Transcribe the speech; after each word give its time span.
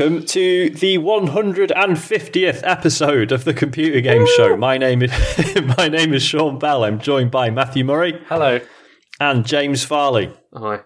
welcome 0.00 0.24
to 0.24 0.70
the 0.70 0.96
150th 0.96 2.60
episode 2.64 3.32
of 3.32 3.44
the 3.44 3.52
Computer 3.52 4.00
Game 4.00 4.26
Show. 4.34 4.56
My 4.56 4.78
name 4.78 5.02
is 5.02 5.12
my 5.76 5.88
name 5.88 6.14
is 6.14 6.22
Sean 6.22 6.58
Bell. 6.58 6.84
I'm 6.84 6.98
joined 6.98 7.30
by 7.30 7.50
Matthew 7.50 7.84
Murray 7.84 8.18
Hello. 8.26 8.60
and 9.20 9.44
James 9.44 9.84
Farley. 9.84 10.32
Hi. 10.54 10.80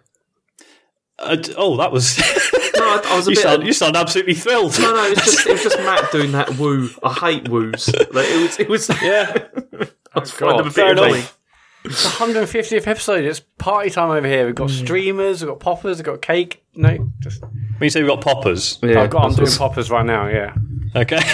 Uh, 1.21 1.37
oh, 1.57 1.77
that 1.77 1.93
was 1.93 2.19
No, 2.77 2.83
I, 2.83 3.03
I 3.05 3.17
was 3.17 3.29
a 3.29 3.31
you 3.31 3.37
bit. 3.37 3.43
sound 3.43 3.65
you 3.65 3.73
sound 3.73 3.95
absolutely 3.97 4.35
thrilled. 4.35 4.77
no, 4.81 4.93
no, 4.93 5.05
it 5.05 5.11
was 5.11 5.25
just 5.25 5.47
it 5.47 5.53
was 5.53 5.63
just 5.63 5.79
Matt 5.79 6.11
doing 6.11 6.33
that 6.33 6.59
woo. 6.59 6.91
I 7.05 7.13
hate 7.13 7.49
woos. 7.49 7.95
Like, 7.95 8.27
it 8.27 8.43
was. 8.43 8.59
It 8.59 8.69
was. 8.69 8.89
Yeah, 9.01 9.47
I 10.13 10.19
was 10.19 10.33
them 10.33 10.67
a 10.67 10.71
fair 10.73 10.91
enough. 10.91 11.39
Annoying. 11.85 11.93
It's 11.93 12.03
the 12.03 12.09
150th 12.11 12.87
episode. 12.87 13.25
It's 13.25 13.41
party 13.59 13.91
time 13.91 14.11
over 14.11 14.27
here. 14.27 14.47
We've 14.47 14.55
got 14.55 14.69
Mm. 14.71 14.85
streamers, 14.85 15.43
we've 15.43 15.49
got 15.51 15.61
poppers, 15.61 15.99
we've 15.99 16.05
got 16.07 16.23
cake. 16.23 16.63
No, 16.75 17.11
just 17.21 17.43
when 17.43 17.53
you 17.83 17.91
say 17.91 18.01
we've 18.03 18.09
got 18.11 18.21
poppers, 18.21 18.79
Yeah, 18.83 19.03
I've 19.03 19.11
got. 19.11 19.25
I'm 19.27 19.35
doing 19.35 19.51
poppers 19.53 19.91
right 19.91 20.05
now. 20.07 20.29
Yeah. 20.29 20.55
okay. 20.97 21.19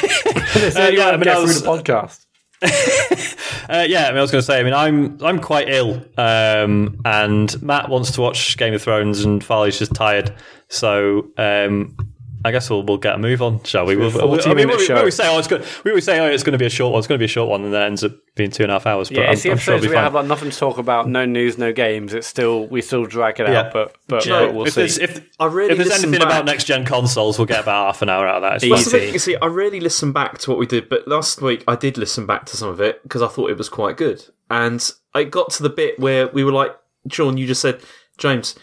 It's 0.53 0.75
Uh, 0.77 0.91
yeah, 0.93 1.07
I 1.09 1.13
mean, 1.13 1.21
get 1.23 1.29
I 1.29 1.35
through 1.37 1.43
was- 1.45 1.63
the 1.63 1.69
podcast. 1.69 2.27
Uh, 3.71 3.85
yeah, 3.89 4.07
I 4.07 4.11
mean, 4.11 4.19
I 4.19 4.21
was 4.23 4.33
going 4.33 4.41
to 4.43 4.47
say, 4.47 4.59
I 4.59 4.65
mean, 4.65 4.75
I'm 4.75 5.17
I'm 5.23 5.39
quite 5.39 5.69
ill, 5.69 6.03
um, 6.19 7.01
and 7.05 7.63
Matt 7.63 7.89
wants 7.89 8.11
to 8.13 8.21
watch 8.21 8.57
Game 8.57 8.75
of 8.75 8.83
Thrones, 8.83 9.25
and 9.25 9.45
Farley's 9.45 9.79
just 9.79 9.95
tired. 9.95 10.35
So 10.69 11.29
um, 11.39 11.97
I 12.45 12.53
guess 12.53 12.71
we'll 12.71 12.83
we'll 12.83 12.97
get 12.97 13.15
a 13.15 13.19
move 13.19 13.43
on, 13.43 13.63
shall 13.65 13.85
we? 13.85 13.97
We'll, 13.97 14.09
a 14.09 14.11
40 14.13 14.45
I 14.45 14.49
mean, 14.55 14.67
minute 14.69 14.79
we, 14.79 14.87
show. 14.87 15.05
we 15.05 15.11
say, 15.11 15.29
oh, 15.29 15.39
it's 15.39 15.47
good. 15.49 15.65
We 15.85 15.91
always 15.91 16.05
say, 16.05 16.19
oh, 16.21 16.27
it's 16.27 16.43
going 16.43 16.53
to 16.53 16.59
be 16.59 16.65
a 16.67 16.71
short 16.71 16.93
one. 16.93 16.99
It's 17.01 17.07
going 17.07 17.19
to 17.19 17.23
be 17.23 17.27
a 17.27 17.29
short 17.29 17.51
one, 17.51 17.65
and 17.65 17.73
then 17.73 17.83
it 17.83 17.87
ends 17.87 18.03
up 18.05 18.13
being 18.35 18.51
two 18.51 18.63
and 18.63 18.73
a 18.73 18.77
half 18.77 18.87
hours. 18.87 19.09
But 19.11 19.19
Yeah, 19.19 19.25
I'm, 19.25 19.33
it's 19.35 19.43
the 19.43 19.51
I'm 19.51 19.59
sure 19.59 19.75
episodes 19.75 19.85
it'll 19.85 19.85
be 19.85 19.89
we 19.91 19.95
fine. 19.97 20.05
have 20.05 20.15
like 20.15 20.27
nothing 20.27 20.51
to 20.51 20.57
talk 20.59 20.79
about, 20.79 21.09
no 21.09 21.27
news, 21.27 21.59
no 21.59 21.73
games. 21.73 22.15
It's 22.15 22.27
still 22.27 22.67
we 22.69 22.81
still 22.81 23.05
drag 23.05 23.41
it 23.41 23.49
Yeah. 23.49 23.61
out, 23.61 23.73
but 23.75 23.97
but, 24.09 24.25
you 24.25 24.33
but 24.33 24.55
we'll 24.55 24.67
if 24.67 24.73
see. 24.73 24.81
there's, 24.81 24.99
if, 24.99 25.29
I 25.39 25.47
really 25.47 25.73
if 25.73 25.77
there's 25.79 25.89
listened 25.91 26.15
anything 26.15 26.27
about 26.27 26.45
next 26.47 26.65
gen 26.65 26.85
consoles, 26.87 27.39
we'll 27.39 27.47
get 27.47 27.61
about 27.63 27.87
half 27.87 28.01
an 28.03 28.09
hour 28.09 28.27
out 28.27 28.37
of 28.37 28.43
that. 28.43 28.55
It's 28.55 28.65
Easy. 28.65 28.71
fine. 28.71 28.79
That's 28.79 28.91
the 28.93 28.99
thing, 29.01 29.13
You 29.13 29.19
see, 29.19 29.37
I 29.37 29.47
really 29.47 29.81
listened 29.81 30.15
back 30.15 30.39
to 30.39 30.51
what 30.51 30.59
we 30.59 30.67
did, 30.67 30.89
but 30.89 31.07
last 31.07 31.43
week 31.43 31.63
I 31.69 31.77
did 31.77 31.99
listen 31.99 32.25
back 32.27 32.47
to 32.47 32.57
some 32.57 32.69
of 32.71 32.81
it 32.81 33.03
because 33.03 33.21
I 33.23 33.29
thought 33.29 33.51
it 33.51 33.59
was 33.59 33.69
quite 33.69 33.97
good. 33.99 34.25
And 34.49 34.91
I 35.15 35.25
got 35.25 35.51
to 35.51 35.63
the 35.63 35.69
bit 35.71 35.99
where 35.99 36.29
we 36.29 36.43
were 36.43 36.53
like, 36.53 36.75
Sean, 37.11 37.37
you 37.37 37.47
just 37.47 37.61
said, 37.61 37.81
James, 38.19 38.55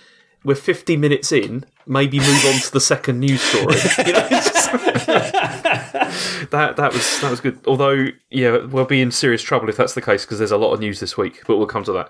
we're 0.47 0.55
50 0.55 0.97
minutes 0.97 1.31
in, 1.31 1.65
maybe 1.85 2.17
move 2.19 2.45
on 2.45 2.59
to 2.61 2.71
the 2.71 2.79
second 2.81 3.19
news 3.19 3.41
story. 3.41 3.75
You 4.07 4.13
know, 4.13 4.29
just- 4.29 4.55
that 6.51 6.73
that 6.77 6.93
was 6.93 7.21
that 7.21 7.29
was 7.31 7.39
good. 7.41 7.59
Although, 7.67 8.07
yeah, 8.31 8.65
we'll 8.65 8.85
be 8.85 9.01
in 9.01 9.11
serious 9.11 9.41
trouble 9.41 9.69
if 9.69 9.77
that's 9.77 9.93
the 9.93 10.01
case 10.01 10.25
because 10.25 10.39
there's 10.39 10.51
a 10.51 10.57
lot 10.57 10.73
of 10.73 10.79
news 10.79 10.99
this 10.99 11.17
week, 11.17 11.41
but 11.47 11.57
we'll 11.57 11.67
come 11.67 11.83
to 11.83 11.91
that. 11.93 12.09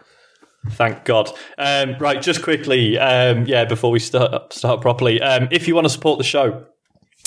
Thank 0.71 1.05
God. 1.05 1.29
Um, 1.57 1.95
right, 1.99 2.21
just 2.21 2.41
quickly, 2.43 2.97
um, 2.97 3.45
yeah, 3.45 3.65
before 3.65 3.91
we 3.91 3.99
start 3.99 4.53
start 4.53 4.81
properly, 4.81 5.21
um, 5.21 5.47
if 5.51 5.67
you 5.67 5.75
want 5.75 5.85
to 5.85 5.89
support 5.89 6.17
the 6.17 6.23
show, 6.23 6.65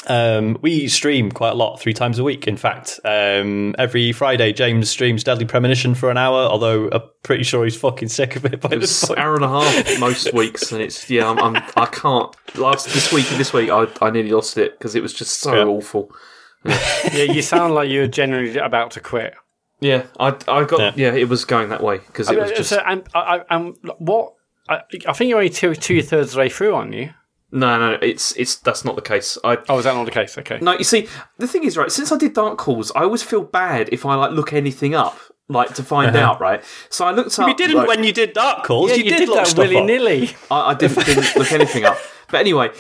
um, 0.09 0.56
we 0.62 0.89
stream 0.89 1.31
quite 1.31 1.51
a 1.51 1.55
lot, 1.55 1.79
three 1.81 1.93
times 1.93 2.19
a 2.19 2.25
week. 2.25 2.47
In 2.48 2.56
fact, 2.56 2.98
um, 3.05 3.75
every 3.79 4.12
Friday, 4.12 4.53
James 4.53 4.89
streams 4.89 5.23
Deadly 5.23 5.45
Premonition 5.45 5.95
for 5.95 6.11
an 6.11 6.17
hour. 6.17 6.39
Although 6.48 6.89
I'm 6.91 7.03
pretty 7.23 7.45
sure 7.45 7.65
he's 7.65 7.77
fucking 7.77 8.09
sick 8.09 8.34
of 8.37 8.45
it 8.47 8.61
by 8.61 8.69
this 8.71 8.91
It's 8.91 9.03
an 9.03 9.09
point. 9.09 9.19
hour 9.21 9.34
and 9.34 9.45
a 9.45 9.48
half 9.48 10.01
most 10.01 10.33
weeks, 10.33 10.73
and 10.73 10.81
it's 10.81 11.09
yeah, 11.11 11.28
I'm, 11.28 11.39
I'm 11.39 11.56
I 11.77 11.87
can't. 11.87 12.34
Last 12.56 12.87
this 12.95 13.12
week, 13.12 13.28
this 13.31 13.53
week, 13.53 13.69
I 13.71 13.87
I 14.01 14.11
nearly 14.11 14.31
lost 14.33 14.56
it 14.59 14.78
because 14.78 14.95
it 14.95 15.03
was 15.03 15.12
just 15.12 15.41
so 15.41 15.55
Yeah. 15.55 15.65
awful. 15.65 16.10
yeah, 16.65 17.22
you 17.25 17.43
sound 17.43 17.75
like 17.75 17.89
you're 17.91 18.06
generally 18.06 18.56
about 18.59 18.91
to 18.93 19.00
quit. 19.00 19.34
Yeah, 19.81 20.05
I 20.19 20.28
I 20.49 20.65
got 20.65 20.78
Yeah. 20.81 20.93
yeah, 20.97 21.12
it 21.15 21.28
was 21.28 21.44
going 21.44 21.69
that 21.71 21.83
way 21.83 21.99
because 21.99 22.31
it 22.31 22.39
was 22.39 22.50
Uh, 22.50 22.55
just 22.55 22.71
so, 22.71 22.83
and, 22.87 23.03
I, 23.15 23.19
I, 23.49 23.56
and 23.56 23.77
what? 23.99 24.34
I, 24.69 24.81
I 25.09 25.12
think 25.15 25.28
you're 25.31 25.39
only 25.39 25.50
two 25.50 25.75
two 25.75 26.03
thirds 26.03 26.33
the 26.33 26.39
way 26.39 26.49
through, 26.49 26.75
aren't 26.75 26.93
you? 26.94 27.10
No 27.53 27.78
no 27.78 27.99
it's 28.00 28.33
it's 28.37 28.56
that's 28.56 28.84
not 28.84 28.97
the 28.97 29.03
case. 29.03 29.38
I 29.44 29.59
Oh, 29.69 29.78
is 29.78 29.84
that 29.84 29.94
not 29.94 30.05
the 30.05 30.11
case? 30.11 30.38
Okay. 30.38 30.59
no, 30.61 30.77
you 30.77 30.84
see 30.84 31.09
the 31.38 31.47
thing 31.47 31.65
is 31.65 31.77
right. 31.77 31.91
Since 31.91 32.12
I 32.12 32.16
did 32.16 32.34
Dark 32.34 32.59
Calls, 32.59 32.93
I 32.94 33.03
always 33.03 33.22
feel 33.22 33.43
bad 33.43 33.88
if 33.93 34.06
I 34.06 34.15
like 34.15 34.33
look 34.33 34.53
anything 34.53 34.94
up 34.94 35.19
like 35.50 35.75
to 35.75 35.83
find 35.83 36.15
uh-huh. 36.15 36.33
out 36.33 36.41
right. 36.41 36.65
So 36.89 37.05
I 37.05 37.10
looked 37.10 37.39
up. 37.39 37.49
You 37.49 37.55
didn't 37.55 37.77
like- 37.77 37.89
when 37.89 38.05
you 38.05 38.12
did 38.12 38.33
Dark 38.33 38.65
Calls. 38.65 38.91
Yeah, 38.91 38.97
you, 38.97 39.05
you, 39.05 39.10
did, 39.10 39.19
did 39.19 39.28
look 39.28 39.47
that 39.47 39.59
willy 39.59 39.81
nilly. 39.81 40.31
I, 40.50 40.71
I 40.71 40.75
didn't, 40.75 41.05
didn't 41.05 41.37
look 41.37 41.53
anything 41.53 41.84
up. 41.84 41.99
But 42.31 42.41
anyway, 42.41 42.71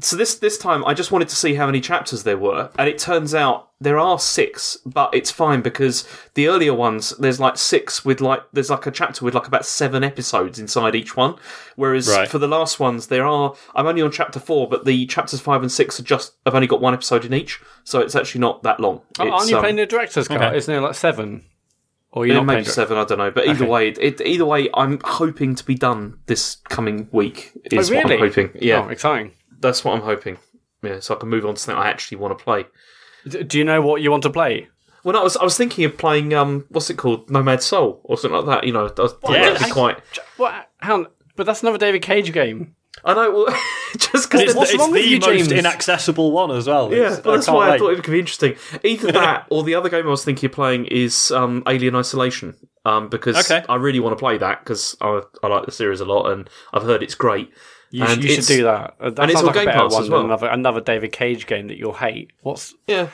so 0.00 0.16
this 0.16 0.34
this 0.36 0.58
time 0.58 0.84
I 0.84 0.94
just 0.94 1.10
wanted 1.12 1.28
to 1.28 1.36
see 1.36 1.54
how 1.54 1.66
many 1.66 1.80
chapters 1.80 2.22
there 2.22 2.36
were, 2.38 2.70
and 2.78 2.88
it 2.88 2.98
turns 2.98 3.34
out 3.34 3.70
there 3.80 3.98
are 3.98 4.18
six, 4.18 4.76
but 4.86 5.14
it's 5.14 5.30
fine 5.30 5.60
because 5.62 6.06
the 6.34 6.48
earlier 6.48 6.72
ones 6.74 7.10
there's 7.18 7.38
like 7.40 7.56
six 7.58 8.04
with 8.04 8.20
like 8.20 8.40
there's 8.52 8.70
like 8.70 8.86
a 8.86 8.90
chapter 8.90 9.24
with 9.24 9.34
like 9.34 9.46
about 9.46 9.64
seven 9.66 10.02
episodes 10.04 10.58
inside 10.58 10.94
each 10.94 11.16
one, 11.16 11.36
whereas 11.76 12.08
Right. 12.08 12.28
for 12.28 12.38
the 12.38 12.48
last 12.48 12.78
ones 12.80 13.06
there 13.08 13.26
are 13.26 13.54
I'm 13.74 13.86
only 13.86 14.02
on 14.02 14.10
chapter 14.10 14.38
four, 14.40 14.68
but 14.68 14.84
the 14.84 15.06
chapters 15.06 15.40
five 15.40 15.62
and 15.62 15.70
six 15.72 15.98
are 16.00 16.04
just 16.04 16.34
I've 16.46 16.54
only 16.54 16.66
got 16.66 16.80
one 16.80 16.94
episode 16.94 17.24
in 17.24 17.32
each, 17.34 17.60
so 17.84 18.00
it's 18.00 18.14
actually 18.14 18.40
not 18.42 18.62
that 18.64 18.80
long. 18.80 19.02
Aren't 19.18 19.34
It's, 19.34 19.50
you 19.50 19.56
um, 19.56 19.62
playing 19.62 19.76
the 19.76 19.86
director's 19.86 20.28
cut? 20.28 20.42
okay. 20.42 20.56
Isn't 20.56 20.72
there 20.72 20.80
like 20.82 20.94
seven? 20.94 21.44
Or 22.12 22.24
you're 22.24 22.36
yeah, 22.36 22.40
not 22.40 22.46
maybe 22.46 22.64
seven, 22.64 22.96
I 22.96 23.04
don't 23.04 23.18
know. 23.18 23.30
But 23.30 23.46
either 23.46 23.64
Okay. 23.64 23.70
way, 23.70 23.88
it, 23.90 24.22
either 24.22 24.46
way, 24.46 24.70
I'm 24.72 24.98
hoping 25.04 25.54
to 25.54 25.62
be 25.64 25.74
done 25.74 26.18
this 26.24 26.56
coming 26.70 27.08
week. 27.12 27.52
Is 27.70 27.90
Oh, 27.90 27.94
what 27.94 28.04
I'm 28.06 28.10
really? 28.12 28.28
hoping. 28.28 28.50
Yeah, 28.58 28.86
Oh, 28.86 28.88
exciting. 28.88 29.32
That's 29.60 29.84
what 29.84 29.94
I'm 29.94 30.02
hoping. 30.02 30.38
Yeah, 30.82 31.00
so 31.00 31.14
I 31.14 31.18
can 31.18 31.28
move 31.28 31.44
on 31.46 31.54
to 31.54 31.60
something 31.60 31.82
I 31.82 31.88
actually 31.88 32.18
want 32.18 32.36
to 32.38 32.44
play. 32.44 32.66
Do 33.28 33.58
you 33.58 33.64
know 33.64 33.82
what 33.82 34.02
you 34.02 34.10
want 34.10 34.22
to 34.24 34.30
play? 34.30 34.68
Well, 35.02 35.14
no, 35.14 35.20
I 35.20 35.24
was 35.24 35.36
I 35.36 35.44
was 35.44 35.56
thinking 35.56 35.84
of 35.84 35.96
playing 35.98 36.34
um, 36.34 36.64
what's 36.68 36.90
it 36.90 36.96
called, 36.96 37.30
Nomad 37.30 37.62
Soul 37.62 38.00
or 38.04 38.16
something 38.16 38.36
like 38.44 38.46
that. 38.46 38.66
You 38.66 38.72
know, 38.72 38.88
that 38.88 38.98
was, 39.02 39.14
Yeah. 39.28 39.50
that'd 39.52 39.66
be 39.66 39.72
quite. 39.72 39.98
What? 40.36 40.68
Hang 40.78 40.92
on, 40.92 41.06
but 41.36 41.46
that's 41.46 41.62
another 41.62 41.78
David 41.78 42.02
Cage 42.02 42.32
game. 42.32 42.74
I 43.04 43.14
know. 43.14 43.30
Well, 43.30 43.46
just 43.98 44.28
because 44.30 44.42
It's, 44.42 44.54
What's 44.54 44.70
it's 44.70 44.78
wrong 44.80 44.90
with 44.90 45.02
the 45.02 45.08
you, 45.08 45.18
most 45.20 45.26
James? 45.50 45.52
inaccessible 45.52 46.32
one 46.32 46.50
as 46.50 46.66
well. 46.66 46.90
Yeah, 46.92 46.98
It's- 46.98 47.20
but 47.20 47.34
that's 47.34 47.46
can't 47.46 47.56
why 47.56 47.70
I 47.70 47.78
thought 47.78 47.90
it 47.92 48.02
could 48.02 48.10
be 48.12 48.18
interesting. 48.20 48.56
Either 48.84 49.12
that 49.12 49.46
or 49.50 49.62
the 49.64 49.74
other 49.74 49.88
game 49.88 50.06
I 50.06 50.10
was 50.10 50.24
thinking 50.24 50.48
of 50.48 50.52
playing 50.54 50.86
is 50.86 51.30
um, 51.30 51.62
Alien 51.68 51.94
Isolation. 51.94 52.56
Um, 52.84 53.08
because 53.08 53.36
Okay. 53.50 53.64
I 53.68 53.74
really 53.76 53.98
want 54.00 54.16
to 54.16 54.20
play 54.20 54.38
that 54.38 54.60
because 54.60 54.96
I, 55.00 55.20
I 55.42 55.48
like 55.48 55.66
the 55.66 55.72
series 55.72 56.00
a 56.00 56.04
lot 56.04 56.30
and 56.30 56.48
I've 56.72 56.84
heard 56.84 57.02
it's 57.02 57.16
great. 57.16 57.50
You, 57.90 58.02
And 58.04 58.10
should, 58.14 58.24
you 58.24 58.34
should 58.36 58.46
do 58.46 58.62
that. 58.64 58.96
Uh, 59.00 59.10
That 59.10 59.22
and 59.22 59.30
it's 59.30 59.40
sounds 59.40 59.48
on 59.48 59.54
like 59.54 59.56
a 59.56 59.58
Game 59.60 59.66
better 59.66 59.78
Pass 59.80 59.92
one 59.92 60.02
as 60.02 60.10
well. 60.10 60.24
another 60.24 60.46
another 60.48 60.80
David 60.80 61.12
Cage 61.12 61.46
game 61.46 61.68
that 61.68 61.76
you'll 61.78 61.92
hate. 61.94 62.32
What's 62.42 62.74
Yeah, 62.86 63.08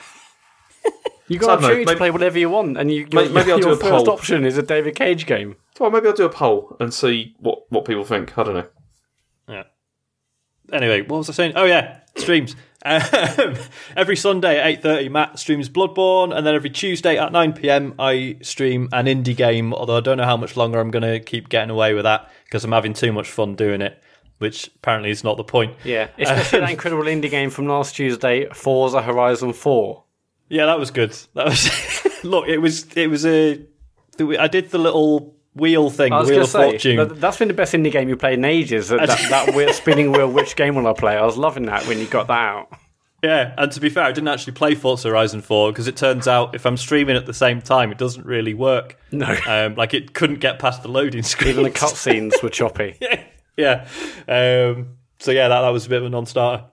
you 1.27 1.39
So 1.39 1.45
got 1.47 1.47
don't 1.55 1.61
know, 1.61 1.67
opportunity 1.67 1.85
to 1.85 1.95
play 1.97 2.11
whatever 2.11 2.39
you 2.39 2.49
want, 2.49 2.77
and 2.77 2.91
you 2.91 3.07
your, 3.11 3.23
May- 3.25 3.29
maybe 3.29 3.51
I'll 3.51 3.59
your 3.59 3.69
do 3.69 3.73
a 3.73 3.75
first 3.77 4.05
poll. 4.05 4.09
option 4.11 4.45
is 4.45 4.57
a 4.57 4.63
David 4.63 4.95
Cage 4.95 5.25
game. 5.25 5.55
well, 5.79 5.91
maybe 5.91 6.07
I'll 6.07 6.13
do 6.13 6.25
a 6.25 6.29
poll 6.29 6.75
and 6.79 6.93
see 6.93 7.35
what, 7.39 7.71
what 7.71 7.85
people 7.85 8.03
think. 8.03 8.37
I 8.37 8.43
don't 8.43 8.53
know. 8.55 8.67
Yeah. 9.47 9.63
Anyway, 10.71 11.01
what 11.01 11.17
was 11.19 11.29
I 11.29 11.33
saying? 11.33 11.53
Oh 11.55 11.65
yeah, 11.65 11.99
streams. 12.17 12.55
Um, 12.85 13.55
every 13.95 14.17
Sunday 14.17 14.59
at 14.59 14.67
eight 14.67 14.81
thirty, 14.81 15.07
Matt 15.07 15.39
streams 15.39 15.69
Bloodborne, 15.69 16.35
and 16.35 16.45
then 16.45 16.53
every 16.53 16.69
Tuesday 16.69 17.17
at 17.17 17.31
nine 17.31 17.53
pm, 17.53 17.95
I 17.97 18.35
stream 18.41 18.89
an 18.91 19.05
indie 19.05 19.37
game. 19.37 19.73
Although 19.73 19.95
I 19.95 20.01
don't 20.01 20.17
know 20.17 20.25
how 20.25 20.35
much 20.35 20.57
longer 20.57 20.81
I'm 20.81 20.91
going 20.91 21.03
to 21.09 21.21
keep 21.21 21.47
getting 21.47 21.69
away 21.69 21.93
with 21.93 22.03
that 22.03 22.29
because 22.43 22.65
I'm 22.65 22.73
having 22.73 22.91
too 22.91 23.13
much 23.13 23.29
fun 23.31 23.55
doing 23.55 23.81
it, 23.81 24.02
which 24.37 24.67
apparently 24.75 25.09
is 25.09 25.23
not 25.23 25.37
the 25.37 25.43
point. 25.43 25.75
Yeah, 25.83 26.09
especially 26.17 26.59
that 26.59 26.69
incredible 26.77 27.03
indie 27.03 27.29
game 27.29 27.49
from 27.49 27.67
last 27.67 27.95
Tuesday, 27.95 28.47
Forza 28.53 29.01
Horizon 29.01 29.53
Four. 29.53 30.03
Yeah, 30.49 30.65
that 30.65 30.79
was 30.79 30.91
good. 30.91 31.17
That 31.33 31.45
was 31.45 31.69
look. 32.23 32.47
It 32.47 32.59
was 32.59 32.85
it 32.95 33.07
was 33.07 33.25
a. 33.25 33.65
I 34.19 34.47
did 34.47 34.69
the 34.69 34.77
little 34.77 35.33
wheel 35.55 35.89
thing, 35.89 36.13
I 36.13 36.19
was 36.19 36.29
wheel 36.29 36.41
of 36.43 36.49
say 36.49 36.69
fortune. 36.71 36.97
that, 36.97 37.19
that's 37.19 37.37
been 37.37 37.47
the 37.47 37.53
best 37.53 37.73
indie 37.73 37.91
game 37.91 38.09
you 38.09 38.15
played 38.15 38.39
in 38.39 38.45
ages. 38.45 38.89
That, 38.89 39.07
that, 39.07 39.29
that 39.29 39.55
weird 39.55 39.73
spinning 39.75 40.11
wheel. 40.11 40.29
Which 40.31 40.55
game 40.55 40.75
will 40.75 40.87
I 40.87 40.93
play? 40.93 41.15
I 41.15 41.25
was 41.25 41.37
loving 41.37 41.65
that 41.65 41.85
when 41.87 41.99
you 41.99 42.05
got 42.05 42.27
that 42.27 42.33
out. 42.33 42.73
Yeah, 43.23 43.53
and 43.57 43.71
to 43.71 43.79
be 43.79 43.89
fair, 43.89 44.03
I 44.03 44.11
didn't 44.11 44.27
actually 44.27 44.51
play 44.53 44.75
Forza 44.75 45.07
Horizon 45.07 45.41
4 45.41 45.71
because 45.71 45.87
it 45.87 45.95
turns 45.95 46.27
out 46.27 46.55
if 46.55 46.65
I'm 46.65 46.75
streaming 46.75 47.15
at 47.15 47.25
the 47.25 47.33
same 47.33 47.61
time, 47.61 47.89
it 47.89 47.97
doesn't 47.97 48.25
really 48.25 48.53
work. 48.53 48.99
No. 49.13 49.33
Um, 49.47 49.75
like 49.75 49.93
it 49.93 50.13
couldn't 50.13 50.41
get 50.41 50.59
past 50.59 50.83
the 50.83 50.89
loading 50.89 51.23
screen. 51.23 51.51
Even 51.51 51.63
the 51.63 51.71
cutscenes 51.71 52.43
were 52.43 52.49
choppy. 52.49 52.97
yeah. 52.99 53.23
Um, 54.27 54.97
so 55.19 55.31
yeah, 55.31 55.47
that, 55.47 55.61
that 55.61 55.69
was 55.69 55.85
a 55.85 55.89
bit 55.89 55.99
of 55.99 56.05
a 56.05 56.09
non-starter. 56.09 56.65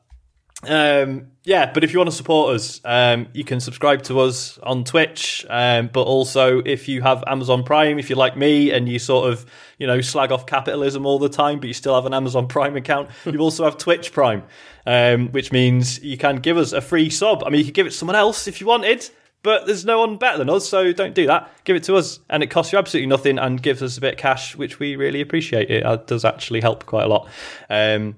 Um, 0.62 1.28
yeah, 1.44 1.72
but 1.72 1.84
if 1.84 1.92
you 1.92 1.98
want 1.98 2.10
to 2.10 2.16
support 2.16 2.54
us, 2.54 2.80
um, 2.84 3.28
you 3.32 3.44
can 3.44 3.60
subscribe 3.60 4.02
to 4.04 4.20
us 4.20 4.58
on 4.58 4.84
Twitch. 4.84 5.46
Um, 5.48 5.88
but 5.92 6.02
also, 6.02 6.58
if 6.58 6.86
you 6.86 7.00
have 7.00 7.24
Amazon 7.26 7.64
Prime, 7.64 7.98
if 7.98 8.10
you're 8.10 8.18
like 8.18 8.36
me 8.36 8.70
and 8.70 8.88
you 8.88 8.98
sort 8.98 9.32
of, 9.32 9.46
you 9.78 9.86
know, 9.86 10.00
slag 10.00 10.32
off 10.32 10.46
capitalism 10.46 11.06
all 11.06 11.18
the 11.18 11.30
time, 11.30 11.58
but 11.58 11.68
you 11.68 11.74
still 11.74 11.94
have 11.94 12.04
an 12.04 12.12
Amazon 12.12 12.46
Prime 12.46 12.76
account, 12.76 13.08
you 13.24 13.38
also 13.38 13.64
have 13.64 13.78
Twitch 13.78 14.12
Prime, 14.12 14.42
um, 14.86 15.28
which 15.28 15.50
means 15.50 16.02
you 16.04 16.18
can 16.18 16.36
give 16.36 16.58
us 16.58 16.72
a 16.72 16.80
free 16.80 17.08
sub. 17.08 17.42
I 17.44 17.48
mean, 17.48 17.60
you 17.60 17.64
could 17.64 17.74
give 17.74 17.86
it 17.86 17.90
to 17.90 17.96
someone 17.96 18.16
else 18.16 18.46
if 18.46 18.60
you 18.60 18.66
wanted. 18.66 19.08
But 19.42 19.66
there's 19.66 19.86
no 19.86 20.00
one 20.00 20.16
better 20.18 20.36
than 20.38 20.50
us, 20.50 20.68
so 20.68 20.92
don't 20.92 21.14
do 21.14 21.26
that. 21.26 21.50
Give 21.64 21.74
it 21.74 21.82
to 21.84 21.96
us, 21.96 22.20
and 22.28 22.42
it 22.42 22.48
costs 22.48 22.72
you 22.72 22.78
absolutely 22.78 23.06
nothing, 23.06 23.38
and 23.38 23.62
gives 23.62 23.82
us 23.82 23.96
a 23.96 24.00
bit 24.00 24.14
of 24.14 24.18
cash, 24.18 24.54
which 24.54 24.78
we 24.78 24.96
really 24.96 25.20
appreciate. 25.22 25.70
It 25.70 25.84
uh, 25.86 25.96
does 25.96 26.24
actually 26.26 26.60
help 26.60 26.84
quite 26.84 27.04
a 27.04 27.08
lot. 27.08 27.26
Um, 27.70 28.16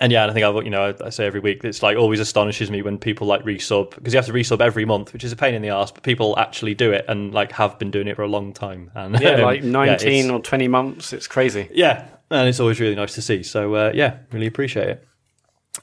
and 0.00 0.10
yeah, 0.10 0.22
and 0.22 0.30
I 0.30 0.34
think 0.34 0.44
I, 0.44 0.60
you 0.62 0.70
know, 0.70 0.94
I, 1.04 1.10
say 1.10 1.24
every 1.26 1.38
week, 1.40 1.62
it's 1.64 1.82
like 1.82 1.96
always 1.96 2.18
astonishes 2.18 2.70
me 2.70 2.82
when 2.82 2.98
people 2.98 3.26
like 3.26 3.44
resub 3.44 3.94
because 3.94 4.12
you 4.12 4.18
have 4.18 4.26
to 4.26 4.32
resub 4.32 4.60
every 4.60 4.84
month, 4.84 5.12
which 5.12 5.22
is 5.22 5.30
a 5.32 5.36
pain 5.36 5.54
in 5.54 5.62
the 5.62 5.68
ass. 5.68 5.92
But 5.92 6.02
people 6.02 6.36
actually 6.38 6.74
do 6.74 6.92
it 6.92 7.04
and 7.08 7.32
like 7.32 7.52
have 7.52 7.78
been 7.78 7.90
doing 7.92 8.08
it 8.08 8.16
for 8.16 8.22
a 8.22 8.28
long 8.28 8.52
time. 8.52 8.90
And 8.94 9.20
Yeah, 9.20 9.30
um, 9.34 9.42
like 9.42 9.62
19 9.62 10.08
it's- 10.08 10.30
or 10.30 10.40
20 10.40 10.66
months. 10.68 11.12
It's 11.12 11.28
crazy. 11.28 11.68
yeah, 11.72 12.08
and 12.30 12.48
it's 12.48 12.58
always 12.58 12.80
really 12.80 12.96
nice 12.96 13.14
to 13.14 13.22
see. 13.22 13.42
So 13.44 13.74
uh, 13.74 13.92
yeah, 13.94 14.18
really 14.32 14.46
appreciate 14.48 14.88
it. 14.88 15.08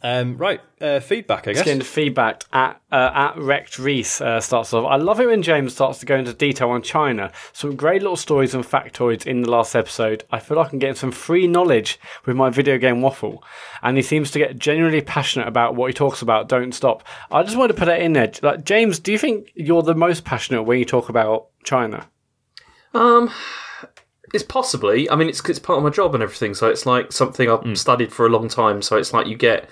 Um, 0.04 0.38
right, 0.38 0.60
uh, 0.80 1.00
feedback, 1.00 1.48
I 1.48 1.54
guess. 1.54 1.64
Getting 1.64 1.84
feedback 1.84 2.44
at 2.52 2.82
uh, 2.92 3.12
at 3.14 3.38
Rect 3.38 3.78
Reese 3.78 4.20
uh, 4.20 4.42
starts 4.42 4.74
off. 4.74 4.86
I 4.86 4.96
love 4.96 5.20
it 5.20 5.28
when 5.28 5.44
James 5.44 5.74
starts 5.74 6.00
to 6.00 6.08
go 6.08 6.16
into 6.16 6.34
detail 6.34 6.70
on 6.72 6.82
China. 6.82 7.32
Some 7.54 7.76
great 7.76 8.02
little 8.02 8.18
stories 8.18 8.56
and 8.56 8.64
factoids 8.64 9.28
in 9.28 9.42
the 9.42 9.52
last 9.52 9.76
episode. 9.76 10.24
I 10.32 10.40
feel 10.40 10.58
like 10.58 10.74
I'm 10.74 10.80
getting 10.80 10.96
some 10.96 11.12
free 11.12 11.46
knowledge 11.46 12.00
with 12.26 12.36
my 12.36 12.50
video 12.50 12.80
game 12.80 13.02
waffle, 13.02 13.44
and 13.84 13.96
he 13.96 14.02
seems 14.02 14.32
to 14.32 14.40
get 14.40 14.58
genuinely 14.58 15.02
passionate 15.02 15.48
about 15.48 15.76
what 15.76 15.88
he 15.88 15.94
talks 15.94 16.24
about. 16.24 16.50
Don't 16.50 16.74
stop. 16.74 17.04
I 17.30 17.44
just 17.44 17.56
wanted 17.56 17.74
to 17.74 17.80
put 17.80 17.86
that 17.86 18.02
in 18.02 18.14
there. 18.14 18.32
Like 18.42 18.66
James, 18.66 18.98
do 18.98 19.12
you 19.12 19.20
think 19.20 19.52
you're 19.54 19.84
the 19.84 19.94
most 19.94 20.26
passionate 20.26 20.64
when 20.64 20.80
you 20.80 20.86
talk 20.86 21.10
about 21.10 21.50
China? 21.64 22.08
Um, 22.96 23.32
it's 24.34 24.44
possibly. 24.44 25.10
I 25.10 25.16
mean, 25.16 25.30
it's 25.30 25.48
it's 25.50 25.60
part 25.60 25.78
of 25.78 25.84
my 25.84 25.90
job 25.90 26.14
and 26.14 26.24
everything, 26.24 26.54
so 26.54 26.68
it's 26.68 26.86
like 26.86 27.12
something 27.12 27.50
I've 27.50 27.78
studied 27.78 28.12
for 28.14 28.26
a 28.26 28.30
long 28.30 28.48
time. 28.48 28.82
So 28.82 28.98
it's 28.98 29.14
like 29.14 29.28
you 29.28 29.36
get. 29.36 29.70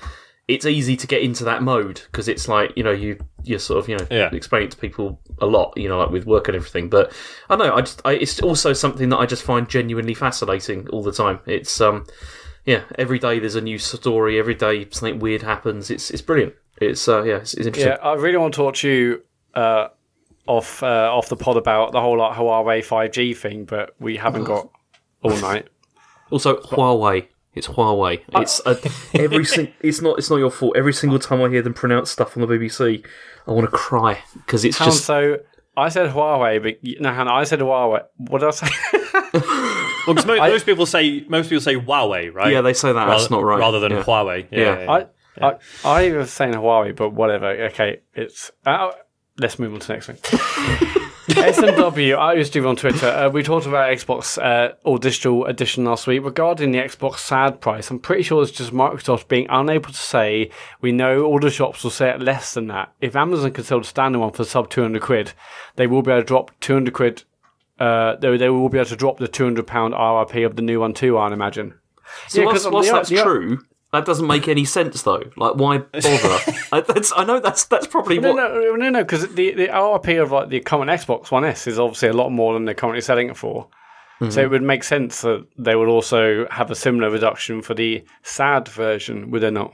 It's 0.48 0.66
easy 0.66 0.98
to 0.98 1.06
get 1.06 1.22
into 1.22 1.44
that 1.44 1.62
mode 1.62 2.02
because 2.12 2.28
it's 2.28 2.48
like 2.48 2.74
you 2.76 2.84
know 2.84 2.90
you 2.92 3.20
you 3.44 3.60
sort 3.60 3.78
of 3.84 3.88
you 3.88 3.96
know 3.98 4.08
Yeah. 4.10 4.30
explain 4.34 4.64
it 4.64 4.72
to 4.72 4.78
people 4.78 5.22
a 5.38 5.46
lot 5.46 5.74
you 5.78 5.88
know 5.88 6.00
like 6.00 6.10
with 6.10 6.26
work 6.26 6.48
and 6.48 6.56
everything. 6.56 6.90
But 6.90 7.12
I 7.52 7.56
know 7.56 7.72
I 7.76 7.82
just 7.82 8.02
I, 8.04 8.14
it's 8.14 8.42
also 8.42 8.74
something 8.74 9.10
that 9.10 9.18
I 9.18 9.28
just 9.28 9.44
find 9.44 9.70
genuinely 9.70 10.16
fascinating 10.16 10.88
all 10.90 11.04
the 11.04 11.12
time. 11.12 11.40
It's 11.46 11.80
um 11.80 12.08
yeah 12.66 12.82
every 12.98 13.20
day 13.20 13.38
there's 13.38 13.54
a 13.54 13.62
new 13.62 13.78
story. 13.78 14.40
Every 14.40 14.56
day 14.56 14.88
something 14.90 15.20
weird 15.20 15.44
happens. 15.44 15.92
It's 15.92 16.10
it's 16.10 16.24
brilliant. 16.24 16.56
It's 16.82 17.08
uh 17.08 17.22
yeah 17.22 17.36
it's, 17.36 17.54
it's 17.54 17.68
interesting. 17.68 17.94
Yeah, 18.02 18.10
I 18.10 18.16
really 18.16 18.38
want 18.38 18.52
to 18.56 18.58
talk 18.58 18.74
to 18.78 18.90
you 18.90 19.22
uh, 19.54 19.90
off 20.50 20.84
uh, 20.84 21.10
off 21.14 21.30
the 21.30 21.36
pod 21.38 21.56
about 21.58 21.92
the 21.92 22.02
whole 22.02 22.18
like, 22.18 22.34
Huawei 22.38 22.80
5G 22.86 23.38
thing, 23.38 23.66
but 23.66 23.96
we 24.00 24.18
haven't 24.18 24.44
got 24.46 24.70
all 25.24 25.38
night. 25.38 25.68
Also, 26.32 26.58
Huawei. 26.62 27.28
It's 27.56 27.68
Huawei. 27.68 28.22
It's 28.36 28.62
uh, 28.66 28.76
every. 29.14 29.44
Sing- 29.46 29.74
it's 29.82 30.02
not. 30.02 30.18
It's 30.20 30.30
not 30.30 30.38
your 30.38 30.52
fault. 30.52 30.76
Every 30.78 30.94
single 30.94 31.20
time 31.20 31.42
I 31.42 31.50
hear 31.50 31.62
them 31.62 31.74
pronounce 31.74 32.12
stuff 32.12 32.36
on 32.38 32.42
the 32.42 32.48
BBC, 32.48 33.04
I 33.48 33.52
want 33.52 33.66
to 33.70 33.72
cry 33.76 34.20
because 34.36 34.64
it's 34.66 34.80
And 34.80 34.92
just. 34.92 35.06
so 35.06 35.38
I 35.76 35.90
said 35.90 36.12
Huawei, 36.12 36.62
but 36.62 36.78
y- 36.84 36.96
no, 37.00 37.12
Hannah, 37.14 37.34
I 37.34 37.44
said 37.46 37.60
Huawei. 37.60 38.04
What 38.18 38.40
did 38.40 38.48
I 38.48 38.52
say? 38.52 38.68
Well, 40.08 40.16
'cause 40.16 40.26
mo- 40.26 40.38
most 40.38 40.66
people 40.66 40.86
say 40.88 41.24
most 41.28 41.50
people 41.50 41.62
say 41.62 41.76
Huawei, 41.76 42.34
right? 42.34 42.52
Yeah, 42.52 42.62
they 42.62 42.74
say 42.74 42.92
that. 42.94 43.06
That's 43.06 43.24
rather, 43.30 43.36
not 43.36 43.44
right. 43.44 43.60
Rather 43.60 43.80
than 43.80 43.92
Yeah. 43.92 44.04
Huawei. 44.04 44.48
Yeah, 44.52 44.60
Yeah. 44.60 44.80
yeah, 44.80 45.06
yeah. 45.38 45.52
I, 45.84 45.90
I 45.90 46.06
I 46.08 46.18
was 46.18 46.32
saying 46.32 46.54
Huawei, 46.54 46.96
but 46.96 47.12
whatever. 47.14 47.48
Okay, 47.48 48.00
it's. 48.16 48.50
Uh, 48.66 48.92
let's 49.40 49.60
move 49.60 49.74
on 49.74 49.80
to 49.80 49.88
the 49.88 49.94
next 49.94 50.08
thing. 50.08 50.18
SMW, 51.30 52.18
I 52.18 52.34
used 52.34 52.54
to 52.54 52.68
on 52.68 52.76
Twitter. 52.76 53.08
Uh, 53.08 53.30
we 53.30 53.44
talked 53.44 53.68
about 53.68 53.90
Xbox 53.92 54.42
uh, 54.42 54.74
All 54.84 54.98
Digital 54.98 55.46
Edition 55.46 55.86
last 55.86 56.08
week. 56.08 56.24
Regarding 56.24 56.72
the 56.72 56.80
Xbox 56.80 57.20
SAD 57.20 57.62
price, 57.62 57.90
I'm 57.92 58.00
pretty 58.00 58.24
sure 58.24 58.42
it's 58.42 58.52
just 58.52 58.74
Microsoft 58.74 59.28
being 59.28 59.46
unable 59.50 59.90
to 59.92 59.98
say 59.98 60.50
we 60.82 60.92
know 60.92 61.24
all 61.24 61.40
the 61.40 61.52
shops 61.52 61.84
will 61.84 61.92
say 61.92 62.10
it 62.10 62.20
less 62.22 62.56
than 62.56 62.68
that. 62.68 62.94
If 63.00 63.16
Amazon 63.16 63.52
can 63.52 63.64
sell 63.64 63.80
the 63.80 63.86
standard 63.86 64.20
one 64.20 64.32
for 64.32 64.44
sub 64.44 64.70
200 64.72 65.02
quid, 65.02 65.34
they 65.76 65.86
will 65.86 66.02
be 66.02 66.12
able 66.12 66.22
to 66.22 66.26
drop 66.28 66.52
200 66.62 66.94
quid. 66.94 67.24
Uh, 67.80 68.16
they, 68.16 68.36
they 68.36 68.50
will 68.50 68.68
be 68.70 68.80
able 68.80 68.90
to 68.90 68.96
drop 68.96 69.20
the 69.20 69.28
200 69.28 69.66
pound 69.68 69.94
RRP 69.94 70.46
of 70.46 70.56
the 70.56 70.62
new 70.64 70.80
one 70.80 70.94
too, 70.94 71.18
I'd 71.18 71.32
imagine. 71.32 71.76
So 72.28 72.40
Yeah, 72.42 72.48
whilst, 72.48 72.72
whilst 72.72 72.90
the- 72.90 72.96
that's 72.96 73.10
the- 73.10 73.22
true, 73.22 73.60
that 73.92 74.06
doesn't 74.06 74.28
make 74.28 74.48
any 74.48 74.66
sense 74.66 75.02
though. 75.02 75.24
Like, 75.36 75.56
why 75.56 75.80
bother? 75.80 76.40
I, 76.72 76.82
that's, 76.82 77.12
I 77.16 77.24
know 77.24 77.40
that's 77.40 77.66
that's 77.66 77.88
probably 77.88 78.20
No, 78.20 78.34
what. 78.34 78.54
no, 78.54 78.76
no, 78.76 78.90
no, 78.90 79.04
because 79.04 79.34
the, 79.34 79.54
the 79.54 79.68
RRP 79.68 80.22
of 80.22 80.32
like 80.32 80.50
the 80.50 80.60
current 80.60 80.90
Xbox 80.90 81.32
One 81.32 81.46
S 81.46 81.68
is 81.68 81.80
obviously 81.80 82.10
a 82.10 82.14
lot 82.14 82.30
more 82.30 82.54
than 82.54 82.66
they're 82.66 82.76
currently 82.76 83.02
selling 83.02 83.30
it 83.30 83.38
for. 83.38 83.68
So 84.20 84.26
mm-hmm. 84.26 84.40
it 84.40 84.50
would 84.50 84.64
make 84.64 84.84
sense 84.84 85.22
that 85.22 85.48
they 85.58 85.78
would 85.78 85.88
also 85.88 86.46
have 86.52 86.70
a 86.70 86.76
similar 86.76 87.10
reduction 87.10 87.62
for 87.62 87.74
the 87.74 88.04
SAD 88.24 88.68
version, 88.68 89.32
would 89.32 89.42
they 89.42 89.50
not? 89.50 89.74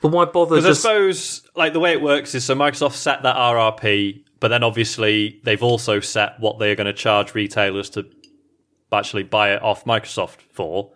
But 0.00 0.12
why 0.12 0.26
bother? 0.26 0.54
Because 0.54 0.78
I 0.78 0.88
suppose, 0.88 1.42
like 1.56 1.72
the 1.72 1.80
way 1.80 1.90
it 1.90 2.00
works 2.00 2.32
is, 2.36 2.44
so 2.44 2.54
Microsoft 2.54 2.92
set 2.92 3.24
that 3.24 3.34
RRP, 3.34 4.22
but 4.38 4.48
then 4.48 4.62
obviously 4.62 5.40
they've 5.42 5.64
also 5.64 5.98
set 5.98 6.38
what 6.38 6.60
they're 6.60 6.76
going 6.76 6.86
to 6.86 6.92
charge 6.92 7.34
retailers 7.34 7.90
to 7.90 8.04
actually 8.92 9.24
buy 9.24 9.52
it 9.52 9.62
off 9.62 9.84
Microsoft 9.84 10.42
for, 10.52 10.92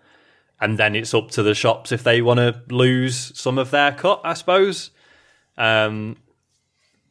and 0.61 0.79
then 0.79 0.95
it's 0.95 1.15
up 1.15 1.31
to 1.33 1.43
the 1.43 1.55
shops 1.55 1.93
if 1.93 2.03
they 2.03 2.23
want 2.23 2.39
to 2.39 2.62
lose 2.69 3.39
some 3.39 3.59
of 3.59 3.71
their 3.71 3.93
cut, 3.93 4.21
I 4.25 4.35
suppose. 4.35 4.91
Um, 5.57 6.17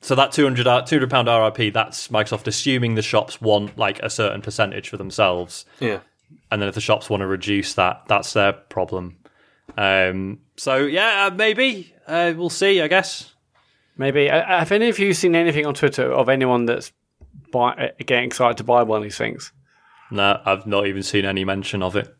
so 0.01 0.15
that 0.15 0.31
200 0.31 0.63
200 0.63 1.09
pound 1.09 1.27
RRP, 1.27 1.73
that's 1.73 2.07
Microsoft 2.07 2.47
assuming 2.47 2.95
the 2.95 3.01
shops 3.01 3.41
want 3.41 3.77
like 3.77 3.99
a 3.99 4.09
certain 4.09 4.41
percentage 4.41 4.89
for 4.89 4.97
themselves 4.97 5.65
yeah. 5.79 5.99
and 6.49 6.61
then 6.61 6.69
if 6.69 6.75
the 6.75 6.81
shops 6.81 7.09
want 7.09 7.21
to 7.21 7.27
reduce 7.27 7.73
that, 7.73 8.03
that's 8.07 8.33
their 8.33 8.53
problem. 8.53 9.17
Um, 9.77 10.39
so 10.57 10.77
yeah, 10.77 11.27
uh, 11.27 11.35
maybe 11.35 11.93
uh, 12.07 12.33
we'll 12.35 12.49
see. 12.49 12.81
I 12.81 12.87
guess. 12.87 13.33
Maybe. 13.97 14.29
Uh, 14.29 14.43
Have 14.45 14.71
any 14.71 14.89
of 14.89 14.99
you 14.99 15.13
seen 15.13 15.35
anything 15.35 15.65
on 15.65 15.73
Twitter 15.73 16.11
of 16.11 16.29
anyone 16.29 16.65
that's 16.65 16.91
buy, 17.51 17.73
uh, 17.73 17.87
getting 18.05 18.25
excited 18.25 18.57
to 18.57 18.63
buy 18.63 18.83
one 18.83 18.97
of 18.97 19.03
these 19.03 19.17
things? 19.17 19.51
No, 20.11 20.41
I've 20.45 20.65
not 20.65 20.87
even 20.87 21.03
seen 21.03 21.25
any 21.25 21.45
mention 21.45 21.83
of 21.83 21.95
it. 21.95 22.15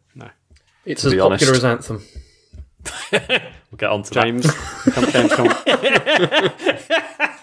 It's 0.89 1.05
as 1.05 1.13
popular 1.13 1.33
honest. 1.33 1.43
as 1.51 1.63
Anthem. 1.65 2.01
We'll 3.71 3.77
get 3.77 3.91
on 3.91 4.01
to 4.01 4.13
that. 4.15 4.23
James, 4.23 4.51
come, 4.51 5.11
James, 5.11 5.31
come. 7.19 7.35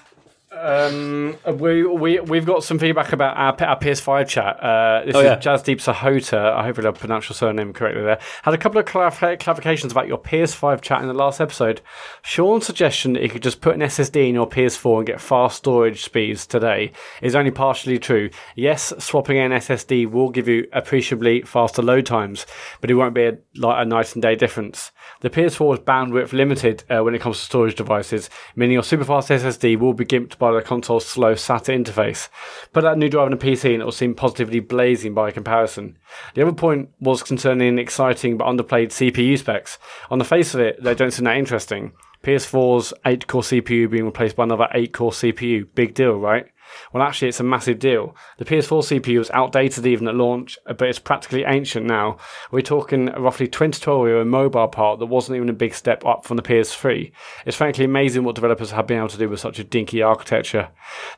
Um, 0.58 1.36
we 1.58 1.84
we 1.84 2.20
we've 2.20 2.46
got 2.46 2.64
some 2.64 2.78
feedback 2.78 3.12
about 3.12 3.36
our, 3.36 3.68
our 3.68 3.78
PS5 3.78 4.26
chat. 4.28 4.58
Uh, 4.62 5.04
this 5.04 5.14
Oh, 5.14 5.20
is 5.20 5.24
yeah. 5.24 5.36
Jazdeep 5.36 5.76
Sahota. 5.76 6.52
I 6.52 6.64
hope 6.64 6.78
I 6.78 6.90
pronounced 6.92 7.28
your 7.28 7.34
surname 7.34 7.72
correctly 7.72 8.02
there. 8.02 8.18
Had 8.42 8.54
a 8.54 8.58
couple 8.58 8.78
of 8.80 8.86
clarif- 8.86 9.38
clarifications 9.38 9.90
about 9.90 10.08
your 10.08 10.18
PS5 10.18 10.80
chat 10.80 11.02
in 11.02 11.08
the 11.08 11.14
last 11.14 11.40
episode. 11.40 11.82
Sean's 12.22 12.64
suggestion 12.64 13.12
that 13.12 13.22
you 13.22 13.28
could 13.28 13.42
just 13.42 13.60
put 13.60 13.74
an 13.74 13.80
SSD 13.82 14.28
in 14.28 14.34
your 14.34 14.48
PS4 14.48 14.98
and 14.98 15.06
get 15.06 15.20
fast 15.20 15.58
storage 15.58 16.02
speeds 16.02 16.46
today 16.46 16.92
is 17.20 17.34
only 17.34 17.50
partially 17.50 17.98
true. 17.98 18.30
Yes, 18.54 18.92
swapping 18.98 19.38
an 19.38 19.52
SSD 19.52 20.10
will 20.10 20.30
give 20.30 20.48
you 20.48 20.66
appreciably 20.72 21.42
faster 21.42 21.82
load 21.82 22.06
times, 22.06 22.46
but 22.80 22.90
it 22.90 22.94
won't 22.94 23.14
be 23.14 23.24
a, 23.24 23.36
like 23.56 23.82
a 23.82 23.84
night 23.84 24.14
and 24.14 24.22
day 24.22 24.34
difference. 24.34 24.90
The 25.20 25.30
PS4 25.30 25.74
is 25.74 25.80
bandwidth 25.80 26.32
limited 26.32 26.84
uh, 26.88 27.02
when 27.02 27.14
it 27.14 27.20
comes 27.20 27.38
to 27.38 27.44
storage 27.44 27.74
devices, 27.74 28.30
meaning 28.54 28.74
your 28.74 28.82
superfast 28.82 29.28
SSD 29.30 29.78
will 29.78 29.94
be 29.94 30.04
gimped 30.04 30.38
by 30.38 30.45
the 30.52 30.62
console's 30.62 31.06
slow 31.06 31.34
SATA 31.34 31.84
interface. 31.84 32.28
Put 32.72 32.82
that 32.82 32.98
new 32.98 33.08
drive 33.08 33.26
on 33.26 33.32
a 33.32 33.36
PC 33.36 33.72
and 33.72 33.82
it 33.82 33.84
will 33.84 33.92
seem 33.92 34.14
positively 34.14 34.60
blazing 34.60 35.14
by 35.14 35.30
comparison. 35.30 35.98
The 36.34 36.42
other 36.42 36.52
point 36.52 36.90
was 37.00 37.22
concerning 37.22 37.78
exciting 37.78 38.36
but 38.36 38.46
underplayed 38.46 38.88
CPU 38.88 39.38
specs. 39.38 39.78
On 40.10 40.18
the 40.18 40.24
face 40.24 40.54
of 40.54 40.60
it, 40.60 40.82
they 40.82 40.94
don't 40.94 41.12
seem 41.12 41.24
that 41.24 41.36
interesting. 41.36 41.92
PS4's 42.22 42.92
8 43.04 43.26
core 43.26 43.42
CPU 43.42 43.90
being 43.90 44.04
replaced 44.04 44.36
by 44.36 44.44
another 44.44 44.68
8 44.72 44.92
core 44.92 45.12
CPU. 45.12 45.66
Big 45.74 45.94
deal, 45.94 46.14
right? 46.14 46.46
Well, 46.92 47.02
actually, 47.02 47.28
it's 47.28 47.40
a 47.40 47.44
massive 47.44 47.78
deal. 47.78 48.14
The 48.38 48.44
PS4 48.44 49.00
CPU 49.00 49.18
was 49.18 49.30
outdated 49.30 49.86
even 49.86 50.08
at 50.08 50.14
launch, 50.14 50.58
but 50.66 50.82
it's 50.82 50.98
practically 50.98 51.44
ancient 51.44 51.86
now. 51.86 52.18
We're 52.50 52.62
talking 52.62 53.06
roughly 53.06 53.46
2012 53.46 54.06
era 54.06 54.24
mobile 54.24 54.68
part 54.68 54.98
that 54.98 55.06
wasn't 55.06 55.36
even 55.36 55.48
a 55.48 55.54
big 55.54 55.74
step 55.74 56.04
up 56.04 56.24
from 56.24 56.36
the 56.36 56.42
PS3. 56.42 57.12
It's 57.44 57.56
frankly 57.56 57.84
amazing 57.84 58.24
what 58.24 58.34
developers 58.34 58.70
have 58.70 58.86
been 58.86 58.98
able 58.98 59.08
to 59.08 59.18
do 59.18 59.28
with 59.28 59.40
such 59.40 59.58
a 59.58 59.64
dinky 59.64 60.02
architecture. 60.02 60.68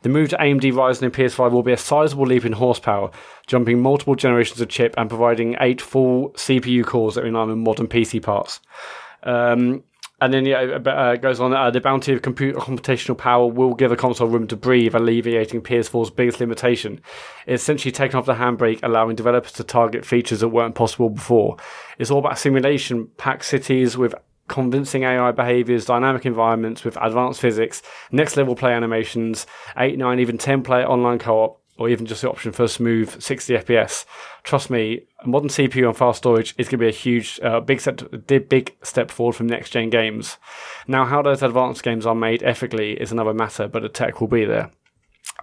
The 0.03 0.09
move 0.09 0.31
to 0.31 0.37
AMD 0.37 0.73
Ryzen 0.73 1.03
in 1.03 1.11
PS5 1.11 1.53
will 1.53 1.63
be 1.63 1.73
a 1.73 1.77
sizable 1.77 2.27
leap 2.27 2.45
in 2.45 2.53
horsepower, 2.53 3.11
jumping 3.47 3.81
multiple 3.81 4.15
generations 4.15 4.61
of 4.61 4.69
chip 4.69 4.95
and 4.97 5.09
providing 5.09 5.57
eight 5.61 5.81
full 5.81 6.31
CPU 6.31 6.85
cores 6.85 7.15
that 7.15 7.25
are 7.25 7.27
in 7.27 7.59
modern 7.59 7.89
PC 7.89 8.23
parts. 8.23 8.61
Um, 9.23 9.83
and 10.21 10.35
then 10.35 10.45
yeah, 10.45 10.61
it 10.61 10.87
uh, 10.87 11.17
goes 11.17 11.39
on. 11.39 11.55
Uh, 11.55 11.71
the 11.71 11.81
bounty 11.81 12.13
of 12.13 12.23
computer 12.23 12.59
computational 12.59 13.17
power 13.17 13.47
will 13.47 13.75
give 13.75 13.93
a 13.93 13.97
console 13.97 14.29
room 14.29 14.49
to 14.49 14.57
breathe, 14.57 14.95
alleviating 14.95 15.63
PS4's 15.63 16.11
biggest 16.11 16.41
limitation. 16.41 17.01
It's 17.47 17.63
essentially 17.63 17.93
taking 17.93 18.17
off 18.17 18.27
the 18.27 18.35
handbrake, 18.35 18.81
allowing 18.83 19.15
developers 19.15 19.53
to 19.53 19.65
target 19.65 20.05
features 20.05 20.41
that 20.41 20.49
weren't 20.49 20.75
possible 20.75 21.09
before. 21.09 21.57
It's 21.99 22.11
all 22.11 22.19
about 22.19 22.39
simulation, 22.39 23.09
packed 23.17 23.45
cities 23.45 23.97
with 23.97 24.15
convincing 24.49 25.05
AI 25.05 25.31
behaviors, 25.31 25.85
dynamic 25.85 26.27
environments 26.27 26.83
with 26.83 26.97
advanced 27.01 27.41
physics, 27.41 27.83
next 28.11 28.37
level 28.37 28.57
play 28.57 28.73
animations, 28.73 29.47
8, 29.77 29.99
9, 29.99 30.19
even 30.19 30.39
10 30.39 30.63
player 30.63 30.87
online 30.87 31.19
co 31.19 31.45
op, 31.45 31.63
or 31.79 31.89
even 31.89 32.07
just 32.07 32.23
the 32.23 32.31
option 32.31 32.51
for 32.51 32.67
smooth 32.67 33.23
60 33.23 33.55
FPS. 33.55 34.05
Trust 34.49 34.71
me, 34.71 35.03
modern 35.27 35.51
CPU 35.51 35.89
and 35.89 35.95
fast 35.95 36.17
storage 36.17 36.55
is 36.57 36.69
going 36.69 36.79
to 36.79 36.85
be 36.85 36.89
a 36.89 36.91
huge, 36.91 37.39
uh, 37.43 37.61
big 37.61 37.83
step, 37.83 38.01
big 38.27 38.75
step 38.83 39.11
forward 39.11 39.35
from 39.35 39.47
next 39.47 39.69
gen 39.69 39.91
games. 39.91 40.39
Now, 40.87 41.05
how 41.05 41.21
those 41.21 41.43
advanced 41.43 41.83
games 41.83 42.07
are 42.07 42.15
made 42.15 42.43
ethically 42.43 42.93
is 42.93 43.13
another 43.13 43.35
matter, 43.35 43.69
but 43.69 43.83
the 43.83 43.91
tech 43.91 44.23
will 44.23 44.27
be 44.27 44.47
there. 44.47 44.71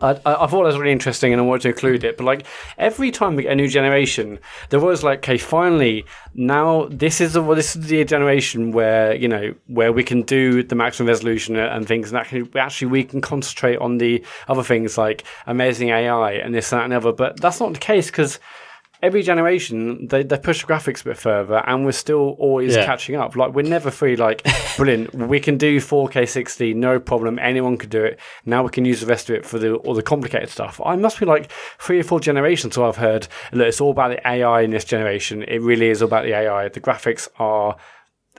I, 0.01 0.13
I 0.25 0.47
thought 0.47 0.63
that 0.63 0.73
was 0.73 0.79
really 0.79 0.91
interesting 0.91 1.31
and 1.31 1.39
I 1.39 1.45
wanted 1.45 1.61
to 1.61 1.67
include 1.69 2.03
it. 2.03 2.17
But 2.17 2.23
like 2.23 2.47
every 2.79 3.11
time 3.11 3.35
we 3.35 3.43
get 3.43 3.51
a 3.51 3.55
new 3.55 3.67
generation, 3.67 4.39
they're 4.69 4.81
always 4.81 5.03
like, 5.03 5.19
okay, 5.19 5.37
finally, 5.37 6.03
now 6.33 6.87
this 6.89 7.21
is 7.21 7.33
the 7.33 7.43
this 7.53 7.75
is 7.75 7.85
the 7.85 8.03
generation 8.05 8.71
where 8.71 9.13
you 9.13 9.27
know 9.27 9.53
where 9.67 9.93
we 9.93 10.03
can 10.03 10.23
do 10.23 10.63
the 10.63 10.73
maximum 10.73 11.09
resolution 11.09 11.55
and 11.57 11.87
things, 11.87 12.09
and 12.09 12.17
actually, 12.17 12.49
actually 12.59 12.87
we 12.87 13.03
can 13.03 13.21
concentrate 13.21 13.77
on 13.77 13.99
the 13.99 14.25
other 14.47 14.63
things 14.63 14.97
like 14.97 15.23
amazing 15.45 15.89
AI 15.89 16.31
and 16.31 16.55
this 16.55 16.73
and 16.73 16.79
that 16.79 16.85
and 16.85 16.93
other. 16.93 17.11
But 17.13 17.39
that's 17.39 17.59
not 17.59 17.73
the 17.73 17.79
case 17.79 18.07
because 18.07 18.39
every 19.01 19.21
generation 19.23 20.07
they, 20.07 20.23
they 20.23 20.37
push 20.37 20.65
graphics 20.65 21.01
a 21.01 21.05
bit 21.05 21.17
further 21.17 21.63
and 21.67 21.85
we're 21.85 21.91
still 21.91 22.35
always 22.39 22.75
Yeah. 22.75 22.85
catching 22.85 23.15
up. 23.15 23.35
Like 23.35 23.53
we're 23.53 23.61
never 23.67 23.91
free 23.91 24.15
like 24.15 24.45
brilliant. 24.77 25.13
We 25.13 25.39
can 25.39 25.57
do 25.57 25.77
4k 25.79 26.27
60 26.27 26.73
no 26.73 26.99
problem. 26.99 27.37
Anyone 27.39 27.77
could 27.77 27.89
do 27.89 28.03
it. 28.03 28.19
Now 28.45 28.63
we 28.63 28.69
can 28.69 28.85
use 28.85 29.01
the 29.01 29.07
rest 29.07 29.29
of 29.29 29.35
it 29.35 29.45
for 29.45 29.59
the 29.59 29.75
all 29.75 29.93
the 29.93 30.03
complicated 30.03 30.49
stuff. 30.49 30.79
I 30.83 30.95
must 30.95 31.19
be 31.19 31.25
like 31.25 31.51
three 31.79 31.99
or 31.99 32.03
four 32.03 32.19
generations 32.19 32.75
so 32.75 32.87
i've 32.87 32.97
heard 32.97 33.27
look 33.51 33.67
it's 33.67 33.81
all 33.81 33.91
about 33.91 34.09
the 34.09 34.27
ai 34.27 34.61
in 34.61 34.71
this 34.71 34.85
generation. 34.85 35.43
It 35.43 35.59
really 35.61 35.89
is 35.89 36.01
all 36.01 36.07
about 36.07 36.23
the 36.23 36.33
ai 36.33 36.69
the 36.69 36.79
graphics 36.81 37.27
are 37.37 37.75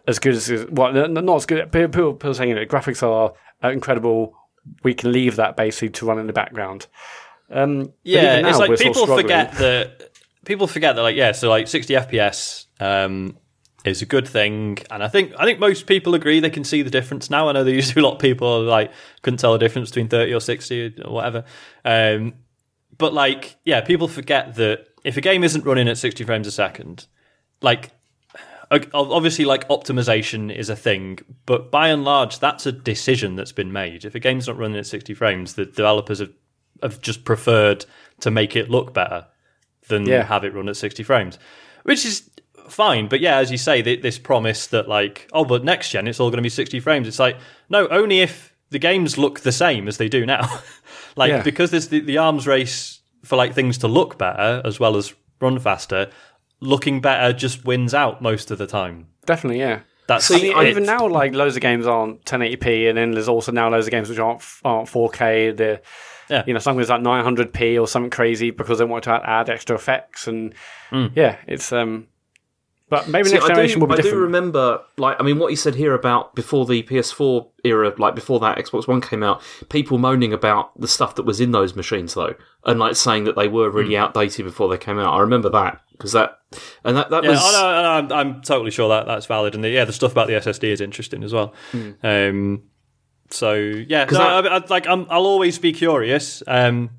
as 0.09 0.19
good 0.19 0.35
as 0.35 0.67
well 0.71 0.93
not 0.93 1.37
as 1.37 1.47
good. 1.47 1.71
People, 1.73 2.13
people 2.15 2.35
saying 2.35 2.57
it 2.57 2.69
graphics 2.69 3.03
are 3.03 3.33
incredible. 3.71 4.35
We 4.83 4.95
can 4.95 5.13
leave 5.13 5.37
that 5.37 5.57
basically 5.57 5.91
to 5.91 6.07
run 6.07 6.19
in 6.19 6.27
the 6.27 6.33
background. 6.33 6.87
Um, 7.51 7.93
Yeah, 8.03 8.39
even 8.41 8.47
it's 8.47 8.59
like 8.59 8.69
we're 8.69 8.77
sort 8.77 8.89
of 8.89 8.95
people 9.03 9.17
forget 9.17 9.53
that 9.59 10.11
people 10.47 10.67
forget 10.67 10.97
that 10.97 11.03
like 11.03 11.17
yeah, 11.17 11.33
so 11.33 11.51
like 11.51 11.69
60 11.69 11.93
FPS 11.93 12.67
um, 12.81 13.37
is 13.85 14.01
a 14.01 14.07
good 14.07 14.27
thing, 14.27 14.79
and 14.91 15.03
I 15.03 15.09
think 15.09 15.35
I 15.39 15.45
think 15.45 15.59
most 15.59 15.87
people 15.87 16.15
agree 16.15 16.41
they 16.41 16.49
can 16.49 16.65
see 16.65 16.81
the 16.81 16.91
difference 16.91 17.29
now. 17.29 17.49
I 17.51 17.53
know 17.53 17.65
there 17.65 17.75
used 17.75 17.91
to 17.91 17.95
be 17.95 18.01
a 18.01 18.05
lot 18.05 18.15
of 18.15 18.21
people 18.21 18.63
like 18.63 18.91
couldn't 19.21 19.39
tell 19.39 19.53
the 19.53 19.59
difference 19.59 19.91
between 19.91 20.09
30 20.09 20.33
or 20.33 20.41
60 20.41 21.03
or 21.05 21.13
whatever. 21.13 21.45
Um, 21.85 22.35
but 22.97 23.13
like 23.13 23.57
yeah, 23.65 23.83
people 23.83 24.09
forget 24.09 24.55
that 24.55 24.87
if 25.05 25.19
a 25.19 25.21
game 25.21 25.45
isn't 25.45 25.67
running 25.67 25.89
at 25.89 25.99
60 25.99 26.25
frames 26.25 26.47
a 26.47 26.53
second, 26.53 27.07
like 27.61 27.91
obviously 28.93 29.45
like 29.45 29.69
optimization 29.69 30.53
is 30.53 30.69
a 30.69 30.75
thing 30.75 31.21
but 31.45 31.71
by 31.71 31.87
and 31.87 32.03
large 32.03 32.41
that's 32.41 32.67
a 32.67 32.73
decision 32.73 33.37
that's 33.37 33.53
been 33.53 33.71
made 33.71 34.05
if 34.05 34.17
a 34.17 34.19
game's 34.19 34.49
not 34.49 34.59
running 34.59 34.77
at 34.77 34.85
60 34.85 35.15
frames 35.15 35.55
the 35.55 35.67
developers 35.67 36.19
have, 36.19 36.33
have 36.83 37.01
just 37.01 37.25
preferred 37.25 37.87
to 38.19 38.29
make 38.29 38.57
it 38.57 38.69
look 38.69 38.93
better 38.93 39.25
than 39.89 40.07
Yeah. 40.07 40.25
have 40.25 40.45
it 40.45 40.55
run 40.55 40.69
at 40.69 40.77
60 40.77 41.03
frames 41.03 41.39
which 41.85 42.05
is 42.05 42.29
fine 42.69 43.07
but 43.09 43.21
yeah 43.21 43.37
as 43.39 43.51
you 43.51 43.59
say 43.59 43.81
th- 43.83 44.03
this 44.03 44.19
promise 44.19 44.67
that 44.69 44.89
like 44.89 45.29
oh 45.33 45.45
but 45.45 45.63
next 45.65 45.91
gen 45.91 46.09
it's 46.09 46.19
all 46.21 46.31
going 46.31 46.39
to 46.39 46.43
be 46.43 46.49
60 46.49 46.81
frames 46.81 47.07
it's 47.07 47.19
like 47.19 47.37
no 47.71 47.87
only 47.89 48.21
if 48.21 48.55
the 48.71 48.79
games 48.81 49.17
look 49.17 49.41
the 49.41 49.53
same 49.53 49.87
as 49.87 49.97
they 49.99 50.09
do 50.09 50.27
now 50.27 50.49
like 51.17 51.31
Yeah. 51.31 51.43
because 51.43 51.71
there's 51.71 51.89
the, 51.89 52.01
the 52.01 52.19
arms 52.19 52.47
race 52.47 53.01
for 53.25 53.37
like 53.37 53.55
things 53.55 53.79
to 53.79 53.89
look 53.89 54.19
better 54.19 54.61
as 54.65 54.81
well 54.81 54.97
as 54.97 55.15
run 55.41 55.59
faster 55.61 56.11
looking 56.61 57.01
better 57.01 57.33
just 57.33 57.65
wins 57.65 57.95
out 57.95 58.21
most 58.23 58.51
of 58.51 58.59
the 58.59 58.67
time 58.67 59.07
Definitely, 59.27 59.59
yeah. 59.61 59.81
that's 60.07 60.31
it. 60.31 60.43
even 60.45 60.85
now, 60.85 61.09
like 61.09 61.35
loads 61.35 61.57
of 61.57 61.61
games 61.63 61.85
aren't 61.85 62.25
1080p, 62.25 62.89
and 62.89 62.97
then 62.97 63.11
there's 63.11 63.29
also 63.29 63.51
now 63.51 63.69
loads 63.69 63.89
of 63.89 63.91
games 63.91 64.09
which 64.09 64.21
aren't 64.21 64.41
aren't 64.65 64.89
4K. 64.89 65.57
They're 65.57 65.81
Yeah. 66.29 66.43
you 66.47 66.53
know 66.53 66.59
something's 66.59 66.89
like 66.89 67.03
900p 67.03 67.81
or 67.81 67.87
something 67.87 68.11
crazy 68.11 68.51
because 68.51 68.79
they 68.79 68.85
want 68.85 69.05
to 69.05 69.11
add, 69.11 69.23
add 69.25 69.51
extra 69.51 69.77
effects, 69.77 70.27
and 70.27 70.55
yeah, 70.93 71.37
it's 71.47 71.73
um. 71.73 72.09
But 72.89 73.09
maybe 73.09 73.29
See, 73.29 73.35
next 73.35 73.49
generation 73.49 73.81
do, 73.81 73.81
will 73.81 73.89
be 73.89 73.95
I 73.95 73.97
do 73.97 74.03
different. 74.05 74.23
remember, 74.23 74.81
like, 74.97 75.17
I 75.19 75.25
mean, 75.25 75.41
what 75.41 75.51
you 75.51 75.57
said 75.57 75.75
here 75.75 75.93
about 75.93 76.37
before 76.37 76.67
the 76.67 76.85
PS4 76.85 77.49
era, 77.65 77.93
like 77.99 78.15
before 78.15 78.39
that 78.39 78.59
Xbox 78.59 78.87
One 78.87 79.01
came 79.01 79.25
out, 79.25 79.43
people 79.71 79.99
moaning 79.99 80.33
about 80.33 80.79
the 80.81 80.87
stuff 80.87 81.17
that 81.17 81.25
was 81.25 81.41
in 81.41 81.51
those 81.51 81.75
machines, 81.75 82.15
though, 82.15 82.37
and 82.65 82.79
like 82.79 82.95
saying 82.95 83.25
that 83.25 83.35
they 83.35 83.49
were 83.49 83.71
really 83.71 83.97
outdated 83.97 84.45
before 84.45 84.69
they 84.69 84.79
came 84.79 85.01
out. 85.01 85.15
I 85.15 85.19
remember 85.19 85.51
that 85.51 85.81
because 85.91 86.13
that, 86.13 86.39
and 86.85 86.97
that 86.97 87.11
that 87.11 87.25
yeah, 87.25 87.31
was. 87.31 87.41
oh, 87.43 87.51
no, 87.61 87.83
no, 87.83 87.89
I'm, 87.89 88.13
I'm 88.13 88.43
totally 88.43 88.71
sure 88.71 88.89
that 88.91 89.07
that's 89.07 89.27
valid, 89.27 89.57
and 89.57 89.65
the, 89.65 89.71
yeah, 89.71 89.85
the 89.85 89.93
stuff 89.93 90.13
about 90.13 90.29
the 90.29 90.35
SSD 90.35 90.65
is 90.69 90.81
interesting 90.81 91.25
as 91.25 91.33
well. 91.33 91.55
Um, 92.05 92.63
so 93.31 93.55
yeah, 93.55 94.05
no, 94.05 94.43
that- 94.43 94.53
I, 94.53 94.57
I, 94.57 94.65
like 94.69 94.87
I'm, 94.87 95.07
I'll 95.11 95.27
always 95.27 95.59
be 95.59 95.73
curious, 95.73 96.43
um, 96.47 96.91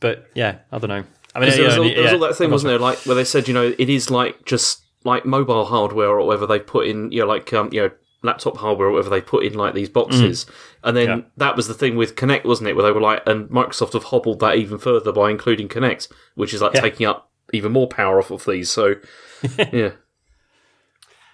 but 0.00 0.26
yeah, 0.34 0.58
I 0.72 0.78
don't 0.78 0.88
know. 0.88 1.04
I 1.34 1.40
mean, 1.40 1.50
Because 1.50 1.56
there 1.56 1.66
was, 1.66 1.78
all, 1.78 1.86
yeah, 1.86 1.94
there 1.94 2.02
was 2.04 2.12
all 2.14 2.18
that 2.28 2.36
thing, 2.36 2.50
wasn't 2.50 2.70
there? 2.70 2.78
Like 2.78 2.98
where 3.00 3.14
they 3.14 3.24
said, 3.24 3.48
you 3.48 3.54
know, 3.54 3.74
it 3.78 3.88
is 3.88 4.10
like 4.10 4.44
just 4.44 4.82
like 5.04 5.24
mobile 5.24 5.64
hardware 5.66 6.08
or 6.08 6.26
whatever 6.26 6.46
they 6.46 6.58
put 6.58 6.86
in, 6.86 7.12
you 7.12 7.20
know, 7.20 7.26
like 7.26 7.52
um, 7.52 7.68
you 7.72 7.82
know, 7.82 7.90
laptop 8.22 8.56
hardware 8.56 8.88
or 8.88 8.92
whatever 8.92 9.10
they 9.10 9.20
put 9.20 9.44
in 9.44 9.54
like 9.54 9.74
these 9.74 9.88
boxes. 9.88 10.46
And 10.82 10.96
then 10.96 11.08
Yeah. 11.08 11.20
that 11.36 11.54
was 11.56 11.68
the 11.68 11.74
thing 11.74 11.96
with 11.96 12.16
Kinect, 12.16 12.44
wasn't 12.44 12.68
it? 12.68 12.74
Where 12.76 12.84
they 12.84 12.90
were 12.92 13.00
like, 13.00 13.22
and 13.26 13.48
Microsoft 13.50 13.92
have 13.92 14.04
hobbled 14.04 14.40
that 14.40 14.56
even 14.56 14.78
further 14.78 15.12
by 15.12 15.30
including 15.30 15.68
Kinect, 15.68 16.08
which 16.34 16.52
is 16.54 16.60
like 16.62 16.74
Yeah. 16.74 16.80
taking 16.80 17.06
up 17.06 17.30
even 17.52 17.70
more 17.72 17.86
power 17.86 18.18
off 18.18 18.30
of 18.32 18.44
these. 18.44 18.70
So 18.70 18.94
yeah, 19.72 19.90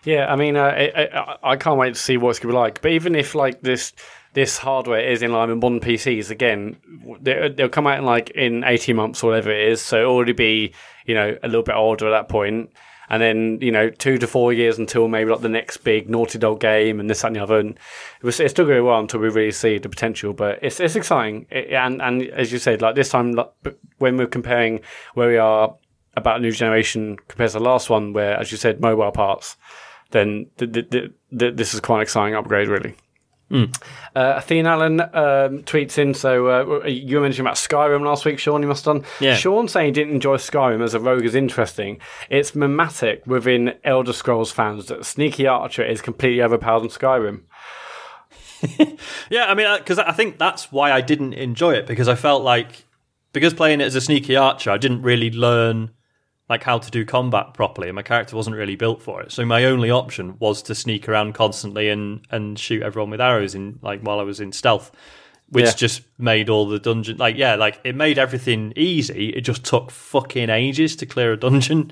Yeah, 0.04 0.30
I 0.30 0.36
mean, 0.36 0.56
uh, 0.56 0.64
I, 0.64 1.08
I, 1.12 1.52
I 1.52 1.56
can't 1.56 1.78
wait 1.78 1.94
to 1.94 2.00
see 2.00 2.16
what 2.16 2.30
it's 2.30 2.38
going 2.38 2.52
to 2.52 2.56
be 2.56 2.58
like. 2.58 2.82
But 2.82 2.92
even 2.92 3.14
if 3.14 3.34
like 3.34 3.62
this 3.62 3.92
this 4.34 4.58
hardware 4.58 5.00
is 5.00 5.22
in 5.22 5.32
line 5.32 5.48
with 5.48 5.58
modern 5.58 5.80
PCs, 5.80 6.30
again, 6.30 6.76
they, 7.20 7.48
they'll 7.48 7.68
come 7.68 7.86
out 7.86 7.98
in 7.98 8.04
like 8.04 8.30
in 8.30 8.64
eighteen 8.64 8.96
months 8.96 9.22
or 9.22 9.30
whatever 9.30 9.50
it 9.50 9.68
is. 9.68 9.80
So 9.80 10.00
it'll 10.00 10.14
already 10.14 10.32
be 10.32 10.72
you 11.06 11.14
know 11.14 11.36
a 11.42 11.48
little 11.48 11.62
bit 11.62 11.74
older 11.74 12.06
at 12.06 12.10
that 12.10 12.28
point. 12.28 12.70
and 13.10 13.22
then 13.22 13.58
you 13.60 13.70
know 13.70 13.90
two 13.90 14.18
to 14.18 14.26
four 14.26 14.52
years 14.52 14.78
until 14.78 15.08
maybe 15.08 15.30
like 15.30 15.40
the 15.40 15.48
next 15.48 15.78
big 15.78 16.08
Naughty 16.08 16.38
Dog 16.38 16.60
game 16.60 17.00
and 17.00 17.08
this 17.08 17.22
that, 17.22 17.28
and 17.28 17.36
the 17.36 17.42
other. 17.42 17.58
And 17.58 17.70
it 17.70 18.24
was, 18.24 18.40
it's 18.40 18.52
still 18.52 18.64
going 18.64 18.76
to 18.76 18.82
go 18.82 18.88
well 18.88 19.00
until 19.00 19.20
we 19.20 19.28
really 19.28 19.52
see 19.52 19.78
the 19.78 19.88
potential. 19.88 20.32
But 20.32 20.58
it's 20.62 20.80
it's 20.80 20.96
exciting, 20.96 21.46
it, 21.50 21.72
and 21.72 22.02
and 22.02 22.22
as 22.22 22.52
you 22.52 22.58
said, 22.58 22.82
like 22.82 22.94
this 22.94 23.08
time 23.10 23.32
like, 23.32 23.50
when 23.98 24.16
we're 24.16 24.26
comparing 24.26 24.80
where 25.14 25.28
we 25.28 25.38
are 25.38 25.76
about 26.16 26.36
a 26.38 26.40
new 26.40 26.52
generation 26.52 27.16
compared 27.28 27.50
to 27.50 27.58
the 27.58 27.64
last 27.64 27.90
one, 27.90 28.12
where 28.12 28.38
as 28.38 28.52
you 28.52 28.58
said, 28.58 28.80
mobile 28.80 29.12
parts 29.12 29.56
then 30.10 30.46
th- 30.58 30.72
th- 30.72 30.90
th- 30.90 31.10
th- 31.38 31.56
this 31.56 31.74
is 31.74 31.80
quite 31.80 31.96
an 31.96 32.02
exciting 32.02 32.34
upgrade, 32.34 32.68
really. 32.68 32.94
Uh, 33.52 34.34
Athene 34.36 34.66
Allen 34.66 35.00
um, 35.00 35.62
tweets 35.62 35.96
in. 35.96 36.12
So 36.14 36.48
uh, 36.48 36.86
you 36.86 37.16
were 37.16 37.22
mentioning 37.22 37.46
about 37.46 37.56
Skyrim 37.56 38.04
last 38.04 38.24
week, 38.24 38.40
Sean. 38.40 38.62
You 38.62 38.68
must 38.68 38.84
have 38.84 38.96
done. 38.96 39.04
Yeah. 39.20 39.36
Sean 39.36 39.68
saying 39.68 39.86
he 39.86 39.92
didn't 39.92 40.14
enjoy 40.14 40.38
Skyrim 40.38 40.82
as 40.82 40.94
a 40.94 40.98
rogue 40.98 41.24
is 41.24 41.36
interesting. 41.36 42.00
It's 42.30 42.54
mimetic 42.56 43.24
within 43.26 43.74
Elder 43.84 44.12
Scrolls 44.12 44.50
fans 44.50 44.86
that 44.86 45.04
Sneaky 45.06 45.46
Archer 45.46 45.84
is 45.84 46.00
completely 46.00 46.42
overpowered 46.42 46.82
in 46.82 46.88
Skyrim. 46.88 47.42
Yeah, 49.30 49.44
I 49.44 49.54
mean, 49.54 49.66
because 49.78 49.98
I 49.98 50.12
think 50.12 50.38
that's 50.38 50.72
why 50.72 50.90
I 50.90 51.02
didn't 51.02 51.34
enjoy 51.34 51.74
it 51.74 51.86
because 51.86 52.08
I 52.08 52.14
felt 52.14 52.42
like 52.42 52.86
because 53.32 53.52
playing 53.52 53.82
it 53.82 53.84
as 53.84 53.94
a 53.94 54.00
sneaky 54.00 54.36
archer, 54.36 54.70
I 54.70 54.78
didn't 54.78 55.02
really 55.02 55.30
learn 55.30 55.90
like 56.54 56.62
how 56.62 56.78
to 56.78 56.90
do 56.90 57.04
combat 57.04 57.54
properly, 57.54 57.88
and 57.88 57.96
my 57.96 58.02
character 58.02 58.36
wasn't 58.36 58.56
really 58.56 58.76
built 58.76 59.02
for 59.02 59.20
it. 59.22 59.32
So 59.32 59.44
my 59.44 59.64
only 59.64 59.90
option 59.90 60.36
was 60.38 60.62
to 60.62 60.74
sneak 60.74 61.08
around 61.08 61.34
constantly 61.34 61.88
and 61.90 62.20
and 62.30 62.58
shoot 62.58 62.82
everyone 62.82 63.10
with 63.10 63.20
arrows 63.20 63.54
in 63.54 63.78
like 63.82 64.00
while 64.02 64.20
I 64.20 64.22
was 64.22 64.40
in 64.40 64.52
stealth, 64.52 64.90
which 65.48 65.64
Yeah. 65.66 65.72
just 65.72 66.02
made 66.18 66.48
all 66.48 66.66
the 66.68 66.78
dungeon 66.78 67.16
like 67.18 67.36
yeah, 67.36 67.56
like 67.56 67.80
it 67.84 67.94
made 67.96 68.18
everything 68.18 68.72
easy. 68.76 69.30
It 69.30 69.42
just 69.42 69.64
took 69.64 69.90
fucking 69.90 70.50
ages 70.50 70.96
to 70.96 71.06
clear 71.06 71.32
a 71.32 71.36
dungeon. 71.36 71.90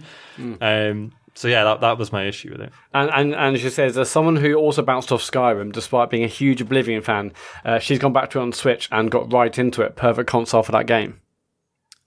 Um, 0.61 1.13
so 1.35 1.49
yeah, 1.49 1.65
that 1.65 1.81
that 1.81 1.99
was 1.99 2.13
my 2.13 2.25
issue 2.27 2.51
with 2.53 2.61
it. 2.61 2.73
And, 2.93 3.11
and 3.11 3.35
and 3.35 3.59
she 3.59 3.71
says, 3.71 3.97
as 3.99 4.11
someone 4.11 4.37
who 4.37 4.55
also 4.55 4.83
bounced 4.83 5.11
off 5.13 5.23
Skyrim 5.23 5.73
despite 5.73 6.11
being 6.11 6.25
a 6.25 6.35
huge 6.41 6.61
Oblivion 6.61 7.03
fan, 7.03 7.33
uh, 7.65 7.79
she's 7.79 7.99
gone 7.99 8.13
back 8.13 8.29
to 8.31 8.39
it 8.39 8.43
on 8.43 8.53
Switch 8.53 8.89
and 8.93 9.11
got 9.11 9.33
right 9.33 9.59
into 9.59 9.83
it. 9.83 9.97
Perfect 9.97 10.29
console 10.29 10.63
for 10.63 10.73
that 10.73 10.87
game. 10.87 11.21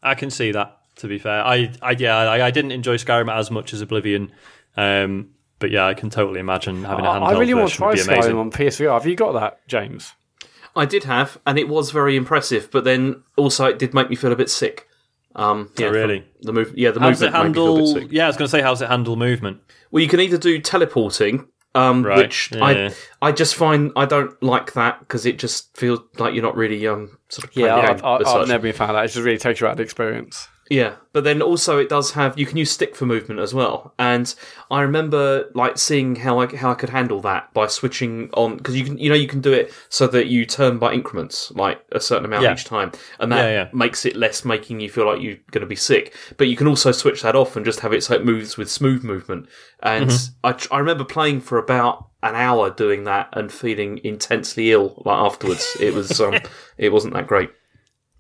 I 0.04 0.14
can 0.16 0.30
see 0.30 0.52
that. 0.52 0.78
To 0.98 1.08
be 1.08 1.18
fair, 1.20 1.44
I, 1.46 1.72
I 1.82 1.92
yeah, 1.92 2.16
I, 2.18 2.48
I 2.48 2.52
didn't 2.52 2.72
enjoy 2.72 2.96
Skyrim 2.98 3.34
as 3.34 3.52
much 3.52 3.74
as 3.74 3.82
Oblivion, 3.82 4.32
um, 4.78 5.30
but 5.60 5.70
yeah, 5.72 5.86
I 5.86 5.94
can 5.94 6.10
totally 6.10 6.40
imagine 6.40 6.84
having 6.84 7.06
a 7.06 7.10
handheld 7.10 7.28
I 7.28 7.40
really 7.40 7.54
want 7.54 7.70
to 7.72 7.76
try. 7.78 7.96
Skyrim 7.96 8.38
on 8.40 8.52
PSVR. 8.52 8.94
Have 8.94 9.06
you 9.06 9.16
got 9.16 9.34
that, 9.34 9.68
James? 9.68 10.14
I 10.76 10.86
did 10.86 11.04
have, 11.06 11.38
and 11.46 11.58
it 11.58 11.68
was 11.70 11.92
very 11.92 12.16
impressive. 12.16 12.70
But 12.72 12.84
then 12.84 13.24
also 13.38 13.66
it 13.66 13.80
did 13.80 13.94
make 13.94 14.10
me 14.10 14.16
feel 14.16 14.32
a 14.32 14.36
bit 14.36 14.50
sick. 14.50 14.88
Um, 15.36 15.70
yeah, 15.78 15.88
Oh, 15.88 15.92
really? 15.92 16.26
The 16.42 16.54
move, 16.54 16.74
yeah, 16.78 16.92
the 16.92 17.00
How's 17.02 17.22
it 17.22 17.26
movement 17.32 17.44
made 17.44 17.50
me 17.50 17.54
feel 17.56 17.64
a 17.64 17.76
bit 17.76 17.86
handle? 17.86 18.02
sick. 18.02 18.08
Yeah, 18.12 18.24
I 18.24 18.28
was 18.28 18.38
going 18.38 18.48
to 18.48 18.52
say, 18.52 18.62
how's 18.62 18.82
it 18.82 18.88
handle 18.90 19.16
movement? 19.18 19.60
Well, 19.92 20.02
you 20.02 20.08
can 20.10 20.22
either 20.22 20.38
do 20.38 20.60
teleporting, 20.60 21.48
um, 21.76 22.04
Right, 22.06 22.18
which 22.20 22.52
yeah. 22.54 22.64
I 23.22 23.28
I 23.28 23.32
just 23.34 23.56
find 23.56 23.92
I 23.98 24.06
don't 24.06 24.42
like 24.42 24.74
that 24.74 25.00
because 25.00 25.26
it 25.26 25.38
just 25.40 25.76
feels 25.76 26.00
like 26.20 26.34
you're 26.34 26.44
not 26.44 26.56
really 26.56 26.88
um 26.88 27.18
sort 27.28 27.46
of 27.48 27.52
playing 27.54 27.68
Yeah, 27.68 27.82
the 27.96 28.06
I've, 28.08 28.22
I've, 28.22 28.28
I've 28.28 28.48
never 28.48 28.62
been 28.64 28.72
a 28.72 28.78
fan 28.78 28.90
of 28.92 28.96
that. 28.96 29.04
It 29.06 29.08
just 29.10 29.26
really 29.26 29.38
takes 29.38 29.60
you 29.60 29.68
out 29.68 29.72
of 29.72 29.78
the 29.78 29.84
experience. 29.84 30.48
Yeah, 30.68 30.96
but 31.14 31.24
then 31.24 31.44
also 31.44 31.78
it 31.78 31.90
does 31.90 32.12
have 32.14 32.40
you 32.40 32.48
can 32.48 32.58
use 32.58 32.72
stick 32.72 32.96
for 32.96 33.06
movement 33.06 33.40
as 33.40 33.54
well, 33.54 33.94
and 34.00 34.34
I 34.72 34.82
remember 34.82 35.52
like 35.54 35.78
seeing 35.78 36.16
how 36.16 36.40
I 36.40 36.56
how 36.56 36.72
I 36.72 36.74
could 36.74 36.90
handle 36.90 37.22
that 37.22 37.54
by 37.54 37.68
switching 37.68 38.32
on 38.34 38.58
because 38.58 38.76
you 38.76 38.84
can 38.84 38.98
you 38.98 39.10
know 39.10 39.16
you 39.16 39.28
can 39.28 39.42
do 39.42 39.54
it 39.54 39.72
so 39.90 40.08
that 40.08 40.26
you 40.26 40.44
turn 40.44 40.80
by 40.80 40.92
increments 40.94 41.52
like 41.52 41.82
a 41.92 42.00
certain 42.00 42.26
amount 42.26 42.44
Yeah. 42.44 42.54
each 42.54 42.66
time, 42.66 42.92
and 43.20 43.32
that 43.32 43.44
Yeah, 43.46 43.52
yeah. 43.52 43.70
makes 43.74 44.08
it 44.08 44.16
less 44.16 44.44
making 44.44 44.80
you 44.80 44.90
feel 44.90 45.06
like 45.06 45.22
you're 45.22 45.38
going 45.52 45.62
to 45.62 45.68
be 45.68 45.76
sick. 45.76 46.16
But 46.38 46.48
you 46.48 46.56
can 46.56 46.66
also 46.68 46.92
switch 46.92 47.22
that 47.22 47.36
off 47.36 47.56
and 47.56 47.64
just 47.64 47.82
have 47.82 47.94
it 47.94 48.04
so 48.04 48.16
it 48.16 48.26
moves 48.26 48.58
with 48.58 48.72
smooth 48.72 49.04
movement. 49.04 49.48
And 49.84 50.10
Mm-hmm. 50.10 50.48
I 50.72 50.76
I 50.76 50.80
remember 50.80 51.04
playing 51.04 51.42
for 51.42 51.60
about 51.60 52.08
an 52.24 52.34
hour 52.34 52.72
doing 52.72 53.04
that 53.04 53.30
and 53.34 53.52
feeling 53.52 54.00
intensely 54.04 54.72
ill 54.72 55.00
like 55.06 55.20
afterwards. 55.20 55.78
it 55.80 55.94
was 55.94 56.20
um 56.20 56.40
it 56.80 56.92
wasn't 56.92 57.14
that 57.14 57.28
great. 57.28 57.52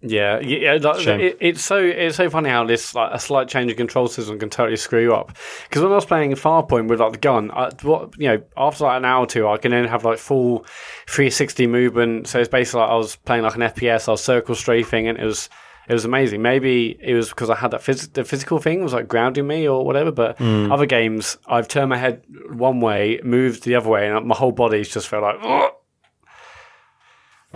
Yeah, 0.01 0.39
yeah. 0.39 0.73
like, 0.81 0.99
it, 1.19 1.37
it's 1.41 1.63
so 1.63 1.77
it's 1.77 2.17
so 2.17 2.29
funny 2.29 2.49
how 2.49 2.63
this 2.65 2.93
like 2.93 3.11
a 3.13 3.19
slight 3.19 3.47
change 3.47 3.71
in 3.71 3.77
control 3.77 4.07
system 4.07 4.37
can 4.37 4.49
totally 4.49 4.77
screw 4.77 5.01
you 5.01 5.15
up. 5.15 5.35
Because 5.67 5.81
when 5.81 5.91
I 5.91 5.95
was 5.95 6.05
playing 6.05 6.31
Farpoint 6.33 6.89
with 6.89 6.99
like 6.99 7.13
the 7.13 7.17
gun, 7.17 7.49
I, 7.51 7.71
what 7.81 8.13
you 8.19 8.27
know, 8.27 8.43
after 8.55 8.83
like 8.83 8.97
an 8.97 9.05
hour 9.05 9.23
or 9.23 9.27
two, 9.27 9.47
I 9.47 9.57
can 9.57 9.71
then 9.71 9.87
have 9.87 10.05
like 10.05 10.19
full 10.19 10.59
360 11.07 11.65
movement. 11.67 12.27
So 12.27 12.39
it's 12.39 12.49
basically 12.49 12.81
like 12.81 12.89
I 12.91 12.95
was 12.95 13.15
playing 13.15 13.43
like 13.43 13.55
an 13.55 13.61
FPS. 13.61 14.07
I 14.07 14.11
was 14.11 14.23
circle 14.23 14.53
strafing, 14.53 15.07
and 15.07 15.17
it 15.17 15.25
was 15.25 15.49
It 15.87 15.93
was 15.93 16.05
amazing. 16.05 16.41
Maybe 16.41 16.97
it 17.01 17.13
was 17.15 17.29
because 17.29 17.49
I 17.49 17.55
had 17.55 17.71
that 17.71 17.81
phys- 17.81 18.11
the 18.13 18.23
physical 18.23 18.59
thing 18.59 18.83
was 18.83 18.93
like 18.93 19.07
grounding 19.07 19.47
me 19.47 19.67
or 19.67 19.85
whatever. 19.85 20.11
But 20.11 20.39
other 20.39 20.85
games, 20.85 21.37
I've 21.47 21.67
turned 21.67 21.89
my 21.89 21.97
head 21.97 22.23
one 22.51 22.79
way, 22.79 23.19
moved 23.23 23.63
the 23.63 23.75
other 23.75 23.89
way, 23.89 24.07
and 24.07 24.25
my 24.27 24.35
whole 24.35 24.51
body's 24.51 24.89
just 24.93 25.07
felt 25.07 25.23
like. 25.23 25.37
"Ugh." 25.41 25.71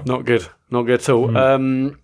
Not 0.05 0.25
good. 0.25 0.47
Not 0.71 0.83
good 0.83 1.01
at 1.01 1.09
all. 1.09 1.37
Um, 1.37 1.99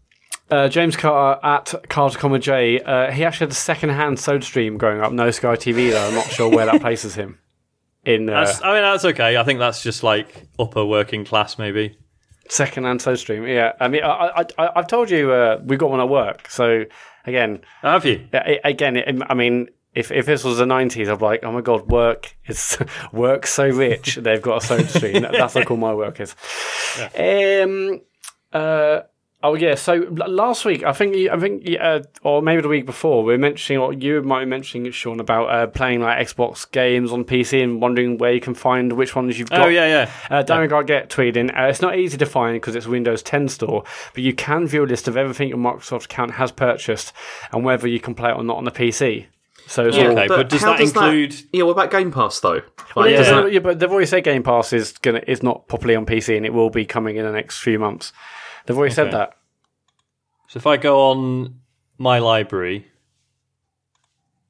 uh, 0.52 0.68
James 0.70 0.96
Carter 0.96 1.40
at 1.46 1.74
Carter, 1.90 2.18
comma 2.20 2.40
J. 2.40 2.80
Uh, 2.82 3.12
he 3.12 3.24
actually 3.24 3.46
had 3.46 3.52
a 3.52 3.56
second-hand 3.56 4.20
Soda 4.20 4.46
Stream 4.46 4.78
growing 4.78 5.02
up. 5.02 5.12
No 5.12 5.32
Sky 5.32 5.56
TV 5.56 5.92
though. 5.92 6.08
I'm 6.08 6.14
not 6.16 6.28
sure 6.30 6.50
where 6.50 6.66
that 6.66 6.82
places 6.88 7.16
him. 7.16 7.40
In 8.06 8.30
uh, 8.30 8.54
I 8.64 8.74
mean, 8.74 8.84
that's 8.84 9.04
okay. 9.06 9.36
I 9.38 9.44
think 9.44 9.58
that's 9.60 9.82
just 9.82 10.04
like 10.04 10.28
upper 10.60 10.86
working 10.86 11.26
class, 11.26 11.58
maybe. 11.58 11.98
second-hand 12.50 13.02
Soda 13.02 13.18
Stream, 13.18 13.48
yeah. 13.48 13.72
I 13.80 13.88
mean, 13.88 14.04
I, 14.04 14.46
I, 14.60 14.70
I've 14.76 14.86
told 14.88 15.10
you 15.10 15.32
uh, 15.32 15.60
we 15.64 15.76
got 15.78 15.90
one 15.90 16.00
at 16.00 16.08
work. 16.10 16.48
So 16.50 16.86
again, 17.26 17.62
Have 17.82 18.06
you? 18.06 18.28
I- 18.32 18.60
again, 18.64 18.98
it, 18.98 19.18
I 19.28 19.34
mean, 19.34 19.70
if 19.96 20.12
if 20.12 20.26
this 20.28 20.44
was 20.44 20.58
the 20.60 20.66
nineties, 20.68 21.10
I'd 21.10 21.18
be 21.18 21.26
like, 21.26 21.44
oh 21.44 21.52
my 21.52 21.62
god, 21.62 21.88
work 21.90 22.36
is 22.46 22.78
work 23.12 23.48
so 23.48 23.68
rich. 23.70 24.18
They've 24.18 24.42
got 24.42 24.62
a 24.62 24.66
soda 24.68 24.88
stream. 24.88 25.22
That's 25.32 25.56
how 25.56 25.64
cool 25.64 25.78
my 25.78 25.94
work 25.96 26.20
is. 26.20 26.36
Um. 27.18 28.02
Uh. 28.54 29.02
Oh 29.46 29.56
yeah. 29.56 29.76
So 29.76 30.08
last 30.28 30.66
week, 30.66 30.84
I 30.84 30.92
think 30.94 31.16
you- 31.16 31.30
I 31.32 31.38
think 31.40 31.68
you, 31.68 31.78
uh, 31.78 32.02
or 32.24 32.42
maybe 32.42 32.62
the 32.62 32.68
week 32.68 32.86
before, 32.86 33.24
we 33.24 33.34
were 33.34 33.38
mentioning, 33.38 33.80
or 33.82 33.94
you 33.94 34.22
might 34.24 34.40
be 34.40 34.46
mentioning, 34.50 34.92
Sean, 34.92 35.20
about 35.20 35.46
uh, 35.50 35.68
playing 35.68 36.02
like 36.02 36.26
Xbox 36.28 36.70
games 36.72 37.12
on 37.12 37.24
PC 37.26 37.62
and 37.64 37.82
wondering 37.82 38.18
where 38.18 38.34
you 38.34 38.40
can 38.42 38.54
find 38.56 38.94
which 38.94 39.16
ones 39.16 39.38
you've 39.38 39.50
got. 39.50 39.62
Oh 39.68 39.68
yeah, 39.70 39.86
yeah. 39.88 40.12
Uh, 40.36 40.44
Darren 40.44 40.70
Gargett 40.70 41.10
tweeting, 41.10 41.50
uh, 41.58 41.68
it's 41.68 41.82
not 41.82 41.98
easy 41.98 42.18
to 42.18 42.26
find 42.26 42.56
because 42.56 42.76
it's 42.76 42.88
Windows 42.88 43.22
10 43.24 43.48
store, 43.50 43.84
but 44.14 44.24
you 44.24 44.34
can 44.34 44.66
view 44.68 44.84
a 44.84 44.88
list 44.88 45.08
of 45.08 45.16
everything 45.18 45.50
your 45.50 45.58
Microsoft 45.58 46.06
account 46.06 46.32
has 46.32 46.52
purchased 46.52 47.14
and 47.52 47.64
whether 47.64 47.88
you 47.88 48.00
can 48.00 48.16
play 48.16 48.30
it 48.32 48.36
or 48.38 48.44
not 48.44 48.58
on 48.58 48.64
the 48.64 48.72
PC. 48.72 49.28
So 49.68 49.86
it's 49.88 49.98
all. 49.98 50.12
Okay, 50.12 50.28
but 50.28 50.50
does 50.50 50.62
how 50.62 50.74
that 50.74 50.80
include- 51.10 51.36
yeah, 51.52 51.64
what 51.64 51.72
about 51.72 51.90
Game 51.90 52.12
Pass 52.12 52.40
though? 52.40 52.62
Well, 52.96 53.06
Like, 53.06 53.12
yeah, 53.14 53.20
that- 53.42 53.52
yeah, 53.52 53.60
but 53.60 53.80
they've 53.80 53.90
already 53.92 54.06
said 54.06 54.24
Game 54.24 54.44
Pass 54.44 54.72
is 54.74 54.92
gonna 55.00 55.22
is 55.28 55.42
not 55.42 55.68
properly 55.68 55.96
on 55.96 56.06
PC 56.06 56.38
and 56.38 56.46
it 56.46 56.54
will 56.54 56.70
be 56.70 56.86
coming 56.86 57.16
in 57.16 57.26
the 57.26 57.32
next 57.32 57.60
few 57.60 57.80
months. 57.80 58.14
They've 58.66 58.78
already 58.78 58.94
said 58.94 59.12
that. 59.12 59.38
So 60.48 60.58
if 60.58 60.68
I 60.68 60.78
go 60.78 61.12
on 61.12 61.60
my 61.98 62.20
library, 62.20 62.88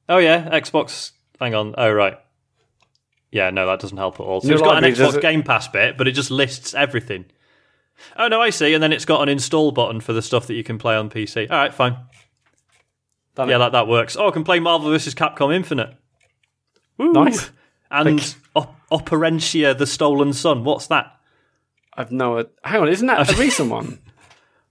oh 0.08 0.18
yeah, 0.18 0.48
Xbox. 0.50 1.12
Hang 1.40 1.54
on. 1.54 1.74
Oh 1.76 1.90
right. 1.90 2.18
Yeah, 3.30 3.50
no, 3.50 3.66
that 3.66 3.80
doesn't 3.80 3.98
help 3.98 4.14
at 4.14 4.22
all. 4.22 4.40
So 4.40 4.48
Your 4.48 4.54
it's 4.58 4.62
got 4.62 4.82
an 4.82 4.90
Xbox 4.90 5.20
Game 5.20 5.42
Pass 5.42 5.68
bit, 5.68 5.98
but 5.98 6.08
it 6.08 6.12
just 6.12 6.30
lists 6.30 6.74
everything. 6.74 7.26
Oh 8.16 8.28
no, 8.28 8.40
I 8.40 8.50
see. 8.50 8.74
And 8.74 8.82
then 8.82 8.92
it's 8.92 9.04
got 9.04 9.22
an 9.22 9.28
install 9.28 9.72
button 9.72 10.00
for 10.00 10.12
the 10.12 10.22
stuff 10.22 10.46
that 10.46 10.54
you 10.54 10.64
can 10.64 10.78
play 10.78 10.96
on 10.96 11.10
PC. 11.10 11.50
All 11.50 11.56
right, 11.56 11.74
fine. 11.74 11.96
Done 13.34 13.48
Yeah, 13.48 13.58
that, 13.58 13.72
that 13.72 13.88
works. 13.88 14.16
Oh, 14.16 14.28
I 14.28 14.30
can 14.30 14.44
play 14.44 14.60
Marvel 14.60 14.90
vs. 14.90 15.14
Capcom 15.14 15.54
Infinite. 15.54 15.94
Woo. 16.98 17.12
Nice. 17.12 17.50
And 17.90 18.36
Op- 18.54 18.74
Operencia: 18.90 19.76
The 19.76 19.86
Stolen 19.86 20.32
Sun. 20.32 20.64
What's 20.64 20.86
that? 20.88 21.12
I've 21.94 22.10
no. 22.10 22.46
Hang 22.64 22.80
on, 22.80 22.88
isn't 22.88 23.06
that 23.06 23.30
a 23.34 23.36
recent 23.36 23.70
one? 23.70 23.98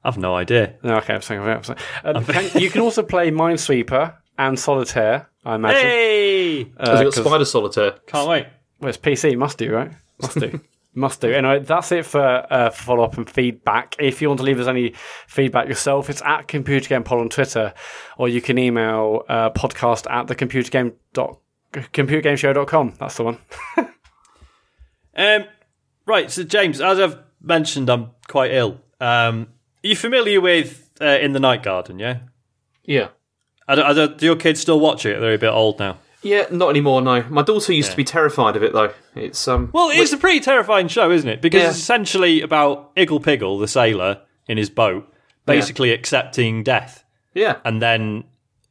I've 0.05 0.17
no 0.17 0.35
idea. 0.35 0.75
No, 0.83 0.97
okay, 0.97 1.15
I'm 1.15 1.21
saying. 1.21 1.41
I'm 1.41 1.63
saying. 1.63 1.79
Um, 2.03 2.23
can, 2.25 2.61
you 2.61 2.69
can 2.69 2.81
also 2.81 3.01
play 3.03 3.31
Minesweeper 3.31 4.13
and 4.37 4.57
Solitaire. 4.59 5.27
I 5.43 5.55
imagine. 5.55 5.81
Hey, 5.81 6.57
has 6.59 6.65
Uh, 6.77 6.81
it 7.01 7.03
got 7.05 7.13
'cause- 7.13 7.25
Spider 7.25 7.45
Solitaire? 7.45 7.91
can't 8.07 8.27
wait. 8.29 8.45
Well, 8.79 8.89
it's 8.89 8.97
PC. 8.97 9.35
Must 9.37 9.57
do, 9.57 9.73
right? 9.73 9.91
Must 10.21 10.39
do. 10.39 10.59
Must 10.93 11.19
do. 11.21 11.31
Anyway, 11.31 11.59
that's 11.59 11.91
it 11.91 12.05
for 12.05 12.45
uh, 12.49 12.69
follow 12.69 13.03
up 13.03 13.17
and 13.17 13.29
feedback. 13.29 13.95
If 13.99 14.21
you 14.21 14.29
want 14.29 14.39
to 14.39 14.45
leave 14.45 14.59
us 14.61 14.67
any 14.67 14.93
feedback 15.27 15.67
yourself, 15.67 16.09
it's 16.09 16.21
at 16.21 16.47
Computer 16.47 16.87
Game 16.87 17.03
Pod 17.03 17.19
on 17.19 17.27
Twitter, 17.29 17.73
or 18.17 18.29
you 18.29 18.41
can 18.41 18.57
email 18.57 19.23
uh, 19.27 19.49
podcast 19.49 20.09
at 20.09 20.27
the 20.27 20.35
computer 20.35 20.69
game 20.69 20.93
dot 21.13 21.39
computergameshow.com. 21.73 22.93
That's 22.99 23.17
the 23.17 23.23
one. 23.23 23.39
Um, 25.17 25.45
right, 26.05 26.29
so 26.29 26.43
James, 26.43 26.81
as 26.81 26.99
I've 26.99 27.17
mentioned, 27.41 27.89
I'm 27.89 28.11
quite 28.27 28.51
ill. 28.51 28.81
Um, 28.99 29.47
are 29.47 29.54
you 29.87 29.95
familiar 29.95 30.41
with 30.41 30.89
uh, 31.01 31.05
In 31.05 31.33
the 31.33 31.39
Night 31.39 31.63
Garden? 31.63 31.99
Yeah. 31.99 32.19
Yeah. 32.83 33.09
The- 33.67 34.15
do 34.17 34.25
your 34.25 34.35
kids 34.35 34.59
still 34.59 34.79
watch 34.79 35.05
it? 35.05 35.19
They're 35.19 35.33
a 35.33 35.37
bit 35.37 35.49
old 35.49 35.79
now. 35.79 35.97
Yeah, 36.21 36.45
not 36.51 36.69
anymore. 36.69 37.01
No, 37.03 37.21
my 37.29 37.43
daughter 37.43 37.71
used 37.71 37.91
to 37.91 37.97
be 37.97 38.03
terrified 38.03 38.55
of 38.55 38.63
it 38.63 38.73
though. 38.73 38.91
It's 39.15 39.47
um. 39.47 39.69
Well, 39.73 39.89
it's 39.91 40.11
a 40.11 40.17
pretty 40.17 40.39
terrifying 40.39 40.87
show, 40.87 41.11
isn't 41.11 41.29
it? 41.29 41.39
Because 41.41 41.61
Yeah. 41.61 41.69
it's 41.69 41.77
essentially 41.77 42.41
about 42.41 42.95
Iggle 42.95 43.21
Piggle, 43.23 43.59
the 43.59 43.67
sailor, 43.67 44.21
in 44.47 44.57
his 44.57 44.69
boat, 44.71 45.11
basically 45.45 45.91
accepting 45.91 46.63
death. 46.63 47.03
yeah, 47.35 47.57
and 47.63 47.79
then 47.81 48.23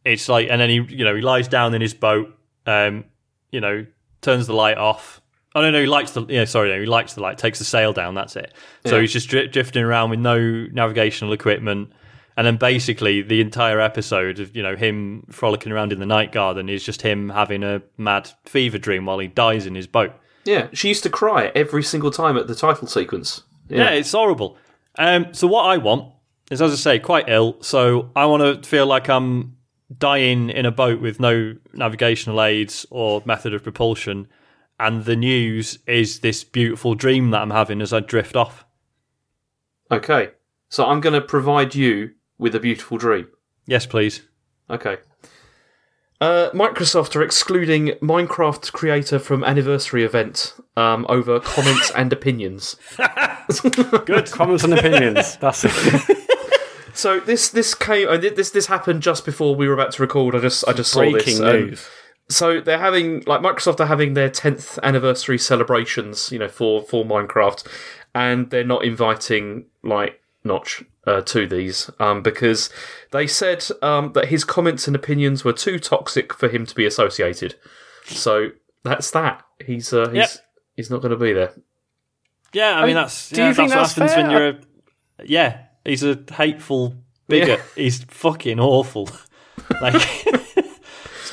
it's 0.04 0.28
like, 0.28 0.48
and 0.50 0.60
then 0.60 0.68
he, 0.68 0.76
you 0.96 1.04
know, 1.04 1.14
he 1.14 1.22
lies 1.22 1.46
down 1.46 1.74
in 1.74 1.80
his 1.80 1.94
boat, 1.94 2.36
um, 2.66 3.04
you 3.52 3.60
know, 3.60 3.86
turns 4.20 4.46
the 4.48 4.52
light 4.54 4.76
off. 4.78 5.20
Oh 5.54 5.60
no, 5.62 5.70
no, 5.70 5.80
he 5.80 5.86
lights 5.86 6.12
the, 6.12 6.24
yeah, 6.28 6.44
sorry, 6.46 6.70
no, 6.70 6.80
he 6.80 6.86
lights 6.86 7.14
the 7.14 7.20
light, 7.22 7.38
takes 7.38 7.58
the 7.60 7.64
sail 7.64 7.92
down. 7.92 8.14
That's 8.14 8.34
it. 8.36 8.52
So 8.86 8.96
Yeah. 8.96 9.02
he's 9.02 9.12
just 9.12 9.28
dri- 9.28 9.46
drifting 9.48 9.84
around 9.84 10.10
with 10.10 10.18
no 10.18 10.38
navigational 10.72 11.32
equipment, 11.32 11.92
and 12.36 12.44
then 12.46 12.56
basically 12.56 13.22
the 13.22 13.40
entire 13.40 13.80
episode 13.80 14.40
of 14.40 14.56
you 14.56 14.62
know 14.62 14.74
him 14.74 15.24
frolicking 15.30 15.70
around 15.72 15.92
in 15.92 16.00
the 16.00 16.06
night 16.06 16.32
garden 16.32 16.68
is 16.68 16.82
just 16.84 17.02
him 17.02 17.28
having 17.28 17.62
a 17.62 17.82
mad 17.96 18.30
fever 18.44 18.78
dream 18.78 19.06
while 19.06 19.18
he 19.20 19.28
dies 19.28 19.64
in 19.66 19.74
his 19.76 19.86
boat. 19.86 20.12
yeah. 20.44 20.66
She 20.72 20.88
used 20.88 21.02
to 21.04 21.10
cry 21.10 21.52
every 21.54 21.82
single 21.82 22.10
time 22.10 22.36
at 22.36 22.48
the 22.48 22.54
title 22.54 22.88
sequence. 22.88 23.42
Yeah, 23.68 23.90
it's 23.90 24.12
horrible. 24.12 24.58
Um, 24.98 25.32
so 25.32 25.46
what 25.46 25.62
I 25.64 25.76
want 25.78 26.12
is, 26.50 26.60
as 26.60 26.72
I 26.72 26.76
say, 26.76 26.98
quite 26.98 27.28
ill. 27.28 27.56
So 27.62 28.10
I 28.14 28.26
want 28.26 28.42
to 28.62 28.68
feel 28.68 28.86
like 28.86 29.08
I'm 29.08 29.56
dying 29.96 30.50
in 30.50 30.66
a 30.66 30.70
boat 30.70 31.00
with 31.00 31.18
no 31.20 31.54
navigational 31.72 32.42
aids 32.42 32.84
or 32.90 33.22
method 33.24 33.54
of 33.54 33.62
propulsion, 33.62 34.26
and 34.84 35.06
the 35.06 35.16
news 35.16 35.78
is 35.86 36.20
this 36.20 36.44
beautiful 36.44 36.94
dream 36.94 37.30
that 37.30 37.40
I'm 37.40 37.50
having 37.50 37.80
as 37.80 37.92
I 37.92 38.00
drift 38.00 38.36
off. 38.36 38.66
Okay, 39.90 40.32
so 40.68 40.84
I'm 40.84 41.00
going 41.00 41.14
to 41.14 41.20
provide 41.20 41.74
you 41.74 42.10
with 42.36 42.54
a 42.54 42.60
beautiful 42.60 42.98
dream. 42.98 43.28
Yes, 43.66 43.86
please. 43.86 44.22
Okay. 44.68 44.98
Uh, 46.20 46.50
Microsoft 46.50 47.16
are 47.16 47.22
excluding 47.22 47.88
Minecraft 48.02 48.72
creator 48.72 49.18
from 49.18 49.42
anniversary 49.42 50.04
event 50.04 50.54
um, 50.76 51.06
over 51.08 51.40
comments 51.40 51.90
and 51.92 52.12
opinions. 52.12 52.76
Good. 54.04 54.30
Comments 54.30 54.64
and 54.64 54.74
opinions. 54.74 55.36
That's 55.40 55.64
it. 55.64 56.18
So 56.94 57.18
this 57.20 57.48
this 57.48 57.74
came 57.74 58.08
uh, 58.08 58.16
this 58.16 58.50
this 58.50 58.66
happened 58.66 59.02
just 59.02 59.24
before 59.24 59.56
we 59.56 59.66
were 59.66 59.74
about 59.74 59.92
to 59.92 60.02
record. 60.02 60.36
I 60.36 60.40
just 60.40 60.66
I 60.68 60.72
just 60.72 60.92
saw 60.92 61.00
this. 61.00 61.24
Breaking 61.24 61.44
um, 61.44 61.52
news. 61.52 61.88
So 62.28 62.60
they're 62.60 62.78
having 62.78 63.22
like 63.26 63.40
Microsoft 63.40 63.80
are 63.80 63.86
having 63.86 64.14
their 64.14 64.30
10th 64.30 64.78
anniversary 64.82 65.38
celebrations, 65.38 66.32
you 66.32 66.38
know, 66.38 66.48
for 66.48 66.82
for 66.82 67.04
Minecraft, 67.04 67.66
and 68.14 68.50
they're 68.50 68.64
not 68.64 68.84
inviting 68.84 69.66
like 69.82 70.20
Notch 70.42 70.84
uh, 71.06 71.20
to 71.22 71.46
these 71.46 71.90
um, 71.98 72.22
because 72.22 72.70
they 73.10 73.26
said 73.26 73.64
um, 73.82 74.12
that 74.12 74.28
his 74.28 74.44
comments 74.44 74.86
and 74.86 74.96
opinions 74.96 75.44
were 75.44 75.52
too 75.52 75.78
toxic 75.78 76.32
for 76.32 76.48
him 76.48 76.66
to 76.66 76.74
be 76.74 76.86
associated. 76.86 77.56
So 78.04 78.50
that's 78.82 79.10
that. 79.12 79.42
He's 79.64 79.92
uh, 79.92 80.08
he's 80.08 80.14
Yep. 80.16 80.30
he's 80.76 80.90
not 80.90 81.02
going 81.02 81.10
to 81.10 81.16
be 81.16 81.32
there. 81.32 81.52
Yeah, 82.52 82.78
I 82.78 82.86
mean 82.86 82.94
that's 82.94 83.30
do 83.30 83.40
yeah, 83.40 83.48
you 83.48 83.54
think 83.54 83.70
that's, 83.70 83.96
what 83.96 84.06
that's 84.06 84.12
happens 84.12 84.14
fair? 84.14 84.22
when 84.22 84.30
you're 84.30 84.48
a 84.48 85.24
yeah. 85.24 85.58
He's 85.84 86.02
a 86.02 86.18
hateful 86.32 86.94
bigot. 87.28 87.60
He's 87.76 88.02
fucking 88.04 88.60
awful. 88.60 89.08
Like 89.80 89.94
it's 89.96 90.53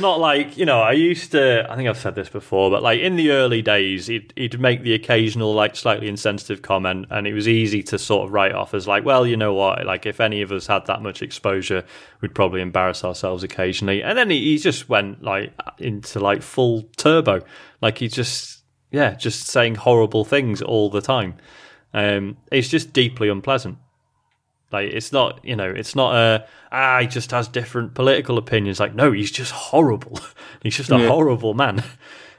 not 0.01 0.19
like 0.19 0.57
you 0.57 0.65
know. 0.65 0.81
I 0.81 0.91
used 0.91 1.31
to. 1.31 1.65
I 1.71 1.75
think 1.75 1.87
I've 1.87 1.97
said 1.97 2.15
this 2.15 2.29
before, 2.29 2.69
but 2.69 2.83
like 2.83 2.99
in 2.99 3.15
the 3.15 3.31
early 3.31 3.61
days, 3.61 4.07
he'd 4.07 4.33
he'd 4.35 4.59
make 4.59 4.83
the 4.83 4.93
occasional 4.93 5.53
like 5.53 5.75
slightly 5.75 6.07
insensitive 6.07 6.61
comment, 6.61 7.05
and 7.09 7.27
it 7.27 7.33
was 7.33 7.47
easy 7.47 7.81
to 7.83 7.97
sort 7.97 8.25
of 8.25 8.33
write 8.33 8.53
off 8.53 8.73
as 8.73 8.87
like, 8.87 9.05
well, 9.05 9.25
you 9.25 9.37
know 9.37 9.53
what? 9.53 9.85
Like 9.85 10.05
if 10.05 10.19
any 10.19 10.41
of 10.41 10.51
us 10.51 10.67
had 10.67 10.85
that 10.87 11.01
much 11.01 11.21
exposure, 11.21 11.83
we'd 12.19 12.35
probably 12.35 12.61
embarrass 12.61 13.03
ourselves 13.03 13.43
occasionally. 13.43 14.03
And 14.03 14.17
then 14.17 14.29
he, 14.29 14.39
he 14.39 14.57
just 14.57 14.89
went 14.89 15.23
like 15.23 15.53
into 15.77 16.19
like 16.19 16.41
full 16.41 16.83
turbo. 16.97 17.41
Like 17.81 17.99
he 17.99 18.07
just 18.07 18.63
yeah, 18.91 19.13
just 19.13 19.47
saying 19.47 19.75
horrible 19.75 20.25
things 20.25 20.61
all 20.61 20.89
the 20.89 21.01
time. 21.01 21.35
Um, 21.93 22.37
it's 22.51 22.67
just 22.67 22.93
deeply 22.93 23.29
unpleasant. 23.29 23.77
Like 24.71 24.91
it's 24.91 25.11
not, 25.11 25.43
you 25.43 25.55
know, 25.55 25.69
it's 25.69 25.95
not 25.95 26.15
a 26.15 26.47
ah, 26.71 26.99
he 27.01 27.07
just 27.07 27.31
has 27.31 27.47
different 27.47 27.93
political 27.93 28.37
opinions. 28.37 28.79
Like 28.79 28.95
no, 28.95 29.11
he's 29.11 29.31
just 29.31 29.51
horrible. 29.51 30.19
he's 30.63 30.77
just 30.77 30.89
a 30.91 31.07
horrible 31.07 31.53
man. 31.53 31.83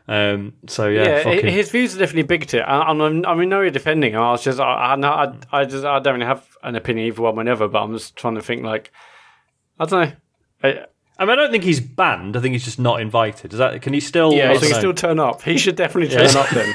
Um, 0.09 0.55
so 0.66 0.88
yeah, 0.88 1.29
Yeah, 1.29 1.51
his 1.51 1.71
views 1.71 1.95
are 1.95 2.01
definitely 2.01 2.25
bigoted. 2.25 2.62
I, 2.62 2.83
I'm, 2.83 3.01
I'm, 3.01 3.25
I 3.25 3.35
mean, 3.35 3.49
no, 3.49 3.61
you're 3.61 3.71
defending. 3.71 4.14
him. 4.14 4.21
I 4.21 4.33
was 4.33 4.42
just, 4.42 4.59
I, 4.59 4.95
I, 4.95 5.33
I, 5.53 5.64
just, 5.64 5.85
I 5.85 6.01
don't 6.01 6.14
really 6.14 6.27
have 6.27 6.45
an 6.62 6.75
opinion 6.75 7.07
either 7.07 7.23
one 7.23 7.37
way 7.37 7.40
or 7.40 7.42
another. 7.42 7.68
But 7.68 7.83
I'm 7.83 7.92
just 7.92 8.16
trying 8.16 8.35
to 8.35 8.42
think, 8.42 8.64
like, 8.64 8.90
I 9.79 9.85
don't 9.87 10.11
know. 10.11 10.12
I, 10.64 10.87
I 11.18 11.25
mean, 11.25 11.31
I 11.31 11.37
don't 11.37 11.53
think 11.53 11.64
he's 11.64 11.81
banned. 11.81 12.37
I 12.37 12.40
think 12.40 12.53
he's 12.53 12.64
just 12.64 12.81
not 12.81 13.01
invited. 13.01 13.53
Is 13.53 13.59
that? 13.59 13.81
Can 13.81 13.92
he 13.92 14.01
still? 14.01 14.33
yeah, 14.33 14.53
he 14.55 14.71
know. 14.71 14.79
still 14.79 14.95
turn 14.95 15.21
up. 15.21 15.42
He 15.42 15.57
should 15.57 15.77
definitely 15.77 16.14
turn 16.14 16.37
up 16.37 16.49
then. 16.51 16.73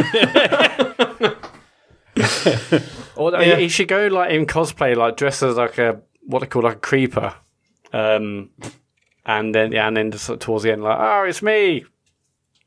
or 3.17 3.39
he- 3.41 3.56
he 3.56 3.67
should 3.69 3.88
go 3.88 4.08
like 4.08 4.32
in 4.32 4.45
cosplay, 4.45 4.95
like 4.95 5.17
dressed 5.17 5.43
as 5.43 5.56
like 5.58 5.77
a 5.77 6.01
what 6.21 6.39
they 6.39 6.47
call 6.47 6.62
like 6.63 6.77
a 6.77 6.80
creeper, 6.80 7.34
Um, 7.93 8.49
and 9.25 9.53
then 9.56 9.71
yeah, 9.71 9.88
and 9.88 9.95
then 9.97 10.12
just 10.12 10.25
sort 10.25 10.36
of 10.38 10.45
towards 10.45 10.63
the 10.63 10.71
end, 10.71 10.84
like, 10.84 10.97
oh, 10.99 11.23
it's 11.27 11.41
me. 11.41 11.86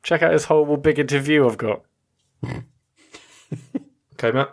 Check 0.03 0.21
out 0.23 0.31
this 0.31 0.45
horrible 0.45 0.77
big 0.77 0.97
interview 0.99 1.47
I've 1.47 1.57
got. 1.57 1.81
Okay, 4.13 4.31
Matt. 4.37 4.51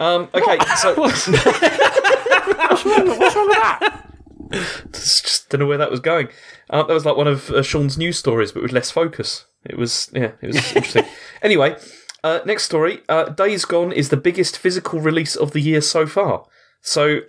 Um, 0.00 0.28
okay, 0.34 0.58
so 0.76 0.94
What's 1.00 1.28
wrong, 1.28 3.06
what's 3.18 3.36
wrong 3.36 3.46
with 3.48 3.58
that? 3.58 4.10
just 4.92 5.48
don't 5.50 5.60
know 5.60 5.66
where 5.66 5.78
that 5.78 5.90
was 5.90 6.00
going. 6.00 6.28
Uh, 6.68 6.82
that 6.82 6.92
was 6.92 7.04
like 7.06 7.16
one 7.16 7.28
of 7.28 7.48
uh, 7.50 7.62
Sean's 7.62 7.96
news 7.96 8.18
stories, 8.18 8.50
but 8.52 8.62
with 8.62 8.72
less 8.72 8.90
focus. 8.90 9.46
It 9.64 9.78
was 9.78 10.10
yeah, 10.12 10.32
it 10.42 10.46
was 10.48 10.56
interesting. 10.74 11.04
Anyway, 11.42 11.76
uh, 12.24 12.40
next 12.44 12.64
story. 12.64 13.02
Uh, 13.08 13.24
Days 13.28 13.64
Gone 13.64 13.92
is 13.92 14.08
the 14.08 14.16
biggest 14.16 14.58
physical 14.58 14.98
release 15.00 15.36
of 15.36 15.52
the 15.52 15.60
year 15.60 15.80
so 15.80 16.06
far. 16.06 16.44
So 16.80 17.20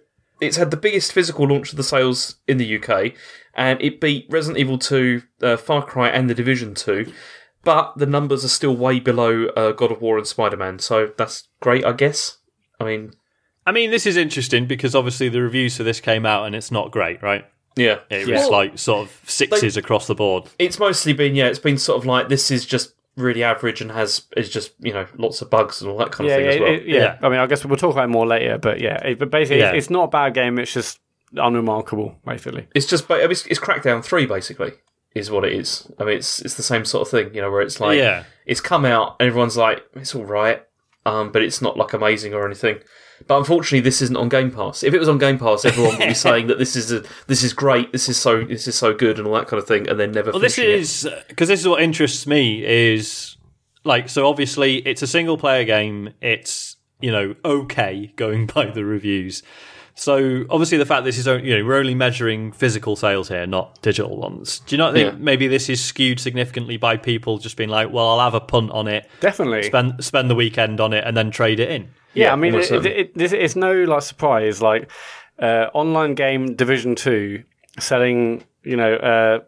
it's 0.41 0.57
had 0.57 0.71
the 0.71 0.77
biggest 0.77 1.11
physical 1.13 1.47
launch 1.47 1.71
of 1.71 1.77
the 1.77 1.83
sales 1.83 2.37
in 2.47 2.57
the 2.57 2.77
UK, 2.81 3.13
and 3.53 3.79
it 3.81 4.01
beat 4.01 4.25
Resident 4.29 4.57
Evil 4.59 4.77
2, 4.79 5.21
uh, 5.43 5.57
Far 5.57 5.85
Cry, 5.85 6.09
and 6.09 6.29
The 6.29 6.33
Division 6.33 6.73
2. 6.73 7.11
But 7.63 7.97
the 7.97 8.05
numbers 8.05 8.43
are 8.45 8.49
still 8.49 8.75
way 8.75 8.99
below 8.99 9.45
uh, 9.55 9.71
God 9.71 9.91
of 9.91 10.01
War 10.01 10.17
and 10.17 10.27
Spider 10.27 10.57
Man, 10.57 10.79
so 10.79 11.11
that's 11.17 11.47
great, 11.61 11.83
I 11.85 11.93
guess. 11.93 12.37
I 12.79 12.83
mean, 12.83 13.13
I 13.65 13.71
mean, 13.71 13.89
this 13.91 14.05
is 14.05 14.17
interesting 14.17 14.67
because 14.67 14.93
obviously 14.93 15.29
the 15.29 15.41
reviews 15.41 15.77
for 15.77 15.83
this 15.83 15.99
came 15.99 16.25
out 16.25 16.45
and 16.45 16.53
it's 16.55 16.71
not 16.71 16.91
great, 16.91 17.21
right? 17.23 17.45
yeah. 17.77 17.99
It 18.09 18.27
Yeah. 18.27 18.35
was 18.39 18.49
like 18.49 18.77
sort 18.77 19.07
of 19.07 19.29
sixes 19.29 19.75
across 19.77 20.07
the 20.07 20.15
board. 20.15 20.43
it's 20.59 20.77
mostly 20.79 21.11
been 21.13 21.35
yeah, 21.35 21.47
it's 21.47 21.59
been 21.59 21.77
sort 21.77 21.97
of 21.97 22.05
like 22.05 22.29
this 22.29 22.51
is 22.51 22.65
just 22.65 22.93
really 23.17 23.43
average 23.43 23.79
and 23.81 23.91
has 23.91 24.23
is 24.35 24.49
just 24.49 24.73
you 24.79 24.91
know 24.93 25.05
lots 25.17 25.41
of 25.41 25.49
bugs 25.49 25.81
and 25.81 25.89
all 25.89 25.97
that 25.97 26.11
kind 26.11 26.29
of 26.29 26.35
thing 26.35 26.45
yeah, 26.45 26.51
as 26.51 26.59
well. 26.59 26.73
it- 26.73 26.85
yeah. 26.85 26.99
Yeah. 26.99 27.17
I 27.21 27.29
mean, 27.29 27.39
I 27.39 27.45
guess 27.47 27.63
we'll 27.65 27.77
talk 27.77 27.93
about 27.93 28.05
it 28.05 28.09
more 28.11 28.27
later, 28.27 28.57
but 28.57 28.81
yeah, 28.81 28.97
it, 29.07 29.19
but 29.19 29.31
basically, 29.31 29.59
Yeah. 29.59 29.69
it's, 29.71 29.85
it's 29.85 29.89
not 29.89 30.03
a 30.03 30.07
bad 30.09 30.33
game. 30.33 30.59
It's 30.59 30.73
just 30.73 30.99
unremarkable, 31.35 32.17
basically. 32.25 32.67
It's 32.73 32.85
just 32.85 33.07
ba- 33.07 33.23
it's, 33.29 33.45
it's 33.47 33.59
Crackdown 33.59 34.03
three 34.03 34.25
basically 34.25 34.73
is 35.13 35.31
what 35.31 35.45
it 35.45 35.53
is. 35.53 35.89
I 35.99 36.03
mean, 36.03 36.17
it's 36.17 36.41
it's 36.41 36.55
the 36.55 36.63
same 36.63 36.83
sort 36.85 37.07
of 37.07 37.11
thing, 37.11 37.33
you 37.33 37.41
know, 37.41 37.49
where 37.51 37.61
it's 37.61 37.79
like 37.79 37.97
Yeah. 37.97 38.23
it's 38.45 38.61
come 38.61 38.85
out 38.85 39.15
and 39.19 39.27
everyone's 39.27 39.57
like 39.57 39.83
it's 39.95 40.13
all 40.15 40.25
right, 40.25 40.63
um, 41.05 41.31
but 41.31 41.41
it's 41.41 41.61
not 41.61 41.77
like 41.77 41.93
amazing 41.93 42.33
or 42.33 42.45
anything. 42.45 42.79
But 43.27 43.39
unfortunately, 43.39 43.79
this 43.79 44.01
isn't 44.03 44.15
on 44.17 44.29
Game 44.29 44.51
Pass. 44.51 44.83
If 44.83 44.93
it 44.93 44.99
was 44.99 45.09
on 45.09 45.17
Game 45.17 45.39
Pass, 45.39 45.65
everyone 45.65 45.97
would 45.97 46.07
be 46.07 46.13
saying 46.27 46.47
that 46.47 46.59
this 46.59 46.75
is 46.75 46.91
a, 46.91 47.03
this 47.27 47.43
is 47.43 47.53
great, 47.53 47.91
this 47.91 48.07
is 48.07 48.17
so 48.17 48.43
this 48.43 48.67
is 48.67 48.75
so 48.75 48.93
good, 48.93 49.17
and 49.17 49.27
all 49.27 49.33
that 49.33 49.47
kind 49.47 49.59
of 49.61 49.67
thing, 49.67 49.89
and 49.89 49.99
then 49.99 50.11
never. 50.11 50.31
Well, 50.31 50.39
this 50.39 50.59
is 50.59 51.07
uh, 51.07 51.23
because 51.27 51.47
this 51.47 51.59
is 51.59 51.67
what 51.67 51.81
interests 51.81 52.27
me 52.27 52.63
is 52.63 53.35
like 53.83 54.09
so. 54.09 54.27
Obviously, 54.27 54.77
it's 54.77 55.01
a 55.01 55.07
single 55.07 55.37
player 55.37 55.63
game. 55.63 56.13
It's 56.21 56.77
you 57.01 57.11
know 57.11 57.35
okay 57.43 58.13
going 58.15 58.45
by 58.55 58.67
the 58.67 58.85
reviews. 58.85 59.41
So 59.97 60.43
obviously, 60.49 60.77
the 60.77 60.85
fact 60.85 61.05
this 61.05 61.17
is 61.17 61.25
only, 61.27 61.47
you 61.49 61.57
know 61.57 61.65
we're 61.65 61.77
only 61.77 61.95
measuring 61.95 62.51
physical 62.51 62.95
sales 62.95 63.29
here, 63.29 63.47
not 63.47 63.81
digital 63.81 64.17
ones. 64.17 64.59
Do 64.67 64.75
you 64.75 64.77
not 64.77 64.93
think 64.93 65.13
Yeah. 65.13 65.17
maybe 65.17 65.47
this 65.47 65.69
is 65.69 65.83
skewed 65.83 66.19
significantly 66.19 66.75
by 66.77 66.97
people 66.97 67.37
just 67.37 67.55
being 67.57 67.69
like, 67.69 67.91
well, 67.93 68.07
I'll 68.09 68.19
have 68.19 68.33
a 68.33 68.41
punt 68.45 68.71
on 68.71 68.87
it, 68.89 69.09
Definitely. 69.21 69.63
spend 69.63 70.03
spend 70.03 70.29
the 70.29 70.35
weekend 70.35 70.79
on 70.81 70.91
it, 70.93 71.03
and 71.07 71.15
then 71.15 71.31
trade 71.31 71.59
it 71.61 71.69
in. 71.71 71.89
Yeah, 72.15 72.25
Yeah, 72.25 72.33
I 72.33 72.35
mean, 72.35 72.55
it, 72.55 72.71
it, 72.71 72.85
it, 72.85 73.17
this, 73.17 73.31
it's 73.33 73.55
no 73.55 73.73
like 73.83 74.01
surprise. 74.03 74.61
Like 74.61 74.89
uh, 75.39 75.67
online 75.73 76.15
game 76.15 76.55
Division 76.55 76.95
Two 76.95 77.43
selling, 77.79 78.43
you 78.63 78.77
know, 78.77 78.95
uh, 78.95 79.39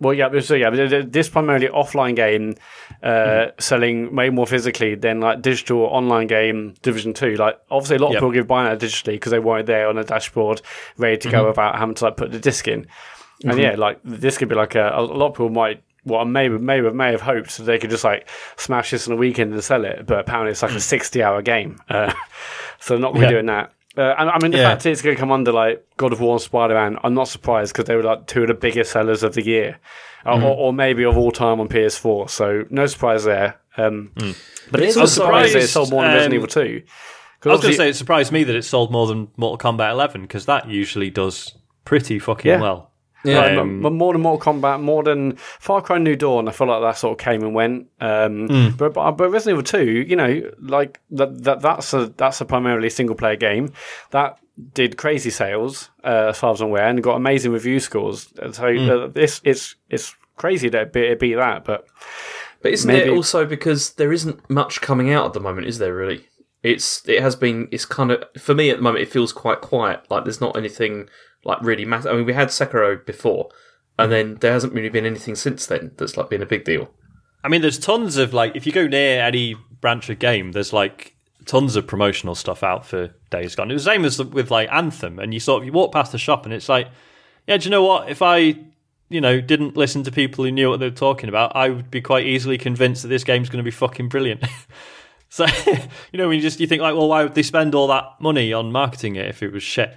well, 0.00 0.12
yeah, 0.14 0.40
so 0.40 0.54
yeah, 0.54 0.68
this 0.70 1.28
primarily 1.28 1.68
offline 1.68 2.16
game 2.16 2.54
uh, 3.02 3.06
Mm-hmm. 3.06 3.50
selling 3.60 4.16
way 4.16 4.30
more 4.30 4.46
physically 4.46 4.94
than 4.96 5.20
like 5.20 5.42
digital 5.42 5.82
online 5.84 6.26
game 6.26 6.74
Division 6.82 7.14
Two. 7.14 7.36
Like, 7.36 7.58
obviously, 7.70 7.96
a 7.96 7.98
lot 8.00 8.08
of 8.08 8.14
people 8.14 8.32
give 8.32 8.46
buying 8.48 8.68
that 8.76 8.84
digitally 8.84 9.12
because 9.14 9.30
they 9.30 9.38
want 9.38 9.60
it 9.60 9.66
there 9.66 9.88
on 9.88 9.98
a 9.98 10.04
dashboard, 10.04 10.60
ready 10.98 11.16
to 11.18 11.28
Mm-hmm. 11.28 11.36
go 11.36 11.46
without 11.48 11.78
having 11.78 11.94
to 11.94 12.04
like 12.04 12.16
put 12.16 12.32
the 12.32 12.40
disc 12.40 12.66
in. 12.68 12.86
And 13.44 13.58
yeah, 13.58 13.74
like 13.76 14.00
this 14.04 14.38
could 14.38 14.48
be 14.48 14.54
like 14.54 14.74
a, 14.74 14.90
a 14.94 15.02
lot 15.02 15.28
of 15.28 15.32
people 15.34 15.50
might. 15.50 15.82
Well, 16.04 16.20
I 16.20 16.24
may 16.24 16.48
may 16.48 16.80
may 16.80 17.12
have 17.12 17.20
hoped 17.20 17.56
that 17.58 17.62
they 17.64 17.78
could 17.78 17.90
just 17.90 18.04
like 18.04 18.28
smash 18.56 18.90
this 18.90 19.06
in 19.06 19.12
a 19.12 19.16
weekend 19.16 19.52
and 19.52 19.62
sell 19.62 19.84
it, 19.84 20.04
but 20.06 20.18
apparently 20.18 20.50
it's 20.52 20.62
like 20.62 20.72
a 20.72 20.80
sixty-hour 20.80 21.42
game, 21.42 21.78
uh, 21.88 22.12
so 22.80 22.94
they're 22.94 23.00
not 23.00 23.12
going 23.14 23.20
to 23.22 23.26
Yeah. 23.26 23.28
be 23.28 23.34
doing 23.34 23.46
that. 23.46 23.72
Uh, 23.96 24.14
and 24.18 24.30
I 24.30 24.38
mean, 24.40 24.50
the 24.52 24.58
Yeah. 24.58 24.70
fact 24.70 24.86
it's 24.86 25.02
going 25.02 25.14
to 25.14 25.20
come 25.20 25.30
under 25.30 25.52
like 25.52 25.84
God 25.98 26.12
of 26.12 26.20
War 26.20 26.32
and 26.34 26.40
Spider 26.40 26.74
Man, 26.74 26.98
I'm 27.04 27.14
not 27.14 27.28
surprised 27.28 27.72
because 27.72 27.84
they 27.84 27.94
were 27.94 28.02
like 28.02 28.26
two 28.26 28.42
of 28.42 28.48
the 28.48 28.54
biggest 28.54 28.90
sellers 28.92 29.22
of 29.22 29.34
the 29.34 29.44
year, 29.44 29.78
Mm-hmm. 30.26 30.44
or, 30.44 30.56
or 30.56 30.72
maybe 30.72 31.04
of 31.04 31.16
all 31.16 31.30
time 31.32 31.60
on 31.60 31.68
PS4. 31.68 32.30
So 32.30 32.64
no 32.70 32.86
surprise 32.86 33.24
there. 33.24 33.56
Um, 33.76 34.12
But 34.70 34.80
it's 34.80 34.88
it's 34.90 34.96
I'm 34.96 35.00
also- 35.02 35.22
surprised 35.24 35.56
it 35.56 35.66
sold 35.68 35.90
more 35.90 36.02
than 36.02 36.12
Resident 36.12 36.32
um, 36.32 36.36
Evil 36.36 36.48
Two. 36.48 36.82
I 37.44 37.48
was 37.48 37.60
going 37.60 37.72
to 37.72 37.76
say 37.76 37.88
it 37.88 37.96
surprised 37.96 38.30
me 38.32 38.44
that 38.44 38.54
it 38.56 38.62
sold 38.62 38.92
more 38.92 39.06
than 39.08 39.28
Mortal 39.36 39.72
Kombat 39.72 39.90
11 39.90 40.22
because 40.22 40.46
that 40.46 40.68
usually 40.68 41.10
does 41.10 41.54
pretty 41.84 42.18
fucking 42.20 42.48
Yeah. 42.48 42.60
well. 42.60 42.91
Yeah. 43.24 43.60
Um, 43.60 43.80
more 43.80 44.12
than 44.12 44.22
Mortal 44.22 44.52
Kombat, 44.54 44.80
more 44.80 45.02
than 45.04 45.36
Far 45.36 45.80
Cry 45.80 45.98
New 45.98 46.16
Dawn, 46.16 46.48
I 46.48 46.52
feel 46.52 46.66
like 46.66 46.80
that 46.82 46.98
sort 46.98 47.12
of 47.20 47.24
came 47.24 47.42
and 47.42 47.54
went. 47.54 47.86
Um, 48.00 48.48
Hmm. 48.48 48.68
but, 48.76 48.94
but 48.94 49.12
but 49.12 49.30
Resident 49.30 49.58
Evil 49.58 49.62
Two, 49.84 49.90
you 50.08 50.16
know, 50.16 50.50
like 50.60 50.98
that, 51.12 51.42
that 51.44 51.60
that's 51.60 51.92
a 51.94 52.06
that's 52.16 52.40
a 52.40 52.44
primarily 52.44 52.90
single 52.90 53.14
player 53.16 53.36
game 53.36 53.72
that 54.10 54.38
did 54.74 54.96
crazy 54.96 55.30
sales 55.30 55.90
uh, 56.04 56.26
as 56.30 56.38
far 56.38 56.52
as 56.52 56.60
I'm 56.60 56.68
aware 56.68 56.86
and 56.88 57.02
got 57.02 57.14
amazing 57.16 57.52
review 57.52 57.80
scores. 57.80 58.28
So 58.52 58.72
Hmm. 58.74 58.90
uh, 58.90 59.06
this 59.06 59.40
it's 59.44 59.76
it's 59.88 60.16
crazy 60.36 60.68
that 60.70 60.82
it 60.82 60.92
beat, 60.92 61.04
it 61.04 61.18
beat 61.20 61.34
that, 61.34 61.64
but 61.64 61.86
But 62.60 62.72
isn't 62.72 62.86
Maybe- 62.92 63.08
it 63.10 63.12
also 63.16 63.44
because 63.46 63.90
there 63.94 64.12
isn't 64.12 64.48
much 64.50 64.80
coming 64.80 65.12
out 65.12 65.26
at 65.26 65.32
the 65.32 65.40
moment, 65.40 65.66
is 65.68 65.78
there 65.78 65.94
really? 65.94 66.26
It's 66.62 67.02
it 67.08 67.20
has 67.22 67.34
been 67.34 67.66
it's 67.72 67.84
kind 67.84 68.10
of 68.12 68.22
for 68.38 68.54
me 68.54 68.70
at 68.70 68.76
the 68.76 68.82
moment 68.82 69.02
it 69.02 69.10
feels 69.12 69.32
quite 69.32 69.60
quiet. 69.60 70.00
Like 70.10 70.24
there's 70.24 70.40
not 70.40 70.56
anything 70.56 71.08
like 71.44 71.58
really 71.62 71.84
massive. 71.84 72.12
I 72.12 72.16
mean 72.16 72.26
we 72.26 72.32
had 72.34 72.48
Sekiro 72.48 73.04
before, 73.04 73.50
and 73.98 74.10
mm-hmm. 74.10 74.28
then 74.30 74.38
there 74.40 74.52
hasn't 74.52 74.72
really 74.72 74.88
been 74.88 75.06
anything 75.06 75.34
since 75.34 75.66
then 75.66 75.92
that's 75.96 76.16
like 76.16 76.30
been 76.30 76.42
a 76.42 76.46
big 76.46 76.64
deal. 76.64 76.90
I 77.44 77.48
mean, 77.48 77.60
there's 77.60 77.78
tons 77.78 78.16
of 78.16 78.32
like, 78.32 78.54
if 78.54 78.66
you 78.66 78.72
go 78.72 78.86
near 78.86 79.20
any 79.20 79.56
branch 79.80 80.08
of 80.08 80.18
game, 80.18 80.52
there's 80.52 80.72
like 80.72 81.16
tons 81.44 81.74
of 81.76 81.86
promotional 81.86 82.34
stuff 82.34 82.62
out 82.62 82.86
for 82.86 83.08
Days 83.30 83.54
Gone. 83.54 83.70
It 83.70 83.74
was 83.74 83.84
the 83.84 83.90
same 83.90 84.04
as 84.04 84.22
with 84.22 84.50
like 84.50 84.68
Anthem, 84.70 85.18
and 85.18 85.34
you 85.34 85.40
sort 85.40 85.62
of 85.62 85.66
you 85.66 85.72
walk 85.72 85.92
past 85.92 86.12
the 86.12 86.18
shop, 86.18 86.44
and 86.44 86.54
it's 86.54 86.68
like, 86.68 86.88
yeah, 87.46 87.56
do 87.56 87.64
you 87.64 87.70
know 87.70 87.82
what? 87.82 88.08
If 88.08 88.22
I, 88.22 88.56
you 89.08 89.20
know, 89.20 89.40
didn't 89.40 89.76
listen 89.76 90.04
to 90.04 90.12
people 90.12 90.44
who 90.44 90.52
knew 90.52 90.70
what 90.70 90.78
they 90.78 90.88
were 90.88 90.94
talking 90.94 91.28
about, 91.28 91.56
I 91.56 91.68
would 91.68 91.90
be 91.90 92.00
quite 92.00 92.26
easily 92.26 92.58
convinced 92.58 93.02
that 93.02 93.08
this 93.08 93.24
game's 93.24 93.48
going 93.48 93.62
to 93.62 93.68
be 93.68 93.72
fucking 93.72 94.08
brilliant. 94.08 94.44
so, 95.28 95.46
you 96.12 96.18
know, 96.18 96.28
when 96.28 96.36
you 96.36 96.42
just 96.42 96.60
you 96.60 96.68
think 96.68 96.80
like, 96.80 96.94
well, 96.94 97.08
why 97.08 97.24
would 97.24 97.34
they 97.34 97.42
spend 97.42 97.74
all 97.74 97.88
that 97.88 98.04
money 98.20 98.52
on 98.52 98.70
marketing 98.70 99.16
it 99.16 99.26
if 99.26 99.42
it 99.42 99.52
was 99.52 99.64
shit? 99.64 99.96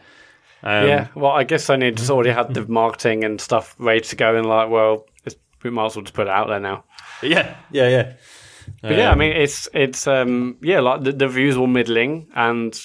Um, 0.65 0.87
yeah. 0.87 1.07
Well, 1.15 1.31
I 1.31 1.43
guess 1.43 1.65
Sony 1.67 1.95
just 1.95 2.09
already 2.09 2.31
had 2.31 2.53
the 2.53 2.65
marketing 2.67 3.23
and 3.23 3.39
stuff 3.39 3.75
ready 3.77 4.01
to 4.01 4.15
go, 4.15 4.35
and 4.35 4.47
like, 4.47 4.69
well, 4.69 5.05
it's, 5.23 5.35
we 5.63 5.69
might 5.69 5.85
as 5.85 5.95
well 5.95 6.03
just 6.03 6.15
put 6.15 6.27
it 6.27 6.33
out 6.33 6.47
there 6.47 6.59
now. 6.59 6.83
yeah, 7.21 7.55
yeah, 7.71 7.87
yeah. 7.87 8.13
But 8.81 8.93
yeah, 8.97 9.09
I 9.09 9.11
Um, 9.13 9.19
mean, 9.19 9.31
it's 9.33 9.69
it's 9.73 10.07
um 10.07 10.57
yeah, 10.61 10.79
like 10.79 11.03
the, 11.03 11.11
the 11.11 11.27
views 11.27 11.55
were 11.57 11.67
middling, 11.67 12.29
and 12.35 12.75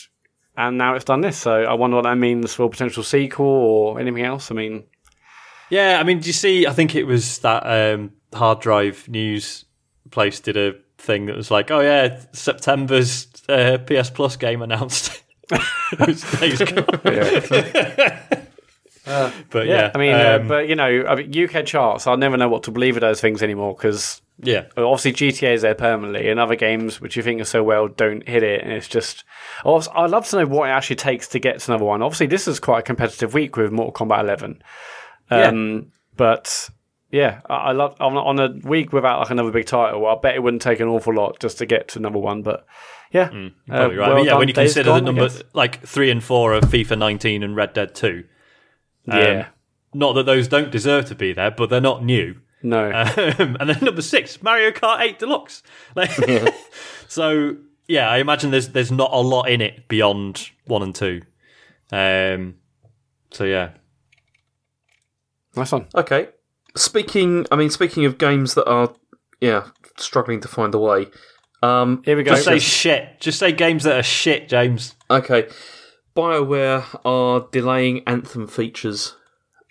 and 0.56 0.76
now 0.76 0.94
it's 0.94 1.06
done 1.06 1.22
this. 1.22 1.38
So 1.38 1.62
I 1.62 1.72
wonder 1.72 1.96
what 1.96 2.02
that 2.04 2.16
means 2.16 2.52
for 2.54 2.64
a 2.64 2.68
potential 2.68 3.02
sequel 3.02 3.46
or 3.46 3.98
anything 3.98 4.22
else. 4.24 4.50
I 4.50 4.54
mean, 4.54 4.84
Yeah, 5.70 5.98
I 5.98 6.02
mean, 6.04 6.20
do 6.20 6.26
you 6.26 6.34
see? 6.34 6.66
I 6.66 6.72
think 6.74 6.94
it 6.94 7.04
was 7.04 7.38
that 7.38 7.62
um, 7.66 8.12
hard 8.34 8.60
drive 8.60 9.08
news 9.08 9.64
place 10.10 10.38
did 10.40 10.58
a 10.58 10.74
thing 10.98 11.26
that 11.26 11.36
was 11.36 11.50
like, 11.50 11.70
"Oh 11.70 11.80
yeah, 11.80 12.20
September's 12.32 13.26
uh, 13.48 13.78
PS 13.78 14.10
Plus 14.10 14.36
game 14.36 14.60
announced." 14.60 15.22
It 15.50 16.06
was 16.06 16.22
Days 16.40 16.58
Gone. 16.62 16.86
but 19.50 19.66
yeah, 19.66 19.90
I 19.94 19.98
mean, 19.98 20.12
uh, 20.14 20.38
um, 20.40 20.48
but 20.48 20.68
you 20.68 20.76
know, 20.76 21.04
I 21.08 21.16
mean, 21.16 21.48
UK 21.48 21.64
charts. 21.66 22.06
I'll 22.06 22.16
never 22.16 22.36
know 22.36 22.48
what 22.48 22.62
to 22.64 22.70
believe 22.70 22.96
of 22.96 23.00
those 23.00 23.20
things 23.20 23.42
anymore 23.42 23.74
because 23.74 24.20
yeah, 24.42 24.66
obviously 24.76 25.12
GTA 25.12 25.54
is 25.54 25.62
there 25.62 25.74
permanently, 25.74 26.28
and 26.30 26.38
other 26.38 26.54
games 26.54 27.00
which 27.00 27.16
you 27.16 27.22
think 27.22 27.40
are 27.40 27.44
so 27.44 27.62
well 27.62 27.88
don't 27.88 28.26
hit 28.28 28.42
it, 28.42 28.62
and 28.62 28.72
it's 28.72 28.88
just. 28.88 29.24
Also, 29.64 29.90
I'd 29.94 30.10
love 30.10 30.26
to 30.28 30.36
know 30.36 30.46
what 30.46 30.68
it 30.68 30.72
actually 30.72 30.96
takes 30.96 31.28
to 31.28 31.38
get 31.38 31.58
to 31.60 31.70
number 31.70 31.86
one. 31.86 32.02
Obviously, 32.02 32.26
this 32.26 32.46
is 32.46 32.60
quite 32.60 32.80
a 32.80 32.82
competitive 32.82 33.34
week 33.34 33.56
with 33.56 33.72
Mortal 33.72 34.06
Kombat 34.06 34.20
11. 34.20 34.62
Um, 35.30 35.92
But 36.16 36.70
yeah, 37.10 37.40
I, 37.48 37.54
I 37.54 37.72
love 37.72 37.96
on, 38.00 38.16
on 38.16 38.38
a 38.38 38.66
week 38.68 38.92
without 38.92 39.20
like 39.20 39.30
another 39.30 39.50
big 39.50 39.66
title. 39.66 40.06
I 40.06 40.16
bet 40.20 40.34
it 40.34 40.42
wouldn't 40.42 40.62
take 40.62 40.80
an 40.80 40.88
awful 40.88 41.14
lot 41.14 41.40
just 41.40 41.58
to 41.58 41.66
get 41.66 41.88
to 41.88 42.00
number 42.00 42.18
one. 42.18 42.42
But 42.42 42.66
yeah, 43.10 43.22
uh, 43.22 43.30
Mm, 43.30 43.52
probably 43.66 43.96
right. 43.96 44.04
I 44.04 44.08
well 44.08 44.16
mean, 44.16 44.26
yeah, 44.26 44.36
when 44.36 44.48
you 44.48 44.54
consider 44.54 44.90
Gone, 44.90 45.04
the 45.04 45.10
I 45.10 45.14
number 45.14 45.34
like 45.52 45.80
three 45.86 46.10
and 46.10 46.22
four 46.22 46.52
of 46.54 46.64
FIFA 46.64 46.98
19 46.98 47.42
and 47.42 47.56
Red 47.56 47.72
Dead 47.72 47.94
2. 47.94 48.24
Um, 49.08 49.18
yeah, 49.18 49.48
Not 49.94 50.12
that 50.14 50.26
those 50.26 50.46
don't 50.48 50.70
deserve 50.70 51.06
to 51.06 51.14
be 51.14 51.32
there, 51.32 51.50
but 51.50 51.70
they're 51.70 51.80
not 51.80 52.04
new. 52.04 52.36
no, 52.62 52.90
Um, 53.38 53.56
and 53.58 53.70
then 53.70 53.78
number 53.82 54.02
six, 54.02 54.42
Mario 54.42 54.70
Kart 54.70 55.00
8 55.00 55.18
Deluxe. 55.18 55.62
Like, 55.96 56.10
so 57.08 57.56
yeah, 57.88 58.08
I 58.08 58.18
imagine 58.18 58.50
there's 58.52 58.68
there's 58.68 58.92
not 58.92 59.10
a 59.12 59.18
lot 59.18 59.48
in 59.50 59.60
it 59.60 59.88
beyond 59.88 60.50
one 60.66 60.82
and 60.82 60.94
two. 60.94 61.22
Um, 61.90 62.56
so 63.32 63.44
yeah, 63.44 63.70
nice 65.56 65.72
one. 65.72 65.86
Okay. 65.94 66.28
Speaking, 66.76 67.46
I 67.50 67.56
mean, 67.56 67.70
speaking 67.70 68.04
of 68.04 68.16
games 68.18 68.54
that 68.54 68.68
are, 68.68 68.94
yeah, 69.40 69.66
struggling 69.96 70.40
to 70.42 70.48
find 70.48 70.72
a 70.74 70.78
way. 70.78 71.06
Um, 71.62 72.02
Here 72.04 72.16
we 72.16 72.22
go. 72.22 72.32
just 72.32 72.44
say 72.44 72.58
shit. 72.58 73.20
Just 73.20 73.38
say 73.38 73.52
games 73.52 73.84
that 73.84 73.96
are 73.98 74.02
shit, 74.02 74.48
James. 74.48 74.94
okay, 75.10 75.48
Bioware 76.16 76.84
are 77.04 77.46
delaying 77.52 78.02
Anthem 78.06 78.46
features 78.46 79.14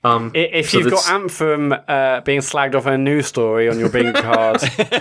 Um, 0.03 0.31
If 0.33 0.69
so 0.69 0.79
you've 0.79 0.91
got 0.91 1.09
Anthem 1.09 1.73
uh, 1.87 2.21
being 2.21 2.39
slagged 2.39 2.75
off 2.75 2.87
in 2.87 2.93
a 2.93 2.97
news 2.97 3.27
story 3.27 3.69
on 3.69 3.77
your 3.79 3.89
bingo 3.89 4.21
card, 4.21 4.59
tick 4.61 4.91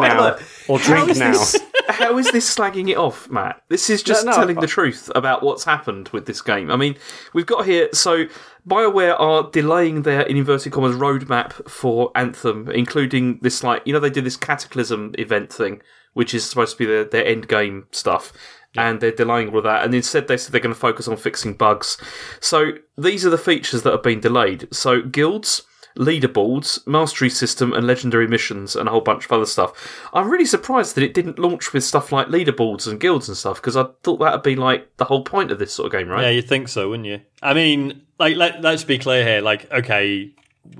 now 0.00 0.20
look, 0.20 0.42
or 0.68 0.78
drink 0.78 1.08
is 1.10 1.18
now. 1.18 1.32
this- 1.32 1.58
how 1.88 2.16
is 2.16 2.30
this 2.30 2.54
slagging 2.54 2.88
it 2.90 2.96
off, 2.96 3.28
Matt? 3.28 3.60
This 3.68 3.90
is 3.90 4.02
just 4.04 4.24
no, 4.24 4.32
telling 4.32 4.56
I- 4.58 4.60
the 4.60 4.66
truth 4.66 5.10
about 5.14 5.42
what's 5.42 5.64
happened 5.64 6.08
with 6.10 6.26
this 6.26 6.40
game. 6.40 6.70
I 6.70 6.76
mean, 6.76 6.96
we've 7.34 7.46
got 7.46 7.64
here. 7.66 7.88
So, 7.92 8.26
BioWare 8.68 9.18
are 9.18 9.50
delaying 9.50 10.02
their, 10.02 10.20
in 10.22 10.36
inverted 10.36 10.72
commas, 10.72 10.94
roadmap 10.96 11.68
for 11.68 12.10
Anthem, 12.14 12.68
including 12.70 13.38
this, 13.42 13.64
like, 13.64 13.82
you 13.84 13.92
know, 13.92 13.98
they 14.00 14.10
did 14.10 14.24
this 14.24 14.36
Cataclysm 14.36 15.14
event 15.18 15.52
thing, 15.52 15.82
which 16.12 16.34
is 16.34 16.48
supposed 16.48 16.72
to 16.72 16.78
be 16.78 16.86
their, 16.86 17.04
their 17.04 17.26
end 17.26 17.48
game 17.48 17.86
stuff. 17.90 18.32
And 18.76 19.00
they're 19.00 19.12
delaying 19.12 19.50
all 19.50 19.58
of 19.58 19.64
that. 19.64 19.84
And 19.84 19.94
instead, 19.94 20.28
they 20.28 20.38
said 20.38 20.52
they're 20.52 20.60
going 20.60 20.74
to 20.74 20.80
focus 20.80 21.06
on 21.06 21.16
fixing 21.18 21.54
bugs. 21.54 21.98
So, 22.40 22.72
these 22.96 23.26
are 23.26 23.30
the 23.30 23.36
features 23.36 23.82
that 23.82 23.92
have 23.92 24.02
been 24.02 24.20
delayed. 24.20 24.66
So, 24.74 25.02
guilds, 25.02 25.62
leaderboards, 25.96 26.86
mastery 26.86 27.28
system, 27.28 27.72
and 27.72 27.86
legendary 27.86 28.26
missions, 28.26 28.74
and 28.76 28.88
a 28.88 28.90
whole 28.90 29.00
bunch 29.00 29.24
of 29.24 29.32
other 29.32 29.46
stuff. 29.46 30.08
I'm 30.12 30.30
really 30.30 30.46
surprised 30.46 30.94
that 30.94 31.04
it 31.04 31.14
didn't 31.14 31.38
launch 31.38 31.72
with 31.72 31.84
stuff 31.84 32.12
like 32.12 32.28
leaderboards 32.28 32.88
and 32.88 33.00
guilds 33.00 33.28
and 33.28 33.36
stuff 33.36 33.56
because 33.56 33.76
I 33.76 33.84
thought 34.02 34.18
that 34.18 34.32
would 34.32 34.42
be 34.42 34.56
like 34.56 34.96
the 34.96 35.04
whole 35.04 35.24
point 35.24 35.50
of 35.50 35.58
this 35.58 35.72
sort 35.72 35.86
of 35.86 35.92
game, 35.92 36.08
right? 36.08 36.22
Yeah, 36.22 36.30
you'd 36.30 36.48
think 36.48 36.68
so, 36.68 36.88
wouldn't 36.88 37.08
you? 37.08 37.20
I 37.42 37.54
mean, 37.54 38.02
like, 38.18 38.36
let, 38.36 38.62
let's 38.62 38.84
be 38.84 38.98
clear 38.98 39.24
here. 39.24 39.40
Like, 39.40 39.70
okay, 39.70 40.32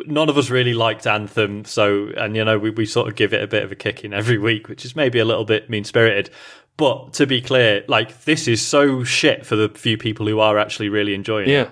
none 0.07 0.29
of 0.29 0.39
us 0.39 0.51
really 0.51 0.75
liked 0.75 1.07
Anthem, 1.07 1.65
so, 1.65 2.09
and 2.17 2.37
you 2.37 2.45
know, 2.45 2.59
we, 2.59 2.71
we 2.71 2.87
sort 2.87 3.09
of 3.09 3.17
give 3.17 3.33
it 3.33 3.43
a 3.43 3.47
bit 3.47 3.63
of 3.63 3.73
a 3.73 3.75
kick 3.75 4.05
in 4.05 4.13
every 4.13 4.39
week, 4.39 4.69
which 4.69 4.85
is 4.85 4.97
maybe 4.97 5.19
a 5.19 5.25
little 5.25 5.45
bit 5.45 5.69
mean 5.69 5.85
spirited. 5.85 6.31
But 6.77 7.13
to 7.15 7.27
be 7.27 7.41
clear, 7.41 7.85
like, 7.89 8.25
this 8.25 8.49
is 8.49 8.67
so 8.67 9.05
shit 9.05 9.45
for 9.45 9.57
the 9.57 9.69
few 9.69 9.99
people 9.99 10.27
who 10.27 10.41
are 10.41 10.59
actually 10.59 10.89
really 10.89 11.15
enjoying 11.15 11.49
it. 11.49 11.53
Yeah. 11.53 11.69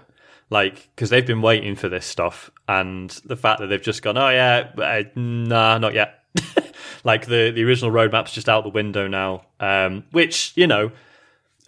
Like, 0.51 0.91
because 0.95 1.11
they've 1.11 1.27
been 1.27 1.43
waiting 1.43 1.77
for 1.77 1.89
this 1.89 2.05
stuff, 2.05 2.51
and 2.69 3.11
the 3.25 3.37
fact 3.37 3.61
that 3.61 3.69
they've 3.69 3.81
just 3.81 4.03
gone, 4.03 4.19
oh 4.19 4.31
yeah, 4.31 4.71
uh, 4.77 5.03
nah, 5.15 5.79
not 5.79 5.95
yet. 5.95 6.25
like 7.05 7.27
the 7.27 7.51
the 7.51 7.65
original 7.65 7.91
roadmap's 7.91 8.33
just 8.33 8.49
out 8.49 8.65
the 8.65 8.71
window 8.71 9.07
now, 9.07 9.43
um, 9.59 10.05
which 10.11 10.53
you 10.57 10.67
know 10.67 10.91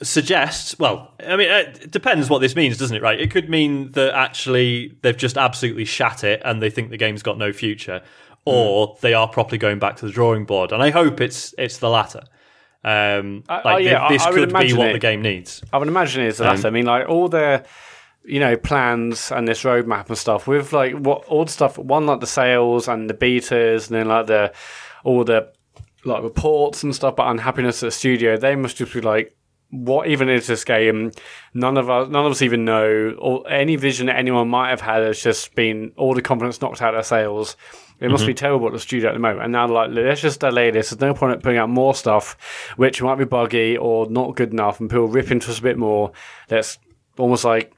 suggests. 0.03 0.79
Well, 0.79 1.12
I 1.27 1.37
mean, 1.37 1.49
it 1.51 1.91
depends 1.91 2.29
what 2.31 2.41
this 2.41 2.55
means, 2.57 2.77
doesn't 2.79 2.97
it? 2.97 3.03
Right? 3.03 3.21
It 3.21 3.31
could 3.31 3.49
mean 3.49 3.91
that 3.93 4.15
actually 4.15 4.97
they've 5.03 5.17
just 5.17 5.37
absolutely 5.38 5.85
shat 5.85 6.25
it, 6.25 6.43
and 6.45 6.62
they 6.62 6.71
think 6.71 6.91
the 6.91 6.97
game's 6.97 7.23
got 7.23 7.38
no 7.38 7.53
future, 7.53 8.03
or 8.45 8.97
they 9.01 9.15
are 9.15 9.29
properly 9.29 9.59
going 9.59 9.79
back 9.79 9.97
to 9.97 10.07
the 10.07 10.12
drawing 10.12 10.45
board. 10.45 10.73
And 10.73 10.83
I 10.83 10.91
hope 10.91 11.21
it's 11.21 11.55
it's 11.59 11.79
the 11.79 11.88
latter. 11.91 12.23
Um, 12.85 13.45
I- 13.49 13.55
like 13.57 13.67
I- 13.67 13.79
yeah, 13.79 14.09
this 14.09 14.25
could 14.27 14.53
be 14.53 14.73
what 14.73 14.88
it. 14.88 14.93
the 14.95 14.99
game 14.99 15.23
needs. 15.23 15.62
I 15.73 15.79
would 15.79 15.88
imagine 15.88 16.25
it's 16.25 16.38
the 16.38 16.45
latter. 16.45 16.67
I 16.67 16.71
mean, 16.71 16.87
like 16.87 17.09
all 17.09 17.29
their 17.29 17.65
you 18.25 18.38
know 18.41 18.57
plans 18.57 19.33
and 19.33 19.49
this 19.49 19.62
roadmap 19.65 20.07
and 20.09 20.17
stuff 20.19 20.47
with 20.47 20.73
like 20.73 20.95
what 20.95 21.25
all 21.27 21.45
the 21.45 21.53
stuff. 21.53 21.79
One 21.79 22.07
like 22.07 22.21
the 22.21 22.27
sales 22.27 22.88
and 22.88 23.09
the 23.09 23.15
betas, 23.15 23.88
and 23.88 23.97
then 23.97 24.09
like 24.09 24.27
the 24.27 24.53
all 25.05 25.23
the 25.25 25.53
like 26.05 26.23
reports 26.25 26.83
and 26.83 26.93
stuff, 26.95 27.15
but 27.15 27.29
unhappiness 27.29 27.83
at 27.83 27.87
the 27.88 27.91
studio. 27.93 28.37
They 28.37 28.57
must 28.57 28.77
just 28.77 28.93
be 28.93 29.01
like. 29.01 29.37
What 29.72 30.06
even 30.06 30.28
is 30.28 30.46
this 30.46 30.64
game? 30.64 31.12
None 31.54 31.76
of 31.78 31.88
us, 31.88 32.08
none 32.08 32.26
of 32.26 32.30
us 32.30 32.42
even 32.42 32.64
know. 32.64 33.16
Or 33.18 33.48
any 33.50 33.76
vision 33.76 34.06
that 34.06 34.16
anyone 34.16 34.48
might 34.48 34.70
have 34.70 34.82
had 34.82 35.02
has 35.02 35.20
just 35.20 35.54
been 35.54 35.92
all 35.96 36.14
the 36.14 36.22
confidence 36.22 36.61
knocked 36.61 36.82
out 36.82 36.94
of 36.94 36.98
their 36.98 37.02
sales. 37.02 37.56
It 37.98 38.11
must 38.11 38.26
be 38.26 38.35
mhm. 38.35 38.38
terrible 38.38 38.66
at 38.66 38.72
the 38.72 38.80
studio 38.80 39.11
at 39.11 39.12
the 39.14 39.20
moment. 39.20 39.44
And 39.44 39.52
now, 39.52 39.66
they're 39.66 39.74
like, 39.74 39.90
let's 39.92 40.20
just 40.20 40.40
delay 40.40 40.70
this. 40.70 40.90
There's 40.90 41.00
no 41.00 41.14
point 41.14 41.35
in 41.35 41.40
putting 41.40 41.58
out 41.58 41.70
more 41.70 41.94
stuff, 41.94 42.72
which 42.76 43.00
might 43.00 43.14
be 43.16 43.24
buggy 43.24 43.76
or 43.76 44.11
not 44.11 44.35
good 44.37 44.52
enough, 44.52 44.80
and 44.80 44.90
people 44.90 45.08
rip 45.08 45.30
into 45.30 45.50
us 45.50 45.58
a 45.58 45.62
bit 45.62 45.78
more. 45.78 46.12
Let's 46.50 46.78
almost 47.16 47.44
like 47.44 47.72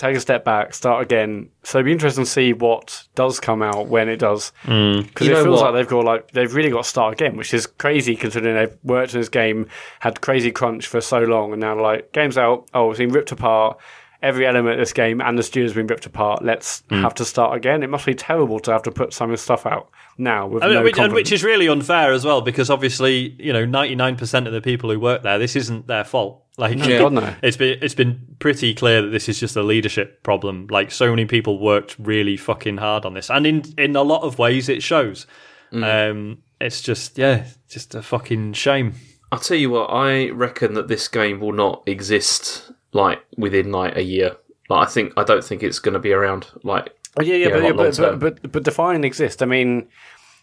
take 0.00 0.16
a 0.16 0.20
step 0.20 0.44
back, 0.44 0.72
start 0.72 1.02
again. 1.02 1.50
So 1.62 1.78
it'd 1.78 1.84
be 1.84 1.92
interesting 1.92 2.24
to 2.24 2.30
see 2.30 2.52
what 2.54 3.04
does 3.14 3.38
come 3.38 3.62
out 3.62 3.88
when 3.88 4.08
it 4.08 4.16
does, 4.16 4.52
mm. 4.64 5.06
because 5.06 5.26
You 5.26 5.36
it 5.36 5.42
feels 5.42 5.60
what? 5.60 5.74
like 5.74 5.74
they've 5.74 5.88
got 5.90 6.04
like 6.04 6.30
they've 6.30 6.54
really 6.54 6.70
got 6.70 6.84
to 6.84 6.88
start 6.88 7.12
again, 7.12 7.36
which 7.36 7.52
is 7.52 7.66
crazy 7.66 8.16
considering 8.16 8.54
they've 8.54 8.76
worked 8.82 9.12
in 9.14 9.20
this 9.20 9.28
game, 9.28 9.66
had 10.00 10.20
crazy 10.22 10.50
crunch 10.50 10.86
for 10.86 11.00
so 11.00 11.20
long, 11.20 11.52
and 11.52 11.60
now 11.60 11.74
they're 11.74 11.82
like 11.82 12.12
games 12.12 12.38
out. 12.38 12.66
Oh, 12.72 12.90
it's 12.90 12.98
been 12.98 13.10
ripped 13.10 13.32
apart. 13.32 13.78
Every 14.22 14.46
element 14.46 14.74
of 14.74 14.78
this 14.80 14.92
game 14.92 15.20
and 15.20 15.38
the 15.38 15.42
studio's 15.42 15.72
been 15.72 15.86
ripped 15.86 16.04
apart. 16.06 16.44
Let's 16.44 16.82
Hmm. 16.90 17.02
have 17.02 17.14
to 17.14 17.24
start 17.24 17.56
again. 17.56 17.82
It 17.82 17.88
must 17.90 18.04
be 18.04 18.14
terrible 18.14 18.60
to 18.60 18.72
have 18.72 18.82
to 18.82 18.90
put 18.90 19.12
some 19.14 19.30
of 19.30 19.32
this 19.34 19.42
stuff 19.42 19.64
out 19.66 19.88
now 20.18 20.46
with 20.46 20.62
I 20.62 20.66
mean, 20.66 20.74
no 20.76 20.82
which, 20.82 20.98
and 20.98 21.12
which 21.12 21.32
is 21.32 21.42
really 21.42 21.68
unfair 21.68 22.12
as 22.12 22.24
well, 22.24 22.40
because 22.42 22.68
obviously, 22.70 23.34
you 23.38 23.52
know, 23.52 23.64
ninety 23.64 23.94
nine 23.94 24.16
percent 24.16 24.46
of 24.46 24.52
the 24.52 24.60
people 24.60 24.90
who 24.90 25.00
work 25.00 25.22
there, 25.22 25.38
this 25.38 25.56
isn't 25.56 25.86
their 25.86 26.04
fault. 26.04 26.42
Like, 26.58 26.76
God, 26.78 27.14
no. 27.14 27.34
it's 27.42 27.56
been 27.56 27.78
it's 27.80 27.94
been 27.94 28.20
pretty 28.38 28.74
clear 28.74 29.00
that 29.00 29.08
this 29.08 29.28
is 29.30 29.40
just 29.40 29.56
a 29.56 29.62
leadership 29.62 30.22
problem. 30.22 30.66
Like, 30.70 30.90
so 30.90 31.08
many 31.08 31.24
people 31.24 31.58
worked 31.58 31.96
really 31.98 32.36
fucking 32.36 32.76
hard 32.76 33.06
on 33.06 33.14
this, 33.14 33.30
and 33.30 33.46
in 33.46 33.62
in 33.78 33.96
a 33.96 34.02
lot 34.02 34.22
of 34.22 34.38
ways, 34.38 34.68
it 34.68 34.82
shows. 34.82 35.26
Um, 35.72 36.38
it's 36.60 36.82
just 36.82 37.16
yeah, 37.16 37.44
just 37.70 37.94
a 37.94 38.02
fucking 38.02 38.52
shame. 38.54 38.94
I'll 39.32 39.38
tell 39.38 39.56
you 39.56 39.70
what, 39.70 39.86
I 39.86 40.28
reckon 40.30 40.74
that 40.74 40.88
this 40.88 41.06
game 41.08 41.38
will 41.40 41.52
not 41.52 41.84
exist 41.86 42.72
like 42.92 43.20
within 43.36 43.72
like 43.72 43.96
a 43.96 44.02
year. 44.02 44.36
Like, 44.68 44.86
I 44.88 44.90
think 44.90 45.12
I 45.16 45.24
don't 45.24 45.44
think 45.44 45.62
it's 45.62 45.78
going 45.78 45.94
to 45.94 45.98
be 46.00 46.12
around. 46.12 46.46
Like, 46.62 46.94
Oh, 47.18 47.22
yeah, 47.22 47.34
yeah, 47.34 47.48
but, 47.48 47.62
yeah, 47.64 47.72
but, 47.72 47.96
but, 47.96 48.20
but 48.42 48.52
but 48.52 48.62
define 48.62 49.02
exist. 49.02 49.42
I 49.42 49.46
mean, 49.46 49.88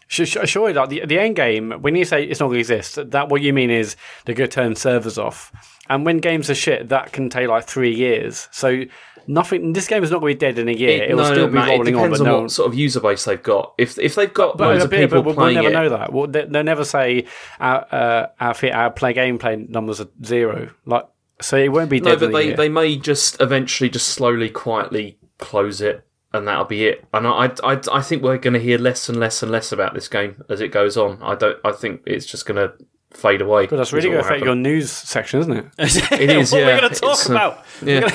sh- 0.08 0.26
sh- 0.28 0.36
surely 0.44 0.74
like 0.74 0.90
the 0.90 1.06
the 1.06 1.18
end 1.18 1.34
game. 1.34 1.72
When 1.80 1.96
you 1.96 2.04
say 2.04 2.24
it's 2.24 2.40
not 2.40 2.48
going 2.48 2.56
to 2.56 2.60
exist, 2.60 3.10
that 3.10 3.30
what 3.30 3.40
you 3.40 3.54
mean 3.54 3.70
is 3.70 3.96
they're 4.26 4.34
going 4.34 4.50
to 4.50 4.54
turn 4.54 4.76
servers 4.76 5.16
off. 5.16 5.50
And 5.88 6.04
when 6.04 6.18
games 6.18 6.50
are 6.50 6.54
shit, 6.54 6.90
that 6.90 7.12
can 7.12 7.30
take 7.30 7.48
like 7.48 7.64
three 7.64 7.94
years. 7.94 8.48
So 8.52 8.82
nothing. 9.26 9.72
This 9.72 9.88
game 9.88 10.04
is 10.04 10.10
not 10.10 10.20
going 10.20 10.34
to 10.34 10.36
be 10.36 10.38
dead 10.38 10.58
in 10.58 10.68
a 10.68 10.72
year. 10.72 11.04
It, 11.04 11.16
will 11.16 11.22
no, 11.24 11.32
still 11.32 11.46
no, 11.46 11.52
be 11.52 11.54
Matt, 11.54 11.68
rolling 11.70 11.94
it 11.94 11.96
on. 11.96 12.02
depends 12.02 12.18
But 12.18 12.24
on 12.28 12.32
no, 12.34 12.40
what 12.42 12.50
sort 12.50 12.68
of 12.70 12.74
user 12.78 13.00
base 13.00 13.24
they've 13.24 13.42
got. 13.42 13.72
If 13.78 13.98
if 13.98 14.14
they've 14.14 14.34
got 14.34 14.58
but, 14.58 14.68
loads 14.68 14.84
of 14.84 14.90
but- 14.90 14.96
people 15.00 15.22
but 15.22 15.24
we'll 15.24 15.34
playing 15.36 15.54
never 15.54 15.68
it, 15.70 15.72
know 15.72 15.88
that. 15.88 16.12
Well, 16.12 16.26
they, 16.26 16.44
they'll 16.44 16.64
never 16.64 16.84
say 16.84 17.24
our 17.60 17.86
uh, 17.90 18.26
our, 18.38 18.54
our 18.74 18.90
play 18.90 19.14
gameplay 19.14 19.66
numbers 19.70 20.02
are 20.02 20.08
zero. 20.22 20.68
Like 20.84 21.06
so, 21.40 21.56
it 21.56 21.72
won't 21.72 21.90
be 21.90 22.00
no, 22.00 22.16
but 22.16 22.32
they 22.32 22.46
year. 22.48 22.56
they 22.56 22.68
may 22.68 22.96
just 22.96 23.40
eventually 23.40 23.90
just 23.90 24.08
slowly, 24.08 24.48
quietly 24.48 25.18
close 25.38 25.80
it, 25.80 26.04
and 26.32 26.46
that'll 26.48 26.64
be 26.64 26.86
it. 26.86 27.04
And 27.12 27.26
I 27.26 27.52
I, 27.62 27.80
I 27.92 28.02
think 28.02 28.22
we're 28.22 28.38
going 28.38 28.54
to 28.54 28.60
hear 28.60 28.78
less 28.78 29.08
and 29.08 29.18
less 29.18 29.42
and 29.42 29.52
less 29.52 29.72
about 29.72 29.94
this 29.94 30.08
game 30.08 30.42
as 30.48 30.60
it 30.60 30.68
goes 30.72 30.96
on. 30.96 31.18
I 31.22 31.34
don't. 31.34 31.58
I 31.64 31.72
think 31.72 32.02
it's 32.06 32.26
just 32.26 32.46
going 32.46 32.56
to 32.56 32.72
fade 33.10 33.40
away. 33.40 33.66
but 33.66 33.76
that's 33.76 33.92
really 33.92 34.10
going 34.10 34.20
to 34.20 34.26
affect 34.26 34.44
your 34.44 34.54
news 34.54 34.90
section, 34.90 35.40
isn't 35.40 35.52
it? 35.52 35.66
It 36.20 36.30
is, 36.30 36.52
what 36.52 36.60
yeah. 36.60 36.76
are 36.76 36.80
going 36.80 36.92
to 36.92 37.00
talk 37.00 37.12
It's, 37.12 37.30
uh, 37.30 37.32
about? 37.32 37.64
Yeah. 37.82 38.08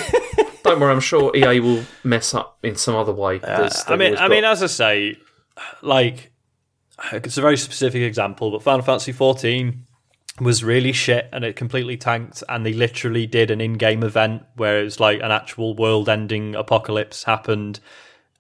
Don't 0.64 0.80
worry, 0.80 0.94
I'm 0.94 1.00
sure 1.02 1.36
EA 1.36 1.60
will 1.60 1.84
mess 2.04 2.34
up 2.34 2.60
in 2.64 2.76
some 2.76 2.96
other 2.96 3.12
way. 3.12 3.40
There's- 3.40 3.84
I 3.88 3.96
mean, 3.98 4.16
always 4.16 4.20
I 4.22 4.28
mean, 4.30 4.44
as 4.46 4.64
I 4.64 4.68
say, 4.68 5.18
like 5.82 6.32
it's 7.12 7.38
a 7.38 7.42
very 7.42 7.58
specific 7.58 8.02
example, 8.04 8.52
but 8.52 8.62
Final 8.64 8.82
Fantasy 8.82 9.12
XIV 9.14 9.76
was 10.40 10.64
really 10.64 10.92
shit 10.92 11.30
and 11.32 11.44
it 11.44 11.56
completely 11.56 11.98
tanked. 11.98 12.44
And 12.50 12.66
they 12.66 12.74
literally 12.74 13.28
did 13.28 13.52
an 13.52 13.62
in-game 13.62 14.04
event 14.04 14.44
where 14.56 14.82
it 14.82 14.84
was 14.84 15.00
like 15.00 15.22
an 15.22 15.32
actual 15.32 15.76
world-ending 15.76 16.56
apocalypse 16.56 17.24
happened, 17.24 17.80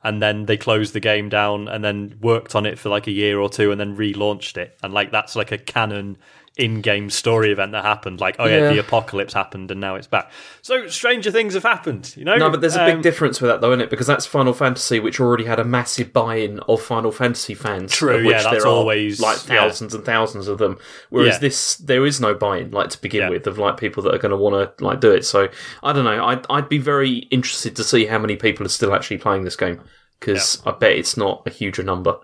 and 0.04 0.22
then 0.22 0.46
they 0.48 0.58
closed 0.58 0.94
the 0.94 1.00
game 1.00 1.30
down 1.30 1.68
and 1.68 1.84
then 1.84 2.18
worked 2.22 2.56
on 2.56 2.66
it 2.66 2.78
for 2.78 2.90
like 2.90 3.08
a 3.08 3.12
year 3.12 3.40
or 3.40 3.50
two 3.50 3.72
and 3.72 3.80
then 3.80 3.96
relaunched 3.96 4.58
it. 4.58 4.78
And 4.84 4.94
like 4.94 5.12
that's 5.12 5.36
like 5.36 5.52
a 5.52 5.58
canon 5.58 6.18
in-game 6.56 7.10
story 7.10 7.52
event 7.52 7.72
that 7.72 7.84
happened. 7.84 8.20
Like, 8.22 8.36
oh 8.38 8.46
yeah, 8.46 8.58
Yeah. 8.60 8.74
the 8.74 8.80
apocalypse 8.80 9.34
happened 9.34 9.72
and 9.72 9.82
now 9.82 9.96
it's 9.96 10.06
back. 10.06 10.32
So 10.62 10.88
stranger 10.88 11.32
things 11.32 11.56
have 11.56 11.64
happened, 11.64 12.14
you 12.16 12.24
know. 12.24 12.36
No, 12.38 12.50
but 12.52 12.62
there's 12.62 12.76
a 12.76 12.86
big 12.86 12.96
Um, 12.98 13.02
difference 13.02 13.42
with 13.42 13.50
that, 13.50 13.60
though, 13.62 13.72
isn't 13.72 13.82
it? 13.82 13.90
Because 13.90 14.06
that's 14.06 14.28
Final 14.28 14.54
Fantasy, 14.54 15.00
which 15.00 15.20
already 15.20 15.46
had 15.46 15.60
a 15.60 15.64
massive 15.64 16.14
buy-in 16.14 16.60
of 16.68 16.80
Final 16.82 17.12
Fantasy 17.12 17.56
fans. 17.56 17.92
True, 17.92 18.18
of 18.18 18.26
which 18.26 18.36
yeah, 18.36 18.44
that's 18.44 18.58
there 18.64 18.68
are, 18.68 18.76
always- 18.76 19.20
like 19.20 19.38
yeah. 19.48 19.56
thousands 19.62 19.96
and 19.96 20.06
thousands 20.06 20.48
of 20.48 20.60
them. 20.60 20.78
Whereas 21.10 21.36
Yeah. 21.36 21.40
this, 21.40 21.76
there 21.78 22.06
is 22.06 22.22
no 22.22 22.36
buy-in, 22.36 22.70
like 22.70 22.90
to 22.92 23.02
begin 23.02 23.22
Yeah. 23.22 23.30
with, 23.30 23.48
of 23.48 23.58
like 23.58 23.78
people 23.78 24.04
that 24.04 24.14
are 24.14 24.20
going 24.20 24.30
to 24.32 24.38
want 24.38 24.78
to 24.78 24.84
like 24.86 25.00
do 25.00 25.10
it. 25.12 25.26
So 25.26 25.50
I 25.82 25.92
don't 25.92 26.06
know. 26.06 26.24
I'd 26.24 26.46
I'd 26.52 26.70
be 26.70 26.78
very 26.78 27.28
interested 27.32 27.76
to 27.78 27.84
see 27.84 28.06
how 28.06 28.20
many 28.20 28.36
people 28.36 28.64
are 28.66 28.70
still 28.70 28.94
actually 28.94 29.18
playing 29.18 29.44
this 29.44 29.56
game 29.56 29.80
because 30.20 30.62
I 30.66 30.72
bet 30.72 30.92
it's 30.94 31.18
not 31.18 31.42
a 31.46 31.50
huge 31.50 31.80
number. 31.80 32.16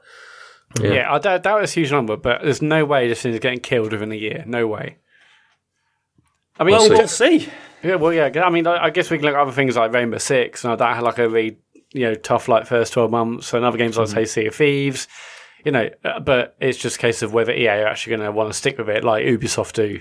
Yeah. 0.79 0.91
Yeah, 0.93 1.13
I 1.13 1.17
doubt, 1.19 1.43
doubt 1.43 1.63
it's 1.63 1.75
a 1.75 1.79
huge 1.79 1.91
number, 1.91 2.15
but 2.17 2.43
there's 2.43 2.61
no 2.61 2.85
way 2.85 3.07
this 3.07 3.21
thing 3.21 3.33
is 3.33 3.39
getting 3.39 3.59
killed 3.59 3.91
within 3.91 4.11
a 4.11 4.15
year. 4.15 4.43
No 4.45 4.67
way. 4.67 4.97
I 6.59 6.63
mean, 6.63 6.75
We'll 6.75 6.89
Well, 6.89 7.07
see. 7.07 7.25
we'll 7.29 7.39
see. 7.39 7.49
yeah, 7.83 7.95
well, 7.95 8.13
yeah. 8.13 8.29
I 8.43 8.49
mean, 8.49 8.67
I 8.67 8.85
I 8.85 8.89
guess 8.89 9.09
we 9.09 9.17
can 9.17 9.25
look 9.25 9.35
at 9.35 9.39
other 9.41 9.51
things 9.51 9.75
like 9.75 9.93
Rainbow 9.93 10.17
Six, 10.17 10.63
and 10.65 10.77
that 10.77 10.95
had 10.95 11.03
like 11.03 11.17
a 11.17 11.27
really 11.29 11.57
you 11.93 12.05
know 12.05 12.15
tough 12.15 12.47
like 12.47 12.67
first 12.67 12.93
twelve 12.93 13.09
months, 13.11 13.53
and 13.53 13.63
other 13.65 13.77
games 13.77 13.97
like 13.97 14.09
say 14.09 14.25
Sea 14.25 14.47
of 14.47 14.55
Thieves. 14.55 15.07
You 15.65 15.71
know, 15.73 15.89
uh, 16.05 16.19
but 16.21 16.55
it's 16.61 16.77
just 16.77 16.95
a 16.97 16.99
case 16.99 17.21
of 17.21 17.33
whether 17.33 17.51
EA 17.51 17.67
are 17.67 17.87
actually 17.87 18.15
going 18.17 18.25
to 18.27 18.31
want 18.31 18.49
to 18.49 18.53
stick 18.57 18.77
with 18.77 18.87
it, 18.89 19.03
like 19.03 19.25
Ubisoft 19.25 19.73
do. 19.73 19.99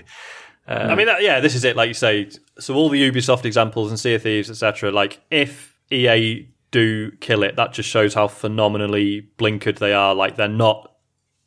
I 0.67 0.93
mean, 0.95 1.07
that, 1.07 1.23
yeah, 1.23 1.39
this 1.39 1.55
is 1.55 1.63
it. 1.65 1.75
Like 1.75 1.87
you 1.87 1.93
say, 1.95 2.29
so 2.59 2.75
all 2.75 2.89
the 2.89 3.11
Ubisoft 3.11 3.43
examples 3.43 3.89
and 3.89 3.99
Sea 3.99 4.13
of 4.13 4.21
Thieves, 4.21 4.49
etc. 4.51 4.91
Like, 4.91 5.19
if 5.31 5.75
EA 5.91 6.47
do 6.71 7.11
kill 7.19 7.43
it, 7.43 7.55
that 7.55 7.73
just 7.73 7.89
shows 7.89 8.13
how 8.13 8.27
phenomenally 8.27 9.29
blinkered 9.37 9.79
they 9.79 9.93
are. 9.93 10.13
Like, 10.15 10.35
they're 10.35 10.47
not 10.47 10.91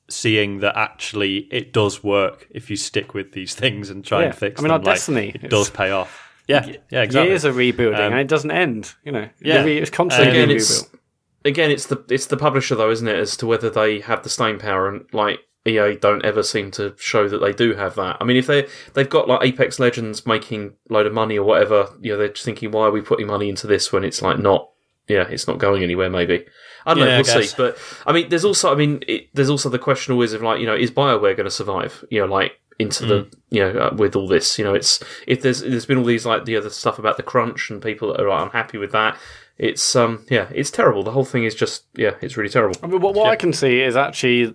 seeing 0.08 0.58
that 0.60 0.76
actually 0.76 1.48
it 1.50 1.72
does 1.72 2.04
work 2.04 2.46
if 2.50 2.68
you 2.68 2.76
stick 2.76 3.14
with 3.14 3.32
these 3.32 3.54
things 3.62 3.88
and 3.90 4.04
try 4.04 4.20
Yeah. 4.20 4.26
and 4.26 4.34
fix 4.34 4.60
I 4.60 4.62
mean, 4.64 4.68
them. 4.72 4.82
like 4.82 4.96
Destiny, 4.96 5.32
it 5.42 5.48
does 5.48 5.70
pay 5.70 5.90
off. 5.90 6.28
Yeah, 6.48 6.66
yeah, 6.90 7.02
exactly. 7.02 7.30
Years 7.30 7.44
of 7.44 7.56
rebuilding, 7.56 8.00
Um, 8.00 8.12
and 8.12 8.20
it 8.20 8.28
doesn't 8.28 8.50
end. 8.50 8.92
You 9.04 9.12
know, 9.12 9.28
yeah. 9.40 9.64
it's 9.64 9.90
constantly 9.90 10.30
Again, 10.32 10.48
being 10.48 10.56
it's 10.58 10.82
rebuilt. 10.82 11.00
again, 11.44 11.70
it's 11.70 11.86
the 11.86 12.04
it's 12.10 12.26
the 12.26 12.36
publisher 12.36 12.74
though, 12.74 12.90
isn't 12.90 13.06
it, 13.06 13.16
as 13.16 13.36
to 13.38 13.46
whether 13.46 13.70
they 13.70 14.00
have 14.00 14.22
the 14.24 14.28
staying 14.28 14.58
power 14.58 14.88
and 14.88 15.04
like 15.12 15.38
EA 15.66 15.94
don't 15.96 16.24
ever 16.24 16.42
seem 16.42 16.72
to 16.72 16.94
show 16.98 17.28
that 17.28 17.38
they 17.38 17.52
do 17.52 17.74
have 17.74 17.94
that. 17.94 18.16
I 18.20 18.24
mean, 18.24 18.36
if 18.36 18.48
they 18.48 18.66
they've 18.94 19.08
got 19.08 19.28
like 19.28 19.46
Apex 19.46 19.78
Legends 19.78 20.26
making 20.26 20.74
load 20.90 21.06
of 21.06 21.12
money 21.14 21.38
or 21.38 21.44
whatever, 21.46 21.88
you 22.00 22.10
know, 22.12 22.18
they're 22.18 22.28
just 22.28 22.44
thinking, 22.44 22.72
why 22.72 22.86
are 22.86 22.90
we 22.90 23.00
putting 23.00 23.28
money 23.28 23.48
into 23.48 23.68
this 23.68 23.92
when 23.92 24.02
it's 24.02 24.20
like 24.20 24.40
not, 24.40 24.68
yeah, 25.08 25.26
it's 25.28 25.46
not 25.46 25.58
going 25.58 25.82
anywhere. 25.82 26.10
Maybe 26.10 26.44
I 26.86 26.94
don't 26.94 27.06
Yeah, 27.06 27.18
know. 27.18 27.22
We'll 27.26 27.42
see. 27.42 27.54
But 27.56 27.78
I 28.06 28.12
mean, 28.12 28.28
there's 28.28 28.44
also, 28.44 28.72
I 28.72 28.76
mean, 28.76 29.02
it, 29.06 29.28
there's 29.34 29.50
also 29.50 29.68
the 29.68 29.78
question 29.78 30.12
always 30.12 30.32
of 30.32 30.42
like, 30.42 30.60
you 30.60 30.66
know, 30.66 30.74
is 30.74 30.90
Bioware 30.90 31.36
going 31.36 31.44
to 31.44 31.50
survive? 31.50 32.04
You 32.10 32.20
know, 32.20 32.26
like 32.32 32.52
into 32.78 33.06
the 33.06 33.30
you 33.50 33.60
know 33.60 33.78
uh, 33.78 33.94
with 33.94 34.16
all 34.16 34.26
this 34.26 34.58
you 34.58 34.64
know 34.64 34.74
it's 34.74 35.02
if 35.26 35.42
there's 35.42 35.60
there's 35.60 35.86
been 35.86 35.98
all 35.98 36.04
these 36.04 36.24
like 36.24 36.46
the 36.46 36.56
other 36.56 36.70
stuff 36.70 36.98
about 36.98 37.16
the 37.16 37.22
crunch 37.22 37.70
and 37.70 37.82
people 37.82 38.08
that 38.08 38.20
are 38.20 38.28
like, 38.28 38.44
unhappy 38.46 38.78
with 38.78 38.90
that 38.92 39.16
it's 39.58 39.94
um 39.94 40.24
yeah 40.30 40.48
it's 40.52 40.70
terrible 40.70 41.02
the 41.02 41.10
whole 41.10 41.24
thing 41.24 41.44
is 41.44 41.54
just 41.54 41.84
yeah 41.94 42.14
it's 42.22 42.36
really 42.36 42.48
terrible 42.48 42.74
I 42.82 42.86
mean, 42.86 43.00
what, 43.00 43.14
what 43.14 43.28
I 43.28 43.36
can 43.36 43.52
see 43.52 43.82
is 43.82 43.94
actually, 43.94 44.54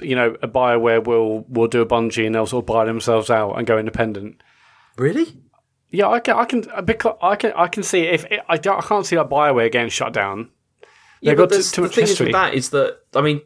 you 0.00 0.16
know, 0.16 0.36
a 0.42 0.48
Bioware 0.48 1.04
will 1.04 1.44
will 1.48 1.68
do 1.68 1.82
a 1.82 1.86
Bungie 1.86 2.26
and 2.26 2.34
they'll 2.34 2.46
sort 2.46 2.62
of 2.62 2.66
buy 2.66 2.86
themselves 2.86 3.30
out 3.30 3.52
and 3.52 3.66
go 3.66 3.78
independent. 3.78 4.42
really 4.96 5.36
Yeah, 5.90 6.08
I 6.08 6.20
can, 6.20 6.36
I 6.36 6.44
can, 6.44 6.64
because 6.84 7.16
I 7.20 7.34
can, 7.36 7.52
I 7.56 7.66
can 7.66 7.82
see 7.82 8.02
if 8.02 8.24
it, 8.26 8.40
I, 8.48 8.56
don't, 8.56 8.78
I 8.78 8.86
can't 8.86 9.04
see 9.04 9.16
like 9.18 9.28
Bioware 9.28 9.72
getting 9.72 9.90
shut 9.90 10.12
down. 10.12 10.50
Yeah, 11.20 11.32
They've 11.32 11.36
but 11.38 11.50
got 11.50 11.62
too, 11.62 11.62
the 11.62 11.80
much 11.82 11.94
thing 11.96 12.04
is 12.04 12.20
with 12.20 12.32
that 12.32 12.54
is 12.54 12.70
that 12.70 12.98
I 13.14 13.20
mean, 13.20 13.40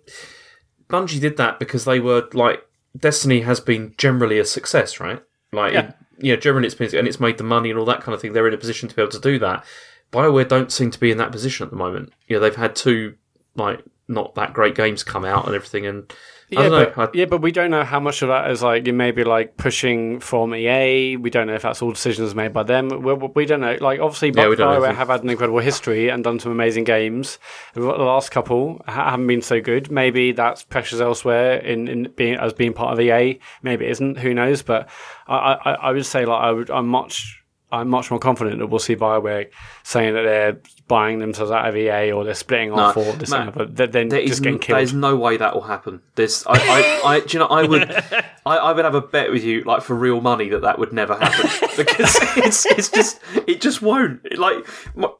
Bungie 0.88 1.20
did 1.20 1.36
that 1.38 1.58
because 1.58 1.84
they 1.84 2.00
were 2.00 2.28
like 2.32 2.62
Destiny 2.96 3.40
has 3.40 3.60
been 3.60 3.94
generally 3.98 4.38
a 4.38 4.44
success, 4.44 5.00
right? 5.00 5.22
Like, 5.52 5.72
Yeah. 5.72 5.88
it- 5.88 5.94
yeah, 6.20 6.36
generally 6.36 6.66
it's 6.66 6.76
been 6.76 6.94
and 6.94 7.08
it's 7.08 7.18
made 7.18 7.38
the 7.38 7.44
money 7.44 7.70
and 7.70 7.78
all 7.78 7.84
that 7.86 8.00
kind 8.00 8.14
of 8.14 8.20
thing. 8.20 8.32
They're 8.34 8.46
in 8.46 8.54
a 8.54 8.58
position 8.58 8.88
to 8.88 8.94
be 8.94 9.02
able 9.02 9.10
to 9.12 9.18
do 9.20 9.38
that. 9.40 9.64
Bioware 10.12 10.46
don't 10.46 10.70
seem 10.70 10.92
to 10.92 11.00
be 11.00 11.10
in 11.10 11.18
that 11.18 11.32
position 11.32 11.64
at 11.64 11.70
the 11.70 11.76
moment. 11.76 12.12
You 12.28 12.36
know, 12.36 12.40
they've 12.40 12.54
had 12.54 12.76
two 12.76 13.14
like 13.56 13.82
not 14.06 14.36
that 14.36 14.52
great 14.52 14.76
games 14.76 15.02
come 15.02 15.24
out 15.24 15.46
and 15.46 15.54
everything, 15.56 15.86
and 15.86 16.12
Yeah, 16.50 16.62
don't 16.68 16.72
know. 16.72 16.92
but, 16.94 17.08
I- 17.14 17.18
yeah, 17.18 17.24
but 17.24 17.40
we 17.40 17.52
don't 17.52 17.70
know 17.70 17.84
how 17.84 18.00
much 18.00 18.22
of 18.22 18.28
that 18.28 18.50
is 18.50 18.62
like 18.62 18.84
maybe 18.86 19.24
like 19.24 19.56
pushing 19.56 20.20
from 20.20 20.54
EA. 20.54 21.16
We 21.16 21.30
don't 21.30 21.46
know 21.46 21.54
if 21.54 21.62
that's 21.62 21.80
all 21.82 21.92
decisions 21.92 22.34
made 22.34 22.52
by 22.52 22.62
them. 22.62 22.88
We, 23.02 23.14
we 23.14 23.46
don't 23.46 23.60
know. 23.60 23.76
Like 23.80 24.00
obviously, 24.00 24.28
Yeah, 24.28 24.44
Bioware 24.44 24.94
have 24.94 25.08
had 25.08 25.22
an 25.22 25.30
incredible 25.30 25.60
history 25.60 26.08
and 26.10 26.22
done 26.22 26.38
some 26.38 26.52
amazing 26.52 26.84
games. 26.84 27.38
The 27.72 27.80
last 27.80 28.30
couple 28.30 28.82
haven't 28.86 29.26
been 29.26 29.42
so 29.42 29.60
good. 29.60 29.90
Maybe 29.90 30.32
that's 30.32 30.62
pressures 30.64 31.00
elsewhere 31.00 31.56
in, 31.58 31.88
in 31.88 32.12
being 32.16 32.36
as 32.36 32.52
being 32.52 32.72
part 32.72 32.92
of 32.92 33.00
EA. 33.00 33.38
Maybe 33.62 33.86
it 33.86 33.90
isn't. 33.92 34.18
Who 34.18 34.34
knows? 34.34 34.62
But 34.62 34.88
I, 35.26 35.54
I, 35.64 35.72
I 35.72 35.90
would 35.92 36.06
say 36.06 36.24
like 36.26 36.40
I 36.42 36.50
would. 36.52 36.70
I'm 36.70 36.88
much. 36.88 37.40
I'm 37.74 37.88
much 37.88 38.10
more 38.10 38.20
confident 38.20 38.58
that 38.58 38.66
we'll 38.66 38.78
see 38.78 38.96
Bioware 38.96 39.50
saying 39.82 40.14
that 40.14 40.22
they're 40.22 40.60
buying 40.86 41.18
themselves 41.18 41.50
out 41.50 41.66
of 41.66 41.76
EA 41.76 42.12
or 42.12 42.24
they're 42.24 42.34
splitting 42.34 42.72
off 42.72 42.96
or 42.96 43.12
this 43.14 43.30
that, 43.30 43.54
but 43.54 43.74
then 43.74 44.08
There 44.08 44.20
is, 44.20 44.30
just 44.30 44.42
getting 44.42 44.58
killed. 44.58 44.78
there's 44.78 44.92
no 44.92 45.16
way 45.16 45.36
that 45.38 45.54
will 45.54 45.62
happen. 45.62 46.02
This, 46.14 46.46
I, 46.46 46.52
I, 46.52 47.00
I, 47.04 47.20
do 47.20 47.26
you 47.32 47.38
know, 47.38 47.46
I 47.46 47.62
would, 47.64 47.90
I, 48.46 48.56
I 48.56 48.72
would 48.72 48.84
have 48.84 48.94
a 48.94 49.00
bet 49.00 49.30
with 49.30 49.44
you, 49.44 49.62
like 49.64 49.82
for 49.82 49.94
real 49.94 50.20
money, 50.20 50.50
that 50.50 50.62
that 50.62 50.78
would 50.78 50.92
never 50.92 51.16
happen 51.16 51.50
because 51.76 52.16
it's, 52.36 52.66
it's 52.66 52.88
just, 52.90 53.18
it 53.46 53.60
just 53.60 53.80
won't. 53.80 54.38
Like 54.38 54.66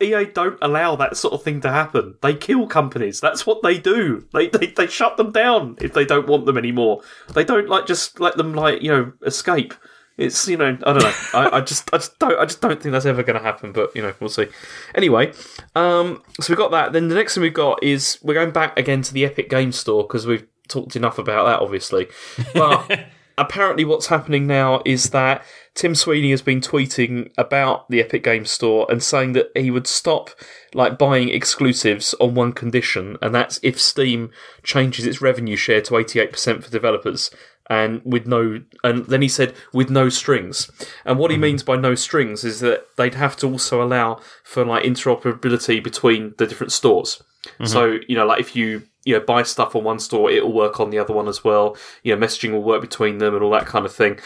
EA 0.03 0.27
don't 0.27 0.59
allow 0.61 0.97
that 0.97 1.17
sort 1.17 1.35
of 1.35 1.43
thing 1.43 1.61
to 1.63 1.71
happen. 1.71 2.17
They 2.21 2.35
kill 2.35 2.67
companies. 2.67 3.21
That's 3.21 3.47
what 3.47 3.63
they 3.63 3.79
do. 3.79 4.27
They, 4.33 4.49
they, 4.49 4.67
they 4.67 4.87
shut 4.87 5.17
them 5.17 5.33
down 5.33 5.77
if 5.81 5.95
they 5.95 6.05
don't 6.05 6.27
want 6.29 6.47
them 6.47 6.59
anymore. 6.59 7.01
They 7.33 7.45
don't 7.45 7.69
like 7.69 7.87
just 7.87 8.21
let 8.21 8.37
them 8.37 8.55
like 8.55 8.83
you 8.83 8.91
know 8.91 9.13
escape. 9.25 9.75
It's 10.17 10.47
you 10.47 10.57
know 10.57 10.79
I 10.85 10.93
don't 10.93 11.03
know 11.03 11.15
I, 11.35 11.57
I 11.57 11.61
just 11.61 11.93
I 11.93 11.99
just 11.99 12.19
don't 12.19 12.39
I 12.39 12.45
just 12.45 12.61
don't 12.61 12.81
think 12.81 12.93
that's 12.93 13.07
ever 13.07 13.23
going 13.23 13.37
to 13.37 13.43
happen 13.43 13.73
but 13.73 13.95
you 13.97 14.03
know 14.03 14.15
we'll 14.21 14.29
see. 14.29 14.47
Anyway, 14.95 15.33
um, 15.75 16.23
so 16.41 16.53
we 16.53 16.57
got 16.57 16.71
that. 16.71 16.93
Then 16.93 17.09
the 17.09 17.15
next 17.15 17.35
thing 17.35 17.43
we've 17.43 17.53
got 17.53 17.83
is 17.83 18.19
we're 18.23 18.35
going 18.35 18.53
back 18.53 18.79
again 18.79 19.03
to 19.03 19.13
the 19.13 19.25
Epic 19.25 19.51
Game 19.51 19.73
Store 19.73 20.05
because 20.05 20.27
we've 20.27 20.47
talked 20.69 20.97
enough 20.97 21.19
about 21.19 21.45
that, 21.47 21.61
obviously. 21.61 22.09
But 22.53 23.07
apparently, 23.39 23.85
what's 23.85 24.07
happening 24.07 24.47
now 24.47 24.83
is 24.85 25.11
that 25.11 25.45
Tim 25.75 25.95
Sweeney 25.95 26.31
has 26.31 26.43
been 26.43 26.61
tweeting 26.61 27.33
about 27.37 27.89
the 27.91 28.01
Epic 28.01 28.23
Game 28.23 28.45
Store 28.45 28.87
and 28.89 29.03
saying 29.03 29.33
that 29.33 29.51
he 29.57 29.71
would 29.71 29.87
stop 29.87 30.31
like 30.73 30.99
buying 30.99 31.29
exclusives 31.29 32.15
on 32.15 32.35
one 32.35 32.53
condition, 32.53 33.17
and 33.21 33.35
that's 33.35 33.59
if 33.63 33.81
Steam 33.81 34.31
changes 34.63 35.07
its 35.07 35.21
revenue 35.21 35.57
share 35.57 35.81
to 35.83 35.97
eighty 35.97 36.21
eight 36.21 36.33
percent 36.33 36.65
for 36.65 36.71
developers. 36.71 37.31
And 37.71 38.03
with 38.05 38.27
no, 38.27 38.63
and 38.83 39.07
then 39.07 39.23
he 39.23 39.29
said 39.29 39.55
with 39.73 39.89
no 39.89 40.11
strings. 40.11 40.71
And 41.07 41.19
what 41.19 41.31
he 41.31 41.39
means 41.39 41.63
by 41.63 41.77
no 41.77 41.95
strings 41.95 42.45
is 42.45 42.61
that 42.61 42.87
they'd 42.97 43.15
have 43.15 43.37
to 43.39 43.47
also 43.47 43.83
allow 43.83 44.21
for 44.43 44.65
like 44.67 44.85
interoperability 44.85 45.83
between 45.83 46.35
the 46.37 46.47
different 46.47 46.73
stores. 46.73 47.23
So 47.65 47.99
you 48.09 48.17
know, 48.17 48.27
like 48.27 48.41
if 48.41 48.57
you 48.57 48.83
you 49.05 49.15
know 49.15 49.21
buy 49.21 49.43
stuff 49.43 49.75
on 49.77 49.85
one 49.85 49.99
store, 49.99 50.31
it 50.31 50.45
will 50.45 50.53
work 50.53 50.81
on 50.81 50.91
the 50.91 50.99
other 50.99 51.15
one 51.15 51.29
as 51.29 51.45
well. 51.45 51.77
You 52.03 52.15
know, 52.15 52.27
messaging 52.27 52.53
will 52.53 52.63
work 52.63 52.81
between 52.81 53.19
them 53.19 53.35
and 53.35 53.43
all 53.43 53.51
that 53.53 53.67
kind 53.67 53.85
of 53.85 53.95
thing. 53.95 54.19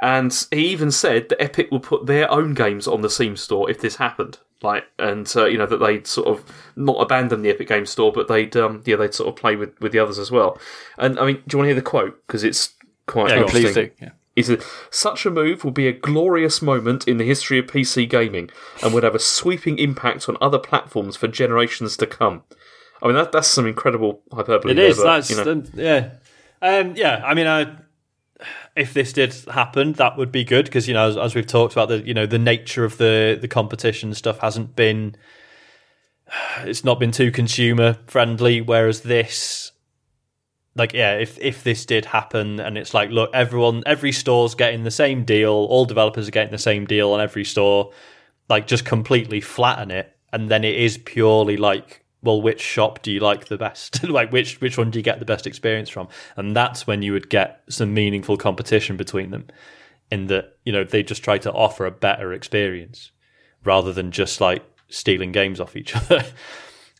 And 0.00 0.46
he 0.50 0.68
even 0.68 0.90
said 0.90 1.28
that 1.30 1.42
Epic 1.42 1.70
will 1.70 1.80
put 1.80 2.06
their 2.06 2.30
own 2.30 2.52
games 2.52 2.86
on 2.86 3.00
the 3.00 3.08
Steam 3.08 3.36
store 3.36 3.70
if 3.70 3.80
this 3.80 3.96
happened. 3.96 4.38
Like, 4.62 4.84
and 4.98 5.30
uh, 5.36 5.46
you 5.46 5.58
know 5.58 5.66
that 5.66 5.78
they'd 5.78 6.06
sort 6.06 6.28
of 6.28 6.44
not 6.76 7.00
abandon 7.00 7.42
the 7.42 7.50
Epic 7.50 7.68
Game 7.68 7.86
Store, 7.86 8.10
but 8.10 8.26
they'd 8.28 8.56
um, 8.56 8.82
yeah 8.86 8.96
they'd 8.96 9.14
sort 9.14 9.28
of 9.28 9.36
play 9.36 9.54
with, 9.54 9.78
with 9.80 9.92
the 9.92 9.98
others 9.98 10.18
as 10.18 10.30
well. 10.30 10.58
And 10.98 11.18
I 11.18 11.26
mean, 11.26 11.36
do 11.46 11.54
you 11.54 11.58
want 11.58 11.66
to 11.66 11.68
hear 11.68 11.74
the 11.74 11.82
quote 11.82 12.26
because 12.26 12.42
it's 12.42 12.74
quite 13.06 13.30
Yeah, 13.30 13.42
interesting. 13.42 13.62
Please 13.62 13.74
do. 13.74 13.90
Yeah. 14.00 14.10
He 14.34 14.42
said, 14.42 14.62
Such 14.90 15.24
a 15.24 15.30
move 15.30 15.64
will 15.64 15.70
be 15.70 15.88
a 15.88 15.92
glorious 15.92 16.60
moment 16.60 17.08
in 17.08 17.16
the 17.16 17.24
history 17.24 17.58
of 17.58 17.66
PC 17.66 18.08
gaming 18.08 18.50
and 18.82 18.92
would 18.92 19.02
have 19.02 19.14
a 19.14 19.18
sweeping 19.18 19.78
impact 19.78 20.28
on 20.28 20.36
other 20.40 20.58
platforms 20.58 21.16
for 21.16 21.26
generations 21.26 21.96
to 21.96 22.06
come. 22.06 22.42
I 23.02 23.06
mean, 23.06 23.16
that, 23.16 23.32
that's 23.32 23.48
some 23.48 23.66
incredible 23.66 24.22
hyperbole. 24.32 24.72
It 24.72 24.76
there, 24.76 24.86
is. 24.86 24.98
but, 24.98 25.04
That's 25.04 25.30
you 25.30 25.36
know, 25.36 25.52
um, 25.52 25.64
yeah, 25.74 26.10
um, 26.62 26.94
yeah. 26.96 27.22
I 27.24 27.34
mean, 27.34 27.46
I, 27.46 27.76
if 28.74 28.94
this 28.94 29.12
did 29.12 29.34
happen, 29.50 29.92
that 29.94 30.16
would 30.16 30.32
be 30.32 30.44
good 30.44 30.66
because 30.66 30.88
you 30.88 30.94
know, 30.94 31.08
as, 31.08 31.16
as 31.16 31.34
we've 31.34 31.46
talked 31.46 31.72
about, 31.72 31.88
the 31.88 32.06
you 32.06 32.14
know 32.14 32.26
the 32.26 32.38
nature 32.38 32.84
of 32.84 32.98
the 32.98 33.38
the 33.40 33.48
competition 33.48 34.14
stuff 34.14 34.38
hasn't 34.40 34.76
been. 34.76 35.16
It's 36.64 36.84
not 36.84 36.98
been 36.98 37.12
too 37.12 37.30
consumer 37.30 37.98
friendly, 38.06 38.60
whereas 38.60 39.02
this, 39.02 39.70
like, 40.76 40.92
yeah, 40.92 41.14
if 41.14 41.38
if 41.40 41.64
this 41.64 41.86
did 41.86 42.04
happen, 42.04 42.60
and 42.60 42.76
it's 42.78 42.94
like, 42.94 43.10
look, 43.10 43.30
everyone, 43.32 43.82
every 43.86 44.12
store's 44.12 44.54
getting 44.54 44.84
the 44.84 44.90
same 44.90 45.24
deal, 45.24 45.52
all 45.52 45.84
developers 45.84 46.28
are 46.28 46.32
getting 46.32 46.52
the 46.52 46.58
same 46.58 46.84
deal 46.84 47.12
on 47.12 47.20
every 47.20 47.44
store, 47.44 47.92
like, 48.48 48.66
just 48.66 48.84
completely 48.84 49.40
flatten 49.40 49.90
it, 49.90 50.14
and 50.32 50.48
then 50.48 50.64
it 50.64 50.76
is 50.76 50.98
purely 50.98 51.56
like 51.56 52.04
well, 52.26 52.42
which 52.42 52.60
shop 52.60 53.02
do 53.02 53.12
you 53.12 53.20
like 53.20 53.46
the 53.46 53.56
best? 53.56 54.02
like, 54.08 54.32
which 54.32 54.60
which 54.60 54.76
one 54.76 54.90
do 54.90 54.98
you 54.98 55.02
get 55.02 55.18
the 55.18 55.24
best 55.24 55.46
experience 55.46 55.88
from? 55.88 56.08
And 56.36 56.54
that's 56.54 56.86
when 56.86 57.00
you 57.02 57.12
would 57.12 57.30
get 57.30 57.62
some 57.68 57.94
meaningful 57.94 58.36
competition 58.36 58.96
between 58.96 59.30
them. 59.30 59.46
In 60.10 60.26
that, 60.28 60.56
you 60.64 60.72
know, 60.72 60.84
they 60.84 61.02
just 61.02 61.24
try 61.24 61.38
to 61.38 61.52
offer 61.52 61.84
a 61.84 61.90
better 61.90 62.32
experience 62.32 63.10
rather 63.64 63.92
than 63.92 64.12
just 64.12 64.40
like 64.40 64.64
stealing 64.88 65.32
games 65.32 65.60
off 65.60 65.76
each 65.76 65.96
other. 66.10 66.24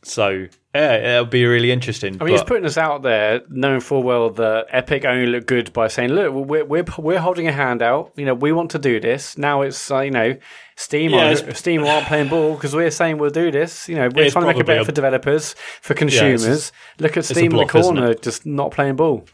so 0.02 0.46
yeah, 0.76 1.12
it'll 1.14 1.24
be 1.26 1.44
really 1.46 1.70
interesting. 1.72 2.16
I 2.20 2.24
mean, 2.24 2.32
he's 2.34 2.42
putting 2.42 2.64
us 2.66 2.76
out 2.76 3.02
there, 3.02 3.42
knowing 3.48 3.80
full 3.80 4.02
well 4.02 4.30
that 4.30 4.66
Epic 4.70 5.04
only 5.04 5.26
look 5.26 5.46
good 5.46 5.72
by 5.72 5.88
saying, 5.88 6.10
"Look, 6.10 6.32
we're 6.34 6.64
we're, 6.64 6.84
we're 6.98 7.18
holding 7.18 7.48
a 7.48 7.52
hand 7.52 7.82
out. 7.82 8.12
You 8.16 8.24
know, 8.26 8.34
we 8.34 8.52
want 8.52 8.70
to 8.72 8.78
do 8.78 9.00
this." 9.00 9.38
Now 9.38 9.62
it's 9.62 9.90
uh, 9.90 10.00
you 10.00 10.10
know, 10.10 10.36
Steam 10.76 11.10
Yeah, 11.12 11.30
are, 11.32 11.54
Steam 11.54 11.84
aren't 11.84 12.06
playing 12.06 12.28
ball 12.28 12.54
because 12.54 12.74
we're 12.74 12.90
saying 12.90 13.18
we'll 13.18 13.30
do 13.30 13.50
this. 13.50 13.88
You 13.88 13.96
know, 13.96 14.08
we're 14.14 14.30
trying 14.30 14.42
to 14.42 14.46
make 14.48 14.56
probably 14.56 14.62
better 14.64 14.80
a- 14.80 14.84
for 14.84 14.92
developers, 14.92 15.54
for 15.80 15.94
consumers. 15.94 16.44
just- 16.44 16.72
Look 16.98 17.12
at 17.12 17.18
a 17.18 17.22
Steam 17.34 17.52
in 17.52 17.58
the 17.58 17.64
corner, 17.66 18.14
just 18.14 18.44
not 18.46 18.70
playing 18.72 18.96
ball. 18.96 19.24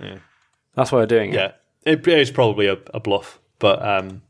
Yeah. 0.00 0.18
That's 0.74 0.92
why 0.92 0.98
they're 0.98 1.18
doing 1.18 1.30
it. 1.32 1.34
yeah, 1.34 1.52
it 1.92 2.06
is 2.06 2.30
probably 2.30 2.66
a, 2.68 2.78
a 2.94 3.00
bluff, 3.00 3.40
but 3.58 3.82
um, 3.84 4.22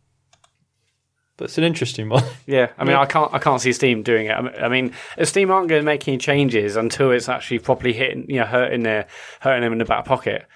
but 1.38 1.44
it's 1.46 1.56
an 1.56 1.64
interesting 1.64 2.10
one. 2.10 2.22
Yeah, 2.46 2.70
I 2.78 2.84
mean, 2.84 2.96
I 2.96 3.06
can't, 3.06 3.32
I 3.32 3.38
can't 3.38 3.60
see 3.60 3.72
Steam 3.72 4.02
doing 4.02 4.26
it. 4.26 4.32
I 4.32 4.68
mean- 4.68 4.92
if 5.16 5.28
Steam 5.28 5.50
aren't 5.50 5.68
going 5.68 5.80
to 5.80 5.86
make 5.86 6.06
any 6.06 6.18
changes 6.18 6.76
until 6.76 7.10
it's 7.12 7.28
actually 7.28 7.60
properly 7.60 7.94
hitting, 7.94 8.26
you 8.28 8.40
know, 8.40 8.44
hurting 8.46 8.82
their, 8.82 9.06
hurting 9.40 9.62
them 9.62 9.72
in 9.72 9.78
the 9.78 9.84
back 9.86 10.04
pocket, 10.04 10.46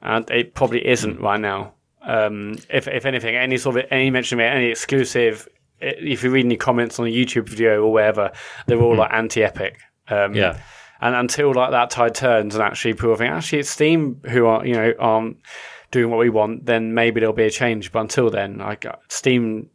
and 0.00 0.28
it 0.30 0.54
probably 0.54 0.86
isn't 0.86 1.20
right 1.20 1.40
now. 1.40 1.74
Um, 2.02 2.56
if, 2.70 2.88
if 2.88 3.04
anything, 3.04 3.36
any 3.36 3.58
sort 3.58 3.76
of 3.76 3.84
any 3.90 4.08
mention 4.10 4.40
of 4.40 4.44
it, 4.46 4.48
any 4.48 4.66
exclusive, 4.70 5.46
if 5.80 6.22
you 6.24 6.30
read 6.30 6.46
any 6.46 6.56
comments 6.56 6.98
on 6.98 7.06
a 7.06 7.10
YouTube 7.10 7.46
video 7.48 7.82
or 7.82 7.92
wherever, 7.92 8.32
they're 8.66 8.80
all 8.80 8.96
like 8.96 9.12
anti-epic. 9.12 9.76
Um, 10.08 10.34
Yeah. 10.34 10.58
and 11.02 11.14
until 11.14 11.52
like 11.54 11.70
that 11.72 11.90
tide 11.90 12.14
turns 12.14 12.54
and 12.54 12.62
actually 12.64 12.94
people 12.94 13.16
think 13.16 13.32
actually 13.32 13.60
it's 13.60 13.70
Steam 13.70 14.20
who 14.28 14.46
are 14.46 14.66
you 14.66 14.74
know 14.74 14.92
aren't 14.98 15.38
doing 15.90 16.10
what 16.10 16.18
we 16.18 16.28
want, 16.30 16.66
then 16.66 16.94
maybe 16.94 17.20
there'll 17.20 17.34
be 17.34 17.44
a 17.44 17.50
change. 17.50 17.92
But 17.92 18.00
until 18.00 18.28
then, 18.30 18.58
like 18.58 18.84
Steam 19.08 19.68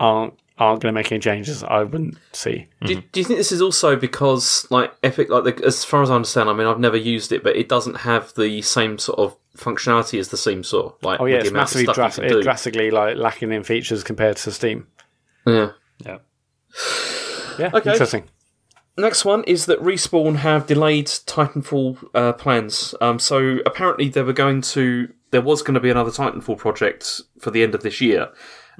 aren't 0.00 0.34
aren't 0.58 0.80
going 0.82 0.92
to 0.94 0.98
make 0.98 1.10
any 1.10 1.18
changes. 1.18 1.64
I 1.64 1.82
wouldn't 1.82 2.16
see. 2.32 2.68
do, 2.84 2.96
do 3.10 3.20
you 3.20 3.24
think 3.24 3.38
this 3.38 3.50
is 3.52 3.60
also 3.62 3.96
because 3.96 4.66
like 4.70 4.92
Epic, 5.02 5.28
like 5.30 5.44
the, 5.56 5.64
as 5.64 5.84
far 5.84 6.02
as 6.02 6.10
I 6.10 6.14
understand, 6.14 6.48
I 6.48 6.52
mean, 6.52 6.66
I've 6.66 6.78
never 6.78 6.96
used 6.96 7.32
it, 7.32 7.42
but 7.42 7.56
it 7.56 7.68
doesn't 7.68 7.96
have 7.96 8.32
the 8.34 8.62
same 8.62 8.98
sort 8.98 9.18
of 9.18 9.36
functionality 9.56 10.20
as 10.20 10.28
the 10.28 10.36
Steam 10.36 10.62
store. 10.62 10.94
Like, 11.02 11.20
Oh 11.20 11.24
yeah, 11.24 11.36
it's 11.38 11.50
massively 11.50 11.86
dras- 11.92 12.16
can 12.16 12.28
do. 12.28 12.42
drastically 12.42 12.90
like 12.90 13.16
lacking 13.16 13.50
in 13.50 13.64
features 13.64 14.04
compared 14.04 14.36
to 14.38 14.52
Steam. 14.52 14.86
Yeah. 15.46 15.70
yeah. 16.04 16.18
Yeah, 17.58 17.70
Okay. 17.74 17.92
interesting. 17.92 18.24
next 18.96 19.24
one 19.24 19.44
is 19.44 19.66
that 19.66 19.80
Respawn 19.82 20.36
have 20.36 20.66
delayed 20.66 21.06
Titanfall 21.06 21.98
uh, 22.14 22.32
plans. 22.34 22.94
Um, 23.00 23.18
so 23.18 23.58
apparently 23.66 24.08
they 24.08 24.22
were 24.22 24.32
going 24.32 24.60
to, 24.62 25.12
there 25.32 25.42
was 25.42 25.62
going 25.62 25.74
to 25.74 25.80
be 25.80 25.90
another 25.90 26.10
Titanfall 26.10 26.58
project 26.58 27.20
for 27.40 27.50
the 27.50 27.62
end 27.62 27.74
of 27.74 27.82
this 27.82 28.00
year, 28.00 28.28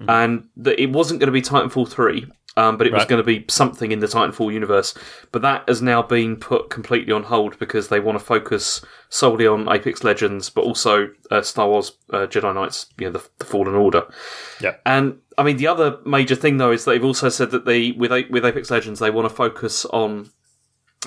and 0.09 0.49
that 0.57 0.81
it 0.81 0.91
wasn't 0.91 1.21
going 1.21 1.29
to 1.29 1.33
be 1.33 1.43
Titanfall 1.43 1.89
three. 1.89 2.27
Um, 2.55 2.77
but 2.77 2.87
it 2.87 2.93
was 2.93 3.07
going 3.07 3.19
to 3.19 3.25
be 3.25 3.47
something 3.49 3.93
in 3.93 4.01
the 4.01 4.07
Titanfall 4.07 4.53
universe. 4.53 4.95
But 5.31 5.41
that 5.41 5.67
has 5.69 5.81
now 5.81 6.03
been 6.03 6.37
put 6.37 6.69
completely 6.69 7.11
on 7.11 7.23
hold 7.23 7.59
because 7.59 7.89
they 7.89 7.99
want 7.99 8.19
to 8.19 8.25
focus 8.25 8.85
solely 9.09 9.47
on 9.47 9.73
Apex 9.73 10.05
Legends, 10.05 10.51
but 10.51 10.63
also 10.63 11.09
uh, 11.31 11.41
Star 11.41 11.67
Wars 11.67 11.93
uh, 12.13 12.27
Jedi 12.27 12.55
Knights, 12.55 12.87
you 12.99 13.07
know, 13.07 13.13
the, 13.13 13.27
the 13.39 13.47
Fallen 13.47 13.75
Order. 13.75 14.07
Yeah. 14.61 14.75
And 14.85 15.19
I 15.39 15.45
mean, 15.45 15.57
the 15.57 15.67
other 15.67 15.99
major 16.05 16.35
thing 16.35 16.59
though 16.59 16.73
is 16.73 16.85
they've 16.85 17.03
also 17.03 17.31
said 17.31 17.53
that 17.53 17.65
they 17.65 17.93
with 17.93 18.11
with 18.29 18.45
Apex 18.45 18.71
Legends 18.71 19.01
they 19.01 19.11
want 19.11 19.27
to 19.27 19.35
focus 19.35 19.87
on 19.87 20.31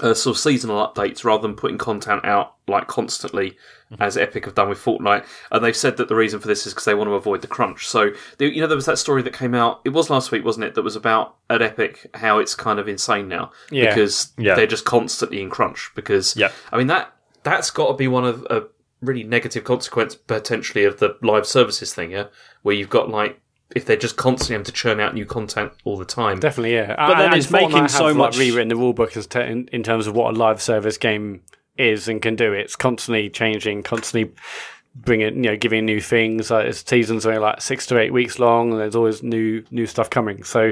uh, 0.02 0.14
sort 0.14 0.36
of 0.36 0.40
seasonal 0.42 0.86
updates 0.86 1.24
rather 1.24 1.42
than 1.42 1.56
putting 1.56 1.78
content 1.78 2.26
out 2.26 2.56
like 2.68 2.88
constantly 2.88 3.56
as 4.00 4.18
Epic 4.18 4.44
have 4.46 4.56
done 4.56 4.68
with 4.68 4.84
Fortnite. 4.84 5.26
And 5.52 5.64
they've 5.64 5.76
said 5.76 5.96
that 5.98 6.10
the 6.10 6.16
reason 6.16 6.40
for 6.40 6.48
this 6.48 6.66
is 6.68 6.74
because 6.74 6.86
they 6.86 6.96
want 6.96 7.08
to 7.10 7.14
avoid 7.14 7.42
the 7.42 7.48
crunch. 7.48 7.88
So 7.88 8.10
the, 8.40 8.54
you 8.54 8.60
know 8.60 8.68
there 8.68 8.76
was 8.76 8.88
that 8.88 8.98
story 8.98 9.22
that 9.22 9.34
came 9.34 9.54
out. 9.56 9.82
It 9.86 9.90
was 9.90 10.10
last 10.10 10.32
week, 10.32 10.44
wasn't 10.44 10.66
it? 10.66 10.76
That 10.76 10.82
was 10.82 10.96
about 10.96 11.36
at 11.50 11.62
Epic 11.62 12.08
how 12.16 12.40
it's 12.40 12.56
kind 12.56 12.80
of 12.80 12.88
insane 12.88 13.28
now 13.30 13.52
Yeah. 13.72 13.90
because 13.90 14.34
Yeah. 14.38 14.56
they're 14.56 14.68
just 14.68 14.86
constantly 14.86 15.42
in 15.42 15.50
crunch. 15.50 15.92
Because 15.96 16.36
Yeah. 16.36 16.52
I 16.72 16.78
mean 16.78 16.88
that 16.88 17.14
that's 17.44 17.70
got 17.72 17.88
to 17.90 17.94
be 17.94 18.08
one 18.08 18.26
of 18.26 18.46
a 18.50 18.64
really 19.02 19.24
negative 19.24 19.64
consequence 19.64 20.16
potentially 20.16 20.84
of 20.84 20.98
the 21.00 21.16
live 21.22 21.46
services 21.46 21.94
thing, 21.94 22.12
yeah, 22.12 22.26
where 22.64 22.76
you've 22.76 22.90
got 22.90 23.10
like 23.10 23.40
if 23.74 23.86
they're 23.86 23.98
just 23.98 24.16
constantly 24.16 24.54
having 24.54 24.66
to 24.66 24.72
churn 24.72 25.00
out 25.00 25.14
new 25.14 25.26
content 25.26 25.72
all 25.86 25.98
the 25.98 26.06
time. 26.06 26.40
Definitely, 26.40 26.74
yeah. 26.76 26.96
But 26.96 27.16
then 27.18 27.26
And 27.32 27.34
it's 27.36 27.48
Fortnite 27.48 27.72
making 27.72 27.88
so 27.88 28.06
like, 28.08 28.16
much- 28.16 28.38
rewritten 28.38 28.68
the 28.68 28.76
rulebook 28.76 29.18
as 29.18 29.26
te- 29.28 29.40
in, 29.42 29.68
in 29.72 29.82
terms 29.84 30.08
of 30.08 30.16
what 30.16 30.34
a 30.36 30.38
live 30.38 30.62
service 30.62 30.98
game 30.98 31.42
is 31.78 32.08
and 32.08 32.22
can 32.22 32.36
do. 32.36 32.54
It's 32.54 32.76
constantly 32.76 33.30
changing, 33.30 33.84
constantly 33.84 34.34
bringing, 34.96 35.36
you 35.44 35.50
know, 35.52 35.58
giving 35.58 35.86
new 35.86 36.00
things. 36.00 36.52
Like 36.52 36.68
its 36.68 36.88
seasons 36.88 37.26
are 37.26 37.40
like 37.40 37.62
six 37.62 37.86
to 37.88 37.98
eight 38.00 38.14
weeks 38.14 38.40
long, 38.40 38.72
and 38.72 38.80
there's 38.80 38.96
always 38.96 39.24
new 39.24 39.64
new 39.72 39.86
stuff 39.88 40.10
coming. 40.10 40.44
So 40.44 40.72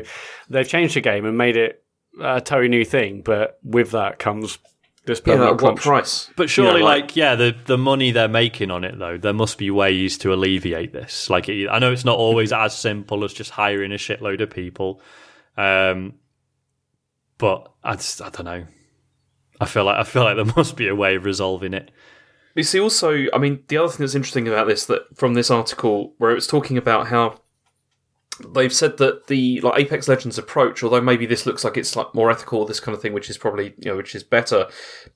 they've 0.50 0.68
changed 0.68 0.96
the 0.96 1.02
game 1.02 1.26
and 1.26 1.38
made 1.38 1.58
it 1.58 1.84
a 2.22 2.40
totally 2.40 2.70
new 2.70 2.86
thing. 2.86 3.22
But 3.22 3.60
with 3.64 3.92
that 3.92 4.20
comes 4.20 4.60
this 5.06 5.22
yeah, 5.26 5.34
permanent 5.34 5.62
at 5.62 5.64
what 5.64 5.76
price? 5.78 6.30
But 6.36 6.50
surely, 6.50 6.74
You 6.74 6.80
know, 6.80 6.86
like, 6.86 7.16
yeah, 7.16 7.36
the 7.36 7.56
the 7.66 7.78
money 7.78 8.12
they're 8.12 8.28
making 8.28 8.72
on 8.72 8.84
it, 8.84 8.98
though, 8.98 9.18
there 9.18 9.34
must 9.34 9.58
be 9.58 9.70
ways 9.72 10.18
to 10.20 10.34
alleviate 10.34 10.94
this. 10.94 11.30
Like, 11.30 11.50
it, 11.50 11.68
I 11.68 11.80
know 11.80 11.92
it's 11.92 12.06
not 12.06 12.18
always 12.18 12.54
as 12.54 12.78
simple 12.78 13.24
as 13.24 13.34
just 13.34 13.52
hiring 13.52 13.92
a 13.92 13.96
shitload 13.96 14.42
of 14.42 14.50
people, 14.50 15.02
um, 15.58 16.14
but 17.38 17.72
I 17.84 17.96
just, 17.96 18.22
I 18.22 18.30
don't 18.30 18.46
know. 18.46 18.66
I 19.60 19.66
feel 19.66 19.86
like 19.86 19.98
I 19.98 20.04
feel 20.04 20.24
like 20.24 20.36
there 20.36 20.46
must 20.56 20.76
be 20.76 20.88
a 20.88 20.96
way 20.96 21.16
of 21.16 21.26
resolving 21.26 21.74
it. 21.74 21.92
You 22.56 22.64
see, 22.64 22.80
also, 22.80 23.26
I 23.34 23.40
mean, 23.40 23.64
the 23.68 23.78
other 23.78 23.90
thing 23.90 24.00
that's 24.00 24.16
interesting 24.16 24.48
about 24.48 24.68
this 24.68 24.86
that 24.86 25.18
from 25.18 25.34
this 25.34 25.50
article 25.50 26.14
where 26.18 26.32
it 26.32 26.36
was 26.36 26.48
talking 26.48 26.78
about 26.78 27.08
how 27.08 27.40
they've 28.54 28.74
said 28.74 28.98
that 28.98 29.28
the 29.28 29.62
like 29.62 29.80
Apex 29.82 30.08
Legends 30.08 30.38
approach, 30.38 30.84
although 30.84 31.02
maybe 31.02 31.26
this 31.26 31.46
looks 31.46 31.64
like 31.64 31.78
it's 31.78 31.96
like 31.96 32.14
more 32.14 32.32
ethical, 32.32 32.66
this 32.66 32.80
kind 32.80 32.96
of 32.96 33.02
thing, 33.02 33.14
which 33.14 33.30
is 33.30 33.38
probably 33.38 33.74
you 33.78 33.92
know 33.92 33.98
which 33.98 34.16
is 34.16 34.24
better, 34.24 34.68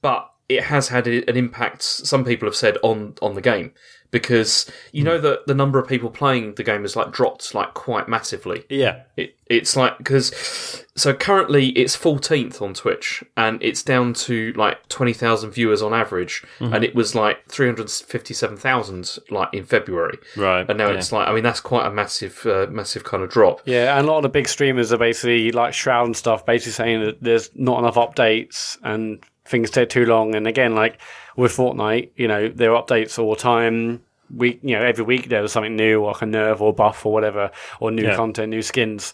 but 0.01 0.29
it 0.49 0.63
has 0.63 0.87
had 0.87 1.07
an 1.07 1.35
impact. 1.35 1.83
Some 1.83 2.23
people 2.23 2.47
have 2.47 2.55
said 2.55 2.77
on 2.83 3.15
on 3.21 3.35
the 3.35 3.41
game 3.41 3.73
because 4.11 4.69
you 4.91 5.03
know 5.03 5.17
that 5.17 5.47
the 5.47 5.53
number 5.53 5.79
of 5.79 5.87
people 5.87 6.09
playing 6.09 6.55
the 6.55 6.63
game 6.63 6.81
has 6.81 6.95
like 6.95 7.11
dropped 7.11 7.53
like 7.53 7.73
quite 7.73 8.07
massively. 8.07 8.63
Yeah, 8.69 9.03
It, 9.15 9.35
it's 9.47 9.75
like 9.75 9.97
because 9.97 10.85
so 10.95 11.13
currently 11.13 11.69
it's 11.69 11.95
14th 11.95 12.61
on 12.61 12.73
Twitch 12.73 13.23
and 13.37 13.61
it's 13.61 13.81
down 13.81 14.13
to 14.13 14.51
like 14.53 14.87
20,000 14.89 15.51
viewers 15.51 15.81
on 15.81 15.93
average 15.93 16.43
and 16.59 16.83
it 16.83 16.93
was 16.93 17.15
like 17.15 17.47
357,000 17.47 19.19
like 19.29 19.49
in 19.53 19.63
February 19.63 20.17
right. 20.35 20.67
and 20.67 20.77
now 20.77 20.89
yeah. 20.89 20.97
it's 20.97 21.13
like 21.13 21.27
I 21.27 21.33
mean 21.33 21.43
that's 21.43 21.61
quite 21.61 21.85
a 21.85 21.91
massive 21.91 22.45
uh, 22.45 22.67
massive 22.69 23.03
kind 23.03 23.23
of 23.23 23.29
drop. 23.29 23.61
Yeah, 23.65 23.97
and 23.97 24.07
a 24.07 24.11
lot 24.11 24.17
of 24.17 24.23
the 24.23 24.29
big 24.29 24.47
streamers 24.47 24.91
are 24.91 24.97
basically 24.97 25.51
like 25.51 25.73
Shroud 25.73 26.05
and 26.05 26.17
stuff, 26.17 26.45
basically 26.45 26.73
saying 26.73 27.03
that 27.03 27.21
there's 27.21 27.49
not 27.55 27.79
enough 27.79 27.95
updates 27.95 28.77
and 28.83 29.23
things 29.47 29.69
take 29.69 29.89
too 29.89 30.05
long. 30.05 30.35
And 30.35 30.47
again, 30.47 30.75
like 30.75 30.99
with 31.35 31.55
Fortnite, 31.55 32.11
you 32.15 32.27
know, 32.27 32.49
there 32.49 32.75
are 32.75 32.83
updates 32.83 33.17
all 33.19 33.31
the 33.35 33.39
time. 33.41 34.03
Week, 34.35 34.59
you 34.61 34.75
know, 34.75 34.83
every 34.83 35.05
week 35.05 35.29
there 35.29 35.41
was 35.41 35.51
something 35.53 35.75
new, 35.75 36.03
like 36.05 36.21
a 36.21 36.25
nerf 36.25 36.59
or 36.59 36.73
buff 36.73 37.05
or 37.05 37.13
whatever, 37.13 37.49
or 37.79 37.91
new 37.91 38.03
Yeah. 38.03 38.15
content, 38.15 38.49
new 38.49 38.61
skins. 38.61 39.13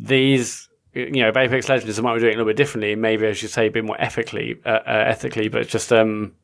These, 0.00 0.68
you 0.94 1.10
know, 1.22 1.28
Apex 1.28 1.68
Legends 1.68 1.96
they 1.96 2.02
might 2.02 2.14
be 2.14 2.20
doing 2.20 2.32
it 2.32 2.34
a 2.36 2.38
little 2.38 2.50
bit 2.50 2.56
differently, 2.56 2.94
maybe 2.94 3.26
as 3.26 3.42
you 3.42 3.48
say, 3.48 3.66
a 3.66 3.70
bit 3.70 3.84
more 3.84 4.00
ethically, 4.00 4.58
uh, 4.64 4.68
uh, 4.86 5.04
ethically. 5.06 5.48
But 5.48 5.62
it's 5.62 5.70
just, 5.72 5.92
um, 5.92 6.34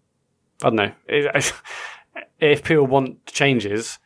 I 0.62 0.66
don't 0.66 0.76
know. 0.76 0.92
It, 1.08 1.52
if 2.40 2.62
people 2.62 2.86
want 2.86 3.24
changes, 3.26 3.98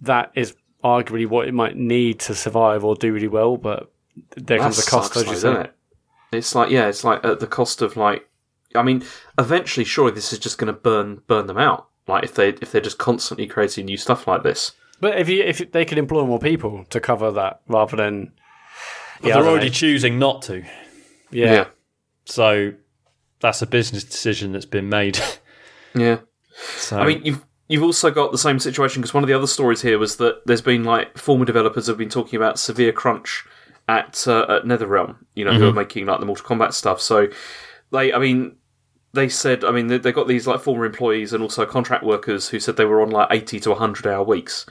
that 0.00 0.32
is 0.34 0.54
arguably 0.82 1.26
what 1.28 1.46
it 1.46 1.52
might 1.52 1.76
need 1.76 2.20
to 2.20 2.34
survive 2.34 2.84
or 2.84 2.94
do 2.96 3.12
really 3.12 3.28
well. 3.28 3.56
But 3.56 3.92
there 4.36 4.58
comes 4.58 4.78
a 4.78 4.88
cost, 4.90 5.12
sucks, 5.12 5.16
as 5.18 5.22
you 5.24 5.28
though, 5.28 5.34
say. 5.34 5.48
doesn't 5.48 5.64
it? 5.66 5.74
It's 6.32 6.54
like 6.54 6.70
yeah, 6.70 6.86
it's 6.88 7.04
like 7.04 7.22
at 7.24 7.40
the 7.40 7.46
cost 7.46 7.82
of 7.82 7.96
like 7.96 8.26
I 8.74 8.82
mean, 8.82 9.02
eventually 9.38 9.84
surely 9.84 10.12
this 10.12 10.32
is 10.32 10.38
just 10.38 10.58
going 10.58 10.72
to 10.72 10.78
burn 10.78 11.22
burn 11.26 11.46
them 11.46 11.58
out. 11.58 11.88
Like 12.08 12.24
if 12.24 12.34
they 12.34 12.50
if 12.50 12.72
they're 12.72 12.80
just 12.80 12.98
constantly 12.98 13.46
creating 13.46 13.86
new 13.86 13.96
stuff 13.96 14.26
like 14.26 14.42
this. 14.42 14.72
But 15.00 15.18
if 15.18 15.28
you 15.28 15.42
if 15.42 15.72
they 15.72 15.84
could 15.84 15.98
employ 15.98 16.24
more 16.26 16.38
people 16.38 16.84
to 16.90 17.00
cover 17.00 17.30
that 17.32 17.60
rather 17.68 17.96
than 17.96 18.32
But 19.20 19.28
yeah, 19.28 19.34
they're 19.40 19.48
already 19.50 19.66
know. 19.66 19.72
choosing 19.72 20.18
not 20.18 20.42
to. 20.42 20.62
yeah. 21.30 21.52
Yeah. 21.52 21.64
So 22.24 22.72
that's 23.40 23.62
a 23.62 23.66
business 23.66 24.04
decision 24.04 24.52
that's 24.52 24.66
been 24.66 24.88
made. 24.88 25.18
Yeah. 25.94 26.20
so 26.78 26.98
I 26.98 27.06
mean, 27.06 27.20
you've 27.22 27.44
you've 27.68 27.82
also 27.82 28.10
got 28.10 28.32
the 28.32 28.38
same 28.38 28.58
situation 28.58 29.02
because 29.02 29.12
one 29.12 29.22
of 29.24 29.28
the 29.28 29.34
other 29.34 29.46
stories 29.46 29.82
here 29.82 29.98
was 29.98 30.16
that 30.16 30.40
there's 30.46 30.62
been 30.62 30.84
like 30.84 31.18
former 31.18 31.44
developers 31.44 31.86
have 31.86 31.98
been 31.98 32.08
talking 32.08 32.38
about 32.38 32.58
severe 32.58 32.92
crunch 32.92 33.44
at 33.88 34.26
uh, 34.26 34.46
at 34.48 34.62
NetherRealm, 34.64 35.16
you 35.34 35.44
know, 35.44 35.52
who 35.52 35.68
are 35.68 35.72
making 35.74 36.06
like 36.06 36.20
the 36.20 36.24
Mortal 36.24 36.46
Kombat 36.46 36.72
stuff. 36.72 36.98
So 37.02 37.26
they, 37.90 38.10
I 38.12 38.18
mean, 38.18 38.56
they 39.14 39.28
said, 39.28 39.64
I 39.64 39.70
mean, 39.70 39.88
they, 39.88 39.98
they 39.98 40.12
got 40.12 40.28
these 40.28 40.46
like 40.46 40.60
former 40.60 40.84
employees 40.84 41.32
and 41.32 41.42
also 41.42 41.66
contract 41.66 42.04
workers 42.04 42.48
who 42.48 42.58
said 42.60 42.76
they 42.76 42.84
were 42.84 43.02
on 43.02 43.10
like 43.10 43.28
eighty 43.30 43.60
to 43.60 43.74
hundred 43.74 44.06
hour 44.06 44.24
weeks, 44.24 44.66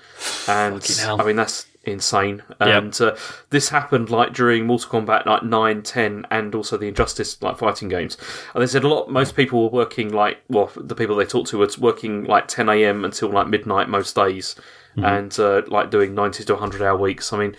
and. 0.47 0.81
I 1.19 1.23
mean 1.25 1.35
that's 1.35 1.67
insane. 1.83 2.43
And 2.59 2.99
uh, 3.01 3.15
this 3.49 3.69
happened 3.69 4.09
like 4.09 4.33
during 4.33 4.65
Mortal 4.67 5.01
Kombat 5.01 5.25
like 5.25 5.43
9, 5.43 5.81
10, 5.81 6.27
and 6.29 6.53
also 6.55 6.77
the 6.77 6.87
Injustice 6.87 7.41
like 7.41 7.57
fighting 7.57 7.89
games. 7.89 8.17
And 8.53 8.61
they 8.61 8.67
said 8.67 8.83
a 8.83 8.87
lot. 8.87 9.09
Most 9.09 9.35
people 9.35 9.63
were 9.63 9.69
working 9.69 10.13
like 10.13 10.39
well, 10.49 10.71
the 10.75 10.95
people 10.95 11.15
they 11.15 11.25
talked 11.25 11.49
to 11.49 11.57
were 11.57 11.69
working 11.79 12.23
like 12.25 12.47
ten 12.47 12.69
a.m. 12.69 13.05
until 13.05 13.29
like 13.29 13.47
midnight 13.47 13.89
most 13.89 14.15
days, 14.15 14.55
and 14.95 15.37
uh, 15.39 15.61
like 15.67 15.89
doing 15.89 16.13
ninety 16.13 16.43
to 16.43 16.55
hundred 16.55 16.81
hour 16.81 16.97
weeks. 16.97 17.33
I 17.33 17.39
mean, 17.39 17.55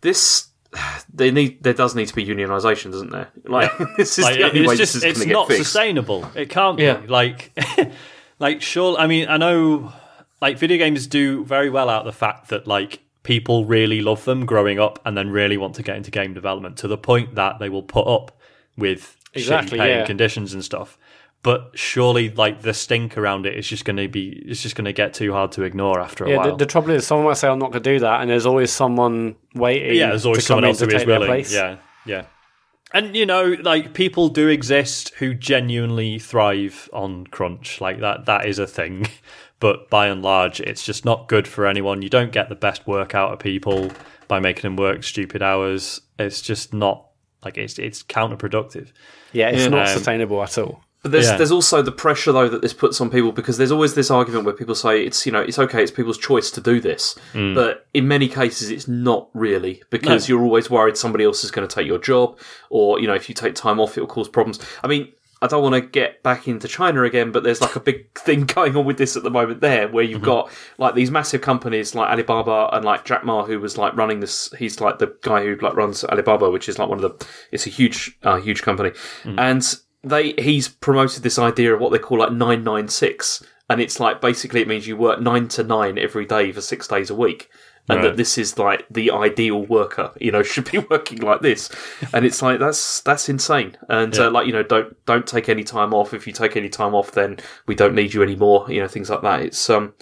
this. 0.00 0.48
They 1.14 1.30
need. 1.30 1.62
There 1.62 1.72
does 1.72 1.94
need 1.94 2.08
to 2.08 2.14
be 2.14 2.26
unionisation, 2.26 2.90
doesn't 2.92 3.10
there? 3.10 3.28
Like 3.44 3.70
this 3.96 4.18
is 4.18 4.24
like, 4.24 4.36
the 4.36 4.44
only 4.44 4.66
way 4.66 4.74
it's 4.74 4.78
this 4.80 4.92
just 4.92 5.04
is 5.04 5.22
it's 5.22 5.26
not 5.26 5.50
sustainable. 5.50 6.28
It 6.34 6.50
can't 6.50 6.78
Yeah. 6.78 6.98
be. 6.98 7.06
Like 7.06 7.52
like 8.38 8.60
sure 8.60 8.98
I 8.98 9.06
mean 9.06 9.28
I 9.28 9.36
know 9.38 9.92
like 10.42 10.58
video 10.58 10.76
games 10.76 11.06
do 11.06 11.44
very 11.44 11.70
well 11.70 11.88
out 11.88 12.00
of 12.00 12.06
the 12.06 12.12
fact 12.18 12.48
that 12.48 12.66
like 12.66 13.00
people 13.22 13.64
really 13.64 14.00
love 14.02 14.24
them 14.26 14.44
growing 14.44 14.78
up 14.78 14.98
and 15.06 15.16
then 15.16 15.30
really 15.30 15.56
want 15.56 15.74
to 15.76 15.82
get 15.82 15.96
into 15.96 16.10
game 16.10 16.34
development 16.34 16.76
to 16.78 16.88
the 16.88 16.98
point 16.98 17.34
that 17.36 17.58
they 17.58 17.68
will 17.70 17.82
put 17.82 18.06
up 18.06 18.38
with 18.76 19.16
Exactly, 19.32 19.78
shitty 19.78 19.80
paying 19.82 19.98
yeah. 20.00 20.06
conditions 20.06 20.52
and 20.54 20.64
stuff. 20.64 20.98
But 21.42 21.70
surely 21.74 22.30
like 22.30 22.62
the 22.62 22.74
stink 22.74 23.16
around 23.16 23.46
it 23.46 23.56
is 23.56 23.68
just 23.68 23.84
going 23.84 23.96
to 23.98 24.08
be 24.08 24.42
it's 24.46 24.62
just 24.62 24.74
going 24.74 24.86
to 24.86 24.92
get 24.92 25.14
too 25.14 25.32
hard 25.32 25.52
to 25.52 25.62
ignore 25.62 26.00
after 26.00 26.24
a 26.24 26.30
Yeah, 26.30 26.36
while. 26.38 26.50
the, 26.52 26.56
the 26.56 26.66
trouble 26.66 26.90
is, 26.90 27.06
someone 27.06 27.26
might 27.26 27.36
say, 27.36 27.46
"I'm 27.48 27.58
not 27.60 27.70
going 27.70 27.82
to 27.84 27.92
do 27.92 28.00
that," 28.00 28.20
and 28.20 28.28
there's 28.30 28.46
always 28.46 28.72
someone 28.72 29.36
waiting. 29.54 29.94
yeah, 29.96 30.08
there's 30.08 30.26
always 30.26 30.44
someone 30.44 30.64
else 30.64 30.78
to 30.78 30.86
who 30.86 30.96
is 30.96 31.06
willing. 31.06 31.28
place. 31.28 31.52
Yeah, 31.54 31.76
yeah. 32.04 32.24
And 32.92 33.14
you 33.14 33.26
know, 33.26 33.56
like 33.62 33.94
people 33.94 34.28
do 34.28 34.48
exist 34.48 35.12
who 35.18 35.34
genuinely 35.34 36.18
thrive 36.18 36.88
on 36.92 37.26
crunch. 37.28 37.80
Like 37.80 38.00
that, 38.00 38.26
that 38.26 38.46
is 38.46 38.58
a 38.58 38.66
thing. 38.66 39.06
But 39.58 39.88
by 39.88 40.08
and 40.08 40.20
large, 40.20 40.60
it's 40.60 40.84
just 40.84 41.06
not 41.06 41.28
good 41.28 41.48
for 41.48 41.66
anyone. 41.66 42.02
You 42.02 42.10
don't 42.10 42.30
get 42.30 42.50
the 42.50 42.54
best 42.54 42.86
work 42.86 43.14
out 43.14 43.32
of 43.32 43.38
people 43.38 43.90
by 44.28 44.38
making 44.38 44.60
them 44.64 44.76
work 44.76 45.02
stupid 45.02 45.40
hours. 45.42 46.02
It's 46.18 46.42
just 46.42 46.74
not 46.74 47.06
like 47.42 47.56
it's 47.56 47.78
it's 47.78 48.02
counterproductive. 48.02 48.92
yeah, 49.32 49.48
it's 49.48 49.70
not 49.70 49.88
Um, 49.88 49.94
sustainable 49.94 50.42
at 50.42 50.58
all. 50.58 50.82
But 51.06 51.12
there's 51.12 51.26
Yeah. 51.26 51.36
there's 51.36 51.52
also 51.52 51.82
the 51.82 51.92
pressure 51.92 52.32
though 52.32 52.48
that 52.48 52.62
this 52.62 52.72
puts 52.72 53.00
on 53.00 53.10
people 53.10 53.30
because 53.30 53.58
there's 53.58 53.70
always 53.70 53.94
this 53.94 54.10
argument 54.10 54.44
where 54.44 54.54
people 54.54 54.74
say 54.74 55.04
it's 55.04 55.24
you 55.24 55.30
know 55.30 55.40
it's 55.40 55.56
okay 55.56 55.80
it's 55.80 55.92
people's 55.92 56.18
choice 56.18 56.50
to 56.50 56.60
do 56.60 56.80
this, 56.80 57.14
mm. 57.32 57.54
but 57.54 57.86
in 57.94 58.08
many 58.08 58.26
cases 58.26 58.70
it's 58.70 58.88
not 58.88 59.28
really 59.32 59.84
because 59.90 60.28
you're 60.28 60.42
always 60.42 60.68
worried 60.68 60.96
somebody 60.96 61.22
else 61.22 61.44
is 61.44 61.52
going 61.52 61.66
to 61.66 61.72
take 61.72 61.86
your 61.86 62.00
job 62.00 62.36
or 62.70 62.98
you 62.98 63.06
know 63.06 63.14
if 63.14 63.28
you 63.28 63.36
take 63.36 63.54
time 63.54 63.78
off 63.78 63.96
it 63.96 64.00
will 64.00 64.08
cause 64.08 64.28
problems. 64.28 64.58
I 64.82 64.88
mean 64.88 65.12
I 65.42 65.46
don't 65.48 65.62
want 65.62 65.74
to 65.74 65.80
get 65.82 66.24
back 66.24 66.48
into 66.48 66.66
China 66.66 67.04
again, 67.04 67.30
but 67.30 67.44
there's 67.44 67.60
like 67.60 67.76
a 67.76 67.80
big 67.80 68.12
thing 68.18 68.46
going 68.46 68.76
on 68.76 68.84
with 68.84 68.98
this 68.98 69.16
at 69.16 69.22
the 69.22 69.30
moment 69.30 69.60
there, 69.60 69.86
where 69.86 70.02
you've 70.02 70.22
mm-hmm. 70.22 70.24
got 70.24 70.50
like 70.78 70.96
these 70.96 71.12
massive 71.12 71.40
companies 71.40 71.94
like 71.94 72.10
Alibaba 72.10 72.70
and 72.72 72.84
like 72.84 73.04
Jack 73.04 73.24
Ma, 73.24 73.44
who 73.44 73.60
was 73.60 73.78
like 73.78 73.94
running 73.96 74.18
this. 74.18 74.52
He's 74.58 74.80
like 74.80 74.98
the 74.98 75.14
guy 75.22 75.44
who 75.44 75.54
like 75.56 75.76
runs 75.76 76.02
Alibaba, 76.02 76.50
which 76.50 76.68
is 76.68 76.80
like 76.80 76.88
one 76.88 77.04
of 77.04 77.18
the. 77.18 77.26
It's 77.52 77.66
a 77.66 77.70
huge, 77.70 78.18
uh, 78.24 78.40
huge 78.40 78.62
company, 78.62 78.90
mm. 79.22 79.38
and 79.38 79.62
they 80.06 80.32
he's 80.38 80.68
promoted 80.68 81.22
this 81.22 81.38
idea 81.38 81.74
of 81.74 81.80
what 81.80 81.92
they 81.92 81.98
call 81.98 82.18
like 82.18 82.32
nine 82.32 82.64
nine 82.64 82.88
six, 82.88 83.42
and 83.68 83.80
it's 83.80 84.00
like 84.00 84.20
basically 84.20 84.60
it 84.62 84.68
means 84.68 84.86
you 84.86 84.96
work 84.96 85.20
nine 85.20 85.48
to 85.48 85.62
nine 85.62 85.98
every 85.98 86.24
day 86.24 86.52
for 86.52 86.60
six 86.60 86.88
days 86.88 87.10
a 87.10 87.14
week. 87.14 87.48
And 87.88 87.98
Right. 87.98 88.08
that 88.08 88.16
this 88.16 88.36
is 88.36 88.58
like 88.58 88.84
the 88.90 89.12
ideal 89.12 89.64
worker, 89.64 90.10
you 90.20 90.32
know, 90.32 90.42
should 90.50 90.68
be 90.72 90.78
working 90.78 91.20
like 91.20 91.40
this, 91.40 91.70
and 92.12 92.24
it's 92.26 92.42
like 92.42 92.58
that's 92.58 93.00
that's 93.02 93.28
insane. 93.28 93.76
And 93.88 94.12
Yeah. 94.12 94.24
uh, 94.26 94.30
like 94.32 94.48
you 94.48 94.52
know, 94.52 94.64
don't 94.64 94.96
don't 95.06 95.24
take 95.24 95.48
any 95.48 95.62
time 95.62 95.94
off. 95.94 96.12
If 96.12 96.26
you 96.26 96.32
take 96.32 96.56
any 96.56 96.68
time 96.68 96.96
off, 96.96 97.12
then 97.12 97.38
we 97.68 97.76
don't 97.76 97.94
need 97.94 98.12
you 98.12 98.24
anymore. 98.24 98.66
You 98.68 98.80
know, 98.80 98.88
things 98.88 99.08
like 99.08 99.22
that. 99.22 99.40
It's 99.42 99.70
um, 99.70 99.94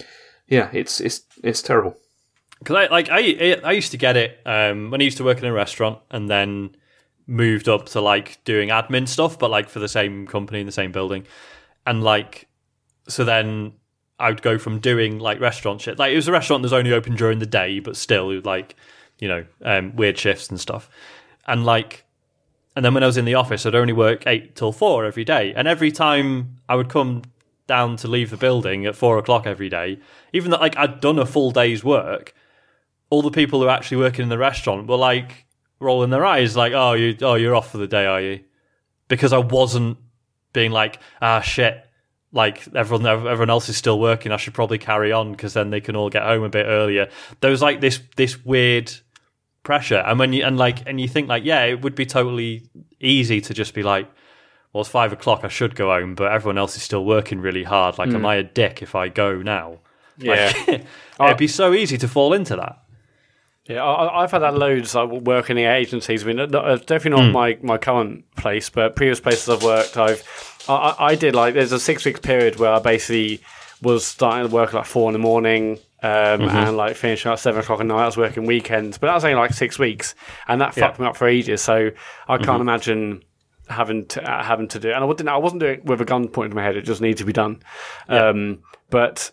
yeah, 0.49 0.71
it's 0.73 0.99
it's 0.99 1.23
it's 1.43 1.61
terrible. 1.61 1.95
Because 2.61 2.77
I 2.77 2.87
like 2.87 3.09
I 3.11 3.61
I 3.63 3.73
used 3.73 3.91
to 3.91 3.99
get 3.99 4.17
it 4.17 4.41
um, 4.47 4.91
when 4.91 5.03
I 5.03 5.05
used 5.05 5.19
to 5.19 5.25
work 5.25 5.39
in 5.41 5.45
a 5.45 5.53
restaurant, 5.53 5.99
and 6.11 6.31
then 6.31 6.75
moved 7.27 7.69
up 7.69 7.87
to 7.87 8.01
like 8.01 8.43
doing 8.45 8.69
admin 8.69 9.09
stuff, 9.09 9.39
but 9.39 9.51
like 9.51 9.69
for 9.69 9.79
the 9.79 9.89
same 9.89 10.27
company 10.27 10.61
in 10.61 10.67
the 10.67 10.73
same 10.73 10.93
building, 10.93 11.27
and 11.87 12.03
like 12.03 12.49
so 13.09 13.25
then 13.25 13.73
I 14.19 14.29
would 14.29 14.43
go 14.43 14.59
from 14.59 14.79
doing 14.79 15.19
like 15.19 15.41
restaurant 15.41 15.81
shit. 15.81 15.99
Like 15.99 16.13
it 16.13 16.17
was 16.17 16.29
a 16.29 16.33
restaurant 16.33 16.63
that 16.63 16.67
was 16.67 16.73
only 16.73 16.93
open 16.93 17.17
during 17.17 17.39
the 17.39 17.47
day, 17.47 17.81
but 17.81 17.97
still 17.97 18.41
like 18.43 18.77
you 19.19 19.29
know 19.29 19.45
um, 19.63 19.95
weird 19.97 20.19
shifts 20.19 20.49
and 20.49 20.61
stuff, 20.61 20.89
and 21.47 21.65
like. 21.65 22.05
And 22.77 22.85
then 22.85 22.93
when 22.93 23.05
I 23.05 23.07
was 23.07 23.17
in 23.17 23.25
the 23.25 23.37
office, 23.37 23.65
I'd 23.67 23.77
only 23.77 23.93
work 23.93 24.27
eight 24.27 24.57
till 24.57 24.73
four 24.73 25.05
every 25.05 25.23
day. 25.23 25.55
And 25.55 25.69
every 25.69 25.93
time 25.93 26.57
I 26.69 26.75
would 26.75 26.89
come 26.89 27.23
down 27.69 27.97
to 27.99 28.09
leave 28.09 28.31
the 28.31 28.37
building 28.37 28.85
at 28.85 28.97
four 28.97 29.17
o'clock 29.17 29.47
every 29.47 29.69
day, 29.69 30.01
even 30.33 30.51
though 30.51 30.59
like 30.59 30.77
I'd 30.77 30.99
done 30.99 31.21
a 31.21 31.25
full 31.25 31.53
day's 31.53 31.85
work, 31.85 32.35
all 33.11 33.23
the 33.23 33.31
people 33.31 33.61
who 33.61 33.67
were 33.67 33.71
actually 33.71 33.99
working 33.99 34.25
in 34.25 34.29
the 34.29 34.39
restaurant 34.39 34.89
were 34.89 34.97
like 34.97 35.47
rolling 35.81 36.11
their 36.11 36.25
eyes, 36.25 36.57
like, 36.57 36.73
"Oh, 36.73 36.93
you, 36.93 37.17
oh, 37.23 37.35
you're 37.35 37.55
off 37.55 37.71
for 37.71 37.79
the 37.79 37.87
day, 37.87 38.07
are 38.07 38.21
you?" 38.21 38.41
Because 39.09 39.33
I 39.33 39.39
wasn't 39.39 39.99
being 40.53 40.71
like, 40.71 40.99
"Ah, 41.21 41.41
shit." 41.41 41.81
Like 42.33 42.67
everyone, 42.75 43.07
everyone 43.07 43.51
else 43.51 43.69
is 43.69 43.77
still 43.77 44.01
working. 44.01 44.33
I 44.33 44.39
should 44.39 44.55
probably 44.55 44.79
carry 44.79 45.13
on 45.13 45.31
because 45.31 45.55
then 45.55 45.71
they 45.71 45.81
can 45.81 45.95
all 45.95 46.11
get 46.11 46.25
home 46.25 46.43
a 46.43 46.49
bit 46.49 46.67
earlier. 46.67 47.09
There 47.41 47.51
was 47.51 47.63
like 47.63 47.81
this 47.81 48.01
this 48.17 48.45
weird 48.45 48.93
pressure, 49.63 50.03
and 50.05 50.19
when 50.19 50.33
you 50.33 50.45
and 50.45 50.59
like 50.59 50.87
and 50.89 51.01
you 51.01 51.07
think 51.07 51.29
like, 51.29 51.45
yeah, 51.45 51.63
it 51.65 51.83
would 51.83 51.95
be 51.95 52.07
totally 52.07 52.69
easy 53.01 53.41
to 53.41 53.55
just 53.55 53.73
be 53.73 53.85
like, 53.85 54.11
well, 54.73 54.81
it's 54.81 54.91
five 54.91 55.13
o'clock. 55.13 55.45
I 55.45 55.49
should 55.49 55.77
go 55.77 55.91
home, 55.91 56.17
but 56.17 56.33
everyone 56.33 56.59
else 56.59 56.77
is 56.77 56.83
still 56.83 57.05
working 57.05 57.39
really 57.41 57.63
hard. 57.63 57.97
Like, 57.99 58.09
am 58.11 58.27
I 58.27 58.35
a 58.35 58.43
dick 58.43 58.83
if 58.83 58.97
I 58.97 59.09
go 59.09 59.41
now? 59.41 59.79
Yeah. 60.19 60.53
Like, 60.69 60.85
it'd 61.21 61.39
be 61.39 61.47
so 61.47 61.73
easy 61.73 61.97
to 61.99 62.09
fall 62.09 62.33
into 62.33 62.57
that. 62.57 62.83
Yeah, 63.67 63.83
I, 63.83 64.23
I've 64.23 64.31
had 64.31 64.41
that 64.41 64.55
loads. 64.55 64.95
Like 64.95 65.11
work 65.11 65.49
in 65.51 65.57
the 65.57 65.65
agencies. 65.65 66.23
I 66.23 66.27
mean, 66.27 66.39
uh, 66.41 66.47
definitely 66.77 67.11
not 67.23 67.33
my, 67.33 67.59
my 67.63 67.79
current 67.79 68.25
place, 68.37 68.69
but 68.69 68.95
previous 68.95 69.21
places 69.21 69.49
I've 69.49 69.63
worked, 69.63 69.97
I've 69.97 70.23
I, 70.69 70.73
I- 70.75 71.07
I 71.09 71.15
did 71.15 71.35
like 71.35 71.55
there's 71.55 71.73
a 71.73 71.81
six 71.81 72.05
week 72.05 72.21
period 72.23 72.57
where 72.59 72.71
I 72.73 72.79
basically 72.79 73.41
was 73.83 74.07
starting 74.07 74.49
to 74.49 74.55
work 74.55 74.69
at 74.71 74.75
like 74.75 74.87
four 74.87 75.09
in 75.09 75.13
the 75.15 75.19
morning. 75.19 75.79
Um, 76.03 76.43
And 76.69 76.77
like 76.77 76.97
finishing 76.97 77.33
at 77.33 77.39
seven 77.39 77.61
o'clock 77.63 77.81
at 77.81 77.87
night, 77.87 78.03
I 78.03 78.07
was 78.07 78.17
working 78.19 78.45
weekends, 78.45 78.99
but 78.99 79.07
that 79.07 79.15
was 79.15 79.25
only 79.25 79.37
like 79.37 79.55
six 79.55 79.79
weeks, 79.79 80.15
and 80.49 80.61
that 80.61 80.75
fucked 80.89 81.01
me 81.01 81.07
up 81.07 81.17
for 81.17 81.27
ages. 81.27 81.63
So 81.63 81.91
I 82.29 82.37
can't 82.37 82.61
imagine 82.61 83.23
having 83.71 84.05
to 84.09 84.23
uh, 84.31 84.43
having 84.43 84.69
to 84.69 84.79
do. 84.79 84.91
it. 84.91 84.93
And 84.93 85.03
I 85.03 85.07
wasn't 85.07 85.29
I 85.31 85.37
wasn't 85.39 85.61
doing 85.61 85.79
it 85.79 85.85
with 85.87 86.03
a 86.03 86.05
gun 86.05 86.29
pointed 86.29 86.51
to 86.51 86.57
my 86.57 86.63
head. 86.63 86.77
It 86.77 86.83
just 86.83 87.01
needed 87.01 87.17
to 87.19 87.25
be 87.25 87.33
done. 87.33 87.63
Um, 88.09 88.59
but 88.91 89.31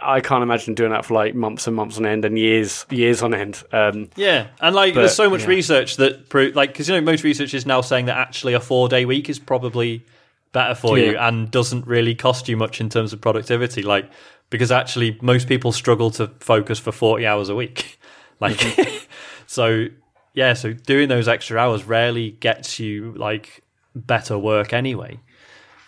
I 0.00 0.20
can't 0.20 0.42
imagine 0.42 0.74
doing 0.74 0.90
that 0.90 1.04
for 1.04 1.14
like 1.14 1.34
months 1.34 1.66
and 1.66 1.74
months 1.74 1.96
on 1.96 2.04
end 2.04 2.24
and 2.24 2.38
years 2.38 2.84
years 2.90 3.22
on 3.22 3.32
end. 3.34 3.62
Um, 3.72 4.10
Yeah, 4.16 4.48
and 4.60 4.74
like 4.74 4.94
But, 4.94 5.00
there's 5.00 5.14
so 5.14 5.30
much 5.30 5.42
yeah. 5.42 5.48
research 5.48 5.96
that 5.96 6.28
pro- 6.28 6.52
like 6.54 6.72
because 6.72 6.88
you 6.88 6.94
know 6.94 7.00
most 7.00 7.24
research 7.24 7.54
is 7.54 7.64
now 7.64 7.80
saying 7.80 8.06
that 8.06 8.18
actually 8.18 8.54
a 8.54 8.60
four 8.60 8.88
day 8.88 9.04
week 9.04 9.28
is 9.30 9.38
probably 9.38 10.04
better 10.52 10.74
for 10.74 10.98
you 10.98 11.16
and 11.16 11.50
doesn't 11.50 11.86
really 11.86 12.14
cost 12.14 12.48
you 12.48 12.56
much 12.56 12.80
in 12.80 12.88
terms 12.88 13.12
of 13.12 13.20
productivity. 13.20 13.82
Like 13.82 14.10
because 14.50 14.70
actually 14.70 15.18
most 15.22 15.48
people 15.48 15.72
struggle 15.72 16.10
to 16.12 16.28
focus 16.40 16.78
for 16.78 16.92
forty 16.92 17.26
hours 17.26 17.48
a 17.48 17.54
week. 17.54 17.98
Like 18.40 18.60
so 19.48 19.86
yeah, 20.32 20.52
so 20.52 20.72
doing 20.72 21.08
those 21.08 21.26
extra 21.26 21.58
hours 21.58 21.82
rarely 21.82 22.30
gets 22.30 22.78
you 22.78 23.12
like 23.16 23.64
better 23.96 24.38
work 24.38 24.72
anyway. 24.72 25.18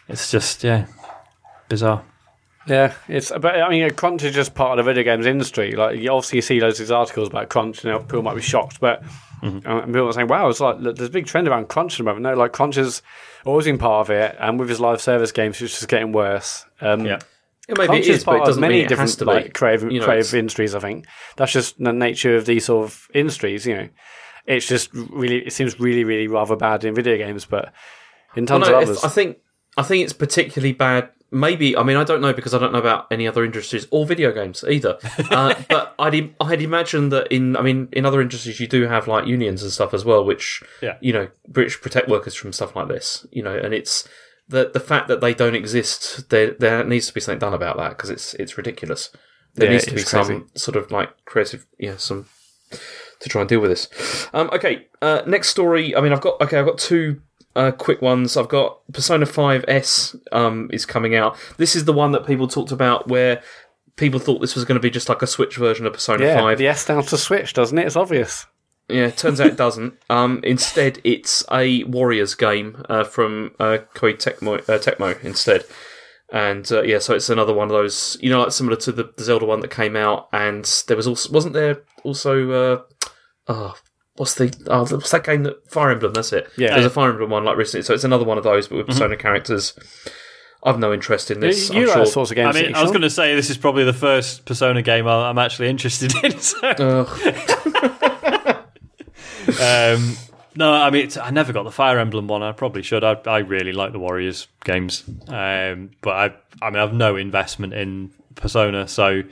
It's 0.09 0.32
just 0.32 0.64
yeah, 0.64 0.86
bizarre. 1.68 2.05
Yeah, 2.66 2.94
it's 3.08 3.30
but 3.30 3.61
I 3.61 3.68
mean, 3.70 3.88
crunch 3.94 4.22
is 4.22 4.34
just 4.34 4.54
part 4.54 4.78
of 4.78 4.84
the 4.84 4.92
video 4.92 5.04
games 5.04 5.26
industry. 5.26 5.72
Like, 5.72 5.98
you 5.98 6.11
obviously, 6.11 6.36
you 6.38 6.42
see 6.42 6.61
loads 6.61 6.78
of 6.78 6.86
these 6.86 6.90
articles 6.90 7.28
about 7.28 7.48
crunch, 7.48 7.78
and 7.78 7.84
you 7.84 7.90
know, 7.92 8.00
people 8.00 8.22
might 8.22 8.34
be 8.36 8.42
shocked, 8.42 8.80
but 8.80 9.02
uh, 9.42 9.46
and 9.46 9.86
people 9.86 10.08
are 10.08 10.12
saying, 10.12 10.28
"Wow, 10.28 10.48
it's 10.48 10.61
like 10.61 10.78
look, 10.78 10.96
there's 10.96 11.08
a 11.08 11.12
big 11.12 11.26
trend 11.26 11.48
around 11.48 11.68
crunch 11.68 11.94
at 11.94 11.98
the 11.98 12.04
moment." 12.04 12.22
No, 12.22 12.34
like 12.34 12.52
crunch 12.52 12.74
has 12.76 13.02
always 13.46 13.64
been 13.64 13.78
part 13.78 14.06
of 14.06 14.11
it, 14.11 14.36
and 14.38 14.58
with 14.61 14.68
his 14.68 14.78
live 14.78 15.00
service 15.00 15.32
games, 15.32 15.61
it's 15.62 15.72
just 15.72 15.88
getting 15.88 16.12
worse. 16.12 16.66
Um, 16.80 17.06
Yeah. 17.06 17.18
Yeah, 17.68 17.74
maybe 17.78 17.86
crunch 17.86 18.06
it 18.06 18.11
is, 18.11 18.24
but 18.24 18.38
part 18.38 18.48
it 18.48 18.52
of 18.52 18.58
many 18.58 18.80
it 18.80 18.88
different 18.88 19.11
to 19.18 19.24
like 19.24 19.54
creative, 19.54 19.92
You 19.92 20.00
know, 20.00 20.06
creative 20.06 20.34
industries. 20.34 20.74
I 20.74 20.80
think 20.80 21.06
that's 21.36 21.52
just 21.52 21.78
the 21.78 21.92
nature 21.92 22.34
of 22.36 22.44
these 22.44 22.64
sort 22.64 22.84
of 22.84 23.08
industries. 23.14 23.64
You 23.64 23.76
know, 23.76 23.88
it's 24.46 24.66
just 24.66 24.92
really, 24.92 25.46
it 25.46 25.52
seems 25.52 25.78
really, 25.78 26.02
really 26.02 26.26
rather 26.26 26.56
bad 26.56 26.84
in 26.84 26.94
video 26.94 27.16
games, 27.16 27.44
but 27.44 27.72
in 28.34 28.44
Well, 28.44 28.58
terms 28.58 28.68
no, 28.68 28.76
of 28.76 28.82
others, 28.82 29.04
I 29.04 29.08
think 29.08 29.38
I 29.76 29.82
think 29.82 30.04
it's 30.04 30.12
particularly 30.12 30.72
bad. 30.72 31.11
Maybe 31.33 31.76
I 31.76 31.83
mean 31.85 31.97
I 31.97 32.05
don't 32.05 32.20
know 32.20 32.33
because 32.33 32.55
I 32.55 32.59
don't 32.59 32.72
know 32.72 32.81
about 32.81 33.07
any 33.11 33.28
other 33.28 33.45
industries 33.45 33.87
or 33.91 34.05
video 34.05 34.33
games 34.33 34.64
either. 34.68 34.99
uh, 35.31 35.55
but 35.68 35.95
I'd 35.99 36.35
I'd 36.41 36.61
imagine 36.62 37.11
that 37.11 37.28
in 37.33 37.57
I 37.57 37.62
mean 37.62 37.89
in 37.93 38.05
other 38.05 38.20
industries 38.20 38.59
you 38.61 38.66
do 38.66 38.87
have 38.89 39.07
like 39.07 39.26
unions 39.26 39.62
and 39.62 39.70
stuff 39.70 39.95
as 39.95 40.05
well, 40.05 40.24
which 40.24 40.62
Yeah. 40.83 40.97
you 41.01 41.12
know 41.12 41.28
British 41.49 41.81
protect 41.81 42.09
workers 42.09 42.35
from 42.35 42.53
stuff 42.53 42.74
like 42.74 42.89
this. 42.89 43.24
You 43.31 43.43
know, 43.45 43.57
and 43.57 43.72
it's 43.72 44.09
the 44.49 44.70
the 44.72 44.81
fact 44.81 45.07
that 45.09 45.20
they 45.20 45.33
don't 45.33 45.55
exist. 45.55 46.28
There 46.31 46.51
there 46.53 46.83
needs 46.85 47.07
to 47.07 47.14
be 47.14 47.20
something 47.20 47.39
done 47.39 47.55
about 47.55 47.76
that 47.76 47.91
because 47.91 48.11
it's 48.11 48.35
it's 48.35 48.57
ridiculous. 48.59 49.11
There 49.55 49.66
Yeah, 49.66 49.72
needs 49.74 49.85
to 49.87 49.91
be 49.95 50.03
crazy. 50.03 50.09
some 50.09 50.49
sort 50.57 50.76
of 50.76 50.91
like 50.91 51.11
creative 51.26 51.66
yeah 51.78 51.97
some 51.97 52.26
to 53.20 53.28
try 53.28 53.43
and 53.43 53.49
deal 53.49 53.61
with 53.61 53.70
this. 53.70 54.28
Um, 54.33 54.49
okay, 54.53 54.89
uh, 55.03 55.22
next 55.26 55.49
story. 55.51 55.95
I 55.95 56.01
mean, 56.01 56.12
I've 56.12 56.20
got 56.20 56.41
okay, 56.41 56.59
I've 56.59 56.66
got 56.66 56.78
two 56.78 57.20
uh, 57.61 57.70
quick 57.72 58.00
ones. 58.00 58.36
I've 58.36 58.48
got 58.48 58.80
Persona 58.92 59.26
Five 59.26 59.64
S 59.68 60.16
um, 60.32 60.70
is 60.72 60.86
coming 60.86 61.14
out. 61.14 61.36
This 61.58 61.76
is 61.76 61.84
the 61.84 61.92
one 61.92 62.12
that 62.12 62.26
people 62.26 62.48
talked 62.48 62.72
about 62.72 63.08
where 63.08 63.42
people 63.96 64.18
thought 64.18 64.40
this 64.40 64.54
was 64.54 64.64
going 64.64 64.76
to 64.76 64.82
be 64.82 64.90
just 64.90 65.11
like 65.11 65.20
a 65.20 65.26
Switch 65.26 65.56
version 65.56 65.84
of 65.84 65.92
Persona 65.92 66.24
yeah, 66.24 66.38
Five. 66.38 66.56
the 66.56 66.68
S 66.68 66.86
down 66.86 67.02
to 67.04 67.18
Switch, 67.18 67.52
doesn't 67.52 67.76
it? 67.76 67.86
It's 67.86 67.96
obvious. 67.96 68.46
Yeah, 68.88 69.11
turns 69.11 69.40
out 69.40 69.48
it 69.48 69.56
doesn't. 69.56 69.94
Um, 70.11 70.40
instead, 70.42 71.00
it's 71.04 71.44
a 71.52 71.84
Warriors 71.84 72.34
game 72.34 72.82
uh, 72.88 73.04
from 73.04 73.52
uh, 73.61 73.78
Koei 73.94 74.14
Tecmo, 74.14 74.58
uh, 74.68 74.78
Tecmo 74.78 75.22
instead. 75.22 75.64
And 76.32 76.70
uh, 76.72 76.82
yeah, 76.82 76.98
so 76.98 77.14
it's 77.14 77.28
another 77.28 77.52
one 77.52 77.68
of 77.68 77.72
those, 77.72 78.16
you 78.20 78.30
know, 78.30 78.40
like 78.40 78.52
similar 78.52 78.76
to 78.78 78.92
the, 78.92 79.12
the 79.16 79.22
Zelda 79.22 79.44
one 79.44 79.61
that 79.61 79.70
came 79.70 79.94
out. 79.94 80.28
And 80.32 80.64
there 80.88 80.96
was 80.96 81.06
also 81.06 81.30
wasn't 81.32 81.54
there 81.54 81.82
also, 82.02 82.50
uh, 82.50 82.82
oh, 83.48 83.76
what's 84.20 84.34
the 84.34 84.54
oh, 84.66 84.84
what's 84.84 85.10
that 85.12 85.24
game 85.24 85.44
that 85.44 85.66
Fire 85.70 85.90
Emblem? 85.90 86.12
That's 86.12 86.32
it. 86.34 86.46
Yeah. 86.58 86.74
there's 86.74 86.84
a 86.84 86.90
Fire 86.90 87.08
Emblem 87.10 87.30
one 87.30 87.42
like 87.44 87.56
recently. 87.56 87.82
So 87.82 87.94
it's 87.94 88.04
another 88.04 88.24
one 88.24 88.36
of 88.36 88.44
those, 88.44 88.68
but 88.68 88.76
with 88.76 88.86
Persona 88.86 89.16
characters. 89.16 89.72
I've 90.62 90.78
no 90.78 90.92
interest 90.92 91.30
in 91.30 91.40
this. 91.40 91.70
you 91.70 91.76
you 91.76 91.82
I'm 91.84 91.88
sure. 91.88 91.96
those 92.04 92.12
sorts 92.12 92.30
of 92.30 92.34
games. 92.34 92.54
I 92.54 92.60
mean, 92.60 92.74
I 92.74 92.82
was 92.82 92.88
Sean? 92.88 92.92
going 92.92 93.00
to 93.02 93.08
say 93.08 93.34
this 93.34 93.48
is 93.48 93.56
probably 93.56 93.84
the 93.84 93.94
first 93.94 94.44
Persona 94.44 94.82
game 94.82 95.08
I- 95.08 95.30
I'm 95.30 95.38
actually 95.38 95.68
interested 95.70 96.12
in. 96.22 96.38
So. 96.38 96.68
Ugh. 96.68 98.56
Um, 99.60 100.16
no, 100.54 100.72
I 100.72 100.90
mean, 100.90 101.06
it's, 101.06 101.16
I 101.16 101.30
never 101.30 101.52
got 101.52 101.64
the 101.64 101.72
Fire 101.72 101.98
Emblem 101.98 102.28
one. 102.28 102.42
I 102.42 102.52
probably 102.52 102.82
should. 102.82 103.02
I, 103.02 103.14
I 103.26 103.38
really 103.38 103.72
like 103.72 103.92
the 103.92 103.98
Warriors 103.98 104.46
games, 104.64 105.02
um, 105.28 105.90
but 106.02 106.10
I, 106.10 106.66
I 106.66 106.70
mean, 106.70 106.78
I've 106.78 106.92
no 106.94 107.16
investment 107.16 107.72
in 107.72 108.10
Persona, 108.36 108.86
so 108.86 109.22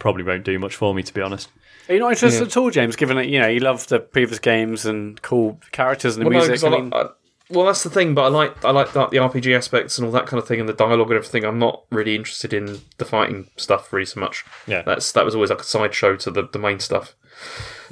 probably 0.00 0.24
won't 0.24 0.44
do 0.44 0.58
much 0.58 0.74
for 0.74 0.94
me, 0.94 1.02
to 1.02 1.14
be 1.14 1.20
honest. 1.20 1.50
Are 1.88 1.94
you 1.94 2.00
not 2.00 2.12
interested 2.12 2.46
at 2.46 2.56
all, 2.56 2.70
James? 2.70 2.96
Given 2.96 3.16
that 3.16 3.28
you 3.28 3.38
know 3.40 3.48
you 3.48 3.60
love 3.60 3.86
the 3.88 4.00
previous 4.00 4.38
games 4.38 4.86
and 4.86 5.20
cool 5.22 5.60
characters 5.72 6.16
and 6.16 6.24
the 6.24 6.30
Well, 6.30 6.38
no, 6.46 6.54
I 6.54 6.56
I 6.56 6.70
mean, 6.80 6.90
like- 6.90 7.06
I- 7.06 7.10
well, 7.50 7.66
that's 7.66 7.82
the 7.82 7.90
thing. 7.90 8.14
But 8.14 8.22
I 8.24 8.28
like 8.28 8.64
I 8.64 8.70
like 8.70 8.92
that, 8.94 9.10
the 9.10 9.18
RPG 9.18 9.54
aspects 9.54 9.98
and 9.98 10.06
all 10.06 10.12
that 10.12 10.26
kind 10.26 10.42
of 10.42 10.48
thing, 10.48 10.60
and 10.60 10.68
the 10.68 10.72
dialogue 10.72 11.08
and 11.10 11.16
everything. 11.18 11.44
I'm 11.44 11.58
not 11.58 11.82
really 11.90 12.14
interested 12.14 12.54
in 12.54 12.80
the 12.96 13.04
fighting 13.04 13.50
stuff 13.56 13.92
really 13.92 14.06
so 14.06 14.18
much. 14.20 14.44
Yeah. 14.66 14.80
that's 14.82 15.12
that 15.12 15.26
was 15.26 15.34
always 15.34 15.50
like 15.50 15.60
a 15.60 15.64
sideshow 15.64 16.16
to 16.16 16.30
the, 16.30 16.48
the 16.50 16.58
main 16.58 16.80
stuff. 16.80 17.14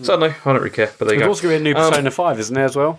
So 0.02 0.16
no, 0.16 0.26
I 0.26 0.32
don't 0.44 0.56
really 0.56 0.70
care. 0.70 0.90
But 0.98 1.04
there 1.06 1.14
you 1.14 1.20
there's 1.20 1.26
go. 1.26 1.28
also 1.28 1.42
going 1.42 1.58
to 1.58 1.64
be 1.64 1.70
a 1.70 1.74
new 1.74 1.78
Um, 1.80 1.90
Persona 1.90 2.10
Five, 2.10 2.40
isn't 2.40 2.54
there 2.54 2.64
as 2.64 2.76
well? 2.76 2.98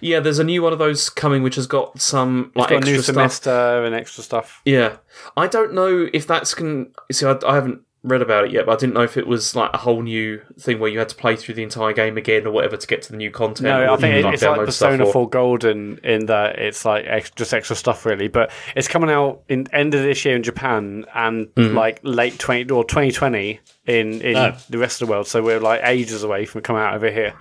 Yeah, 0.00 0.18
there's 0.18 0.40
a 0.40 0.44
new 0.44 0.60
one 0.62 0.72
of 0.72 0.80
those 0.80 1.08
coming, 1.08 1.44
which 1.44 1.54
has 1.54 1.68
got 1.68 2.00
some 2.00 2.50
like 2.56 2.70
Got 2.70 2.82
a 2.82 2.84
new 2.86 2.94
extra 2.96 3.02
stuff. 3.04 3.14
semester 3.14 3.84
and 3.84 3.94
extra 3.94 4.24
stuff. 4.24 4.60
Yeah, 4.64 4.96
I 5.36 5.46
don't 5.46 5.72
know 5.72 6.08
if 6.12 6.26
that's 6.26 6.52
can. 6.54 6.90
You 7.08 7.12
see, 7.14 7.26
I, 7.26 7.38
I 7.46 7.54
haven't 7.54 7.82
read 8.06 8.22
about 8.22 8.44
it 8.46 8.52
yet, 8.52 8.66
but 8.66 8.72
I 8.72 8.76
didn't 8.76 8.94
know 8.94 9.02
if 9.02 9.16
it 9.16 9.26
was 9.26 9.54
like 9.56 9.70
a 9.74 9.78
whole 9.78 10.00
new 10.02 10.40
thing 10.60 10.78
where 10.78 10.90
you 10.90 10.98
had 10.98 11.08
to 11.08 11.16
play 11.16 11.36
through 11.36 11.56
the 11.56 11.62
entire 11.62 11.92
game 11.92 12.16
again 12.16 12.46
or 12.46 12.50
whatever 12.52 12.76
to 12.76 12.86
get 12.86 13.02
to 13.02 13.10
the 13.10 13.16
new 13.18 13.30
content. 13.30 13.64
No, 13.64 13.92
I 13.92 13.96
think 13.96 14.14
it, 14.14 14.22
could, 14.22 14.34
it's 14.34 14.42
like 14.42 14.56
Persona 14.64 15.04
or- 15.04 15.12
4 15.12 15.28
Golden 15.28 15.98
in 16.04 16.26
that 16.26 16.58
it's 16.58 16.84
like 16.84 17.04
ex- 17.06 17.30
just 17.30 17.52
extra 17.52 17.74
stuff 17.76 18.06
really. 18.06 18.28
But 18.28 18.50
it's 18.76 18.88
coming 18.88 19.10
out 19.10 19.42
in 19.48 19.66
end 19.74 19.94
of 19.94 20.02
this 20.02 20.24
year 20.24 20.36
in 20.36 20.42
Japan 20.42 21.04
and 21.14 21.48
Mm-hmm. 21.54 21.76
like 21.76 22.00
late 22.02 22.38
20 22.38 22.70
or 22.72 22.84
2020 22.84 23.60
in 23.86 24.20
in 24.22 24.36
Oh. 24.36 24.56
the 24.70 24.78
rest 24.78 25.02
of 25.02 25.08
the 25.08 25.10
world. 25.12 25.26
So 25.26 25.42
we're 25.42 25.60
like 25.60 25.80
ages 25.84 26.22
away 26.22 26.44
from 26.46 26.60
coming 26.62 26.82
out 26.82 26.94
over 26.94 27.10
here. 27.10 27.34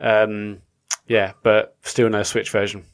Um, 0.00 0.58
yeah, 1.06 1.32
but 1.42 1.76
still 1.82 2.08
no 2.08 2.22
Switch 2.22 2.50
version. 2.50 2.84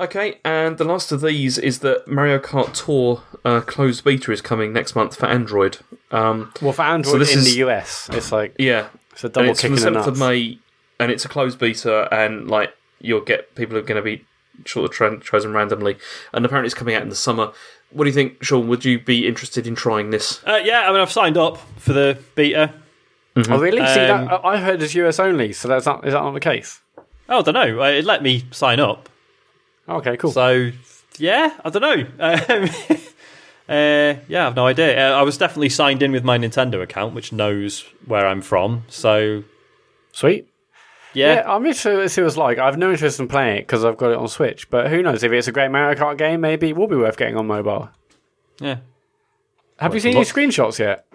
Okay, 0.00 0.38
and 0.46 0.78
the 0.78 0.84
last 0.84 1.12
of 1.12 1.20
these 1.20 1.58
is 1.58 1.80
that 1.80 2.08
Mario 2.08 2.38
Kart 2.38 2.72
Tour 2.72 3.22
uh, 3.44 3.60
closed 3.60 4.02
beta 4.02 4.32
is 4.32 4.40
coming 4.40 4.72
next 4.72 4.94
month 4.96 5.14
for 5.16 5.26
Android. 5.26 5.76
Um, 6.10 6.52
Well, 6.62 6.72
for 6.72 6.82
Android 6.82 7.20
this 7.20 7.32
in 7.34 7.40
is- 7.40 7.44
the 7.54 7.64
US, 7.64 8.08
it's 8.12 8.32
like 8.32 8.54
yeah, 8.58 8.86
it's 9.12 9.24
a 9.24 9.26
and 9.26 9.34
double 9.34 9.50
it's 9.50 9.60
kick 9.60 9.68
from 9.68 9.78
in 9.78 9.84
the 9.84 9.90
the 9.90 9.94
seventh 10.02 10.06
nuts. 10.06 10.20
of 10.20 10.26
May, 10.28 10.58
and 10.98 11.12
it's 11.12 11.24
a 11.26 11.28
closed 11.28 11.58
beta, 11.58 12.08
and 12.10 12.48
like 12.50 12.72
you'll 13.00 13.20
get 13.20 13.54
people 13.54 13.74
who 13.74 13.80
are 13.80 13.86
going 13.86 13.96
to 13.96 14.02
be 14.02 14.24
sort 14.66 14.86
of 14.86 14.90
tra- 14.90 15.20
chosen 15.20 15.52
randomly, 15.52 15.98
and 16.32 16.44
apparently 16.46 16.66
it's 16.66 16.74
coming 16.74 16.94
out 16.94 17.02
in 17.02 17.10
the 17.10 17.14
summer. 17.16 17.52
What 17.90 18.04
do 18.04 18.08
you 18.10 18.14
think, 18.14 18.42
Sean? 18.42 18.68
Would 18.68 18.84
you 18.86 18.98
be 19.00 19.26
interested 19.26 19.66
in 19.66 19.74
trying 19.74 20.10
this? 20.10 20.42
Uh, 20.46 20.60
yeah, 20.64 20.88
I 20.88 20.92
mean, 20.92 21.00
I've 21.02 21.12
signed 21.12 21.36
up 21.36 21.58
for 21.76 21.92
the 21.92 22.18
beta. 22.36 22.72
Oh, 23.36 23.58
really? 23.58 23.84
See, 23.86 24.00
Um, 24.00 24.26
that, 24.26 24.40
I 24.44 24.54
I 24.54 24.56
heard 24.58 24.82
it's 24.82 24.94
US 24.94 25.18
only, 25.20 25.52
so 25.52 25.68
that's 25.68 25.84
not 25.84 26.06
is 26.06 26.14
that 26.14 26.22
not 26.22 26.32
the 26.32 26.40
case? 26.40 26.80
Oh, 27.28 27.40
I 27.40 27.42
don't 27.42 27.54
know. 27.54 27.82
It 27.82 28.04
let 28.06 28.22
me 28.22 28.44
sign 28.50 28.80
up. 28.80 29.08
Okay, 29.88 30.16
cool. 30.16 30.30
So, 30.32 30.70
yeah, 31.18 31.56
I 31.64 31.70
don't 31.70 31.82
know. 31.82 32.06
Um, 33.70 33.76
uh, 33.76 34.18
yeah, 34.26 34.40
I 34.40 34.44
have 34.46 34.56
no 34.56 34.66
idea. 34.66 35.12
Uh, 35.14 35.16
I 35.16 35.22
was 35.22 35.38
definitely 35.38 35.68
signed 35.68 36.02
in 36.02 36.10
with 36.10 36.24
my 36.24 36.36
Nintendo 36.36 36.82
account, 36.82 37.14
which 37.14 37.32
knows 37.32 37.84
where 38.04 38.26
I'm 38.26 38.42
from. 38.42 38.82
So, 38.88 39.44
Sweet. 40.10 40.48
yeah, 41.14 41.34
Yeah, 41.34 41.42
I'm 41.54 41.64
interested 41.64 41.94
to 41.96 42.08
see 42.08 42.20
what 42.20 42.26
it's 42.28 42.36
like. 42.36 42.58
I've 42.58 42.76
no 42.78 42.90
interest 42.90 43.20
in 43.20 43.28
playing 43.28 43.58
it 43.58 43.60
because 43.68 43.84
I've 43.84 43.96
got 43.96 44.10
it 44.10 44.16
on 44.16 44.26
Switch. 44.26 44.68
But 44.70 44.90
who 44.90 45.02
knows? 45.04 45.22
If 45.22 45.30
it's 45.30 45.46
a 45.46 45.52
great 45.52 45.68
Mario 45.70 45.96
Kart 45.96 46.18
game, 46.18 46.40
maybe 46.40 46.70
it 46.70 46.76
will 46.76 46.88
be 46.88 46.96
worth 46.96 47.16
getting 47.16 47.36
on 47.36 47.46
mobile. 47.46 47.90
yeah. 48.60 48.78
Have 49.78 49.94
you 49.94 50.00
seen 50.00 50.14
lot- 50.14 50.20
any 50.36 50.48
screenshots 50.48 50.78
yet? 50.80 51.06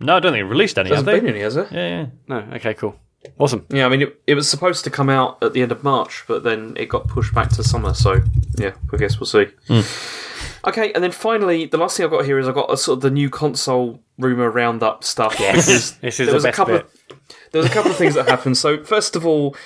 No, 0.00 0.16
I 0.16 0.20
don't 0.20 0.32
think 0.32 0.40
it 0.40 0.46
released 0.48 0.78
any, 0.78 0.88
have 0.88 1.04
Hasn't 1.04 1.22
been 1.22 1.28
any, 1.32 1.40
has 1.42 1.56
it? 1.56 1.70
Yeah, 1.70 1.88
yeah. 1.88 2.06
No. 2.26 2.38
Okay, 2.56 2.72
cool. 2.74 2.96
Awesome. 3.38 3.66
Yeah, 3.70 3.86
I 3.86 3.88
mean, 3.88 4.02
it, 4.02 4.20
it 4.26 4.34
was 4.34 4.48
supposed 4.48 4.84
to 4.84 4.90
come 4.90 5.08
out 5.08 5.42
at 5.42 5.52
the 5.52 5.62
end 5.62 5.72
of 5.72 5.84
March, 5.84 6.24
but 6.26 6.42
then 6.42 6.74
it 6.76 6.86
got 6.88 7.08
pushed 7.08 7.34
back 7.34 7.50
to 7.50 7.64
summer. 7.64 7.94
So, 7.94 8.20
yeah, 8.58 8.72
I 8.92 8.96
guess 8.96 9.20
we'll 9.20 9.26
see. 9.26 9.46
Hmm. 9.68 10.68
Okay, 10.68 10.92
and 10.92 11.02
then 11.02 11.12
finally, 11.12 11.66
the 11.66 11.76
last 11.76 11.96
thing 11.96 12.04
I've 12.04 12.12
got 12.12 12.24
here 12.24 12.38
is 12.38 12.46
I've 12.48 12.54
got 12.54 12.72
a 12.72 12.76
sort 12.76 12.98
of 12.98 13.02
the 13.02 13.10
new 13.10 13.30
console 13.30 14.00
rumor 14.18 14.50
roundup 14.50 15.04
stuff. 15.04 15.36
Yes, 15.38 15.66
This 15.66 16.20
is 16.20 16.26
there 16.26 16.26
the 16.26 16.34
was 16.34 16.44
a 16.44 16.52
couple 16.52 16.78
bit. 16.78 16.86
Of, 17.10 17.26
there 17.52 17.62
was 17.62 17.70
a 17.70 17.74
couple 17.74 17.90
of 17.90 17.96
things 17.96 18.14
that 18.14 18.28
happened. 18.28 18.56
So, 18.56 18.82
first 18.84 19.16
of 19.16 19.26
all, 19.26 19.56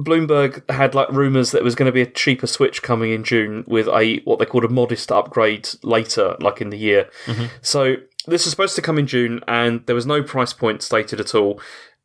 Bloomberg 0.00 0.68
had 0.70 0.94
like 0.94 1.10
rumors 1.10 1.50
that 1.52 1.58
there 1.58 1.64
was 1.64 1.74
going 1.74 1.86
to 1.86 1.92
be 1.92 2.02
a 2.02 2.06
cheaper 2.06 2.46
Switch 2.46 2.82
coming 2.82 3.12
in 3.12 3.22
June 3.24 3.64
with 3.66 3.86
a 3.88 4.20
what 4.24 4.38
they 4.38 4.46
called 4.46 4.64
a 4.64 4.68
modest 4.68 5.12
upgrade 5.12 5.68
later, 5.82 6.36
like 6.40 6.60
in 6.60 6.70
the 6.70 6.78
year. 6.78 7.08
Mm-hmm. 7.26 7.46
So 7.62 7.96
this 8.26 8.44
is 8.44 8.50
supposed 8.50 8.74
to 8.76 8.82
come 8.82 8.98
in 8.98 9.06
June, 9.06 9.40
and 9.46 9.84
there 9.86 9.94
was 9.94 10.06
no 10.06 10.22
price 10.22 10.52
point 10.52 10.82
stated 10.82 11.20
at 11.20 11.34
all. 11.34 11.60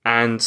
And 0.05 0.41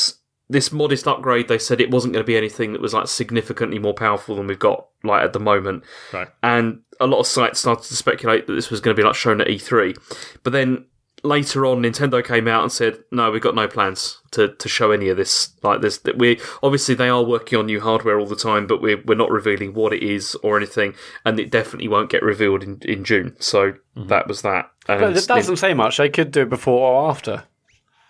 this 0.52 0.72
modest 0.72 1.08
upgrade, 1.08 1.48
they 1.48 1.58
said 1.58 1.80
it 1.80 1.90
wasn't 1.90 2.12
going 2.12 2.22
to 2.22 2.26
be 2.26 2.36
anything 2.36 2.72
that 2.72 2.80
was 2.80 2.94
like 2.94 3.08
significantly 3.08 3.78
more 3.78 3.94
powerful 3.94 4.36
than 4.36 4.46
we've 4.46 4.58
got 4.58 4.86
like 5.02 5.24
at 5.24 5.32
the 5.32 5.40
moment. 5.40 5.84
Right. 6.12 6.28
And 6.42 6.82
a 7.00 7.06
lot 7.06 7.20
of 7.20 7.26
sites 7.26 7.60
started 7.60 7.88
to 7.88 7.96
speculate 7.96 8.46
that 8.46 8.54
this 8.54 8.70
was 8.70 8.80
going 8.80 8.94
to 8.94 9.00
be 9.00 9.06
like 9.06 9.16
shown 9.16 9.40
at 9.40 9.48
E3, 9.48 9.96
but 10.42 10.52
then 10.52 10.86
later 11.22 11.64
on, 11.64 11.82
Nintendo 11.82 12.24
came 12.24 12.48
out 12.48 12.62
and 12.62 12.72
said, 12.72 12.98
"No, 13.10 13.30
we've 13.30 13.42
got 13.42 13.54
no 13.54 13.68
plans 13.68 14.20
to, 14.32 14.48
to 14.48 14.68
show 14.68 14.90
any 14.90 15.08
of 15.08 15.16
this 15.16 15.52
like 15.62 15.80
this. 15.80 15.98
That 15.98 16.18
we 16.18 16.40
obviously 16.62 16.94
they 16.94 17.08
are 17.08 17.22
working 17.22 17.58
on 17.58 17.66
new 17.66 17.80
hardware 17.80 18.18
all 18.18 18.26
the 18.26 18.36
time, 18.36 18.66
but 18.66 18.82
we're 18.82 19.02
we're 19.04 19.14
not 19.14 19.30
revealing 19.30 19.74
what 19.74 19.92
it 19.92 20.02
is 20.02 20.34
or 20.42 20.56
anything, 20.56 20.94
and 21.24 21.38
it 21.38 21.50
definitely 21.50 21.88
won't 21.88 22.10
get 22.10 22.22
revealed 22.22 22.62
in, 22.62 22.78
in 22.82 23.04
June. 23.04 23.36
So 23.38 23.72
mm-hmm. 23.72 24.08
that 24.08 24.28
was 24.28 24.42
that. 24.42 24.70
And 24.88 25.00
But 25.00 25.16
it 25.16 25.26
doesn't 25.26 25.56
say 25.56 25.74
much. 25.74 25.96
They 25.96 26.08
could 26.08 26.32
do 26.32 26.42
it 26.42 26.50
before 26.50 26.88
or 26.90 27.10
after. 27.10 27.44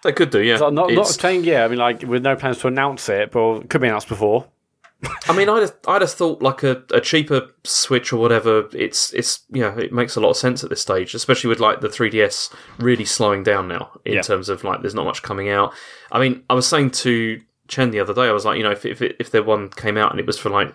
They 0.03 0.13
could 0.13 0.31
do, 0.31 0.43
yeah. 0.43 0.57
So 0.57 0.71
not, 0.71 0.93
not 0.93 1.07
saying, 1.07 1.45
yeah, 1.45 1.65
I 1.65 1.69
mean, 1.69 1.79
like, 1.79 2.03
with 2.03 2.23
no 2.23 2.37
plans 2.37 2.59
to 2.59 2.69
announce 2.69 3.09
it, 3.09 3.31
but 3.31 3.59
it 3.63 3.71
could 3.71 3.81
be 3.81 3.89
announced 3.89 4.09
before. 4.09 4.47
I 5.29 5.37
mean, 5.37 5.49
I'd 5.49 5.63
have, 5.63 5.75
I'd 5.89 6.01
have 6.03 6.13
thought 6.13 6.43
like 6.43 6.63
a, 6.63 6.85
a 6.93 7.01
cheaper 7.01 7.49
Switch 7.65 8.13
or 8.13 8.19
whatever. 8.19 8.69
It's 8.73 9.13
it's 9.13 9.41
yeah, 9.51 9.77
it 9.77 9.93
makes 9.93 10.15
a 10.15 10.21
lot 10.21 10.31
of 10.31 10.37
sense 10.37 10.63
at 10.63 10.71
this 10.71 10.81
stage, 10.81 11.13
especially 11.15 11.49
with 11.49 11.59
like 11.59 11.81
the 11.81 11.89
3DS 11.89 12.55
really 12.79 13.05
slowing 13.05 13.43
down 13.43 13.67
now 13.67 13.91
in 14.05 14.15
Yeah. 14.15 14.23
terms 14.23 14.49
of 14.49 14.63
like 14.63 14.81
there's 14.81 14.95
not 14.95 15.05
much 15.05 15.23
coming 15.23 15.49
out. 15.49 15.73
I 16.13 16.21
mean, 16.21 16.45
I 16.49 16.55
was 16.55 16.69
saying 16.69 16.93
to 16.93 17.41
Chen 17.67 17.91
the 17.91 17.99
other 17.99 18.15
day, 18.15 18.23
I 18.29 18.33
was 18.33 18.45
like, 18.45 18.59
you 18.59 18.63
know, 18.63 18.71
if 18.71 18.87
if 18.87 19.03
if 19.03 19.31
there 19.33 19.43
one 19.43 19.71
came 19.71 19.97
out 19.97 20.13
and 20.13 20.21
it 20.21 20.27
was 20.27 20.39
for 20.39 20.51
like 20.51 20.73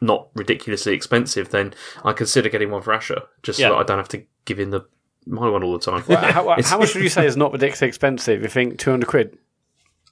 not 0.00 0.28
ridiculously 0.34 0.94
expensive, 0.94 1.50
then 1.50 1.74
I 2.02 2.14
consider 2.14 2.48
getting 2.48 2.70
one 2.70 2.80
for 2.80 2.94
Asher 2.94 3.22
just 3.42 3.58
Yeah. 3.58 3.68
so 3.68 3.74
that 3.74 3.80
I 3.80 3.82
don't 3.82 3.98
have 3.98 4.08
to 4.08 4.22
give 4.46 4.58
in 4.58 4.70
the 4.70 4.86
my 5.30 5.48
one 5.48 5.62
all 5.62 5.72
the 5.72 5.78
time. 5.78 6.02
how, 6.02 6.56
how 6.62 6.78
much 6.78 6.94
would 6.94 7.02
you 7.02 7.08
say 7.08 7.26
is 7.26 7.36
not 7.38 7.52
ridiculously 7.52 7.88
expensive? 7.88 8.42
You 8.42 8.48
think 8.48 8.78
200 8.78 9.06
quid? 9.06 9.38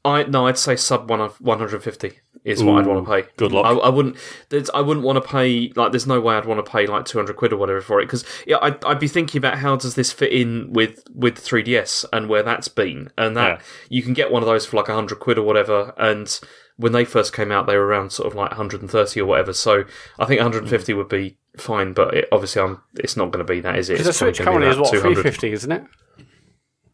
I 0.05 0.23
no, 0.23 0.47
I'd 0.47 0.57
say 0.57 0.77
sub 0.77 1.11
one 1.11 1.19
one 1.41 1.59
hundred 1.59 1.83
fifty 1.83 2.21
is 2.45 2.63
what 2.63 2.79
I'd 2.79 2.87
want 2.87 3.05
to 3.05 3.11
pay. 3.11 3.29
good 3.37 3.51
luck. 3.51 3.67
I, 3.67 3.71
I 3.73 3.89
wouldn't. 3.89 4.17
there's- 4.49 4.71
I 4.73 4.81
wouldn't 4.81 5.05
want 5.05 5.23
to 5.23 5.29
pay 5.29 5.73
like. 5.75 5.91
There's 5.91 6.07
no 6.07 6.21
way 6.21 6.37
I'd 6.37 6.45
want 6.47 6.65
to 6.65 6.71
pay 6.71 6.87
like 6.87 7.05
two 7.05 7.19
hundred 7.19 7.35
quid 7.35 7.53
or 7.53 7.57
whatever 7.57 7.81
for 7.81 8.01
it 8.01 8.05
because 8.07 8.25
yeah, 8.47 8.59
I'd, 8.63 8.83
I'd 8.85 9.01
be 9.01 9.09
thinking 9.09 9.39
about 9.41 9.59
how 9.59 9.75
does 9.75 9.97
this 9.97 10.13
fit 10.13 10.33
in 10.33 10.73
with 10.73 11.03
with 11.13 11.37
3DS 11.45 12.05
and 12.13 12.29
where 12.29 12.45
that's 12.45 12.69
been 12.69 13.11
and 13.19 13.37
that 13.37 13.59
Yeah. 13.59 13.65
you 13.91 14.03
can 14.03 14.15
get 14.15 14.31
one 14.31 14.41
of 14.43 14.47
those 14.47 14.65
for 14.65 14.77
like 14.77 14.87
hundred 14.87 15.19
quid 15.19 15.37
or 15.37 15.43
whatever 15.43 15.93
and. 15.99 16.39
When 16.79 16.93
they 16.93 17.05
first 17.05 17.33
came 17.35 17.53
out, 17.53 17.67
they 17.67 17.77
were 17.77 17.85
around 17.87 18.11
sort 18.13 18.27
of 18.29 18.35
like 18.35 18.51
130 18.51 19.21
or 19.21 19.27
whatever. 19.27 19.53
So 19.53 19.85
I 20.19 20.25
think 20.25 20.41
150 20.41 20.95
would 20.95 21.09
be 21.09 21.37
fine, 21.57 21.93
but 21.93 22.15
it, 22.15 22.29
obviously, 22.33 22.63
I'm, 22.63 22.81
it's 22.99 23.17
not 23.17 23.31
going 23.33 23.45
to 23.45 23.53
be 23.53 23.61
that, 23.61 23.77
is 23.77 23.91
it? 23.91 23.95
Because 23.99 24.07
the 24.07 24.11
It's 24.11 24.19
probably 24.19 24.35
Switch 24.35 24.45
currently 24.47 24.69
is 24.71 24.77
what, 24.79 24.91
200. 24.93 25.15
350, 25.15 25.53
isn't 25.53 25.73
it? 25.73 25.85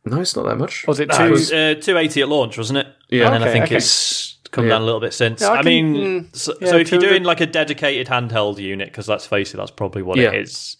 No, 0.07 0.21
it's 0.21 0.37
not 0.37 0.47
that 0.47 0.57
much. 0.57 0.87
Was 0.87 1.01
it 1.01 1.09
No, 1.09 1.17
two? 1.19 1.25
it 1.25 1.31
was 1.31 1.53
uh, 1.53 1.75
280 1.81 2.23
at 2.23 2.29
launch, 2.29 2.59
wasn't 2.59 2.79
it? 2.79 2.87
Yeah. 3.11 3.27
And 3.27 3.35
then 3.35 3.43
I 3.43 3.53
think 3.53 3.67
okay. 3.67 3.77
it's 3.77 4.39
come 4.51 4.65
Yeah. 4.65 4.71
down 4.71 4.83
a 4.83 4.85
little 4.85 5.01
bit 5.01 5.13
since. 5.15 5.41
Yeah, 5.43 5.49
I 5.49 5.53
I, 5.59 5.63
can- 5.63 5.65
mean, 5.93 5.95
mm, 6.25 6.37
so, 6.37 6.55
yeah, 6.61 6.69
so 6.69 6.77
if 6.79 6.91
you're 6.91 7.01
doing 7.01 7.23
like 7.25 7.41
a 7.41 7.47
dedicated 7.47 8.07
handheld 8.07 8.59
unit, 8.59 8.89
because 8.89 9.09
let's 9.09 9.27
face 9.27 9.53
it, 9.53 9.57
that's 9.59 9.71
probably 9.71 10.03
what 10.03 10.17
Yeah. 10.19 10.31
it 10.31 10.43
is. 10.43 10.77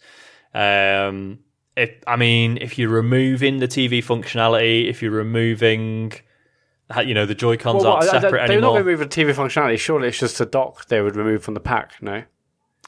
Um, 0.53 1.39
if 1.75 1.91
I 2.07 2.15
mean, 2.15 2.57
if 2.61 2.77
you're 2.79 2.89
removing 2.89 3.59
the 3.59 3.67
TV 3.67 3.99
functionality, 4.03 4.89
if 4.89 5.01
you're 5.01 5.11
removing, 5.11 6.11
ha- 6.11 6.19
you 7.05 7.13
know, 7.13 7.25
the 7.25 7.35
Joy 7.35 7.57
Cons 7.57 7.83
Well, 7.83 7.93
aren't 7.93 8.09
I- 8.09 8.21
separate 8.21 8.47
they're 8.47 8.47
not 8.47 8.51
anymore. 8.51 8.71
going 8.73 8.83
to 8.83 8.89
remove 8.91 9.09
the 9.09 9.23
TV 9.23 9.33
functionality. 9.33 9.79
Surely 9.79 10.07
it's 10.09 10.19
just 10.19 10.39
a 10.41 10.45
dock 10.45 10.85
they 10.87 11.01
would 11.01 11.15
remove 11.15 11.43
from 11.43 11.53
the 11.55 11.59
pack, 11.59 11.93
no? 12.01 12.23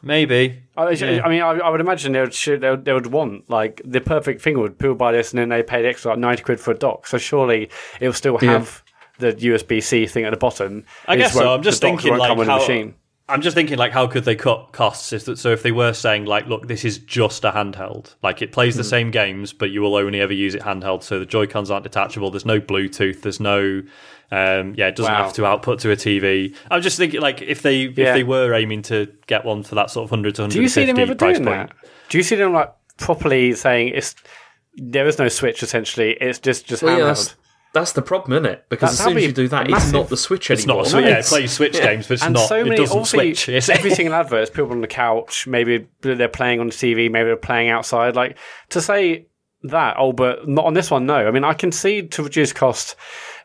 Maybe. 0.04 0.62
I, 0.76 0.92
Yeah. 0.92 1.26
I 1.26 1.30
mean, 1.30 1.42
I, 1.42 1.52
I 1.58 1.70
would 1.70 1.82
imagine 1.82 2.12
they 2.14 2.22
would, 2.22 2.34
they 2.34 2.70
would 2.70 2.86
they 2.86 2.94
would 2.94 3.08
want 3.08 3.50
like 3.50 3.82
the 3.84 4.00
perfect 4.00 4.42
thing 4.42 4.60
would 4.60 4.78
people 4.78 4.94
buy 4.94 5.12
this 5.12 5.32
and 5.32 5.40
then 5.40 5.50
they 5.50 5.64
paid 5.64 5.86
extra 5.86 6.12
like 6.12 6.20
ninety 6.20 6.44
quid 6.44 6.60
for 6.60 6.70
a 6.72 6.78
dock. 6.78 7.08
So 7.08 7.18
surely 7.18 7.70
it 8.00 8.06
will 8.06 8.14
still 8.14 8.38
Yeah. 8.42 8.52
have 8.52 8.84
the 9.18 9.34
USB 9.34 9.82
C 9.82 10.06
thing 10.06 10.24
at 10.26 10.30
the 10.30 10.38
bottom. 10.38 10.86
I 11.08 11.16
guess 11.18 11.34
so. 11.34 11.52
I'm 11.52 11.64
just 11.64 11.82
thinking 11.82 12.16
like 12.16 12.38
how. 12.38 12.60
I'm 13.30 13.42
just 13.42 13.56
thinking 13.56 13.78
like 13.78 13.92
how 13.92 14.08
could 14.08 14.24
they 14.24 14.36
cut 14.36 14.70
costs? 14.72 15.12
If 15.12 15.26
that, 15.26 15.38
so 15.38 15.52
if 15.52 15.62
they 15.62 15.72
were 15.74 15.92
saying 15.94 16.26
like, 16.26 16.48
look, 16.48 16.68
this 16.68 16.86
is 16.86 16.98
just 16.98 17.44
a 17.44 17.52
handheld, 17.52 18.16
like 18.24 18.42
it 18.42 18.52
plays 18.54 18.76
the 18.78 18.84
Hmm. 18.84 18.88
same 18.90 19.12
games, 19.12 19.52
but 19.54 19.70
you 19.70 19.82
will 19.82 19.96
only 19.96 20.22
ever 20.22 20.34
use 20.34 20.56
it 20.56 20.62
handheld. 20.62 21.04
So 21.04 21.20
the 21.20 21.26
Joy 21.26 21.46
Cons 21.48 21.70
aren't 21.70 21.84
detachable. 21.84 22.32
There's 22.32 22.46
no 22.46 22.62
Bluetooth. 22.62 23.22
There's 23.22 23.42
no, 23.42 23.84
um, 24.32 24.74
yeah, 24.78 24.88
it 24.88 24.96
doesn't 24.96 25.12
Wow. 25.14 25.24
have 25.24 25.34
to 25.34 25.46
output 25.46 25.80
to 25.82 25.92
a 25.92 25.96
TV. 25.98 26.56
I'm 26.72 26.82
just 26.82 26.98
thinking 26.98 27.20
like 27.20 27.42
if 27.42 27.62
they 27.64 27.76
Yeah. 27.96 28.10
if 28.10 28.14
they 28.16 28.24
were 28.24 28.54
aiming 28.54 28.84
to 28.84 29.08
get 29.28 29.44
one 29.44 29.62
for 29.64 29.76
that 29.76 29.90
sort 29.92 30.06
of 30.06 30.10
hundred 30.10 30.36
to 30.36 30.44
hundred 30.44 30.54
Do 30.54 30.62
you 30.62 30.70
see 30.70 30.86
them 30.86 30.98
ever 30.98 31.14
price 31.16 31.38
doing 31.38 31.48
point. 31.48 31.70
that? 31.70 31.90
Do 32.10 32.18
you 32.18 32.24
see 32.24 32.36
them 32.36 32.54
like 32.54 32.72
properly 32.98 33.54
saying 33.56 33.90
it's 33.90 34.16
there 34.76 35.06
is 35.08 35.20
no 35.20 35.28
switch 35.28 35.64
essentially? 35.64 36.12
It's 36.22 36.40
just 36.40 36.66
just 36.66 36.82
Well, 36.82 36.98
handheld. 36.98 37.06
that's, 37.08 37.36
that's 37.74 37.92
the 37.92 38.02
problem, 38.02 38.34
isn't 38.34 38.46
it? 38.54 38.66
Because 38.70 38.90
That- 38.90 38.94
as 38.94 38.98
that'd 39.00 39.12
soon 39.12 39.18
as 39.18 39.24
you 39.26 39.32
do 39.34 39.48
that, 39.50 39.70
massive. 39.70 39.88
it's 39.88 39.94
not 39.94 40.10
the 40.10 40.18
Switch 40.18 40.50
It's 40.52 40.64
anymore. 40.64 40.84
It's 40.84 40.94
not. 40.94 41.00
So, 41.00 41.06
No, 41.06 41.08
yeah, 41.08 41.20
it 41.20 41.26
plays 41.26 41.52
Switch 41.52 41.76
yeah. 41.78 41.86
games, 41.94 42.08
but 42.08 42.14
it's 42.16 42.24
and 42.24 42.34
not. 42.34 42.48
so 42.48 42.64
many 42.64 42.76
it 42.76 42.78
doesn't 42.80 42.98
obviously, 42.98 43.34
switch. 43.36 43.50
It's, 43.50 43.70
every 43.70 43.92
single 43.92 44.16
advert, 44.22 44.52
people 44.54 44.72
on 44.72 44.82
the 44.82 44.88
couch, 44.88 45.48
maybe 45.48 45.88
they're 46.02 46.28
playing 46.28 46.60
on 46.60 46.68
the 46.68 46.74
TV, 46.74 47.10
maybe 47.12 47.26
they're 47.26 47.36
playing 47.38 47.70
outside. 47.70 48.16
Like 48.16 48.38
to 48.70 48.82
say 48.82 49.28
that, 49.64 49.96
oh, 50.00 50.14
but 50.14 50.48
not 50.48 50.66
on 50.66 50.74
this 50.74 50.90
one. 50.92 51.06
No, 51.06 51.28
I 51.28 51.32
mean 51.32 51.44
I 51.44 51.54
can 51.54 51.72
see 51.72 52.04
to 52.08 52.24
reduce 52.24 52.54
cost. 52.54 52.96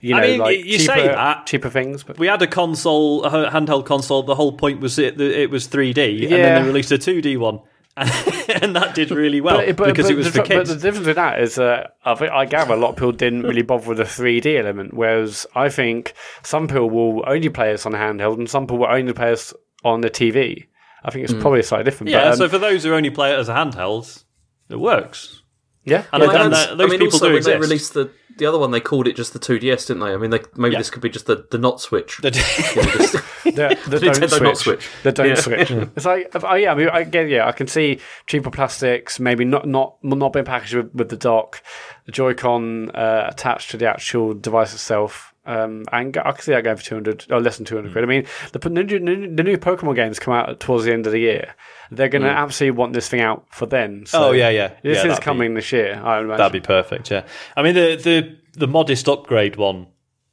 You 0.00 0.16
I 0.16 0.20
know, 0.20 0.26
mean, 0.26 0.40
like 0.40 0.58
you 0.58 0.78
cheaper, 0.78 0.94
say 0.94 1.06
that. 1.08 1.46
cheaper 1.46 1.70
things, 1.70 2.02
but 2.02 2.18
we 2.18 2.26
had 2.26 2.42
a 2.42 2.46
console, 2.46 3.24
a 3.24 3.50
handheld 3.50 3.86
console. 3.86 4.22
The 4.24 4.34
whole 4.34 4.52
point 4.52 4.80
was 4.80 4.98
it 4.98 5.20
it 5.20 5.48
was 5.50 5.68
3D, 5.68 6.22
and 6.24 6.32
then 6.32 6.62
they 6.62 6.66
released 6.66 6.90
a 6.92 6.98
2D 6.98 7.38
one, 7.38 7.60
and 7.96 8.74
that 8.74 8.94
did 8.94 9.10
really 9.10 9.40
well 9.40 9.58
But- 9.58 9.76
but- 9.76 9.86
because 9.88 10.06
but 10.06 10.12
it 10.12 10.16
was 10.16 10.32
the, 10.32 10.40
for 10.40 10.46
kids. 10.46 10.70
But 10.70 10.80
the 10.80 10.82
difference 10.82 11.06
with 11.06 11.16
that 11.16 11.40
is 11.40 11.56
that 11.56 11.96
I, 12.04 12.14
think, 12.14 12.32
I 12.32 12.46
gather 12.46 12.74
a 12.74 12.76
lot 12.76 12.90
of 12.90 12.96
people 12.96 13.12
didn't 13.12 13.42
really 13.50 13.62
bother 13.62 13.88
with 13.88 13.98
the 13.98 14.04
3D 14.04 14.58
element, 14.58 14.94
whereas 14.94 15.46
I 15.54 15.68
think 15.68 16.14
some 16.42 16.68
people 16.68 16.88
will 16.90 17.22
only 17.26 17.48
play 17.50 17.72
this 17.72 17.84
on 17.86 17.94
a 17.94 17.98
handheld 17.98 18.38
and 18.38 18.48
some 18.48 18.64
people 18.66 18.78
will 18.78 18.86
only 18.86 19.12
play 19.12 19.30
this 19.30 19.52
on 19.84 20.00
the 20.00 20.10
TV. 20.10 20.66
I 21.04 21.10
think 21.10 21.24
it's 21.24 21.34
probably 21.34 21.62
slightly 21.62 21.84
different. 21.84 22.10
yeah, 22.10 22.24
but, 22.24 22.32
um, 22.32 22.36
so 22.38 22.48
for 22.48 22.58
those 22.58 22.84
who 22.84 22.94
only 22.94 23.10
play 23.10 23.32
it 23.32 23.38
as 23.38 23.48
a 23.48 23.54
handheld, 23.54 24.22
it 24.70 24.76
works. 24.76 25.42
Yeah, 25.84 26.04
And 26.12 26.22
yeah, 26.22 26.28
I- 26.30 26.44
and 26.44 26.52
that's- 26.52 26.66
that- 26.68 26.78
those 26.78 26.86
I 26.86 26.90
mean, 26.90 26.98
people 27.00 27.14
also 27.16 27.26
do 27.28 27.34
when 27.34 27.42
they 27.42 27.56
exist. 27.56 27.60
released 27.68 27.94
the 27.94 28.10
the 28.38 28.46
other 28.46 28.58
one, 28.58 28.70
they 28.70 28.80
called 28.80 29.06
it 29.06 29.16
just 29.16 29.32
the 29.32 29.38
2DS, 29.38 29.86
didn't 29.86 30.00
they? 30.02 30.12
I 30.12 30.16
mean, 30.16 30.30
they, 30.30 30.40
maybe 30.56 30.72
Yeah. 30.74 30.78
this 30.78 30.90
could 30.90 31.02
be 31.02 31.08
just 31.10 31.26
the, 31.26 31.46
the 31.50 31.58
not 31.58 31.80
switch. 31.80 32.18
The- 32.18 32.30
the, 33.44 33.78
the 33.88 33.98
Nintendo 33.98 34.30
don't 34.30 34.42
not 34.42 34.56
switch. 34.56 34.80
switch. 34.82 34.88
The 35.02 35.12
don't 35.12 35.28
Yeah. 35.28 35.34
switch. 35.34 35.70
It's 35.70 36.06
like, 36.06 36.30
oh 36.34 36.54
yeah, 36.54 36.72
I 36.72 36.74
mean, 36.74 36.88
I 36.88 37.04
get, 37.04 37.28
yeah, 37.28 37.46
I 37.46 37.52
can 37.52 37.66
see 37.66 38.00
cheaper 38.26 38.50
plastics, 38.50 39.18
maybe 39.20 39.44
not 39.44 39.66
not 39.66 39.96
not 40.02 40.32
being 40.32 40.44
packaged 40.44 40.74
with, 40.74 40.94
with 40.94 41.08
the 41.08 41.16
dock, 41.16 41.62
the 42.06 42.12
Joy-Con 42.12 42.90
uh, 42.90 43.26
attached 43.28 43.70
to 43.72 43.76
the 43.76 43.88
actual 43.88 44.34
device 44.34 44.72
itself. 44.72 45.34
Um, 45.44 45.84
and 45.90 46.16
I 46.16 46.30
can 46.32 46.40
see 46.40 46.52
that 46.52 46.62
going 46.62 46.76
for 46.76 46.84
two 46.84 46.94
hundred 46.94 47.26
or 47.30 47.40
less 47.40 47.56
than 47.56 47.66
two 47.66 47.74
hundred 47.74 47.88
Hmm. 47.88 47.92
quid. 47.94 48.04
I 48.04 48.06
mean, 48.06 48.26
the, 48.52 48.58
the 48.60 48.70
new 48.70 49.34
the 49.34 49.42
new 49.42 49.58
Pokemon 49.58 49.96
games 49.96 50.18
come 50.20 50.34
out 50.34 50.60
towards 50.60 50.84
the 50.84 50.92
end 50.92 51.06
of 51.06 51.12
the 51.12 51.18
year. 51.18 51.54
They're 51.94 52.08
going 52.08 52.22
to 52.22 52.28
absolutely 52.30 52.78
want 52.78 52.92
this 52.94 53.08
thing 53.08 53.20
out 53.20 53.44
for 53.50 53.66
then. 53.66 54.06
So. 54.06 54.28
Oh, 54.28 54.32
yeah, 54.32 54.48
yeah. 54.48 54.68
This 54.68 54.76
Yeah, 54.82 54.90
is 54.90 55.02
that'd 55.02 55.16
be- 55.18 55.22
coming 55.24 55.54
this 55.54 55.70
year. 55.72 55.94
I 56.02 56.20
imagine. 56.20 56.36
That'd 56.38 56.52
be 56.52 56.60
perfect. 56.66 57.10
Yeah, 57.10 57.24
I 57.56 57.62
mean 57.62 57.74
the 57.74 57.96
the 57.96 58.38
the 58.58 58.66
modest 58.68 59.08
upgrade 59.08 59.56
one. 59.56 59.86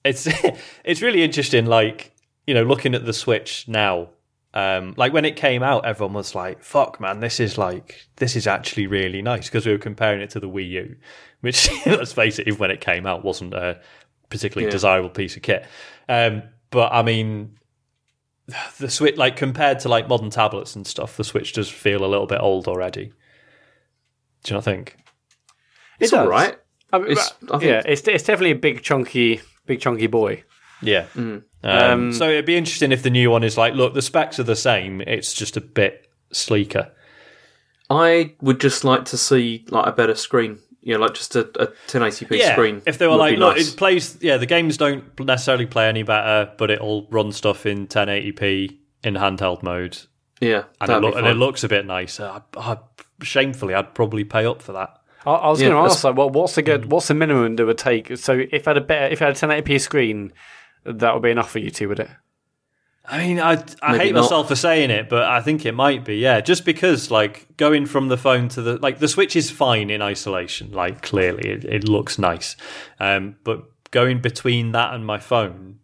It's 0.04 0.28
it's 0.84 1.02
really 1.02 1.24
interesting. 1.24 1.66
Like 1.66 2.14
you 2.48 2.54
know, 2.54 2.64
looking 2.64 2.96
at 2.96 3.06
the 3.06 3.14
Switch 3.14 3.68
now. 3.68 4.10
Um, 4.52 4.96
like 4.98 5.14
when 5.14 5.26
it 5.26 5.36
came 5.36 5.62
out, 5.62 5.86
everyone 5.86 6.16
was 6.16 6.34
like, 6.34 6.64
"Fuck, 6.64 7.00
man, 7.00 7.20
this 7.20 7.40
is 7.40 7.58
like 7.60 8.08
this 8.16 8.36
is 8.36 8.48
actually 8.48 8.88
really 8.88 9.22
nice." 9.22 9.46
Because 9.48 9.64
we 9.68 9.72
were 9.72 9.78
comparing 9.78 10.22
it 10.22 10.32
to 10.32 10.40
the 10.40 10.50
Wii 10.50 10.70
U, 10.70 10.96
which 11.42 11.70
let's 11.86 12.14
face 12.14 12.40
it, 12.40 12.48
even 12.48 12.58
when 12.60 12.72
it 12.72 12.82
came 12.82 13.06
out, 13.06 13.24
wasn't 13.24 13.54
a 13.54 13.80
particularly 14.32 14.66
Yeah. 14.66 14.72
desirable 14.72 15.12
piece 15.12 15.36
of 15.36 15.44
kit. 15.44 15.68
Um, 16.08 16.42
but 16.72 16.92
I 16.92 17.04
mean, 17.04 17.59
the 18.80 18.90
Switch, 18.90 19.18
like 19.18 19.36
compared 19.36 19.80
to 19.82 19.90
like 19.90 20.08
modern 20.08 20.30
tablets 20.30 20.76
and 20.76 20.86
stuff, 20.88 21.18
the 21.18 21.24
Switch 21.24 21.54
does 21.54 21.70
feel 21.70 22.04
a 22.04 22.08
little 22.08 22.28
bit 22.28 22.40
old 22.42 22.68
already. 22.68 23.12
Do 24.44 24.52
you 24.52 24.56
not 24.56 24.64
think? 24.64 24.96
It's 26.00 26.14
It 26.14 26.18
all 26.18 26.26
does. 26.26 26.32
right. 26.32 26.58
I 26.94 26.98
mean, 27.00 27.12
It's- 27.12 27.34
I 27.52 27.58
think- 27.60 27.64
yeah, 27.64 27.82
it's 27.86 28.08
it's 28.08 28.24
definitely 28.24 28.52
a 28.52 28.56
big 28.56 28.82
chunky, 28.82 29.42
big 29.66 29.80
chunky 29.82 30.08
boy. 30.08 30.44
Yeah. 30.82 31.06
Mm. 31.16 31.44
Um, 31.64 31.72
Um, 31.92 32.14
so 32.14 32.30
it'd 32.30 32.46
be 32.46 32.56
interesting 32.56 32.92
if 32.94 33.04
the 33.04 33.10
new 33.10 33.30
one 33.30 33.44
is 33.44 33.58
like, 33.58 33.74
look, 33.74 33.94
the 33.94 34.02
specs 34.02 34.40
are 34.40 34.44
the 34.44 34.56
same. 34.56 35.02
It's 35.02 35.34
just 35.34 35.58
a 35.58 35.62
bit 35.62 36.08
sleeker. 36.32 36.92
I 37.90 38.36
would 38.42 38.60
just 38.62 38.84
like 38.84 39.06
to 39.06 39.18
see 39.18 39.66
like 39.70 39.88
a 39.88 39.92
better 39.92 40.16
screen. 40.16 40.60
You 40.82 40.94
know, 40.94 41.02
like 41.02 41.14
just 41.14 41.36
a, 41.36 41.42
a 41.62 41.68
1080p 41.88 42.38
yeah. 42.38 42.54
screen. 42.54 42.82
If 42.86 42.98
they 42.98 43.08
were 43.08 43.18
like, 43.18 43.34
be 43.34 43.38
look, 43.38 43.58
nice. 43.58 43.74
it 43.74 43.78
plays. 43.78 44.18
Yeah, 44.22 44.38
the 44.38 44.46
games 44.46 44.78
don't 44.78 45.20
necessarily 45.20 45.66
play 45.66 45.90
any 45.90 46.04
better, 46.04 46.52
but 46.58 46.72
it'll 46.72 47.08
run 47.10 47.32
stuff 47.32 47.66
in 47.66 47.88
1080p 47.88 48.78
in 49.04 49.16
handheld 49.16 49.64
mode, 49.64 49.98
yeah, 50.42 50.58
and, 50.58 50.64
it, 50.64 50.88
that'd 50.88 51.02
look, 51.04 51.14
be 51.14 51.20
and 51.20 51.28
it 51.28 51.36
looks 51.36 51.64
a 51.64 51.68
bit 51.68 51.86
nicer. 51.86 52.24
I, 52.24 52.42
I, 52.58 52.78
shamefully, 53.24 53.74
I'd 53.74 53.94
probably 53.94 54.24
pay 54.24 54.46
up 54.46 54.62
for 54.62 54.74
that. 54.74 54.98
I, 55.26 55.32
I 55.32 55.50
was 55.50 55.62
Yeah, 55.62 55.70
going 55.70 55.84
to 55.84 55.92
ask, 55.92 56.04
like, 56.04 56.16
well, 56.16 56.30
what's 56.30 56.56
the 56.56 56.62
good, 56.62 56.84
mm. 56.84 56.90
what's 56.90 57.08
the 57.08 57.14
minimum 57.14 57.56
that 57.58 57.66
would 57.66 57.78
take? 57.78 58.18
So 58.18 58.42
if 58.52 58.68
I 58.68 58.72
had 58.72 58.78
a 58.78 58.82
better, 58.82 59.12
if 59.12 59.22
I 59.22 59.26
had 59.26 59.36
a 59.36 59.40
1080p 59.40 59.82
screen, 59.82 60.34
that 60.86 61.14
would 61.14 61.24
be 61.24 61.32
enough 61.32 61.52
for 61.52 61.60
you 61.60 61.72
two, 61.72 61.90
would 61.90 62.00
it? 62.00 62.10
I 63.06 63.26
mean, 63.26 63.40
I 63.40 63.64
I 63.82 63.94
Maybe 63.94 64.04
hate 64.06 64.14
not. 64.14 64.22
myself 64.22 64.48
for 64.48 64.56
saying 64.56 64.92
it, 64.92 65.10
but 65.10 65.24
I 65.24 65.42
think 65.42 65.66
it 65.66 65.74
might 65.74 66.06
be. 66.06 66.18
Yeah, 66.18 66.42
just 66.42 66.64
because 66.64 67.10
like 67.10 67.48
going 67.58 67.86
from 67.86 68.08
the 68.08 68.18
phone 68.18 68.50
to 68.50 68.62
the 68.62 68.78
like 68.78 69.00
the 69.00 69.08
Switch 69.08 69.36
is 69.36 69.50
fine 69.50 69.90
in 69.90 70.02
isolation. 70.02 70.72
Like 70.72 71.02
clearly, 71.02 71.50
it, 71.50 71.66
it 71.66 71.90
looks 71.90 72.20
nice, 72.20 72.56
um, 73.00 73.36
but 73.44 73.64
going 73.92 74.22
between 74.22 74.74
that 74.74 74.94
and 74.94 75.06
my 75.06 75.18
phone 75.18 75.79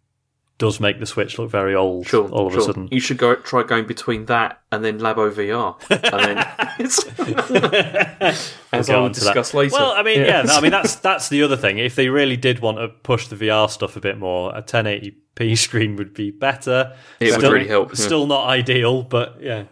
does 0.58 0.80
make 0.80 0.98
the 1.00 1.06
Switch 1.06 1.38
look 1.38 1.50
very 1.50 1.74
old. 1.74 2.06
Sure, 2.06 2.28
all 2.30 2.46
of 2.46 2.52
sure. 2.54 2.62
a 2.62 2.64
sudden. 2.64 2.88
You 2.90 3.00
should 3.00 3.18
go 3.18 3.34
try 3.34 3.62
going 3.62 3.86
between 3.86 4.24
that 4.26 4.62
and 4.72 4.84
then 4.84 4.98
Labo 5.00 5.30
VR, 5.30 5.76
and 5.90 6.22
then 6.22 6.38
as 8.20 8.54
We'll 8.72 8.80
I 8.80 8.82
go 8.86 8.98
will 9.00 9.04
on 9.06 9.12
to 9.12 9.24
that. 9.24 9.54
later. 9.54 9.72
Well, 9.74 9.92
I 9.92 10.02
mean, 10.02 10.20
yeah, 10.20 10.44
I 10.48 10.60
mean 10.60 10.70
that's 10.70 10.94
that's 11.08 11.28
the 11.28 11.42
other 11.42 11.56
thing. 11.56 11.78
If 11.78 11.94
they 11.94 12.08
really 12.08 12.36
did 12.36 12.60
want 12.60 12.78
to 12.78 12.88
push 12.88 13.28
the 13.28 13.36
VR 13.36 13.68
stuff 13.70 13.96
a 13.96 14.00
bit 14.00 14.18
more, 14.18 14.54
a 14.56 14.62
1080p 14.62 15.58
screen 15.58 15.96
would 15.96 16.14
be 16.14 16.30
better. 16.30 16.96
It 17.20 17.30
would 17.32 17.38
Still- 17.40 17.52
really 17.52 17.68
help, 17.68 17.90
yeah. 17.90 17.94
Still 17.96 18.26
not 18.26 18.46
ideal, 18.48 19.02
but 19.02 19.38
yeah, 19.40 19.64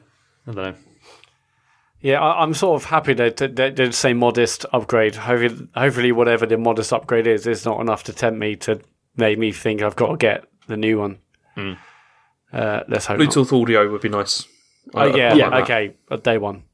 I 0.46 0.52
don't 0.52 0.56
know. 0.56 0.74
Yeah, 2.00 2.20
I, 2.20 2.42
I'm 2.42 2.52
sort 2.52 2.80
of 2.82 2.88
happy 2.90 3.14
that 3.14 3.38
that- 3.38 3.56
that 3.56 3.76
they'd 3.76 3.94
say 3.94 4.12
modest 4.12 4.66
upgrade. 4.72 5.14
Hopefully, 5.16 5.68
hopefully, 5.74 6.12
whatever 6.12 6.44
the 6.46 6.58
modest 6.58 6.92
upgrade 6.92 7.26
is, 7.26 7.46
is 7.46 7.64
not 7.64 7.80
enough 7.80 8.04
to 8.04 8.12
tempt 8.12 8.38
me 8.38 8.56
to 8.56 8.80
make 9.16 9.38
me 9.38 9.52
think 9.52 9.80
I've 9.80 9.96
got 9.96 10.08
to 10.08 10.16
get 10.16 10.44
the 10.66 10.76
new 10.76 10.98
one. 10.98 11.18
Uh, 11.56 12.80
let's 12.88 13.06
hope. 13.06 13.18
not. 13.18 13.28
Bluetooth 13.28 13.62
audio 13.62 13.90
would 13.90 14.00
be 14.00 14.08
nice. 14.08 14.44
Oh 14.94 15.00
I- 15.00 15.06
I 15.10 15.34
yeah, 15.34 15.48
like 15.48 15.64
okay, 15.64 15.94
uh, 16.10 16.16
day 16.16 16.38
one. 16.38 16.64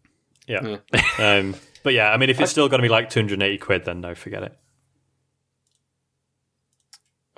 Yeah. 0.46 0.78
um, 1.18 1.54
but 1.82 1.94
yeah, 1.94 2.10
I 2.10 2.16
mean, 2.16 2.28
if 2.28 2.40
it's 2.40 2.50
still 2.50 2.68
going 2.68 2.80
to 2.80 2.82
be 2.82 2.88
like 2.90 3.08
280 3.08 3.58
quid, 3.58 3.84
then 3.84 4.00
no, 4.00 4.14
forget 4.14 4.42
it. 4.42 4.56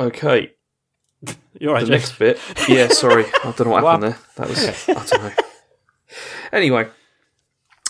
Okay, 0.00 0.52
You're 1.60 1.72
right, 1.74 1.80
the 1.84 1.86
James. 1.86 1.90
next 1.90 2.18
bit. 2.18 2.40
Yeah, 2.68 2.88
sorry, 2.88 3.24
I 3.44 3.52
don't 3.56 3.60
know 3.66 3.70
what 3.70 3.84
happened 3.84 4.02
there. 4.14 4.18
That 4.36 4.48
was 4.48 4.88
I 4.88 4.92
don't 4.94 5.22
know. 5.22 5.44
Anyway, 6.52 6.88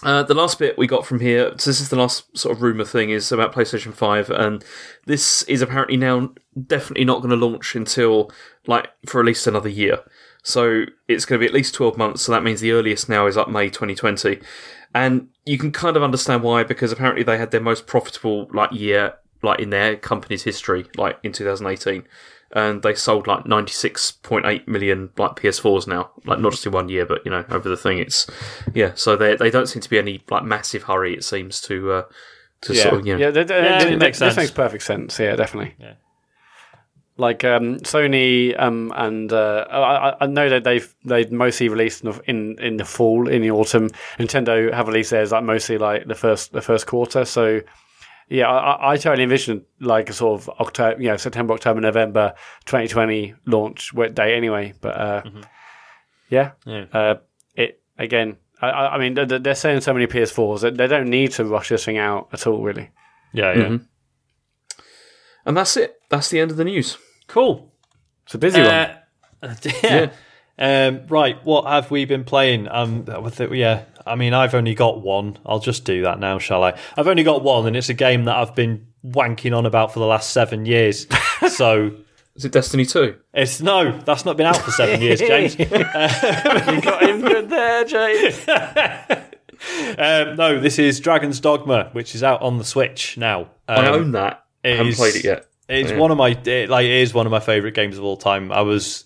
uh, 0.02 0.22
the 0.24 0.34
last 0.34 0.58
bit 0.58 0.76
we 0.76 0.86
got 0.86 1.06
from 1.06 1.20
here. 1.20 1.52
So 1.58 1.70
this 1.70 1.80
is 1.80 1.88
the 1.88 1.96
last 1.96 2.36
sort 2.36 2.54
of 2.54 2.60
rumor 2.62 2.84
thing 2.84 3.08
is 3.10 3.32
about 3.32 3.54
PlayStation 3.54 3.94
Five, 3.94 4.28
and 4.28 4.62
this 5.06 5.42
is 5.44 5.62
apparently 5.62 5.96
now 5.96 6.32
definitely 6.66 7.04
not 7.06 7.22
going 7.22 7.30
to 7.30 7.36
launch 7.46 7.74
until 7.74 8.30
like 8.66 8.88
for 9.06 9.20
at 9.20 9.26
least 9.26 9.46
another 9.46 9.68
year. 9.68 10.00
So 10.42 10.84
it's 11.08 11.24
going 11.24 11.40
to 11.40 11.44
be 11.44 11.48
at 11.48 11.54
least 11.54 11.74
twelve 11.74 11.96
months. 11.96 12.22
So 12.22 12.32
that 12.32 12.42
means 12.42 12.60
the 12.60 12.72
earliest 12.72 13.08
now 13.08 13.26
is 13.26 13.36
up 13.36 13.48
May 13.48 13.68
2020, 13.68 14.40
and 14.94 15.28
you 15.44 15.58
can 15.58 15.72
kind 15.72 15.96
of 15.96 16.02
understand 16.02 16.42
why 16.42 16.64
because 16.64 16.92
apparently 16.92 17.22
they 17.22 17.38
had 17.38 17.50
their 17.50 17.60
most 17.60 17.86
profitable 17.86 18.48
like 18.52 18.72
year 18.72 19.14
like 19.42 19.58
in 19.58 19.70
their 19.70 19.96
company's 19.96 20.44
history, 20.44 20.86
like 20.96 21.18
in 21.22 21.32
2018 21.32 22.04
and 22.54 22.82
they 22.82 22.94
sold 22.94 23.26
like 23.26 23.44
96.8 23.44 24.68
million 24.68 25.10
like 25.16 25.36
PS4s 25.36 25.86
now, 25.86 26.10
like 26.26 26.38
not 26.38 26.52
just 26.52 26.66
in 26.66 26.72
one 26.72 26.88
year, 26.88 27.06
but 27.06 27.24
you 27.24 27.30
know 27.30 27.44
over 27.50 27.68
the 27.68 27.76
thing. 27.76 27.98
It's 27.98 28.26
yeah, 28.74 28.92
so 28.94 29.16
they 29.16 29.36
they 29.36 29.50
don't 29.50 29.66
seem 29.66 29.80
to 29.82 29.88
be 29.90 29.98
any 29.98 30.22
like 30.30 30.44
massive 30.44 30.84
hurry. 30.84 31.14
It 31.14 31.24
seems 31.24 31.60
to 31.62 31.92
uh, 31.92 32.02
to 32.62 32.74
Yeah, 32.74 32.82
sort 32.82 32.94
of 33.00 33.06
you 33.06 33.14
know, 33.14 33.20
yeah, 33.20 33.30
th- 33.30 33.48
th- 33.48 33.64
Yeah, 33.64 33.78
th- 33.78 33.92
it 33.92 33.98
makes 33.98 34.18
this 34.18 34.36
makes 34.36 34.50
perfect 34.50 34.82
sense. 34.82 35.18
Yeah, 35.18 35.34
definitely. 35.34 35.74
Yeah. 35.78 35.94
Like 37.18 37.44
um, 37.44 37.76
Sony 37.80 38.58
um, 38.58 38.90
and 38.96 39.30
uh, 39.32 39.66
I, 39.70 40.10
I- 40.10 40.16
I 40.22 40.26
know 40.26 40.48
that 40.48 40.64
they've 40.64 40.94
they 41.04 41.26
mostly 41.26 41.68
released 41.68 42.02
in 42.04 42.10
the, 42.10 42.20
in 42.30 42.58
in 42.58 42.76
the 42.78 42.84
fall, 42.86 43.28
in 43.28 43.42
the 43.42 43.50
autumn. 43.50 43.90
Nintendo 44.18 44.72
have 44.72 44.88
released 44.88 45.10
theirs 45.10 45.30
like 45.32 45.44
mostly 45.44 45.76
like 45.78 46.06
the 46.06 46.14
first 46.14 46.52
the 46.52 46.62
first 46.62 46.86
quarter. 46.86 47.24
So 47.26 47.60
yeah, 48.28 48.48
I, 48.48 48.72
I- 48.72 48.92
I 48.92 48.96
totally 48.96 49.24
envision 49.24 49.64
like 49.78 50.08
a 50.08 50.14
sort 50.14 50.40
of 50.40 50.48
October, 50.58 51.02
you 51.02 51.08
know, 51.08 51.18
September, 51.18 51.52
October, 51.52 51.80
November, 51.82 52.32
2020 52.64 53.34
launch 53.46 53.92
wet 53.92 54.14
day 54.14 54.34
anyway. 54.34 54.72
But 54.80 54.96
uh, 54.96 55.22
yeah, 56.30 56.52
Yeah. 56.64 56.84
uh, 56.92 57.14
it 57.54 57.80
again. 57.98 58.38
I, 58.62 58.70
I 58.70 58.94
I 58.94 58.98
mean, 58.98 59.14
they're- 59.14 59.26
they're 59.38 59.54
selling 59.54 59.80
so 59.82 59.92
many 59.92 60.06
PS4s 60.06 60.60
that 60.62 60.76
they 60.78 60.86
don't 60.86 61.10
need 61.10 61.32
to 61.32 61.44
rush 61.44 61.68
this 61.68 61.84
thing 61.84 61.98
out 61.98 62.28
at 62.32 62.46
all, 62.46 62.62
really. 62.62 62.90
Yeah, 63.34 63.52
yeah. 63.52 63.64
Mhm. 63.64 63.86
And 65.44 65.56
that's 65.56 65.76
it. 65.76 66.00
That's 66.08 66.28
the 66.28 66.40
end 66.40 66.50
of 66.50 66.56
the 66.56 66.64
news. 66.64 66.98
Cool. 67.26 67.72
It's 68.24 68.34
a 68.34 68.38
busy 68.38 68.60
one. 68.60 68.70
Uh, 68.70 68.98
yeah. 69.82 70.10
Um, 70.58 71.06
right, 71.08 71.42
what 71.44 71.66
have 71.66 71.90
we 71.90 72.04
been 72.04 72.24
playing? 72.24 72.68
Um, 72.68 73.04
it, 73.08 73.52
yeah, 73.54 73.84
I 74.06 74.14
mean, 74.14 74.34
I've 74.34 74.54
only 74.54 74.74
got 74.74 75.02
one. 75.02 75.38
I'll 75.46 75.58
just 75.58 75.84
do 75.84 76.02
that 76.02 76.20
now, 76.20 76.38
shall 76.38 76.62
I? 76.62 76.78
I've 76.96 77.08
only 77.08 77.24
got 77.24 77.42
one, 77.42 77.66
and 77.66 77.74
it's 77.74 77.88
a 77.88 77.94
game 77.94 78.26
that 78.26 78.36
I've 78.36 78.54
been 78.54 78.86
wanking 79.04 79.56
on 79.56 79.66
about 79.66 79.92
for 79.92 79.98
the 79.98 80.06
last 80.06 80.30
seven 80.30 80.66
years. 80.66 81.06
so 81.48 81.92
Is 82.36 82.44
it 82.44 82.52
Destiny 82.52 82.84
Two? 82.84 83.16
it's 83.32 83.60
no, 83.60 83.98
that's 84.00 84.24
not 84.24 84.36
been 84.36 84.46
out 84.46 84.58
for 84.58 84.70
seven 84.70 85.00
years, 85.00 85.20
James. 85.20 85.58
you 85.58 85.66
got 85.66 87.02
him 87.02 87.22
good 87.22 87.48
there, 87.48 87.84
James. 87.84 88.38
Um, 89.98 90.36
no, 90.36 90.60
this 90.60 90.78
is 90.78 91.00
Dragon's 91.00 91.40
Dogma, 91.40 91.90
which 91.92 92.14
is 92.14 92.22
out 92.22 92.42
on 92.42 92.58
the 92.58 92.64
Switch 92.64 93.16
now. 93.16 93.42
Um, 93.68 93.84
I 93.84 93.88
own 93.88 94.12
that. 94.12 94.44
I 94.64 94.68
haven't 94.68 94.88
is- 94.88 94.96
played 94.96 95.16
it 95.16 95.24
yet. 95.24 95.46
It's 95.68 95.90
Yeah. 95.90 95.96
one 95.98 96.10
of 96.10 96.18
my 96.18 96.30
it, 96.44 96.68
like 96.68 96.84
it 96.84 96.90
is 96.90 97.14
one 97.14 97.24
of 97.26 97.30
my 97.32 97.40
favorite 97.40 97.74
games 97.74 97.96
of 97.96 98.04
all 98.04 98.16
time. 98.16 98.50
I 98.52 98.60
was 98.62 99.04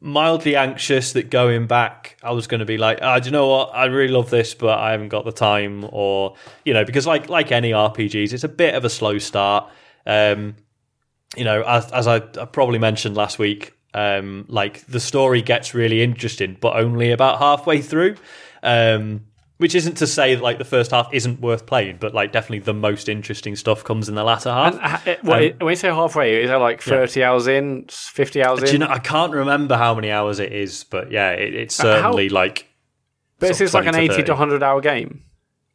mildly 0.00 0.56
anxious 0.56 1.12
that 1.12 1.30
going 1.30 1.66
back, 1.66 2.16
I 2.22 2.32
was 2.32 2.46
going 2.48 2.58
to 2.60 2.64
be 2.66 2.76
like, 2.78 2.98
ah, 3.02 3.18
do 3.20 3.26
you 3.26 3.30
know 3.30 3.46
what? 3.48 3.70
I 3.74 3.84
really 3.84 4.12
love 4.12 4.30
this, 4.30 4.52
but 4.54 4.78
I 4.78 4.90
haven't 4.92 5.10
got 5.10 5.24
the 5.24 5.32
time, 5.32 5.86
or 5.92 6.34
you 6.64 6.74
know, 6.74 6.84
because 6.84 7.06
like 7.06 7.28
like 7.28 7.52
any 7.52 7.70
RPGs, 7.72 8.32
it's 8.32 8.42
a 8.42 8.48
bit 8.48 8.74
of 8.74 8.84
a 8.84 8.90
slow 8.90 9.18
start. 9.18 9.70
Um, 10.06 10.56
you 11.36 11.44
know, 11.44 11.62
as, 11.62 11.90
as 11.92 12.06
I, 12.08 12.16
I 12.16 12.44
probably 12.46 12.78
mentioned 12.80 13.16
last 13.16 13.38
week, 13.38 13.74
um, 13.94 14.44
like 14.48 14.84
the 14.86 14.98
story 15.00 15.40
gets 15.42 15.72
really 15.74 16.02
interesting, 16.02 16.56
but 16.60 16.74
only 16.76 17.10
about 17.12 17.38
halfway 17.38 17.80
through. 17.80 18.16
Um, 18.62 19.26
which 19.62 19.74
isn't 19.76 19.94
to 19.94 20.06
say 20.06 20.34
that 20.34 20.42
like 20.42 20.58
the 20.58 20.64
first 20.64 20.90
half 20.90 21.08
isn't 21.14 21.40
worth 21.40 21.64
playing, 21.66 21.96
but 22.00 22.12
like 22.12 22.32
definitely 22.32 22.58
the 22.58 22.74
most 22.74 23.08
interesting 23.08 23.54
stuff 23.56 23.84
comes 23.84 24.08
in 24.08 24.14
the 24.16 24.24
latter 24.24 24.50
half. 24.50 24.74
And, 24.74 24.82
uh, 24.82 25.16
what, 25.22 25.60
when 25.62 25.70
you 25.70 25.76
say 25.76 25.88
halfway, 25.88 26.42
is 26.42 26.50
that 26.50 26.56
like 26.56 26.82
30 26.82 27.22
hours 27.22 27.46
in, 27.46 27.86
50 27.88 28.42
hours 28.42 28.58
in? 28.58 28.66
Do 28.66 28.72
you 28.72 28.78
know? 28.78 28.88
I 28.88 28.98
can't 28.98 29.32
remember 29.32 29.76
how 29.76 29.94
many 29.94 30.10
hours 30.10 30.40
it 30.40 30.52
is, 30.52 30.84
but 30.84 31.12
yeah, 31.12 31.30
it, 31.30 31.54
it's 31.54 31.78
Uh, 31.78 31.84
how- 31.84 31.92
certainly 32.10 32.28
like. 32.28 32.68
but 33.38 33.56
this 33.56 33.72
like 33.72 33.86
an 33.86 33.94
to 33.94 34.00
80 34.00 34.24
to 34.24 34.32
100 34.32 34.62
hour 34.62 34.80
game? 34.80 35.22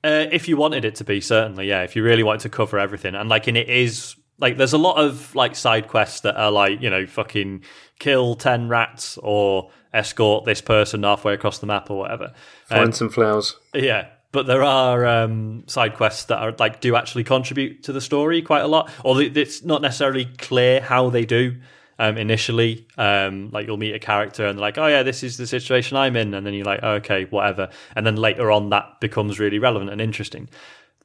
Uh, 0.03 0.25
if 0.31 0.47
you 0.47 0.57
wanted 0.57 0.85
it 0.85 0.95
to 0.95 1.03
be, 1.03 1.19
certainly, 1.21 1.67
yeah. 1.67 1.81
If 1.83 1.95
you 1.95 2.03
really 2.03 2.23
wanted 2.23 2.41
to 2.41 2.49
cover 2.49 2.77
everything, 2.77 3.15
and 3.15 3.29
like, 3.29 3.47
and 3.47 3.57
it 3.57 3.69
is 3.69 4.15
like, 4.37 4.57
there's 4.57 4.73
a 4.73 4.77
lot 4.77 4.97
of 4.97 5.33
like 5.33 5.55
side 5.55 5.87
quests 5.87 6.19
that 6.21 6.35
are 6.35 6.51
like, 6.51 6.81
you 6.81 6.89
know, 6.89 7.05
fucking 7.07 7.63
kill 7.99 8.35
ten 8.35 8.69
rats 8.69 9.17
or 9.21 9.71
escort 9.93 10.45
this 10.45 10.61
person 10.61 11.03
halfway 11.03 11.33
across 11.33 11.59
the 11.59 11.65
map 11.65 11.89
or 11.89 11.97
whatever. 11.97 12.33
Find 12.65 12.95
some 12.95 13.09
flowers. 13.09 13.55
Yeah, 13.73 14.07
but 14.31 14.45
there 14.45 14.63
are 14.63 15.05
um, 15.05 15.63
side 15.67 15.95
quests 15.95 16.25
that 16.25 16.37
are 16.39 16.53
like 16.59 16.81
do 16.81 16.95
actually 16.95 17.23
contribute 17.23 17.83
to 17.83 17.93
the 17.93 18.01
story 18.01 18.41
quite 18.41 18.61
a 18.61 18.67
lot, 18.67 18.91
or 19.03 19.21
it's 19.21 19.63
not 19.63 19.81
necessarily 19.81 20.25
clear 20.25 20.81
how 20.81 21.09
they 21.09 21.25
do. 21.25 21.57
Um, 21.99 22.15
initially, 22.19 22.85
um, 22.99 23.49
like 23.49 23.65
you'll 23.65 23.77
meet 23.77 23.95
a 23.95 23.99
character 23.99 24.45
and 24.45 24.55
they're 24.55 24.61
like, 24.61 24.77
"Oh 24.77 24.85
yeah, 24.85 25.01
this 25.01 25.23
is 25.23 25.37
the 25.37 25.47
situation 25.47 25.97
I'm 25.97 26.15
in," 26.15 26.35
and 26.35 26.45
then 26.45 26.53
you're 26.53 26.65
like, 26.65 26.81
oh, 26.83 26.95
"Okay, 26.95 27.25
whatever," 27.25 27.69
and 27.95 28.05
then 28.05 28.15
later 28.15 28.51
on 28.51 28.69
that 28.69 28.99
becomes 29.01 29.39
really 29.39 29.57
relevant 29.57 29.89
and 29.89 29.99
interesting. 29.99 30.47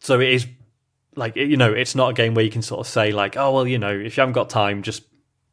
So 0.00 0.20
it 0.20 0.28
is 0.28 0.46
like 1.16 1.34
you 1.34 1.56
know, 1.56 1.72
it's 1.72 1.94
not 1.94 2.10
a 2.10 2.12
game 2.12 2.34
where 2.34 2.44
you 2.44 2.50
can 2.50 2.60
sort 2.60 2.80
of 2.80 2.86
say 2.86 3.10
like, 3.12 3.38
"Oh 3.38 3.52
well, 3.52 3.66
you 3.66 3.78
know, 3.78 3.88
if 3.90 4.18
you 4.18 4.20
haven't 4.20 4.34
got 4.34 4.50
time, 4.50 4.82
just 4.82 5.04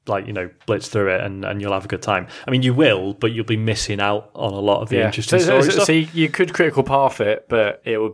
like 0.10 0.28
you 0.28 0.34
know 0.34 0.49
blitz 0.66 0.88
through 0.89 1.14
it 1.14 1.22
and, 1.22 1.45
and 1.45 1.62
you'll 1.62 1.74
have 1.74 1.86
a 1.86 1.88
good 1.88 2.01
time. 2.01 2.28
I 2.47 2.51
mean, 2.51 2.64
you 2.64 2.74
will, 2.74 3.14
but 3.14 3.32
you'll 3.32 3.45
be 3.45 3.57
missing 3.57 3.99
out 4.01 4.32
on 4.36 4.53
a 4.53 4.60
lot 4.60 4.82
of 4.82 4.89
the 4.89 4.97
Yeah. 4.97 5.05
interesting 5.05 5.39
so, 5.39 5.62
so, 5.62 5.70
stuff. 5.70 5.86
so 5.86 5.93
you 5.93 6.30
could 6.30 6.53
critical 6.53 6.84
path 6.84 7.22
it, 7.22 7.45
but 7.47 7.82
it 7.86 7.97
would 7.99 8.14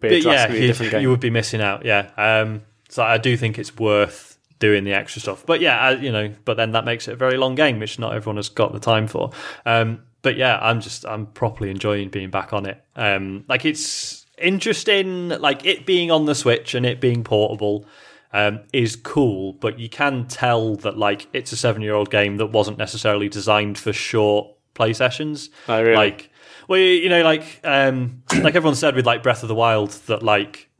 be 0.00 0.16
yeah, 0.16 0.20
drastically 0.22 0.60
you, 0.62 0.66
different 0.66 0.92
game. 0.92 1.02
you 1.02 1.10
would 1.10 1.20
be 1.20 1.30
missing 1.30 1.60
out. 1.60 1.84
Yeah, 1.84 2.10
um, 2.16 2.62
so 2.88 3.02
I 3.04 3.18
do 3.18 3.36
think 3.36 3.58
it's 3.58 3.76
worth 3.76 4.38
doing 4.58 4.84
the 4.84 4.92
extra 4.92 5.20
stuff. 5.20 5.44
But 5.46 5.60
yeah, 5.60 5.78
I, 5.78 5.90
you 5.92 6.10
know, 6.12 6.32
but 6.44 6.56
then 6.56 6.72
that 6.72 6.84
makes 6.84 7.08
it 7.08 7.12
a 7.12 7.16
very 7.16 7.36
long 7.36 7.54
game, 7.54 7.78
which 7.78 7.98
not 7.98 8.14
everyone 8.14 8.36
has 8.36 8.48
got 8.48 8.72
the 8.72 8.80
time 8.80 9.06
for. 9.06 9.30
Um, 9.66 10.02
but 10.22 10.36
yeah, 10.36 10.58
I'm 10.60 10.80
just 10.80 11.04
I'm 11.04 11.26
properly 11.26 11.70
enjoying 11.70 12.08
being 12.08 12.30
back 12.30 12.52
on 12.52 12.66
it. 12.66 12.82
Um, 12.96 13.44
like 13.48 13.64
it's 13.64 14.24
interesting, 14.38 15.30
like 15.30 15.64
it 15.66 15.84
being 15.86 16.10
on 16.10 16.26
the 16.26 16.34
Switch 16.34 16.74
and 16.74 16.86
it 16.86 17.00
being 17.00 17.24
portable. 17.24 17.86
Um, 18.34 18.60
is 18.72 18.96
cool, 18.96 19.52
but 19.52 19.78
you 19.78 19.90
can 19.90 20.26
tell 20.26 20.76
that 20.76 20.96
like 20.96 21.26
it's 21.34 21.52
a 21.52 21.56
seven-year-old 21.56 22.10
game 22.10 22.38
that 22.38 22.46
wasn't 22.46 22.78
necessarily 22.78 23.28
designed 23.28 23.76
for 23.76 23.92
short 23.92 24.48
play 24.72 24.94
sessions. 24.94 25.50
Oh, 25.68 25.82
really? 25.82 25.96
Like, 25.96 26.30
well, 26.66 26.78
you 26.78 27.10
know, 27.10 27.22
like 27.22 27.60
um, 27.62 28.22
like 28.42 28.54
everyone 28.54 28.74
said 28.74 28.94
with 28.96 29.06
like 29.06 29.22
Breath 29.22 29.42
of 29.42 29.48
the 29.48 29.54
Wild, 29.54 29.90
that 30.06 30.22
like 30.22 30.70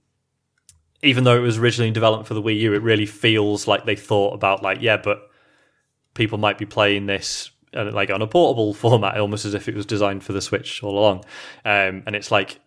even 1.03 1.25
though 1.25 1.37
it 1.37 1.41
was 1.41 1.59
originally 1.59 1.91
developed 1.91 2.27
for 2.27 2.35
the 2.35 2.43
Wii 2.43 2.59
U, 2.61 2.75
it 2.75 2.83
really 2.83 3.07
feels 3.07 3.67
like 3.67 3.85
they 3.85 3.97
thought 3.97 4.35
about 4.35 4.63
like, 4.63 4.79
yeah, 4.81 4.97
but 4.97 5.29
people 6.15 6.39
might 6.39 6.59
be 6.59 6.67
playing 6.67 7.07
this 7.07 7.51
uh, 7.75 7.91
like 7.93 8.11
on 8.11 8.23
a 8.23 8.27
portable 8.27 8.73
format, 8.75 9.19
almost 9.19 9.45
as 9.45 9.55
if 9.55 9.69
it 9.69 9.75
was 9.75 9.87
designed 9.87 10.23
for 10.23 10.33
the 10.33 10.41
Switch 10.41 10.83
all 10.83 10.99
along. 10.99 11.19
Um, 11.65 12.05
and 12.07 12.15
it's 12.15 12.31
like 12.31 12.61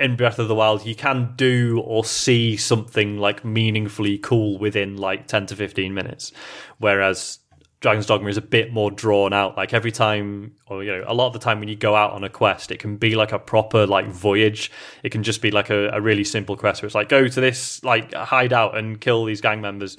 in 0.00 0.16
Breath 0.16 0.38
of 0.38 0.48
the 0.48 0.54
Wild, 0.54 0.84
you 0.84 0.94
can 0.94 1.34
do 1.36 1.80
or 1.84 2.04
see 2.04 2.56
something 2.56 3.18
like 3.18 3.44
meaningfully 3.44 4.18
cool 4.18 4.58
within 4.58 4.96
like 4.96 5.26
ten 5.26 5.46
to 5.46 5.56
fifteen 5.56 5.94
minutes, 5.94 6.32
whereas 6.78 7.38
Dragon's 7.80 8.06
Dogma 8.06 8.28
is 8.28 8.38
a 8.38 8.42
bit 8.42 8.72
more 8.72 8.90
drawn 8.90 9.32
out. 9.32 9.56
Like 9.56 9.74
every 9.74 9.92
time, 9.92 10.52
or 10.66 10.82
you 10.82 10.90
know, 10.90 11.04
a 11.06 11.14
lot 11.14 11.26
of 11.26 11.32
the 11.34 11.38
time 11.38 11.60
when 11.60 11.68
you 11.68 11.76
go 11.76 11.94
out 11.94 12.12
on 12.12 12.24
a 12.24 12.30
quest, 12.30 12.70
it 12.70 12.78
can 12.78 12.96
be 12.96 13.14
like 13.14 13.30
a 13.30 13.38
proper 13.38 13.86
like 13.86 14.06
voyage. 14.06 14.70
It 15.02 15.10
can 15.10 15.22
just 15.22 15.42
be 15.42 15.50
like 15.50 15.70
a, 15.70 15.90
a 15.90 16.00
really 16.00 16.24
simple 16.24 16.56
quest 16.56 16.80
where 16.80 16.86
it's 16.86 16.94
like 16.94 17.10
go 17.10 17.28
to 17.28 17.40
this 17.40 17.84
like 17.84 18.12
hideout 18.14 18.76
and 18.76 19.00
kill 19.00 19.26
these 19.26 19.42
gang 19.42 19.60
members. 19.60 19.98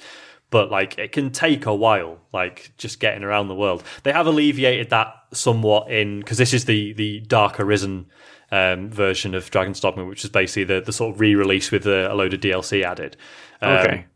But 0.50 0.70
like 0.70 0.98
it 0.98 1.12
can 1.12 1.30
take 1.30 1.66
a 1.66 1.74
while, 1.74 2.18
like 2.32 2.72
just 2.76 3.00
getting 3.00 3.22
around 3.22 3.48
the 3.48 3.54
world. 3.54 3.82
They 4.02 4.12
have 4.12 4.26
alleviated 4.26 4.90
that 4.90 5.14
somewhat 5.32 5.90
in 5.90 6.18
because 6.18 6.38
this 6.38 6.52
is 6.52 6.64
the 6.64 6.92
the 6.92 7.20
Dark 7.20 7.60
Arisen 7.60 8.06
um, 8.56 8.90
version 8.90 9.34
of 9.34 9.50
Dragon's 9.50 9.80
Dogma, 9.80 10.04
which 10.04 10.24
is 10.24 10.30
basically 10.30 10.64
the 10.64 10.80
the 10.80 10.92
sort 10.92 11.14
of 11.14 11.20
re-release 11.20 11.70
with 11.70 11.86
a, 11.86 12.12
a 12.12 12.14
load 12.14 12.32
of 12.34 12.40
DLC 12.40 12.82
added. 12.82 13.16
Um, 13.60 13.78
okay. 13.78 14.06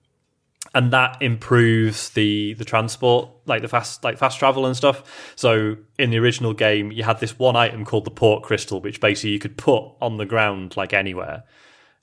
and 0.75 0.93
that 0.93 1.21
improves 1.21 2.11
the 2.11 2.55
the 2.55 2.65
transport 2.65 3.29
like 3.47 3.63
the 3.63 3.69
fast 3.69 4.05
like 4.05 4.19
fast 4.19 4.39
travel 4.39 4.67
and 4.67 4.77
stuff. 4.77 5.33
So 5.37 5.77
in 5.99 6.11
the 6.11 6.19
original 6.19 6.55
game 6.55 6.93
you 6.93 7.05
had 7.05 7.21
this 7.21 7.39
one 7.39 7.57
item 7.57 7.85
called 7.85 8.05
the 8.05 8.11
port 8.11 8.43
crystal 8.43 8.81
which 8.81 9.01
basically 9.01 9.31
you 9.31 9.39
could 9.39 9.57
put 9.57 9.83
on 10.01 10.17
the 10.19 10.27
ground 10.27 10.77
like 10.77 10.93
anywhere. 10.93 11.45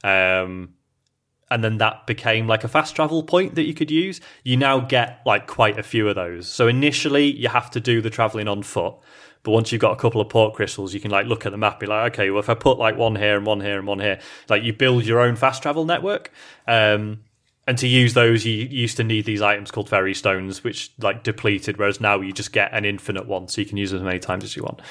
Um 0.03 0.73
and 1.49 1.63
then 1.63 1.77
that 1.77 2.07
became 2.07 2.47
like 2.47 2.63
a 2.63 2.67
fast 2.67 2.95
travel 2.95 3.23
point 3.23 3.55
that 3.55 3.63
you 3.63 3.73
could 3.73 3.89
use. 3.89 4.19
You 4.43 4.57
now 4.57 4.79
get 4.79 5.21
like 5.25 5.47
quite 5.47 5.79
a 5.79 5.83
few 5.83 6.09
of 6.09 6.15
those. 6.15 6.47
So 6.47 6.67
initially 6.67 7.31
you 7.31 7.47
have 7.49 7.71
to 7.71 7.79
do 7.79 8.01
the 8.01 8.09
traveling 8.09 8.47
on 8.47 8.63
foot 8.63 8.95
but 9.47 9.53
once 9.53 9.71
you've 9.71 9.79
got 9.79 9.93
a 9.93 9.95
couple 9.95 10.19
of 10.19 10.27
port 10.27 10.55
crystals, 10.55 10.93
you 10.93 10.99
can 10.99 11.09
like 11.09 11.25
look 11.25 11.45
at 11.45 11.53
the 11.53 11.57
map, 11.57 11.79
be 11.79 11.85
like, 11.85 12.11
okay, 12.11 12.29
well, 12.31 12.41
if 12.41 12.49
I 12.49 12.53
put 12.53 12.77
like 12.77 12.97
one 12.97 13.15
here 13.15 13.37
and 13.37 13.45
one 13.45 13.61
here 13.61 13.77
and 13.77 13.87
one 13.87 13.97
here, 13.97 14.19
like 14.49 14.61
you 14.61 14.73
build 14.73 15.05
your 15.05 15.21
own 15.21 15.37
fast 15.37 15.61
travel 15.61 15.85
network. 15.85 16.33
Um, 16.67 17.21
and 17.65 17.77
to 17.77 17.87
use 17.87 18.13
those, 18.13 18.45
you 18.45 18.65
used 18.65 18.97
to 18.97 19.05
need 19.05 19.23
these 19.23 19.41
items 19.41 19.71
called 19.71 19.89
Ferrystones, 19.89 20.65
which 20.65 20.91
like 20.99 21.23
depleted, 21.23 21.77
whereas 21.77 22.01
now 22.01 22.19
you 22.19 22.33
just 22.33 22.51
get 22.51 22.73
an 22.73 22.83
infinite 22.83 23.25
one, 23.25 23.47
so 23.47 23.61
you 23.61 23.65
can 23.65 23.77
use 23.77 23.93
as 23.93 24.01
many 24.01 24.19
times 24.19 24.43
as 24.43 24.57
you 24.57 24.63
want. 24.63 24.81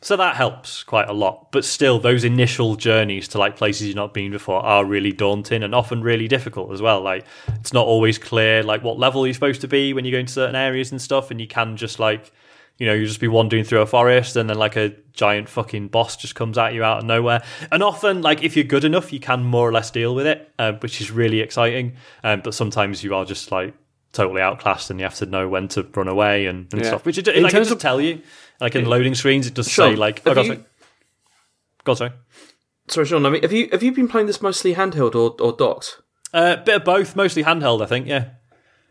So 0.00 0.16
that 0.16 0.36
helps 0.36 0.84
quite 0.84 1.10
a 1.10 1.12
lot. 1.12 1.52
But 1.52 1.66
still, 1.66 1.98
those 1.98 2.24
initial 2.24 2.76
journeys 2.76 3.28
to 3.28 3.38
like 3.38 3.56
places 3.56 3.88
you've 3.88 3.96
not 3.96 4.14
been 4.14 4.30
before 4.30 4.60
are 4.64 4.86
really 4.86 5.12
daunting 5.12 5.62
and 5.62 5.74
often 5.74 6.00
really 6.00 6.28
difficult 6.28 6.72
as 6.72 6.80
well. 6.80 7.02
Like 7.02 7.26
it's 7.56 7.74
not 7.74 7.86
always 7.86 8.16
clear 8.16 8.62
like 8.62 8.82
what 8.82 8.98
level 8.98 9.26
you're 9.26 9.34
supposed 9.34 9.60
to 9.60 9.68
be 9.68 9.92
when 9.92 10.06
you 10.06 10.12
go 10.12 10.18
into 10.18 10.32
certain 10.32 10.56
areas 10.56 10.92
and 10.92 11.02
stuff, 11.02 11.30
and 11.30 11.38
you 11.38 11.46
can 11.46 11.76
just 11.76 11.98
like 11.98 12.32
you 12.78 12.86
know, 12.86 12.94
you 12.94 13.06
just 13.06 13.20
be 13.20 13.28
wandering 13.28 13.64
through 13.64 13.80
a 13.80 13.86
forest 13.86 14.36
and 14.36 14.48
then 14.48 14.56
like 14.56 14.76
a 14.76 14.94
giant 15.12 15.48
fucking 15.48 15.88
boss 15.88 16.16
just 16.16 16.34
comes 16.36 16.56
at 16.56 16.74
you 16.74 16.84
out 16.84 16.98
of 16.98 17.04
nowhere. 17.04 17.42
And 17.72 17.82
often, 17.82 18.22
like 18.22 18.42
if 18.44 18.54
you're 18.56 18.64
good 18.64 18.84
enough, 18.84 19.12
you 19.12 19.18
can 19.20 19.42
more 19.42 19.68
or 19.68 19.72
less 19.72 19.90
deal 19.90 20.14
with 20.14 20.26
it, 20.26 20.48
uh, 20.58 20.72
which 20.74 21.00
is 21.00 21.10
really 21.10 21.40
exciting. 21.40 21.94
Um, 22.22 22.40
but 22.44 22.54
sometimes 22.54 23.02
you 23.02 23.14
are 23.14 23.24
just 23.24 23.50
like 23.50 23.74
totally 24.12 24.40
outclassed 24.40 24.90
and 24.90 24.98
you 25.00 25.04
have 25.04 25.16
to 25.16 25.26
know 25.26 25.48
when 25.48 25.68
to 25.68 25.82
run 25.94 26.08
away 26.08 26.46
and, 26.46 26.72
and 26.72 26.82
Yeah. 26.82 26.88
stuff. 26.88 27.04
Which 27.04 27.18
it, 27.18 27.26
In 27.28 27.42
like, 27.42 27.52
it 27.52 27.56
terms 27.56 27.66
does 27.66 27.72
of- 27.72 27.80
tell 27.80 28.00
you. 28.00 28.22
Like 28.60 28.74
in 28.74 28.86
loading 28.86 29.14
screens, 29.14 29.46
it 29.46 29.54
does 29.54 29.68
Sean, 29.70 29.92
say 29.92 29.96
like, 29.96 30.22
oh, 30.26 30.30
have 30.30 30.34
God, 30.36 30.46
you- 30.46 30.52
sorry. 30.54 30.64
God, 31.84 31.94
sorry. 31.94 32.10
Sorry, 32.88 33.06
Sean. 33.06 33.26
I 33.26 33.30
mean, 33.30 33.42
have 33.42 33.52
you 33.52 33.68
have 33.70 33.82
you 33.82 33.92
been 33.92 34.08
playing 34.08 34.26
this 34.28 34.40
mostly 34.42 34.74
handheld 34.74 35.14
or, 35.14 35.36
or 35.44 35.52
docked? 35.52 36.00
Uh, 36.32 36.56
bit 36.56 36.76
of 36.76 36.84
both, 36.84 37.14
mostly 37.16 37.44
handheld, 37.44 37.82
I 37.82 37.86
think. 37.86 38.06
Yeah. 38.06 38.30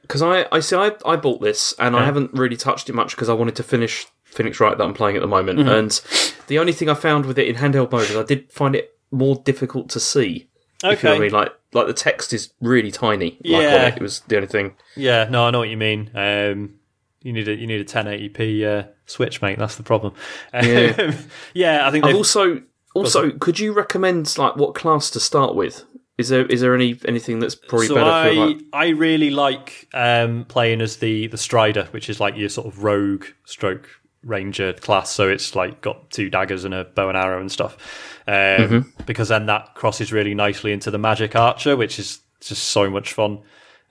Because 0.08 0.22
I, 0.22 0.45
I 0.51 0.60
see, 0.62 0.76
I, 0.76 0.91
I 1.05 1.16
bought 1.18 1.41
this 1.41 1.74
and 1.80 1.95
I 1.95 2.05
haven't 2.05 2.32
really 2.34 2.55
touched 2.58 2.89
it 2.89 2.93
much 2.93 3.16
because 3.16 3.30
I 3.30 3.34
wanted 3.34 3.55
to 3.58 3.64
finish 3.64 4.08
Phoenix 4.24 4.60
Wright 4.60 4.78
that 4.78 4.84
I'm 4.84 4.93
playing 4.93 5.16
at 5.18 5.22
the 5.22 5.28
moment. 5.28 5.60
Mm-hmm. 5.60 5.70
And 5.70 6.01
the 6.47 6.60
only 6.60 6.74
thing 6.74 6.89
I 6.89 6.93
found 6.93 7.26
with 7.26 7.38
it 7.38 7.47
in 7.47 7.55
handheld 7.55 7.91
mode 7.91 8.10
is 8.10 8.16
I 8.16 8.24
did 8.24 8.51
find 8.51 8.76
it 8.76 8.97
more 9.12 9.36
difficult 9.43 9.89
to 9.89 9.99
see. 9.99 10.49
If 10.84 10.84
you 10.84 10.89
know 10.89 10.89
what 10.89 11.05
I 11.05 11.12
Okay. 11.12 11.20
mean, 11.20 11.32
like 11.32 11.51
like 11.74 11.88
the 11.88 11.93
text 11.93 12.34
is 12.34 12.53
really 12.62 12.91
tiny. 12.91 13.32
Like 13.32 13.41
Yeah. 13.43 13.88
it. 13.88 13.97
it 13.97 14.01
was 14.01 14.22
the 14.22 14.36
only 14.38 14.47
thing. 14.47 14.76
Yeah, 14.95 15.28
no, 15.30 15.43
I 15.45 15.51
know 15.51 15.60
what 15.60 15.70
you 15.70 15.78
mean. 15.78 16.12
Um, 16.16 16.76
you 17.22 17.34
need 17.34 17.47
a 17.47 17.55
you 17.55 17.68
need 17.68 17.82
a 17.82 17.86
1080p 17.86 18.64
uh, 18.64 18.88
switch, 19.05 19.41
mate. 19.41 19.58
That's 19.58 19.76
the 19.76 19.84
problem. 19.84 20.14
Yeah. 20.53 21.14
Yeah 21.53 21.88
I 21.88 21.91
think 21.91 22.05
I've 22.05 22.16
also 22.16 22.62
also 22.93 23.32
could 23.32 23.60
you 23.60 23.74
recommend 23.74 24.38
like 24.38 24.55
what 24.55 24.76
class 24.76 25.10
to 25.12 25.20
start 25.20 25.55
with? 25.55 25.84
Is 26.18 26.30
there 26.30 26.45
is 26.47 26.61
there 26.61 26.74
any 26.74 26.99
anything 27.05 27.39
that's 27.39 27.55
probably 27.55 27.88
so 27.88 27.95
better 27.95 28.09
I 28.09 28.34
for 28.34 28.45
like 28.47 28.57
I 28.74 28.88
really 28.89 29.30
like 29.30 29.88
um, 29.93 30.45
playing 30.45 30.82
as 30.82 30.97
the 30.97 31.28
the 31.28 31.38
Strider, 31.38 31.86
which 31.91 32.09
is 32.09 32.20
like 32.20 32.36
your 32.36 32.49
sort 32.49 32.68
of 32.68 32.84
rogue 32.84 33.26
stroke 33.45 33.88
ranger 34.24 34.74
class. 34.74 35.11
So 35.11 35.30
it's 35.30 35.55
like 35.55 35.82
got 35.82 36.09
two 36.09 36.30
daggers 36.30 36.65
and 36.65 36.74
a 36.74 36.86
bow 36.86 37.09
and 37.09 37.18
arrow 37.18 37.39
and 37.39 37.51
stuff. 37.51 37.78
Um, 38.28 38.34
Mm-hmm. 38.34 39.03
Because 39.05 39.30
then 39.30 39.45
that 39.45 39.74
crosses 39.76 40.11
really 40.11 40.34
nicely 40.36 40.74
into 40.74 40.91
the 40.91 40.97
magic 40.97 41.36
archer, 41.36 41.78
which 41.78 41.97
is 41.97 42.20
just 42.41 42.65
so 42.65 42.89
much 42.89 43.13
fun. 43.13 43.39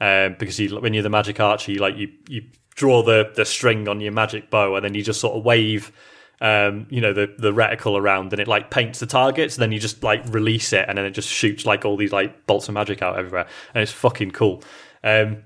Um, 0.00 0.36
because 0.38 0.60
you 0.60 0.78
when 0.78 0.92
you're 0.92 1.02
the 1.02 1.08
magic 1.08 1.40
archer, 1.40 1.72
you 1.72 1.78
like 1.78 1.96
you 1.96 2.12
you 2.28 2.42
draw 2.74 3.02
the 3.02 3.32
the 3.34 3.44
string 3.46 3.88
on 3.88 4.00
your 4.00 4.12
magic 4.12 4.50
bow, 4.50 4.74
and 4.74 4.84
then 4.84 4.94
you 4.94 5.02
just 5.02 5.20
sort 5.20 5.36
of 5.36 5.44
wave. 5.44 5.90
Um, 6.38 6.86
you 6.90 7.00
know 7.00 7.14
the 7.14 7.34
the 7.38 7.50
reticle 7.50 7.98
around 7.98 8.34
and 8.34 8.40
it 8.40 8.46
like 8.46 8.70
paints 8.70 8.98
the 8.98 9.06
targets 9.06 9.56
then 9.56 9.72
you 9.72 9.78
just 9.78 10.02
like 10.02 10.22
release 10.26 10.74
it 10.74 10.84
and 10.86 10.98
then 10.98 11.06
it 11.06 11.12
just 11.12 11.30
shoots 11.30 11.64
like 11.64 11.86
all 11.86 11.96
these 11.96 12.12
like 12.12 12.46
bolts 12.46 12.68
of 12.68 12.74
magic 12.74 13.00
out 13.00 13.18
everywhere 13.18 13.46
and 13.72 13.82
it's 13.82 13.90
fucking 13.90 14.32
cool 14.32 14.62
um, 15.02 15.44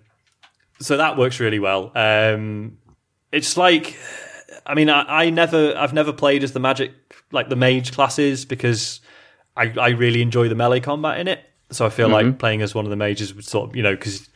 so 0.80 0.96
that 0.96 1.16
works 1.16 1.38
really 1.40 1.58
well. 1.58 1.92
Um, 1.94 2.78
it's 3.30 3.56
like, 3.56 3.96
I 4.66 4.74
mean, 4.74 4.88
I, 4.88 5.24
I 5.24 5.30
never, 5.30 5.76
I've 5.76 5.92
never 5.92 6.12
played 6.12 6.42
as 6.42 6.52
the 6.52 6.60
magic, 6.60 6.92
like 7.30 7.48
the 7.48 7.56
mage 7.56 7.92
classes, 7.92 8.44
because 8.44 9.00
I, 9.56 9.72
I 9.78 9.90
really 9.90 10.22
enjoy 10.22 10.48
the 10.48 10.54
melee 10.54 10.80
combat 10.80 11.20
in 11.20 11.28
it. 11.28 11.44
So 11.70 11.86
I 11.86 11.90
feel 11.90 12.08
like 12.08 12.38
playing 12.38 12.62
as 12.62 12.74
one 12.74 12.84
of 12.84 12.90
the 12.90 12.96
mages 12.96 13.32
would 13.32 13.44
sort 13.44 13.70
of, 13.70 13.76
you 13.76 13.82
know, 13.82 13.94
because 13.94 14.28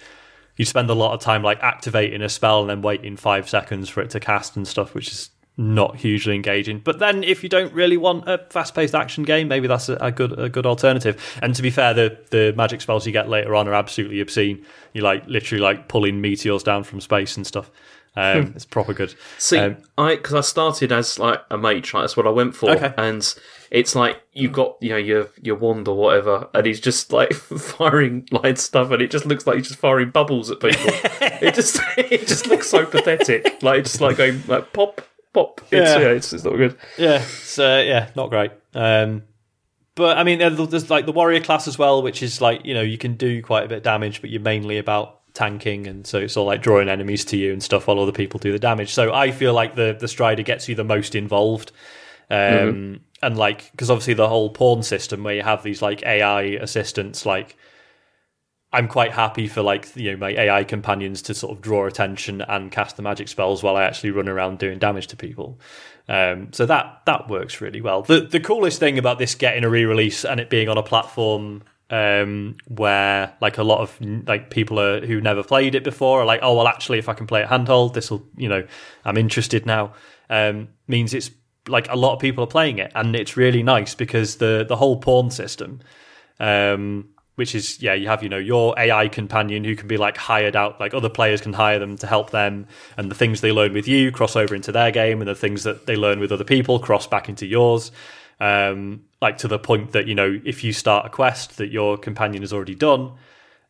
you 0.56 0.64
spend 0.64 0.88
a 0.88 0.94
lot 0.94 1.14
of 1.14 1.20
time 1.20 1.42
like 1.42 1.58
activating 1.62 2.22
a 2.22 2.28
spell 2.28 2.60
and 2.60 2.70
then 2.70 2.80
waiting 2.80 3.16
five 3.16 3.48
seconds 3.48 3.88
for 3.88 4.02
it 4.02 4.10
to 4.10 4.20
cast 4.20 4.54
and 4.54 4.68
stuff, 4.68 4.94
which 4.94 5.08
is 5.08 5.30
not 5.56 5.96
hugely 5.96 6.34
engaging. 6.34 6.80
But 6.80 6.98
then 6.98 7.22
if 7.22 7.42
you 7.42 7.48
don't 7.48 7.72
really 7.72 7.96
want 7.96 8.28
a 8.28 8.38
fast-paced 8.50 8.94
action 8.94 9.22
game, 9.24 9.46
maybe 9.48 9.66
that's 9.68 9.88
a, 9.88 9.94
a 9.96 10.10
good 10.10 10.38
a 10.38 10.48
good 10.48 10.66
alternative. 10.66 11.22
And 11.42 11.54
to 11.54 11.62
be 11.62 11.70
fair, 11.70 11.94
the 11.94 12.18
the 12.30 12.52
magic 12.56 12.80
spells 12.80 13.06
you 13.06 13.12
get 13.12 13.28
later 13.28 13.54
on 13.54 13.68
are 13.68 13.74
absolutely 13.74 14.20
obscene. 14.20 14.64
You 14.92 15.02
like 15.02 15.26
literally 15.26 15.62
like 15.62 15.88
pulling 15.88 16.20
meteors 16.20 16.62
down 16.62 16.82
from 16.84 17.00
space 17.00 17.36
and 17.36 17.46
stuff. 17.46 17.70
Um, 18.16 18.52
it's 18.54 18.64
proper 18.64 18.92
good. 18.94 19.12
See, 19.38 19.58
Um, 19.58 19.76
I 19.98 20.14
because 20.16 20.34
I 20.34 20.40
started 20.40 20.92
as 20.92 21.18
like 21.18 21.40
a 21.50 21.58
mage, 21.58 21.92
like 21.94 22.04
that's 22.04 22.16
what 22.16 22.28
I 22.28 22.30
went 22.30 22.54
for, 22.54 22.70
Okay. 22.70 22.94
and 22.96 23.34
it's 23.72 23.96
like 23.96 24.22
you've 24.32 24.52
got 24.52 24.76
you 24.80 24.90
know 24.90 24.96
your 24.96 25.28
your 25.42 25.56
wand 25.56 25.88
or 25.88 25.96
whatever, 25.96 26.48
and 26.54 26.64
he's 26.64 26.78
just 26.80 27.12
like 27.12 27.32
firing 27.68 28.28
like 28.30 28.56
stuff, 28.58 28.90
and 28.92 29.02
it 29.02 29.10
just 29.10 29.26
looks 29.26 29.46
like 29.48 29.56
he's 29.56 29.66
just 29.68 29.80
firing 29.80 30.10
bubbles 30.10 30.48
at 30.50 30.60
people. 30.60 30.86
it 31.20 31.54
just 31.54 31.80
it 31.96 32.26
just 32.28 32.46
looks 32.46 32.68
so 32.68 32.86
pathetic, 32.86 33.60
like 33.62 33.80
it's 33.80 33.90
just 33.92 34.00
like 34.00 34.16
going 34.16 34.42
like 34.46 34.72
pop 34.72 35.00
pop. 35.34 35.60
It's, 35.70 35.72
Yeah. 35.72 35.98
yeah. 35.98 36.08
it's, 36.08 36.32
it's 36.32 36.44
not 36.44 36.56
good. 36.56 36.76
Yeah, 36.96 37.20
so 37.20 37.80
yeah, 37.80 38.08
not 38.16 38.30
great. 38.30 38.52
Um, 38.72 39.24
but 39.96 40.16
I 40.18 40.24
mean, 40.24 40.38
there's 40.38 40.90
like 40.90 41.06
the 41.06 41.12
warrior 41.12 41.40
class 41.40 41.68
as 41.68 41.78
well, 41.78 42.02
which 42.02 42.22
is 42.22 42.40
like 42.40 42.64
you 42.64 42.74
know 42.74 42.80
you 42.82 42.98
can 42.98 43.14
do 43.16 43.42
quite 43.42 43.64
a 43.64 43.68
bit 43.68 43.78
of 43.78 43.82
damage, 43.84 44.20
but 44.20 44.30
you're 44.30 44.40
mainly 44.40 44.78
about 44.78 45.20
tanking, 45.34 45.86
and 45.86 46.06
so 46.06 46.18
it's 46.18 46.36
all 46.36 46.46
like 46.46 46.62
drawing 46.62 46.88
enemies 46.88 47.24
to 47.26 47.36
you 47.36 47.52
and 47.52 47.62
stuff 47.62 47.86
while 47.86 48.00
other 48.00 48.12
people 48.12 48.38
do 48.40 48.50
the 48.52 48.58
damage. 48.58 48.92
So 48.94 49.12
I 49.12 49.30
feel 49.30 49.52
like 49.52 49.74
the 49.74 49.96
the 49.98 50.08
strider 50.08 50.42
gets 50.42 50.68
you 50.68 50.74
the 50.74 50.84
most 50.84 51.14
involved, 51.14 51.70
um, 52.30 53.00
and 53.22 53.36
like 53.36 53.70
because 53.72 53.90
obviously 53.90 54.14
the 54.14 54.28
whole 54.28 54.50
pawn 54.50 54.82
system 54.82 55.22
where 55.22 55.34
you 55.34 55.42
have 55.42 55.62
these 55.62 55.80
like 55.82 56.02
AI 56.02 56.42
assistants, 56.42 57.24
like 57.24 57.56
I'm 58.74 58.88
quite 58.88 59.12
happy 59.12 59.46
for 59.46 59.62
like 59.62 59.94
you 59.96 60.10
know 60.10 60.16
my 60.18 60.30
AI 60.30 60.64
companions 60.64 61.22
to 61.22 61.34
sort 61.34 61.56
of 61.56 61.62
draw 61.62 61.86
attention 61.86 62.42
and 62.42 62.70
cast 62.70 62.96
the 62.96 63.02
magic 63.02 63.28
spells 63.28 63.62
while 63.62 63.76
I 63.76 63.84
actually 63.84 64.10
run 64.10 64.28
around 64.28 64.58
doing 64.58 64.78
damage 64.78 65.06
to 65.08 65.16
people. 65.16 65.60
Um, 66.08 66.52
so 66.52 66.66
that 66.66 67.02
that 67.06 67.28
works 67.28 67.60
really 67.60 67.80
well. 67.80 68.02
The 68.02 68.20
the 68.20 68.40
coolest 68.40 68.80
thing 68.80 68.98
about 68.98 69.18
this 69.18 69.34
getting 69.34 69.64
a 69.64 69.70
re-release 69.70 70.24
and 70.24 70.40
it 70.40 70.50
being 70.50 70.68
on 70.68 70.76
a 70.76 70.82
platform 70.82 71.62
um, 71.90 72.56
where 72.66 73.34
like 73.40 73.58
a 73.58 73.62
lot 73.62 73.80
of 73.80 73.98
like 74.26 74.50
people 74.50 74.80
are, 74.80 75.04
who 75.06 75.20
never 75.20 75.42
played 75.42 75.74
it 75.74 75.84
before 75.84 76.22
are 76.22 76.26
like, 76.26 76.40
oh 76.42 76.56
well, 76.56 76.68
actually, 76.68 76.98
if 76.98 77.08
I 77.08 77.14
can 77.14 77.26
play 77.26 77.42
it 77.42 77.48
handheld, 77.48 77.94
this 77.94 78.10
will 78.10 78.26
you 78.36 78.48
know 78.48 78.66
I'm 79.04 79.16
interested 79.16 79.66
now. 79.66 79.92
Um, 80.28 80.68
means 80.88 81.14
it's 81.14 81.30
like 81.68 81.88
a 81.90 81.96
lot 81.96 82.14
of 82.14 82.18
people 82.18 82.42
are 82.44 82.48
playing 82.48 82.78
it, 82.78 82.90
and 82.94 83.14
it's 83.14 83.36
really 83.36 83.62
nice 83.62 83.94
because 83.94 84.36
the 84.36 84.64
the 84.68 84.76
whole 84.76 84.98
pawn 84.98 85.30
system. 85.30 85.80
Um, 86.40 87.13
which 87.36 87.54
is 87.54 87.82
yeah 87.82 87.94
you 87.94 88.08
have 88.08 88.22
you 88.22 88.28
know 88.28 88.38
your 88.38 88.78
ai 88.78 89.08
companion 89.08 89.64
who 89.64 89.74
can 89.74 89.88
be 89.88 89.96
like 89.96 90.16
hired 90.16 90.56
out 90.56 90.78
like 90.80 90.94
other 90.94 91.08
players 91.08 91.40
can 91.40 91.52
hire 91.52 91.78
them 91.78 91.96
to 91.96 92.06
help 92.06 92.30
them 92.30 92.66
and 92.96 93.10
the 93.10 93.14
things 93.14 93.40
they 93.40 93.52
learn 93.52 93.72
with 93.72 93.88
you 93.88 94.10
cross 94.12 94.36
over 94.36 94.54
into 94.54 94.72
their 94.72 94.90
game 94.90 95.20
and 95.20 95.28
the 95.28 95.34
things 95.34 95.64
that 95.64 95.86
they 95.86 95.96
learn 95.96 96.20
with 96.20 96.32
other 96.32 96.44
people 96.44 96.78
cross 96.78 97.06
back 97.06 97.28
into 97.28 97.46
yours 97.46 97.90
um 98.40 99.02
like 99.20 99.38
to 99.38 99.48
the 99.48 99.58
point 99.58 99.92
that 99.92 100.06
you 100.06 100.14
know 100.14 100.40
if 100.44 100.64
you 100.64 100.72
start 100.72 101.06
a 101.06 101.08
quest 101.08 101.56
that 101.58 101.68
your 101.68 101.96
companion 101.96 102.42
has 102.42 102.52
already 102.52 102.74
done 102.74 103.12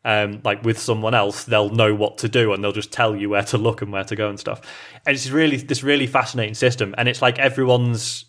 um, 0.05 0.41
like 0.43 0.63
with 0.63 0.77
someone 0.77 1.15
else, 1.15 1.45
they'll 1.45 1.71
know 1.71 1.95
what 1.95 2.19
to 2.19 2.29
do 2.29 2.53
and 2.53 2.63
they'll 2.63 2.71
just 2.71 2.91
tell 2.93 3.15
you 3.15 3.27
where 3.27 3.43
to 3.45 3.57
look 3.57 3.81
and 3.81 3.91
where 3.91 4.03
to 4.03 4.15
go 4.15 4.29
and 4.29 4.39
stuff. 4.39 4.61
And 5.05 5.15
it's 5.15 5.29
really 5.31 5.57
this 5.57 5.81
really 5.81 6.05
fascinating 6.05 6.53
system, 6.53 6.93
and 6.97 7.09
it's 7.09 7.23
like 7.23 7.39
everyone's 7.39 8.25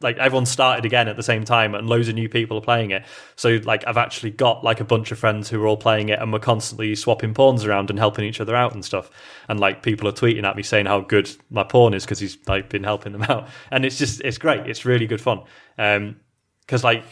like 0.00 0.16
everyone 0.18 0.46
started 0.46 0.84
again 0.84 1.08
at 1.08 1.16
the 1.16 1.22
same 1.22 1.44
time 1.44 1.74
and 1.74 1.88
loads 1.88 2.08
of 2.08 2.14
new 2.14 2.28
people 2.28 2.56
are 2.56 2.62
playing 2.62 2.90
it. 2.90 3.04
So 3.36 3.58
like 3.64 3.86
i've 3.86 3.96
actually 3.96 4.30
got 4.30 4.62
like 4.62 4.80
a 4.80 4.84
bunch 4.84 5.10
of 5.10 5.18
friends 5.18 5.48
who 5.48 5.62
are 5.62 5.66
all 5.66 5.76
playing 5.76 6.08
it 6.08 6.20
and 6.20 6.32
we're 6.32 6.38
constantly 6.38 6.94
swapping 6.94 7.34
pawns 7.34 7.64
around 7.64 7.90
and 7.90 7.98
helping 7.98 8.24
each 8.24 8.40
other 8.40 8.54
out 8.54 8.74
and 8.74 8.84
stuff. 8.84 9.10
And 9.48 9.58
like 9.58 9.82
people 9.82 10.08
are 10.08 10.12
tweeting 10.12 10.44
at 10.44 10.56
me 10.56 10.62
saying 10.62 10.86
how 10.86 11.00
good 11.00 11.30
my 11.50 11.64
pawn 11.64 11.94
is 11.94 12.04
because 12.04 12.20
he's 12.20 12.38
like 12.46 12.68
been 12.68 12.84
helping 12.84 13.12
them 13.12 13.22
out. 13.28 13.48
And 13.70 13.84
it's 13.84 13.98
just 13.98 14.20
it's 14.20 14.38
great. 14.38 14.66
It's 14.66 14.84
really 14.84 15.06
good 15.06 15.20
fun. 15.20 15.42
Um 15.78 16.16
because 16.60 16.84
like 16.84 17.04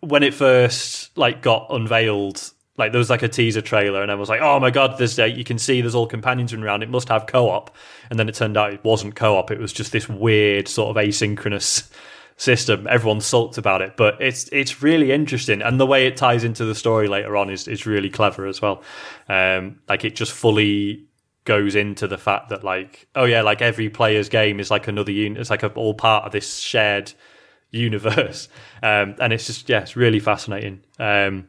when 0.00 0.22
it 0.22 0.34
first 0.34 1.16
like 1.16 1.40
got 1.42 1.68
unveiled 1.70 2.42
like 2.78 2.92
there 2.92 2.98
was 2.98 3.10
like 3.10 3.22
a 3.22 3.28
teaser 3.28 3.60
trailer 3.60 4.02
and 4.02 4.10
I 4.10 4.14
was 4.14 4.28
like, 4.28 4.40
oh 4.40 4.58
my 4.58 4.70
god, 4.70 4.96
there's 4.98 5.18
uh, 5.18 5.24
you 5.24 5.44
can 5.44 5.58
see 5.58 5.80
there's 5.80 5.94
all 5.94 6.06
companions 6.06 6.52
running 6.52 6.64
around. 6.64 6.82
It 6.82 6.88
must 6.88 7.08
have 7.08 7.26
co-op, 7.26 7.74
and 8.10 8.18
then 8.18 8.28
it 8.28 8.34
turned 8.34 8.56
out 8.56 8.72
it 8.72 8.84
wasn't 8.84 9.14
co-op. 9.14 9.50
It 9.50 9.58
was 9.58 9.72
just 9.72 9.92
this 9.92 10.08
weird 10.08 10.68
sort 10.68 10.96
of 10.96 11.02
asynchronous 11.02 11.90
system. 12.36 12.86
Everyone 12.88 13.20
sulked 13.20 13.58
about 13.58 13.82
it, 13.82 13.96
but 13.96 14.20
it's 14.20 14.48
it's 14.52 14.82
really 14.82 15.12
interesting, 15.12 15.60
and 15.60 15.78
the 15.78 15.86
way 15.86 16.06
it 16.06 16.16
ties 16.16 16.44
into 16.44 16.64
the 16.64 16.74
story 16.74 17.08
later 17.08 17.36
on 17.36 17.50
is 17.50 17.68
is 17.68 17.84
really 17.84 18.08
clever 18.08 18.46
as 18.46 18.62
well. 18.62 18.82
Um, 19.28 19.80
like 19.88 20.04
it 20.04 20.14
just 20.14 20.32
fully 20.32 21.06
goes 21.44 21.74
into 21.74 22.06
the 22.06 22.18
fact 22.18 22.48
that 22.50 22.64
like 22.64 23.06
oh 23.14 23.24
yeah, 23.24 23.42
like 23.42 23.60
every 23.60 23.90
player's 23.90 24.30
game 24.30 24.60
is 24.60 24.70
like 24.70 24.88
another 24.88 25.12
unit. 25.12 25.40
It's 25.40 25.50
like 25.50 25.62
a, 25.62 25.68
all 25.74 25.92
part 25.92 26.24
of 26.24 26.32
this 26.32 26.58
shared 26.58 27.12
universe, 27.70 28.48
um, 28.82 29.14
and 29.20 29.30
it's 29.30 29.46
just 29.46 29.68
yeah, 29.68 29.80
it's 29.80 29.94
really 29.94 30.20
fascinating. 30.20 30.80
Um, 30.98 31.48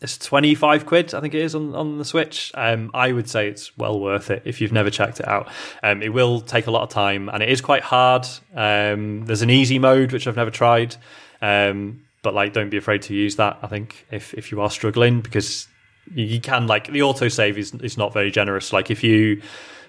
it's 0.00 0.16
25 0.18 0.86
quid 0.86 1.14
i 1.14 1.20
think 1.20 1.34
it 1.34 1.42
is 1.42 1.54
on, 1.54 1.74
on 1.74 1.98
the 1.98 2.04
switch. 2.04 2.50
Um, 2.54 2.90
i 2.94 3.12
would 3.12 3.28
say 3.28 3.48
it's 3.48 3.76
well 3.76 3.98
worth 4.00 4.30
it 4.30 4.42
if 4.44 4.60
you've 4.60 4.72
never 4.72 4.90
checked 4.90 5.20
it 5.20 5.28
out. 5.28 5.48
Um, 5.82 6.02
it 6.02 6.12
will 6.12 6.40
take 6.40 6.66
a 6.66 6.70
lot 6.70 6.82
of 6.82 6.88
time 6.88 7.28
and 7.28 7.42
it 7.42 7.48
is 7.48 7.60
quite 7.60 7.82
hard. 7.82 8.26
Um, 8.54 9.24
there's 9.26 9.42
an 9.42 9.50
easy 9.50 9.78
mode 9.78 10.12
which 10.12 10.26
i've 10.26 10.36
never 10.36 10.50
tried 10.50 10.96
um, 11.42 12.02
but 12.22 12.34
like 12.34 12.52
don't 12.52 12.70
be 12.70 12.76
afraid 12.76 13.00
to 13.02 13.14
use 13.14 13.36
that 13.36 13.58
i 13.62 13.66
think 13.66 14.06
if, 14.10 14.34
if 14.34 14.52
you 14.52 14.60
are 14.60 14.70
struggling 14.70 15.22
because 15.22 15.68
you, 16.14 16.40
can 16.40 16.66
like 16.66 16.86
the 16.86 17.00
autosave 17.00 17.56
is, 17.56 17.74
is 17.74 17.96
not 17.96 18.12
very 18.12 18.30
generous. 18.30 18.72
Like 18.72 18.90
if 18.90 19.02
you 19.04 19.42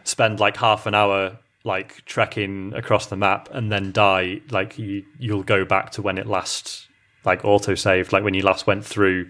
spend 0.04 0.40
like 0.40 0.58
half 0.58 0.86
an 0.86 0.96
hour 0.96 1.38
like 1.64 2.04
trekking 2.06 2.74
across 2.74 3.08
the 3.08 3.16
map 3.16 3.48
and 3.52 3.72
then 3.72 3.92
die 3.92 4.42
like 4.50 4.80
you 4.80 5.06
you'll 5.20 5.44
go 5.44 5.64
back 5.64 5.92
to 5.92 6.02
when 6.02 6.18
it 6.18 6.26
last 6.26 6.88
like 7.24 7.44
autosaved 7.44 8.12
like 8.12 8.24
when 8.24 8.34
you 8.34 8.42
last 8.42 8.66
went 8.66 8.84
through 8.84 9.30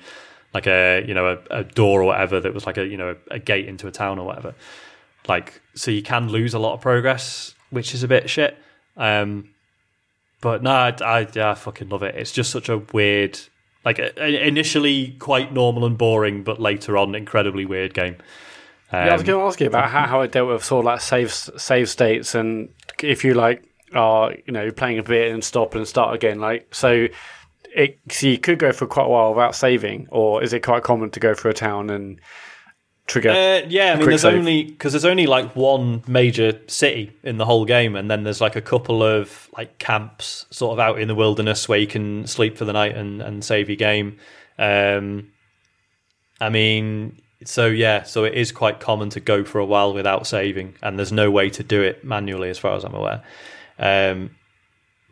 like 0.53 0.67
a 0.67 1.03
you 1.07 1.13
know 1.13 1.37
a, 1.51 1.59
a 1.59 1.63
door 1.63 2.01
or 2.01 2.05
whatever 2.05 2.39
that 2.39 2.53
was 2.53 2.65
like 2.65 2.77
a 2.77 2.85
you 2.85 2.97
know 2.97 3.15
a, 3.29 3.35
a 3.35 3.39
gate 3.39 3.67
into 3.67 3.87
a 3.87 3.91
town 3.91 4.19
or 4.19 4.25
whatever. 4.25 4.53
Like 5.27 5.61
so 5.75 5.91
you 5.91 6.01
can 6.03 6.29
lose 6.29 6.53
a 6.53 6.59
lot 6.59 6.73
of 6.73 6.81
progress, 6.81 7.53
which 7.69 7.93
is 7.93 8.03
a 8.03 8.07
bit 8.07 8.29
shit. 8.29 8.57
Um, 8.97 9.49
but 10.41 10.63
no, 10.63 10.71
I, 10.71 10.95
I 11.01 11.27
yeah, 11.33 11.51
I 11.51 11.53
fucking 11.53 11.89
love 11.89 12.03
it. 12.03 12.15
It's 12.15 12.31
just 12.31 12.51
such 12.51 12.67
a 12.69 12.79
weird, 12.91 13.39
like 13.85 13.99
uh, 13.99 14.21
initially 14.21 15.15
quite 15.19 15.53
normal 15.53 15.85
and 15.85 15.97
boring, 15.97 16.43
but 16.43 16.59
later 16.59 16.97
on 16.97 17.15
incredibly 17.15 17.65
weird 17.65 17.93
game. 17.93 18.15
Um, 18.91 19.05
Yeah, 19.05 19.11
I 19.11 19.13
was 19.13 19.23
going 19.23 19.39
to 19.39 19.45
ask 19.45 19.61
you 19.61 19.67
about 19.67 19.89
how, 19.89 20.05
how 20.07 20.21
it 20.21 20.31
dealt 20.31 20.49
with 20.49 20.63
sort 20.63 20.79
of 20.79 20.85
like 20.85 21.01
save 21.01 21.31
save 21.31 21.89
states 21.89 22.35
and 22.35 22.69
if 23.01 23.23
you 23.23 23.35
like 23.35 23.63
are 23.93 24.33
you 24.45 24.53
know 24.53 24.71
playing 24.71 24.99
a 24.99 25.03
bit 25.03 25.31
and 25.31 25.43
stop 25.43 25.75
and 25.75 25.87
start 25.87 26.15
again. 26.15 26.39
Like 26.39 26.73
so, 26.73 27.07
it 27.75 27.99
so 28.09 28.27
you 28.27 28.37
could 28.37 28.59
go 28.59 28.71
for 28.71 28.85
quite 28.87 29.05
a 29.05 29.09
while 29.09 29.33
without 29.33 29.55
saving, 29.55 30.07
or 30.11 30.43
is 30.43 30.53
it 30.53 30.61
quite 30.61 30.83
common 30.83 31.09
to 31.11 31.19
go 31.19 31.33
through 31.33 31.51
a 31.51 31.53
town 31.55 31.89
and 31.89 32.19
trigger? 33.07 33.31
Uh, 33.31 33.67
yeah, 33.67 33.93
I 33.93 33.95
mean, 33.97 34.09
there's 34.09 34.21
save. 34.21 34.33
only 34.33 34.63
because 34.63 34.93
there's 34.93 35.05
only 35.05 35.27
like 35.27 35.55
one 35.55 36.03
major 36.07 36.59
city 36.67 37.11
in 37.23 37.37
the 37.37 37.45
whole 37.45 37.65
game, 37.65 37.95
and 37.95 38.09
then 38.09 38.23
there's 38.23 38.41
like 38.41 38.55
a 38.55 38.61
couple 38.61 39.03
of 39.03 39.49
like 39.57 39.77
camps 39.79 40.45
sort 40.49 40.73
of 40.73 40.79
out 40.79 40.99
in 40.99 41.07
the 41.07 41.15
wilderness 41.15 41.67
where 41.67 41.79
you 41.79 41.87
can 41.87 42.27
sleep 42.27 42.57
for 42.57 42.65
the 42.65 42.73
night 42.73 42.95
and, 42.95 43.21
and 43.21 43.43
save 43.43 43.69
your 43.69 43.77
game. 43.77 44.17
Um, 44.57 45.31
I 46.39 46.49
mean, 46.49 47.21
so 47.45 47.67
yeah, 47.67 48.03
so 48.03 48.23
it 48.23 48.33
is 48.33 48.51
quite 48.51 48.79
common 48.79 49.09
to 49.11 49.19
go 49.19 49.43
for 49.43 49.59
a 49.59 49.65
while 49.65 49.93
without 49.93 50.27
saving, 50.27 50.75
and 50.81 50.97
there's 50.97 51.11
no 51.11 51.31
way 51.31 51.49
to 51.51 51.63
do 51.63 51.81
it 51.81 52.03
manually, 52.03 52.49
as 52.49 52.57
far 52.57 52.75
as 52.75 52.83
I'm 52.83 52.95
aware. 52.95 53.23
Um, 53.79 54.31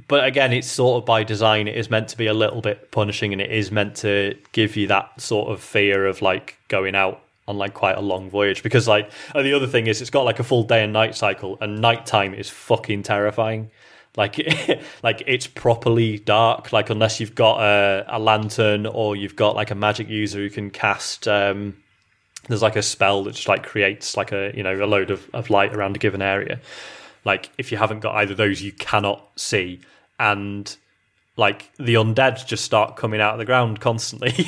but 0.07 0.25
again, 0.25 0.53
it's 0.53 0.69
sort 0.69 1.01
of 1.01 1.05
by 1.05 1.23
design. 1.23 1.67
It 1.67 1.75
is 1.75 1.89
meant 1.89 2.07
to 2.09 2.17
be 2.17 2.27
a 2.27 2.33
little 2.33 2.61
bit 2.61 2.91
punishing, 2.91 3.33
and 3.33 3.41
it 3.41 3.51
is 3.51 3.71
meant 3.71 3.95
to 3.97 4.37
give 4.51 4.75
you 4.75 4.87
that 4.87 5.19
sort 5.19 5.49
of 5.49 5.61
fear 5.61 6.05
of 6.05 6.21
like 6.21 6.57
going 6.67 6.95
out 6.95 7.21
on 7.47 7.57
like 7.57 7.73
quite 7.73 7.97
a 7.97 8.01
long 8.01 8.29
voyage. 8.29 8.63
Because 8.63 8.87
like 8.87 9.11
the 9.33 9.53
other 9.53 9.67
thing 9.67 9.87
is, 9.87 10.01
it's 10.01 10.09
got 10.09 10.23
like 10.23 10.39
a 10.39 10.43
full 10.43 10.63
day 10.63 10.83
and 10.83 10.93
night 10.93 11.15
cycle, 11.15 11.57
and 11.61 11.81
nighttime 11.81 12.33
is 12.33 12.49
fucking 12.49 13.03
terrifying. 13.03 13.71
Like, 14.15 14.37
like 15.03 15.23
it's 15.27 15.47
properly 15.47 16.19
dark. 16.19 16.71
Like 16.71 16.89
unless 16.89 17.19
you've 17.19 17.35
got 17.35 17.61
a, 17.61 18.05
a 18.07 18.19
lantern 18.19 18.85
or 18.85 19.15
you've 19.15 19.35
got 19.35 19.55
like 19.55 19.71
a 19.71 19.75
magic 19.75 20.07
user 20.07 20.39
who 20.39 20.49
can 20.49 20.69
cast. 20.69 21.27
Um, 21.27 21.75
there's 22.47 22.61
like 22.61 22.77
a 22.77 22.81
spell 22.81 23.23
that 23.25 23.35
just 23.35 23.47
like 23.47 23.63
creates 23.63 24.15
like 24.15 24.31
a 24.31 24.51
you 24.55 24.63
know 24.63 24.73
a 24.73 24.87
load 24.87 25.11
of, 25.11 25.29
of 25.33 25.49
light 25.49 25.75
around 25.75 25.95
a 25.95 25.99
given 25.99 26.21
area 26.21 26.59
like 27.25 27.49
if 27.57 27.71
you 27.71 27.77
haven't 27.77 27.99
got 27.99 28.15
either 28.15 28.31
of 28.31 28.37
those 28.37 28.61
you 28.61 28.71
cannot 28.71 29.27
see. 29.35 29.81
And 30.19 30.75
like 31.37 31.71
the 31.77 31.93
undead 31.95 32.45
just 32.45 32.65
start 32.65 32.95
coming 32.97 33.21
out 33.21 33.33
of 33.33 33.39
the 33.39 33.45
ground 33.45 33.79
constantly. 33.79 34.33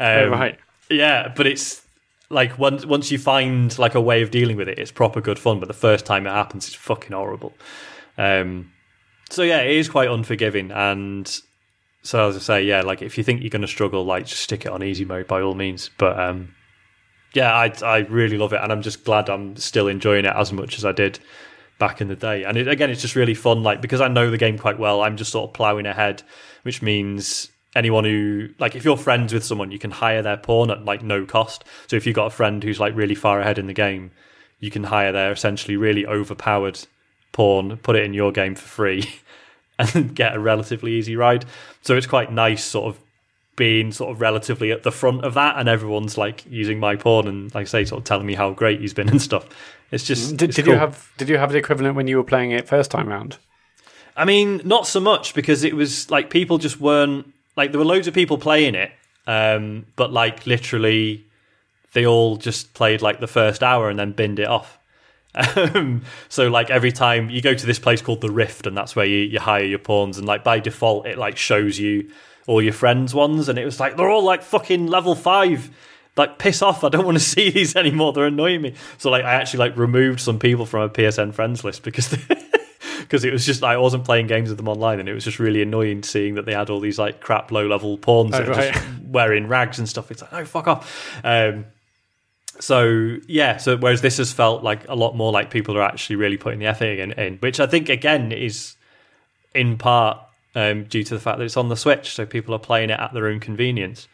Um, 0.00 0.06
Oh, 0.06 0.28
right. 0.28 0.56
yeah 0.88 1.32
but 1.34 1.46
it's 1.48 1.82
like 2.30 2.56
once 2.56 2.86
once 2.86 3.10
you 3.10 3.18
find 3.18 3.76
like 3.80 3.96
a 3.96 4.00
way 4.00 4.22
of 4.22 4.30
dealing 4.30 4.56
with 4.56 4.68
it 4.68 4.78
it's 4.78 4.92
proper 4.92 5.20
good 5.20 5.40
fun 5.40 5.58
but 5.58 5.66
the 5.66 5.74
first 5.74 6.06
time 6.06 6.24
it 6.24 6.30
happens 6.30 6.66
it's 6.68 6.76
fucking 6.76 7.10
horrible. 7.12 7.52
Um 8.16 8.70
so 9.30 9.42
yeah 9.42 9.58
it 9.62 9.76
is 9.76 9.88
quite 9.88 10.08
unforgiving 10.08 10.70
and 10.70 11.26
so 12.02 12.28
as 12.28 12.36
i 12.36 12.38
say 12.38 12.62
yeah 12.62 12.82
like 12.82 13.02
if 13.02 13.18
you 13.18 13.24
think 13.24 13.40
you're 13.42 13.50
going 13.50 13.62
to 13.62 13.66
struggle 13.68 14.04
like 14.04 14.24
just 14.24 14.42
stick 14.42 14.64
it 14.64 14.70
on 14.70 14.84
easy 14.84 15.04
mode 15.04 15.26
by 15.26 15.40
all 15.42 15.54
means 15.54 15.90
but 15.98 16.18
um 16.18 16.54
yeah 17.34 17.52
i 17.52 17.72
i 17.84 17.98
really 17.98 18.38
love 18.38 18.52
it 18.52 18.60
and 18.62 18.70
i'm 18.72 18.82
just 18.82 19.04
glad 19.04 19.28
i'm 19.28 19.56
still 19.56 19.88
enjoying 19.88 20.24
it 20.24 20.32
as 20.36 20.52
much 20.52 20.78
as 20.78 20.84
i 20.84 20.92
did 20.92 21.18
back 21.78 22.00
in 22.00 22.08
the 22.08 22.16
day. 22.16 22.44
And 22.44 22.56
it, 22.56 22.68
again, 22.68 22.90
it's 22.90 23.02
just 23.02 23.16
really 23.16 23.34
fun. 23.34 23.62
Like 23.62 23.80
because 23.80 24.00
I 24.00 24.08
know 24.08 24.30
the 24.30 24.38
game 24.38 24.58
quite 24.58 24.78
well, 24.78 25.02
I'm 25.02 25.16
just 25.16 25.32
sort 25.32 25.48
of 25.48 25.54
ploughing 25.54 25.86
ahead, 25.86 26.22
which 26.62 26.82
means 26.82 27.50
anyone 27.74 28.04
who 28.04 28.48
like 28.58 28.74
if 28.74 28.84
you're 28.84 28.96
friends 28.96 29.32
with 29.32 29.44
someone, 29.44 29.70
you 29.70 29.78
can 29.78 29.90
hire 29.90 30.22
their 30.22 30.36
pawn 30.36 30.70
at 30.70 30.84
like 30.84 31.02
no 31.02 31.24
cost. 31.24 31.64
So 31.86 31.96
if 31.96 32.06
you've 32.06 32.16
got 32.16 32.26
a 32.26 32.30
friend 32.30 32.62
who's 32.62 32.80
like 32.80 32.94
really 32.94 33.14
far 33.14 33.40
ahead 33.40 33.58
in 33.58 33.66
the 33.66 33.74
game, 33.74 34.10
you 34.58 34.70
can 34.70 34.84
hire 34.84 35.12
their 35.12 35.32
essentially 35.32 35.76
really 35.76 36.06
overpowered 36.06 36.80
pawn, 37.32 37.76
put 37.78 37.96
it 37.96 38.04
in 38.04 38.14
your 38.14 38.32
game 38.32 38.54
for 38.54 38.66
free, 38.66 39.20
and 39.78 40.14
get 40.14 40.34
a 40.34 40.40
relatively 40.40 40.92
easy 40.92 41.16
ride. 41.16 41.44
So 41.82 41.96
it's 41.96 42.06
quite 42.06 42.32
nice, 42.32 42.64
sort 42.64 42.94
of 42.94 43.00
being 43.58 43.92
sort 43.92 44.10
of 44.10 44.22
relatively 44.22 44.72
at 44.72 44.84
the 44.84 44.90
front 44.90 45.24
of 45.24 45.34
that, 45.34 45.58
and 45.58 45.68
everyone's 45.68 46.16
like 46.16 46.44
using 46.48 46.80
my 46.80 46.96
pawn 46.96 47.28
and 47.28 47.54
like 47.54 47.62
I 47.62 47.64
say, 47.64 47.84
sort 47.84 47.98
of 47.98 48.04
telling 48.04 48.26
me 48.26 48.34
how 48.34 48.52
great 48.52 48.80
he's 48.80 48.94
been 48.94 49.10
and 49.10 49.20
stuff. 49.20 49.46
It's 49.90 50.04
just 50.04 50.36
Did, 50.36 50.50
it's 50.50 50.56
did 50.56 50.64
cool. 50.64 50.74
you 50.74 50.80
have 50.80 51.12
did 51.18 51.28
you 51.28 51.36
have 51.36 51.52
the 51.52 51.58
equivalent 51.58 51.96
when 51.96 52.06
you 52.06 52.16
were 52.16 52.24
playing 52.24 52.52
it 52.52 52.66
first 52.66 52.90
time 52.90 53.08
round? 53.08 53.36
I 54.16 54.24
mean, 54.24 54.62
not 54.64 54.86
so 54.86 55.00
much 55.00 55.34
because 55.34 55.62
it 55.64 55.74
was 55.76 56.10
like 56.10 56.30
people 56.30 56.58
just 56.58 56.80
weren't 56.80 57.32
like 57.56 57.72
there 57.72 57.78
were 57.78 57.84
loads 57.84 58.06
of 58.06 58.14
people 58.14 58.38
playing 58.38 58.74
it, 58.74 58.92
um, 59.26 59.86
but 59.96 60.12
like 60.12 60.46
literally 60.46 61.26
they 61.92 62.06
all 62.06 62.36
just 62.36 62.74
played 62.74 63.02
like 63.02 63.20
the 63.20 63.26
first 63.26 63.62
hour 63.62 63.88
and 63.88 63.98
then 63.98 64.12
binned 64.12 64.38
it 64.38 64.48
off. 64.48 64.78
Um, 65.56 66.02
so 66.28 66.48
like 66.48 66.68
every 66.68 66.90
time 66.90 67.30
you 67.30 67.40
go 67.40 67.54
to 67.54 67.66
this 67.66 67.78
place 67.78 68.02
called 68.02 68.22
the 68.22 68.30
Rift, 68.30 68.66
and 68.66 68.76
that's 68.76 68.96
where 68.96 69.06
you, 69.06 69.18
you 69.18 69.38
hire 69.38 69.62
your 69.62 69.78
pawns, 69.78 70.18
and 70.18 70.26
like 70.26 70.42
by 70.42 70.58
default 70.58 71.06
it 71.06 71.16
like 71.16 71.36
shows 71.36 71.78
you 71.78 72.10
all 72.48 72.60
your 72.60 72.72
friends' 72.72 73.14
ones, 73.14 73.48
and 73.48 73.56
it 73.58 73.64
was 73.64 73.78
like 73.78 73.96
they're 73.96 74.10
all 74.10 74.24
like 74.24 74.42
fucking 74.42 74.88
level 74.88 75.14
five. 75.14 75.70
Like 76.16 76.38
piss 76.38 76.62
off! 76.62 76.82
I 76.82 76.88
don't 76.88 77.04
want 77.04 77.16
to 77.16 77.22
see 77.34 77.50
these 77.50 77.76
anymore. 77.76 78.12
They're 78.12 78.26
annoying 78.26 78.62
me. 78.62 78.74
So 78.96 79.10
like 79.10 79.24
I 79.24 79.34
actually 79.34 79.60
like 79.60 79.76
removed 79.76 80.18
some 80.18 80.40
people 80.40 80.66
from 80.66 80.82
a 80.82 80.88
PSN 80.88 81.32
friends 81.34 81.62
list 81.62 81.84
because 81.84 82.08
because 82.98 83.24
it 83.24 83.32
was 83.32 83.46
just 83.46 83.62
I 83.62 83.76
wasn't 83.76 84.04
playing 84.04 84.26
games 84.26 84.48
with 84.48 84.56
them 84.58 84.66
online, 84.66 84.98
and 84.98 85.08
it 85.08 85.12
was 85.12 85.22
just 85.22 85.38
really 85.38 85.62
annoying 85.62 86.02
seeing 86.02 86.34
that 86.34 86.44
they 86.46 86.54
had 86.54 86.70
all 86.70 86.80
these 86.80 86.98
like 86.98 87.20
crap 87.20 87.52
low 87.52 87.66
level 87.68 87.98
pawns 87.98 88.34
Oh, 88.34 88.42
right. 88.44 88.74
just 88.74 88.84
wearing 89.04 89.46
rags 89.46 89.78
and 89.78 89.88
stuff. 89.88 90.10
It's 90.10 90.22
like, 90.22 90.32
oh 90.32 90.44
fuck 90.44 90.66
off. 90.66 91.20
Um, 91.22 91.66
so 92.58 93.16
yeah, 93.28 93.58
so 93.58 93.76
whereas 93.76 94.00
this 94.00 94.16
has 94.16 94.32
felt 94.32 94.64
like 94.64 94.88
a 94.88 94.96
lot 94.96 95.14
more 95.14 95.30
like 95.30 95.50
people 95.50 95.76
are 95.76 95.82
actually 95.82 96.16
really 96.16 96.36
putting 96.36 96.58
the 96.58 96.66
effort 96.66 96.98
in, 96.98 97.12
in 97.12 97.36
which 97.36 97.60
I 97.60 97.66
think 97.68 97.88
again 97.88 98.32
is 98.32 98.74
in 99.54 99.78
part 99.78 100.18
um, 100.58 100.84
due 100.84 101.04
to 101.04 101.14
the 101.14 101.20
fact 101.20 101.38
that 101.38 101.44
it's 101.44 101.56
on 101.56 101.68
the 101.68 101.76
Switch, 101.76 102.14
so 102.14 102.26
people 102.26 102.52
are 102.52 102.58
playing 102.58 102.90
it 102.90 102.98
at 102.98 103.12
their 103.12 103.28
own 103.28 103.38
convenience. 103.38 104.08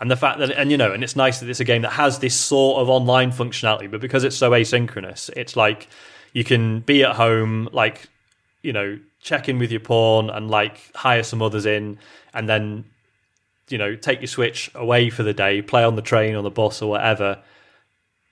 And 0.00 0.10
the 0.10 0.16
fact 0.16 0.38
that, 0.38 0.50
and 0.50 0.70
you 0.70 0.78
know, 0.78 0.92
and 0.92 1.04
it's 1.04 1.14
nice 1.14 1.40
that 1.40 1.48
it's 1.50 1.60
a 1.60 1.64
game 1.64 1.82
that 1.82 1.92
has 1.92 2.18
this 2.20 2.34
sort 2.34 2.80
of 2.80 2.88
online 2.88 3.32
functionality, 3.32 3.90
but 3.90 4.00
because 4.00 4.24
it's 4.24 4.36
so 4.36 4.50
asynchronous, 4.52 5.28
it's 5.36 5.56
like 5.56 5.88
you 6.32 6.42
can 6.42 6.80
be 6.80 7.04
at 7.04 7.16
home, 7.16 7.68
like, 7.72 8.08
you 8.62 8.72
know, 8.72 8.98
check 9.20 9.48
in 9.48 9.58
with 9.58 9.70
your 9.70 9.80
pawn 9.80 10.30
and 10.30 10.50
like 10.50 10.80
hire 10.94 11.22
some 11.22 11.42
others 11.42 11.66
in, 11.66 11.98
and 12.32 12.48
then, 12.48 12.84
you 13.68 13.76
know, 13.76 13.94
take 13.94 14.20
your 14.20 14.26
Switch 14.26 14.70
away 14.74 15.10
for 15.10 15.22
the 15.22 15.34
day, 15.34 15.60
play 15.60 15.84
on 15.84 15.96
the 15.96 16.02
train 16.02 16.34
or 16.34 16.42
the 16.42 16.50
bus 16.50 16.80
or 16.80 16.88
whatever. 16.90 17.42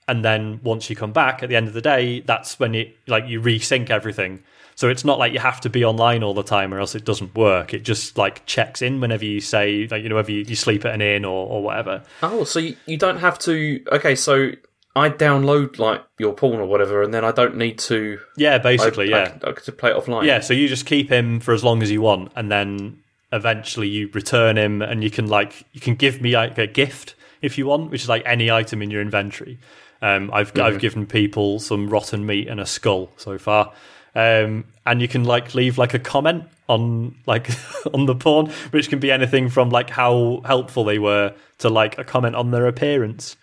And 0.07 0.25
then 0.25 0.59
once 0.63 0.89
you 0.89 0.95
come 0.95 1.13
back 1.13 1.43
at 1.43 1.49
the 1.49 1.55
end 1.55 1.67
of 1.67 1.73
the 1.73 1.81
day, 1.81 2.21
that's 2.21 2.59
when 2.59 2.73
it 2.73 2.97
like 3.07 3.27
you 3.27 3.39
resync 3.39 3.89
everything. 3.89 4.43
So 4.75 4.89
it's 4.89 5.05
not 5.05 5.19
like 5.19 5.33
you 5.33 5.39
have 5.39 5.61
to 5.61 5.69
be 5.69 5.83
online 5.85 6.23
all 6.23 6.33
the 6.33 6.43
time 6.43 6.73
or 6.73 6.79
else 6.79 6.95
it 6.95 7.05
doesn't 7.05 7.35
work. 7.35 7.73
It 7.73 7.83
just 7.83 8.17
like 8.17 8.45
checks 8.45 8.81
in 8.81 8.99
whenever 8.99 9.25
you 9.25 9.39
say 9.39 9.87
like 9.89 10.03
you 10.03 10.09
know 10.09 10.15
whether 10.15 10.31
you, 10.31 10.43
you 10.47 10.55
sleep 10.55 10.85
at 10.85 10.93
an 10.93 11.01
inn 11.01 11.25
or, 11.25 11.47
or 11.47 11.63
whatever. 11.63 12.03
Oh, 12.21 12.43
so 12.43 12.59
you, 12.59 12.75
you 12.85 12.97
don't 12.97 13.19
have 13.19 13.37
to. 13.39 13.83
Okay, 13.91 14.15
so 14.15 14.51
I 14.95 15.09
download 15.09 15.79
like 15.79 16.03
your 16.19 16.33
pawn 16.33 16.59
or 16.59 16.65
whatever, 16.65 17.01
and 17.01 17.13
then 17.13 17.25
I 17.25 17.31
don't 17.31 17.57
need 17.57 17.79
to. 17.79 18.19
Yeah, 18.37 18.57
basically, 18.57 19.13
I, 19.13 19.23
yeah. 19.23 19.37
I, 19.43 19.51
could 19.51 19.77
play 19.77 19.91
it 19.91 19.97
offline. 19.97 20.25
Yeah, 20.25 20.39
so 20.39 20.53
you 20.53 20.67
just 20.67 20.85
keep 20.85 21.09
him 21.09 21.39
for 21.39 21.53
as 21.53 21.63
long 21.63 21.81
as 21.81 21.89
you 21.91 22.01
want 22.01 22.31
and 22.35 22.51
then 22.51 23.03
eventually 23.33 23.87
you 23.87 24.09
return 24.13 24.57
him 24.57 24.81
and 24.81 25.03
you 25.03 25.09
can 25.09 25.27
like 25.27 25.65
you 25.73 25.81
can 25.81 25.95
give 25.95 26.21
me 26.21 26.35
like 26.35 26.57
a 26.57 26.67
gift 26.67 27.15
if 27.41 27.57
you 27.57 27.65
want, 27.65 27.91
which 27.91 28.03
is 28.03 28.09
like 28.09 28.23
any 28.25 28.49
item 28.49 28.81
in 28.81 28.91
your 28.91 29.01
inventory. 29.01 29.59
Um, 30.01 30.29
I've 30.33 30.57
I've 30.59 30.79
given 30.79 31.07
people 31.07 31.59
some 31.59 31.89
rotten 31.89 32.25
meat 32.25 32.47
and 32.47 32.59
a 32.59 32.65
skull 32.65 33.11
so 33.17 33.37
far. 33.37 33.73
Um, 34.15 34.65
and 34.85 35.01
you 35.01 35.07
can 35.07 35.23
like 35.23 35.55
leave 35.55 35.77
like 35.77 35.93
a 35.93 35.99
comment 35.99 36.43
on 36.67 37.15
like 37.25 37.49
on 37.93 38.05
the 38.05 38.15
porn, 38.15 38.51
which 38.71 38.89
can 38.89 38.99
be 38.99 39.11
anything 39.11 39.49
from 39.49 39.69
like 39.69 39.89
how 39.89 40.41
helpful 40.45 40.83
they 40.83 40.99
were 40.99 41.33
to 41.59 41.69
like 41.69 41.97
a 41.97 42.03
comment 42.03 42.35
on 42.35 42.51
their 42.51 42.67
appearance, 42.67 43.35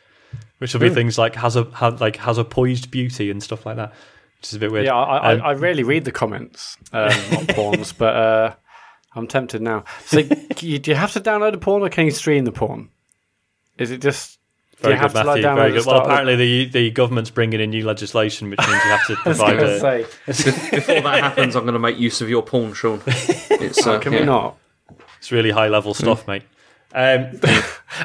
which 0.58 0.72
will 0.74 0.80
be 0.80 0.90
things 0.90 1.18
like 1.18 1.34
has 1.36 1.56
a 1.56 1.62
like 2.00 2.16
has 2.16 2.38
a 2.38 2.44
poised 2.44 2.90
beauty 2.90 3.30
and 3.30 3.42
stuff 3.42 3.66
like 3.66 3.76
that, 3.76 3.92
which 4.38 4.48
is 4.48 4.54
a 4.54 4.58
bit 4.58 4.70
weird. 4.70 4.86
Yeah, 4.86 4.94
I, 4.96 5.32
Um, 5.32 5.42
I, 5.42 5.50
I 5.50 5.52
rarely 5.54 5.82
read 5.82 6.04
the 6.04 6.12
comments 6.12 6.76
um, 6.92 7.10
on 7.36 7.46
pawns, 7.48 7.92
but 7.92 8.16
uh, 8.16 8.54
I'm 9.14 9.26
tempted 9.26 9.62
now. 9.62 9.84
So, 10.04 10.20
you, 10.60 10.78
do 10.78 10.90
you 10.90 10.96
have 10.96 11.12
to 11.12 11.20
download 11.20 11.54
a 11.54 11.58
porn, 11.58 11.82
or 11.82 11.88
can 11.88 12.04
you 12.04 12.10
stream 12.12 12.44
the 12.44 12.52
porn? 12.52 12.90
Is 13.78 13.90
it 13.90 14.00
just? 14.02 14.38
Do 14.80 14.88
Very 14.88 14.94
you 14.94 15.00
have 15.00 15.12
good, 15.12 15.20
to 15.20 15.24
like 15.26 15.42
Matthew. 15.42 15.44
download 15.44 15.56
Very 15.56 15.70
good. 15.72 15.76
Well, 15.76 15.82
start 15.82 15.98
of- 16.06 16.10
apparently 16.10 16.36
the 16.36 16.64
the 16.70 16.90
government's 16.90 17.30
bringing 17.30 17.60
in 17.60 17.70
new 17.70 17.84
legislation, 17.84 18.48
which 18.50 18.60
means 18.60 18.70
you 18.84 18.90
have 18.90 19.06
to 19.08 19.12
I 19.24 19.28
was 19.28 19.38
provide 19.38 19.62
a. 19.62 19.80
say, 19.80 20.06
Before 20.70 21.00
that 21.02 21.20
happens, 21.22 21.54
I'm 21.54 21.64
going 21.64 21.74
to 21.74 21.78
make 21.78 21.98
use 21.98 22.20
of 22.22 22.30
your 22.30 22.42
pawn, 22.42 22.72
Sean. 22.74 23.02
It's, 23.06 23.86
uh, 23.86 23.98
can 23.98 24.14
yeah. 24.14 24.20
we 24.20 24.24
not? 24.26 24.56
It's 25.18 25.30
really 25.30 25.50
high 25.50 25.68
level 25.68 25.92
stuff, 25.92 26.26
mate. 26.26 26.44
Um, 26.94 27.38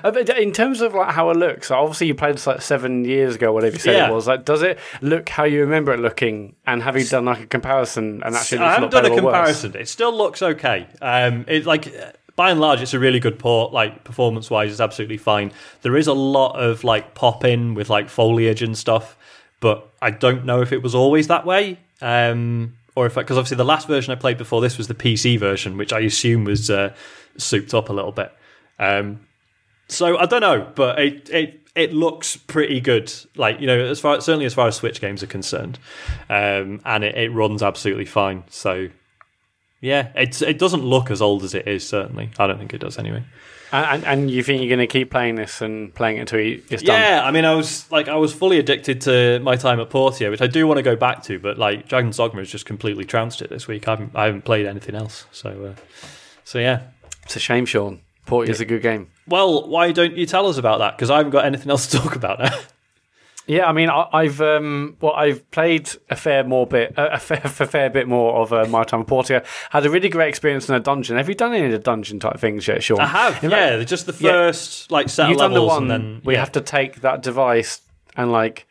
Uh, 0.03 0.11
In 0.37 0.51
terms 0.51 0.81
of 0.81 0.93
like 0.95 1.13
how 1.13 1.29
it 1.29 1.37
looks, 1.37 1.69
obviously 1.71 2.07
you 2.07 2.15
played 2.15 2.33
this 2.35 2.47
like 2.47 2.61
seven 2.61 3.05
years 3.05 3.35
ago, 3.35 3.53
whatever 3.53 3.75
you 3.75 3.79
said 3.79 3.93
Yeah. 3.95 4.09
it 4.09 4.13
was. 4.13 4.27
Like, 4.27 4.43
does 4.43 4.63
it 4.63 4.79
look 5.01 5.29
how 5.29 5.43
you 5.43 5.61
remember 5.61 5.93
it 5.93 5.99
looking? 5.99 6.55
And 6.65 6.81
have 6.83 6.97
you 6.97 7.05
done 7.05 7.23
like 7.25 7.39
a 7.41 7.45
comparison? 7.47 8.21
And 8.25 8.35
actually, 8.35 8.57
I 8.59 8.73
haven't 8.73 8.89
done 8.91 9.05
a 9.05 9.09
better 9.09 9.23
worse? 9.23 9.33
comparison. 9.61 9.75
It 9.75 9.87
still 9.87 10.11
looks 10.15 10.41
okay. 10.41 10.87
Um, 11.01 11.45
it 11.47 11.65
like 11.67 11.85
by 12.35 12.51
and 12.51 12.59
large, 12.59 12.81
it's 12.81 12.93
a 12.93 12.99
really 12.99 13.19
good 13.19 13.39
port. 13.39 13.73
Like 13.73 14.03
performance 14.03 14.49
wise, 14.49 14.71
it's 14.71 14.81
absolutely 14.81 15.17
fine. 15.17 15.51
There 15.81 15.95
is 15.95 16.07
a 16.07 16.13
lot 16.13 16.53
of 16.53 16.83
like 16.83 17.15
pop 17.15 17.45
in 17.45 17.73
with 17.73 17.89
like 17.89 18.09
foliage 18.09 18.61
and 18.61 18.77
stuff, 18.77 19.17
but 19.59 19.89
I 20.01 20.11
don't 20.11 20.45
know 20.45 20.61
if 20.61 20.71
it 20.71 20.83
was 20.83 20.93
always 20.93 21.27
that 21.27 21.45
way. 21.45 21.79
Um, 22.01 22.75
or 22.95 23.05
if 23.05 23.15
because 23.15 23.37
obviously 23.37 23.57
the 23.57 23.65
last 23.65 23.87
version 23.87 24.11
I 24.11 24.15
played 24.15 24.37
before 24.37 24.61
this 24.61 24.77
was 24.77 24.87
the 24.87 24.95
PC 24.95 25.39
version, 25.39 25.77
which 25.77 25.93
I 25.93 25.99
assume 25.99 26.45
was 26.45 26.69
uh, 26.69 26.93
souped 27.37 27.73
up 27.73 27.89
a 27.89 27.93
little 27.93 28.11
bit. 28.11 28.31
Um, 28.79 29.21
so 29.87 30.17
I 30.17 30.25
don't 30.25 30.41
know, 30.41 30.71
but 30.75 30.99
it 30.99 31.29
it 31.29 31.61
it 31.75 31.93
looks 31.93 32.37
pretty 32.37 32.79
good. 32.79 33.13
Like 33.35 33.59
you 33.59 33.67
know, 33.67 33.77
as 33.77 33.99
far 33.99 34.19
certainly 34.21 34.45
as 34.45 34.53
far 34.53 34.67
as 34.67 34.75
Switch 34.75 35.01
games 35.01 35.23
are 35.23 35.27
concerned, 35.27 35.77
um, 36.29 36.81
and 36.85 37.03
it, 37.03 37.15
it 37.15 37.29
runs 37.31 37.61
absolutely 37.61 38.05
fine. 38.05 38.43
So 38.49 38.89
yeah, 39.81 40.11
it's 40.15 40.41
it 40.41 40.59
doesn't 40.59 40.83
look 40.83 41.11
as 41.11 41.21
old 41.21 41.43
as 41.43 41.53
it 41.53 41.67
is. 41.67 41.87
Certainly, 41.87 42.31
I 42.39 42.47
don't 42.47 42.57
think 42.57 42.73
it 42.73 42.79
does 42.79 42.97
anyway. 42.97 43.23
And, 43.71 44.05
and, 44.05 44.31
you 44.31 44.41
think 44.41 44.61
you're 44.61 44.69
going 44.69 44.87
to 44.87 44.87
keep 44.87 45.11
playing 45.11 45.35
this 45.35 45.59
and 45.59 45.93
playing 45.93 46.17
it 46.17 46.21
until 46.21 46.39
it's 46.39 46.81
done? 46.81 47.01
Yeah, 47.01 47.25
I 47.25 47.31
mean, 47.31 47.43
I 47.43 47.55
was 47.55 47.91
like, 47.91 48.07
I 48.07 48.15
was 48.15 48.31
fully 48.31 48.57
addicted 48.57 49.01
to 49.01 49.39
my 49.39 49.57
time 49.57 49.81
at 49.81 49.89
Portia, 49.89 50.29
which 50.29 50.41
I 50.41 50.47
do 50.47 50.65
want 50.65 50.77
to 50.77 50.83
go 50.83 50.95
back 50.95 51.23
to, 51.23 51.39
but 51.39 51.57
like 51.57 51.89
Dragon's 51.89 52.15
Dogma 52.15 52.39
has 52.39 52.49
just 52.49 52.65
completely 52.65 53.03
trounced 53.03 53.41
it 53.41 53.49
this 53.49 53.67
week. 53.67 53.85
I 53.87 53.91
haven't 53.91 54.11
I 54.15 54.25
haven't 54.25 54.43
played 54.43 54.65
anything 54.65 54.95
else. 54.95 55.25
So 55.31 55.75
uh, 55.75 55.81
so 56.45 56.59
yeah. 56.59 56.83
It's 57.25 57.35
a 57.35 57.39
shame, 57.39 57.65
Sean. 57.65 58.01
Port 58.25 58.49
is 58.49 58.61
a 58.61 58.65
good 58.65 58.81
game. 58.81 59.09
Well, 59.27 59.67
why 59.67 59.91
don't 59.91 60.15
you 60.15 60.25
tell 60.25 60.47
us 60.47 60.57
about 60.57 60.79
that? 60.79 60.95
Because 60.95 61.09
I 61.09 61.17
haven't 61.17 61.31
got 61.31 61.45
anything 61.45 61.69
else 61.69 61.87
to 61.87 61.97
talk 61.97 62.15
about 62.15 62.39
now. 62.39 62.57
Yeah, 63.47 63.67
I 63.67 63.73
mean, 63.73 63.89
I, 63.89 64.07
I've 64.11 64.41
um, 64.41 64.97
well, 65.01 65.13
I've 65.13 65.49
played 65.51 65.89
a 66.09 66.15
fair 66.15 66.43
more 66.43 66.65
bit, 66.65 66.93
a 66.97 67.19
fair, 67.19 67.41
a 67.43 67.49
fair 67.49 67.89
bit 67.89 68.07
more 68.07 68.37
of 68.37 68.51
uh, 68.51 68.65
my 68.65 68.83
time 68.83 69.01
at 69.01 69.07
Portia. 69.07 69.43
Had 69.69 69.85
a 69.85 69.89
really 69.89 70.09
great 70.09 70.29
experience 70.29 70.67
in 70.67 70.75
a 70.75 70.79
dungeon. 70.79 71.17
Have 71.17 71.29
you 71.29 71.35
done 71.35 71.53
any 71.53 71.67
of 71.67 71.71
the 71.71 71.79
dungeon 71.79 72.19
type 72.19 72.39
things 72.39 72.67
yet, 72.67 72.83
Sean? 72.83 72.99
I 72.99 73.07
have, 73.07 73.43
In 73.43 73.51
fact, 73.51 73.77
yeah, 73.77 73.83
just 73.83 74.05
the 74.07 74.15
yeah. 74.19 74.31
first 74.31 74.91
like 74.91 75.09
set 75.09 75.29
You've 75.29 75.35
of 75.37 75.51
done 75.51 75.53
the 75.53 75.63
one 75.63 75.91
and 75.91 75.91
then 75.91 76.21
yeah. 76.25 76.39
have 76.39 76.51
to 76.53 76.61
take 76.61 77.01
that 77.01 77.21
device 77.21 77.81
and 78.15 78.31
like 78.31 78.67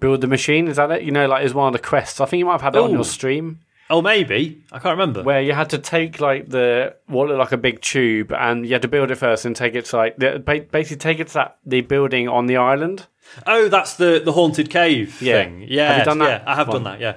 build 0.00 0.20
the 0.20 0.26
machine. 0.28 0.68
Is 0.68 0.76
that 0.76 0.90
it? 0.90 1.02
You 1.02 1.10
know, 1.10 1.26
like 1.26 1.44
is 1.44 1.54
one 1.54 1.68
of 1.68 1.72
the 1.72 1.86
quests. 1.86 2.20
I 2.20 2.26
think 2.26 2.38
you 2.38 2.46
might 2.46 2.52
have 2.52 2.62
had 2.62 2.72
that 2.74 2.82
on 2.82 2.90
your 2.90 3.04
stream 3.04 3.60
Oh, 3.90 4.00
maybe 4.00 4.62
I 4.72 4.78
can't 4.78 4.98
remember. 4.98 5.22
where 5.22 5.42
you 5.42 5.52
had 5.52 5.70
to 5.70 5.78
take 5.78 6.18
like 6.18 6.48
the 6.48 6.96
what 7.06 7.28
looked 7.28 7.38
like 7.38 7.52
a 7.52 7.58
big 7.58 7.80
tube 7.82 8.32
and 8.32 8.64
you 8.64 8.72
had 8.72 8.82
to 8.82 8.88
build 8.88 9.10
it 9.10 9.16
first 9.16 9.44
and 9.44 9.54
take 9.54 9.74
it 9.74 9.84
to 9.86 9.96
like 9.96 10.16
basically 10.16 10.96
take 10.96 11.20
it 11.20 11.28
to 11.28 11.34
that 11.34 11.58
the 11.66 11.82
building 11.82 12.28
on 12.28 12.46
the 12.46 12.56
island. 12.56 13.06
Oh, 13.46 13.68
that's 13.68 13.94
the 13.94 14.20
the 14.24 14.32
haunted 14.32 14.70
cave 14.70 15.20
Yeah. 15.20 15.44
thing. 15.44 15.66
Yeah, 15.68 15.88
Have 15.88 15.98
you 15.98 16.04
done 16.04 16.18
that 16.18 16.42
Yeah, 16.42 16.52
I 16.52 16.54
have 16.54 16.68
one? 16.68 16.82
done 16.82 16.92
that. 16.92 17.00
Yeah. 17.00 17.16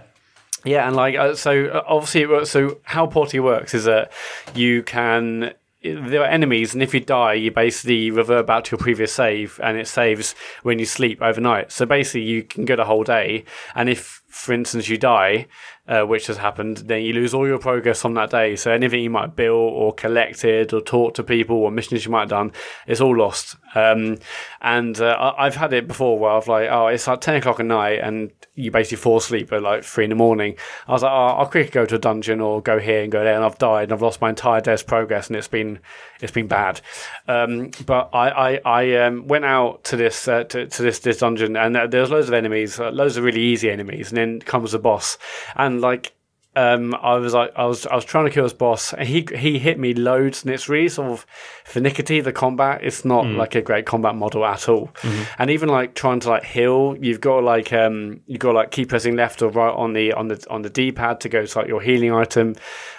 Yeah, 0.65 0.87
and 0.87 0.95
like 0.95 1.15
uh, 1.15 1.35
so, 1.35 1.67
uh, 1.67 1.83
obviously, 1.87 2.21
it 2.23 2.29
works. 2.29 2.49
So 2.49 2.79
how 2.83 3.05
Portia 3.07 3.41
works 3.41 3.73
is 3.73 3.85
that 3.85 4.11
you 4.55 4.83
can. 4.83 5.53
There 5.83 6.21
are 6.21 6.25
enemies, 6.25 6.73
and 6.73 6.81
if 6.83 6.93
you 6.93 6.99
die, 6.99 7.33
you 7.35 7.51
basically 7.51 8.09
revert 8.09 8.47
back 8.47 8.63
to 8.65 8.71
your 8.71 8.79
previous 8.79 9.13
save, 9.13 9.59
and 9.63 9.77
it 9.77 9.87
saves 9.87 10.33
when 10.63 10.79
you 10.79 10.85
sleep 10.85 11.21
overnight. 11.21 11.71
So 11.71 11.85
basically, 11.85 12.23
you 12.23 12.43
can 12.43 12.65
go 12.65 12.75
the 12.75 12.83
whole 12.85 13.03
day, 13.03 13.45
and 13.75 13.87
if 13.87 14.23
for 14.27 14.53
instance, 14.53 14.89
you 14.89 14.97
die, 14.97 15.47
uh, 15.87 16.01
which 16.03 16.27
has 16.27 16.37
happened, 16.37 16.77
then 16.77 17.01
you 17.03 17.13
lose 17.13 17.33
all 17.33 17.47
your 17.47 17.57
progress 17.59 18.03
on 18.03 18.13
that 18.15 18.29
day. 18.31 18.55
So 18.55 18.71
anything 18.71 19.01
you 19.01 19.09
might 19.09 19.35
build 19.35 19.73
or 19.73 19.93
collected 19.93 20.73
or 20.73 20.81
talk 20.81 21.13
to 21.15 21.23
people 21.23 21.57
or 21.57 21.71
missions 21.71 22.05
you 22.05 22.11
might 22.11 22.21
have 22.21 22.29
done, 22.29 22.51
it's 22.87 22.99
all 23.01 23.15
lost. 23.15 23.55
Um, 23.77 24.17
and 24.61 24.99
uh, 24.99 25.33
I've 25.37 25.55
had 25.55 25.71
it 25.73 25.87
before 25.87 26.17
where 26.17 26.31
I've 26.31 26.47
like, 26.47 26.69
oh, 26.71 26.87
it's 26.87 27.07
like 27.07 27.21
10 27.21 27.35
o'clock 27.35 27.59
at 27.59 27.65
night 27.65 27.99
and 28.01 28.31
you 28.55 28.71
basically 28.71 28.97
fall 28.97 29.17
asleep 29.17 29.53
at 29.53 29.61
like 29.61 29.83
three 29.83 30.05
in 30.05 30.09
the 30.09 30.15
morning. 30.15 30.55
I 30.87 30.93
was 30.93 31.03
like, 31.03 31.11
oh, 31.11 31.37
I'll 31.37 31.45
quickly 31.45 31.69
go 31.69 31.85
to 31.85 31.95
a 31.95 31.99
dungeon 31.99 32.41
or 32.41 32.61
go 32.61 32.79
here 32.79 33.03
and 33.03 33.11
go 33.11 33.23
there. 33.23 33.35
And 33.35 33.43
I've 33.43 33.59
died 33.59 33.83
and 33.83 33.93
I've 33.93 34.01
lost 34.01 34.19
my 34.19 34.29
entire 34.29 34.61
day's 34.61 34.81
progress 34.81 35.27
and 35.27 35.35
it's 35.35 35.47
been, 35.47 35.79
it's 36.21 36.31
been 36.31 36.47
bad. 36.47 36.81
Um, 37.27 37.69
but 37.85 38.09
I, 38.13 38.29
I, 38.29 38.61
I 38.65 38.95
um, 39.05 39.27
went 39.27 39.45
out 39.45 39.83
to 39.85 39.95
this, 39.95 40.27
uh, 40.27 40.45
to, 40.45 40.65
to, 40.65 40.81
this, 40.81 40.99
this 40.99 41.19
dungeon 41.19 41.55
and 41.55 41.77
uh, 41.77 41.85
there's 41.85 42.09
loads 42.09 42.29
of 42.29 42.33
enemies, 42.33 42.79
uh, 42.79 42.89
loads 42.89 43.15
of 43.17 43.23
really 43.23 43.41
easy 43.41 43.69
enemies. 43.69 44.09
And 44.09 44.17
then 44.17 44.39
comes 44.39 44.71
the 44.71 44.79
boss 44.79 45.19
and 45.55 45.81
like, 45.81 46.13
um, 46.57 46.95
I 46.95 47.13
was 47.17 47.35
like, 47.35 47.51
I 47.55 47.65
was, 47.65 47.85
I 47.85 47.93
was 47.93 48.03
trying 48.03 48.25
to 48.25 48.31
kill 48.31 48.43
his 48.43 48.53
boss, 48.53 48.91
and 48.91 49.07
he 49.07 49.27
he 49.35 49.59
hit 49.59 49.77
me 49.77 49.93
loads, 49.93 50.43
and 50.43 50.51
it's 50.51 50.67
really 50.67 50.89
sort 50.89 51.11
of 51.11 51.25
finicky. 51.63 52.19
The 52.19 52.33
combat, 52.33 52.79
it's 52.81 53.05
not 53.05 53.25
mm. 53.25 53.37
like 53.37 53.53
a 53.53 53.61
great 53.61 53.85
combat 53.85 54.15
model 54.15 54.43
at 54.43 54.67
all, 54.67 54.87
mm-hmm. 55.01 55.23
and 55.37 55.51
even 55.51 55.69
like 55.69 55.93
trying 55.93 56.19
to 56.21 56.29
like 56.29 56.43
heal, 56.43 56.97
you've 56.99 57.21
got 57.21 57.43
like 57.43 57.71
um, 57.73 58.21
you've 58.25 58.39
got 58.39 58.55
like 58.55 58.71
keep 58.71 58.89
pressing 58.89 59.15
left 59.15 59.43
or 59.43 59.49
right 59.49 59.73
on 59.73 59.93
the 59.93 60.13
on 60.13 60.29
the 60.29 60.43
on 60.49 60.63
the 60.63 60.69
D 60.71 60.91
pad 60.91 61.21
to 61.21 61.29
go 61.29 61.45
to 61.45 61.59
like 61.59 61.67
your 61.67 61.79
healing 61.79 62.11
item, 62.11 62.55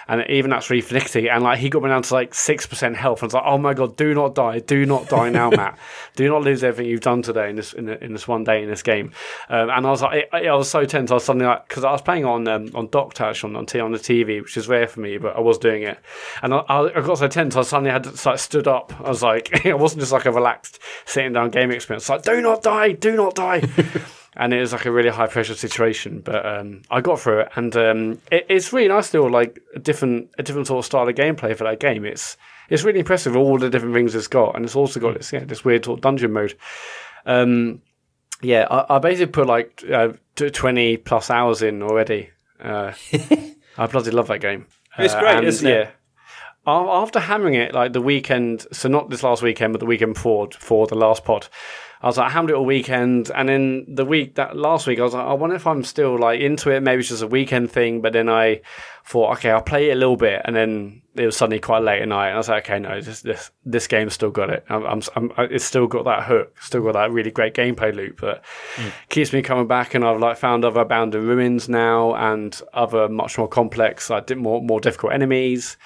and 0.09 0.25
even 0.29 0.51
that's 0.51 0.71
really 0.71 0.81
finicky. 0.81 1.29
And 1.29 1.45
like 1.45 1.59
he 1.59 1.69
got 1.69 1.83
me 1.83 1.89
down 1.89 2.03
to 2.03 2.15
like 2.15 2.35
six 2.35 2.67
percent 2.67 2.97
health, 2.97 3.23
and 3.23 3.27
I 3.27 3.29
was 3.29 3.35
like, 3.35 3.45
oh 3.47 3.59
my 3.59 3.75
god, 3.75 3.97
do 3.97 4.15
not 4.15 4.35
die, 4.35 4.61
do 4.61 4.87
not 4.87 5.09
die 5.09 5.29
now, 5.29 5.51
Matt, 5.51 5.79
do 6.17 6.29
not 6.29 6.43
lose 6.43 6.65
everything 6.65 6.91
you've 6.91 7.01
done 7.01 7.23
today 7.23 7.51
in 7.51 7.57
this 7.57 7.73
in, 7.73 7.89
in 7.89 8.13
this 8.13 8.27
one 8.27 8.45
day 8.45 8.63
in 8.63 8.69
this 8.69 8.83
game. 8.83 9.13
Um, 9.49 9.71
and 9.71 9.87
I 9.87 9.91
was 9.91 10.03
like, 10.03 10.29
I, 10.33 10.47
I, 10.47 10.55
was 10.55 10.71
so 10.71 10.85
tense. 10.85 11.11
I 11.11 11.15
was 11.15 11.25
suddenly 11.25 11.47
like, 11.47 11.69
because 11.69 11.85
I 11.85 11.93
was 11.93 12.03
playing 12.03 12.25
on 12.25 12.49
um, 12.49 12.71
on 12.75 12.89
dock 12.89 13.15
touch 13.15 13.45
on 13.45 13.55
on, 13.55 13.67
t- 13.67 13.81
on 13.81 13.93
the 13.93 13.99
TV, 13.99 14.41
which 14.41 14.57
is 14.57 14.69
rare 14.69 14.89
for 14.89 15.01
me, 15.01 15.19
but 15.19 15.37
I 15.37 15.41
was 15.41 15.59
doing 15.59 15.83
it, 15.83 15.99
and 16.43 16.55
I, 16.55 16.61
I 16.69 17.01
got 17.01 17.19
so 17.19 17.29
tense. 17.29 17.57
I 17.57 17.63
suddenly 17.63 17.91
had 17.91 18.05
to 18.05 18.29
like 18.29 18.39
stood 18.39 18.67
up. 18.67 18.93
I 19.01 19.09
was 19.09 19.23
like, 19.23 19.65
it 19.67 19.79
wasn't 19.79 20.01
just 20.01 20.13
like 20.13 20.27
a 20.27 20.33
relaxed 20.33 20.79
sitting 21.05 21.33
down 21.33 21.51
game 21.51 21.71
experience. 21.71 22.05
It's 22.05 22.09
Like, 22.09 22.23
do 22.23 22.41
not 22.41 22.63
die, 22.63 22.93
do 22.93 23.17
not 23.17 23.35
die. 23.35 23.63
and 24.37 24.53
it 24.53 24.61
was 24.61 24.73
like 24.73 24.87
a 24.87 24.93
really 24.93 25.09
high 25.09 25.27
pressure 25.27 25.55
situation. 25.55 26.21
But 26.21 26.45
um, 26.45 26.83
I 26.91 27.01
got 27.01 27.21
through 27.21 27.41
it, 27.41 27.49
and 27.57 27.77
um, 27.77 28.21
it, 28.31 28.47
it's 28.49 28.73
really 28.73 28.89
nice 28.89 29.11
to 29.11 29.23
like 29.23 29.61
a 29.75 29.79
different 29.79 30.31
a 30.39 30.43
different 30.43 30.67
sort 30.67 30.81
of 30.81 30.85
style 30.87 31.09
of 31.09 31.15
gameplay 31.15 31.57
for 31.57 31.65
that 31.65 31.81
game. 31.81 32.05
It's 32.05 32.37
it's 32.69 32.85
really 32.85 33.01
impressive 33.01 33.37
all 33.37 33.59
the 33.59 33.71
different 33.71 33.95
things 33.95 34.15
it's 34.15 34.29
got, 34.29 34.55
and 34.55 34.65
it's 34.65 34.77
also 34.77 35.01
got 35.01 35.15
this 35.15 35.33
yeah, 35.33 35.45
this 35.45 35.65
weird 35.65 35.85
sort 35.85 35.99
of 35.99 36.03
dungeon 36.03 36.33
mode. 36.33 36.55
Um, 37.27 37.83
yeah, 38.41 38.67
I, 38.71 38.97
I, 38.97 38.99
basically 39.01 39.33
put 39.33 39.47
like 39.47 39.83
uh, 39.93 40.13
twenty 40.37 40.97
plus 40.97 41.31
hours 41.31 41.63
in 41.63 41.83
already. 41.83 42.31
Uh, 42.61 42.93
I 43.79 43.87
bloody 43.87 44.11
love 44.11 44.29
that 44.29 44.41
game. 44.41 44.67
It's 44.99 45.15
uh, 45.15 45.21
great, 45.21 45.39
and, 45.39 45.47
isn't 45.47 45.67
it? 45.67 45.71
Yeah, 45.71 45.91
after 46.67 47.21
hammering 47.21 47.55
it 47.55 47.75
like 47.75 47.93
the 47.93 48.03
weekend, 48.03 48.67
so 48.73 48.89
not 48.89 49.11
this 49.11 49.23
last 49.23 49.43
weekend, 49.43 49.73
but 49.73 49.81
the 49.81 49.87
weekend 49.87 50.15
before 50.15 50.49
for 50.53 50.87
the 50.87 50.95
last 50.95 51.25
pod, 51.25 51.49
I 52.01 52.07
was 52.07 52.17
like, 52.17 52.29
I 52.29 52.31
hammered 52.31 52.51
it 52.51 52.57
all 52.57 52.65
weekend, 52.65 53.31
and 53.35 53.49
then 53.49 53.85
the 53.89 54.05
week 54.05 54.37
that 54.37 54.57
last 54.57 54.87
week, 54.87 55.01
I 55.01 55.03
was 55.03 55.15
like, 55.15 55.27
I 55.27 55.33
wonder 55.33 55.57
if 55.57 55.67
I'm 55.67 55.83
still 55.83 56.17
like 56.17 56.41
into 56.41 56.71
it. 56.71 56.83
Maybe 56.83 57.01
it's 57.01 57.09
just 57.09 57.23
a 57.23 57.27
weekend 57.27 57.73
thing. 57.73 58.01
But 58.01 58.13
then 58.13 58.29
I 58.29 58.61
thought, 59.05 59.33
okay, 59.39 59.51
I'll 59.51 59.63
play 59.63 59.91
it 59.91 59.95
a 59.95 59.97
little 59.97 60.17
bit, 60.17 60.43
and 60.45 60.55
then 60.55 61.03
it 61.17 61.27
was 61.27 61.37
suddenly 61.37 61.59
quite 61.59 61.83
late 61.83 62.03
at 62.03 62.09
night, 62.09 62.29
and 62.29 62.35
I 62.35 62.39
was 62.39 62.49
like, 62.49 62.67
okay, 62.67 62.79
no, 62.79 63.01
this 63.01 63.23
this 63.23 63.51
this 63.65 63.89
game's 63.89 64.15
still 64.15 64.31
got 64.31 64.51
it. 64.51 64.65
I'm, 64.69 64.85
I'm, 64.85 65.03
I'm 65.17 65.33
it's 65.51 65.65
still 65.65 65.89
got 65.89 66.05
that 66.05 66.25
hook, 66.25 66.57
still 66.61 66.83
got 66.83 66.93
that 66.93 67.11
really 67.11 67.33
great 67.33 67.55
gameplay 67.55 67.95
loop 67.95 68.21
that 68.21 68.45
mm. 68.77 68.93
keeps 69.09 69.33
me 69.33 69.43
coming 69.43 69.67
back. 69.67 69.95
And 69.95 70.05
I've 70.05 70.21
like 70.21 70.37
found 70.37 70.65
other 70.65 70.81
abandoned 70.81 71.27
ruins 71.27 71.69
now, 71.69 72.15
and 72.15 72.61
other 72.75 73.09
much 73.09 73.39
more 73.39 73.49
complex, 73.49 74.09
like 74.09 74.35
more 74.37 74.63
more 74.63 74.81
difficult 74.81 75.13
enemies 75.13 75.77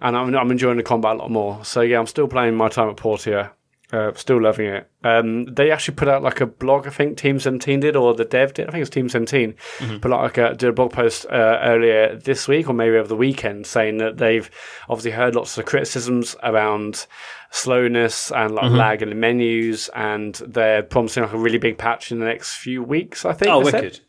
and 0.00 0.16
I'm, 0.16 0.34
I'm 0.34 0.50
enjoying 0.50 0.76
the 0.76 0.82
combat 0.82 1.16
a 1.16 1.18
lot 1.18 1.30
more. 1.30 1.64
So 1.64 1.80
yeah, 1.80 1.98
I'm 1.98 2.06
still 2.06 2.28
playing 2.28 2.54
my 2.54 2.68
time 2.68 2.90
at 2.90 2.96
Portia. 2.96 3.52
Uh, 3.96 4.12
still 4.14 4.42
loving 4.42 4.66
it. 4.66 4.90
Um, 5.04 5.46
they 5.46 5.70
actually 5.70 5.94
put 5.94 6.08
out 6.08 6.22
like 6.22 6.42
a 6.42 6.46
blog, 6.46 6.86
I 6.86 6.90
think 6.90 7.16
Team 7.16 7.38
17 7.38 7.80
did, 7.80 7.96
or 7.96 8.12
the 8.12 8.26
dev 8.26 8.52
did. 8.52 8.68
I 8.68 8.72
think 8.72 8.82
it's 8.82 8.90
Team 8.90 9.08
17. 9.08 9.54
Mm-hmm. 9.78 9.98
Put 9.98 10.12
out 10.12 10.22
like 10.22 10.36
a, 10.36 10.54
did 10.54 10.68
a 10.68 10.72
blog 10.72 10.92
post 10.92 11.24
uh, 11.26 11.58
earlier 11.62 12.14
this 12.14 12.46
week, 12.46 12.68
or 12.68 12.74
maybe 12.74 12.96
over 12.96 13.08
the 13.08 13.16
weekend, 13.16 13.66
saying 13.66 13.96
that 13.98 14.18
they've 14.18 14.50
obviously 14.90 15.12
heard 15.12 15.34
lots 15.34 15.56
of 15.56 15.64
criticisms 15.64 16.36
around 16.42 17.06
slowness 17.50 18.30
and 18.32 18.54
like 18.54 18.66
mm-hmm. 18.66 18.76
lag 18.76 19.02
in 19.02 19.08
the 19.08 19.14
menus, 19.14 19.88
and 19.94 20.34
they're 20.46 20.82
promising 20.82 21.22
like 21.22 21.32
a 21.32 21.38
really 21.38 21.58
big 21.58 21.78
patch 21.78 22.12
in 22.12 22.18
the 22.18 22.26
next 22.26 22.56
few 22.56 22.82
weeks. 22.82 23.24
I 23.24 23.32
think. 23.32 23.50
Oh, 23.50 23.60
wicked! 23.60 24.00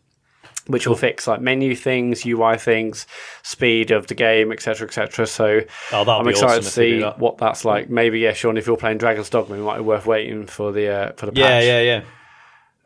Which 0.67 0.87
will 0.87 0.95
fix 0.95 1.27
like 1.27 1.41
menu 1.41 1.75
things, 1.75 2.25
UI 2.25 2.57
things, 2.57 3.07
speed 3.43 3.91
of 3.91 4.07
the 4.07 4.15
game, 4.15 4.51
etc., 4.51 4.87
etc. 4.87 5.27
So 5.27 5.61
oh, 5.91 6.09
I'm 6.09 6.27
excited 6.27 6.59
awesome 6.59 6.63
to 6.63 6.69
see 6.69 6.99
that. 6.99 7.19
what 7.19 7.37
that's 7.37 7.65
like. 7.65 7.89
Maybe 7.89 8.19
yeah, 8.19 8.33
Sean, 8.33 8.57
if 8.57 8.67
you're 8.67 8.77
playing 8.77 8.97
Dragon's 8.97 9.29
Dogma, 9.29 9.55
it 9.55 9.59
might 9.59 9.77
be 9.77 9.83
worth 9.83 10.05
waiting 10.05 10.47
for 10.47 10.71
the 10.71 10.87
uh, 10.87 11.11
for 11.13 11.27
the 11.27 11.31
patch. 11.31 11.39
Yeah, 11.39 11.59
yeah, 11.59 11.81
yeah. 11.81 12.03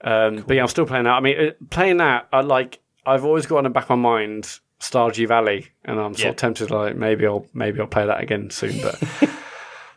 Um, 0.04 0.38
cool. 0.38 0.46
But 0.48 0.56
yeah, 0.56 0.62
I'm 0.62 0.68
still 0.68 0.86
playing 0.86 1.06
that. 1.06 1.12
I 1.12 1.20
mean, 1.20 1.40
uh, 1.40 1.52
playing 1.70 1.98
that, 1.98 2.28
I 2.32 2.42
like. 2.42 2.80
I've 3.06 3.26
always 3.26 3.46
got 3.46 3.60
in 3.60 3.64
the 3.64 3.70
back 3.72 3.86
of 3.86 3.90
my 3.90 3.96
mind 3.96 4.60
Stardew 4.80 5.28
Valley, 5.28 5.70
and 5.86 6.00
I'm 6.00 6.14
sort 6.14 6.24
yeah. 6.24 6.30
of 6.30 6.36
tempted 6.38 6.72
like 6.72 6.96
maybe 6.96 7.26
I'll 7.26 7.48
maybe 7.54 7.80
I'll 7.80 7.88
play 7.88 8.06
that 8.06 8.22
again 8.22 8.50
soon, 8.50 8.82
but. 8.82 9.02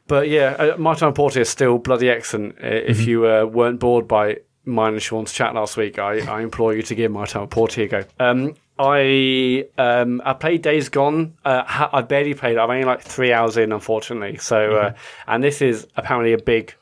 But 0.07 0.29
yeah, 0.29 0.51
uh, 0.59 0.77
My 0.77 0.95
Time 0.95 1.15
Portia 1.15 1.41
is 1.41 1.49
still 1.49 1.79
bloody 1.79 2.11
excellent. 2.11 2.57
If 2.61 2.99
mm-hmm. 2.99 3.09
you 3.09 3.27
uh, 3.27 3.45
weren't 3.47 3.81
bored 3.81 4.07
by 4.07 4.39
mine 4.65 4.95
and 4.95 5.03
Sean's 5.03 5.33
chat 5.33 5.55
last 5.55 5.77
week, 5.77 5.99
I, 5.99 6.21
I 6.21 6.43
implore 6.43 6.75
you 6.75 6.83
to 6.83 6.95
give 6.95 7.11
my 7.11 7.27
time 7.27 7.49
a 7.51 7.87
go. 7.87 8.05
Um, 8.19 8.55
I 8.79 9.67
um, 9.79 10.21
I 10.25 10.33
played 10.33 10.63
Days 10.63 10.89
Gone. 10.89 11.35
Uh, 11.45 11.89
I 11.93 12.03
barely 12.03 12.35
played. 12.35 12.59
I'm 12.59 12.71
only 12.71 12.85
like 12.85 13.03
three 13.03 13.33
hours 13.33 13.57
in, 13.57 13.73
unfortunately. 13.73 14.39
So, 14.39 14.57
uh, 14.57 14.91
mm-hmm. 14.91 14.97
uh, 14.97 15.33
and 15.33 15.45
this 15.45 15.63
is 15.63 15.87
apparently 15.97 16.33
a 16.33 16.39
big, 16.39 16.75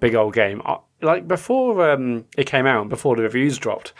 big 0.00 0.14
old 0.14 0.34
game. 0.34 0.62
I, 0.64 0.78
like 1.02 1.28
before 1.28 1.90
um, 1.90 2.24
it 2.36 2.46
came 2.46 2.66
out, 2.66 2.88
before 2.88 3.16
the 3.16 3.22
reviews 3.22 3.58
dropped, 3.58 3.92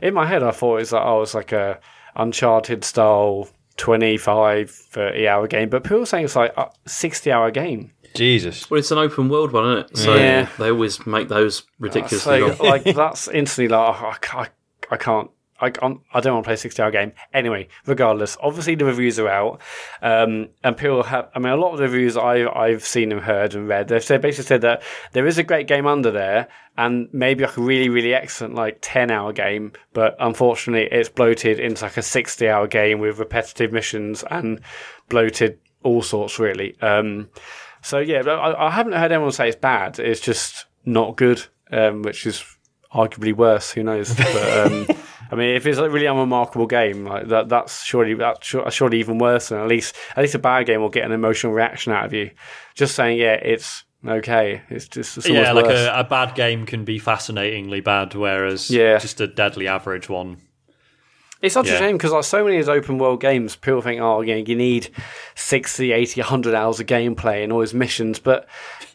in 0.00 0.14
my 0.14 0.26
head 0.26 0.42
I 0.42 0.50
thought 0.52 0.76
it 0.76 0.80
was 0.80 0.92
like 0.92 1.04
oh, 1.04 1.22
it's 1.22 1.34
like 1.34 1.52
a 1.52 1.80
Uncharted 2.14 2.84
style 2.84 3.48
25, 3.78 4.70
30 4.70 5.28
hour 5.28 5.46
game. 5.46 5.68
But 5.68 5.82
people 5.82 6.02
are 6.02 6.06
saying 6.06 6.26
it's 6.26 6.36
like 6.36 6.52
a 6.56 6.70
60 6.86 7.32
hour 7.32 7.50
game. 7.50 7.92
Jesus. 8.14 8.70
Well, 8.70 8.78
it's 8.78 8.90
an 8.90 8.98
open 8.98 9.28
world 9.28 9.52
one, 9.52 9.64
isn't 9.64 9.90
it? 9.90 9.98
So 9.98 10.14
yeah. 10.14 10.48
they 10.58 10.70
always 10.70 11.06
make 11.06 11.28
those 11.28 11.62
ridiculously 11.78 12.40
so, 12.54 12.64
like 12.64 12.84
that's 12.96 13.28
instantly 13.28 13.68
like 13.68 14.02
oh, 14.02 14.38
I, 14.38 14.48
I 14.90 14.96
can't. 14.96 15.30
I, 15.60 15.72
I'm, 15.80 16.00
I 16.12 16.20
do 16.20 16.28
not 16.28 16.34
want 16.34 16.44
to 16.44 16.48
play 16.48 16.54
a 16.54 16.56
60 16.56 16.82
hour 16.82 16.90
game. 16.90 17.12
Anyway, 17.32 17.68
regardless, 17.86 18.36
obviously 18.42 18.74
the 18.74 18.84
reviews 18.84 19.20
are 19.20 19.28
out. 19.28 19.60
Um, 20.02 20.48
and 20.64 20.76
people 20.76 21.04
have, 21.04 21.30
I 21.36 21.38
mean, 21.38 21.52
a 21.52 21.56
lot 21.56 21.70
of 21.70 21.78
the 21.78 21.84
reviews 21.84 22.16
I, 22.16 22.48
I've 22.48 22.84
seen 22.84 23.12
and 23.12 23.20
heard 23.20 23.54
and 23.54 23.68
read, 23.68 23.86
they've 23.86 24.02
said, 24.02 24.22
basically 24.22 24.46
said 24.48 24.62
that 24.62 24.82
there 25.12 25.24
is 25.24 25.38
a 25.38 25.44
great 25.44 25.68
game 25.68 25.86
under 25.86 26.10
there 26.10 26.48
and 26.76 27.08
maybe 27.12 27.44
like 27.44 27.56
a 27.56 27.60
really, 27.60 27.88
really 27.88 28.12
excellent, 28.12 28.56
like 28.56 28.78
10 28.80 29.12
hour 29.12 29.32
game. 29.32 29.72
But 29.92 30.16
unfortunately, 30.18 30.88
it's 30.90 31.08
bloated 31.08 31.60
into 31.60 31.84
like 31.84 31.96
a 31.96 32.02
60 32.02 32.48
hour 32.48 32.66
game 32.66 32.98
with 32.98 33.20
repetitive 33.20 33.72
missions 33.72 34.24
and 34.32 34.60
bloated 35.08 35.60
all 35.84 36.02
sorts, 36.02 36.40
really. 36.40 36.76
Um, 36.80 37.28
so 37.82 37.98
yeah, 37.98 38.22
I, 38.22 38.68
I, 38.68 38.70
haven't 38.70 38.94
heard 38.94 39.12
anyone 39.12 39.32
say 39.32 39.48
it's 39.48 39.56
bad. 39.56 39.98
It's 39.98 40.20
just 40.20 40.66
not 40.84 41.16
good, 41.16 41.44
um, 41.70 42.02
which 42.02 42.26
is 42.26 42.44
arguably 42.92 43.34
worse. 43.34 43.72
Who 43.72 43.82
knows? 43.82 44.14
But, 44.18 44.72
um, 44.72 44.86
I 45.30 45.34
mean, 45.34 45.56
if 45.56 45.64
it's 45.66 45.78
a 45.78 45.88
really 45.88 46.04
unremarkable 46.06 46.66
game, 46.66 47.06
like 47.06 47.28
that, 47.28 47.48
that's 47.48 47.82
surely 47.82 48.14
that's 48.14 48.46
surely 48.46 49.00
even 49.00 49.16
worse. 49.16 49.50
And 49.50 49.60
at 49.60 49.66
least 49.66 49.96
at 50.14 50.20
least 50.20 50.34
a 50.34 50.38
bad 50.38 50.66
game 50.66 50.80
will 50.80 50.90
get 50.90 51.04
an 51.04 51.12
emotional 51.12 51.54
reaction 51.54 51.92
out 51.92 52.04
of 52.04 52.12
you. 52.12 52.30
Just 52.74 52.94
saying, 52.94 53.18
yeah, 53.18 53.34
it's 53.34 53.84
okay. 54.06 54.60
It's 54.68 54.88
just 54.88 55.16
it's 55.16 55.28
yeah, 55.28 55.52
like 55.52 55.66
a, 55.66 56.00
a, 56.00 56.04
bad 56.04 56.34
game 56.34 56.66
can 56.66 56.84
be 56.84 56.98
fascinatingly 56.98 57.80
bad, 57.80 58.14
whereas 58.14 58.70
yeah. 58.70 58.98
just 58.98 59.22
a 59.22 59.26
deadly 59.26 59.68
average 59.68 60.10
one 60.10 60.36
it's 61.42 61.54
such 61.54 61.66
yeah. 61.66 61.74
a 61.74 61.78
shame 61.78 61.96
because 61.96 62.12
like 62.12 62.24
so 62.24 62.44
many 62.44 62.56
of 62.56 62.62
these 62.62 62.68
open 62.68 62.98
world 62.98 63.20
games, 63.20 63.56
people 63.56 63.82
think, 63.82 64.00
oh, 64.00 64.20
you, 64.20 64.34
know, 64.34 64.44
you 64.46 64.54
need 64.54 64.88
60, 65.34 65.90
80, 65.90 66.20
100 66.20 66.54
hours 66.54 66.78
of 66.78 66.86
gameplay 66.86 67.42
and 67.42 67.52
all 67.52 67.60
these 67.60 67.74
missions. 67.74 68.20
But 68.20 68.46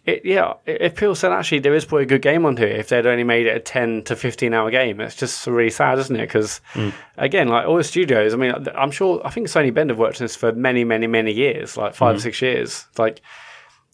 it, 0.05 0.21
yeah, 0.23 0.53
if 0.65 0.95
people 0.95 1.13
said 1.13 1.33
actually 1.33 1.59
there 1.59 1.75
is 1.75 1.83
probably 1.83 2.03
a 2.03 2.07
good 2.07 2.21
game 2.21 2.45
on 2.45 2.55
here, 2.55 2.67
if 2.67 2.87
they'd 2.87 3.05
only 3.05 3.25
made 3.25 3.47
it 3.47 3.57
a 3.57 3.59
10 3.59 4.03
to 4.05 4.15
15 4.15 4.53
hour 4.53 4.71
game, 4.71 5.01
it's 5.01 5.17
just 5.17 5.45
really 5.45 5.69
sad, 5.69 5.99
isn't 5.99 6.15
it? 6.15 6.27
Because 6.27 6.61
mm. 6.73 6.93
again, 7.17 7.49
like 7.49 7.67
all 7.67 7.75
the 7.75 7.83
studios, 7.83 8.33
I 8.33 8.37
mean, 8.37 8.53
I'm 8.75 8.91
sure, 8.91 9.21
I 9.25 9.29
think 9.29 9.47
Sony 9.47 9.73
Bend 9.73 9.89
have 9.89 9.99
worked 9.99 10.21
on 10.21 10.25
this 10.25 10.37
for 10.37 10.53
many, 10.53 10.85
many, 10.85 11.05
many 11.05 11.33
years, 11.33 11.75
like 11.75 11.95
five 11.95 12.15
mm. 12.15 12.17
or 12.19 12.21
six 12.21 12.41
years. 12.41 12.87
Like, 12.97 13.21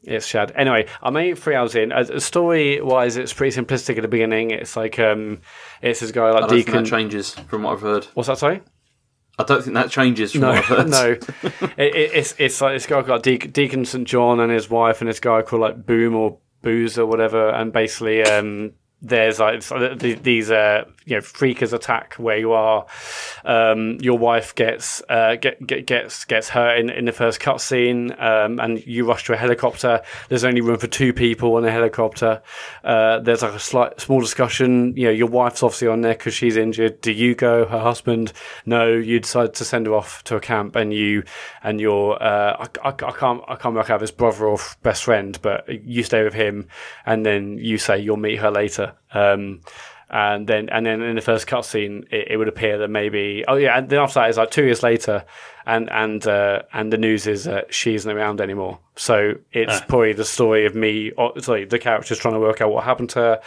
it's 0.04 0.26
Shad. 0.26 0.52
Anyway, 0.56 0.88
I 1.02 1.10
made 1.10 1.38
three 1.38 1.56
hours 1.56 1.76
in. 1.76 1.92
Uh, 1.92 2.20
story 2.20 2.82
wise, 2.82 3.18
it's 3.18 3.34
pretty 3.34 3.60
simplistic 3.60 3.98
at 3.98 4.02
the 4.02 4.08
beginning. 4.08 4.52
It's 4.52 4.76
like 4.76 5.00
um, 5.00 5.42
it's 5.82 6.02
this 6.02 6.12
guy 6.12 6.32
like 6.32 6.44
I 6.44 6.48
don't 6.48 6.50
Deacon. 6.50 6.74
Think 6.74 6.86
that 6.86 6.90
changes 6.90 7.34
from 7.34 7.64
what 7.64 7.74
I've 7.74 7.82
heard. 7.82 8.06
What's 8.14 8.28
that? 8.28 8.38
Sorry. 8.38 8.62
I 9.40 9.44
don't 9.44 9.64
think 9.64 9.74
that 9.74 9.90
changes 9.90 10.34
from 10.34 10.42
no, 10.42 10.50
what 10.50 10.58
I've 10.58 10.66
heard. 10.66 10.90
no, 10.90 11.10
it, 11.78 11.96
it, 11.96 12.12
it's 12.14 12.36
it's 12.38 12.62
like 12.62 12.76
this 12.76 12.86
guy 12.86 13.02
called 13.02 13.24
Deacon, 13.24 13.52
Deacon 13.52 13.86
St 13.86 14.08
John 14.08 14.40
and 14.40 14.52
his 14.52 14.70
wife 14.70 15.02
and 15.02 15.10
this 15.10 15.20
guy 15.20 15.42
called 15.42 15.62
like 15.62 15.86
Boom 15.86 16.16
or 16.16 16.38
Booze 16.62 16.98
or 16.98 17.06
whatever, 17.06 17.50
and 17.50 17.72
basically 17.74 18.24
um, 18.24 18.74
there's 19.02 19.40
like 19.40 19.64
these 20.00 20.52
uh, 20.52 20.86
you 21.06 21.16
know 21.16 21.22
freakers 21.22 21.74
attack 21.74 22.16
where 22.16 22.38
you 22.38 22.54
are. 22.54 22.86
Um, 23.46 23.98
your 24.00 24.18
wife 24.18 24.56
gets 24.56 25.02
uh, 25.10 25.36
get, 25.36 25.66
get, 25.66 25.86
gets 25.86 26.26
gets 26.26 26.50
hurt 26.50 26.80
in, 26.80 26.90
in 26.90 27.06
the 27.06 27.12
first 27.12 27.40
cutscene, 27.40 28.12
um, 28.22 28.60
and 28.60 28.86
you 28.86 29.06
rush 29.06 29.26
to 29.26 29.34
a 29.34 29.38
helicopter. 29.38 30.02
There's 30.30 30.44
only 30.44 30.62
room 30.62 30.78
for 30.78 30.88
two 30.88 31.14
people 31.14 31.56
on 31.56 31.66
a 31.66 31.72
helicopter. 31.72 32.42
Uh, 32.84 33.20
there's 33.20 33.42
like 33.42 33.54
a 33.54 33.60
slight 33.60 34.00
small 34.00 34.22
discussion. 34.22 34.96
You 34.96 35.06
know, 35.06 35.12
your 35.12 35.28
wife's 35.28 35.64
obviously 35.64 35.88
on 35.88 36.02
there 36.02 36.14
because 36.14 36.34
she's 36.34 36.58
injured. 36.58 37.02
Do 37.02 37.12
you 37.12 37.36
go? 37.36 37.66
Her 37.66 37.80
husband? 37.80 38.34
No. 38.66 38.92
You 38.94 39.20
decide 39.20 39.54
to 39.56 39.66
send 39.66 39.88
her 39.88 39.94
off 39.94 40.24
to 40.26 40.36
a 40.36 40.40
camp, 40.40 40.76
and 40.76 40.94
you 40.94 41.24
and 41.64 41.80
your 41.80 42.22
uh, 42.22 42.68
I, 42.84 42.90
I, 42.90 42.90
I 42.90 43.12
can't 43.12 43.44
I 43.48 43.56
can't 43.56 43.76
work 43.76 43.90
out 43.90 44.02
his 44.02 44.12
brother 44.12 44.48
or 44.48 44.58
best 44.82 45.04
friend, 45.04 45.38
but 45.42 45.68
you 45.86 46.04
stay 46.04 46.24
with 46.24 46.34
him, 46.34 46.68
and 47.06 47.26
then 47.26 47.58
you 47.58 47.78
say 47.78 48.00
you'll 48.00 48.18
meet 48.18 48.40
her 48.40 48.52
later. 48.52 48.94
Um, 49.14 49.62
and 50.14 50.46
then 50.48 50.70
and 50.70 50.86
then 50.86 51.02
in 51.02 51.16
the 51.16 51.22
first 51.22 51.48
cutscene, 51.48 52.06
it, 52.14 52.28
it 52.32 52.38
would 52.38 52.48
appear 52.48 52.78
that 52.78 52.90
maybe 52.90 53.44
oh 53.48 53.56
yeah, 53.56 53.78
and 53.78 53.90
then 53.90 54.00
after 54.00 54.20
that 54.20 54.30
is 54.30 54.38
like 54.38 54.52
two 54.52 54.64
years 54.64 54.84
later, 54.84 55.26
and 55.66 55.90
and 55.92 56.26
uh, 56.28 56.62
and 56.72 56.94
the 56.94 56.98
news 57.00 57.26
is 57.26 57.46
that 57.46 57.74
she 57.74 57.96
isn't 57.96 58.10
around 58.16 58.40
anymore. 58.40 58.78
So 58.96 59.34
it's 59.52 59.82
Ah. 59.82 59.86
probably 59.90 60.14
the 60.14 60.24
story 60.26 60.68
of 60.68 60.76
me, 60.76 61.12
or, 61.18 61.34
sorry, 61.42 61.66
the 61.66 61.80
characters 61.80 62.20
trying 62.20 62.36
to 62.36 62.40
work 62.40 62.62
out 62.62 62.72
what 62.72 62.84
happened 62.84 63.10
to 63.12 63.20
her, 63.20 63.42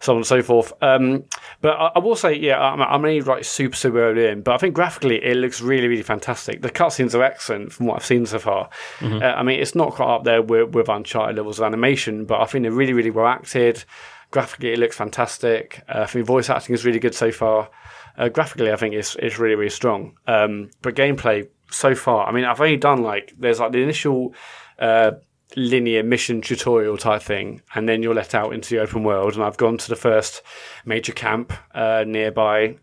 so 0.00 0.12
on 0.12 0.16
and 0.16 0.26
so 0.26 0.40
forth. 0.42 0.72
Um, 0.80 1.24
but 1.60 1.76
I, 1.76 1.90
I 1.96 1.98
will 1.98 2.16
say, 2.16 2.32
yeah, 2.34 2.58
I'm, 2.58 2.80
I'm 2.80 3.04
only 3.04 3.20
like 3.20 3.44
super 3.44 3.76
super 3.76 4.00
early 4.00 4.26
in, 4.26 4.40
but 4.40 4.54
I 4.54 4.56
think 4.58 4.74
graphically 4.74 5.22
it 5.22 5.36
looks 5.36 5.60
really 5.60 5.86
really 5.88 6.02
fantastic. 6.02 6.62
The 6.62 6.70
cutscenes 6.70 7.14
are 7.14 7.22
excellent 7.22 7.72
from 7.74 7.86
what 7.86 7.96
I've 7.96 8.06
seen 8.06 8.24
so 8.24 8.38
far. 8.38 8.70
Uh, 9.02 9.18
I 9.22 9.42
mean, 9.42 9.60
it's 9.60 9.74
not 9.74 9.92
quite 9.92 10.14
up 10.14 10.24
there 10.24 10.40
with, 10.40 10.74
with 10.74 10.88
Uncharted 10.88 11.36
levels 11.36 11.58
of 11.58 11.64
animation, 11.66 12.24
but 12.24 12.40
I 12.40 12.46
think 12.46 12.62
they're 12.62 12.72
really 12.72 12.94
really 12.94 13.10
well 13.10 13.26
acted. 13.26 13.84
Graphically, 14.30 14.72
it 14.72 14.78
looks 14.78 14.96
fantastic. 14.96 15.82
Uh, 15.88 16.00
I 16.00 16.06
think 16.06 16.26
voice 16.26 16.50
acting 16.50 16.74
is 16.74 16.84
really 16.84 16.98
good 16.98 17.14
so 17.14 17.30
far. 17.30 17.70
Uh, 18.18 18.28
graphically, 18.28 18.72
I 18.72 18.76
think 18.76 18.94
it's 18.94 19.14
it's 19.16 19.38
really 19.38 19.54
really 19.54 19.70
strong. 19.70 20.18
Um, 20.26 20.70
but 20.82 20.94
gameplay 20.94 21.48
so 21.70 21.94
far, 21.94 22.26
I 22.26 22.32
mean, 22.32 22.44
I've 22.44 22.60
only 22.60 22.76
done 22.76 23.02
like 23.02 23.34
there's 23.38 23.60
like 23.60 23.72
the 23.72 23.82
initial 23.82 24.34
uh, 24.78 25.12
linear 25.54 26.02
mission 26.02 26.40
tutorial 26.40 26.96
type 26.96 27.22
thing, 27.22 27.62
and 27.74 27.88
then 27.88 28.02
you're 28.02 28.14
let 28.14 28.34
out 28.34 28.52
into 28.52 28.70
the 28.70 28.80
open 28.80 29.04
world. 29.04 29.34
And 29.34 29.42
I've 29.42 29.56
gone 29.56 29.78
to 29.78 29.88
the 29.88 29.96
first 29.96 30.42
major 30.84 31.12
camp 31.12 31.52
uh, 31.74 32.04
nearby 32.06 32.76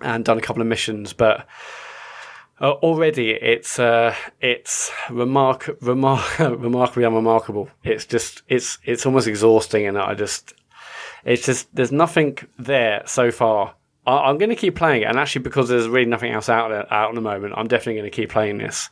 and 0.00 0.24
done 0.24 0.38
a 0.38 0.42
couple 0.42 0.62
of 0.62 0.68
missions, 0.68 1.12
but. 1.12 1.46
Uh, 2.60 2.70
already, 2.70 3.30
it's 3.30 3.80
uh, 3.80 4.14
it's 4.40 4.92
remark, 5.10 5.68
remark, 5.80 6.38
remarkably 6.38 7.02
unremarkable. 7.02 7.68
It's 7.82 8.06
just 8.06 8.42
it's 8.46 8.78
it's 8.84 9.04
almost 9.04 9.26
exhausting, 9.26 9.86
and 9.86 9.98
I 9.98 10.14
just 10.14 10.54
it's 11.24 11.44
just 11.46 11.74
there's 11.74 11.92
nothing 11.92 12.38
there 12.58 13.02
so 13.06 13.30
far. 13.30 13.74
I, 14.06 14.16
I'm 14.28 14.38
going 14.38 14.50
to 14.50 14.56
keep 14.56 14.76
playing 14.76 15.02
it, 15.02 15.06
and 15.06 15.18
actually 15.18 15.42
because 15.42 15.68
there's 15.68 15.88
really 15.88 16.08
nothing 16.10 16.32
else 16.32 16.48
out 16.48 16.68
there 16.68 16.92
out 16.92 17.08
at 17.10 17.14
the 17.14 17.20
moment, 17.20 17.54
I'm 17.56 17.68
definitely 17.68 18.00
going 18.00 18.10
to 18.10 18.16
keep 18.16 18.30
playing 18.30 18.58
this. 18.58 18.90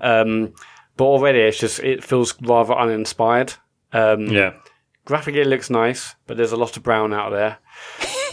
Um, 0.00 0.54
but 0.96 1.04
already, 1.04 1.40
it's 1.40 1.58
just 1.58 1.78
it 1.80 2.02
feels 2.02 2.34
rather 2.42 2.74
uninspired. 2.74 3.54
Um, 3.92 4.26
Yeah. 4.26 4.52
graphically, 5.04 5.40
it 5.42 5.46
looks 5.46 5.70
nice, 5.70 6.14
but 6.26 6.36
there's 6.36 6.52
a 6.52 6.56
lot 6.56 6.76
of 6.76 6.82
brown 6.82 7.14
out 7.14 7.30
there. 7.30 7.58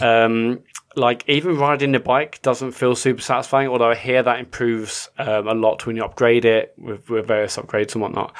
um, 0.24 0.60
like 0.96 1.24
even 1.28 1.58
riding 1.58 1.92
the 1.92 2.00
bike 2.00 2.40
doesn't 2.42 2.72
feel 2.72 2.96
super 2.96 3.20
satisfying. 3.22 3.68
Although 3.68 3.90
I 3.90 3.94
hear 3.94 4.22
that 4.22 4.38
improves 4.40 5.08
um, 5.18 5.46
a 5.46 5.54
lot 5.54 5.86
when 5.86 5.94
you 5.96 6.02
upgrade 6.04 6.44
it 6.44 6.74
with, 6.78 7.08
with 7.10 7.26
various 7.26 7.56
upgrades 7.56 7.92
and 7.94 8.02
whatnot. 8.02 8.34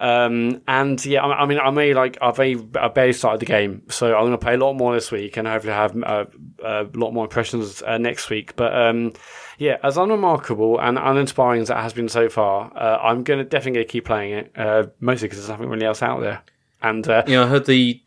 Um, 0.00 0.62
and 0.68 1.04
yeah, 1.04 1.24
I, 1.24 1.42
I 1.42 1.46
mean, 1.46 1.58
I 1.58 1.70
may 1.70 1.92
like 1.94 2.18
I've 2.22 2.38
I 2.38 2.88
barely 2.88 3.12
started 3.12 3.40
the 3.40 3.46
game, 3.46 3.82
so 3.88 4.14
I'm 4.14 4.22
going 4.22 4.32
to 4.32 4.38
play 4.38 4.54
a 4.54 4.58
lot 4.58 4.74
more 4.74 4.94
this 4.94 5.10
week, 5.10 5.36
and 5.36 5.46
hopefully 5.46 5.72
have 5.72 6.00
uh, 6.02 6.24
a 6.62 6.86
lot 6.94 7.12
more 7.12 7.24
impressions 7.24 7.82
uh, 7.82 7.98
next 7.98 8.30
week. 8.30 8.54
But 8.56 8.74
um, 8.74 9.12
yeah, 9.58 9.78
as 9.82 9.96
unremarkable 9.96 10.80
and 10.80 10.98
uninspiring 10.98 11.62
as 11.62 11.70
it 11.70 11.76
has 11.76 11.92
been 11.92 12.08
so 12.08 12.28
far, 12.28 12.72
uh, 12.76 12.98
I'm 13.02 13.24
going 13.24 13.38
to 13.38 13.44
definitely 13.44 13.84
keep 13.86 14.04
playing 14.04 14.32
it, 14.34 14.52
uh, 14.56 14.86
mostly 15.00 15.26
because 15.26 15.38
there's 15.38 15.48
nothing 15.48 15.68
really 15.68 15.86
else 15.86 16.02
out 16.02 16.20
there. 16.20 16.42
And 16.80 17.06
uh, 17.08 17.24
Yeah, 17.26 17.42
I 17.42 17.46
heard 17.48 17.66
the 17.66 18.00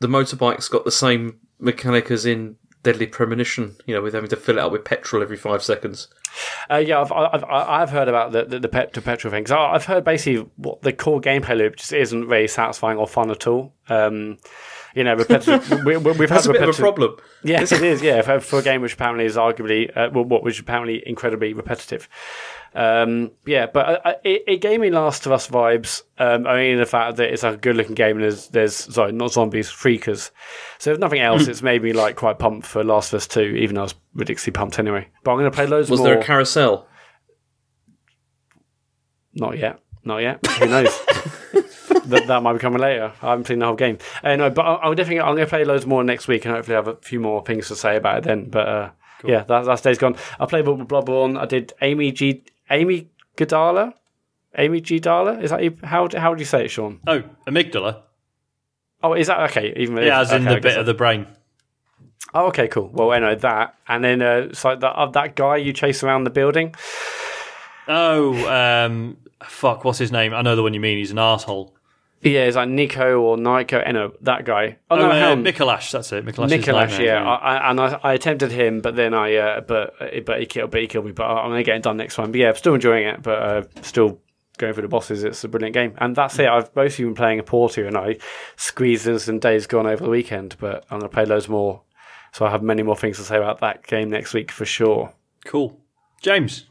the 0.00 0.08
motorbike's 0.08 0.68
got 0.68 0.84
the 0.84 0.92
same 0.92 1.38
mechanic 1.58 2.10
as 2.10 2.26
in 2.26 2.56
Deadly 2.82 3.06
Premonition. 3.06 3.76
You 3.86 3.94
know, 3.94 4.02
with 4.02 4.12
having 4.12 4.30
to 4.30 4.36
fill 4.36 4.58
it 4.58 4.60
up 4.60 4.72
with 4.72 4.84
petrol 4.84 5.22
every 5.22 5.38
five 5.38 5.62
seconds. 5.62 6.08
Uh, 6.70 6.76
yeah, 6.76 7.00
I've, 7.00 7.12
I've 7.12 7.44
I've 7.44 7.90
heard 7.90 8.08
about 8.08 8.32
the 8.32 8.44
the, 8.44 8.58
the, 8.60 8.68
pet, 8.68 8.92
the 8.92 9.02
petrol 9.02 9.30
thing. 9.30 9.50
I've 9.50 9.84
heard 9.84 10.04
basically 10.04 10.48
what 10.56 10.82
the 10.82 10.92
core 10.92 11.20
gameplay 11.20 11.56
loop 11.56 11.76
just 11.76 11.92
isn't 11.92 12.28
very 12.28 12.48
satisfying 12.48 12.98
or 12.98 13.06
fun 13.06 13.30
at 13.30 13.46
all. 13.46 13.74
Um, 13.88 14.38
you 14.94 15.04
know, 15.04 15.14
repetitive. 15.14 15.70
we, 15.84 15.96
we've 15.96 16.28
That's 16.28 16.46
had 16.46 16.54
a 16.54 16.58
bit 16.58 16.68
of 16.68 16.78
a 16.78 16.78
problem. 16.78 17.16
Yes, 17.42 17.72
it 17.72 17.82
is. 17.82 18.02
Yeah, 18.02 18.22
for, 18.22 18.40
for 18.40 18.58
a 18.58 18.62
game 18.62 18.82
which 18.82 18.94
apparently 18.94 19.24
is 19.24 19.36
arguably 19.36 19.94
uh, 19.96 20.10
well, 20.12 20.24
what 20.24 20.42
which 20.42 20.54
is 20.54 20.60
apparently 20.60 21.02
incredibly 21.06 21.52
repetitive. 21.52 22.08
Um, 22.74 23.32
yeah, 23.44 23.66
but 23.66 23.86
uh, 23.86 23.98
uh, 24.04 24.12
it, 24.24 24.44
it 24.46 24.56
gave 24.60 24.80
me 24.80 24.90
Last 24.90 25.26
of 25.26 25.32
Us 25.32 25.48
vibes. 25.48 26.02
Um, 26.18 26.46
I 26.46 26.56
mean, 26.56 26.78
the 26.78 26.86
fact 26.86 27.16
that 27.16 27.30
it's 27.30 27.44
a 27.44 27.56
good-looking 27.56 27.94
game 27.94 28.16
and 28.16 28.24
there's, 28.24 28.48
there's 28.48 28.74
sorry, 28.74 29.12
not 29.12 29.32
zombies, 29.32 29.68
freakers. 29.68 30.30
So 30.78 30.92
if 30.92 30.98
nothing 30.98 31.20
else, 31.20 31.48
it's 31.48 31.62
made 31.62 31.82
me 31.82 31.92
like 31.92 32.16
quite 32.16 32.38
pumped 32.38 32.66
for 32.66 32.82
Last 32.82 33.12
of 33.12 33.18
Us 33.18 33.26
Two, 33.26 33.40
even 33.42 33.74
though 33.74 33.82
I 33.82 33.84
was 33.84 33.94
ridiculously 34.14 34.52
pumped 34.52 34.78
anyway. 34.78 35.08
But 35.22 35.32
I'm 35.32 35.38
going 35.38 35.50
to 35.50 35.54
play 35.54 35.66
loads 35.66 35.90
Was 35.90 36.00
more. 36.00 36.08
there 36.08 36.20
a 36.20 36.24
carousel? 36.24 36.88
Not 39.34 39.58
yet. 39.58 39.80
Not 40.04 40.18
yet. 40.18 40.44
Who 40.46 40.66
knows? 40.66 40.98
that, 42.06 42.24
that 42.26 42.42
might 42.42 42.54
be 42.54 42.58
coming 42.58 42.80
later. 42.80 43.12
I 43.22 43.30
haven't 43.30 43.46
seen 43.46 43.58
the 43.60 43.66
whole 43.66 43.76
game. 43.76 43.98
Uh, 44.22 44.36
no, 44.36 44.50
but 44.50 44.62
I'll, 44.62 44.80
I'll 44.82 44.94
definitely 44.94 45.20
I'm 45.20 45.34
going 45.34 45.46
to 45.46 45.50
play 45.50 45.64
loads 45.64 45.86
more 45.86 46.02
next 46.02 46.28
week 46.28 46.44
and 46.44 46.54
hopefully 46.54 46.74
have 46.74 46.88
a 46.88 46.96
few 46.96 47.20
more 47.20 47.44
things 47.44 47.68
to 47.68 47.76
say 47.76 47.96
about 47.96 48.18
it 48.18 48.24
then. 48.24 48.50
But 48.50 48.68
uh, 48.68 48.90
yeah, 49.24 49.44
that, 49.44 49.64
that 49.64 49.82
day's 49.82 49.98
gone. 49.98 50.16
I 50.40 50.46
played 50.46 50.64
Bloodborne. 50.64 51.38
I 51.38 51.46
did 51.46 51.72
Amy 51.80 52.12
G. 52.12 52.44
Amy 52.72 53.10
Godala. 53.36 53.94
Amy 54.56 54.80
G. 54.80 54.98
Dala. 54.98 55.38
Is 55.38 55.50
that 55.50 55.62
you, 55.62 55.76
how 55.82 56.08
how 56.16 56.30
would 56.30 56.38
you 56.38 56.44
say 56.44 56.64
it, 56.64 56.68
Sean? 56.68 57.00
Oh, 57.06 57.22
amygdala. 57.46 58.02
Oh, 59.02 59.14
is 59.14 59.26
that 59.28 59.40
okay? 59.50 59.72
Even 59.76 59.96
Yeah, 59.96 60.20
as 60.20 60.30
in 60.32 60.46
okay, 60.46 60.56
the 60.56 60.60
bit 60.60 60.78
of 60.78 60.86
the 60.86 60.94
brain. 60.94 61.26
Oh, 62.34 62.46
okay, 62.48 62.68
cool. 62.68 62.88
Well, 62.92 63.12
anyway, 63.12 63.36
that 63.36 63.76
and 63.88 64.04
then 64.04 64.22
uh, 64.22 64.48
it's 64.50 64.64
like 64.64 64.80
that 64.80 64.92
uh, 64.92 65.06
that 65.10 65.36
guy 65.36 65.56
you 65.56 65.72
chase 65.72 66.02
around 66.02 66.24
the 66.24 66.30
building. 66.30 66.74
Oh, 67.88 68.34
um, 68.48 69.16
fuck, 69.42 69.84
what's 69.84 69.98
his 69.98 70.12
name? 70.12 70.32
I 70.34 70.42
know 70.42 70.54
the 70.54 70.62
one 70.62 70.74
you 70.74 70.80
mean. 70.80 70.98
He's 70.98 71.10
an 71.10 71.18
asshole. 71.18 71.74
Yeah, 72.22 72.44
it's 72.44 72.56
like 72.56 72.68
Nico 72.68 73.20
or 73.20 73.36
Nico. 73.36 73.80
Eh, 73.80 73.90
no, 73.90 74.12
that 74.20 74.44
guy. 74.44 74.78
Oh, 74.90 74.96
no, 74.96 75.10
uh, 75.10 75.14
Helm. 75.14 75.44
Micolash, 75.44 75.90
that's 75.90 76.12
it. 76.12 76.24
Micolash. 76.24 76.50
Nicholas, 76.50 76.98
yeah, 76.98 77.24
I, 77.24 77.56
I, 77.56 77.70
and 77.70 77.80
I, 77.80 78.00
I 78.02 78.12
attempted 78.12 78.52
him, 78.52 78.80
but 78.80 78.94
then 78.94 79.12
I, 79.12 79.34
uh, 79.34 79.60
but 79.62 79.94
but 80.24 80.38
he 80.38 80.46
killed, 80.46 80.70
but 80.70 80.80
he 80.80 80.86
killed 80.86 81.06
me. 81.06 81.12
But 81.12 81.24
I'm 81.24 81.50
gonna 81.50 81.64
get 81.64 81.76
it 81.76 81.82
done 81.82 81.96
next 81.96 82.14
time. 82.14 82.30
But 82.30 82.40
yeah, 82.40 82.50
I'm 82.50 82.54
still 82.54 82.74
enjoying 82.74 83.08
it, 83.08 83.22
but 83.22 83.42
uh, 83.42 83.62
still 83.82 84.20
going 84.58 84.72
for 84.72 84.82
the 84.82 84.88
bosses. 84.88 85.24
It's 85.24 85.42
a 85.42 85.48
brilliant 85.48 85.74
game, 85.74 85.94
and 85.98 86.14
that's 86.14 86.38
it. 86.38 86.46
I've 86.46 86.74
mostly 86.76 87.04
been 87.04 87.16
playing 87.16 87.40
a 87.40 87.42
Portia, 87.42 87.88
and 87.88 87.96
I 87.96 88.18
squeezed 88.54 89.08
in 89.08 89.18
some 89.18 89.40
days 89.40 89.66
gone 89.66 89.88
over 89.88 90.04
the 90.04 90.10
weekend. 90.10 90.56
But 90.60 90.84
I'm 90.90 91.00
gonna 91.00 91.08
play 91.08 91.24
loads 91.24 91.48
more, 91.48 91.82
so 92.32 92.46
I 92.46 92.50
have 92.50 92.62
many 92.62 92.84
more 92.84 92.96
things 92.96 93.16
to 93.16 93.24
say 93.24 93.36
about 93.36 93.60
that 93.60 93.84
game 93.84 94.10
next 94.10 94.32
week 94.32 94.52
for 94.52 94.64
sure. 94.64 95.12
Cool. 95.44 95.76
James. 96.20 96.66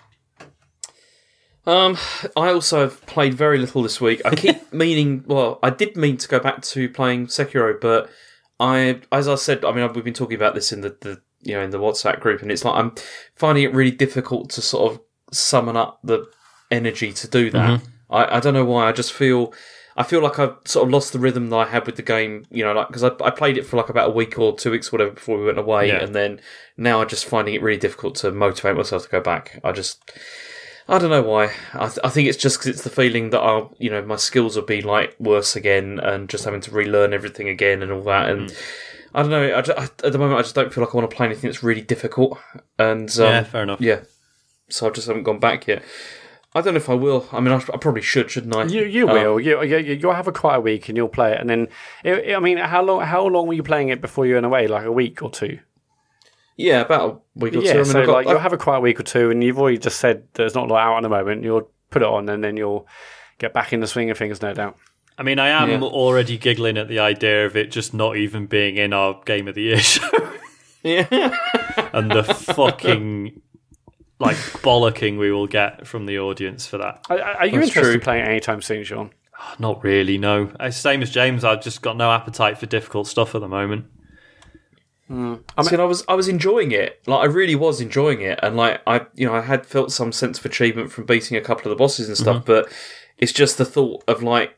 Um, 1.65 1.97
I 2.35 2.49
also 2.51 2.81
have 2.81 3.05
played 3.05 3.33
very 3.33 3.57
little 3.59 3.83
this 3.83 4.01
week. 4.01 4.21
I 4.25 4.35
keep 4.35 4.73
meaning, 4.73 5.23
well, 5.27 5.59
I 5.61 5.69
did 5.69 5.95
mean 5.95 6.17
to 6.17 6.27
go 6.27 6.39
back 6.39 6.61
to 6.63 6.89
playing 6.89 7.27
Sekiro, 7.27 7.79
but 7.79 8.09
I, 8.59 8.99
as 9.11 9.27
I 9.27 9.35
said, 9.35 9.63
I 9.63 9.71
mean, 9.71 9.91
we've 9.93 10.03
been 10.03 10.13
talking 10.13 10.35
about 10.35 10.55
this 10.55 10.71
in 10.71 10.81
the, 10.81 10.95
the 11.01 11.21
you 11.41 11.53
know 11.55 11.61
in 11.61 11.71
the 11.71 11.79
WhatsApp 11.79 12.19
group, 12.19 12.41
and 12.41 12.51
it's 12.51 12.65
like 12.65 12.75
I'm 12.75 12.93
finding 13.35 13.63
it 13.63 13.73
really 13.73 13.91
difficult 13.91 14.49
to 14.51 14.61
sort 14.61 14.91
of 14.91 14.99
summon 15.31 15.75
up 15.77 15.99
the 16.03 16.25
energy 16.71 17.13
to 17.13 17.27
do 17.27 17.49
that. 17.51 17.81
I, 18.09 18.37
I 18.37 18.39
don't 18.39 18.53
know 18.53 18.65
why. 18.65 18.87
I 18.87 18.91
just 18.91 19.13
feel. 19.13 19.53
I 19.97 20.03
feel 20.03 20.21
like 20.23 20.39
I've 20.39 20.55
sort 20.63 20.87
of 20.87 20.93
lost 20.93 21.11
the 21.11 21.19
rhythm 21.19 21.49
that 21.49 21.55
I 21.57 21.65
had 21.65 21.85
with 21.85 21.97
the 21.97 22.01
game, 22.01 22.45
you 22.49 22.63
know, 22.63 22.71
like 22.71 22.87
because 22.87 23.03
I, 23.03 23.11
I 23.21 23.29
played 23.29 23.57
it 23.57 23.65
for 23.65 23.75
like 23.75 23.89
about 23.89 24.09
a 24.09 24.13
week 24.13 24.39
or 24.39 24.55
two 24.55 24.71
weeks, 24.71 24.89
whatever, 24.89 25.11
before 25.11 25.37
we 25.37 25.45
went 25.45 25.59
away, 25.59 25.89
Yeah. 25.89 26.01
and 26.01 26.15
then 26.15 26.39
now 26.77 27.01
I'm 27.01 27.09
just 27.09 27.25
finding 27.25 27.55
it 27.55 27.61
really 27.61 27.77
difficult 27.77 28.15
to 28.15 28.31
motivate 28.31 28.77
myself 28.77 29.03
to 29.03 29.09
go 29.09 29.19
back. 29.19 29.59
I 29.65 29.73
just, 29.73 30.09
I 30.89 30.97
don't 30.99 31.09
know 31.09 31.21
why. 31.23 31.51
I, 31.73 31.87
th- 31.87 31.99
I 32.03 32.09
think 32.09 32.27
it's 32.27 32.37
just 32.37 32.57
because 32.59 32.67
it's 32.67 32.83
the 32.83 32.89
feeling 32.89 33.29
that 33.29 33.39
I'll, 33.39 33.73
you 33.79 33.89
know, 33.89 34.01
my 34.01 34.15
skills 34.17 34.55
will 34.55 34.63
be 34.65 34.81
like 34.81 35.15
worse 35.19 35.55
again, 35.55 35.99
and 35.99 36.27
just 36.29 36.43
having 36.45 36.61
to 36.61 36.71
relearn 36.71 37.13
everything 37.13 37.47
again 37.47 37.81
and 37.81 37.91
all 37.91 38.03
that. 38.03 38.29
And 38.29 38.49
Mm. 38.49 38.57
I 39.13 39.21
don't 39.23 39.31
know. 39.31 39.57
I, 39.57 39.61
ju- 39.61 39.73
I- 39.77 39.83
at 39.83 40.11
the 40.13 40.17
moment, 40.17 40.39
I 40.39 40.41
just 40.41 40.55
don't 40.55 40.73
feel 40.73 40.83
like 40.83 40.93
I 40.93 40.97
want 40.97 41.09
to 41.09 41.15
play 41.15 41.25
anything 41.25 41.49
that's 41.49 41.63
really 41.63 41.81
difficult. 41.81 42.37
And 42.79 43.09
um, 43.19 43.25
yeah, 43.25 43.43
fair 43.43 43.63
enough. 43.63 43.81
yeah, 43.81 44.01
so 44.69 44.87
I 44.87 44.89
just 44.89 45.07
haven't 45.07 45.23
gone 45.23 45.39
back 45.39 45.67
yet. 45.67 45.83
I 46.53 46.59
don't 46.61 46.73
know 46.73 46.77
if 46.79 46.89
I 46.89 46.93
will. 46.95 47.27
I 47.31 47.39
mean, 47.39 47.53
I, 47.53 47.57
I 47.73 47.77
probably 47.77 48.01
should, 48.01 48.29
shouldn't 48.31 48.55
I? 48.55 48.65
You 48.65 48.83
you 48.83 49.07
Um, 49.07 49.13
will. 49.13 49.39
You, 49.39 49.63
you 49.63 49.77
you'll 49.77 50.13
have 50.13 50.27
a 50.27 50.33
quiet 50.33 50.61
week 50.61 50.89
and 50.89 50.97
you'll 50.97 51.07
play 51.09 51.31
it, 51.33 51.39
and 51.39 51.49
then 51.49 51.67
it, 52.03 52.35
I 52.35 52.39
mean, 52.39 52.57
how 52.57 52.81
long 52.83 53.01
how 53.05 53.25
long 53.25 53.47
were 53.47 53.53
you 53.53 53.63
playing 53.63 53.89
it 53.89 54.01
before 54.01 54.25
you 54.25 54.33
went 54.33 54.45
away? 54.45 54.67
Like 54.67 54.85
a 54.85 54.91
week 54.91 55.21
or 55.21 55.29
two? 55.29 55.59
Yeah, 56.57 56.81
about 56.81 57.09
a 57.35 57.39
week 57.39 57.53
or 57.55 57.61
two. 57.61 57.67
I 57.67 57.69
Yeah, 57.69 57.73
mean, 57.75 57.85
so 57.85 57.99
I've 58.01 58.05
got- 58.05 58.13
like 58.13 58.27
you'll 58.27 58.37
I've- 58.37 58.55
a 58.55 58.57
quiet 58.57 58.81
week 58.81 58.99
or 58.99 59.03
two, 59.03 59.29
and 59.31 59.43
you've 59.43 59.57
already 59.59 59.77
just 59.77 59.99
said 59.99 60.23
there's 60.33 60.53
not 60.55 60.69
a 60.69 60.73
lot 60.73 60.81
out 60.85 60.97
at 60.97 61.03
the 61.03 61.09
moment. 61.09 61.43
You'll 61.43 61.69
put 61.89 62.01
it 62.01 62.07
on, 62.07 62.29
and 62.29 62.43
then 62.43 62.57
you'll 62.57 62.87
get 63.39 63.53
back 63.53 63.73
in 63.73 63.79
the 63.79 63.87
swing 63.87 64.09
of 64.09 64.17
things, 64.17 64.41
no 64.41 64.53
doubt. 64.53 64.77
I 65.17 65.23
mean, 65.23 65.39
I 65.39 65.49
am 65.49 65.69
Yeah. 65.69 65.81
already 65.81 66.37
giggling 66.37 66.77
at 66.77 66.87
the 66.87 66.99
idea 66.99 67.45
of 67.45 67.55
it 67.55 67.71
just 67.71 67.93
not 67.93 68.17
even 68.17 68.45
being 68.47 68.77
in 68.77 68.93
our 68.93 69.19
Game 69.25 69.47
of 69.47 69.55
the 69.55 69.61
Year 69.63 69.79
show. 69.79 70.07
Yeah. 70.83 71.35
and 71.93 72.09
the 72.11 72.23
fucking 72.23 73.41
like 74.19 74.35
bollocking 74.63 75.17
we 75.17 75.31
will 75.31 75.47
get 75.47 75.85
from 75.87 76.05
the 76.05 76.19
audience 76.19 76.65
for 76.67 76.77
that. 76.77 77.05
Are, 77.09 77.19
are 77.19 77.45
you 77.45 77.53
That's 77.59 77.67
interested 77.69 77.81
true. 77.83 77.91
in 77.93 77.99
playing 77.99 78.25
anytime 78.25 78.61
soon, 78.61 78.83
Sean? 78.83 79.11
Ah, 79.37 79.55
not 79.59 79.83
really, 79.83 80.17
no. 80.17 80.51
Same 80.69 81.01
as 81.01 81.09
James, 81.11 81.43
I've 81.43 81.61
just 81.61 81.81
got 81.81 81.97
no 81.97 82.11
appetite 82.11 82.57
for 82.59 82.65
difficult 82.67 83.07
stuff 83.07 83.33
at 83.35 83.41
the 83.41 83.47
moment. 83.47 83.85
See, 85.63 85.73
and 85.73 85.81
I 85.81 85.85
was 85.85 86.03
I 86.07 86.13
was 86.13 86.27
enjoying 86.27 86.71
it. 86.71 87.01
Like 87.05 87.21
I 87.21 87.25
really 87.25 87.55
was 87.55 87.81
enjoying 87.81 88.21
it, 88.21 88.39
and 88.41 88.55
like 88.55 88.81
I, 88.87 89.05
you 89.15 89.27
know, 89.27 89.35
I 89.35 89.41
had 89.41 89.65
felt 89.65 89.91
some 89.91 90.11
sense 90.11 90.39
of 90.39 90.45
achievement 90.45 90.91
from 90.91 91.05
beating 91.05 91.37
a 91.37 91.41
couple 91.41 91.71
of 91.71 91.77
the 91.77 91.81
bosses 91.81 92.07
and 92.07 92.17
stuff. 92.17 92.45
But 92.45 92.71
it's 93.17 93.31
just 93.33 93.57
the 93.57 93.65
thought 93.65 94.03
of 94.07 94.23
like, 94.23 94.57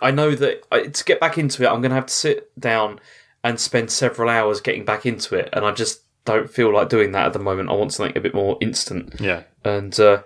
I 0.00 0.10
know 0.10 0.34
that 0.34 0.62
I, 0.72 0.82
to 0.86 1.04
get 1.04 1.20
back 1.20 1.38
into 1.38 1.62
it, 1.62 1.66
I'm 1.66 1.80
going 1.80 1.90
to 1.90 1.96
have 1.96 2.06
to 2.06 2.14
sit 2.14 2.58
down 2.58 3.00
and 3.44 3.58
spend 3.60 3.90
several 3.90 4.28
hours 4.28 4.60
getting 4.60 4.84
back 4.84 5.04
into 5.06 5.34
it, 5.36 5.48
and 5.52 5.64
I 5.64 5.72
just 5.72 6.02
don't 6.24 6.48
feel 6.48 6.72
like 6.72 6.88
doing 6.88 7.10
that 7.12 7.26
at 7.26 7.32
the 7.32 7.38
moment. 7.40 7.68
I 7.68 7.72
want 7.72 7.92
something 7.92 8.16
a 8.16 8.20
bit 8.20 8.34
more 8.34 8.56
instant, 8.60 9.20
Yeah. 9.20 9.42
and 9.64 9.98
uh, 9.98 10.22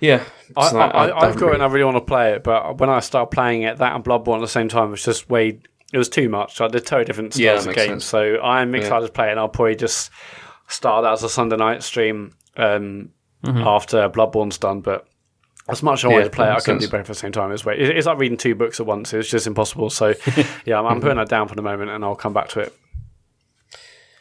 yeah, 0.00 0.22
I, 0.56 0.70
like, 0.70 0.94
I, 0.94 1.08
I, 1.08 1.28
I've 1.28 1.38
got 1.38 1.48
it 1.48 1.54
and 1.54 1.62
I 1.62 1.66
really 1.66 1.84
want 1.86 1.96
to 1.96 2.02
play 2.02 2.32
it, 2.34 2.44
but 2.44 2.78
when 2.78 2.90
I 2.90 3.00
start 3.00 3.30
playing 3.30 3.62
it, 3.62 3.78
that 3.78 3.94
and 3.94 4.04
Bloodborne 4.04 4.36
at 4.36 4.40
the 4.42 4.48
same 4.48 4.68
time 4.68 4.92
it's 4.92 5.04
just 5.04 5.30
way. 5.30 5.60
It 5.92 5.98
was 5.98 6.08
too 6.08 6.28
much. 6.28 6.58
Like, 6.58 6.72
they're 6.72 6.80
totally 6.80 7.04
different 7.04 7.34
styles 7.34 7.64
that 7.64 7.70
of 7.70 7.76
makes 7.76 7.86
games. 7.88 8.04
sense. 8.04 8.04
So 8.06 8.40
I'm 8.42 8.74
excited 8.74 9.06
to 9.06 9.12
play 9.12 9.28
it, 9.28 9.32
and 9.32 9.40
I'll 9.40 9.48
probably 9.48 9.76
just 9.76 10.10
start 10.68 11.02
that 11.04 11.12
as 11.12 11.22
a 11.22 11.28
Sunday 11.28 11.56
night 11.56 11.82
stream 11.82 12.34
um, 12.56 13.10
after 13.44 14.08
Bloodborne's 14.08 14.56
done. 14.58 14.80
But 14.80 15.06
as 15.68 15.82
much 15.82 16.00
as 16.00 16.04
I 16.06 16.08
wanted 16.08 16.18
Yeah, 16.20 16.24
to 16.24 16.30
play 16.36 16.46
it, 16.48 16.50
I 16.50 16.54
couldn't 16.60 16.80
sense. 16.80 16.84
do 16.90 16.90
both 16.90 17.00
at 17.00 17.06
the 17.08 17.14
same 17.14 17.32
time. 17.32 17.52
It's, 17.52 17.64
way- 17.64 17.78
it's 17.78 18.06
like 18.06 18.18
reading 18.18 18.38
two 18.38 18.54
books 18.54 18.80
at 18.80 18.86
once. 18.86 19.12
It's 19.12 19.28
just 19.28 19.46
impossible. 19.46 19.90
So 19.90 20.14
yeah, 20.64 20.78
I'm, 20.78 20.86
I'm 20.86 21.00
putting 21.02 21.18
that 21.18 21.28
down 21.28 21.46
for 21.48 21.54
the 21.54 21.62
moment, 21.62 21.90
and 21.90 22.02
I'll 22.04 22.16
come 22.16 22.32
back 22.32 22.48
to 22.50 22.60
it. 22.60 22.74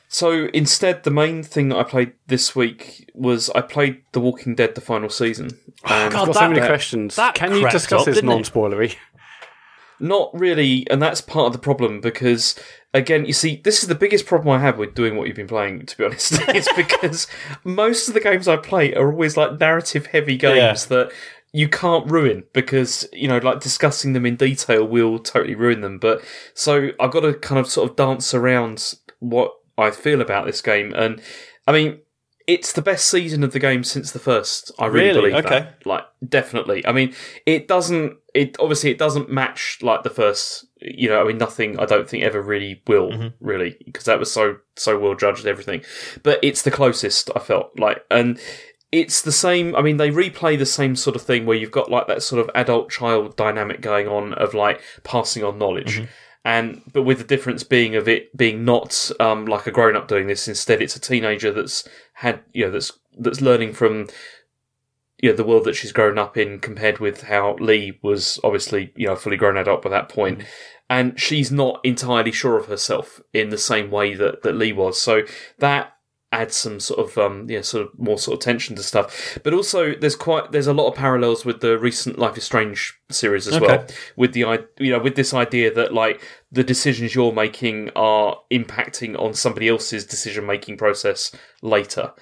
So 0.10 0.50
instead, 0.54 1.04
the 1.04 1.10
main 1.12 1.42
thing 1.42 1.70
that 1.70 1.78
I 1.78 1.84
played 1.84 2.12
this 2.28 2.54
week 2.54 3.10
was 3.14 3.50
I 3.52 3.62
played 3.62 4.02
The 4.12 4.20
Walking 4.20 4.56
Dead: 4.56 4.76
The 4.76 4.82
Final 4.82 5.10
Season. 5.10 5.58
And 5.86 5.94
I've 5.94 6.12
got 6.12 6.26
that- 6.26 6.34
so 6.36 6.48
many 6.50 6.60
that- 6.60 6.68
questions. 6.68 7.16
that 7.16 7.34
Can 7.36 7.56
you 7.56 7.70
discuss 7.70 8.02
up, 8.02 8.06
this 8.08 8.16
didn't 8.16 8.30
it? 8.32 8.34
Not 10.02 10.30
really, 10.34 10.86
and 10.90 11.02
that's 11.02 11.22
part 11.22 11.46
of 11.48 11.54
the 11.54 11.60
problem 11.60 12.02
because, 12.02 12.56
again, 12.94 13.26
you 13.26 13.34
see, 13.34 13.62
this 13.64 13.84
is 13.84 13.88
the 13.88 13.96
biggest 13.96 14.26
problem 14.26 14.50
I 14.54 14.60
have 14.60 14.78
with 14.78 14.96
doing 14.96 15.16
what 15.16 15.28
you've 15.28 15.36
been 15.36 15.48
playing. 15.48 15.86
To 15.86 15.98
be 15.98 16.04
honest, 16.08 16.34
it's 16.50 16.72
because 16.74 17.28
most 17.64 18.08
of 18.08 18.14
the 18.14 18.20
games 18.20 18.48
I 18.48 18.58
play 18.58 18.94
are 18.96 19.12
always 19.12 19.38
like 19.38 19.60
narrative-heavy 19.60 20.38
games 20.38 20.88
that 20.88 21.12
you 21.54 21.68
can't 21.68 22.10
ruin 22.10 22.44
because 22.54 23.08
you 23.14 23.28
know, 23.28 23.38
like 23.38 23.60
discussing 23.60 24.14
them 24.14 24.26
in 24.26 24.36
detail 24.38 24.86
will 24.86 25.20
totally 25.20 25.56
ruin 25.56 25.82
them. 25.82 26.00
But 26.00 26.24
so 26.54 26.90
I've 27.00 27.12
got 27.12 27.22
to 27.22 27.34
kind 27.36 27.60
of 27.60 27.68
sort 27.68 27.90
of 27.90 27.96
dance 27.96 28.34
around 28.34 28.96
what 29.20 29.54
I 29.78 29.92
feel 29.92 30.22
about 30.22 30.46
this 30.46 30.62
game, 30.62 30.94
and 30.96 31.22
I 31.68 31.72
mean. 31.72 32.00
It's 32.48 32.74
the 32.74 32.82
best 32.82 33.08
season 33.08 33.44
of 33.44 33.54
the 33.54 33.60
game 33.60 33.84
since 33.84 34.12
the 34.12 34.20
first. 34.20 34.72
I 34.80 34.88
really, 34.88 35.10
Really? 35.10 35.30
believe 35.30 35.46
Okay. 35.46 35.60
that. 35.60 35.86
Like, 35.86 36.04
definitely. 36.28 36.86
I 36.86 36.92
mean, 36.92 37.14
it 37.46 37.68
doesn't. 37.68 38.18
It 38.34 38.56
obviously 38.60 38.92
it 38.92 38.98
doesn't 38.98 39.30
match 39.30 39.80
like 39.82 40.04
the 40.04 40.10
first. 40.10 40.66
You 40.80 41.10
know, 41.10 41.22
I 41.22 41.28
mean, 41.28 41.38
nothing. 41.38 41.80
I 41.80 41.86
don't 41.86 42.10
think 42.10 42.24
ever 42.24 42.42
really 42.42 42.82
will 42.88 43.32
really 43.40 43.78
because 43.86 44.06
that 44.06 44.20
was 44.20 44.32
so 44.32 44.58
so 44.76 44.98
well 44.98 45.16
judged 45.16 45.46
everything. 45.46 45.84
But 46.24 46.40
it's 46.42 46.64
the 46.64 46.72
closest 46.72 47.30
I 47.36 47.40
felt 47.40 47.78
like, 47.78 48.04
and 48.10 48.40
it's 48.92 49.22
the 49.22 49.32
same. 49.32 49.76
I 49.76 49.82
mean, 49.82 49.98
they 49.98 50.10
replay 50.10 50.58
the 50.58 50.66
same 50.66 50.96
sort 50.96 51.16
of 51.16 51.22
thing 51.22 51.46
where 51.46 51.58
you've 51.58 51.72
got 51.72 51.92
like 51.92 52.08
that 52.08 52.24
sort 52.24 52.42
of 52.42 52.50
adult 52.56 52.90
child 52.90 53.36
dynamic 53.36 53.82
going 53.82 54.08
on 54.08 54.34
of 54.34 54.54
like 54.54 54.82
passing 55.04 55.44
on 55.44 55.58
knowledge. 55.58 56.00
And 56.44 56.82
but 56.92 57.04
with 57.04 57.20
the 57.20 57.24
difference 57.24 57.64
being 57.64 57.96
of 57.96 58.08
it 58.08 58.36
being 58.36 58.66
not 58.66 59.12
um, 59.20 59.46
like 59.46 59.68
a 59.68 59.72
grown 59.72 59.96
up 59.96 60.08
doing 60.08 60.28
this, 60.28 60.48
instead 60.48 60.82
it's 60.82 60.96
a 60.96 61.00
teenager 61.00 61.52
that's 61.52 61.88
had 62.14 62.42
you 62.54 62.66
know 62.66 62.72
that's 62.72 62.92
that's 63.20 63.42
learning 63.42 63.74
from 63.74 64.08
you 65.22 65.30
know 65.30 65.36
the 65.36 65.44
world 65.44 65.66
that 65.66 65.76
she's 65.76 65.92
grown 65.92 66.18
up 66.18 66.36
in 66.38 66.60
compared 66.60 67.00
with 67.00 67.24
how 67.24 67.56
Lee 67.60 68.00
was 68.02 68.40
obviously 68.44 68.92
you 68.96 69.08
know 69.08 69.16
fully 69.16 69.38
grown 69.38 69.58
adult 69.58 69.82
by 69.82 69.90
that 69.90 70.10
point. 70.10 70.44
and 70.90 71.18
she's 71.20 71.52
not 71.52 71.80
entirely 71.86 72.32
sure 72.32 72.58
of 72.58 72.66
herself 72.66 73.22
in 73.34 73.50
the 73.50 73.58
same 73.58 73.90
way 73.92 74.14
that 74.14 74.44
that 74.44 74.56
Lee 74.56 74.74
was. 74.74 75.02
So 75.02 75.22
that 75.60 75.94
adds 76.34 76.56
some 76.56 76.80
sort 76.80 76.98
of 76.98 77.18
um 77.18 77.46
yeah 77.50 77.60
sort 77.62 77.86
of 77.86 77.90
more 78.00 78.18
sort 78.18 78.36
of 78.36 78.42
tension 78.44 78.76
to 78.76 78.84
stuff. 78.84 79.38
But 79.44 79.54
also 79.54 79.94
there's 79.94 80.16
quite 80.16 80.52
there's 80.52 80.68
a 80.68 80.74
lot 80.74 80.88
of 80.88 80.96
parallels 80.96 81.44
with 81.46 81.60
the 81.62 81.78
recent 81.78 82.18
Life 82.18 82.38
is 82.38 82.44
Strange 82.46 82.98
series 83.10 83.48
as 83.48 83.60
well 83.60 83.70
with 84.16 84.34
the 84.34 84.66
you 84.80 84.92
know 84.92 85.00
with 85.00 85.16
this 85.16 85.34
idea 85.34 85.74
that 85.74 85.94
like 85.94 86.22
the 86.52 86.64
decisions 86.64 87.14
you're 87.16 87.34
making 87.34 87.90
are 87.96 88.38
impacting 88.52 89.20
on 89.20 89.34
somebody 89.34 89.68
else's 89.68 90.06
decision 90.06 90.46
making 90.46 90.78
process 90.78 91.32
later. 91.62 92.14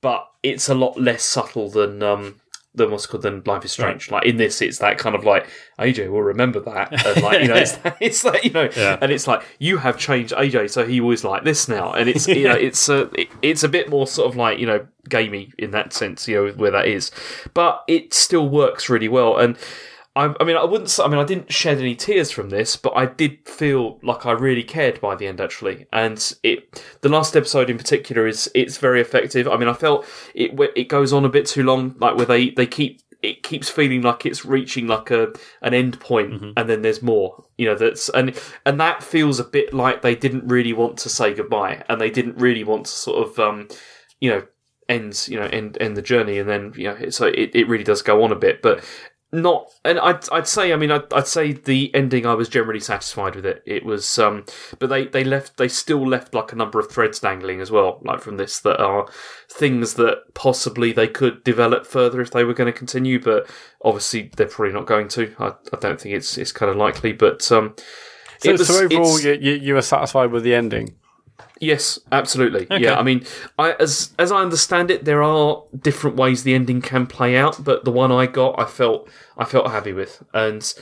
But 0.00 0.26
it's 0.42 0.68
a 0.68 0.74
lot 0.74 0.98
less 1.00 1.22
subtle 1.24 1.68
than 1.70 2.02
um 2.02 2.36
than 2.78 2.90
what's 2.90 3.06
called 3.06 3.22
than 3.22 3.42
Life 3.44 3.64
is 3.64 3.72
Strange. 3.72 4.10
Like 4.10 4.24
in 4.24 4.36
this, 4.38 4.62
it's 4.62 4.78
that 4.78 4.96
kind 4.98 5.14
of 5.14 5.24
like 5.24 5.46
AJ 5.78 6.10
will 6.10 6.22
remember 6.22 6.60
that, 6.60 7.04
and 7.06 7.22
like 7.22 7.42
you 7.42 7.48
know, 7.48 7.56
it's 7.56 7.78
it's 8.00 8.24
like 8.24 8.44
you 8.44 8.50
know, 8.50 8.70
Yeah. 8.76 8.96
and 9.02 9.12
it's 9.12 9.26
like 9.26 9.42
you 9.58 9.78
have 9.78 9.98
changed 9.98 10.32
AJ, 10.32 10.70
so 10.70 10.86
he 10.86 11.00
was 11.00 11.24
like 11.24 11.44
this 11.44 11.68
now, 11.68 11.92
and 11.92 12.08
it's 12.08 12.26
you 12.26 12.44
know, 12.48 12.54
it's 12.54 12.88
a 12.88 13.10
it, 13.20 13.28
it's 13.42 13.62
a 13.62 13.68
bit 13.68 13.90
more 13.90 14.06
sort 14.06 14.28
of 14.30 14.36
like 14.36 14.58
you 14.58 14.66
know, 14.66 14.86
gamey 15.08 15.52
in 15.58 15.72
that 15.72 15.92
sense, 15.92 16.26
you 16.26 16.36
know, 16.46 16.52
where 16.52 16.70
that 16.70 16.86
is, 16.86 17.10
but 17.54 17.84
it 17.88 18.14
still 18.14 18.48
works 18.48 18.88
really 18.88 19.08
well, 19.08 19.36
and. 19.36 19.56
I, 20.18 20.34
I 20.40 20.44
mean, 20.44 20.56
I 20.56 20.64
wouldn't. 20.64 20.98
I 20.98 21.06
mean, 21.06 21.20
I 21.20 21.24
didn't 21.24 21.52
shed 21.52 21.78
any 21.78 21.94
tears 21.94 22.32
from 22.32 22.50
this, 22.50 22.76
but 22.76 22.92
I 22.96 23.06
did 23.06 23.48
feel 23.48 24.00
like 24.02 24.26
I 24.26 24.32
really 24.32 24.64
cared 24.64 25.00
by 25.00 25.14
the 25.14 25.28
end, 25.28 25.40
actually. 25.40 25.86
And 25.92 26.32
it, 26.42 26.82
the 27.02 27.08
last 27.08 27.36
episode 27.36 27.70
in 27.70 27.78
particular, 27.78 28.26
is 28.26 28.50
it's 28.52 28.78
very 28.78 29.00
effective. 29.00 29.46
I 29.46 29.56
mean, 29.56 29.68
I 29.68 29.74
felt 29.74 30.04
it 30.34 30.58
it 30.74 30.88
goes 30.88 31.12
on 31.12 31.24
a 31.24 31.28
bit 31.28 31.46
too 31.46 31.62
long, 31.62 31.94
like 32.00 32.16
where 32.16 32.26
they 32.26 32.50
they 32.50 32.66
keep 32.66 33.00
it 33.22 33.44
keeps 33.44 33.68
feeling 33.68 34.02
like 34.02 34.26
it's 34.26 34.44
reaching 34.44 34.88
like 34.88 35.12
a 35.12 35.32
an 35.62 35.72
end 35.72 36.00
point, 36.00 36.32
and 36.56 36.68
then 36.68 36.82
there's 36.82 37.00
more. 37.00 37.44
You 37.56 37.66
know, 37.66 37.74
that's 37.76 38.08
and 38.08 38.36
and 38.66 38.80
that 38.80 39.04
feels 39.04 39.38
a 39.38 39.44
bit 39.44 39.72
like 39.72 40.02
they 40.02 40.16
didn't 40.16 40.48
really 40.48 40.72
want 40.72 40.96
to 40.98 41.08
say 41.08 41.32
goodbye, 41.32 41.84
and 41.88 42.00
they 42.00 42.10
didn't 42.10 42.38
really 42.38 42.64
want 42.64 42.86
to 42.86 42.92
sort 42.92 43.28
of, 43.28 43.38
um, 43.38 43.68
you 44.20 44.30
know, 44.30 44.42
end 44.88 45.28
you 45.28 45.38
know 45.38 45.46
end 45.46 45.78
end 45.80 45.96
the 45.96 46.02
journey, 46.02 46.38
and 46.38 46.48
then 46.48 46.72
you 46.76 46.84
know, 46.84 47.08
so 47.10 47.26
it, 47.26 47.50
it 47.54 47.68
really 47.68 47.84
does 47.84 48.02
go 48.02 48.24
on 48.24 48.32
a 48.32 48.36
bit, 48.36 48.62
but 48.62 48.84
not 49.30 49.68
and 49.84 49.98
I'd, 49.98 50.26
I'd 50.32 50.46
say 50.48 50.72
i 50.72 50.76
mean 50.76 50.90
I'd, 50.90 51.12
I'd 51.12 51.26
say 51.26 51.52
the 51.52 51.94
ending 51.94 52.24
i 52.24 52.32
was 52.32 52.48
generally 52.48 52.80
satisfied 52.80 53.34
with 53.36 53.44
it 53.44 53.62
it 53.66 53.84
was 53.84 54.18
um 54.18 54.46
but 54.78 54.88
they 54.88 55.06
they 55.06 55.22
left 55.22 55.58
they 55.58 55.68
still 55.68 56.06
left 56.08 56.32
like 56.34 56.50
a 56.52 56.56
number 56.56 56.78
of 56.78 56.90
threads 56.90 57.20
dangling 57.20 57.60
as 57.60 57.70
well 57.70 58.00
like 58.02 58.20
from 58.22 58.38
this 58.38 58.58
that 58.60 58.80
are 58.80 59.06
things 59.50 59.94
that 59.94 60.22
possibly 60.34 60.92
they 60.92 61.08
could 61.08 61.44
develop 61.44 61.86
further 61.86 62.22
if 62.22 62.30
they 62.30 62.42
were 62.44 62.54
going 62.54 62.72
to 62.72 62.78
continue 62.78 63.20
but 63.20 63.46
obviously 63.84 64.30
they're 64.36 64.46
probably 64.48 64.72
not 64.72 64.86
going 64.86 65.08
to 65.08 65.34
i, 65.38 65.48
I 65.48 65.76
don't 65.78 66.00
think 66.00 66.14
it's 66.14 66.38
it's 66.38 66.52
kind 66.52 66.70
of 66.70 66.76
likely 66.76 67.12
but 67.12 67.50
um 67.52 67.74
So, 68.38 68.50
it 68.50 68.58
was- 68.58 68.68
so 68.68 68.84
overall, 68.84 69.20
you, 69.20 69.32
you, 69.40 69.52
you 69.60 69.74
were 69.74 69.82
satisfied 69.82 70.30
with 70.30 70.44
the 70.44 70.54
ending. 70.54 70.94
Yes, 71.60 71.98
absolutely. 72.12 72.66
Yeah, 72.70 72.98
I 72.98 73.02
mean, 73.02 73.24
I, 73.58 73.72
as 73.72 74.12
as 74.18 74.30
I 74.30 74.40
understand 74.40 74.90
it, 74.90 75.04
there 75.04 75.22
are 75.22 75.62
different 75.80 76.16
ways 76.16 76.42
the 76.42 76.54
ending 76.54 76.80
can 76.80 77.06
play 77.06 77.36
out, 77.36 77.62
but 77.64 77.84
the 77.84 77.90
one 77.90 78.12
I 78.12 78.26
got, 78.26 78.58
I 78.60 78.64
felt 78.64 79.08
I 79.36 79.44
felt 79.44 79.70
happy 79.70 79.92
with, 79.92 80.22
and 80.32 80.72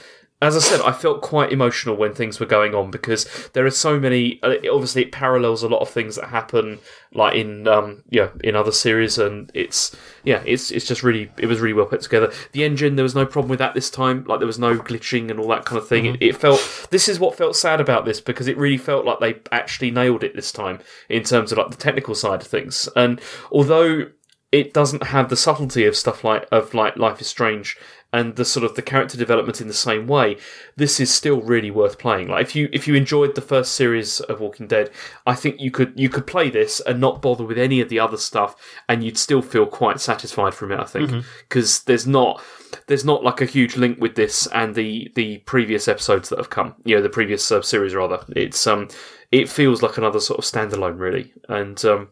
as 0.42 0.54
I 0.54 0.60
said, 0.60 0.82
I 0.82 0.92
felt 0.92 1.22
quite 1.22 1.50
emotional 1.50 1.96
when 1.96 2.12
things 2.12 2.38
were 2.38 2.46
going 2.46 2.74
on 2.74 2.90
because 2.90 3.24
there 3.54 3.64
are 3.64 3.70
so 3.70 3.98
many. 3.98 4.38
uh, 4.42 4.56
Obviously, 4.70 5.02
it 5.02 5.12
parallels 5.12 5.62
a 5.62 5.68
lot 5.68 5.80
of 5.80 5.88
things 5.88 6.16
that 6.16 6.28
happen, 6.28 6.78
like 7.14 7.34
in 7.34 7.66
um 7.66 8.02
yeah 8.10 8.28
in 8.44 8.54
other 8.54 8.72
series, 8.72 9.16
and 9.16 9.50
it's 9.54 9.96
yeah 10.24 10.42
it's 10.44 10.70
it's 10.70 10.86
just 10.86 11.02
really 11.02 11.32
it 11.38 11.46
was 11.46 11.60
really 11.60 11.72
well 11.72 11.86
put 11.86 12.02
together. 12.02 12.30
The 12.52 12.64
engine 12.64 12.96
there 12.96 13.02
was 13.02 13.14
no 13.14 13.24
problem 13.24 13.48
with 13.48 13.60
that 13.60 13.72
this 13.72 13.88
time. 13.88 14.24
Like 14.24 14.40
there 14.40 14.46
was 14.46 14.58
no 14.58 14.76
glitching 14.76 15.30
and 15.30 15.40
all 15.40 15.48
that 15.48 15.64
kind 15.64 15.80
of 15.80 15.88
thing. 15.88 16.04
It, 16.04 16.22
it 16.22 16.36
felt 16.36 16.88
this 16.90 17.08
is 17.08 17.18
what 17.18 17.38
felt 17.38 17.56
sad 17.56 17.80
about 17.80 18.04
this 18.04 18.20
because 18.20 18.46
it 18.46 18.58
really 18.58 18.78
felt 18.78 19.06
like 19.06 19.20
they 19.20 19.40
actually 19.52 19.90
nailed 19.90 20.22
it 20.22 20.36
this 20.36 20.52
time 20.52 20.80
in 21.08 21.22
terms 21.22 21.50
of 21.50 21.56
like 21.56 21.70
the 21.70 21.76
technical 21.76 22.14
side 22.14 22.42
of 22.42 22.46
things. 22.46 22.90
And 22.94 23.22
although 23.50 24.10
it 24.52 24.72
doesn't 24.72 25.02
have 25.02 25.28
the 25.28 25.36
subtlety 25.36 25.84
of 25.84 25.96
stuff 25.96 26.24
like 26.24 26.46
of 26.52 26.72
like 26.72 26.96
Life 26.96 27.20
is 27.20 27.26
Strange 27.26 27.76
and 28.16 28.36
the 28.36 28.46
sort 28.46 28.64
of 28.64 28.74
the 28.76 28.82
character 28.82 29.18
development 29.18 29.60
in 29.60 29.68
the 29.68 29.74
same 29.74 30.06
way, 30.06 30.38
this 30.74 30.98
is 30.98 31.12
still 31.12 31.42
really 31.42 31.70
worth 31.70 31.98
playing. 31.98 32.28
Like 32.28 32.42
if 32.46 32.56
you 32.56 32.70
if 32.72 32.88
you 32.88 32.94
enjoyed 32.94 33.34
the 33.34 33.42
first 33.42 33.74
series 33.74 34.20
of 34.20 34.40
Walking 34.40 34.66
Dead, 34.66 34.90
I 35.26 35.34
think 35.34 35.60
you 35.60 35.70
could 35.70 35.92
you 35.96 36.08
could 36.08 36.26
play 36.26 36.48
this 36.48 36.80
and 36.80 36.98
not 36.98 37.20
bother 37.20 37.44
with 37.44 37.58
any 37.58 37.78
of 37.82 37.90
the 37.90 38.00
other 38.00 38.16
stuff, 38.16 38.56
and 38.88 39.04
you'd 39.04 39.18
still 39.18 39.42
feel 39.42 39.66
quite 39.66 40.00
satisfied 40.00 40.54
from 40.54 40.72
it. 40.72 40.80
I 40.80 40.84
think 40.84 41.10
because 41.46 41.82
there's 41.82 42.06
not 42.06 42.42
there's 42.86 43.04
not 43.04 43.22
like 43.22 43.42
a 43.42 43.46
huge 43.46 43.76
link 43.76 44.00
with 44.00 44.14
this 44.14 44.46
and 44.46 44.74
the 44.74 45.12
the 45.14 45.38
previous 45.38 45.86
episodes 45.86 46.30
that 46.30 46.38
have 46.38 46.48
come. 46.48 46.74
You 46.86 46.96
know, 46.96 47.02
the 47.02 47.10
previous 47.10 47.52
uh, 47.52 47.60
series 47.60 47.94
rather. 47.94 48.24
It's 48.30 48.66
um 48.66 48.88
it 49.30 49.50
feels 49.50 49.82
like 49.82 49.98
another 49.98 50.20
sort 50.20 50.38
of 50.38 50.44
standalone 50.46 50.98
really, 50.98 51.34
and 51.50 51.84
um 51.84 52.08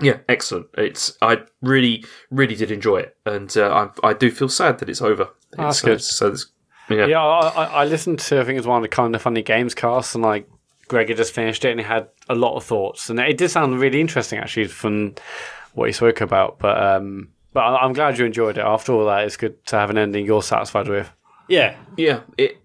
yeah, 0.00 0.18
excellent. 0.28 0.66
It's 0.76 1.16
I 1.22 1.38
really, 1.62 2.04
really 2.30 2.54
did 2.54 2.70
enjoy 2.70 2.98
it, 2.98 3.16
and 3.26 3.54
uh, 3.56 3.90
I 4.02 4.08
I 4.08 4.12
do 4.14 4.30
feel 4.30 4.48
sad 4.48 4.78
that 4.78 4.88
it's 4.88 5.02
over. 5.02 5.28
that's 5.52 5.78
It's, 5.78 5.84
good. 5.84 5.96
uh, 5.96 5.98
So 5.98 6.28
it's, 6.28 6.46
yeah, 6.90 7.06
Yeah, 7.06 7.22
I, 7.24 7.48
I, 7.48 7.64
I 7.64 7.84
listened 7.84 8.18
to 8.20 8.40
I 8.40 8.44
think 8.44 8.56
it 8.56 8.60
was 8.60 8.66
one 8.66 8.78
of 8.78 8.82
the 8.82 8.88
kind 8.96 9.14
of 9.14 9.22
funny 9.22 9.42
games 9.42 9.74
casts, 9.74 10.14
and 10.14 10.22
like 10.24 10.48
Greg 10.88 11.08
had 11.08 11.18
just 11.18 11.34
finished 11.34 11.64
it, 11.64 11.70
and 11.70 11.80
he 11.80 11.84
had 11.86 12.08
a 12.28 12.34
lot 12.34 12.56
of 12.56 12.64
thoughts, 12.64 13.10
and 13.10 13.18
it 13.20 13.36
did 13.38 13.50
sound 13.50 13.78
really 13.80 14.00
interesting 14.00 14.38
actually 14.38 14.66
from 14.68 15.14
what 15.74 15.86
he 15.88 15.92
spoke 15.92 16.20
about. 16.20 16.58
But 16.58 16.82
um, 16.82 17.28
but 17.52 17.60
I- 17.60 17.78
I'm 17.84 17.92
glad 17.92 18.18
you 18.18 18.24
enjoyed 18.24 18.58
it. 18.58 18.64
After 18.64 18.92
all 18.92 19.06
that, 19.06 19.24
it's 19.24 19.36
good 19.36 19.64
to 19.66 19.76
have 19.76 19.90
an 19.90 19.98
ending 19.98 20.24
you're 20.26 20.42
satisfied 20.42 20.88
with. 20.88 21.10
Yeah, 21.48 21.76
Yeah, 21.96 22.20
it 22.36 22.58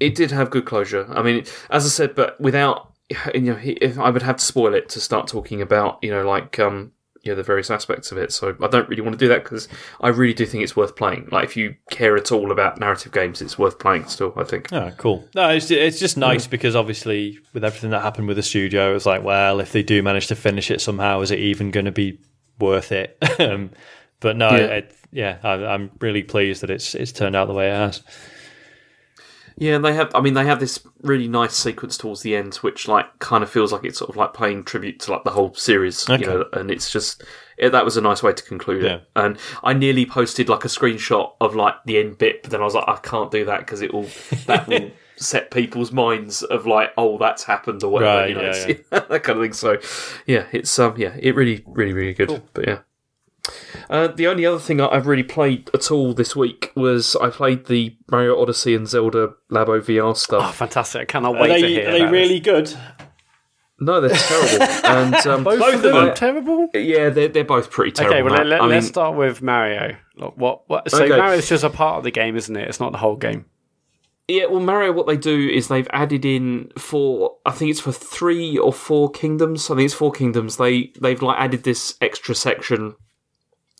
it 0.00 0.14
did 0.14 0.30
have 0.32 0.50
good 0.50 0.64
closure. 0.64 1.06
I 1.10 1.22
mean, 1.22 1.44
as 1.70 1.84
I 1.86 1.88
said, 1.88 2.14
but 2.14 2.40
without 2.40 2.91
you 3.34 3.40
know, 3.40 3.54
he- 3.56 3.72
if 3.72 3.98
I 3.98 4.10
would 4.10 4.22
have 4.22 4.36
to 4.36 4.44
spoil 4.44 4.74
it 4.74 4.88
to 4.90 5.00
start 5.00 5.28
talking 5.28 5.60
about 5.62 5.98
you 6.02 6.10
know 6.10 6.26
like 6.28 6.58
um 6.58 6.92
you 7.22 7.30
know 7.30 7.36
the 7.36 7.42
various 7.44 7.70
aspects 7.70 8.10
of 8.10 8.18
it. 8.18 8.32
So 8.32 8.56
I 8.60 8.66
don't 8.66 8.88
really 8.88 9.00
want 9.02 9.12
to 9.14 9.18
do 9.18 9.28
that 9.28 9.44
because 9.44 9.68
I 10.00 10.08
really 10.08 10.34
do 10.34 10.44
think 10.44 10.64
it's 10.64 10.74
worth 10.74 10.96
playing. 10.96 11.28
Like 11.30 11.44
if 11.44 11.56
you 11.56 11.76
care 11.90 12.16
at 12.16 12.32
all 12.32 12.50
about 12.50 12.80
narrative 12.80 13.12
games, 13.12 13.40
it's 13.40 13.56
worth 13.56 13.78
playing 13.78 14.06
still. 14.08 14.32
I 14.36 14.42
think. 14.42 14.72
Oh, 14.72 14.90
cool. 14.96 15.28
No, 15.34 15.48
it's 15.50 15.70
it's 15.70 16.00
just 16.00 16.16
nice 16.16 16.48
because 16.48 16.74
obviously 16.74 17.38
with 17.52 17.64
everything 17.64 17.90
that 17.90 18.02
happened 18.02 18.26
with 18.26 18.38
the 18.38 18.42
studio, 18.42 18.96
it's 18.96 19.06
like, 19.06 19.22
well, 19.22 19.60
if 19.60 19.70
they 19.70 19.84
do 19.84 20.02
manage 20.02 20.26
to 20.28 20.34
finish 20.34 20.68
it 20.70 20.80
somehow, 20.80 21.20
is 21.20 21.30
it 21.30 21.38
even 21.38 21.70
going 21.70 21.86
to 21.86 21.92
be 21.92 22.18
worth 22.58 22.90
it? 22.90 23.16
um, 23.40 23.70
but 24.18 24.36
no, 24.36 24.50
Yeah. 24.50 24.66
it, 24.78 24.96
yeah, 25.12 25.38
I, 25.44 25.52
I'm 25.66 25.90
really 26.00 26.22
pleased 26.24 26.62
that 26.62 26.70
it's 26.70 26.94
it's 26.96 27.12
turned 27.12 27.36
out 27.36 27.46
the 27.46 27.54
way 27.54 27.68
it 27.70 27.74
has. 27.74 28.02
Yeah, 29.56 29.74
and 29.76 29.84
they 29.84 29.94
have. 29.94 30.14
I 30.14 30.20
mean, 30.20 30.34
they 30.34 30.44
have 30.44 30.60
this 30.60 30.80
really 31.02 31.28
nice 31.28 31.54
sequence 31.54 31.96
towards 31.96 32.22
the 32.22 32.34
end, 32.36 32.54
which 32.56 32.88
like 32.88 33.18
kind 33.18 33.42
of 33.44 33.50
feels 33.50 33.72
like 33.72 33.84
it's 33.84 33.98
sort 33.98 34.10
of 34.10 34.16
like 34.16 34.34
paying 34.34 34.64
tribute 34.64 35.00
to 35.00 35.12
like 35.12 35.24
the 35.24 35.30
whole 35.30 35.54
series, 35.54 36.08
Okay. 36.08 36.22
you 36.22 36.26
know. 36.26 36.44
And 36.52 36.70
it's 36.70 36.90
just 36.90 37.22
it, 37.58 37.70
that 37.70 37.84
was 37.84 37.96
a 37.96 38.00
nice 38.00 38.22
way 38.22 38.32
to 38.32 38.42
conclude 38.42 38.82
Yeah. 38.84 38.94
it. 38.96 39.08
And 39.16 39.38
I 39.62 39.72
nearly 39.72 40.06
posted 40.06 40.48
like 40.48 40.64
a 40.64 40.68
screenshot 40.68 41.32
of 41.40 41.54
like 41.54 41.74
the 41.84 41.98
end 41.98 42.18
bit, 42.18 42.42
but 42.42 42.50
then 42.50 42.60
I 42.60 42.64
was 42.64 42.74
like, 42.74 42.88
I 42.88 42.96
can't 42.96 43.30
do 43.30 43.44
that 43.44 43.60
because 43.60 43.82
it 43.82 43.92
will 43.92 44.08
that 44.46 44.66
will 44.68 44.90
set 45.16 45.50
people's 45.50 45.92
minds 45.92 46.42
of 46.42 46.66
like, 46.66 46.90
oh, 46.96 47.18
that's 47.18 47.44
happened 47.44 47.84
or 47.84 47.90
whatever, 47.92 48.20
Right, 48.22 48.28
you 48.30 48.34
know, 48.34 48.42
yeah, 48.42 48.68
it's- 48.68 48.86
that 49.08 49.22
kind 49.22 49.38
of 49.38 49.44
thing. 49.44 49.52
So, 49.52 49.78
yeah, 50.26 50.46
it's 50.52 50.76
um, 50.78 50.94
yeah, 50.96 51.14
it 51.20 51.34
really, 51.36 51.62
really, 51.66 51.92
really 51.92 52.14
good. 52.14 52.42
But 52.54 52.66
yeah. 52.66 52.78
Uh, 53.90 54.06
the 54.08 54.26
only 54.26 54.46
other 54.46 54.58
thing 54.58 54.80
I- 54.80 54.88
I've 54.88 55.06
really 55.06 55.22
played 55.24 55.68
at 55.74 55.90
all 55.90 56.14
this 56.14 56.36
week 56.36 56.70
was 56.76 57.16
I 57.16 57.28
played 57.30 57.66
the 57.66 57.96
Mario 58.10 58.40
Odyssey 58.40 58.74
and 58.74 58.86
Zelda 58.88 59.34
Labo 59.50 59.80
VR 59.80 60.16
stuff. 60.16 60.44
Oh, 60.48 60.52
fantastic! 60.52 61.02
I 61.02 61.04
cannot 61.06 61.36
Are 61.36 61.42
wait 61.42 61.48
to 61.60 61.66
they 61.66 61.72
hear. 61.72 61.88
are 61.88 61.92
they 61.92 62.00
about 62.02 62.12
really 62.12 62.40
good? 62.40 62.72
No, 63.80 64.00
they're 64.00 64.10
terrible. 64.16 64.64
and 64.86 65.26
um, 65.26 65.42
both, 65.44 65.58
both 65.58 65.74
of 65.74 65.82
them 65.82 65.96
are 65.96 66.14
terrible? 66.14 66.68
yeah, 66.72 67.08
they're 67.08 67.28
they're 67.28 67.42
both 67.44 67.70
pretty 67.70 67.90
terrible. 67.90 68.14
Okay, 68.14 68.22
well 68.22 68.32
let, 68.32 68.38
Matt. 68.40 68.46
let, 68.46 68.60
I 68.60 68.64
us 68.66 68.70
mean, 68.70 68.82
start 68.82 69.16
with 69.16 69.42
Mario. 69.42 69.96
Look, 70.16 70.36
What? 70.36 70.62
What? 70.68 70.88
So 70.90 71.02
Okay. 71.04 71.16
Mario's 71.16 71.48
just 71.48 71.64
a 71.64 71.70
part 71.70 71.98
of 71.98 72.04
the 72.04 72.12
game, 72.12 72.36
isn't 72.36 72.54
it? 72.56 72.68
It's 72.68 72.78
not 72.78 72.92
the 72.92 72.98
whole 72.98 73.16
game. 73.16 73.46
yeah, 74.28 74.44
well, 74.46 74.60
Mario, 74.60 74.92
what 74.92 75.08
they 75.08 75.16
do 75.16 75.48
is 75.48 75.66
they've 75.66 75.88
added 75.90 76.24
in 76.24 76.70
for 76.78 77.38
I 77.44 77.50
think 77.50 77.72
it's 77.72 77.80
for 77.80 77.90
three 77.92 78.56
or 78.56 78.72
four 78.72 79.10
kingdoms. 79.10 79.68
I 79.68 79.74
think 79.74 79.86
it's 79.86 79.94
four 79.94 80.12
kingdoms. 80.12 80.58
They 80.58 80.92
they've 81.00 81.20
like 81.20 81.38
added 81.40 81.64
this 81.64 81.96
extra 82.00 82.36
section 82.36 82.94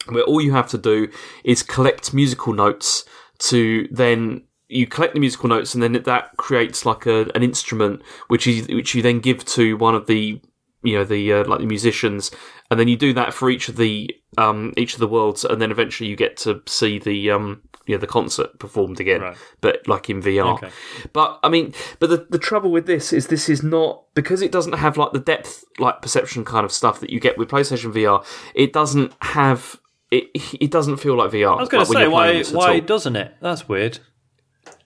where 0.08 0.24
all 0.24 0.40
you 0.40 0.52
have 0.52 0.68
to 0.68 0.78
do 0.78 1.08
is 1.44 1.62
collect 1.62 2.12
musical 2.14 2.52
notes 2.52 3.04
to 3.38 3.88
then 3.90 4.42
you 4.68 4.86
collect 4.86 5.14
the 5.14 5.20
musical 5.20 5.48
notes 5.48 5.74
and 5.74 5.82
then 5.82 5.92
that 5.92 6.36
creates 6.38 6.86
like 6.86 7.06
a, 7.06 7.30
an 7.34 7.42
instrument 7.42 8.02
which 8.28 8.46
you 8.46 8.64
which 8.76 8.94
you 8.94 9.02
then 9.02 9.20
give 9.20 9.44
to 9.44 9.76
one 9.76 9.94
of 9.94 10.06
the 10.06 10.40
you 10.82 10.96
know 10.96 11.04
the 11.04 11.32
uh, 11.32 11.44
like 11.44 11.60
the 11.60 11.66
musicians 11.66 12.30
and 12.70 12.80
then 12.80 12.88
you 12.88 12.96
do 12.96 13.12
that 13.12 13.32
for 13.34 13.50
each 13.50 13.68
of 13.68 13.76
the 13.76 14.10
um 14.38 14.72
each 14.76 14.94
of 14.94 15.00
the 15.00 15.06
worlds 15.06 15.44
and 15.44 15.60
then 15.60 15.70
eventually 15.70 16.08
you 16.08 16.16
get 16.16 16.36
to 16.36 16.60
see 16.66 16.98
the 16.98 17.30
um 17.30 17.60
you 17.86 17.94
know 17.94 18.00
the 18.00 18.06
concert 18.06 18.58
performed 18.58 18.98
again 18.98 19.20
Right. 19.20 19.36
but 19.60 19.86
like 19.86 20.08
in 20.08 20.22
VR 20.22 20.54
Okay. 20.54 20.70
but 21.12 21.38
I 21.42 21.48
mean, 21.48 21.74
but 21.98 22.08
the 22.10 22.26
the 22.30 22.38
trouble 22.38 22.70
with 22.70 22.86
this 22.86 23.12
is 23.12 23.26
this 23.26 23.48
is 23.48 23.62
not 23.62 24.04
because 24.14 24.40
it 24.40 24.52
doesn't 24.52 24.74
have 24.74 24.96
like 24.96 25.12
the 25.12 25.18
depth 25.18 25.64
like 25.78 26.00
perception 26.00 26.44
kind 26.44 26.64
of 26.64 26.72
stuff 26.72 27.00
that 27.00 27.10
you 27.10 27.18
get 27.20 27.36
with 27.36 27.48
PlayStation 27.50 27.92
VR. 27.92 28.24
It 28.54 28.72
doesn't 28.72 29.12
have 29.20 29.76
it. 30.12 30.54
It 30.60 30.70
doesn't 30.70 30.98
feel 30.98 31.16
like 31.16 31.30
VR. 31.32 31.56
I 31.56 31.60
was 31.60 31.68
going 31.68 31.84
to 31.84 31.90
say 31.92 32.06
why 32.08 32.42
why 32.52 32.80
doesn't 32.80 33.16
it? 33.16 33.34
That's 33.40 33.68
weird. 33.68 33.98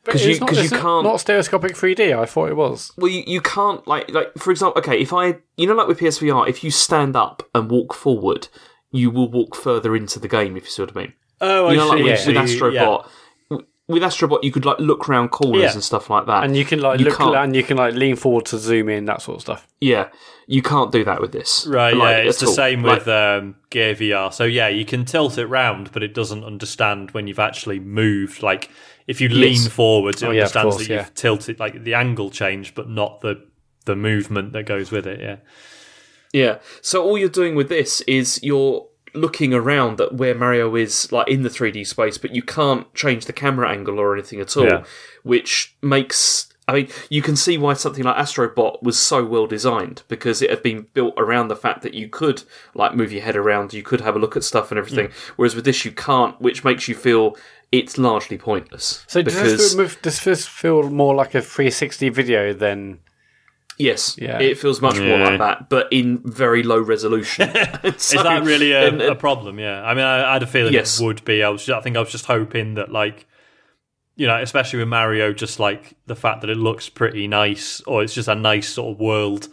'Cause 0.04 0.24
It's 0.24 0.34
you- 0.34 0.40
not- 0.40 0.48
'cause 0.48 0.62
you 0.62 0.70
can't- 0.70 1.02
Not 1.04 1.18
stereoscopic 1.20 1.72
3D. 1.76 2.16
I 2.16 2.26
thought 2.26 2.48
it 2.48 2.54
was. 2.56 2.92
Well, 2.96 3.10
you, 3.10 3.24
you 3.26 3.40
can't 3.40 3.84
like 3.88 4.08
like 4.12 4.32
for 4.38 4.52
example. 4.52 4.78
Okay, 4.80 5.00
if 5.00 5.12
I 5.12 5.38
you 5.56 5.66
know 5.66 5.74
like 5.74 5.88
with 5.88 5.98
PSVR, 5.98 6.48
if 6.48 6.62
you 6.62 6.70
stand 6.70 7.16
up 7.16 7.42
and 7.56 7.68
walk 7.68 7.92
forward, 7.92 8.46
you 8.92 9.10
will 9.10 9.28
walk 9.28 9.56
further 9.56 9.96
into 9.96 10.20
the 10.20 10.28
game. 10.28 10.56
If 10.56 10.64
you 10.64 10.70
see 10.70 10.82
what 10.82 10.96
I 10.96 11.00
mean. 11.00 11.12
Oh, 11.40 11.70
You 11.70 11.76
know, 11.76 11.88
like 11.88 11.98
see. 11.98 12.04
with, 12.04 12.26
with 12.28 12.36
Astrobot. 12.36 12.72
yeah. 12.74 12.98
With 13.88 14.02
Astrobot, 14.02 14.42
you 14.42 14.50
could 14.50 14.64
like 14.64 14.80
look 14.80 15.08
around 15.08 15.28
corners 15.28 15.62
Yeah. 15.62 15.72
and 15.74 15.84
stuff 15.84 16.10
like 16.10 16.26
that. 16.26 16.42
And 16.42 16.56
you 16.56 16.64
can 16.64 16.80
like 16.80 16.98
You 16.98 17.06
look 17.06 17.20
and 17.20 17.54
you 17.54 17.62
can 17.62 17.76
like 17.76 17.94
lean 17.94 18.16
forward 18.16 18.44
to 18.46 18.58
zoom 18.58 18.88
in 18.88 19.04
that 19.04 19.22
sort 19.22 19.36
of 19.36 19.42
stuff. 19.42 19.68
yeah, 19.80 20.08
you 20.48 20.60
can't 20.60 20.90
do 20.90 21.04
that 21.04 21.20
with 21.20 21.30
this. 21.30 21.66
Right, 21.68 21.94
Like, 21.96 22.16
yeah, 22.16 22.28
it's 22.28 22.40
the 22.40 22.46
all. 22.46 22.52
same 22.52 22.82
Like, 22.82 22.98
with 23.00 23.08
um, 23.08 23.54
Gear 23.70 23.94
VR. 23.94 24.32
So 24.32 24.42
yeah, 24.42 24.66
you 24.68 24.84
can 24.84 25.04
tilt 25.04 25.38
it 25.38 25.46
round, 25.46 25.92
but 25.92 26.02
it 26.02 26.14
doesn't 26.14 26.42
understand 26.42 27.12
when 27.12 27.28
you've 27.28 27.38
actually 27.38 27.78
moved. 27.78 28.42
Like 28.42 28.70
if 29.06 29.20
you 29.20 29.28
lean 29.28 29.52
Yes. 29.52 29.68
forwards, 29.68 30.20
it 30.20 30.26
Oh, 30.26 30.30
yeah, 30.32 30.40
understands 30.40 30.74
course, 30.76 30.88
that 30.88 30.92
you've 30.94 31.14
tilted, 31.14 31.60
like 31.60 31.84
the 31.84 31.94
angle 31.94 32.30
changed, 32.30 32.74
but 32.74 32.88
not 32.88 33.20
the 33.20 33.40
the 33.84 33.94
movement 33.94 34.52
that 34.54 34.64
goes 34.66 34.90
with 34.90 35.06
it. 35.06 35.20
Yeah, 35.20 35.36
Yeah. 36.32 36.58
So 36.82 37.04
all 37.04 37.16
you're 37.16 37.28
doing 37.28 37.54
with 37.54 37.68
this 37.68 38.00
is 38.02 38.40
you're 38.42 38.88
looking 39.16 39.52
around 39.54 40.00
at 40.00 40.14
where 40.14 40.34
Mario 40.34 40.74
is, 40.76 41.10
like 41.10 41.28
in 41.28 41.42
the 41.42 41.48
3D 41.48 41.86
space, 41.86 42.18
but 42.18 42.34
you 42.34 42.42
can't 42.42 42.92
change 42.94 43.24
the 43.26 43.32
camera 43.32 43.70
angle 43.70 43.98
or 43.98 44.14
anything 44.14 44.40
at 44.40 44.56
all, 44.56 44.64
Yeah. 44.66 44.84
which 45.22 45.76
makes. 45.82 46.48
I 46.68 46.72
mean, 46.72 46.88
you 47.08 47.22
can 47.22 47.36
see 47.36 47.56
why 47.58 47.74
something 47.74 48.02
like 48.02 48.16
Astrobot 48.16 48.82
was 48.82 48.98
so 48.98 49.24
well 49.24 49.46
designed 49.46 50.02
because 50.08 50.42
it 50.42 50.50
had 50.50 50.64
been 50.64 50.88
built 50.94 51.14
around 51.16 51.46
the 51.46 51.54
fact 51.54 51.82
that 51.82 51.94
you 51.94 52.08
could 52.08 52.42
like 52.74 52.96
move 52.96 53.12
your 53.12 53.22
head 53.22 53.36
around, 53.36 53.72
you 53.72 53.84
could 53.84 54.00
have 54.00 54.16
a 54.16 54.18
look 54.18 54.36
at 54.36 54.42
stuff 54.42 54.72
and 54.72 54.78
everything. 54.78 55.10
Whereas 55.36 55.54
with 55.54 55.64
this, 55.64 55.84
you 55.84 55.92
can't, 55.92 56.40
which 56.40 56.64
makes 56.64 56.88
you 56.88 56.96
feel 56.96 57.36
it's 57.70 57.98
largely 57.98 58.36
pointless. 58.36 59.04
So 59.06 59.22
does 59.22 59.34
this, 59.34 59.74
feel, 59.74 59.88
does 60.02 60.24
this 60.24 60.44
feel 60.46 60.90
more 60.90 61.14
like 61.14 61.36
a 61.36 61.40
360 61.40 62.08
video 62.08 62.52
than? 62.52 62.98
Yes, 63.78 64.16
Yeah. 64.18 64.38
it 64.40 64.58
feels 64.58 64.80
much 64.80 64.98
more 64.98 65.18
Yeah. 65.18 65.28
like 65.28 65.38
that, 65.38 65.68
but 65.68 65.92
in 65.92 66.18
very 66.24 66.62
low 66.62 66.78
resolution. 66.80 67.48
is 67.84 68.10
that 68.10 68.42
really 68.44 68.72
a, 68.72 68.88
and- 68.88 69.02
a 69.02 69.14
problem? 69.14 69.58
Yeah, 69.58 69.82
I 69.82 69.94
mean, 69.94 70.04
I, 70.04 70.30
I 70.30 70.32
had 70.34 70.42
a 70.42 70.46
feeling 70.46 70.72
Yes. 70.74 71.00
it 71.00 71.04
would 71.04 71.24
be. 71.24 71.42
I 71.42 71.48
was, 71.48 71.68
I 71.68 71.80
think, 71.80 71.96
I 71.96 72.00
was 72.00 72.10
just 72.10 72.26
hoping 72.26 72.74
that 72.74 72.90
like. 72.90 73.26
You 74.18 74.26
know, 74.26 74.40
especially 74.40 74.78
with 74.78 74.88
Mario, 74.88 75.34
just 75.34 75.60
like 75.60 75.92
the 76.06 76.16
fact 76.16 76.40
that 76.40 76.48
it 76.48 76.56
looks 76.56 76.88
pretty 76.88 77.28
nice, 77.28 77.82
or 77.82 78.02
it's 78.02 78.14
just 78.14 78.28
a 78.28 78.34
nice 78.34 78.66
sort 78.66 78.94
of 78.94 78.98
world 78.98 79.48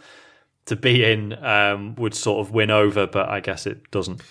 to 0.64 0.74
be 0.74 1.04
in, 1.04 1.34
um, 1.44 1.94
would 1.96 2.14
sort 2.14 2.40
of 2.46 2.50
win 2.54 2.70
over. 2.70 3.06
But 3.06 3.28
I 3.28 3.40
guess 3.40 3.66
it 3.66 3.90
doesn't. 3.90 4.22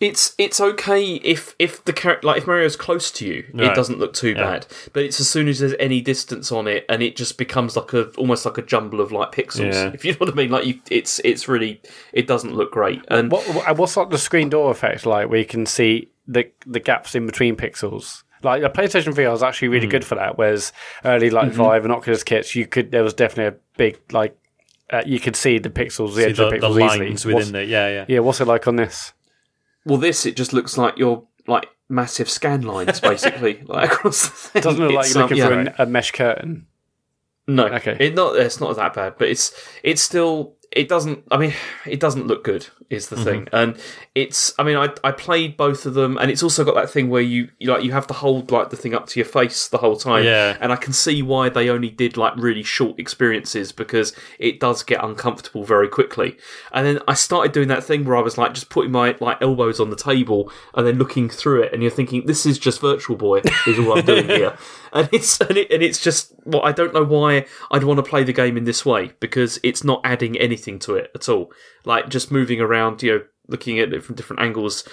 It's 0.00 0.34
it's 0.38 0.60
okay 0.60 1.16
if 1.16 1.54
if 1.58 1.84
the 1.84 1.92
character 1.92 2.26
like 2.26 2.38
if 2.38 2.46
Mario's 2.46 2.74
close 2.74 3.10
to 3.12 3.26
you, 3.26 3.44
Right. 3.52 3.70
it 3.70 3.74
doesn't 3.74 3.98
look 3.98 4.14
too 4.14 4.34
bad. 4.34 4.66
But 4.94 5.02
it's 5.04 5.20
as 5.20 5.28
soon 5.28 5.46
as 5.46 5.58
there's 5.58 5.74
any 5.78 6.00
distance 6.00 6.50
on 6.50 6.66
it, 6.66 6.86
and 6.88 7.02
it 7.02 7.16
just 7.16 7.36
becomes 7.36 7.76
like 7.76 7.92
a 7.92 8.04
almost 8.12 8.46
like 8.46 8.56
a 8.56 8.62
jumble 8.62 9.00
of 9.02 9.12
like 9.12 9.30
pixels. 9.32 9.74
Yeah. 9.74 9.90
If 9.92 10.04
you 10.06 10.12
know 10.12 10.18
what 10.20 10.30
I 10.30 10.34
mean, 10.34 10.50
like 10.50 10.64
you, 10.64 10.80
it's 10.90 11.20
it's 11.22 11.48
really 11.48 11.82
it 12.14 12.26
doesn't 12.26 12.54
look 12.54 12.72
great. 12.72 13.02
And 13.08 13.30
What, 13.30 13.46
what 13.54 13.76
what's 13.76 13.96
like 13.96 14.08
the 14.08 14.16
screen 14.18 14.48
door 14.48 14.70
effect 14.70 15.04
like, 15.04 15.28
where 15.28 15.38
you 15.38 15.44
can 15.44 15.66
see 15.66 16.08
the 16.26 16.50
the 16.66 16.80
gaps 16.80 17.14
in 17.14 17.26
between 17.26 17.54
pixels? 17.56 18.22
Like 18.42 18.62
the 18.62 18.70
PlayStation 18.70 19.12
VR 19.14 19.34
is 19.34 19.42
actually 19.42 19.68
really 19.68 19.86
good 19.86 20.02
for 20.04 20.14
that. 20.14 20.38
Whereas 20.38 20.72
early 21.04 21.28
like 21.28 21.52
Vive 21.52 21.84
and 21.84 21.92
Oculus 21.92 22.22
kits, 22.22 22.54
you 22.56 22.66
could 22.66 22.90
there 22.90 23.02
was 23.04 23.12
definitely 23.12 23.58
a 23.58 23.60
big 23.76 23.98
like 24.12 24.34
uh, 24.90 25.02
you 25.04 25.20
could 25.20 25.36
see 25.36 25.58
the 25.58 25.68
pixels, 25.68 26.14
the 26.14 26.22
See 26.22 26.28
edge 26.30 26.36
the, 26.38 26.46
of 26.46 26.50
the 26.52 26.56
pixels 26.66 26.80
lines 26.80 27.02
easily. 27.12 27.34
within 27.34 27.52
What's-. 27.52 27.68
Yeah, 27.68 27.88
yeah. 27.88 28.04
Yeah, 28.08 28.18
what's 28.20 28.40
it 28.40 28.46
like 28.46 28.66
on 28.66 28.76
this? 28.76 29.12
Well, 29.84 29.98
this 29.98 30.26
it 30.26 30.36
just 30.36 30.52
looks 30.52 30.76
like 30.76 30.98
you're 30.98 31.26
like 31.46 31.68
massive 31.88 32.30
scan 32.30 32.62
lines 32.62 33.00
basically 33.00 33.62
like 33.66 33.92
across 33.92 34.22
the 34.22 34.30
thing. 34.30 34.60
It 34.60 34.64
doesn't 34.64 34.80
look 34.80 34.94
like 34.94 35.08
you're 35.08 35.16
um, 35.16 35.22
looking 35.22 35.36
yeah. 35.38 35.46
for 35.46 35.52
an, 35.52 35.74
a 35.78 35.86
mesh 35.86 36.12
curtain. 36.12 36.66
No, 37.46 37.66
Okay. 37.66 37.96
It 37.98 38.14
not 38.14 38.36
it's 38.36 38.60
not 38.60 38.76
that 38.76 38.94
bad, 38.94 39.14
but 39.18 39.28
it's 39.28 39.52
it's 39.82 40.02
still 40.02 40.54
it 40.72 40.88
doesn't. 40.88 41.24
I 41.30 41.36
mean, 41.36 41.52
it 41.86 41.98
doesn't 42.00 42.26
look 42.26 42.44
good. 42.44 42.68
Is 42.90 43.06
Mm-hmm. 43.06 43.14
the 43.16 43.24
thing, 43.24 43.48
and 43.52 43.76
it's. 44.16 44.52
I 44.58 44.64
mean, 44.64 44.76
I 44.76 44.88
I 45.04 45.12
played 45.12 45.56
both 45.56 45.86
of 45.86 45.94
them, 45.94 46.16
and 46.18 46.28
it's 46.30 46.42
also 46.42 46.64
got 46.64 46.74
that 46.74 46.90
thing 46.90 47.08
where 47.08 47.22
you, 47.22 47.48
you 47.58 47.70
like 47.70 47.84
you 47.84 47.92
have 47.92 48.06
to 48.08 48.14
hold 48.14 48.50
like 48.50 48.70
the 48.70 48.76
thing 48.76 48.94
up 48.94 49.06
to 49.08 49.20
your 49.20 49.26
face 49.26 49.68
the 49.68 49.78
whole 49.78 49.96
time. 49.96 50.24
Yeah. 50.24 50.56
and 50.60 50.72
I 50.72 50.76
can 50.76 50.92
see 50.92 51.22
why 51.22 51.48
they 51.50 51.68
only 51.70 51.88
did 51.90 52.16
like 52.16 52.32
really 52.36 52.64
short 52.64 52.98
experiences 52.98 53.70
because 53.70 54.12
it 54.40 54.58
does 54.58 54.82
get 54.82 55.04
uncomfortable 55.04 55.62
very 55.64 55.88
quickly. 55.88 56.36
And 56.72 56.84
then 56.84 56.98
I 57.06 57.14
started 57.14 57.52
doing 57.52 57.68
that 57.68 57.84
thing 57.84 58.04
where 58.04 58.16
I 58.16 58.20
was 58.22 58.36
like 58.38 58.54
just 58.54 58.70
putting 58.70 58.90
my 58.90 59.14
like 59.20 59.40
elbows 59.40 59.78
on 59.78 59.90
the 59.90 59.96
table 59.96 60.50
and 60.74 60.84
then 60.86 60.98
looking 60.98 61.28
through 61.28 61.62
it, 61.62 61.72
and 61.72 61.82
you're 61.82 61.92
thinking 61.92 62.26
this 62.26 62.44
is 62.44 62.58
just 62.58 62.80
Virtual 62.80 63.16
Boy 63.16 63.40
is 63.68 63.78
all 63.78 63.96
I'm 63.96 64.04
doing 64.04 64.26
here, 64.38 64.56
and 64.92 65.08
it's 65.12 65.40
and, 65.40 65.56
it, 65.56 65.70
and 65.70 65.82
it's 65.82 66.02
just 66.02 66.32
well 66.44 66.62
I 66.64 66.72
don't 66.72 66.94
know 66.94 67.04
why 67.04 67.46
I'd 67.70 67.84
want 67.84 67.98
to 67.98 68.02
play 68.02 68.24
the 68.24 68.32
game 68.32 68.56
in 68.56 68.64
this 68.64 68.84
way 68.86 69.12
because 69.20 69.58
it's 69.62 69.84
not 69.84 70.00
adding 70.04 70.36
anything 70.38 70.78
to 70.80 70.94
it 70.96 71.10
at 71.14 71.28
all. 71.28 71.52
Like 71.84 72.08
just 72.08 72.30
moving 72.30 72.60
around, 72.60 73.02
you 73.02 73.12
know, 73.12 73.24
looking 73.48 73.78
at 73.78 73.92
it 73.92 74.02
from 74.04 74.14
different 74.14 74.42
angles. 74.42 74.84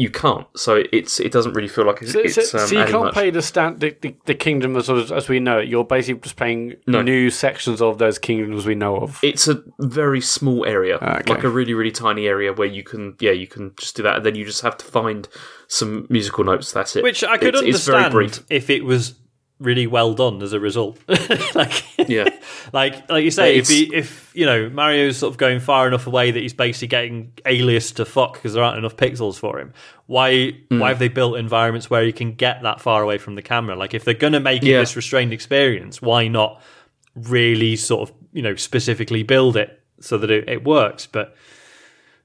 you 0.00 0.08
can't. 0.10 0.46
So 0.56 0.84
it's 0.92 1.18
it 1.18 1.32
doesn't 1.32 1.54
really 1.54 1.66
feel 1.68 1.84
like 1.84 2.00
it's. 2.02 2.12
So, 2.12 2.20
it's, 2.20 2.54
um, 2.54 2.66
so 2.68 2.78
you 2.78 2.84
can't 2.86 3.06
much. 3.06 3.14
play 3.14 3.30
the, 3.30 3.42
stand, 3.42 3.80
the, 3.80 3.96
the 4.00 4.14
the 4.26 4.34
kingdom 4.36 4.76
as 4.76 4.88
as 4.88 5.28
we 5.28 5.40
know 5.40 5.58
it. 5.58 5.68
You're 5.68 5.84
basically 5.84 6.20
just 6.20 6.36
playing 6.36 6.76
No. 6.86 7.02
new 7.02 7.30
sections 7.30 7.82
of 7.82 7.98
those 7.98 8.16
kingdoms 8.16 8.64
we 8.64 8.76
know 8.76 8.96
of. 8.98 9.18
It's 9.24 9.48
a 9.48 9.60
very 9.80 10.20
small 10.20 10.64
area, 10.64 10.98
Ah, 11.02 11.18
Okay. 11.18 11.32
like 11.34 11.42
a 11.42 11.48
really 11.48 11.74
really 11.74 11.90
tiny 11.90 12.28
area 12.28 12.52
where 12.52 12.68
you 12.68 12.84
can 12.84 13.16
yeah 13.18 13.32
you 13.32 13.48
can 13.48 13.72
just 13.76 13.96
do 13.96 14.04
that, 14.04 14.16
and 14.18 14.24
then 14.24 14.36
you 14.36 14.44
just 14.44 14.62
have 14.62 14.76
to 14.76 14.84
find 14.84 15.26
some 15.66 16.06
musical 16.08 16.44
notes. 16.44 16.70
That's 16.70 16.94
it. 16.94 17.02
Which 17.02 17.24
I 17.24 17.36
could 17.36 17.56
It's- 17.56 17.64
it's 17.64 17.88
understand 17.88 18.12
brief. 18.12 18.44
if 18.48 18.70
it 18.70 18.84
was 18.84 19.18
really 19.60 19.86
well 19.88 20.14
done 20.14 20.40
as 20.42 20.52
a 20.52 20.60
result. 20.60 20.98
like, 21.54 21.84
Yeah. 22.08 22.28
like, 22.72 23.08
like 23.10 23.24
you 23.24 23.30
say, 23.30 23.56
if 23.56 23.68
he, 23.68 23.90
if 23.94 24.30
you 24.34 24.46
know 24.46 24.68
Mario's 24.70 25.16
sort 25.18 25.32
of 25.32 25.38
going 25.38 25.58
far 25.60 25.88
enough 25.88 26.06
away 26.06 26.30
that 26.30 26.40
he's 26.40 26.52
basically 26.54 26.88
getting 26.88 27.32
alias 27.44 27.90
to 27.92 28.04
fuck 28.04 28.34
because 28.34 28.52
there 28.54 28.62
aren't 28.62 28.78
enough 28.78 28.96
pixels 28.96 29.38
for 29.38 29.58
him. 29.58 29.72
Why, 30.06 30.52
Hmm. 30.70 30.78
why 30.78 30.88
have 30.90 30.98
they 31.00 31.08
built 31.08 31.36
environments 31.38 31.90
where 31.90 32.04
you 32.04 32.12
can 32.12 32.34
get 32.34 32.62
that 32.62 32.80
far 32.80 33.02
away 33.02 33.18
from 33.18 33.34
the 33.34 33.42
camera? 33.42 33.74
Like, 33.76 33.94
if 33.94 34.04
they're 34.04 34.14
gonna 34.14 34.40
make 34.40 34.62
it 34.62 34.68
Yeah. 34.68 34.80
this 34.80 34.94
restrained 34.96 35.32
experience, 35.32 36.00
why 36.00 36.28
not 36.28 36.62
really 37.14 37.74
sort 37.74 38.08
of 38.08 38.14
you 38.32 38.42
know 38.42 38.54
specifically 38.54 39.22
build 39.24 39.56
it 39.56 39.80
so 40.00 40.18
that 40.18 40.30
it, 40.30 40.48
it 40.48 40.64
works? 40.64 41.06
But 41.06 41.34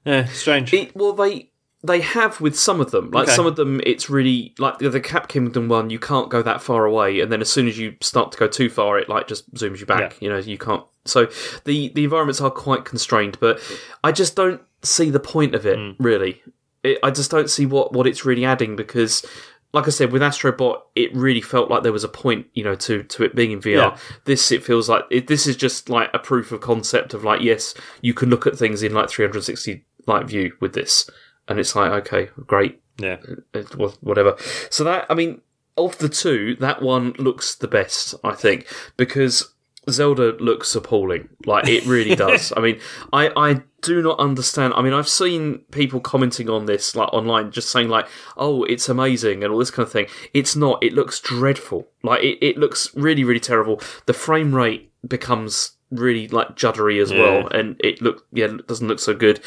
yeah, 0.04 0.26
strange. 0.26 0.72
It, 0.72 0.94
well, 0.94 1.14
they 1.14 1.50
they 1.84 2.00
have 2.00 2.40
with 2.40 2.58
some 2.58 2.80
of 2.80 2.90
them. 2.90 3.10
Like 3.10 3.24
Okay. 3.24 3.36
some 3.36 3.46
of 3.46 3.56
them, 3.56 3.80
it's 3.84 4.08
really 4.08 4.54
like 4.58 4.78
the, 4.78 4.88
the 4.88 5.00
Cap 5.00 5.28
Kingdom 5.28 5.68
one. 5.68 5.90
You 5.90 5.98
can't 5.98 6.30
go 6.30 6.42
that 6.42 6.62
far 6.62 6.86
away, 6.86 7.20
and 7.20 7.30
then 7.30 7.40
as 7.40 7.50
soon 7.52 7.68
as 7.68 7.78
you 7.78 7.94
start 8.00 8.32
to 8.32 8.38
go 8.38 8.48
too 8.48 8.70
far, 8.70 8.98
it 8.98 9.08
like 9.08 9.28
just 9.28 9.52
zooms 9.54 9.80
you 9.80 9.86
back. 9.86 10.20
You 10.22 10.30
know, 10.30 10.38
you 10.38 10.58
can't. 10.58 10.82
So 11.04 11.26
the 11.64 11.90
the 11.94 12.04
environments 12.04 12.40
are 12.40 12.50
quite 12.50 12.84
constrained, 12.86 13.38
but 13.38 13.60
I 14.02 14.12
just 14.12 14.34
don't 14.34 14.62
see 14.82 15.10
the 15.10 15.20
point 15.20 15.54
of 15.54 15.66
it. 15.66 15.78
Mm. 15.78 15.96
Really, 15.98 16.42
it, 16.82 16.98
I 17.02 17.10
just 17.10 17.30
don't 17.30 17.50
see 17.50 17.66
what 17.66 17.92
what 17.92 18.06
it's 18.06 18.24
really 18.24 18.44
adding 18.44 18.76
because. 18.76 19.24
Like 19.72 19.88
I 19.88 19.90
said, 19.90 20.12
with 20.12 20.22
Astrobot, 20.22 20.82
it 20.94 21.12
really 21.16 21.40
felt 21.40 21.68
like 21.68 21.82
there 21.82 21.90
was 21.92 22.04
a 22.04 22.08
point, 22.08 22.46
you 22.54 22.62
know, 22.62 22.76
to, 22.76 23.02
to 23.02 23.24
it 23.24 23.34
being 23.34 23.50
in 23.50 23.60
VR. 23.60 23.74
Yeah. 23.74 23.96
This 24.24 24.52
it 24.52 24.62
feels 24.62 24.88
like 24.88 25.02
it, 25.10 25.26
this 25.26 25.48
is 25.48 25.56
just 25.56 25.88
like 25.88 26.10
a 26.14 26.20
proof 26.20 26.52
of 26.52 26.60
concept 26.60 27.12
of 27.12 27.24
like, 27.24 27.40
yes, 27.40 27.74
you 28.00 28.14
can 28.14 28.30
look 28.30 28.46
at 28.46 28.56
things 28.56 28.84
in 28.84 28.94
like 28.94 29.10
360 29.10 29.84
light 30.06 30.26
view 30.28 30.52
with 30.60 30.74
this, 30.74 31.10
and 31.48 31.58
it's 31.58 31.74
like, 31.76 31.90
okay, 31.92 32.30
great, 32.46 32.80
yeah, 32.98 33.18
uh, 33.28 33.34
uh, 33.54 33.58
it 33.60 33.76
was 33.76 33.96
whatever. 34.00 34.36
So 34.70 34.84
that 34.84 35.06
I 35.08 35.14
mean, 35.14 35.40
of 35.76 35.98
the 35.98 36.08
two, 36.08 36.56
that 36.56 36.82
one 36.82 37.12
looks 37.18 37.54
the 37.54 37.68
best, 37.68 38.14
I 38.22 38.34
think, 38.34 38.66
because 38.96 39.54
Zelda 39.90 40.32
looks 40.38 40.74
appalling. 40.74 41.28
Like 41.46 41.68
it 41.68 41.84
really 41.86 42.14
does. 42.16 42.52
I 42.56 42.60
mean, 42.60 42.80
I 43.12 43.30
I 43.36 43.62
do 43.82 44.02
not 44.02 44.18
understand. 44.18 44.74
I 44.74 44.82
mean, 44.82 44.92
I've 44.92 45.08
seen 45.08 45.58
people 45.70 46.00
commenting 46.00 46.48
on 46.48 46.66
this 46.66 46.96
like 46.96 47.12
online, 47.12 47.50
just 47.50 47.70
saying 47.70 47.88
like, 47.88 48.08
"Oh, 48.36 48.64
it's 48.64 48.88
amazing" 48.88 49.42
and 49.44 49.52
all 49.52 49.58
this 49.58 49.70
kind 49.70 49.86
of 49.86 49.92
thing. 49.92 50.06
It's 50.32 50.56
not. 50.56 50.82
It 50.82 50.92
looks 50.92 51.20
dreadful. 51.20 51.88
Like 52.02 52.22
it, 52.22 52.38
it 52.40 52.56
looks 52.56 52.94
really 52.94 53.24
really 53.24 53.40
terrible. 53.40 53.80
The 54.06 54.14
frame 54.14 54.54
rate 54.54 54.92
becomes 55.06 55.72
really 55.90 56.28
like 56.28 56.56
juddery 56.56 57.00
as 57.02 57.12
well, 57.12 57.46
and 57.48 57.76
it 57.80 58.00
look 58.02 58.26
yeah 58.32 58.46
it 58.46 58.66
doesn't 58.66 58.88
look 58.88 58.98
so 59.00 59.14
good. 59.14 59.40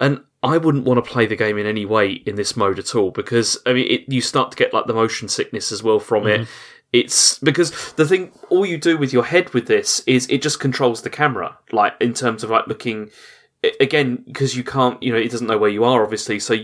And 0.00 0.20
I 0.42 0.58
wouldn't 0.58 0.84
want 0.84 1.04
to 1.04 1.10
play 1.10 1.26
the 1.26 1.34
game 1.36 1.58
in 1.58 1.66
any 1.66 1.84
way 1.84 2.12
in 2.12 2.36
this 2.36 2.56
mode 2.56 2.78
at 2.78 2.94
all 2.94 3.10
because 3.10 3.58
I 3.66 3.72
mean 3.72 3.90
it, 3.90 4.04
you 4.12 4.20
start 4.20 4.50
to 4.52 4.56
get 4.56 4.72
like 4.72 4.86
the 4.86 4.94
motion 4.94 5.28
sickness 5.28 5.72
as 5.72 5.82
well 5.82 5.98
from 5.98 6.26
it. 6.26 6.42
Mm-hmm. 6.42 6.50
It's 6.92 7.38
because 7.40 7.92
the 7.94 8.06
thing 8.06 8.32
all 8.48 8.64
you 8.64 8.78
do 8.78 8.96
with 8.96 9.12
your 9.12 9.24
head 9.24 9.52
with 9.52 9.66
this 9.66 10.00
is 10.06 10.26
it 10.28 10.40
just 10.40 10.58
controls 10.60 11.02
the 11.02 11.10
camera, 11.10 11.58
like 11.72 11.94
in 12.00 12.14
terms 12.14 12.42
of 12.44 12.50
like 12.50 12.66
looking 12.66 13.10
again 13.80 14.22
because 14.26 14.56
you 14.56 14.62
can't 14.62 15.02
you 15.02 15.12
know 15.12 15.18
it 15.18 15.30
doesn't 15.30 15.48
know 15.48 15.58
where 15.58 15.68
you 15.68 15.82
are 15.82 16.04
obviously 16.04 16.38
so 16.38 16.54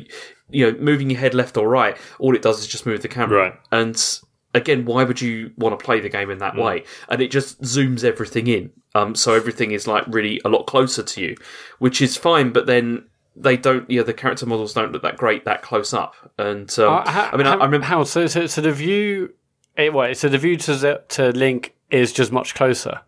you 0.48 0.70
know 0.70 0.78
moving 0.78 1.10
your 1.10 1.18
head 1.18 1.34
left 1.34 1.56
or 1.56 1.68
right 1.68 1.96
all 2.20 2.36
it 2.36 2.42
does 2.42 2.60
is 2.60 2.68
just 2.68 2.86
move 2.86 3.02
the 3.02 3.08
camera 3.08 3.42
Right. 3.42 3.54
and 3.72 4.20
again 4.54 4.84
why 4.84 5.04
would 5.04 5.20
you 5.20 5.52
want 5.56 5.78
to 5.78 5.84
play 5.84 6.00
the 6.00 6.08
game 6.08 6.30
in 6.30 6.38
that 6.38 6.56
way? 6.56 6.84
And 7.08 7.20
it 7.20 7.30
just 7.30 7.60
zooms 7.62 8.04
everything 8.04 8.46
in. 8.46 8.70
Um 8.94 9.14
so 9.14 9.34
everything 9.34 9.72
is 9.72 9.86
like 9.86 10.04
really 10.06 10.40
a 10.44 10.48
lot 10.48 10.66
closer 10.66 11.02
to 11.02 11.20
you 11.20 11.36
which 11.78 12.00
is 12.00 12.16
fine 12.16 12.52
but 12.52 12.66
then 12.66 13.04
they 13.36 13.56
don't 13.56 13.90
yeah 13.90 14.02
the 14.02 14.14
character 14.14 14.46
models 14.46 14.72
don't 14.72 14.92
look 14.92 15.02
that 15.02 15.16
great 15.16 15.44
that 15.44 15.62
close 15.62 15.92
up. 15.92 16.14
And 16.38 16.70
um, 16.78 16.94
Uh, 16.94 17.30
i 17.32 17.36
mean 17.36 17.46
I, 17.46 17.50
how, 17.50 17.58
I 17.58 17.64
remember 17.64 17.86
how 17.86 18.04
so, 18.04 18.26
so 18.26 18.46
so 18.46 18.60
the 18.60 18.72
view 18.72 19.34
it, 19.76 19.92
what, 19.92 20.16
so 20.16 20.28
the 20.28 20.38
view 20.38 20.56
to 20.56 21.02
to 21.08 21.30
Link 21.32 21.74
is 21.90 22.12
just 22.12 22.30
much 22.30 22.54
closer. 22.54 23.00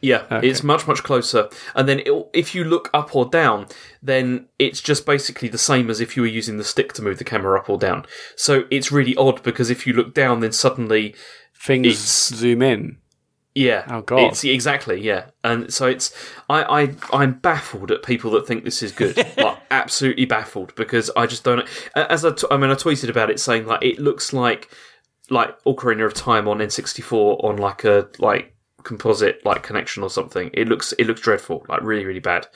Yeah, 0.00 0.24
it's 0.42 0.62
much 0.62 0.86
much 0.86 1.02
closer. 1.02 1.48
And 1.74 1.88
then 1.88 1.98
it, 2.00 2.12
if 2.32 2.54
you 2.54 2.62
look 2.64 2.88
up 2.94 3.16
or 3.16 3.26
down, 3.26 3.66
then 4.02 4.46
it's 4.58 4.80
just 4.80 5.04
basically 5.04 5.48
the 5.48 5.58
same 5.58 5.90
as 5.90 6.00
if 6.00 6.16
you 6.16 6.22
were 6.22 6.28
using 6.28 6.56
the 6.56 6.64
stick 6.64 6.92
to 6.94 7.02
move 7.02 7.18
the 7.18 7.24
camera 7.24 7.58
up 7.58 7.68
or 7.68 7.78
down. 7.78 8.06
So 8.36 8.64
it's 8.70 8.92
really 8.92 9.16
odd 9.16 9.42
because 9.42 9.70
if 9.70 9.86
you 9.86 9.92
look 9.92 10.14
down, 10.14 10.40
then 10.40 10.52
suddenly, 10.52 11.14
Things 11.60 11.98
zoom 11.98 12.62
in. 12.62 12.98
yeah, 13.56 13.84
Oh, 13.90 14.02
God. 14.02 14.20
it's 14.30 14.44
exactly 14.44 15.00
yeah. 15.00 15.30
And 15.42 15.72
so 15.74 15.86
it's 15.86 16.14
I 16.48 16.62
I 16.82 16.94
I'm 17.12 17.32
baffled 17.40 17.90
at 17.90 18.04
people 18.04 18.30
that 18.32 18.46
think 18.46 18.62
this 18.62 18.82
is 18.84 18.92
good, 18.92 19.16
like 19.36 19.58
absolutely 19.72 20.26
baffled 20.26 20.72
because 20.76 21.10
I 21.16 21.26
just 21.26 21.42
don't. 21.42 21.66
As 21.96 22.24
I, 22.24 22.30
t- 22.30 22.46
I 22.52 22.56
mean, 22.56 22.70
I 22.70 22.74
tweeted 22.74 23.08
about 23.08 23.30
it 23.30 23.40
saying 23.40 23.66
like 23.66 23.82
it 23.82 23.98
looks 23.98 24.32
like 24.32 24.70
like 25.28 25.60
Ocarina 25.64 26.06
of 26.06 26.14
Time 26.14 26.46
on 26.46 26.58
N64 26.58 27.42
on 27.44 27.56
like 27.56 27.82
a 27.84 28.08
like 28.20 28.54
composite 28.88 29.44
like 29.44 29.62
connection 29.62 30.02
or 30.02 30.10
something. 30.10 30.50
It 30.54 30.66
looks 30.66 30.92
it 30.98 31.06
looks 31.06 31.20
dreadful, 31.20 31.64
like 31.68 31.82
really 31.82 32.06
really 32.06 32.20
bad. 32.20 32.48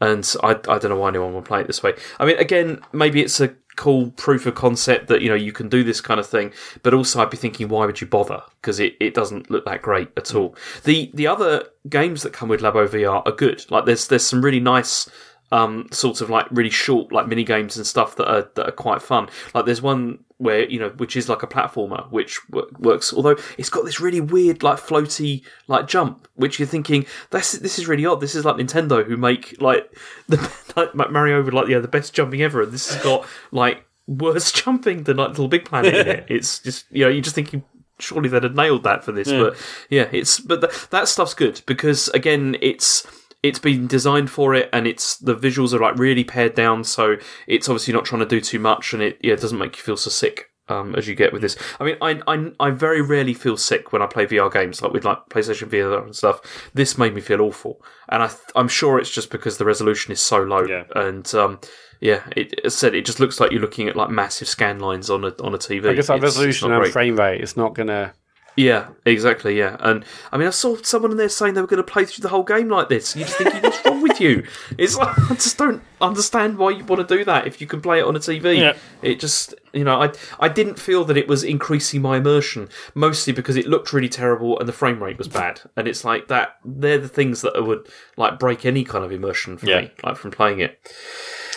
And 0.00 0.24
I 0.42 0.50
I 0.50 0.78
don't 0.78 0.88
know 0.88 0.96
why 0.96 1.08
anyone 1.08 1.34
would 1.34 1.44
play 1.44 1.60
it 1.60 1.66
this 1.66 1.82
way. 1.82 1.94
I 2.18 2.24
mean, 2.24 2.38
again, 2.38 2.80
maybe 2.92 3.20
it's 3.20 3.40
a 3.40 3.54
cool 3.76 4.10
proof 4.12 4.46
of 4.46 4.54
concept 4.54 5.08
that 5.08 5.20
you 5.20 5.28
know 5.28 5.34
you 5.34 5.52
can 5.52 5.68
do 5.68 5.82
this 5.82 6.00
kind 6.00 6.20
of 6.20 6.26
thing, 6.26 6.52
but 6.82 6.94
also 6.94 7.20
I'd 7.20 7.30
be 7.30 7.36
thinking, 7.36 7.68
why 7.68 7.84
would 7.84 8.00
you 8.00 8.06
bother? 8.06 8.40
Because 8.60 8.78
it, 8.78 8.94
it 9.00 9.14
doesn't 9.14 9.50
look 9.50 9.64
that 9.64 9.82
great 9.82 10.08
at 10.16 10.34
all. 10.34 10.54
The 10.84 11.10
the 11.12 11.26
other 11.26 11.64
games 11.88 12.22
that 12.22 12.32
come 12.32 12.48
with 12.48 12.60
Labo 12.60 12.88
VR 12.88 13.22
are 13.26 13.32
good. 13.32 13.66
Like 13.68 13.84
there's 13.84 14.06
there's 14.06 14.24
some 14.24 14.42
really 14.42 14.60
nice 14.60 15.10
um, 15.52 15.88
sort 15.90 16.20
of 16.20 16.30
like 16.30 16.46
really 16.50 16.70
short 16.70 17.12
like 17.12 17.26
mini 17.26 17.44
games 17.44 17.76
and 17.76 17.86
stuff 17.86 18.16
that 18.16 18.30
are 18.30 18.50
that 18.54 18.68
are 18.68 18.72
quite 18.72 19.02
fun. 19.02 19.28
Like 19.54 19.66
there's 19.66 19.82
one 19.82 20.24
where 20.38 20.68
you 20.68 20.78
know 20.78 20.90
which 20.96 21.16
is 21.16 21.28
like 21.28 21.42
a 21.42 21.46
platformer 21.46 22.10
which 22.10 22.40
works, 22.50 23.12
although 23.12 23.36
it's 23.58 23.68
got 23.68 23.84
this 23.84 24.00
really 24.00 24.20
weird 24.20 24.62
like 24.62 24.78
floaty 24.78 25.42
like 25.66 25.86
jump, 25.88 26.28
which 26.34 26.58
you're 26.58 26.68
thinking 26.68 27.04
this 27.30 27.52
this 27.52 27.78
is 27.78 27.88
really 27.88 28.06
odd. 28.06 28.20
This 28.20 28.34
is 28.34 28.44
like 28.44 28.56
Nintendo 28.56 29.04
who 29.04 29.16
make 29.16 29.60
like 29.60 29.92
the 30.28 30.36
like 30.76 31.10
Mario 31.10 31.42
with 31.42 31.54
like 31.54 31.68
yeah 31.68 31.80
the 31.80 31.88
best 31.88 32.14
jumping 32.14 32.42
ever, 32.42 32.62
and 32.62 32.72
this 32.72 32.92
has 32.92 33.02
got 33.02 33.26
like 33.50 33.84
worse 34.06 34.52
jumping 34.62 35.04
than 35.04 35.16
like 35.16 35.30
Little 35.30 35.48
Big 35.48 35.64
Planet 35.64 35.94
in 35.94 36.08
it. 36.08 36.26
It's 36.30 36.60
just 36.60 36.86
you 36.90 37.04
know 37.04 37.10
you're 37.10 37.22
just 37.22 37.34
thinking 37.34 37.64
surely 37.98 38.28
they'd 38.28 38.42
have 38.42 38.54
nailed 38.54 38.84
that 38.84 39.04
for 39.04 39.12
this. 39.12 39.28
But 39.28 39.56
yeah, 39.88 40.08
it's 40.12 40.40
but 40.40 40.60
th- 40.60 40.90
that 40.90 41.08
stuff's 41.08 41.34
good 41.34 41.60
because 41.66 42.08
again, 42.10 42.56
it's 42.62 43.06
it's 43.42 43.58
been 43.58 43.86
designed 43.86 44.30
for 44.30 44.54
it, 44.54 44.68
and 44.72 44.86
it's 44.86 45.16
the 45.18 45.34
visuals 45.34 45.72
are 45.72 45.78
like 45.80 45.98
really 45.98 46.24
pared 46.24 46.54
down, 46.54 46.84
so 46.84 47.16
it's 47.46 47.68
obviously 47.68 47.94
not 47.94 48.04
trying 48.04 48.20
to 48.20 48.26
do 48.26 48.40
too 48.40 48.58
much, 48.58 48.92
and 48.92 49.02
it 49.02 49.18
yeah 49.22 49.32
it 49.34 49.40
doesn't 49.40 49.58
make 49.58 49.76
you 49.76 49.82
feel 49.82 49.96
so 49.96 50.10
sick. 50.10 50.46
Um, 50.68 50.94
as 50.94 51.08
you 51.08 51.16
get 51.16 51.32
with 51.32 51.42
this, 51.42 51.56
I 51.80 51.84
mean, 51.84 51.96
I, 52.00 52.20
I 52.28 52.52
I 52.60 52.70
very 52.70 53.02
rarely 53.02 53.34
feel 53.34 53.56
sick 53.56 53.92
when 53.92 54.02
I 54.02 54.06
play 54.06 54.24
VR 54.26 54.52
games, 54.52 54.80
like 54.80 54.92
with 54.92 55.04
like 55.04 55.18
PlayStation 55.28 55.68
VR 55.68 56.04
and 56.04 56.14
stuff. 56.14 56.40
This 56.74 56.96
made 56.96 57.12
me 57.12 57.20
feel 57.20 57.40
awful, 57.40 57.82
and 58.08 58.22
I 58.22 58.28
th- 58.28 58.38
I'm 58.54 58.68
sure 58.68 58.96
it's 59.00 59.10
just 59.10 59.30
because 59.30 59.58
the 59.58 59.64
resolution 59.64 60.12
is 60.12 60.22
so 60.22 60.40
low, 60.40 60.64
Yeah. 60.64 60.84
and 60.94 61.34
um, 61.34 61.58
yeah, 62.00 62.22
it, 62.36 62.70
said 62.72 62.94
it 62.94 63.04
just 63.04 63.18
looks 63.18 63.40
like 63.40 63.50
you're 63.50 63.60
looking 63.60 63.88
at 63.88 63.96
like 63.96 64.10
massive 64.10 64.46
scan 64.46 64.78
lines 64.78 65.10
on 65.10 65.24
a 65.24 65.34
on 65.42 65.54
a 65.54 65.58
TV. 65.58 65.88
I 65.90 65.94
guess 65.94 66.06
that 66.06 66.18
It's- 66.18 66.30
it's 66.34 66.36
resolution 66.36 66.70
not 66.70 66.84
and 66.84 66.92
frame 66.92 67.16
rate 67.16 67.40
is 67.40 67.56
not 67.56 67.74
gonna. 67.74 68.12
Yeah, 68.56 68.88
exactly. 69.06 69.56
Yeah, 69.56 69.76
and 69.80 70.04
I 70.32 70.36
mean, 70.36 70.46
I 70.48 70.50
saw 70.50 70.76
someone 70.82 71.12
in 71.12 71.16
there 71.16 71.28
saying 71.28 71.54
they 71.54 71.60
were 71.60 71.66
going 71.66 71.82
to 71.82 71.92
play 71.92 72.04
through 72.04 72.22
the 72.22 72.28
whole 72.28 72.42
game 72.42 72.68
like 72.68 72.88
this. 72.88 73.14
You 73.16 73.24
just 73.24 73.38
thinking, 73.38 73.62
what's 73.62 73.82
wrong 73.86 74.02
with 74.02 74.20
you? 74.20 74.44
It's 74.78 74.96
like 74.96 75.16
I 75.30 75.34
just 75.34 75.56
don't 75.56 75.82
understand 76.00 76.58
why 76.58 76.70
you 76.70 76.84
want 76.84 77.06
to 77.06 77.16
do 77.16 77.24
that 77.24 77.46
if 77.46 77.60
you 77.60 77.66
can 77.66 77.80
play 77.80 78.00
it 78.00 78.04
on 78.04 78.16
a 78.16 78.18
TV. 78.18 78.58
Yeah. 78.58 78.76
It 79.02 79.20
just, 79.20 79.54
you 79.72 79.84
know, 79.84 80.02
I 80.02 80.12
I 80.40 80.48
didn't 80.48 80.78
feel 80.78 81.04
that 81.04 81.16
it 81.16 81.28
was 81.28 81.42
increasing 81.44 82.02
my 82.02 82.16
immersion, 82.18 82.68
mostly 82.94 83.32
because 83.32 83.56
it 83.56 83.66
looked 83.66 83.92
really 83.92 84.08
terrible 84.08 84.58
and 84.58 84.68
the 84.68 84.72
frame 84.72 85.02
rate 85.02 85.16
was 85.18 85.28
bad. 85.28 85.60
And 85.76 85.86
it's 85.88 86.04
like 86.04 86.28
that. 86.28 86.56
They're 86.64 86.98
the 86.98 87.08
things 87.08 87.40
that 87.42 87.64
would 87.64 87.88
like 88.16 88.38
break 88.38 88.66
any 88.66 88.84
kind 88.84 89.04
of 89.04 89.12
immersion 89.12 89.56
for 89.58 89.66
Yeah. 89.66 89.82
me, 89.82 89.90
like 90.02 90.16
from 90.16 90.32
playing 90.32 90.60
it. 90.60 90.78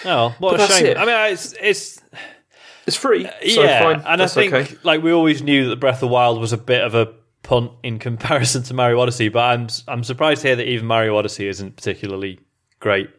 Oh, 0.06 0.36
what 0.40 0.58
But 0.58 0.70
a 0.70 0.74
shame. 0.74 0.86
it. 0.88 0.98
I 0.98 1.06
mean, 1.06 1.34
it's 1.34 1.54
it's 1.62 2.02
It's 2.86 2.98
free, 2.98 3.24
so 3.26 3.64
yeah, 3.64 3.82
fine. 3.82 4.04
and 4.06 4.20
That's 4.22 4.36
I 4.36 4.42
think 4.50 4.54
okay. 4.54 4.76
like 4.84 5.02
we 5.02 5.12
always 5.14 5.42
knew 5.42 5.70
that 5.70 5.78
Breath 5.78 6.04
of 6.04 6.10
Wild 6.10 6.40
was 6.40 6.52
a 6.54 6.58
bit 6.58 6.84
of 6.84 6.94
a 6.96 7.14
punt 7.44 7.72
in 7.84 7.98
comparison 8.08 8.64
to 8.64 8.74
Mario 8.74 9.00
Odyssey, 9.00 9.30
but 9.30 9.40
I'm 9.40 9.68
I'm 9.88 10.04
surprised 10.04 10.44
here 10.44 10.56
that 10.56 10.68
even 10.68 10.86
Mario 10.86 11.16
Odyssey 11.18 11.48
isn't 11.48 11.76
particularly 11.78 12.40
great. 12.80 13.10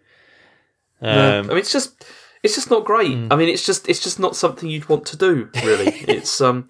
No. 1.01 1.41
Um, 1.41 1.47
I 1.47 1.49
mean, 1.51 1.59
it's 1.59 1.73
just 1.73 2.05
it's 2.43 2.55
just 2.55 2.71
not 2.71 2.85
great. 2.85 3.13
Hmm. 3.15 3.29
I 3.31 3.37
mean, 3.37 3.49
it's 3.49 3.65
just 3.65 3.89
it's 3.89 4.01
just 4.01 4.19
not 4.21 4.37
something 4.37 4.69
you'd 4.69 4.89
want 4.89 5.07
to 5.07 5.17
do. 5.17 5.49
Really, 5.65 5.87
it's 6.09 6.41
um, 6.41 6.67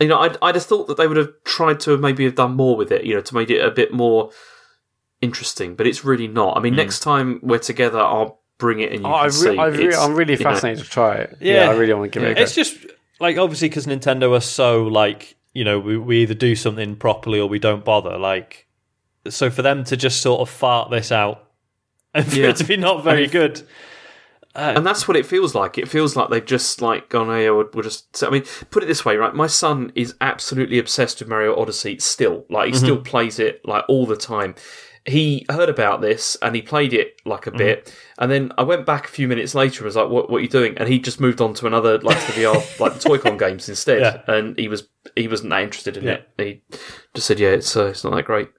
you 0.00 0.06
know, 0.08 0.18
I'd 0.20 0.36
I'd 0.40 0.54
have 0.54 0.64
thought 0.64 0.86
that 0.88 0.96
they 0.96 1.08
would 1.08 1.16
have 1.16 1.32
tried 1.44 1.80
to 1.80 1.96
maybe 1.98 2.24
have 2.24 2.36
done 2.36 2.54
more 2.54 2.76
with 2.76 2.92
it. 2.92 3.04
You 3.04 3.14
know, 3.16 3.20
to 3.20 3.34
make 3.34 3.50
it 3.50 3.64
a 3.64 3.70
bit 3.70 3.92
more 3.92 4.30
interesting, 5.20 5.74
but 5.74 5.86
it's 5.88 6.04
really 6.04 6.28
not. 6.28 6.56
I 6.56 6.60
mean, 6.60 6.74
Hmm. 6.74 6.78
next 6.78 7.00
time 7.00 7.40
we're 7.42 7.58
together, 7.58 7.98
I'll 7.98 8.40
bring 8.58 8.80
it 8.80 8.92
and 8.92 9.00
you 9.02 9.06
Oh, 9.06 9.12
can 9.12 9.20
I 9.20 9.24
re- 9.24 9.30
see. 9.30 9.58
I 9.58 9.66
re- 9.66 9.86
it's, 9.86 9.96
I'm 9.98 10.14
really 10.14 10.34
you 10.34 10.38
know, 10.40 10.50
fascinated 10.50 10.84
to 10.84 10.90
try 10.90 11.16
it. 11.16 11.36
Yeah, 11.40 11.64
Yeah. 11.64 11.70
I 11.70 11.74
really 11.74 11.94
want 11.94 12.12
to 12.12 12.18
give 12.18 12.28
it 12.28 12.32
a 12.32 12.34
go. 12.34 12.42
It's 12.42 12.54
just 12.54 12.76
like 13.20 13.36
obviously 13.38 13.68
because 13.68 13.86
Nintendo 13.86 14.36
are 14.36 14.40
so 14.40 14.84
like 14.84 15.36
you 15.54 15.64
know 15.64 15.78
we, 15.78 15.96
we 15.96 16.22
either 16.22 16.34
do 16.34 16.54
something 16.54 16.96
properly 16.96 17.40
or 17.40 17.48
we 17.48 17.58
don't 17.58 17.84
bother. 17.84 18.18
Like 18.18 18.66
so 19.28 19.50
for 19.50 19.62
them 19.62 19.84
to 19.84 19.96
just 19.96 20.20
sort 20.22 20.40
of 20.40 20.50
fart 20.50 20.90
this 20.90 21.10
out 21.12 21.44
and 22.14 22.26
for 22.26 22.36
Yeah. 22.36 22.48
it 22.48 22.56
to 22.56 22.64
be 22.64 22.76
not 22.76 23.04
very 23.04 23.24
if- 23.24 23.32
good. 23.32 23.62
Uh, 24.54 24.72
and 24.74 24.84
that's 24.84 25.06
what 25.06 25.16
it 25.16 25.24
feels 25.24 25.54
like. 25.54 25.78
It 25.78 25.88
feels 25.88 26.16
like 26.16 26.30
they've 26.30 26.44
just 26.44 26.80
like 26.82 27.10
gone, 27.10 27.28
"Oh 27.28 27.38
yeah, 27.38 27.50
we'll, 27.50 27.68
we'll 27.74 27.84
just." 27.84 28.24
I 28.24 28.30
mean, 28.30 28.42
put 28.70 28.82
it 28.82 28.86
this 28.86 29.04
way, 29.04 29.14
right? 29.14 29.32
My 29.32 29.46
son 29.46 29.92
is 29.94 30.14
absolutely 30.20 30.78
obsessed 30.80 31.20
with 31.20 31.28
Mario 31.28 31.54
Odyssey. 31.54 31.98
Still, 32.00 32.44
like 32.50 32.66
he 32.66 32.72
mm-hmm. 32.72 32.84
still 32.84 32.96
plays 32.96 33.38
it 33.38 33.60
like 33.64 33.84
all 33.88 34.04
the 34.04 34.16
time. 34.16 34.56
He 35.08 35.46
heard 35.50 35.68
about 35.68 36.00
this 36.02 36.36
and 36.42 36.54
he 36.54 36.62
played 36.62 36.92
it 36.92 37.20
like 37.24 37.46
a 37.46 37.50
bit, 37.50 37.92
and 38.18 38.30
then 38.30 38.52
I 38.58 38.62
went 38.62 38.84
back 38.86 39.06
a 39.06 39.08
few 39.08 39.26
minutes 39.26 39.54
later 39.54 39.80
and 39.80 39.86
was 39.86 39.96
like, 39.96 40.08
"What? 40.08 40.28
What 40.30 40.38
are 40.38 40.40
you 40.42 40.48
doing?" 40.48 40.76
And 40.78 40.88
he 40.88 40.98
just 40.98 41.18
moved 41.20 41.40
on 41.40 41.54
to 41.54 41.66
another 41.66 41.98
like 41.98 42.18
the 42.26 42.32
VR 42.34 42.80
like 42.80 42.94
the 42.94 43.00
Toy-Con 43.00 43.38
games 43.38 43.68
instead, 43.68 44.00
Yeah. 44.00 44.20
and 44.34 44.58
he 44.58 44.68
was 44.68 44.86
he 45.16 45.26
wasn't 45.26 45.50
that 45.50 45.62
interested 45.62 45.96
in 45.96 46.04
Yeah. 46.04 46.18
it. 46.38 46.62
He 46.70 46.76
just 47.14 47.26
said, 47.26 47.40
"Yeah, 47.40 47.48
it's 47.50 47.74
uh, 47.76 47.86
it's 47.86 48.04
not 48.04 48.14
that 48.14 48.24
great." 48.24 48.50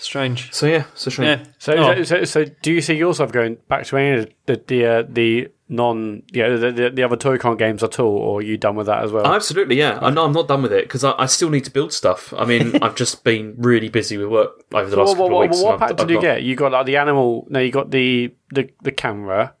Strange. 0.00 0.52
So 0.52 0.66
yeah, 0.66 0.84
a 1.06 1.10
shame. 1.10 1.24
Yeah. 1.26 1.44
So, 1.58 1.72
Oh. 1.74 1.94
so, 1.94 2.02
so, 2.02 2.24
so, 2.24 2.44
do 2.60 2.72
you 2.72 2.80
see 2.80 2.94
yourself 2.96 3.30
going 3.30 3.58
back 3.68 3.86
to 3.86 3.96
any 3.96 4.18
of 4.22 4.28
the 4.46 4.60
the 4.66 4.84
uh, 4.86 5.02
the 5.08 5.48
non, 5.72 6.22
yeah, 6.32 6.50
the, 6.50 6.70
the 6.70 6.90
the 6.90 7.02
other 7.02 7.16
Toy-Con 7.16 7.56
games 7.56 7.82
at 7.82 7.98
all, 7.98 8.16
or 8.16 8.38
are 8.38 8.42
you 8.42 8.56
done 8.58 8.76
with 8.76 8.86
that 8.86 9.02
as 9.02 9.10
well? 9.10 9.26
Absolutely, 9.26 9.76
yeah. 9.76 9.98
I 10.02 10.10
know 10.10 10.24
I'm 10.24 10.32
not 10.32 10.46
done 10.46 10.62
with 10.62 10.72
it 10.72 10.84
because 10.84 11.02
I, 11.02 11.14
I 11.18 11.26
still 11.26 11.48
need 11.48 11.64
to 11.64 11.70
build 11.70 11.92
stuff. 11.92 12.32
I 12.36 12.44
mean, 12.44 12.76
I've 12.82 12.94
just 12.94 13.24
been 13.24 13.54
really 13.56 13.88
busy 13.88 14.18
with 14.18 14.28
work 14.28 14.62
over 14.72 14.88
the 14.90 14.96
last 14.96 15.08
what, 15.08 15.14
couple 15.16 15.30
what, 15.30 15.44
of 15.44 15.50
weeks. 15.50 15.62
what, 15.62 15.80
what 15.80 15.88
pack 15.88 15.96
did 15.96 16.10
you 16.10 16.20
get? 16.20 16.42
You 16.42 16.54
got 16.54 16.72
like 16.72 16.86
the 16.86 16.98
animal. 16.98 17.46
No, 17.48 17.58
you 17.58 17.72
got 17.72 17.90
the 17.90 18.34
the 18.54 18.70
the 18.82 18.92
camera. 18.92 19.54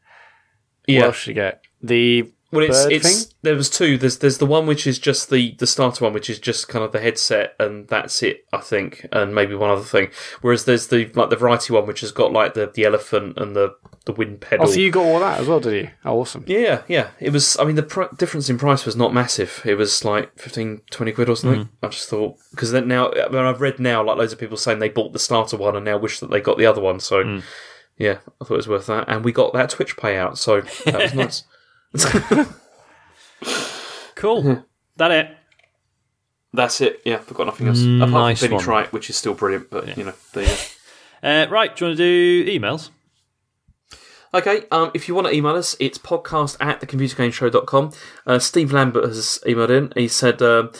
What 0.84 0.94
Yeah. 0.94 1.04
else 1.06 1.20
did 1.24 1.28
you 1.28 1.34
get? 1.34 1.62
The 1.82 2.30
Well, 2.52 2.64
it's 2.64 2.84
it's 2.84 3.24
thing? 3.24 3.34
there 3.42 3.56
was 3.56 3.70
two. 3.70 3.96
There's 3.96 4.18
there's 4.18 4.38
the 4.38 4.46
one 4.46 4.66
which 4.66 4.86
is 4.86 4.98
just 4.98 5.30
the 5.30 5.54
the 5.58 5.66
starter 5.66 6.04
one, 6.04 6.12
which 6.12 6.28
is 6.28 6.38
just 6.38 6.68
kind 6.68 6.84
of 6.84 6.92
the 6.92 7.00
headset, 7.00 7.56
and 7.58 7.88
that's 7.88 8.22
it, 8.22 8.44
I 8.52 8.58
think, 8.58 9.06
and 9.10 9.34
maybe 9.34 9.54
one 9.54 9.70
other 9.70 9.82
thing. 9.82 10.10
Whereas 10.42 10.66
there's 10.66 10.88
the 10.88 11.10
like 11.14 11.30
the 11.30 11.36
variety 11.36 11.72
one, 11.72 11.86
which 11.86 12.02
has 12.02 12.12
got 12.12 12.30
like 12.30 12.54
the 12.54 12.70
the 12.72 12.84
elephant 12.84 13.38
and 13.38 13.56
the 13.56 13.74
the 14.04 14.12
wind 14.12 14.40
pedal. 14.40 14.66
Oh, 14.66 14.70
so 14.70 14.80
you 14.80 14.90
got 14.90 15.04
all 15.04 15.20
that 15.20 15.40
as 15.40 15.46
well, 15.46 15.60
did 15.60 15.84
you? 15.84 15.90
Oh, 16.04 16.20
awesome. 16.20 16.44
Yeah, 16.46 16.82
yeah. 16.88 17.10
It 17.20 17.30
was, 17.30 17.56
I 17.58 17.64
mean, 17.64 17.76
the 17.76 17.82
pr- 17.84 18.14
difference 18.16 18.50
in 18.50 18.58
price 18.58 18.84
was 18.84 18.96
not 18.96 19.14
massive. 19.14 19.62
It 19.64 19.76
was 19.76 20.04
like 20.04 20.36
15, 20.38 20.82
20 20.90 21.12
quid 21.12 21.28
or 21.28 21.36
something. 21.36 21.64
Mm. 21.66 21.68
I 21.82 21.88
just 21.88 22.08
thought, 22.08 22.36
because 22.50 22.72
then 22.72 22.88
now, 22.88 23.12
I 23.12 23.28
mean, 23.28 23.42
I've 23.42 23.60
read 23.60 23.78
now, 23.78 24.02
like 24.02 24.16
loads 24.16 24.32
of 24.32 24.40
people 24.40 24.56
saying 24.56 24.80
they 24.80 24.88
bought 24.88 25.12
the 25.12 25.18
starter 25.18 25.56
one 25.56 25.76
and 25.76 25.84
now 25.84 25.98
wish 25.98 26.18
that 26.20 26.30
they 26.30 26.40
got 26.40 26.58
the 26.58 26.66
other 26.66 26.80
one. 26.80 26.98
So, 26.98 27.22
mm. 27.22 27.42
yeah, 27.96 28.18
I 28.40 28.44
thought 28.44 28.54
it 28.54 28.56
was 28.56 28.68
worth 28.68 28.86
that. 28.86 29.08
And 29.08 29.24
we 29.24 29.30
got 29.30 29.52
that 29.52 29.70
Twitch 29.70 29.96
payout, 29.96 30.36
so 30.36 30.62
that 30.84 31.00
was 31.00 31.14
nice. 31.14 31.44
Cool. 34.14 34.64
that 34.96 35.10
it. 35.10 35.36
That's 36.52 36.80
it. 36.80 37.00
Yeah, 37.04 37.16
I've 37.16 37.34
got 37.34 37.46
nothing 37.46 37.66
else. 37.68 37.82
Apart 37.82 38.10
Nice 38.10 38.40
from 38.40 38.50
Penny. 38.50 38.62
Trite, 38.62 38.92
which 38.92 39.10
is 39.10 39.16
still 39.16 39.34
brilliant, 39.34 39.70
but, 39.70 39.96
you 39.96 40.04
know, 40.04 40.12
there 40.32 40.44
you 40.44 40.50
go. 40.50 41.28
Uh, 41.28 41.46
right. 41.50 41.74
Do 41.74 41.84
you 41.84 41.88
want 41.88 41.98
to 41.98 42.44
do 42.44 42.60
emails? 42.60 42.90
Okay, 44.34 44.64
um, 44.70 44.90
if 44.94 45.08
you 45.08 45.14
want 45.14 45.26
to 45.26 45.34
email 45.34 45.54
us, 45.56 45.76
it's 45.80 45.98
podcast 45.98 46.56
at 46.60 46.80
thecomputergameshow.com. 46.80 47.92
Uh, 48.26 48.38
Steve 48.38 48.72
Lambert 48.72 49.04
has 49.04 49.38
emailed 49.46 49.70
in. 49.70 49.92
He 49.94 50.08
said, 50.08 50.40
um 50.40 50.70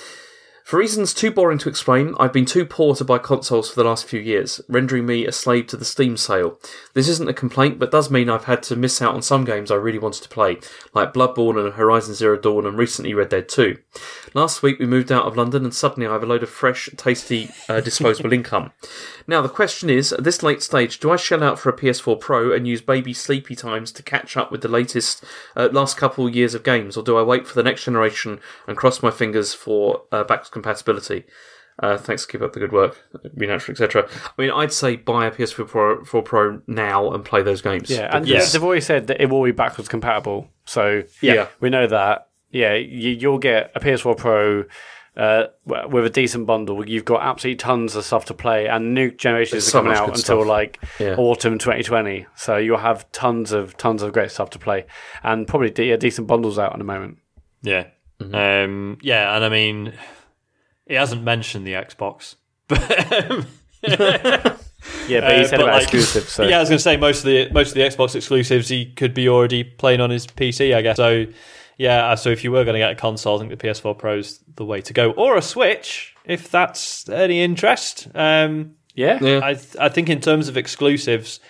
For 0.73 0.79
reasons 0.79 1.13
too 1.13 1.31
boring 1.31 1.59
to 1.59 1.69
explain, 1.69 2.15
I've 2.19 2.33
been 2.33 2.47
too 2.47 2.65
poor 2.65 2.95
to 2.95 3.05
buy 3.05 3.19
consoles 3.19 3.69
for 3.69 3.77
the 3.77 3.87
last 3.87 4.07
few 4.07 4.19
years, 4.19 4.59
rendering 4.71 5.05
me 5.05 5.27
a 5.27 5.31
slave 5.31 5.67
to 5.67 5.77
the 5.77 5.85
Steam 5.85 6.17
sale. 6.17 6.59
This 6.95 7.09
isn't 7.09 7.29
a 7.29 7.35
complaint, 7.35 7.79
but 7.79 7.91
does 7.91 8.11
mean 8.11 8.31
I've 8.31 8.45
had 8.45 8.63
to 8.63 8.75
miss 8.75 9.03
out 9.03 9.15
on 9.15 9.21
some 9.21 9.45
games 9.45 9.71
I 9.71 9.75
really 9.75 9.99
wanted 9.99 10.23
to 10.23 10.31
play, 10.31 10.61
like 10.95 11.13
Bloodborne 11.13 11.63
and 11.63 11.75
Horizon 11.75 12.15
Zero 12.15 12.39
Dawn 12.39 12.65
and 12.65 12.79
recently 12.79 13.13
Red 13.13 13.29
Dead 13.29 13.51
2. 13.51 13.77
Last 14.33 14.63
week 14.63 14.79
we 14.79 14.87
moved 14.87 15.13
out 15.13 15.27
of 15.27 15.37
London 15.37 15.65
and 15.65 15.75
suddenly 15.75 16.07
I 16.07 16.15
have 16.15 16.23
a 16.23 16.27
load 16.27 16.43
of 16.43 16.49
fresh, 16.49 16.89
tasty, 16.97 17.51
uh, 17.69 17.83
disposable 17.83 18.33
income. 18.33 18.73
Now, 19.27 19.43
the 19.43 19.51
question 19.51 19.91
is 19.91 20.11
at 20.11 20.25
this 20.25 20.43
late 20.43 20.63
stage, 20.63 21.01
do 21.01 21.11
I 21.11 21.17
shell 21.17 21.43
out 21.43 21.59
for 21.59 21.69
a 21.69 21.77
PS4 21.77 22.19
Pro 22.19 22.51
and 22.51 22.67
use 22.67 22.81
baby 22.81 23.13
sleepy 23.13 23.55
times 23.55 23.93
to 23.93 24.03
catch 24.03 24.39
up 24.39 24.51
with 24.51 24.63
the 24.63 24.69
latest, 24.69 25.23
uh, 25.55 25.69
last 25.71 25.99
couple 25.99 26.31
years 26.31 26.55
of 26.55 26.63
games, 26.63 26.97
or 26.97 27.03
do 27.03 27.19
I 27.19 27.23
wait 27.23 27.47
for 27.47 27.55
the 27.55 27.63
next 27.63 27.85
generation 27.85 28.41
and 28.67 28.75
cross 28.75 29.03
my 29.03 29.11
fingers 29.11 29.53
for 29.53 30.05
uh, 30.11 30.25
backwards 30.25 30.49
compatibility? 30.63 31.25
Uh, 31.83 31.97
thanks, 31.97 32.27
to 32.27 32.31
keep 32.33 32.43
up 32.43 32.53
the 32.53 32.61
good 32.61 32.71
work, 32.71 33.03
be 33.37 33.47
natural, 33.47 33.73
etc. 33.73 34.07
I 34.07 34.41
mean, 34.43 34.51
I'd 34.51 34.73
say 34.73 34.97
buy 34.97 35.27
a 35.27 35.31
PS4 35.31 35.67
Pro, 35.67 36.05
4 36.05 36.23
Pro 36.23 36.61
now 36.67 37.11
and 37.13 37.25
play 37.25 37.43
those 37.43 37.63
games. 37.63 37.89
Yeah, 37.91 38.15
and 38.15 38.29
Yes. 38.29 38.53
they've 38.53 38.63
always 38.63 38.85
said 38.85 39.07
that 39.07 39.21
it 39.23 39.31
will 39.31 39.43
be 39.43 39.53
backwards 39.53 39.89
compatible. 39.89 40.49
So 40.67 41.03
Yeah. 41.23 41.47
we 41.61 41.71
know 41.71 41.87
that. 41.87 42.29
Yeah, 42.51 42.75
you, 42.75 43.11
you'll 43.13 43.39
get 43.39 43.73
a 43.75 43.81
PS4 43.81 44.17
Pro 44.19 44.65
uh, 45.17 45.45
with 45.67 46.05
a 46.07 46.11
decent 46.11 46.47
bundle. 46.47 46.87
You've 46.89 47.07
got 47.07 47.23
absolutely 47.23 47.57
tons 47.57 47.97
of 47.97 48.05
stuff 48.05 48.27
to 48.27 48.35
play, 48.35 48.67
and 48.69 48.93
new 48.95 49.11
generations 49.11 49.65
There's 49.65 49.75
are 49.75 49.79
coming 49.79 49.93
much 49.93 50.01
out 50.01 50.09
until 50.09 50.21
stuff. 50.43 50.47
like 50.47 50.79
Yeah. 51.01 51.15
autumn 51.17 51.59
2020. 51.59 52.27
So 52.37 52.59
you'll 52.59 52.79
have 52.79 53.11
tons 53.13 53.53
of 53.53 53.77
tons 53.79 54.03
of 54.03 54.13
great 54.13 54.31
stuff 54.31 54.51
to 54.51 54.59
play, 54.59 54.85
and 55.23 55.47
probably 55.49 55.71
de- 55.71 55.87
yeah, 55.87 55.97
decent 55.97 56.27
bundles 56.29 56.59
out 56.59 56.73
at 56.73 56.79
the 56.79 56.85
moment. 56.85 57.17
Yeah. 57.63 57.87
Mm-hmm. 58.21 58.35
Um, 58.35 58.99
yeah, 59.03 59.35
and 59.35 59.45
I 59.45 59.49
mean, 59.49 59.93
he 60.87 60.95
hasn't 60.95 61.23
mentioned 61.23 61.67
the 61.67 61.73
Xbox, 61.73 62.37
but 62.69 63.31
um, 63.31 63.47
Yeah, 65.09 65.21
but 65.21 65.37
he 65.37 65.43
Uh, 65.43 65.45
said 65.47 65.57
but, 65.59 65.61
about 65.63 65.75
like, 65.75 65.83
exclusive. 65.85 66.29
So 66.29 66.43
yeah, 66.45 66.57
I 66.57 66.61
was 66.61 66.69
going 66.69 66.79
to 66.79 66.83
say 66.83 66.97
most 66.97 67.19
of 67.21 67.25
the 67.27 67.49
most 67.53 67.69
of 67.69 67.75
the 67.75 67.81
Xbox 67.83 68.15
exclusives 68.15 68.69
he 68.69 68.93
could 68.93 69.15
be 69.15 69.29
already 69.29 69.63
playing 69.65 70.01
on 70.01 70.11
his 70.11 70.27
PC, 70.27 70.75
I 70.75 70.83
guess. 70.83 70.97
So 70.97 71.27
yeah, 71.79 72.11
uh, 72.11 72.17
so 72.17 72.31
if 72.31 72.45
you 72.45 72.53
were 72.53 72.65
going 72.65 72.75
to 72.75 72.79
get 72.81 72.91
a 72.91 72.95
console, 72.97 73.37
I 73.37 73.41
think 73.47 73.59
the 73.59 73.69
PS4 73.69 73.97
Pro 73.99 74.19
is 74.19 74.41
the 74.57 74.65
way 74.65 74.81
to 74.83 74.93
go, 74.93 75.13
or 75.13 75.37
a 75.37 75.43
Switch 75.43 76.15
if 76.25 76.51
that's 76.51 77.09
any 77.09 77.43
interest. 77.43 78.09
Um, 78.15 78.73
yeah, 78.95 79.19
Yeah. 79.23 79.41
I 79.43 79.59
I 79.81 79.89
think 79.89 80.09
in 80.09 80.21
terms 80.21 80.49
of 80.49 80.57
exclusives. 80.57 81.41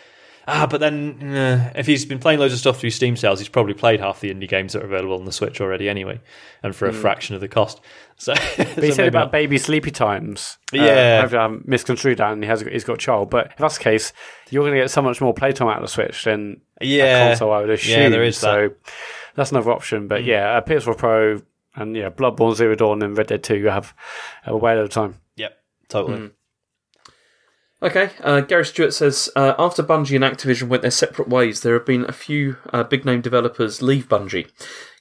Ah, 0.49 0.67
but 0.69 0.81
then 0.81 1.23
uh, 1.37 1.73
if 1.77 1.87
he's 1.87 2.05
been 2.05 2.19
playing 2.19 2.41
loads 2.41 2.53
of 2.53 2.59
stuff 2.59 2.81
through 2.81 2.91
Steam 2.91 3.17
sales, 3.17 3.39
he's 3.39 3.49
probably 3.49 3.75
played 3.75 4.01
half 4.01 4.21
the 4.21 4.35
indie 4.35 4.49
games 4.49 4.73
that 4.73 4.83
are 4.83 4.87
available 4.87 5.15
on 5.17 5.25
the 5.25 5.31
Switch 5.33 5.61
already 5.61 5.89
anyway, 5.89 6.21
and 6.65 6.75
for 6.75 6.89
a 6.89 6.93
fraction 6.93 7.35
of 7.35 7.41
the 7.41 7.49
cost. 7.49 7.81
So, 8.23 8.35
But 8.57 8.85
he 8.85 8.93
said 8.93 9.09
about 9.09 9.33
baby 9.33 9.59
sleepy 9.59 9.91
times. 9.91 10.57
Uh, 10.73 10.77
Yeah. 10.77 11.21
hopefully 11.23 11.39
I 11.41 11.43
haven't 11.43 11.67
misconstrued 11.67 12.19
that, 12.19 12.33
and 12.33 12.41
he 12.41 12.49
has 12.49 12.61
he's 12.61 12.85
got 12.85 12.93
a 12.95 12.97
child. 12.99 13.31
But 13.31 13.49
if 13.51 13.57
that's 13.57 13.79
the 13.79 13.83
case, 13.85 14.13
you're 14.49 14.63
going 14.63 14.75
to 14.75 14.81
get 14.81 14.91
so 14.93 15.03
much 15.03 15.21
more 15.21 15.35
playtime 15.35 15.67
out 15.67 15.79
of 15.79 15.83
the 15.83 15.89
Switch 15.89 16.23
than 16.23 16.61
Yeah. 16.81 17.05
a 17.25 17.29
console. 17.31 17.51
I 17.53 17.63
would 17.63 17.71
assume. 17.71 18.01
Yeah, 18.01 18.09
there 18.11 18.23
is 18.23 18.37
so 18.37 18.71
that's 19.35 19.51
another 19.51 19.73
option. 19.73 20.07
But 20.07 20.23
yeah, 20.23 20.57
a 20.57 20.63
PS4 20.63 20.97
Pro 20.97 21.41
and 21.75 21.97
yeah, 21.97 22.11
Bloodborne, 22.11 22.55
Zero 22.55 22.77
Dawn, 22.77 23.03
and 23.03 23.19
Red 23.19 23.27
Dead 23.27 23.43
Two. 23.43 23.57
You 23.57 23.71
have 23.71 23.93
a 24.47 24.57
way 24.57 24.73
at 24.73 24.79
a 24.79 24.89
time. 24.89 25.17
Yep, 25.35 25.59
totally. 25.89 26.31
Okay, 27.83 28.11
uh, 28.21 28.41
Gary 28.41 28.65
Stewart 28.65 28.95
says 28.95 29.29
uh, 29.35 29.55
after 29.59 29.83
Bungie 29.83 30.15
and 30.15 30.25
Activision 30.25 30.69
went 30.69 30.83
their 30.83 30.91
separate 30.93 31.29
ways, 31.29 31.63
there 31.63 31.75
have 31.75 31.85
been 31.87 32.05
a 32.09 32.13
few 32.13 32.57
uh, 32.73 32.85
big 32.85 33.05
name 33.05 33.21
developers 33.21 33.83
leave 33.83 34.09
Bungie. 34.09 34.49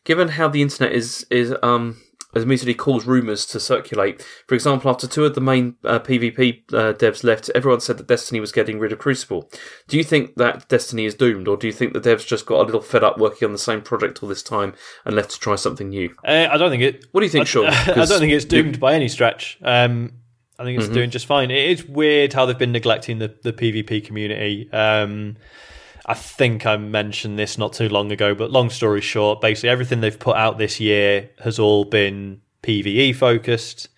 Given 0.04 0.30
how 0.30 0.48
the 0.48 0.64
internet 0.64 0.92
is 0.92 1.28
is 1.30 1.54
um 1.62 2.02
has 2.34 2.44
immediately 2.44 2.74
caused 2.74 3.06
rumours 3.06 3.46
to 3.46 3.60
circulate. 3.60 4.26
For 4.48 4.56
example, 4.56 4.90
after 4.90 5.06
two 5.06 5.26
of 5.26 5.36
the 5.36 5.42
main 5.42 5.76
uh, 5.84 6.00
PvP 6.00 6.74
uh, 6.74 6.94
devs 6.94 7.24
left, 7.24 7.52
everyone 7.54 7.82
said 7.82 7.98
that 7.98 8.08
Destiny 8.08 8.40
was 8.40 8.54
getting 8.54 8.80
rid 8.80 8.94
of 8.94 9.00
Crucible. 9.00 9.50
Do 9.88 9.98
you 9.98 10.04
think 10.04 10.36
that 10.36 10.68
Destiny 10.70 11.06
is 11.06 11.14
doomed, 11.14 11.48
or 11.48 11.58
do 11.58 11.68
you 11.68 11.74
think 11.74 11.94
the 11.94 12.00
devs 12.00 12.26
just 12.26 12.46
got 12.46 12.62
a 12.62 12.64
little 12.64 12.82
fed 12.82 13.04
up 13.04 13.18
working 13.18 13.46
on 13.46 13.52
the 13.52 13.58
same 13.60 13.82
project 13.82 14.24
all 14.24 14.30
this 14.30 14.44
time 14.44 14.74
and 15.06 15.16
left 15.16 15.32
to 15.32 15.40
try 15.40 15.56
something 15.56 15.90
new? 15.90 16.16
Uh, 16.26 16.48
I 16.50 16.58
don't 16.58 16.72
think 16.72 16.84
it. 16.84 17.06
What 17.12 17.22
do 17.22 17.26
you 17.26 17.32
think, 17.32 17.48
Sean? 17.48 17.66
I 17.70 18.06
don't 18.06 18.20
think 18.20 18.32
it's 18.32 18.46
doomed 18.46 18.80
by 18.80 18.94
any 18.94 19.10
stretch. 19.10 19.60
Um, 19.62 20.14
I 20.62 20.64
think 20.64 20.78
it's 20.78 20.86
Mm-hmm. 20.86 20.94
doing 20.94 21.10
just 21.10 21.26
fine. 21.26 21.50
It 21.50 21.70
is 21.72 21.86
weird 21.86 22.34
how 22.34 22.46
they've 22.46 22.58
been 22.58 22.72
neglecting 22.72 23.18
the, 23.18 23.34
the 23.42 23.52
PvP 23.52 24.06
community. 24.06 24.72
Um, 24.72 25.38
I 26.06 26.14
think 26.14 26.66
I 26.66 26.78
mentioned 26.78 27.40
this 27.40 27.58
not 27.58 27.74
too 27.74 27.90
long 27.90 28.12
ago, 28.12 28.36
but 28.36 28.52
long 28.52 28.70
story 28.70 29.02
short, 29.02 29.42
basically 29.42 29.70
everything 29.70 30.02
they've 30.02 30.18
put 30.20 30.36
out 30.36 30.58
this 30.58 30.80
year 30.80 31.30
has 31.44 31.58
all 31.58 31.86
been 31.86 32.42
PVE 32.64 33.16
focused. 33.16 33.90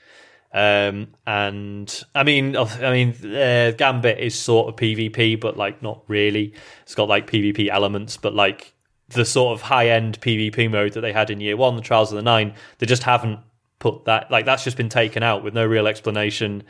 Um, 0.53 1.07
and 1.25 2.03
I 2.13 2.23
mean, 2.23 2.55
I 2.55 2.91
mean, 2.91 3.35
uh, 3.35 3.71
Gambit 3.77 4.19
is 4.19 4.35
sort 4.35 4.69
of 4.69 4.75
PvP, 4.75 5.39
but 5.39 5.57
like 5.57 5.81
not 5.81 6.03
really. 6.07 6.53
It's 6.83 6.95
got 6.95 7.09
like 7.09 7.29
PvP 7.29 7.69
elements, 7.69 8.17
but 8.17 8.33
like 8.33 8.73
the 9.09 9.25
sort 9.25 9.53
of 9.57 9.63
high 9.63 9.89
end 9.89 10.21
PvP 10.21 10.69
mode 10.71 10.93
that 10.93 11.01
they 11.01 11.13
had 11.13 11.29
in 11.29 11.41
year 11.41 11.57
one, 11.57 11.75
the 11.75 11.81
Trials 11.81 12.11
of 12.11 12.15
the 12.15 12.21
Nine, 12.21 12.53
they 12.77 12.85
just 12.85 13.03
haven't 13.03 13.39
put 13.83 14.05
that. 14.05 14.31
Like 14.31 14.45
that's 14.45 14.63
just 14.63 14.77
been 14.77 14.87
taken 14.87 15.23
out 15.23 15.43
with 15.43 15.53
no 15.53 15.65
real 15.65 15.87
explanation. 15.87 16.63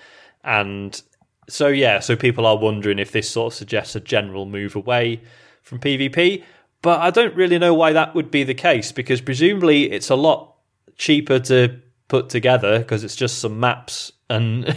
And 0.44 1.00
so 1.48 1.68
yeah, 1.68 2.00
so 2.00 2.16
people 2.16 2.48
are 2.48 2.58
wondering 2.58 2.98
if 2.98 3.12
this 3.12 3.30
sort 3.30 3.54
of 3.54 3.58
suggests 3.58 3.96
a 3.96 4.00
general 4.00 4.48
move 4.48 4.76
away 4.76 5.22
from 5.62 5.80
PvP. 5.80 6.44
But 6.82 7.02
I 7.02 7.12
don't 7.12 7.36
really 7.36 7.60
know 7.60 7.76
why 7.76 7.94
that 7.94 8.16
would 8.16 8.32
be 8.32 8.44
the 8.44 8.56
case 8.56 8.92
because 8.92 9.22
presumably 9.22 9.92
it's 9.92 10.10
a 10.10 10.16
lot 10.16 10.56
cheaper 10.98 11.40
to 11.40 11.80
put 12.08 12.30
together 12.30 12.80
because 12.80 13.04
it's 13.04 13.16
just 13.16 13.38
some 13.38 13.60
maps 13.60 14.12
and 14.28 14.66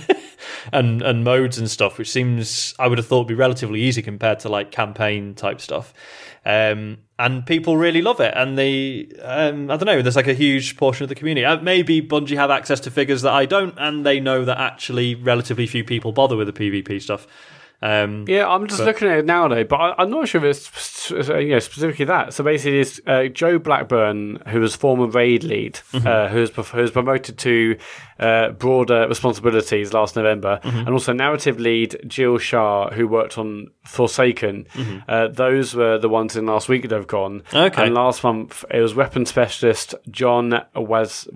and 0.72 1.02
and 1.02 1.24
modes 1.24 1.58
and 1.58 1.70
stuff, 1.70 1.98
which 1.98 2.10
seems 2.10 2.74
I 2.78 2.88
would 2.88 2.98
have 2.98 3.06
thought 3.06 3.20
would 3.20 3.28
be 3.28 3.34
relatively 3.34 3.80
easy 3.82 4.02
compared 4.02 4.40
to 4.40 4.48
like 4.48 4.70
campaign 4.70 5.34
type 5.34 5.60
stuff. 5.60 5.92
Um, 6.44 6.98
and 7.18 7.44
people 7.44 7.76
really 7.76 8.02
love 8.02 8.20
it, 8.20 8.34
and 8.36 8.56
they 8.56 9.08
um, 9.22 9.70
I 9.70 9.76
don't 9.76 9.86
know. 9.86 10.02
There's 10.02 10.16
like 10.16 10.28
a 10.28 10.34
huge 10.34 10.76
portion 10.76 11.02
of 11.02 11.08
the 11.08 11.14
community. 11.14 11.44
Uh, 11.44 11.60
maybe 11.60 12.00
Bungie 12.00 12.36
have 12.36 12.50
access 12.50 12.80
to 12.80 12.90
figures 12.90 13.22
that 13.22 13.32
I 13.32 13.46
don't, 13.46 13.74
and 13.78 14.04
they 14.04 14.20
know 14.20 14.44
that 14.44 14.58
actually 14.58 15.14
relatively 15.14 15.66
few 15.66 15.84
people 15.84 16.12
bother 16.12 16.36
with 16.36 16.46
the 16.46 16.52
PvP 16.52 17.00
stuff. 17.02 17.26
Um, 17.82 18.24
Yeah, 18.26 18.48
I'm 18.48 18.66
just 18.66 18.80
looking 18.86 19.08
at 19.08 19.18
it 19.18 19.26
now, 19.26 19.48
though, 19.48 19.64
but 19.64 19.76
I, 19.76 19.94
I'm 19.98 20.10
not 20.10 20.28
sure 20.28 20.44
if 20.44 20.50
it's 20.76 21.12
uh, 21.12 21.36
you 21.38 21.50
know, 21.50 21.58
specifically 21.58 22.04
that. 22.06 22.32
So 22.34 22.42
basically, 22.42 22.80
it's 22.80 23.00
uh, 23.06 23.24
Joe 23.24 23.58
Blackburn, 23.58 24.42
who 24.48 24.60
was 24.60 24.74
former 24.74 25.06
raid 25.06 25.44
lead, 25.44 25.78
uh, 25.92 26.28
who 26.28 26.40
was 26.40 26.50
who 26.50 26.80
was 26.80 26.90
promoted 26.90 27.36
to 27.38 27.76
uh, 28.18 28.50
broader 28.50 29.06
responsibilities 29.08 29.92
last 29.92 30.16
November, 30.16 30.58
and 30.62 30.88
also 30.88 31.12
narrative 31.12 31.60
lead 31.60 31.96
Jill 32.06 32.38
Shah, 32.38 32.90
who 32.90 33.06
worked 33.06 33.36
on 33.38 33.68
Forsaken. 33.84 34.66
Uh, 35.08 35.28
those 35.28 35.74
were 35.74 35.98
the 35.98 36.08
ones 36.08 36.36
in 36.36 36.46
last 36.46 36.68
week 36.68 36.82
that 36.88 36.92
have 36.96 37.06
gone. 37.06 37.42
Okay. 37.52 37.84
And 37.84 37.94
last 37.94 38.24
month 38.24 38.64
it 38.70 38.80
was 38.80 38.94
weapon 38.94 39.26
specialist 39.26 39.94
John 40.10 40.62
Wes- 40.74 41.28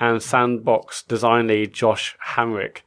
and 0.00 0.22
sandbox 0.22 1.02
design 1.02 1.46
lead 1.46 1.72
Josh 1.72 2.16
Hamrick. 2.34 2.78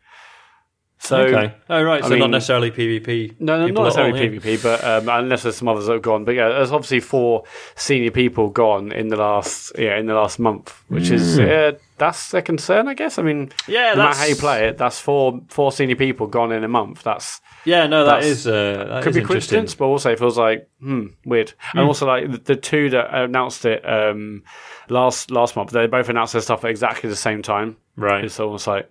So 0.98 1.18
okay. 1.18 1.54
Oh 1.70 1.84
right. 1.84 2.04
So 2.04 2.16
I 2.16 2.18
not 2.18 2.32
necessarily 2.32 2.72
PvP. 2.72 3.36
no, 3.40 3.60
no, 3.60 3.68
not 3.68 3.70
at 3.70 3.78
all, 3.78 3.84
necessarily 4.12 4.36
yeah. 4.36 4.40
PvP, 4.40 4.64
but 4.64 4.84
um, 4.84 5.10
unless 5.10 5.44
there's 5.44 5.58
some 5.58 5.68
others 5.68 5.86
that 5.86 5.94
have 5.94 6.02
gone. 6.02 6.26
But 6.26 6.36
yeah, 6.36 6.50
there's 6.50 6.72
obviously 6.72 7.00
four 7.02 7.44
senior 7.76 8.12
people 8.12 8.50
gone 8.50 8.92
in 8.92 9.10
the 9.10 9.18
last 9.18 9.74
yeah 9.78 9.98
in 9.98 10.08
the 10.08 10.16
last 10.16 10.40
month, 10.40 10.74
which 10.88 11.12
is 11.12 11.38
uh, 11.38 11.74
that's 11.98 12.34
a 12.34 12.42
concern, 12.42 12.88
I 12.88 12.94
guess. 12.96 13.20
I 13.20 13.24
mean. 13.24 13.52
Yeah, 13.68 13.94
no 13.94 14.04
matter 14.06 14.18
how 14.20 14.26
you 14.26 14.36
play 14.36 14.68
it, 14.68 14.78
that's 14.78 14.98
four 15.00 15.42
four 15.50 15.72
senior 15.72 15.96
people 15.96 16.28
gone 16.28 16.52
in 16.52 16.64
a 16.64 16.68
month. 16.68 17.04
That's 17.04 17.40
Yeah, 17.66 17.86
no, 17.88 18.06
that 18.06 18.22
That's- 18.22 18.26
is 18.32 18.48
uh, 18.48 18.86
that 18.90 19.04
could 19.04 19.10
is 19.12 19.16
be 19.18 19.22
interesting. 19.22 19.28
coincidence, 19.28 19.76
but 19.76 19.86
also 19.86 20.12
it 20.12 20.18
feels 20.20 20.38
like 20.38 20.68
hmm 20.80 21.08
weird. 21.26 21.54
And 21.74 21.82
also 21.82 22.08
like 22.08 22.32
the, 22.32 22.38
the 22.38 22.56
two 22.56 22.90
that 22.92 23.14
announced 23.14 23.66
it 23.66 23.88
um, 23.88 24.44
last 24.90 25.30
last 25.30 25.56
month, 25.56 25.70
they 25.72 25.88
both 25.88 26.10
announced 26.10 26.34
their 26.34 26.42
stuff 26.42 26.64
at 26.64 26.72
exactly 26.72 27.10
the 27.10 27.16
same 27.16 27.42
time. 27.44 27.78
Right. 27.96 28.24
It's 28.26 28.40
almost 28.40 28.66
like 28.66 28.90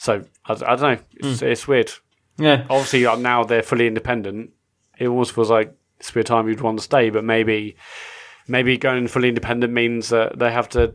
so 0.00 0.24
I, 0.46 0.52
I 0.52 0.76
don't 0.76 0.80
know. 0.80 0.98
It's, 1.16 1.42
it's 1.42 1.68
weird. 1.68 1.92
Yeah. 2.38 2.64
obviously 2.70 3.02
now 3.20 3.44
they're 3.44 3.62
fully 3.62 3.86
independent. 3.86 4.50
It 4.98 5.08
almost 5.08 5.32
feels 5.34 5.50
like 5.50 5.74
it's 5.98 6.16
a 6.16 6.24
time 6.24 6.48
you'd 6.48 6.62
want 6.62 6.78
to 6.78 6.82
stay, 6.84 7.10
but 7.10 7.22
maybe 7.22 7.76
maybe 8.48 8.78
going 8.78 9.06
fully 9.08 9.28
independent 9.28 9.72
means 9.74 10.08
that 10.08 10.38
they 10.38 10.50
have 10.50 10.68
to 10.70 10.94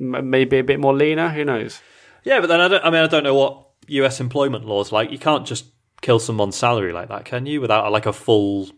m- 0.00 0.30
maybe 0.30 0.58
a 0.60 0.64
bit 0.64 0.78
more 0.78 0.94
leaner. 0.94 1.28
Who 1.30 1.44
knows? 1.44 1.80
Yeah, 2.22 2.38
but 2.40 2.46
then 2.46 2.60
I 2.60 2.68
don't. 2.68 2.84
I 2.84 2.90
mean, 2.90 3.02
I 3.02 3.08
don't 3.08 3.24
know 3.24 3.34
what 3.34 3.66
U.S. 3.88 4.20
employment 4.20 4.64
laws 4.64 4.92
like. 4.92 5.10
You 5.10 5.18
can't 5.18 5.44
just 5.44 5.66
kill 6.00 6.20
someone's 6.20 6.54
salary 6.56 6.92
like 6.92 7.08
that, 7.08 7.24
can 7.24 7.46
you? 7.46 7.60
Without 7.60 7.90
like 7.90 8.06
a 8.06 8.12
full 8.12 8.68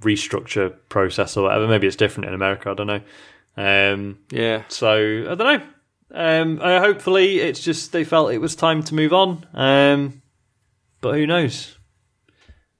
restructure 0.00 0.74
process 0.88 1.36
or 1.36 1.44
whatever. 1.44 1.68
Maybe 1.68 1.86
it's 1.86 1.96
different 1.96 2.28
in 2.28 2.34
America. 2.34 2.70
I 2.70 2.74
don't 2.74 2.86
know. 2.86 3.02
Um, 3.58 4.18
Yeah, 4.30 4.62
so 4.68 4.92
I 5.30 5.34
don't 5.34 5.38
know. 5.38 5.66
Um, 6.16 6.58
uh, 6.62 6.80
hopefully, 6.80 7.40
it's 7.40 7.60
just 7.60 7.92
they 7.92 8.02
felt 8.04 8.32
it 8.32 8.38
was 8.38 8.56
time 8.56 8.82
to 8.84 8.94
move 8.94 9.12
on. 9.12 9.46
Um, 9.54 10.22
but 11.00 11.14
who 11.14 11.26
knows? 11.26 11.78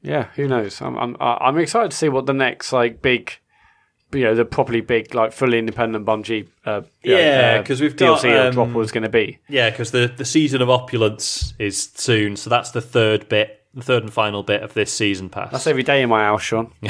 yeah. 0.02 0.28
Who 0.36 0.48
knows? 0.48 0.80
I'm 0.80 0.96
I'm 0.96 1.16
I'm 1.20 1.58
excited 1.58 1.90
to 1.90 1.96
see 1.96 2.08
what 2.08 2.26
the 2.26 2.32
next 2.32 2.72
like 2.72 3.02
big. 3.02 3.32
You 4.12 4.22
know 4.22 4.34
the 4.36 4.44
properly 4.44 4.80
big, 4.80 5.14
like 5.14 5.32
fully 5.32 5.58
independent 5.58 6.06
Bungie. 6.06 6.48
Uh, 6.64 6.82
Yeah, 7.02 7.58
uh, 7.60 7.62
'cause 7.64 7.80
we've 7.80 7.96
got, 7.96 8.20
DLC 8.20 8.46
um, 8.46 8.52
drop 8.52 8.68
was 8.70 8.92
going 8.92 9.02
to 9.02 9.08
be. 9.10 9.38
Yeah, 9.48 9.68
because 9.68 9.90
the 9.90 10.06
the 10.16 10.24
season 10.24 10.62
of 10.62 10.70
opulence 10.70 11.54
is 11.58 11.90
soon, 11.94 12.36
so 12.36 12.48
that's 12.48 12.70
the 12.70 12.80
third 12.80 13.28
bit, 13.28 13.64
the 13.74 13.82
third 13.82 14.04
and 14.04 14.12
final 14.12 14.44
bit 14.44 14.62
of 14.62 14.74
this 14.74 14.92
season 14.92 15.28
pass. 15.28 15.50
That's 15.50 15.66
every 15.66 15.82
day 15.82 16.02
in 16.02 16.08
my 16.08 16.22
house, 16.22 16.42
Sean. 16.42 16.72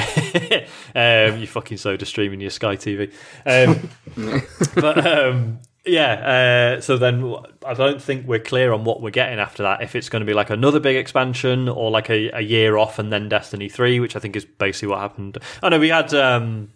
um, 0.95 1.37
you 1.39 1.47
fucking 1.47 1.77
soda 1.77 2.05
streaming 2.05 2.39
your 2.39 2.51
Sky 2.51 2.75
TV. 2.75 3.11
Um, 3.45 3.89
but 4.75 5.05
um, 5.05 5.59
yeah, 5.87 6.75
uh, 6.77 6.81
so 6.81 6.97
then 6.97 7.35
I 7.65 7.73
don't 7.73 8.01
think 8.01 8.27
we're 8.27 8.39
clear 8.39 8.71
on 8.73 8.83
what 8.83 9.01
we're 9.01 9.09
getting 9.09 9.39
after 9.39 9.63
that. 9.63 9.81
If 9.81 9.95
it's 9.95 10.09
going 10.09 10.21
to 10.21 10.25
be 10.25 10.33
like 10.33 10.49
another 10.49 10.79
big 10.79 10.95
expansion 10.95 11.69
or 11.69 11.89
like 11.89 12.09
a, 12.09 12.29
a 12.31 12.41
year 12.41 12.77
off 12.77 12.99
and 12.99 13.11
then 13.11 13.29
Destiny 13.29 13.69
3, 13.69 13.99
which 13.99 14.15
I 14.15 14.19
think 14.19 14.35
is 14.35 14.45
basically 14.45 14.89
what 14.89 14.99
happened. 14.99 15.37
I 15.61 15.69
know 15.69 15.79
we 15.79 15.89
had, 15.89 16.13
um, 16.13 16.71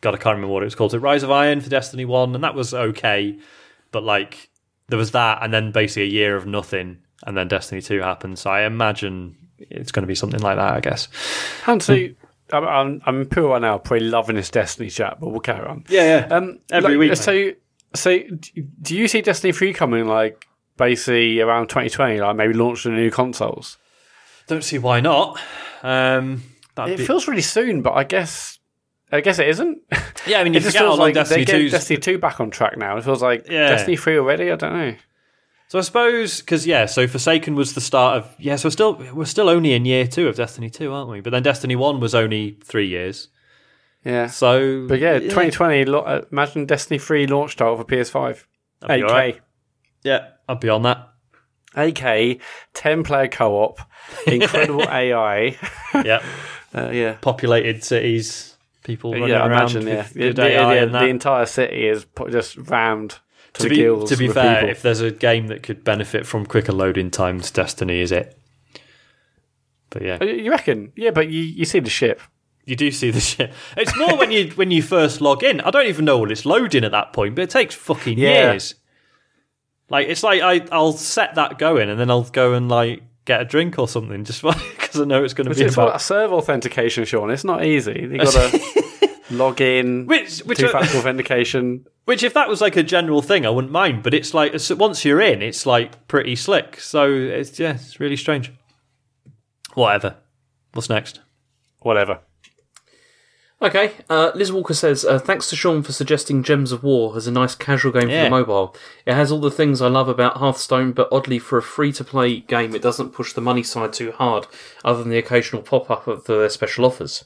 God, 0.00 0.14
I 0.14 0.18
can't 0.18 0.36
remember 0.36 0.52
what 0.52 0.62
it 0.62 0.66
was 0.66 0.74
called. 0.74 0.92
So 0.92 0.98
Rise 0.98 1.22
of 1.22 1.30
Iron 1.30 1.60
for 1.60 1.70
Destiny 1.70 2.04
1, 2.04 2.34
and 2.34 2.44
that 2.44 2.54
was 2.54 2.74
okay. 2.74 3.38
But 3.90 4.04
like, 4.04 4.50
there 4.88 4.98
was 4.98 5.12
that, 5.12 5.38
and 5.42 5.52
then 5.52 5.72
basically 5.72 6.04
a 6.04 6.12
year 6.12 6.36
of 6.36 6.46
nothing, 6.46 6.98
and 7.26 7.36
then 7.36 7.48
Destiny 7.48 7.80
2 7.80 8.00
happened. 8.00 8.38
So 8.38 8.50
I 8.50 8.62
imagine 8.62 9.36
it's 9.58 9.92
going 9.92 10.02
to 10.02 10.08
be 10.08 10.14
something 10.14 10.40
like 10.40 10.56
that, 10.56 10.74
I 10.74 10.80
guess. 10.80 11.08
And 11.66 11.82
so 11.82 11.94
I'm, 12.52 12.66
I'm, 12.66 13.02
I'm 13.06 13.20
in 13.22 13.28
pool 13.28 13.48
right 13.48 13.62
now, 13.62 13.78
probably 13.78 14.06
loving 14.08 14.36
this 14.36 14.50
Destiny 14.50 14.90
chat, 14.90 15.18
but 15.20 15.28
we'll 15.28 15.40
carry 15.40 15.66
on. 15.66 15.84
Yeah, 15.88 16.26
yeah. 16.28 16.34
Um, 16.34 16.58
Every 16.70 16.96
like, 16.96 17.10
week, 17.10 17.16
So, 17.16 17.52
so 17.94 18.18
do 18.80 18.96
you 18.96 19.08
see 19.08 19.20
Destiny 19.22 19.52
Three 19.52 19.72
coming 19.72 20.06
like 20.06 20.46
basically 20.76 21.40
around 21.40 21.68
2020, 21.68 22.20
like 22.20 22.36
maybe 22.36 22.54
launch 22.54 22.84
the 22.84 22.90
new 22.90 23.10
consoles? 23.10 23.78
Don't 24.46 24.64
see 24.64 24.78
why 24.78 25.00
not. 25.00 25.38
Um, 25.82 26.42
It 26.78 26.98
be- 26.98 27.06
feels 27.06 27.28
really 27.28 27.42
soon, 27.42 27.82
but 27.82 27.92
I 27.92 28.04
guess 28.04 28.58
I 29.10 29.20
guess 29.20 29.38
it 29.38 29.48
isn't. 29.48 29.78
yeah, 30.26 30.40
I 30.40 30.44
mean, 30.44 30.54
you 30.54 30.60
it 30.60 30.62
just 30.62 30.76
feels 30.76 30.98
like 30.98 31.14
Destiny 31.14 31.44
they 31.44 31.52
get 31.52 31.60
2's 31.60 31.72
Destiny 31.72 31.98
Two 32.00 32.18
back 32.18 32.40
on 32.40 32.50
track 32.50 32.76
now. 32.78 32.96
It 32.96 33.04
feels 33.04 33.22
like 33.22 33.46
Yeah. 33.48 33.68
Destiny 33.68 33.96
Three 33.96 34.16
already. 34.18 34.50
I 34.50 34.56
don't 34.56 34.72
know. 34.72 34.94
So 35.68 35.78
I 35.78 35.82
suppose 35.82 36.40
because 36.40 36.66
yeah, 36.66 36.84
so 36.86 37.06
Forsaken 37.06 37.54
was 37.54 37.74
the 37.74 37.80
start 37.80 38.18
of 38.18 38.34
yeah. 38.38 38.56
So 38.56 38.66
we're 38.66 38.70
still 38.72 38.94
we're 39.14 39.24
still 39.24 39.48
only 39.48 39.72
in 39.74 39.84
year 39.86 40.06
two 40.06 40.28
of 40.28 40.36
Destiny 40.36 40.68
two, 40.70 40.92
aren't 40.92 41.10
we? 41.10 41.20
But 41.20 41.30
then 41.30 41.42
Destiny 41.42 41.76
one 41.76 41.98
was 42.00 42.14
only 42.14 42.58
three 42.64 42.88
years. 42.88 43.28
Yeah, 44.04 44.26
So 44.26 44.86
but 44.88 44.98
yeah, 44.98 45.18
2020. 45.20 45.84
Lo- 45.84 46.00
uh, 46.00 46.22
imagine 46.32 46.66
Destiny 46.66 46.98
Three 46.98 47.26
launch 47.26 47.56
title 47.56 47.76
for 47.76 47.84
PS5. 47.84 48.44
That'd 48.80 48.96
be 48.96 49.02
8K. 49.02 49.08
alright. 49.08 49.40
yeah, 50.02 50.28
I'd 50.48 50.58
be 50.60 50.68
on 50.68 50.82
that. 50.82 51.08
8K, 51.76 52.40
10 52.74 53.04
player 53.04 53.28
co 53.28 53.54
op, 53.62 53.78
incredible 54.26 54.82
AI. 54.88 55.56
Yeah, 55.94 56.22
Uh, 56.74 56.88
yeah. 56.90 57.12
populated 57.20 57.84
cities, 57.84 58.56
people 58.82 59.12
running 59.12 59.28
yeah, 59.28 59.42
I 59.42 59.46
around. 59.48 59.52
imagine. 59.76 59.86
Yeah, 59.86 59.96
with 59.98 60.12
the, 60.14 60.18
good 60.20 60.36
the- 60.36 60.42
AI 60.58 60.74
the- 60.74 60.82
and 60.82 60.94
that. 60.94 61.00
the 61.00 61.06
entire 61.08 61.46
city 61.46 61.86
is 61.86 62.04
pu- 62.06 62.30
just 62.30 62.56
rammed 62.56 63.10
to, 63.10 63.18
to 63.54 63.62
the 63.64 63.68
be 63.68 63.76
gills. 63.76 64.08
to 64.10 64.16
be 64.16 64.26
with 64.28 64.34
fair, 64.34 64.54
people. 64.56 64.70
if 64.70 64.82
there's 64.82 65.00
a 65.02 65.10
game 65.10 65.46
that 65.48 65.62
could 65.62 65.84
benefit 65.84 66.26
from 66.26 66.44
quicker 66.46 66.72
loading 66.72 67.10
times, 67.10 67.50
Destiny 67.50 68.00
is 68.00 68.10
it. 68.10 68.38
But 69.90 70.02
yeah, 70.02 70.18
Uh, 70.20 70.24
you 70.24 70.50
reckon? 70.50 70.92
Yeah, 70.96 71.10
but 71.10 71.28
you, 71.28 71.42
you 71.42 71.64
see 71.66 71.78
the 71.80 71.90
ship. 71.90 72.20
You 72.64 72.76
do 72.76 72.90
see 72.90 73.10
the 73.10 73.20
shit. 73.30 73.52
It's 73.76 73.96
more 73.96 74.16
when 74.16 74.30
you 74.30 74.50
when 74.52 74.70
you 74.70 74.82
first 74.82 75.20
log 75.20 75.42
in. 75.42 75.60
I 75.60 75.70
don't 75.70 75.86
even 75.86 76.04
know 76.04 76.18
what 76.18 76.30
it's 76.30 76.44
loading 76.46 76.84
at 76.84 76.92
that 76.92 77.12
point, 77.12 77.34
but 77.34 77.42
it 77.42 77.50
takes 77.50 77.74
fucking 77.74 78.18
Yeah. 78.18 78.52
years. 78.52 78.74
Like 79.88 80.08
it's 80.08 80.22
like 80.22 80.40
I 80.42 80.66
I'll 80.72 80.92
set 80.92 81.34
that 81.34 81.58
going 81.58 81.88
and 81.90 81.98
then 82.00 82.10
I'll 82.10 82.22
go 82.24 82.54
and 82.54 82.68
like 82.68 83.02
get 83.24 83.40
a 83.40 83.44
drink 83.44 83.78
or 83.78 83.86
something 83.86 84.24
just 84.24 84.42
because 84.42 85.00
I 85.00 85.04
know 85.04 85.22
it's 85.22 85.34
going 85.34 85.48
to 85.48 85.54
be 85.54 85.62
about 85.64 85.88
about 85.88 86.00
server 86.02 86.34
authentication, 86.34 87.04
Sean. 87.04 87.30
It's 87.30 87.44
not 87.44 87.64
easy. 87.64 88.08
You 88.10 88.18
got 88.18 88.32
to 88.32 88.60
log 89.30 89.60
in, 89.60 90.06
which 90.06 90.40
which 90.40 90.58
two-factor 90.58 90.96
authentication. 90.98 91.86
which 92.06 92.22
if 92.22 92.32
that 92.34 92.48
was 92.48 92.60
like 92.60 92.76
a 92.76 92.82
general 92.82 93.22
thing 93.22 93.44
I 93.46 93.50
wouldn't 93.50 93.72
mind, 93.72 94.02
but 94.02 94.14
it's 94.14 94.32
like 94.34 94.54
once 94.70 95.04
you're 95.04 95.20
in, 95.20 95.42
it's 95.42 95.66
like 95.66 96.08
pretty 96.08 96.36
slick. 96.36 96.80
So 96.80 97.10
it's 97.12 97.58
yeah, 97.60 97.74
it's 97.74 98.00
really 98.00 98.16
strange. 98.16 98.50
Whatever. 99.74 100.16
What's 100.72 100.88
next? 100.88 101.20
Whatever. 101.80 102.20
Okay, 103.62 103.92
uh, 104.10 104.32
Liz 104.34 104.50
Walker 104.50 104.74
says, 104.74 105.04
uh, 105.04 105.20
thanks 105.20 105.48
to 105.48 105.54
Sean 105.54 105.84
for 105.84 105.92
suggesting 105.92 106.42
Gems 106.42 106.72
of 106.72 106.82
War 106.82 107.16
as 107.16 107.28
a 107.28 107.30
nice 107.30 107.54
casual 107.54 107.92
game 107.92 108.08
for 108.08 108.24
the 108.24 108.28
mobile. 108.28 108.74
It 109.06 109.14
has 109.14 109.30
all 109.30 109.38
the 109.38 109.52
things 109.52 109.80
I 109.80 109.86
love 109.86 110.08
about 110.08 110.38
Hearthstone, 110.38 110.90
but 110.90 111.08
oddly 111.12 111.38
for 111.38 111.58
a 111.58 111.62
free 111.62 111.92
to 111.92 112.02
play 112.02 112.40
game, 112.40 112.74
it 112.74 112.82
doesn't 112.82 113.12
push 113.12 113.32
the 113.32 113.40
money 113.40 113.62
side 113.62 113.92
too 113.92 114.10
hard, 114.10 114.48
other 114.84 115.04
than 115.04 115.12
the 115.12 115.18
occasional 115.18 115.62
pop 115.62 115.92
up 115.92 116.08
of 116.08 116.24
their 116.24 116.48
special 116.48 116.84
offers. 116.84 117.24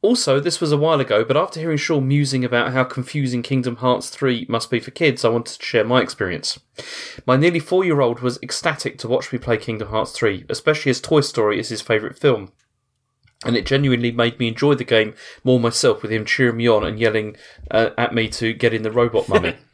Also, 0.00 0.38
this 0.38 0.60
was 0.60 0.70
a 0.70 0.76
while 0.76 1.00
ago, 1.00 1.24
but 1.24 1.36
after 1.36 1.58
hearing 1.58 1.76
Sean 1.76 2.06
musing 2.06 2.44
about 2.44 2.72
how 2.72 2.84
confusing 2.84 3.42
Kingdom 3.42 3.76
Hearts 3.76 4.10
3 4.10 4.46
must 4.48 4.70
be 4.70 4.78
for 4.78 4.92
kids, 4.92 5.24
I 5.24 5.28
wanted 5.28 5.58
to 5.58 5.66
share 5.66 5.84
my 5.84 6.02
experience. 6.02 6.60
My 7.26 7.36
nearly 7.36 7.60
four 7.60 7.84
year 7.84 8.00
old 8.00 8.20
was 8.20 8.38
ecstatic 8.44 8.96
to 8.98 9.08
watch 9.08 9.32
me 9.32 9.40
play 9.40 9.56
Kingdom 9.56 9.88
Hearts 9.88 10.12
3, 10.12 10.44
especially 10.48 10.90
as 10.90 11.00
Toy 11.00 11.20
Story 11.20 11.58
is 11.58 11.68
his 11.68 11.82
favourite 11.82 12.16
film 12.16 12.52
and 13.44 13.56
it 13.56 13.66
genuinely 13.66 14.12
made 14.12 14.38
me 14.38 14.48
enjoy 14.48 14.74
the 14.74 14.84
game 14.84 15.14
more 15.44 15.60
myself 15.60 16.02
with 16.02 16.12
him 16.12 16.24
cheering 16.24 16.56
me 16.56 16.68
on 16.68 16.84
and 16.84 16.98
yelling 16.98 17.36
uh, 17.70 17.90
at 17.98 18.14
me 18.14 18.28
to 18.28 18.52
get 18.52 18.74
in 18.74 18.82
the 18.82 18.90
robot 18.90 19.28
mummy. 19.28 19.56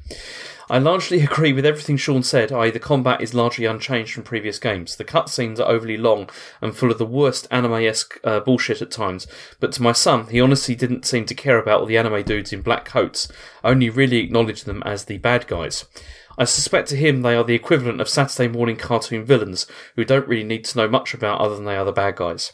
I 0.70 0.78
largely 0.78 1.20
agree 1.24 1.52
with 1.52 1.64
everything 1.64 1.96
Sean 1.96 2.22
said, 2.22 2.52
i.e., 2.52 2.70
the 2.70 2.78
combat 2.78 3.20
is 3.20 3.34
largely 3.34 3.64
unchanged 3.64 4.12
from 4.12 4.22
previous 4.22 4.58
games. 4.58 4.96
The 4.96 5.04
cutscenes 5.04 5.58
are 5.58 5.68
overly 5.68 5.96
long 5.96 6.28
and 6.60 6.76
full 6.76 6.90
of 6.90 6.98
the 6.98 7.06
worst 7.06 7.46
anime 7.50 7.74
esque 7.74 8.18
uh, 8.24 8.40
bullshit 8.40 8.82
at 8.82 8.90
times, 8.90 9.26
but 9.60 9.72
to 9.72 9.82
my 9.82 9.92
son, 9.92 10.26
he 10.26 10.40
honestly 10.40 10.74
didn't 10.74 11.06
seem 11.06 11.24
to 11.26 11.34
care 11.34 11.58
about 11.58 11.80
all 11.80 11.86
the 11.86 11.98
anime 11.98 12.22
dudes 12.22 12.52
in 12.52 12.62
black 12.62 12.84
coats, 12.84 13.28
only 13.64 13.88
really 13.88 14.18
acknowledged 14.18 14.66
them 14.66 14.82
as 14.84 15.04
the 15.04 15.18
bad 15.18 15.46
guys. 15.46 15.86
I 16.38 16.44
suspect 16.44 16.88
to 16.90 16.96
him 16.96 17.22
they 17.22 17.34
are 17.34 17.42
the 17.42 17.56
equivalent 17.56 18.00
of 18.00 18.08
Saturday 18.08 18.46
morning 18.46 18.76
cartoon 18.76 19.24
villains 19.24 19.66
who 19.96 20.04
don't 20.04 20.28
really 20.28 20.44
need 20.44 20.64
to 20.66 20.78
know 20.78 20.86
much 20.86 21.12
about 21.12 21.40
other 21.40 21.56
than 21.56 21.64
they 21.64 21.76
are 21.76 21.84
the 21.84 21.90
bad 21.90 22.14
guys. 22.14 22.52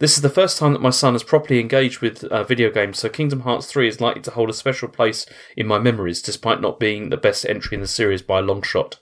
This 0.00 0.16
is 0.16 0.22
the 0.22 0.28
first 0.28 0.58
time 0.58 0.72
that 0.72 0.82
my 0.82 0.90
son 0.90 1.14
has 1.14 1.22
properly 1.22 1.60
engaged 1.60 2.00
with 2.00 2.24
uh, 2.24 2.42
video 2.42 2.70
games, 2.70 2.98
so 2.98 3.08
Kingdom 3.08 3.40
Hearts 3.40 3.66
3 3.66 3.86
is 3.86 4.00
likely 4.00 4.22
to 4.22 4.32
hold 4.32 4.50
a 4.50 4.54
special 4.54 4.88
place 4.88 5.26
in 5.56 5.68
my 5.68 5.78
memories, 5.78 6.20
despite 6.20 6.60
not 6.60 6.80
being 6.80 7.10
the 7.10 7.16
best 7.16 7.46
entry 7.46 7.76
in 7.76 7.82
the 7.82 7.86
series 7.86 8.20
by 8.20 8.40
a 8.40 8.42
long 8.42 8.62
shot. 8.62 8.98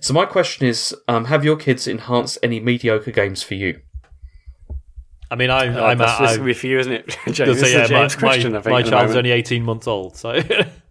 So, 0.00 0.14
my 0.14 0.24
question 0.24 0.66
is 0.66 0.94
um, 1.06 1.26
Have 1.26 1.44
your 1.44 1.56
kids 1.56 1.86
enhanced 1.86 2.38
any 2.42 2.60
mediocre 2.60 3.10
games 3.10 3.42
for 3.42 3.54
you? 3.54 3.80
I 5.30 5.34
mean, 5.34 5.50
I'm, 5.50 5.76
Uh, 5.76 5.82
I'm 5.82 5.98
this 5.98 6.38
will 6.38 6.46
be 6.46 6.54
for 6.54 6.68
you, 6.68 6.78
isn't 6.78 6.92
it, 6.92 7.08
James? 7.26 7.38
gonna 7.38 7.52
This 7.52 7.62
is 7.64 7.72
yeah, 7.74 7.84
a 7.84 7.88
James 7.88 8.16
my, 8.16 8.20
question, 8.20 8.52
my, 8.52 8.62
my 8.64 8.82
child's 8.82 9.14
only 9.14 9.32
18 9.32 9.62
months 9.62 9.86
old, 9.86 10.16
so 10.16 10.40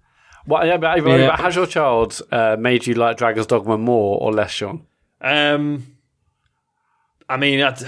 Well, 0.48 0.66
yeah, 0.66 0.78
but, 0.78 1.04
but 1.04 1.20
Yeah. 1.20 1.36
has 1.38 1.56
your 1.56 1.68
child 1.68 2.22
uh, 2.32 2.56
made 2.58 2.88
you 2.88 2.94
like 2.94 3.18
Dragon's 3.18 3.48
Dogma 3.48 3.78
more 3.78 4.18
or 4.22 4.32
less, 4.32 4.52
Sean? 4.52 4.86
um, 5.22 5.86
I 7.30 7.36
mean, 7.36 7.60
that, 7.60 7.84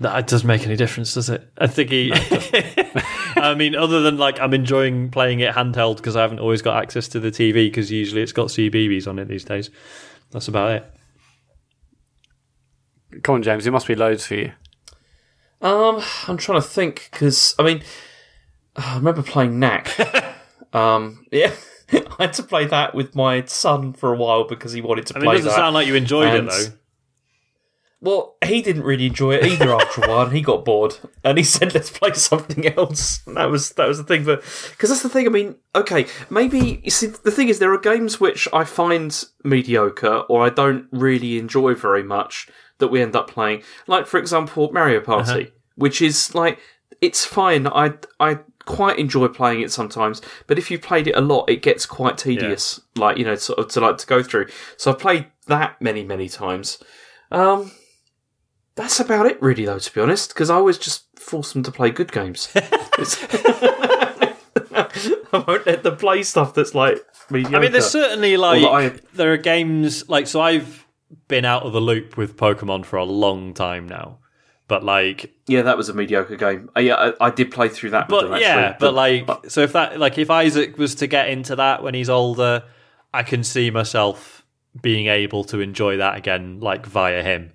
that 0.00 0.26
doesn't 0.26 0.46
make 0.48 0.64
any 0.66 0.76
difference, 0.76 1.12
does 1.14 1.28
it? 1.28 1.46
I 1.58 1.66
think 1.66 1.90
he. 1.90 2.10
I 3.36 3.54
mean, 3.54 3.74
other 3.76 4.00
than 4.00 4.16
like 4.16 4.40
I'm 4.40 4.54
enjoying 4.54 5.10
playing 5.10 5.40
it 5.40 5.54
handheld 5.54 5.98
because 5.98 6.16
I 6.16 6.22
haven't 6.22 6.40
always 6.40 6.62
got 6.62 6.82
access 6.82 7.06
to 7.08 7.20
the 7.20 7.30
TV 7.30 7.66
because 7.66 7.90
usually 7.90 8.22
it's 8.22 8.32
got 8.32 8.48
CBeebies 8.48 9.06
on 9.06 9.18
it 9.18 9.28
these 9.28 9.44
days. 9.44 9.70
That's 10.30 10.48
about 10.48 10.70
it. 10.72 10.84
Come 13.22 13.36
on, 13.36 13.42
James. 13.42 13.66
It 13.66 13.70
must 13.72 13.86
be 13.86 13.94
loads 13.94 14.26
for 14.26 14.34
you. 14.36 14.52
Um, 15.60 16.02
I'm 16.26 16.36
trying 16.38 16.60
to 16.60 16.66
think 16.66 17.08
because 17.12 17.54
I 17.58 17.62
mean, 17.64 17.82
I 18.76 18.96
remember 18.96 19.22
playing 19.22 19.58
Knack. 19.58 19.94
um, 20.72 21.26
yeah, 21.32 21.52
I 21.92 22.02
had 22.18 22.32
to 22.34 22.42
play 22.42 22.66
that 22.66 22.94
with 22.94 23.14
my 23.14 23.44
son 23.44 23.92
for 23.92 24.12
a 24.12 24.16
while 24.16 24.44
because 24.44 24.72
he 24.72 24.80
wanted 24.80 25.06
to 25.06 25.14
mean, 25.18 25.28
it 25.30 25.32
doesn't 25.34 25.48
that. 25.48 25.54
sound 25.56 25.74
like 25.74 25.86
you 25.86 25.94
enjoyed 25.94 26.28
And- 26.34 26.48
it 26.48 26.50
though. 26.50 26.76
Well, 28.02 28.36
he 28.42 28.62
didn't 28.62 28.84
really 28.84 29.04
enjoy 29.04 29.34
it 29.34 29.44
either 29.44 29.74
after 29.74 30.02
a 30.02 30.08
while, 30.08 30.22
and 30.22 30.32
he 30.34 30.40
got 30.40 30.64
bored, 30.64 30.96
and 31.22 31.36
he 31.36 31.44
said, 31.56 31.74
"Let's 31.74 31.90
play 31.90 32.14
something 32.14 32.66
else." 32.74 33.20
And 33.26 33.36
that 33.36 33.50
was 33.50 33.70
that 33.72 33.86
was 33.86 33.98
the 33.98 34.04
thing, 34.04 34.24
but 34.24 34.40
because 34.70 34.88
that's 34.88 35.02
the 35.02 35.10
thing. 35.10 35.26
I 35.26 35.28
mean, 35.30 35.56
okay, 35.74 36.06
maybe 36.30 36.80
you 36.82 36.90
see 36.90 37.08
the 37.08 37.30
thing 37.30 37.50
is 37.50 37.58
there 37.58 37.72
are 37.74 37.78
games 37.78 38.18
which 38.18 38.48
I 38.54 38.64
find 38.64 39.22
mediocre 39.44 40.20
or 40.30 40.42
I 40.42 40.48
don't 40.48 40.86
really 40.90 41.38
enjoy 41.38 41.74
very 41.74 42.02
much 42.02 42.48
that 42.78 42.88
we 42.88 43.02
end 43.02 43.14
up 43.14 43.28
playing, 43.28 43.62
like 43.86 44.06
for 44.06 44.18
example 44.18 44.72
Mario 44.72 45.00
Party, 45.02 45.52
which 45.74 46.00
is 46.00 46.34
like 46.34 46.58
it's 47.02 47.26
fine. 47.26 47.66
I 47.66 47.92
I 48.18 48.38
quite 48.76 48.98
enjoy 48.98 49.28
playing 49.28 49.60
it 49.60 49.70
sometimes, 49.72 50.20
but 50.46 50.58
if 50.58 50.70
you've 50.70 50.82
played 50.82 51.06
it 51.06 51.16
a 51.16 51.20
lot, 51.20 51.48
it 51.50 51.62
gets 51.62 51.86
quite 51.86 52.18
tedious. 52.18 52.80
Like 52.96 53.16
you 53.18 53.24
know, 53.24 53.34
sort 53.36 53.58
of 53.58 53.68
to 53.68 53.80
like 53.80 53.98
to 53.98 54.06
go 54.06 54.22
through. 54.22 54.46
So 54.76 54.90
I've 54.92 54.98
played 54.98 55.26
that 55.46 55.80
many 55.80 56.04
many 56.04 56.28
times. 56.28 56.78
Um, 57.30 57.72
that's 58.76 59.00
about 59.00 59.26
it, 59.26 59.40
really, 59.42 59.64
though. 59.66 59.78
To 59.78 59.92
be 59.94 60.00
honest, 60.00 60.30
because 60.32 60.48
I 60.50 60.54
always 60.54 60.78
just 60.78 61.04
force 61.18 61.52
them 61.52 61.62
to 61.64 61.72
play 61.72 61.90
good 61.90 62.12
games. 62.12 62.48
I 65.32 65.44
won't 65.46 65.66
let 65.66 65.82
them 65.82 65.96
play 65.96 66.22
stuff 66.22 66.54
that's 66.54 66.74
like 66.74 66.98
mediocre. 67.30 67.56
I 67.56 67.60
mean, 67.60 67.72
there's 67.72 67.90
certainly 67.90 68.36
like 68.36 68.64
I- 68.64 68.98
there 69.14 69.32
are 69.32 69.36
games 69.36 70.08
like 70.08 70.26
so. 70.26 70.40
I've 70.40 70.86
been 71.28 71.44
out 71.44 71.62
of 71.64 71.72
the 71.72 71.80
loop 71.80 72.16
with 72.16 72.36
Pokemon 72.36 72.84
for 72.84 72.96
a 72.96 73.04
long 73.04 73.54
time 73.54 73.88
now, 73.88 74.18
but 74.70 74.82
like, 74.82 75.34
yeah, 75.46 75.60
that 75.62 75.76
was 75.76 75.90
a 75.90 75.94
mediocre 75.94 76.36
game. 76.36 76.70
Uh, 76.74 76.80
yeah, 76.80 76.94
I, 77.20 77.26
I 77.26 77.30
did 77.30 77.50
play 77.50 77.68
through 77.68 77.90
that. 77.90 78.08
but 78.08 78.30
them, 78.30 78.40
yeah, 78.40 78.76
but 78.80 78.94
like, 78.94 79.28
so 79.48 79.60
if 79.60 79.74
that 79.74 79.98
like 79.98 80.16
if 80.16 80.30
Isaac 80.30 80.78
was 80.78 80.94
to 80.96 81.06
get 81.06 81.28
into 81.28 81.56
that 81.56 81.82
when 81.82 81.92
he's 81.92 82.08
older, 82.08 82.62
I 83.12 83.22
can 83.22 83.44
see 83.44 83.70
myself 83.70 84.46
being 84.80 85.08
able 85.08 85.44
to 85.44 85.60
enjoy 85.60 85.98
that 85.98 86.16
again, 86.16 86.60
like 86.60 86.86
via 86.86 87.22
him, 87.22 87.52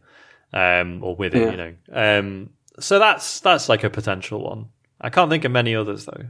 um, 0.53 1.03
or 1.03 1.15
with 1.15 1.33
him, 1.33 1.43
Yeah. 1.43 1.51
you 1.51 1.57
know. 1.57 1.73
Um, 2.19 2.49
so 2.79 2.99
that's 2.99 3.39
that's 3.39 3.69
like 3.69 3.83
a 3.83 3.89
potential 3.89 4.43
one. 4.43 4.67
I 5.01 5.09
can't 5.09 5.29
think 5.31 5.45
of 5.45 5.51
many 5.51 5.75
others 5.75 6.05
though. 6.05 6.25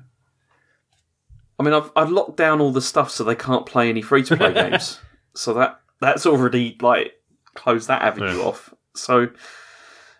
I 1.60 1.64
mean, 1.64 1.74
I've 1.74 1.92
I've 1.96 2.12
locked 2.12 2.38
down 2.38 2.62
all 2.62 2.72
the 2.72 2.82
stuff 2.82 3.10
so 3.12 3.24
they 3.24 3.36
can't 3.36 3.66
play 3.66 3.90
any 3.90 4.02
free 4.02 4.24
to 4.24 4.38
play 4.38 4.54
games. 4.62 5.00
So 5.34 5.54
that 5.56 5.80
that's 6.02 6.26
already 6.26 6.78
like 6.82 7.14
closed 7.56 7.88
that 7.88 8.02
avenue 8.02 8.38
Yeah. 8.38 8.44
off. 8.46 8.74
So 8.96 9.30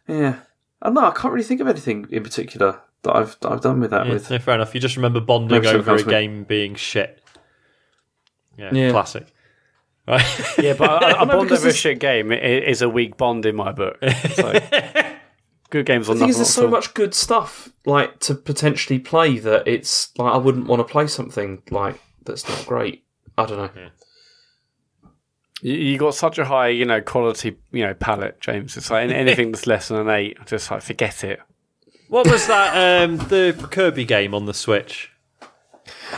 yeah, 0.08 0.38
I 0.86 0.90
don't 0.90 0.96
know. 0.96 1.06
I 1.08 1.12
can't 1.12 1.34
really 1.34 1.44
think 1.46 1.62
of 1.62 1.68
anything 1.68 2.08
in 2.12 2.24
particular 2.24 2.80
that 3.04 3.16
I've 3.16 3.38
that 3.42 3.52
I've 3.52 3.62
done 3.62 3.80
with 3.80 3.92
that. 3.92 4.06
Yeah, 4.08 4.14
with 4.14 4.30
yeah, 4.32 4.38
fair 4.38 4.56
enough. 4.56 4.74
You 4.76 4.82
just 4.82 4.96
remember 4.96 5.20
bonding 5.20 5.62
Maybe 5.62 5.68
over 5.76 5.90
a 5.92 5.94
else, 5.94 6.06
mate. 6.06 6.12
game 6.12 6.44
being 6.44 6.76
shit. 6.76 7.22
Yeah, 8.58 8.70
Yeah. 8.74 8.92
classic. 8.92 9.28
Right. 10.08 10.24
Yeah, 10.60 10.74
but 10.74 11.04
a, 11.04 11.08
a 11.22 11.26
No, 11.26 11.34
bond 11.34 11.50
because 11.50 11.60
over 11.62 11.70
a 11.70 11.74
shit 11.74 12.00
game 12.00 12.32
i- 12.32 12.36
is 12.36 12.82
a 12.82 12.90
weak 12.90 13.18
bond 13.18 13.46
in 13.46 13.56
my 13.56 13.72
book. 13.72 13.98
So, 14.36 14.54
good 15.72 15.86
games 15.88 16.08
on. 16.10 16.16
The 16.18 16.22
thing 16.22 16.30
is, 16.30 16.36
there's 16.38 16.54
so 16.54 16.68
much 16.68 16.94
good 16.94 17.14
stuff 17.16 17.70
like 17.86 18.20
to 18.22 18.36
potentially 18.36 19.00
play 19.00 19.40
that 19.40 19.68
it's 19.68 20.12
like 20.18 20.34
I 20.34 20.38
wouldn't 20.38 20.68
want 20.68 20.80
to 20.80 20.92
play 20.92 21.08
something 21.08 21.64
like 21.72 22.00
that's 22.24 22.48
not 22.48 22.66
great. 22.68 23.04
I 23.38 23.46
don't 23.46 23.58
know. 23.76 23.90
You, 25.62 25.74
you 25.74 25.98
got 25.98 26.16
such 26.16 26.38
a 26.38 26.46
high, 26.46 26.68
you 26.70 26.86
know, 26.86 27.02
quality, 27.02 27.58
you 27.72 27.86
know, 27.86 27.94
palette, 27.94 28.40
James. 28.42 28.76
It's 28.78 28.90
like 28.92 29.10
anything 29.12 29.52
that's 29.52 29.68
less 29.68 29.88
than 29.88 29.98
an 29.98 30.10
eight, 30.10 30.38
just 30.46 30.70
like 30.72 30.82
forget 30.82 31.24
it. 31.24 31.40
what 32.10 32.30
was 32.30 32.48
that? 32.48 33.04
Um, 33.04 33.18
the 33.18 33.56
Kirby 33.72 34.06
game 34.06 34.34
on 34.36 34.46
the 34.46 34.54
Switch. 34.54 35.12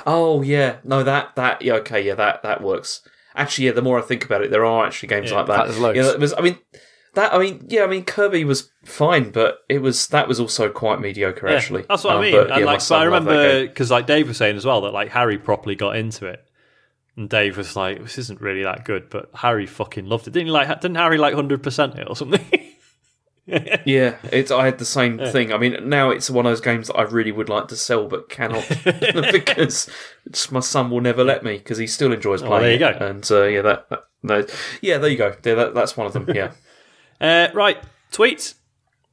Oh 0.05 0.41
yeah, 0.41 0.77
no 0.83 1.03
that 1.03 1.35
that 1.35 1.61
yeah 1.61 1.73
okay 1.75 2.01
yeah 2.05 2.15
that 2.15 2.41
that 2.43 2.61
works. 2.61 3.01
Actually, 3.35 3.67
yeah. 3.67 3.71
The 3.73 3.81
more 3.81 3.99
I 3.99 4.01
think 4.01 4.25
about 4.25 4.41
it, 4.41 4.49
there 4.51 4.65
are 4.65 4.85
actually 4.85 5.09
games 5.09 5.29
Yeah, 5.29 5.37
like 5.37 5.47
that. 5.47 5.65
there's 5.67 5.77
loads. 5.79 5.97
Yeah, 5.97 6.03
that 6.03 6.19
was, 6.19 6.33
I 6.33 6.41
mean, 6.41 6.57
that 7.13 7.33
I 7.33 7.37
mean, 7.37 7.65
yeah. 7.69 7.83
I 7.83 7.87
mean, 7.87 8.03
Kirby 8.03 8.43
was 8.45 8.71
fine, 8.83 9.29
but 9.31 9.59
it 9.69 9.79
was 9.81 10.07
that 10.07 10.27
was 10.27 10.39
also 10.39 10.69
quite 10.69 10.99
mediocre. 11.01 11.47
actually, 11.47 11.83
that's 11.87 12.03
what 12.03 12.15
Um, 12.15 12.19
I 12.19 12.21
mean. 12.23 12.31
But, 12.33 12.47
yeah, 12.49 12.55
and 12.55 12.65
my 12.65 12.71
like, 12.73 12.87
but 12.89 12.95
I 12.99 13.03
remember 13.03 13.67
because 13.67 13.91
like 13.91 14.07
Dave 14.07 14.27
was 14.27 14.37
saying 14.37 14.55
as 14.57 14.65
well 14.65 14.81
that 14.81 14.93
like 14.93 15.09
Harry 15.09 15.37
properly 15.37 15.75
got 15.75 15.95
into 15.97 16.25
it, 16.25 16.43
and 17.17 17.29
Dave 17.29 17.57
was 17.57 17.75
like, 17.75 18.01
"This 18.01 18.17
isn't 18.19 18.39
really 18.39 18.63
that 18.63 18.85
good," 18.85 19.09
but 19.09 19.29
Harry 19.33 19.65
fucking 19.65 20.05
loved 20.05 20.27
it. 20.27 20.31
Didn't 20.31 20.47
he 20.47 20.51
like? 20.51 20.67
Didn't 20.79 20.95
Harry 20.95 21.17
like 21.17 21.33
hundred 21.33 21.63
percent 21.63 21.97
it 21.97 22.07
or 22.07 22.15
something? 22.15 22.45
Yeah, 23.47 24.17
it's 24.29 24.51
I 24.51 24.65
had 24.65 24.77
the 24.77 24.83
same 24.83 25.19
thing. 25.19 25.53
I 25.53 25.57
mean, 25.57 25.87
now 25.87 26.09
it's 26.09 26.29
one 26.29 26.45
of 26.45 26.51
those 26.51 26.59
games 26.59 26.87
that 26.87 26.97
I 26.97 27.03
really 27.03 27.31
would 27.31 27.47
like 27.47 27.69
to 27.69 27.77
sell 27.77 28.05
but 28.05 28.27
cannot 28.27 28.67
because 28.83 29.89
my 30.51 30.59
son 30.59 30.89
will 30.89 30.99
never 30.99 31.23
let 31.23 31.45
me 31.45 31.57
because 31.57 31.77
he 31.77 31.87
still 31.87 32.11
enjoys 32.11 32.41
playing. 32.41 32.53
Oh, 32.53 32.59
there 32.59 32.71
you 32.71 32.85
it. 32.85 32.99
go. 32.99 33.05
And 33.05 33.31
uh, 33.31 33.43
yeah, 33.45 33.61
that, 33.61 33.89
that 33.89 34.03
no, 34.21 34.45
yeah, 34.81 34.97
there 34.97 35.09
you 35.09 35.17
go. 35.17 35.33
Yeah, 35.45 35.55
that, 35.55 35.73
that's 35.73 35.95
one 35.95 36.07
of 36.07 36.11
them. 36.13 36.27
Yeah. 36.33 36.51
uh, 37.21 37.47
right, 37.53 37.77
tweets. 38.11 38.55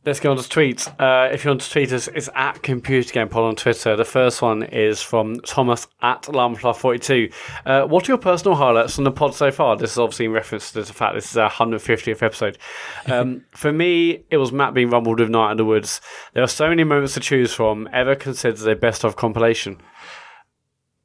Let's 0.06 0.20
go 0.20 0.30
on 0.30 0.36
to 0.36 0.42
tweets. 0.42 0.86
Uh, 1.00 1.32
if 1.32 1.44
you 1.44 1.50
want 1.50 1.62
to 1.62 1.70
tweet 1.70 1.90
us, 1.90 2.08
it's 2.08 2.28
at 2.34 2.62
Computer 2.62 3.10
Game 3.10 3.30
Pod 3.30 3.44
on 3.44 3.56
Twitter. 3.56 3.96
The 3.96 4.04
first 4.04 4.42
one 4.42 4.62
is 4.62 5.00
from 5.00 5.40
Thomas 5.40 5.86
at 6.02 6.24
Alarmfly42. 6.24 7.32
Uh, 7.64 7.86
what 7.86 8.06
are 8.06 8.12
your 8.12 8.18
personal 8.18 8.54
highlights 8.54 8.96
from 8.96 9.04
the 9.04 9.10
pod 9.10 9.34
so 9.34 9.50
far? 9.50 9.78
This 9.78 9.92
is 9.92 9.98
obviously 9.98 10.26
in 10.26 10.32
reference 10.32 10.72
to 10.72 10.82
the 10.82 10.92
fact 10.92 11.14
this 11.14 11.30
is 11.30 11.38
our 11.38 11.50
150th 11.50 12.22
episode. 12.22 12.58
Um, 13.06 13.46
for 13.52 13.72
me, 13.72 14.24
it 14.30 14.36
was 14.36 14.52
Mat 14.52 14.74
being 14.74 14.90
rumbled 14.90 15.20
with 15.20 15.30
Night 15.30 15.52
in 15.52 15.56
the 15.56 15.64
Woods. 15.64 16.02
There 16.34 16.42
are 16.42 16.48
so 16.48 16.68
many 16.68 16.84
moments 16.84 17.14
to 17.14 17.20
choose 17.20 17.54
from. 17.54 17.88
Ever 17.90 18.14
considered 18.14 18.68
a 18.68 18.76
best 18.76 19.04
of 19.04 19.16
compilation? 19.16 19.80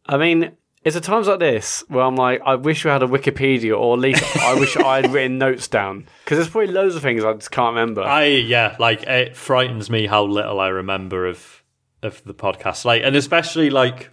I 0.07 0.17
mean, 0.17 0.57
it's 0.83 0.95
at 0.95 1.03
times 1.03 1.27
like 1.27 1.39
this 1.39 1.83
where 1.89 2.03
I'm 2.03 2.15
like, 2.15 2.41
I 2.45 2.55
wish 2.55 2.85
we 2.85 2.91
had 2.91 3.03
a 3.03 3.07
Wikipedia, 3.07 3.77
or 3.77 3.95
at 3.95 3.99
least 3.99 4.37
I 4.37 4.57
wish 4.57 4.77
I 4.77 5.01
had 5.01 5.11
written 5.11 5.37
notes 5.39 5.67
down 5.67 6.07
because 6.23 6.37
there's 6.37 6.49
probably 6.49 6.71
loads 6.71 6.95
of 6.95 7.01
things 7.01 7.23
I 7.23 7.33
just 7.33 7.51
can't 7.51 7.75
remember. 7.75 8.01
I 8.01 8.25
yeah, 8.25 8.75
like 8.79 9.03
it 9.03 9.35
frightens 9.35 9.89
me 9.89 10.07
how 10.07 10.23
little 10.23 10.59
I 10.59 10.69
remember 10.69 11.27
of 11.27 11.63
of 12.01 12.23
the 12.23 12.33
podcast. 12.33 12.85
Like, 12.85 13.03
and 13.03 13.15
especially 13.15 13.69
like, 13.69 14.09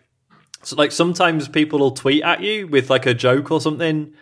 so 0.63 0.77
like 0.77 0.91
sometimes 0.93 1.49
people 1.49 1.79
will 1.79 1.93
tweet 1.93 2.25
at 2.25 2.43
you 2.43 2.67
with 2.67 2.91
like 2.91 3.07
a 3.07 3.15
joke 3.15 3.53
or 3.53 3.61
something, 3.61 4.13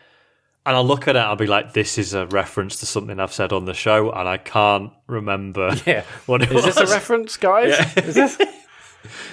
and 0.66 0.76
I'll 0.76 0.86
look 0.86 1.08
at 1.08 1.16
it. 1.16 1.20
I'll 1.20 1.36
be 1.36 1.46
like, 1.46 1.72
"This 1.72 1.96
is 1.96 2.12
a 2.12 2.26
reference 2.26 2.80
to 2.80 2.86
something 2.86 3.18
I've 3.18 3.32
said 3.32 3.52
on 3.54 3.64
the 3.64 3.74
show," 3.74 4.10
and 4.10 4.28
I 4.28 4.36
can't 4.36 4.92
remember. 5.06 5.74
yeah. 5.86 6.02
what 6.26 6.42
it 6.42 6.52
Is 6.52 6.64
this 6.64 6.76
a 6.76 6.86
reference, 6.86 7.38
guys? 7.38 7.96
Is 7.96 8.14
this? 8.14 8.38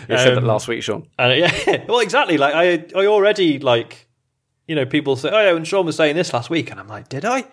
You 0.09 0.17
said 0.17 0.35
that 0.35 0.39
Um, 0.39 0.45
last 0.45 0.67
week, 0.67 0.83
Sean. 0.83 1.07
And 1.17 1.39
yeah, 1.39 1.85
well, 1.87 1.99
exactly. 1.99 2.37
Like 2.37 2.53
I, 2.53 2.85
I 2.99 3.05
already 3.07 3.59
like, 3.59 4.07
you 4.67 4.75
know, 4.75 4.85
people 4.85 5.15
say, 5.15 5.29
"Oh 5.31 5.41
yeah," 5.41 5.55
and 5.55 5.67
Sean 5.67 5.85
was 5.85 5.95
saying 5.95 6.15
this 6.15 6.33
last 6.33 6.49
week, 6.49 6.71
and 6.71 6.79
I'm 6.79 6.87
like, 6.87 7.09
"Did 7.09 7.25
I?" 7.25 7.45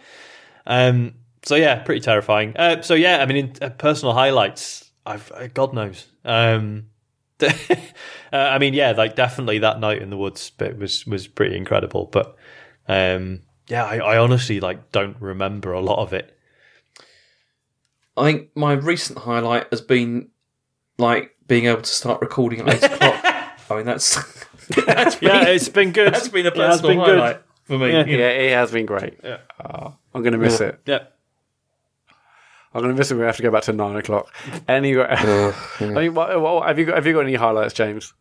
Um. 0.67 1.15
So 1.45 1.55
yeah, 1.55 1.77
pretty 1.83 2.01
terrifying. 2.01 2.57
Uh, 2.57 2.83
so 2.83 2.95
yeah, 2.95 3.19
I 3.19 3.27
mean, 3.27 3.37
in 3.37 3.53
uh, 3.63 3.71
personal 3.71 4.13
highlights, 4.15 4.91
I've 5.07 5.31
uh, 5.33 5.49
God 5.49 5.73
knows. 5.73 6.07
Um. 6.25 6.87
uh, 7.41 7.51
I 8.33 8.59
mean, 8.59 8.75
yeah, 8.75 8.91
like 8.93 9.15
definitely 9.15 9.61
that 9.61 9.79
night 9.79 10.03
in 10.03 10.11
the 10.11 10.17
woods 10.17 10.51
bit 10.51 10.77
was 10.77 11.07
was 11.07 11.29
pretty 11.29 11.57
incredible. 11.57 12.07
But 12.07 12.37
um, 12.89 13.43
yeah, 13.69 13.85
I, 13.85 13.99
I 13.99 14.19
honestly 14.19 14.59
like 14.59 14.91
don't 14.91 15.17
remember 15.21 15.73
a 15.73 15.81
lot 15.81 16.01
of 16.01 16.13
it. 16.13 16.37
I 18.17 18.25
think 18.25 18.49
my 18.57 18.73
recent 18.73 19.21
highlight 19.21 19.69
has 19.71 19.81
been 19.81 20.31
like 20.99 21.37
being 21.49 21.65
able 21.67 21.83
to 21.83 21.91
start 21.91 22.21
recording 22.21 22.61
at 22.61 22.69
eight 22.69 22.83
o'clock. 22.85 23.25
I 23.71 23.77
mean, 23.77 23.85
that's 23.85 24.15
that's 24.87 25.17
been, 25.17 25.29
Yeah, 25.29 25.49
it's 25.49 25.69
been 25.69 25.93
good. 25.93 26.15
that's 26.15 26.29
been 26.29 26.47
a 26.47 26.55
Yeah, 26.55 26.73
it's 26.73 26.81
personal 26.83 27.05
been 27.05 27.17
good. 27.17 27.41
for 27.65 27.79
me. 27.79 27.93
Yeah. 27.93 28.05
you 28.07 28.17
know. 28.17 28.23
Yeah, 28.25 28.29
it 28.31 28.53
has 28.53 28.71
been 28.71 28.87
great. 28.87 29.19
Yeah. 29.25 29.39
Oh, 29.63 29.95
I'm 30.15 30.23
going 30.23 30.33
to 30.33 30.39
miss 30.39 30.61
it. 30.61 30.81
Yeah. 30.87 31.05
I'm 32.75 32.83
going 32.83 32.95
to 32.95 32.99
miss 32.99 33.11
it. 33.11 33.17
We 33.17 33.23
have 33.25 33.37
to 33.39 33.43
go 33.43 33.51
back 33.51 33.63
to 33.65 33.73
nine 33.73 33.97
o'clock. 33.97 34.33
Anyway, 34.69 35.07
I 35.09 35.53
mean, 35.81 36.15
what, 36.15 36.41
what, 36.41 36.67
have 36.69 36.79
you 36.79 36.85
got? 36.85 36.97
Have 36.97 37.07
you 37.07 37.15
got 37.15 37.21
any 37.21 37.35
highlights, 37.35 37.75
James? 37.75 38.13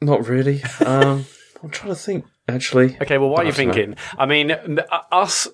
Not 0.00 0.28
really. 0.28 0.62
Um, 0.84 1.24
I'm 1.62 1.70
trying 1.70 1.92
to 1.92 1.98
think. 1.98 2.24
Actually, 2.50 2.96
Okay, 3.02 3.18
well, 3.18 3.28
what 3.28 3.40
are 3.40 3.44
you 3.44 3.48
I 3.48 3.64
know. 3.64 3.72
thinking? 3.74 3.96
I 4.16 4.24
mean, 4.24 4.56
us 5.12 5.48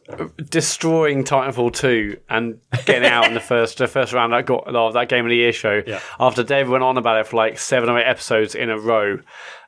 destroying 0.51 1.25
Titanfall 1.25 1.75
two 1.75 2.19
and 2.29 2.59
getting 2.87 3.09
out 3.09 3.27
in 3.27 3.35
the 3.35 3.41
first 3.53 3.79
the 3.79 3.89
first 3.89 4.13
round 4.13 4.33
that 4.33 4.47
got 4.47 4.67
of 4.69 4.93
that 4.95 5.09
game 5.09 5.25
of 5.25 5.31
the 5.31 5.37
year 5.37 5.53
show. 5.53 5.83
Yeah. 5.85 6.01
After 6.21 6.45
Dave 6.45 6.69
went 6.69 6.85
on 6.85 6.97
about 6.97 7.19
it 7.19 7.27
for 7.27 7.37
like 7.37 7.59
seven 7.59 7.89
or 7.89 7.99
eight 7.99 8.05
episodes 8.05 8.55
in 8.55 8.71
a 8.71 8.79
row, 8.79 9.19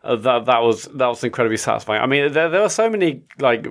uh, 0.05 0.15
that 0.17 0.45
that 0.45 0.63
was 0.63 0.85
that 0.95 1.07
was 1.09 1.25
incredibly 1.25 1.57
satisfying. 1.57 2.01
I 2.01 2.07
mean, 2.07 2.33
there, 2.33 2.49
there 2.49 2.61
were 2.63 2.69
so 2.69 2.89
many 2.89 3.23
like 3.41 3.67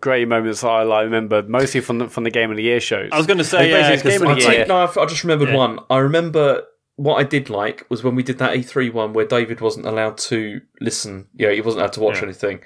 great 0.00 0.26
moments 0.26 0.62
that 0.62 0.68
I 0.68 0.82
like, 0.84 1.04
remember, 1.04 1.42
mostly 1.42 1.80
from 1.82 1.98
the, 1.98 2.08
from 2.08 2.24
the 2.24 2.30
game 2.30 2.50
of 2.50 2.56
the 2.56 2.62
year 2.62 2.80
shows. 2.80 3.10
I 3.12 3.18
was 3.18 3.26
going 3.26 3.38
to 3.38 3.44
say, 3.44 3.68
yeah, 3.70 3.90
basically, 3.90 3.94
it's 3.94 4.02
'cause 4.02 4.12
game 4.18 4.22
of 4.22 4.28
I 4.30 4.34
the 4.40 4.46
take, 4.46 4.56
year. 4.58 4.66
no, 4.66 4.76
I, 4.78 5.02
I 5.02 5.06
just 5.06 5.24
remembered 5.24 5.50
Yeah. 5.50 5.56
one. 5.56 5.78
I 5.90 5.98
remember 5.98 6.62
what 6.96 7.16
I 7.16 7.24
did 7.24 7.50
like 7.50 7.84
was 7.90 8.02
when 8.04 8.14
we 8.14 8.22
did 8.22 8.38
that 8.38 8.54
E3 8.56 8.92
one 8.92 9.12
where 9.12 9.26
David 9.26 9.60
wasn't 9.60 9.86
allowed 9.86 10.16
to 10.18 10.60
listen. 10.80 11.26
Yeah, 11.34 11.50
he 11.50 11.60
wasn't 11.60 11.80
allowed 11.82 11.92
to 11.94 12.00
watch 12.00 12.16
Yeah. 12.18 12.24
anything. 12.24 12.60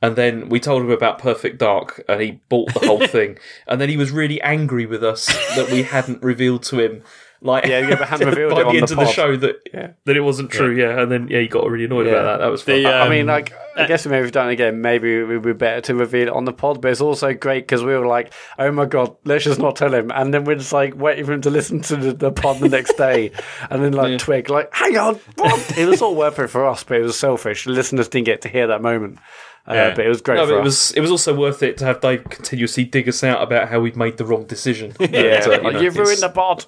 And 0.00 0.16
then 0.16 0.48
we 0.48 0.58
told 0.58 0.82
him 0.82 0.90
about 0.90 1.18
Perfect 1.20 1.58
Dark, 1.58 2.02
and 2.08 2.20
he 2.20 2.40
bought 2.48 2.72
the 2.74 2.86
whole 2.86 3.06
thing. 3.06 3.38
And 3.68 3.80
then 3.80 3.88
he 3.88 3.96
was 3.96 4.10
really 4.10 4.40
angry 4.42 4.84
with 4.86 5.04
us 5.04 5.26
that 5.56 5.70
we 5.70 5.84
hadn't 5.84 6.22
revealed 6.22 6.64
to 6.64 6.80
him, 6.80 7.02
like 7.42 7.66
Yeah, 7.66 7.80
yeah, 7.80 7.96
but 7.96 8.08
hadn't 8.08 8.28
revealed 8.28 8.52
by 8.54 8.60
it 8.60 8.64
the 8.64 8.68
on 8.70 8.76
end 8.76 8.88
the 8.88 8.92
of 9.00 9.06
the 9.06 9.12
show 9.12 9.36
that 9.36 9.56
Yeah. 9.72 9.90
that 10.04 10.16
it 10.16 10.20
wasn't 10.20 10.50
true. 10.50 10.70
Yeah, 10.74 11.00
and 11.00 11.10
then 11.10 11.28
yeah, 11.28 11.40
he 11.40 11.48
got 11.48 11.68
really 11.68 11.84
annoyed 11.84 12.06
Yeah. 12.06 12.12
about 12.12 12.24
that. 12.38 12.44
That 12.44 12.50
was 12.50 12.62
fun. 12.62 12.82
The, 12.82 12.86
I 12.88 13.00
um, 13.02 13.10
mean, 13.10 13.26
like, 13.26 13.52
I 13.76 13.86
guess 13.86 14.06
maybe 14.06 14.22
we've 14.22 14.32
done 14.32 14.48
it 14.48 14.52
again. 14.52 14.80
Maybe 14.80 15.14
it 15.16 15.24
would 15.24 15.42
be 15.42 15.52
better 15.52 15.80
to 15.82 15.94
reveal 15.94 16.28
it 16.28 16.34
on 16.34 16.44
the 16.44 16.52
pod, 16.52 16.80
but 16.80 16.90
it's 16.90 17.00
also 17.00 17.32
great 17.34 17.64
because 17.66 17.82
we 17.82 17.96
were 17.96 18.06
like, 18.06 18.32
oh 18.58 18.70
my 18.70 18.84
god, 18.86 19.16
let's 19.24 19.44
just 19.44 19.58
not 19.60 19.76
tell 19.76 19.92
him. 19.92 20.10
And 20.14 20.32
then 20.32 20.44
we're 20.44 20.56
just 20.56 20.72
like 20.72 20.94
waiting 20.96 21.24
for 21.24 21.32
him 21.32 21.40
to 21.42 21.50
listen 21.50 21.80
to 21.82 21.96
the, 21.96 22.12
the 22.12 22.32
pod 22.32 22.60
the 22.60 22.68
next 22.68 22.96
day. 22.96 23.32
And 23.70 23.82
then, 23.82 23.92
like, 23.92 24.18
twig, 24.18 24.50
like, 24.50 24.72
hang 24.74 24.96
on, 24.98 25.14
what? 25.36 25.78
it 25.78 25.86
was 25.86 26.02
all 26.02 26.14
worth 26.14 26.38
it 26.38 26.48
for 26.48 26.66
us, 26.66 26.84
but 26.84 26.98
it 26.98 27.02
was 27.02 27.18
selfish. 27.18 27.64
The 27.64 27.70
listeners 27.70 28.08
didn't 28.08 28.26
get 28.26 28.42
to 28.42 28.48
hear 28.48 28.66
that 28.68 28.82
moment. 28.82 29.18
Uh, 29.66 29.74
Yeah. 29.74 29.94
But 29.94 30.04
it 30.04 30.08
was 30.08 30.20
great 30.20 30.36
no, 30.36 30.46
for 30.46 30.52
but 30.52 30.56
it 30.56 30.60
us. 30.60 30.64
was 30.64 30.92
it 30.92 31.00
was 31.00 31.10
also 31.10 31.34
worth 31.34 31.62
it 31.62 31.78
to 31.78 31.84
have 31.84 32.00
Dave 32.00 32.24
continuously 32.24 32.84
dig 32.84 33.08
us 33.08 33.22
out 33.24 33.40
about 33.42 33.68
how 33.68 33.80
we'd 33.80 33.96
made 33.96 34.16
the 34.16 34.24
wrong 34.24 34.44
decision. 34.44 34.92
yeah, 35.00 35.06
But, 35.10 35.46
uh, 35.46 35.50
you 35.52 35.60
like, 35.62 35.72
know, 35.74 35.80
you've 35.80 35.96
ruined 35.96 36.20
the 36.20 36.28
pod. 36.28 36.66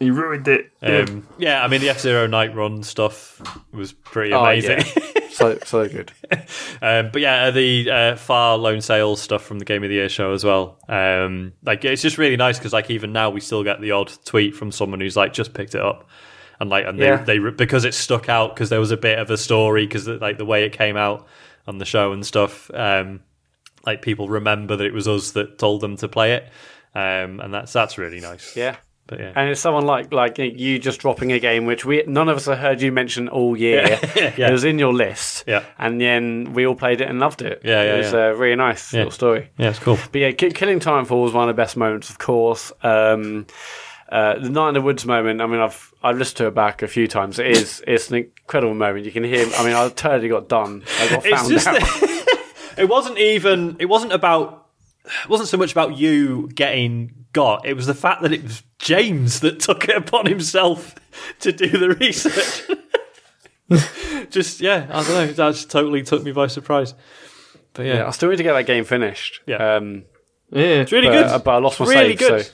You 0.00 0.12
ruined 0.12 0.46
it. 0.48 0.70
Um, 0.82 1.26
yeah, 1.38 1.62
I 1.64 1.68
mean 1.68 1.80
the 1.80 1.88
F 1.90 1.98
Zero 2.00 2.26
Night 2.26 2.54
Run 2.54 2.82
stuff 2.82 3.42
was 3.72 3.92
pretty 3.92 4.32
Oh, 4.32 4.40
amazing. 4.42 4.82
So, 5.30 5.56
so 5.64 5.86
good. 5.88 6.10
um, 6.82 7.10
but 7.12 7.20
yeah, 7.20 7.52
the 7.52 7.88
uh, 7.88 8.16
Far 8.16 8.58
Lone 8.58 8.80
Sails 8.80 9.22
stuff 9.22 9.44
from 9.44 9.60
the 9.60 9.64
Game 9.64 9.84
of 9.84 9.88
the 9.88 9.94
Year 9.94 10.08
show 10.08 10.32
as 10.32 10.42
well. 10.42 10.80
Um, 10.88 11.52
like 11.64 11.84
it's 11.84 12.02
just 12.02 12.18
really 12.18 12.36
nice 12.36 12.58
because 12.58 12.72
like 12.72 12.90
even 12.90 13.12
now 13.12 13.30
we 13.30 13.38
still 13.40 13.62
get 13.62 13.80
the 13.80 13.92
odd 13.92 14.10
tweet 14.24 14.56
from 14.56 14.72
someone 14.72 14.98
who's 14.98 15.16
like 15.16 15.32
just 15.32 15.54
picked 15.54 15.76
it 15.76 15.80
up. 15.80 16.08
And 16.58 16.68
like, 16.70 16.86
and 16.86 16.98
they, 16.98 17.06
Yeah. 17.06 17.22
they 17.22 17.38
because 17.38 17.84
it 17.84 17.94
stuck 17.94 18.28
out 18.28 18.52
because 18.56 18.68
there 18.68 18.80
was 18.80 18.90
a 18.90 18.96
bit 18.96 19.20
of 19.20 19.30
a 19.30 19.36
story 19.36 19.86
because 19.86 20.08
like 20.08 20.38
the 20.38 20.44
way 20.44 20.64
it 20.64 20.72
came 20.72 20.96
out 20.96 21.28
on 21.68 21.78
the 21.78 21.84
show 21.84 22.10
and 22.12 22.26
stuff. 22.26 22.68
Um, 22.74 23.20
like 23.86 24.02
people 24.02 24.28
remember 24.28 24.74
that 24.74 24.86
it 24.86 24.92
was 24.92 25.06
us 25.06 25.30
that 25.32 25.56
told 25.58 25.82
them 25.82 25.96
to 25.98 26.08
play 26.08 26.32
it, 26.32 26.44
um, 26.96 27.38
and 27.38 27.54
that's 27.54 27.72
that's 27.72 27.96
really 27.96 28.18
nice. 28.18 28.56
Yeah. 28.56 28.74
But 29.08 29.18
yeah, 29.20 29.32
And 29.34 29.48
it's 29.50 29.60
someone 29.60 29.86
like 29.86 30.12
like 30.12 30.38
you 30.38 30.78
just 30.78 31.00
dropping 31.00 31.32
a 31.32 31.40
game 31.40 31.64
which 31.66 31.84
we 31.84 32.04
none 32.06 32.28
of 32.28 32.36
us 32.36 32.44
have 32.46 32.58
heard 32.58 32.80
you 32.82 32.92
mention 32.92 33.28
all 33.28 33.56
year. 33.56 33.98
Yeah. 34.14 34.48
It 34.48 34.52
was 34.52 34.64
in 34.64 34.78
your 34.78 34.92
list, 34.92 35.44
Yeah. 35.46 35.64
and 35.78 36.00
then 36.00 36.52
we 36.52 36.66
all 36.66 36.74
played 36.76 37.00
it 37.00 37.08
and 37.08 37.18
loved 37.18 37.40
it. 37.42 37.62
Yeah, 37.64 37.82
yeah, 37.82 37.94
it 37.94 37.98
was 37.98 38.12
yeah. 38.12 38.18
a 38.26 38.34
really 38.34 38.56
nice 38.56 38.92
little 38.92 39.10
story. 39.10 39.50
yeah, 39.58 39.70
it's 39.70 39.78
cool. 39.78 39.98
But 40.12 40.20
yeah, 40.20 40.30
Ki- 40.32 40.50
Killing 40.50 40.78
Titanfall 40.78 41.22
was 41.22 41.32
one 41.32 41.48
of 41.48 41.56
the 41.56 41.60
best 41.60 41.76
moments, 41.76 42.10
of 42.10 42.18
course. 42.18 42.70
Um, 42.82 43.46
uh, 44.10 44.38
the 44.38 44.48
Night 44.50 44.68
in 44.68 44.74
the 44.74 44.80
Woods 44.82 45.04
moment. 45.04 45.40
I 45.40 45.46
mean, 45.46 45.60
I've 45.60 45.92
I've 46.02 46.16
listened 46.18 46.36
to 46.38 46.46
it 46.48 46.54
back 46.54 46.82
a 46.82 46.88
few 46.88 47.06
times. 47.08 47.38
It 47.38 47.46
is 47.48 47.82
it's 47.86 48.10
an 48.10 48.16
incredible 48.16 48.74
moment. 48.74 49.04
You 49.06 49.12
can 49.12 49.24
hear. 49.24 49.46
I 49.56 49.64
mean, 49.64 49.74
I 49.74 49.88
totally 49.88 50.28
got 50.28 50.48
done. 50.48 50.82
I 51.00 51.08
got 51.10 51.26
It's 51.26 51.40
found 51.40 51.50
just 51.50 51.66
out. 51.66 51.82
it 52.78 52.88
wasn't 52.88 53.18
even 53.18 53.76
it 53.80 53.86
wasn't 53.86 54.12
about 54.12 54.66
it 55.04 55.28
wasn't 55.28 55.48
so 55.48 55.56
much 55.56 55.72
about 55.72 55.96
you 55.96 56.48
getting 56.54 57.26
got 57.38 57.64
it 57.66 57.74
was 57.74 57.86
the 57.86 57.94
fact 57.94 58.22
that 58.22 58.32
it 58.32 58.42
was 58.42 58.62
james 58.78 59.40
that 59.40 59.60
took 59.66 59.88
it 59.88 59.96
upon 59.96 60.26
himself 60.26 60.94
to 61.40 61.52
do 61.52 61.68
the 61.68 61.90
research 61.90 62.68
just 64.30 64.60
yeah 64.60 64.86
i 64.90 65.02
don't 65.02 65.08
know 65.10 65.26
that 65.26 65.36
just 65.54 65.70
totally 65.70 66.02
took 66.02 66.22
me 66.24 66.32
by 66.32 66.46
surprise 66.46 66.94
but 67.74 67.86
yeah, 67.86 67.94
yeah, 67.98 68.06
I 68.08 68.10
still 68.10 68.28
need 68.30 68.38
to 68.38 68.42
get 68.42 68.54
that 68.54 68.66
game 68.66 68.84
finished. 68.84 69.40
Yeah. 69.46 69.76
Um, 69.76 70.04
Yeah, 70.50 70.82
it's 70.82 70.90
really 70.90 71.06
but, 71.06 71.12
good 71.12 71.26
uh, 71.26 71.38
but 71.38 71.50
I 71.52 71.58
lost 71.58 71.78
my 71.78 71.86
really 71.86 72.16
save. 72.16 72.18
good 72.18 72.44
So. 72.46 72.52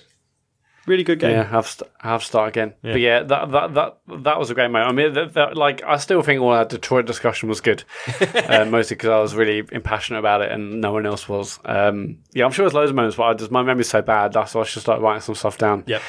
Really 0.86 1.04
good 1.04 1.18
game 1.18 1.30
Yeah, 1.30 1.44
have 1.44 1.66
st- 1.66 1.90
have 2.00 2.22
start 2.22 2.48
again. 2.48 2.74
But 2.82 3.00
yeah, 3.00 3.22
that 3.22 3.50
that 3.52 3.74
that 3.74 3.98
that 4.22 4.38
was 4.38 4.50
a 4.50 4.54
great 4.54 4.70
moment. 4.70 4.90
I 4.90 4.92
mean, 4.92 5.14
that, 5.14 5.34
that, 5.34 5.56
like 5.56 5.82
I 5.82 5.96
still 5.96 6.22
think 6.22 6.40
all 6.40 6.50
our 6.50 6.64
Detroit 6.64 7.06
discussion 7.06 7.48
was 7.48 7.60
good, 7.60 7.84
uh, 8.20 8.64
mostly 8.68 8.96
because 8.96 9.10
I 9.10 9.18
was 9.20 9.34
really 9.34 9.62
impassionate 9.72 10.18
about 10.20 10.42
it 10.42 10.52
and 10.52 10.80
no 10.80 10.92
one 10.92 11.06
else 11.06 11.28
was. 11.28 11.58
Um, 11.64 12.18
yeah, 12.32 12.44
I'm 12.44 12.52
sure 12.52 12.64
there's 12.64 12.74
loads 12.74 12.90
of 12.90 12.96
moments, 12.96 13.16
but 13.16 13.24
I 13.24 13.34
just 13.34 13.50
my 13.50 13.62
memory's 13.62 13.88
so 13.88 14.02
bad. 14.02 14.32
That's 14.32 14.54
why 14.54 14.62
I 14.62 14.64
should 14.64 14.82
start 14.82 15.00
writing 15.00 15.22
some 15.22 15.34
stuff 15.34 15.58
down. 15.58 15.84
yep 15.86 16.02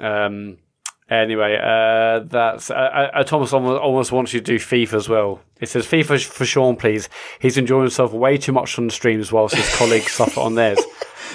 Um, 0.00 0.58
anyway, 1.10 1.58
uh, 1.62 2.20
that's 2.20 2.70
uh, 2.70 3.10
uh, 3.14 3.24
Thomas 3.24 3.52
almost, 3.52 3.80
almost 3.80 4.12
wants 4.12 4.32
you 4.32 4.40
to 4.40 4.44
do 4.44 4.58
FIFA 4.58 4.94
as 4.94 5.08
well. 5.08 5.40
It 5.60 5.68
says 5.68 5.86
FIFA 5.86 6.24
for 6.26 6.44
Sean, 6.44 6.76
please. 6.76 7.08
He's 7.38 7.56
enjoying 7.56 7.82
himself 7.82 8.12
way 8.12 8.36
too 8.38 8.52
much 8.52 8.78
on 8.78 8.86
the 8.86 8.92
streams 8.92 9.32
whilst 9.32 9.54
his 9.54 9.68
colleagues 9.76 10.12
suffer 10.12 10.40
on 10.40 10.54
theirs. 10.54 10.80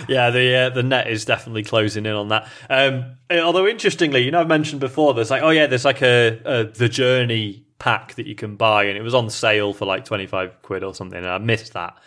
Yeah, 0.08 0.30
the 0.30 0.56
uh, 0.56 0.70
the 0.70 0.84
net 0.84 1.10
is 1.10 1.26
definitely 1.26 1.64
closing 1.64 2.06
in 2.06 2.14
on 2.14 2.30
that. 2.30 2.48
Um, 2.70 3.18
although 3.32 3.68
interestingly, 3.68 4.24
you 4.24 4.32
know, 4.32 4.42
I've 4.42 4.48
mentioned 4.48 4.80
before, 4.80 5.14
there's 5.14 5.32
like, 5.32 5.44
oh 5.44 5.50
yeah, 5.50 5.68
there's 5.68 5.86
like 5.86 6.02
a, 6.02 6.40
a 6.46 6.64
the 6.66 6.90
journey 6.90 7.66
pack 7.80 8.16
that 8.16 8.28
you 8.28 8.36
can 8.36 8.56
buy, 8.56 8.86
and 8.86 8.98
it 8.98 9.02
was 9.02 9.14
on 9.14 9.30
sale 9.30 9.74
for 9.74 9.86
like 9.86 10.06
twenty 10.06 10.28
five 10.28 10.62
quid 10.62 10.84
or 10.84 10.94
something, 10.94 11.18
and 11.18 11.28
I 11.28 11.38
missed 11.38 11.74
that. 11.74 11.98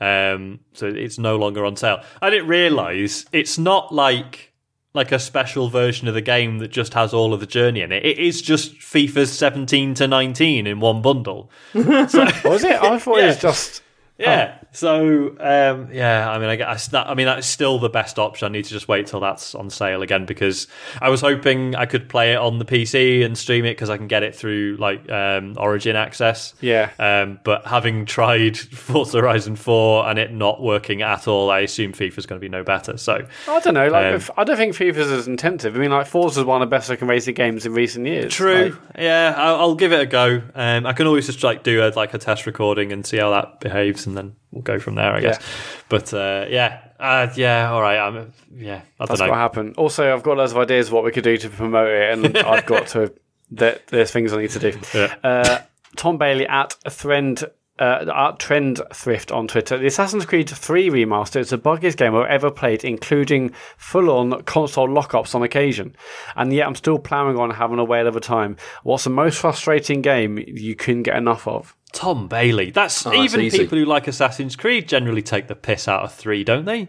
Um, 0.00 0.60
so 0.72 0.86
it's 0.86 1.18
no 1.18 1.36
longer 1.36 1.64
on 1.64 1.76
sale. 1.76 2.02
I 2.20 2.30
didn't 2.30 2.48
realize 2.48 3.24
it's 3.32 3.56
not 3.58 3.94
like 3.94 4.52
like 4.94 5.12
a 5.12 5.18
special 5.18 5.68
version 5.68 6.06
of 6.08 6.14
the 6.14 6.20
game 6.20 6.58
that 6.58 6.68
just 6.68 6.92
has 6.94 7.14
all 7.14 7.32
of 7.32 7.40
the 7.40 7.46
journey 7.46 7.80
in 7.80 7.92
it. 7.92 8.04
It 8.04 8.18
is 8.18 8.42
just 8.42 8.74
FIFA's 8.74 9.32
seventeen 9.32 9.94
to 9.94 10.08
nineteen 10.08 10.66
in 10.66 10.80
one 10.80 11.02
bundle. 11.02 11.50
was 11.74 12.14
it? 12.14 12.82
I 12.82 12.98
thought 12.98 13.18
it 13.18 13.26
was 13.26 13.38
just. 13.40 13.82
Yeah. 14.22 14.58
So 14.74 15.36
um, 15.38 15.88
yeah, 15.92 16.30
I 16.30 16.38
mean, 16.38 16.48
I 16.48 16.56
guess 16.56 16.92
I 16.94 17.12
mean 17.14 17.26
that's 17.26 17.46
still 17.46 17.78
the 17.78 17.90
best 17.90 18.18
option. 18.18 18.46
I 18.46 18.48
need 18.48 18.64
to 18.64 18.70
just 18.70 18.88
wait 18.88 19.06
till 19.06 19.20
that's 19.20 19.54
on 19.54 19.68
sale 19.68 20.00
again 20.00 20.24
because 20.24 20.66
I 21.00 21.10
was 21.10 21.20
hoping 21.20 21.74
I 21.74 21.84
could 21.84 22.08
play 22.08 22.32
it 22.32 22.36
on 22.38 22.58
the 22.58 22.64
PC 22.64 23.22
and 23.24 23.36
stream 23.36 23.66
it 23.66 23.72
because 23.72 23.90
I 23.90 23.98
can 23.98 24.06
get 24.08 24.22
it 24.22 24.34
through 24.34 24.76
like 24.80 25.10
um, 25.10 25.54
Origin 25.58 25.94
access. 25.94 26.54
Yeah. 26.62 26.90
Um, 26.98 27.38
but 27.44 27.66
having 27.66 28.06
tried 28.06 28.56
Forza 28.82 29.18
Horizon 29.20 29.56
Four 29.56 30.08
and 30.08 30.18
it 30.18 30.32
not 30.32 30.62
working 30.62 31.02
at 31.02 31.28
all, 31.28 31.50
I 31.50 31.60
assume 31.60 31.92
FIFA's 31.92 32.24
going 32.24 32.40
to 32.40 32.44
be 32.44 32.48
no 32.48 32.64
better. 32.64 32.96
So 32.96 33.26
I 33.48 33.60
don't 33.60 33.74
know. 33.74 33.88
Like, 33.88 34.06
Um, 34.06 34.14
if, 34.14 34.30
I 34.38 34.44
don't 34.44 34.56
think 34.56 34.74
FIFA's 34.74 35.10
as 35.10 35.28
intensive. 35.28 35.76
I 35.76 35.78
mean, 35.78 35.90
like 35.90 36.06
Forza's 36.06 36.44
one 36.44 36.62
of 36.62 36.70
the 36.70 36.74
best 36.74 36.88
looking 36.88 37.08
racing 37.08 37.34
games 37.34 37.66
in 37.66 37.74
recent 37.74 38.06
years. 38.06 38.32
True. 38.32 38.70
Like, 38.70 38.74
yeah, 38.98 39.34
I'll, 39.36 39.56
I'll 39.56 39.74
give 39.74 39.92
it 39.92 40.00
a 40.00 40.06
go. 40.06 40.40
Um, 40.54 40.86
I 40.86 40.94
can 40.94 41.06
always 41.06 41.26
just 41.26 41.42
like 41.42 41.62
do 41.62 41.82
a 41.86 41.88
like 41.90 42.14
a 42.14 42.18
test 42.18 42.46
recording 42.46 42.90
and 42.90 43.04
see 43.04 43.18
how 43.18 43.30
that 43.30 43.60
behaves, 43.60 44.06
and 44.12 44.18
then 44.18 44.36
we'll 44.50 44.62
go 44.62 44.78
from 44.78 44.94
there. 44.94 45.12
I 45.12 45.20
guess. 45.20 45.42
But 45.88 46.12
uh, 46.12 46.46
yeah, 46.48 46.80
uh, 47.00 47.28
yeah, 47.34 47.70
all 47.70 47.80
right. 47.80 47.98
I'm 47.98 48.32
yeah. 48.54 48.82
I 49.00 49.06
that's 49.06 49.20
don't 49.20 49.28
what 49.30 49.34
know. 49.34 49.40
happened. 49.40 49.76
Also, 49.76 50.12
I've 50.12 50.22
got 50.22 50.36
loads 50.36 50.52
of 50.52 50.58
ideas 50.58 50.90
what 50.90 51.04
we 51.04 51.10
could 51.12 51.24
do 51.24 51.36
to 51.38 51.48
promote 51.48 51.88
it, 51.88 52.12
and 52.12 52.38
I've 52.46 52.66
got 52.66 52.88
to. 52.88 53.12
There, 53.50 53.78
there's 53.88 54.10
things 54.10 54.32
I 54.32 54.40
need 54.40 54.50
to 54.50 54.58
do. 54.58 54.78
Yeah. 54.94 55.14
Uh, 55.22 55.62
Tom 55.96 56.18
Bailey 56.18 56.46
at 56.46 56.74
Trend. 56.88 57.44
Uh, 57.78 58.32
Trend 58.38 58.80
Thrift 58.94 59.32
on 59.32 59.48
Twitter. 59.48 59.76
The 59.76 59.86
Assassin's 59.86 60.26
Creed 60.26 60.48
3 60.48 60.90
remaster 60.90 61.40
is 61.40 61.50
the 61.50 61.58
buggiest 61.58 61.96
game 61.96 62.14
I've 62.14 62.28
ever 62.30 62.50
played, 62.50 62.84
including 62.84 63.52
full 63.76 64.10
on 64.10 64.42
console 64.42 64.86
lockups 64.86 65.34
on 65.34 65.42
occasion. 65.42 65.96
And 66.36 66.52
yet 66.52 66.68
I'm 66.68 66.76
still 66.76 66.98
ploughing 66.98 67.38
on 67.38 67.50
having 67.50 67.80
a 67.80 67.84
whale 67.84 68.06
of 68.06 68.14
a 68.14 68.20
time. 68.20 68.56
What's 68.84 69.04
the 69.04 69.10
most 69.10 69.38
frustrating 69.38 70.00
game 70.00 70.38
you 70.38 70.76
couldn't 70.76 71.04
get 71.04 71.16
enough 71.16 71.48
of? 71.48 71.74
Tom 71.92 72.28
Bailey. 72.28 72.70
That's 72.70 73.06
Oh, 73.06 73.12
even 73.12 73.40
easy. 73.40 73.58
people 73.58 73.78
who 73.78 73.84
like 73.84 74.06
Assassin's 74.08 74.56
Creed 74.56 74.88
generally 74.88 75.22
take 75.22 75.46
the 75.48 75.54
piss 75.54 75.86
out 75.88 76.02
of 76.02 76.14
three, 76.14 76.42
don't 76.44 76.64
they? 76.64 76.88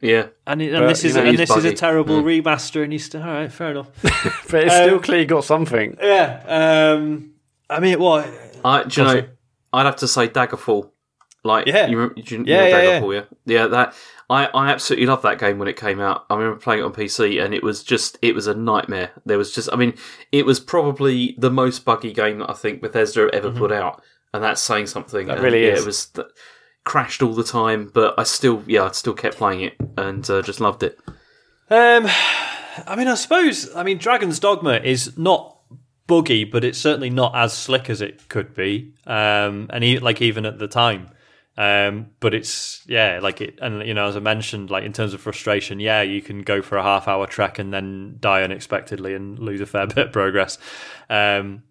Yeah. 0.00 0.28
And, 0.46 0.60
it, 0.62 0.72
and 0.72 0.82
But, 0.84 0.88
this 0.88 1.04
is 1.04 1.16
know, 1.16 1.24
and 1.24 1.38
this 1.38 1.50
is 1.50 1.64
a 1.64 1.68
buggy. 1.68 1.74
terrible 1.76 2.20
hmm. 2.20 2.26
remaster, 2.26 2.82
and 2.84 2.92
he's 2.92 3.04
still 3.06 3.22
all 3.22 3.28
right. 3.28 3.50
Fair 3.52 3.70
enough. 3.72 3.90
But 4.50 4.64
it's 4.64 4.74
still 4.74 4.94
um, 4.96 5.02
clearly 5.02 5.24
got 5.26 5.44
something. 5.44 5.96
yeah. 6.00 6.92
Um. 6.94 7.32
I 7.68 7.80
mean, 7.80 7.98
what? 7.98 8.28
I, 8.64 8.84
do 8.84 9.00
you 9.00 9.06
know, 9.06 9.28
I'd 9.72 9.86
have 9.86 9.96
to 9.96 10.08
say 10.08 10.28
Daggerfall. 10.28 10.90
Like, 11.42 11.66
Yeah. 11.66 11.86
you, 11.88 12.10
do 12.14 12.36
you, 12.36 12.44
Yeah, 12.46 12.56
know 12.60 12.66
yeah, 12.66 12.82
yeah. 12.82 13.00
Daggerfall, 13.00 13.14
yeah. 13.14 13.24
yeah, 13.54 13.66
That 13.68 13.94
I, 14.28 14.46
I 14.46 14.70
absolutely 14.70 15.06
loved 15.06 15.22
that 15.22 15.38
game 15.38 15.58
when 15.58 15.68
it 15.68 15.76
came 15.76 16.00
out. 16.00 16.26
I 16.28 16.34
remember 16.34 16.58
playing 16.58 16.80
it 16.80 16.84
on 16.84 16.92
PC, 16.92 17.42
and 17.42 17.54
it 17.54 17.62
was 17.62 17.84
just, 17.84 18.18
it 18.22 18.34
was 18.34 18.46
a 18.46 18.54
nightmare. 18.54 19.10
There 19.24 19.38
was 19.38 19.54
just, 19.54 19.68
I 19.72 19.76
mean, 19.76 19.94
it 20.32 20.44
was 20.44 20.58
probably 20.58 21.36
the 21.38 21.50
most 21.50 21.84
buggy 21.84 22.12
game 22.12 22.38
that 22.38 22.50
I 22.50 22.54
think 22.54 22.82
Bethesda 22.82 23.30
ever 23.32 23.52
put 23.52 23.70
out, 23.70 24.02
and 24.34 24.42
that's 24.42 24.60
saying 24.60 24.88
something. 24.88 25.28
That 25.28 25.40
really 25.40 25.64
yeah, 25.64 25.72
is. 25.74 25.82
It 25.82 25.86
was, 25.86 26.06
th- 26.06 26.26
crashed 26.86 27.20
all 27.20 27.34
the 27.34 27.44
time, 27.44 27.90
but 27.92 28.14
I 28.16 28.22
still, 28.22 28.62
yeah, 28.66 28.84
I 28.84 28.92
still 28.92 29.12
kept 29.12 29.36
playing 29.36 29.60
it 29.60 29.74
and 29.98 30.28
uh, 30.30 30.40
just 30.40 30.60
loved 30.60 30.82
it. 30.82 30.98
Um, 31.68 32.06
I 32.86 32.94
mean, 32.96 33.08
I 33.08 33.14
suppose. 33.14 33.74
I 33.74 33.82
mean, 33.82 33.98
Dragon's 33.98 34.38
Dogma 34.38 34.80
is 34.82 35.18
not 35.18 35.58
buggy, 36.06 36.44
but 36.44 36.64
it's 36.64 36.78
certainly 36.78 37.10
not 37.10 37.34
as 37.36 37.52
slick 37.52 37.90
as 37.90 38.00
it 38.00 38.28
could 38.28 38.54
be. 38.54 38.94
Um, 39.04 39.68
and 39.70 39.84
e- 39.84 39.98
like 39.98 40.22
even 40.22 40.46
at 40.46 40.58
the 40.58 40.68
time. 40.68 41.10
Um, 41.58 42.10
but 42.20 42.34
it's 42.34 42.84
yeah, 42.86 43.18
like 43.22 43.40
it, 43.40 43.58
and 43.62 43.86
you 43.86 43.94
know, 43.94 44.06
as 44.06 44.16
I 44.16 44.20
mentioned, 44.20 44.68
like 44.70 44.84
in 44.84 44.92
terms 44.92 45.14
of 45.14 45.20
frustration, 45.22 45.80
yeah, 45.80 46.02
you 46.02 46.20
can 46.20 46.42
go 46.42 46.60
for 46.60 46.76
a 46.76 46.82
half 46.82 47.08
hour 47.08 47.26
trek 47.26 47.58
and 47.58 47.72
then 47.72 48.16
die 48.20 48.42
unexpectedly 48.42 49.14
and 49.14 49.38
lose 49.38 49.60
a 49.62 49.66
fair 49.66 49.86
bit 49.86 49.98
of 50.08 50.12
progress. 50.12 50.58
Um, 51.08 51.62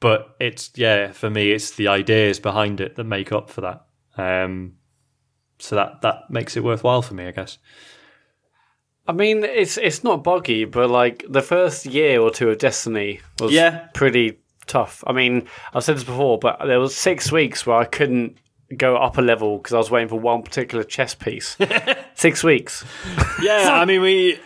but 0.00 0.34
it's 0.40 0.70
yeah, 0.76 1.12
for 1.12 1.28
me, 1.28 1.52
it's 1.52 1.72
the 1.72 1.88
ideas 1.88 2.40
behind 2.40 2.80
it 2.80 2.96
that 2.96 3.04
make 3.04 3.32
up 3.32 3.50
for 3.50 3.60
that. 3.60 3.84
Um, 4.16 4.74
so 5.58 5.76
that 5.76 6.00
that 6.02 6.30
makes 6.30 6.56
it 6.56 6.64
worthwhile 6.64 7.02
for 7.02 7.14
me, 7.14 7.26
I 7.26 7.30
guess. 7.32 7.58
I 9.06 9.12
mean, 9.12 9.44
it's 9.44 9.76
it's 9.76 10.02
not 10.02 10.24
buggy, 10.24 10.64
but 10.64 10.88
like 10.88 11.22
the 11.28 11.42
first 11.42 11.84
year 11.84 12.20
or 12.20 12.30
two 12.30 12.48
of 12.48 12.58
Destiny 12.58 13.20
was 13.38 13.52
Yeah. 13.52 13.88
pretty 13.92 14.38
tough. 14.66 15.04
I 15.06 15.12
mean, 15.12 15.46
I've 15.74 15.84
said 15.84 15.96
this 15.96 16.04
before, 16.04 16.38
but 16.38 16.60
there 16.64 16.80
was 16.80 16.96
six 16.96 17.30
weeks 17.30 17.66
where 17.66 17.76
I 17.76 17.84
couldn't 17.84 18.38
go 18.76 18.96
up 18.96 19.18
a 19.18 19.22
level 19.22 19.58
because 19.58 19.74
I 19.74 19.78
was 19.78 19.90
waiting 19.90 20.08
for 20.08 20.18
one 20.18 20.42
particular 20.42 20.84
chess 20.84 21.14
piece. 21.14 21.56
six 22.14 22.42
weeks. 22.42 22.84
Yeah, 23.42 23.70
I 23.72 23.84
mean, 23.84 24.00
we 24.00 24.38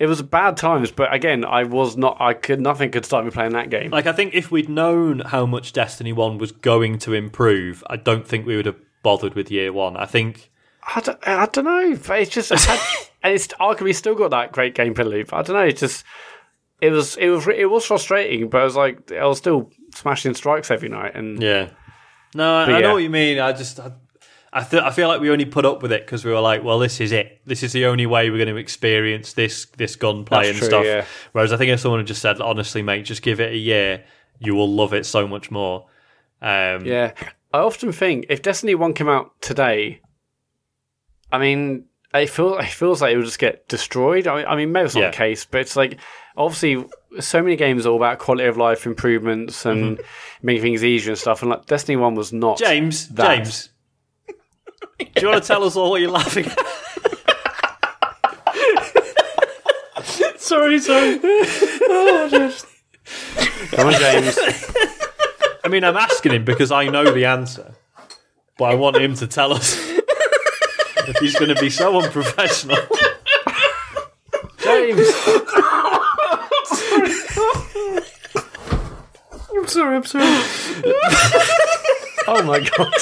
It 0.00 0.06
was 0.06 0.22
bad 0.22 0.56
times, 0.56 0.90
but 0.90 1.12
again, 1.12 1.44
I 1.44 1.64
was 1.64 1.98
not. 1.98 2.16
I 2.20 2.32
could 2.32 2.58
nothing 2.58 2.90
could 2.90 3.04
stop 3.04 3.22
me 3.22 3.30
playing 3.30 3.52
that 3.52 3.68
game. 3.68 3.90
Like, 3.90 4.06
I 4.06 4.12
think 4.12 4.34
if 4.34 4.50
we'd 4.50 4.70
known 4.70 5.18
how 5.20 5.44
much 5.44 5.74
Destiny 5.74 6.10
1 6.10 6.38
was 6.38 6.52
going 6.52 6.98
to 7.00 7.12
improve, 7.12 7.84
I 7.86 7.96
don't 7.96 8.26
think 8.26 8.46
we 8.46 8.56
would 8.56 8.64
have 8.64 8.80
bothered 9.02 9.34
with 9.34 9.50
year 9.50 9.74
one. 9.74 9.98
I 9.98 10.06
think, 10.06 10.50
I 10.96 11.00
don't, 11.00 11.18
I 11.28 11.44
don't 11.44 11.66
know. 11.66 11.98
But 12.06 12.20
it's 12.20 12.30
just, 12.30 12.50
it 12.50 12.66
and 13.22 13.34
it's 13.34 13.48
arguably 13.48 13.94
still 13.94 14.14
got 14.14 14.30
that 14.30 14.52
great 14.52 14.74
gameplay 14.74 15.04
loop. 15.04 15.34
I 15.34 15.42
don't 15.42 15.56
know. 15.56 15.64
It's 15.64 15.80
just, 15.80 16.02
it 16.80 16.90
was, 16.90 17.18
it 17.18 17.28
was, 17.28 17.46
it 17.48 17.68
was 17.68 17.84
frustrating, 17.84 18.48
but 18.48 18.62
I 18.62 18.64
was 18.64 18.76
like, 18.76 19.12
I 19.12 19.26
was 19.26 19.36
still 19.36 19.70
smashing 19.94 20.32
strikes 20.32 20.70
every 20.70 20.88
night, 20.88 21.14
and 21.14 21.42
yeah. 21.42 21.68
No, 22.34 22.54
I, 22.54 22.66
But 22.66 22.74
I 22.74 22.78
yeah. 22.78 22.86
know 22.86 22.92
what 22.94 23.02
you 23.02 23.10
mean. 23.10 23.38
I 23.38 23.52
just, 23.52 23.80
I, 23.80 23.92
I, 24.52 24.62
th- 24.62 24.82
I 24.82 24.90
feel 24.90 25.08
like 25.08 25.20
we 25.20 25.30
only 25.30 25.44
put 25.44 25.64
up 25.64 25.82
with 25.82 25.92
it 25.92 26.04
because 26.06 26.24
we 26.24 26.32
were 26.32 26.40
like, 26.40 26.62
well, 26.64 26.78
this 26.78 27.00
is 27.00 27.12
it. 27.12 27.40
This 27.46 27.62
is 27.62 27.72
the 27.72 27.86
only 27.86 28.06
way 28.06 28.30
we're 28.30 28.36
going 28.44 28.48
to 28.54 28.56
experience 28.60 29.32
this 29.34 29.66
this 29.76 29.96
gunplay 29.96 30.38
That's 30.46 30.48
and 30.50 30.58
true, 30.58 30.68
stuff. 30.68 30.84
yeah. 30.84 31.04
Whereas 31.32 31.52
I 31.52 31.56
think 31.56 31.70
if 31.70 31.80
someone 31.80 32.00
had 32.00 32.06
just 32.06 32.22
said, 32.22 32.40
honestly, 32.40 32.82
mate, 32.82 33.02
just 33.04 33.22
give 33.22 33.40
it 33.40 33.52
a 33.52 33.56
year, 33.56 34.04
you 34.38 34.54
will 34.54 34.68
love 34.72 34.92
it 34.94 35.06
so 35.06 35.26
much 35.28 35.50
more. 35.50 35.86
Um, 36.42 36.84
yeah. 36.84 37.12
I 37.52 37.58
often 37.58 37.92
think 37.92 38.26
if 38.28 38.42
Destiny 38.42 38.74
One 38.74 38.94
came 38.94 39.08
out 39.08 39.32
today, 39.40 40.00
I 41.32 41.38
mean, 41.38 41.86
it 42.14 42.28
feels 42.30 42.58
it 42.64 42.70
feels 42.70 43.02
like 43.02 43.12
it 43.12 43.16
would 43.16 43.26
just 43.26 43.38
get 43.38 43.68
destroyed. 43.68 44.26
I 44.26 44.36
mean, 44.36 44.46
I 44.46 44.56
mean 44.56 44.72
maybe 44.72 44.86
it's 44.86 44.94
not 44.94 45.00
Yeah. 45.02 45.10
the 45.10 45.16
case, 45.16 45.44
but 45.44 45.60
it's 45.60 45.76
like 45.76 45.98
obviously 46.36 46.84
so 47.18 47.42
many 47.42 47.56
games 47.56 47.86
are 47.86 47.90
all 47.90 47.96
about 47.96 48.18
quality 48.18 48.48
of 48.48 48.56
life 48.56 48.86
improvements 48.86 49.64
and 49.66 49.98
Mm-hmm. 49.98 50.46
making 50.46 50.62
things 50.62 50.84
easier 50.84 51.10
and 51.12 51.18
stuff. 51.18 51.42
And 51.42 51.50
like 51.50 51.66
Destiny 51.66 51.96
One 51.96 52.14
was 52.14 52.32
not. 52.32 52.58
James, 52.58 53.08
That. 53.08 53.36
James, 53.36 53.68
do 54.28 54.34
you 55.22 55.28
want 55.28 55.42
to 55.42 55.46
tell 55.46 55.64
us 55.64 55.76
all 55.76 55.90
what 55.90 56.00
you're 56.00 56.10
laughing 56.10 56.46
at? 56.46 56.58
Sorry, 60.36 60.78
sorry. 60.80 61.18
Come 61.20 61.30
on, 63.86 63.92
James. 63.94 64.36
I 65.62 65.68
mean, 65.68 65.84
I'm 65.84 65.96
asking 65.96 66.32
him 66.32 66.44
because 66.44 66.72
I 66.72 66.88
know 66.88 67.12
the 67.12 67.26
answer, 67.26 67.72
but 68.58 68.64
I 68.64 68.74
want 68.74 68.96
him 68.96 69.14
to 69.16 69.28
tell 69.28 69.52
us 69.52 69.78
if 71.06 71.16
he's 71.20 71.38
going 71.38 71.54
to 71.54 71.60
be 71.60 71.70
so 71.70 72.00
unprofessional. 72.02 72.78
James. 74.58 75.06
Sorry, 79.70 79.96
I'm 79.96 80.04
sorry. 80.04 80.24
Oh 82.26 82.42
my 82.44 82.60
god. 82.60 82.92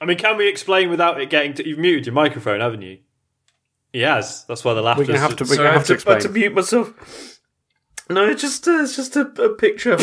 I 0.00 0.04
mean, 0.04 0.18
can 0.18 0.36
we 0.36 0.48
explain 0.48 0.90
without 0.90 1.20
it 1.20 1.30
getting 1.30 1.54
to? 1.54 1.66
You've 1.66 1.78
muted 1.78 2.06
your 2.06 2.14
microphone, 2.14 2.60
haven't 2.60 2.82
you? 2.82 2.98
He 3.92 4.00
has. 4.00 4.44
That's 4.46 4.64
why 4.64 4.74
the 4.74 4.82
laughter. 4.82 5.02
We're 5.02 5.06
gonna 5.06 5.18
have 5.20 5.36
to. 5.36 5.44
We're 5.44 5.54
Sorry, 5.54 5.56
gonna 5.58 5.68
I 5.70 5.72
have 5.78 5.88
have 5.88 5.98
to 5.98 6.04
to, 6.04 6.10
I 6.10 6.12
had 6.14 6.18
explain. 6.18 6.34
to 6.34 6.38
mute 6.40 6.54
myself. 6.54 7.38
No, 8.10 8.26
it's 8.28 8.42
just 8.42 8.68
uh, 8.68 8.82
it's 8.82 8.94
just 8.96 9.16
a, 9.16 9.22
a 9.42 9.54
picture 9.54 9.96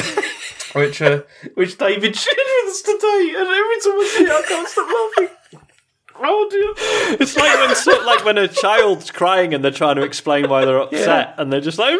which 0.74 1.02
uh, 1.02 1.22
which 1.54 1.78
David 1.78 2.16
shared 2.16 2.38
with 2.38 2.72
us 2.72 2.82
today, 2.82 3.34
and 3.38 3.48
every 3.48 3.80
time 3.80 4.00
I 4.00 4.14
see 4.18 4.24
it, 4.24 4.32
I 4.32 4.42
can't 4.48 4.68
stop 4.68 4.88
laughing. 4.90 5.63
Oh 6.16 6.48
dear! 6.50 7.18
It's 7.20 7.36
like 7.36 7.60
when 7.60 7.76
so, 7.76 8.04
like 8.06 8.26
when 8.26 8.38
a 8.38 8.48
child's 8.48 9.12
crying 9.12 9.54
and 9.54 9.64
they're 9.64 9.72
trying 9.72 9.96
to 9.98 10.04
explain 10.04 10.50
why 10.50 10.66
they're 10.66 10.80
upset, 10.80 11.36
and 11.38 11.52
they're 11.52 11.62
just 11.62 11.80
like. 11.80 12.00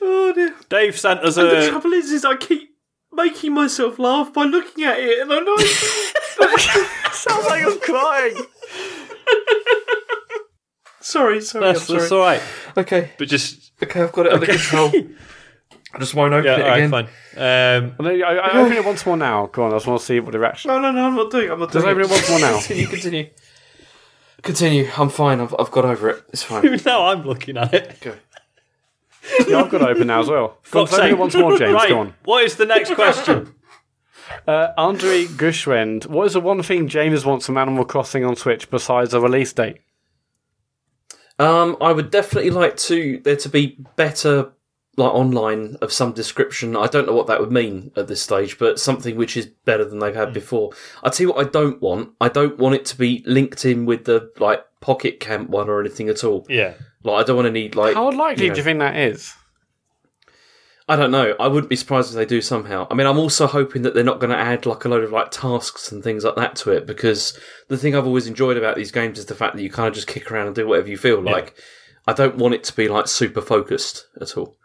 Oh 0.00 0.32
dear! 0.34 0.54
Dave 0.68 0.98
sent 0.98 1.20
us 1.20 1.36
And 1.36 1.50
the 1.50 1.68
trouble 1.68 1.92
is, 1.92 2.10
is 2.10 2.24
I 2.24 2.36
keep 2.36 2.70
making 3.12 3.52
myself 3.52 3.98
laugh 3.98 4.32
by 4.32 4.44
looking 4.44 4.84
at 4.84 4.98
it, 4.98 5.18
and 5.20 5.32
I'm 5.32 5.44
know. 5.44 5.56
Sounds 7.12 7.44
like 7.46 7.64
I'm 7.64 7.78
crying. 7.80 8.36
sorry, 11.00 11.40
sorry, 11.40 11.64
That's, 11.66 11.90
I'm 11.90 11.98
that's 11.98 12.12
all 12.12 12.20
right, 12.20 12.40
Okay, 12.76 13.10
but 13.18 13.28
just 13.28 13.72
okay, 13.82 14.02
I've 14.02 14.12
got 14.12 14.26
it 14.26 14.32
under 14.32 14.46
control. 14.46 14.90
I 15.94 15.98
just 15.98 16.14
won't 16.14 16.32
open 16.32 16.46
yeah, 16.46 16.56
it 16.56 16.62
all 16.62 16.68
right, 16.68 16.76
again. 16.82 16.90
fine. 16.90 17.04
Um, 17.84 17.94
Well, 17.98 18.16
no, 18.16 18.24
I, 18.24 18.34
I 18.34 18.58
open 18.58 18.72
it 18.72 18.84
once 18.84 19.04
more 19.04 19.16
now. 19.16 19.46
Go 19.46 19.64
on, 19.64 19.72
I 19.72 19.76
just 19.76 19.86
want 19.86 20.00
to 20.00 20.06
see 20.06 20.20
what 20.20 20.32
the 20.32 20.38
reaction. 20.38 20.68
No, 20.70 20.80
no, 20.80 20.90
no, 20.90 21.06
I'm 21.06 21.14
not 21.14 21.30
doing. 21.30 21.48
it, 21.48 21.50
I'm 21.52 21.58
not 21.60 21.70
doing. 21.70 21.84
Just 21.84 21.94
doing 21.94 21.98
open 21.98 22.10
it 22.10 22.10
once 22.10 22.30
more 22.30 22.40
now. 22.40 22.58
Continue, 22.60 22.86
continue, 22.86 23.30
continue. 24.42 24.88
I'm 24.96 25.08
fine. 25.10 25.40
I've, 25.40 25.54
I've 25.58 25.70
got 25.70 25.84
over 25.84 26.08
it. 26.10 26.24
It's 26.30 26.42
fine. 26.42 26.80
now 26.86 27.06
I'm 27.06 27.24
looking 27.24 27.56
at 27.58 27.74
it. 27.74 28.00
Go. 28.00 28.14
Yeah, 29.46 29.58
I've 29.62 29.70
got 29.70 29.78
to 29.78 29.88
open 29.88 30.06
now 30.08 30.20
as 30.20 30.28
well. 30.28 30.58
Go 30.70 30.80
on, 30.80 30.88
open 30.88 31.06
it 31.10 31.18
once 31.18 31.34
more, 31.36 31.56
James. 31.58 31.74
Right, 31.74 31.88
Go 31.90 31.98
on. 32.00 32.14
what 32.24 32.44
is 32.44 32.56
the 32.56 32.66
next 32.66 32.94
question? 32.94 33.54
Uh, 34.48 34.68
Andre 34.78 35.24
Gushwend, 35.26 36.06
what 36.06 36.26
is 36.26 36.32
the 36.32 36.40
one 36.40 36.62
thing 36.62 36.88
James 36.88 37.24
wants 37.24 37.46
from 37.46 37.58
Animal 37.58 37.84
Crossing 37.84 38.24
on 38.24 38.34
Switch 38.34 38.70
besides 38.70 39.12
a 39.14 39.20
release 39.20 39.52
date? 39.52 39.76
Um, 41.38 41.76
I 41.80 41.92
would 41.92 42.10
definitely 42.10 42.50
like 42.50 42.76
to 42.78 43.20
there 43.24 43.36
to 43.36 43.48
be 43.48 43.78
better 43.96 44.52
like 44.96 45.12
online 45.12 45.76
of 45.80 45.92
some 45.92 46.12
description. 46.12 46.76
I 46.76 46.86
don't 46.86 47.06
know 47.06 47.14
what 47.14 47.26
that 47.28 47.40
would 47.40 47.52
mean 47.52 47.92
at 47.96 48.08
this 48.08 48.22
stage, 48.22 48.58
but 48.58 48.78
something 48.78 49.16
which 49.16 49.36
is 49.36 49.46
better 49.46 49.84
than 49.84 49.98
they've 49.98 50.14
had 50.14 50.28
hmm. 50.28 50.34
before. 50.34 50.70
I 51.02 51.10
tell 51.10 51.26
you 51.26 51.32
what, 51.32 51.46
I 51.46 51.48
don't 51.48 51.80
want. 51.80 52.10
I 52.20 52.28
don't 52.28 52.58
want 52.58 52.74
it 52.74 52.84
to 52.86 52.98
be 52.98 53.22
linked 53.26 53.64
in 53.64 53.86
with 53.86 54.04
the 54.04 54.30
like 54.38 54.64
Pocket 54.80 55.20
Camp 55.20 55.48
one 55.48 55.68
or 55.68 55.80
anything 55.80 56.08
at 56.08 56.24
all. 56.24 56.46
yeah, 56.48 56.74
Like 57.04 57.22
I 57.22 57.26
don't 57.26 57.36
want 57.36 57.48
any 57.48 57.70
like. 57.70 57.94
How 57.94 58.10
likely 58.10 58.44
you 58.44 58.50
know- 58.50 58.54
do 58.54 58.60
you 58.60 58.64
think 58.64 58.78
that 58.80 58.96
is? 58.96 59.34
I 60.88 60.96
don't 60.96 61.12
know. 61.12 61.34
I 61.38 61.46
wouldn't 61.46 61.70
be 61.70 61.76
surprised 61.76 62.10
if 62.10 62.16
they 62.16 62.26
do 62.26 62.42
somehow. 62.42 62.88
I 62.90 62.94
mean, 62.94 63.06
I'm 63.06 63.18
also 63.18 63.46
hoping 63.46 63.82
that 63.82 63.94
they're 63.94 64.02
not 64.02 64.18
going 64.18 64.32
to 64.32 64.36
add 64.36 64.66
like 64.66 64.84
a 64.84 64.88
load 64.88 65.04
of 65.04 65.12
like 65.12 65.30
tasks 65.30 65.92
and 65.92 66.02
things 66.02 66.24
like 66.24 66.34
that 66.34 66.56
to 66.56 66.72
it 66.72 66.86
because 66.86 67.38
the 67.68 67.78
thing 67.78 67.94
I've 67.94 68.06
always 68.06 68.26
enjoyed 68.26 68.56
about 68.56 68.74
these 68.74 68.90
games 68.90 69.18
is 69.18 69.26
the 69.26 69.34
fact 69.34 69.54
that 69.54 69.62
you 69.62 69.70
kind 69.70 69.88
of 69.88 69.94
just 69.94 70.08
kick 70.08 70.30
around 70.30 70.48
and 70.48 70.56
do 70.56 70.66
whatever 70.66 70.88
you 70.88 70.98
feel 70.98 71.22
like. 71.22 71.54
I 72.06 72.12
don't 72.12 72.36
want 72.36 72.54
it 72.54 72.64
to 72.64 72.74
be 72.74 72.88
like 72.88 73.06
super 73.06 73.40
focused 73.40 74.08
at 74.20 74.36
all. 74.36 74.56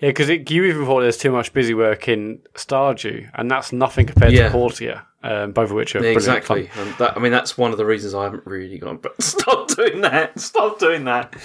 Yeah, 0.00 0.08
because 0.10 0.28
you 0.30 0.64
even 0.64 0.86
thought 0.86 1.00
there's 1.00 1.18
too 1.18 1.30
much 1.30 1.52
busy 1.52 1.74
work 1.74 2.08
in 2.08 2.40
Stardew, 2.54 3.28
and 3.34 3.50
that's 3.50 3.72
nothing 3.72 4.06
compared 4.06 4.32
Yeah. 4.32 4.44
to 4.46 4.50
Portia, 4.50 5.06
um, 5.22 5.52
both 5.52 5.70
of 5.70 5.76
which 5.76 5.94
are 5.94 5.98
Yeah, 5.98 6.14
brilliant 6.14 6.38
exactly. 6.38 6.66
fun. 6.68 6.88
And 6.88 6.96
that, 6.98 7.16
I 7.16 7.20
mean, 7.20 7.32
that's 7.32 7.58
one 7.58 7.70
of 7.72 7.76
the 7.78 7.84
reasons 7.84 8.14
I 8.14 8.24
haven't 8.24 8.46
really 8.46 8.78
gone. 8.78 8.96
But 8.96 9.20
stop 9.22 9.68
doing 9.68 10.00
that. 10.00 10.40
Stop 10.40 10.78
doing 10.78 11.04
that. 11.04 11.34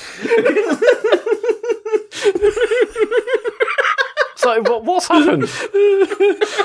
So, 4.37 4.61
what, 4.61 4.83
what's 4.83 5.07
happened? 5.07 5.43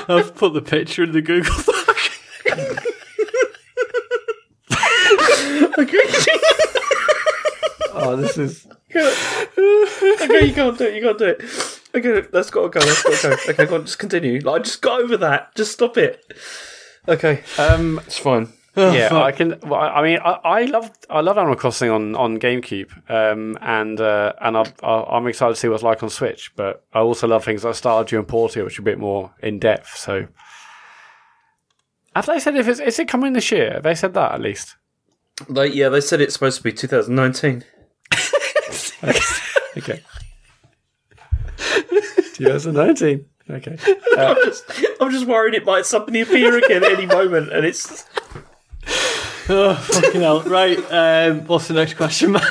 I've 0.07 0.33
put 0.35 0.53
the 0.53 0.61
picture 0.63 1.03
in 1.03 1.13
the 1.13 1.21
Google 1.21 1.55
Doc. 1.63 1.97
oh, 7.93 8.15
this 8.17 8.37
is. 8.37 8.67
okay, 8.95 10.47
you 10.47 10.53
can't 10.53 10.77
do 10.77 10.85
it. 10.85 10.95
You 10.95 11.01
can't 11.01 11.17
do 11.17 11.25
it. 11.25 11.41
Okay, 11.93 12.21
that's 12.31 12.49
got 12.49 12.71
to 12.71 12.79
go. 12.79 12.85
Got 12.85 13.03
to 13.03 13.27
go. 13.29 13.51
Okay, 13.51 13.65
go 13.65 13.75
on, 13.75 13.85
just 13.85 13.99
continue. 13.99 14.39
Like, 14.39 14.63
just 14.63 14.81
got 14.81 15.01
over 15.01 15.17
that. 15.17 15.55
Just 15.55 15.73
stop 15.73 15.97
it. 15.97 16.23
Okay, 17.07 17.43
um, 17.57 17.99
it's 18.05 18.17
fine. 18.17 18.53
Yeah. 18.75 19.09
Oh, 19.11 19.21
I 19.21 19.33
can. 19.33 19.59
Well, 19.63 19.81
I 19.81 20.01
mean, 20.01 20.19
I, 20.23 20.63
love 20.63 20.89
I 21.09 21.19
love 21.19 21.37
Animal 21.37 21.57
Crossing 21.57 21.89
on, 21.89 22.15
on 22.15 22.39
GameCube, 22.39 23.09
um, 23.09 23.57
and 23.61 23.99
uh, 23.99 24.31
and 24.39 24.57
I, 24.57 24.65
I, 24.81 25.17
am 25.17 25.27
excited 25.27 25.55
to 25.55 25.59
see 25.59 25.67
what's 25.67 25.83
like 25.83 26.01
on 26.03 26.09
Switch. 26.09 26.55
But 26.55 26.85
I 26.93 26.99
also 26.99 27.27
love 27.27 27.43
things 27.43 27.65
like 27.65 27.75
Stardew 27.75 28.19
and 28.19 28.27
Portia, 28.27 28.63
which 28.63 28.79
are 28.79 28.81
a 28.81 28.85
bit 28.85 28.97
more 28.97 29.33
in 29.41 29.59
depth. 29.59 29.97
So, 29.97 30.27
have 32.15 32.27
they 32.27 32.39
said 32.39 32.55
if 32.55 32.67
it's 32.69 32.79
is 32.79 32.97
it 32.97 33.09
coming 33.09 33.33
this 33.33 33.51
year? 33.51 33.73
Have 33.73 33.83
they 33.83 33.95
said 33.95 34.13
that 34.13 34.31
at 34.31 34.41
least? 34.41 34.77
They 35.49 35.67
yeah, 35.67 35.89
they 35.89 36.01
said 36.01 36.21
it's 36.21 36.33
supposed 36.33 36.57
to 36.57 36.63
be 36.63 36.71
2019. 36.71 37.65
okay. 39.03 39.19
okay. 39.77 40.01
2019. 42.45 43.25
Okay. 43.49 43.77
Uh, 44.17 44.35
I'm, 44.35 44.35
just, 44.45 44.71
I'm 44.99 45.11
just 45.11 45.25
worried 45.25 45.55
it 45.55 45.65
might 45.65 45.85
suddenly 45.85 46.21
appear 46.21 46.57
again 46.57 46.83
any 46.83 47.05
moment, 47.05 47.51
and 47.51 47.65
it's. 47.65 48.05
Oh, 49.49 49.75
fucking 49.75 50.21
hell. 50.21 50.43
Right. 50.43 50.77
Um, 50.91 51.45
what's 51.47 51.67
the 51.67 51.73
next 51.73 51.95
question, 51.95 52.33
man? 52.33 52.43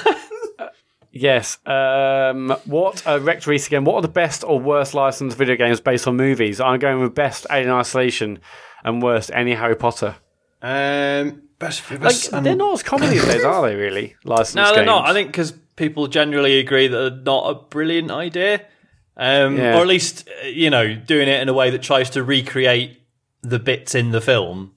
Yes. 1.13 1.59
Um, 1.67 2.51
what 2.67 3.07
uh, 3.07 3.21
Rect 3.21 3.47
Reese 3.47 3.67
again? 3.67 3.85
What 3.85 3.97
are 3.97 4.03
the 4.03 4.09
best 4.09 4.45
or 4.45 4.61
worst 4.61 4.95
licensed 4.95 5.37
video 5.37 5.57
games 5.57 5.81
based 5.81 6.07
on 6.07 6.17
movies? 6.17 6.61
I'm 6.61 6.79
going 6.79 7.01
with 7.01 7.15
best 7.15 7.47
Alien 7.51 7.71
Isolation 7.71 8.39
and 8.85 9.03
worst 9.03 9.31
any 9.35 9.55
Harry 9.55 9.77
Potter. 9.77 10.17
Um, 10.63 11.43
best, 11.59 11.89
best 11.89 12.33
like, 12.33 12.39
um, 12.39 12.45
they're 12.45 12.55
not 12.55 12.75
as 12.75 12.83
common 12.83 13.11
these 13.11 13.25
days, 13.25 13.45
are 13.45 13.69
they? 13.69 13.75
Really 13.75 14.17
licensed? 14.25 14.57
No, 14.57 14.67
they're 14.67 14.77
games? 14.77 14.87
not. 14.87 15.09
I 15.09 15.13
think 15.13 15.29
because 15.29 15.53
people 15.77 16.07
generally 16.07 16.59
agree 16.59 16.87
that 16.87 16.97
they're 16.97 17.23
not 17.23 17.51
a 17.51 17.55
brilliant 17.55 18.11
idea 18.11 18.67
um, 19.17 19.57
Yeah. 19.57 19.77
or 19.79 19.83
at 19.83 19.87
least 19.87 20.29
uh, 20.43 20.47
you 20.47 20.71
know 20.71 20.95
doing 20.95 21.29
it 21.29 21.41
in 21.41 21.49
a 21.49 21.53
way 21.55 21.71
that 21.71 21.83
tries 21.83 22.11
to 22.11 22.23
recreate 22.23 23.01
the 23.43 23.59
bits 23.59 23.95
in 23.95 24.11
the 24.11 24.21
film. 24.21 24.73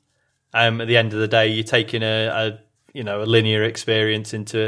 Um, 0.54 0.82
at 0.82 0.88
the 0.88 0.98
end 0.98 1.14
of 1.14 1.20
the 1.20 1.28
day, 1.28 1.48
you're 1.48 1.64
taking 1.64 2.04
a, 2.04 2.28
a 2.28 2.60
you 2.94 3.04
know 3.04 3.22
a 3.24 3.26
linear 3.26 3.64
experience 3.64 4.34
into 4.34 4.60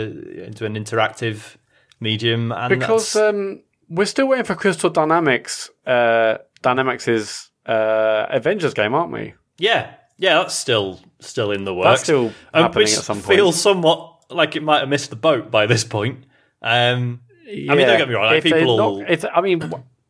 into 0.43 0.65
an 0.65 0.75
interactive 0.75 1.55
medium, 1.99 2.51
and 2.51 2.69
Because 2.79 3.15
um, 3.15 3.61
we're 3.89 4.05
still 4.05 4.27
waiting 4.27 4.45
for 4.45 4.55
Crystal 4.55 4.89
Dynamics, 4.89 5.69
uh, 5.85 6.37
Dynamics' 6.61 7.49
uh, 7.67 8.25
Avengers 8.29 8.73
game, 8.73 8.93
aren't 8.93 9.11
we? 9.11 9.33
yeah, 9.57 9.93
yeah, 10.17 10.35
that's 10.39 10.55
still 10.55 10.99
still 11.19 11.51
in 11.51 11.63
the 11.65 11.73
works. 11.73 11.87
That's 11.99 12.03
still 12.03 12.25
Um, 12.53 12.63
happening 12.63 12.83
which 12.85 12.97
at 12.97 13.03
some 13.03 13.21
point. 13.21 13.37
feels 13.37 13.61
somewhat 13.61 14.11
like 14.29 14.55
it 14.55 14.63
might 14.63 14.79
have 14.79 14.89
missed 14.89 15.09
the 15.11 15.15
boat 15.15 15.51
by 15.51 15.65
this 15.67 15.83
point. 15.83 16.23
Um, 16.61 17.21
I 17.47 17.75
mean, 17.75 17.85
don't 17.87 17.97
get 17.97 18.07
me 18.09 18.15
wrong. 18.15 18.25
Like, 18.25 18.37
if 18.37 18.43
people. 18.45 18.77
Not, 18.77 18.83
all- 18.83 19.05
if, 19.07 19.23
I 19.25 19.41
mean, 19.41 19.61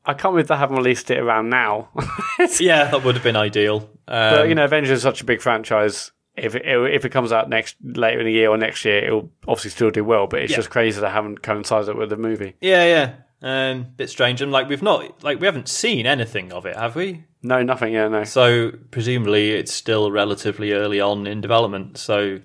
I 0.06 0.14
can't 0.14 0.34
believe 0.34 0.48
they 0.48 0.56
haven't 0.56 0.78
released 0.78 1.10
it 1.12 1.18
around 1.20 1.49
now. 1.49 1.90
yeah, 2.60 2.86
that 2.91 3.03
would 3.03 3.16
have 3.16 3.24
been 3.24 3.36
ideal. 3.36 3.90
Um, 4.07 4.36
But 4.36 4.49
you 4.49 4.56
know, 4.56 4.66
Avengers 4.66 4.98
is 4.98 5.02
such 5.03 5.22
a 5.22 5.26
big 5.26 5.41
franchise. 5.41 6.12
If 6.38 6.53
it, 6.56 6.64
if 6.66 7.06
it 7.06 7.10
comes 7.12 7.32
out 7.32 7.49
next 7.49 7.76
later 7.82 8.20
in 8.20 8.26
the 8.26 8.32
year 8.32 8.49
or 8.49 8.57
next 8.57 8.84
year, 8.86 9.06
it'll 9.06 9.32
obviously 9.48 9.72
still 9.72 9.90
do 9.90 10.03
well. 10.03 10.28
But 10.28 10.41
it's 10.41 10.52
Yeah. 10.52 10.57
just 10.57 10.70
crazy 10.70 10.99
they 11.02 11.10
haven't 11.10 11.41
coincided 11.41 11.90
it 11.90 11.98
with 11.98 12.10
the 12.10 12.18
movie. 12.18 12.56
Yeah, 12.62 12.84
yeah. 12.86 13.14
Um, 13.41 13.88
bit 13.95 14.10
strange, 14.10 14.41
and 14.41 14.52
like 14.52 14.68
we've 14.70 14.82
not, 14.82 15.24
like 15.24 15.40
we 15.40 15.45
haven't 15.45 15.70
seen 15.70 16.06
anything 16.06 16.52
of 16.52 16.66
it, 16.66 16.76
have 16.76 16.95
we? 16.95 17.26
No, 17.44 17.62
nothing. 17.64 17.94
Yeah, 17.94 18.07
no. 18.07 18.24
So 18.24 18.72
presumably 18.91 19.52
it's 19.52 19.72
still 19.74 20.10
relatively 20.12 20.72
early 20.74 20.99
on 20.99 21.28
in 21.28 21.41
development. 21.41 21.98
So 21.98 22.40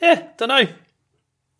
yeah, 0.00 0.28
don't 0.38 0.48
know, 0.48 0.66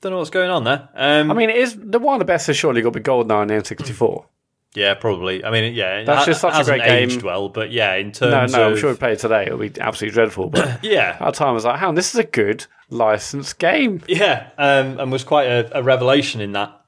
don't 0.00 0.12
know 0.12 0.18
what's 0.18 0.30
going 0.30 0.50
on 0.50 0.64
there. 0.64 0.88
Um, 0.94 1.30
I 1.30 1.34
mean, 1.34 1.50
it 1.50 1.56
is 1.56 1.76
the 1.80 1.98
one 1.98 2.14
of 2.14 2.18
the 2.20 2.24
best 2.24 2.46
has 2.48 2.56
surely 2.56 2.82
got 2.82 2.92
to 2.92 3.00
be 3.00 3.04
GoldenEye 3.04 3.42
and 3.42 3.50
the 3.50 3.54
N64. 3.54 4.26
yeah, 4.74 4.94
probably. 4.94 5.44
I 5.44 5.50
mean, 5.50 5.74
yeah, 5.74 6.04
That's 6.04 6.20
ha- 6.20 6.26
just 6.26 6.40
such 6.40 6.60
a 6.60 6.64
great 6.64 6.82
game. 6.82 7.08
aged 7.10 7.22
well, 7.22 7.48
but 7.48 7.70
yeah, 7.72 7.94
in 7.94 8.08
No, 8.08 8.12
terms 8.12 8.52
no, 8.52 8.66
of 8.66 8.72
I'm 8.74 8.78
sure 8.78 8.90
we 8.92 8.96
play 8.98 9.12
it 9.12 9.18
today. 9.20 9.44
It'll 9.46 9.58
be 9.58 9.72
absolutely 9.80 10.14
dreadful. 10.14 10.50
But 10.50 10.84
yeah, 10.84 11.16
our 11.20 11.32
time, 11.32 11.54
was 11.54 11.64
like, 11.64 11.78
"Hang 11.80 11.88
on, 11.90 11.94
this 11.94 12.12
is 12.14 12.18
a 12.20 12.24
good 12.24 12.66
licensed 12.90 13.58
game." 13.58 14.02
Yeah, 14.06 14.50
um, 14.58 15.00
and 15.00 15.10
was 15.10 15.24
quite 15.24 15.46
a, 15.46 15.78
a 15.78 15.82
revelation 15.82 16.40
in 16.40 16.52
that, 16.52 16.78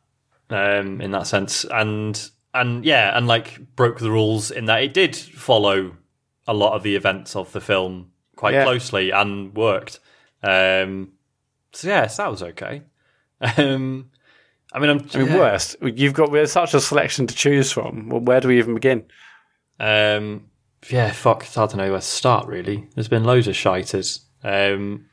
um, 0.50 1.00
in 1.00 1.10
that 1.12 1.26
sense, 1.26 1.64
and 1.64 2.30
and 2.52 2.84
yeah, 2.84 3.16
and 3.16 3.26
like 3.26 3.58
broke 3.76 3.98
the 4.00 4.10
rules 4.10 4.50
in 4.50 4.66
that 4.66 4.82
it 4.82 4.92
did 4.94 5.16
follow 5.16 5.96
a 6.46 6.52
lot 6.54 6.74
of 6.74 6.82
the 6.82 6.94
events 6.96 7.36
of 7.36 7.52
the 7.52 7.60
film 7.60 8.10
quite 8.36 8.54
Yeah. 8.54 8.64
closely 8.64 9.10
and 9.10 9.54
worked. 9.54 9.98
Um, 10.42 11.12
so 11.72 11.88
yes, 11.88 12.16
that 12.18 12.30
was 12.30 12.42
okay. 12.42 12.82
Um, 13.40 14.10
I 14.72 14.78
mean, 14.80 14.90
I'm, 14.90 15.08
I 15.14 15.18
mean, 15.18 15.26
yeah. 15.28 15.36
worst. 15.36 15.76
You've 15.80 16.12
got 16.12 16.30
we 16.30 16.38
have 16.40 16.50
such 16.50 16.74
a 16.74 16.80
selection 16.80 17.26
to 17.26 17.34
choose 17.34 17.72
from. 17.72 18.08
Well, 18.08 18.20
where 18.20 18.40
do 18.40 18.48
we 18.48 18.58
even 18.58 18.74
begin? 18.74 19.06
Um, 19.80 20.50
yeah, 20.90 21.12
fuck, 21.12 21.42
it's 21.44 21.54
hard 21.54 21.70
to 21.70 21.76
know 21.76 21.90
where 21.90 22.00
to 22.00 22.04
start. 22.06 22.46
Really, 22.46 22.88
there's 22.94 23.08
been 23.08 23.24
loads 23.24 23.48
of 23.48 23.54
shiters. 23.54 24.20
Um, 24.44 25.06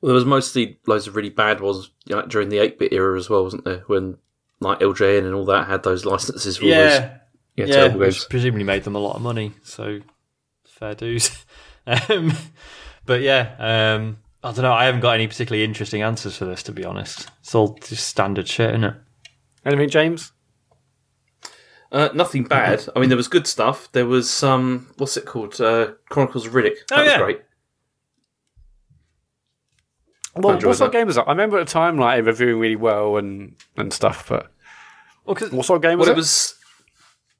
Well, 0.00 0.08
there 0.08 0.14
was 0.14 0.24
mostly 0.24 0.78
loads 0.86 1.06
of 1.06 1.16
really 1.16 1.30
bad 1.30 1.60
ones 1.60 1.90
you 2.06 2.16
know, 2.16 2.22
during 2.22 2.48
the 2.48 2.56
8-bit 2.56 2.92
era 2.92 3.18
as 3.18 3.28
well, 3.28 3.44
wasn't 3.44 3.64
there? 3.64 3.84
When 3.86 4.16
like 4.60 4.80
LJN 4.80 5.24
and 5.24 5.34
all 5.34 5.44
that 5.46 5.66
had 5.68 5.82
those 5.82 6.04
licenses 6.04 6.56
for 6.56 6.64
all 6.64 6.70
those 6.70 6.92
yeah, 6.92 7.18
yeah, 7.56 7.64
yeah, 7.66 7.74
terrible 7.74 8.00
which 8.00 8.14
games. 8.14 8.26
presumably 8.28 8.64
made 8.64 8.84
them 8.84 8.96
a 8.96 8.98
lot 8.98 9.16
of 9.16 9.22
money. 9.22 9.52
So 9.62 10.00
fair 10.64 10.94
dues. 10.94 11.30
um, 11.86 12.32
but 13.06 13.20
yeah, 13.20 13.54
um, 13.58 14.18
I 14.42 14.52
don't 14.52 14.62
know. 14.62 14.72
I 14.72 14.84
haven't 14.86 15.00
got 15.02 15.12
any 15.14 15.26
particularly 15.26 15.64
interesting 15.64 16.00
answers 16.02 16.36
for 16.36 16.46
this, 16.46 16.62
to 16.64 16.72
be 16.72 16.84
honest. 16.84 17.28
It's 17.40 17.54
all 17.54 17.74
just 17.82 18.06
standard 18.08 18.48
shit, 18.48 18.70
isn't 18.70 18.84
it? 18.84 18.94
Anything, 19.66 19.90
James? 19.90 20.32
Uh, 21.92 22.08
nothing 22.14 22.44
bad. 22.44 22.88
I 22.96 23.00
mean, 23.00 23.10
there 23.10 23.16
was 23.16 23.28
good 23.28 23.46
stuff. 23.46 23.90
There 23.92 24.06
was 24.06 24.42
um, 24.42 24.88
what's 24.96 25.16
it 25.16 25.26
called? 25.26 25.60
Uh, 25.60 25.92
Chronicles 26.08 26.46
of 26.46 26.52
Riddick. 26.54 26.86
That 26.88 27.00
Oh, 27.00 27.02
was 27.02 27.10
yeah. 27.12 27.18
great. 27.18 27.40
Well, 30.36 30.54
what 30.54 30.76
sort 30.76 30.88
of 30.88 30.92
game 30.92 31.06
was 31.08 31.16
that? 31.16 31.26
I 31.26 31.32
remember 31.32 31.58
at 31.58 31.66
the 31.66 31.72
time, 31.72 31.98
like 31.98 32.18
it 32.20 32.22
reviewing 32.22 32.60
really 32.60 32.76
well 32.76 33.16
and 33.16 33.56
and 33.76 33.92
stuff. 33.92 34.28
But 34.28 34.50
Well, 35.24 35.34
'cause- 35.34 35.50
what 35.50 35.66
sort 35.66 35.78
of 35.78 35.82
game 35.82 35.98
was 35.98 36.06
Well, 36.06 36.12
it? 36.12 36.18
it 36.18 36.20
was. 36.20 36.54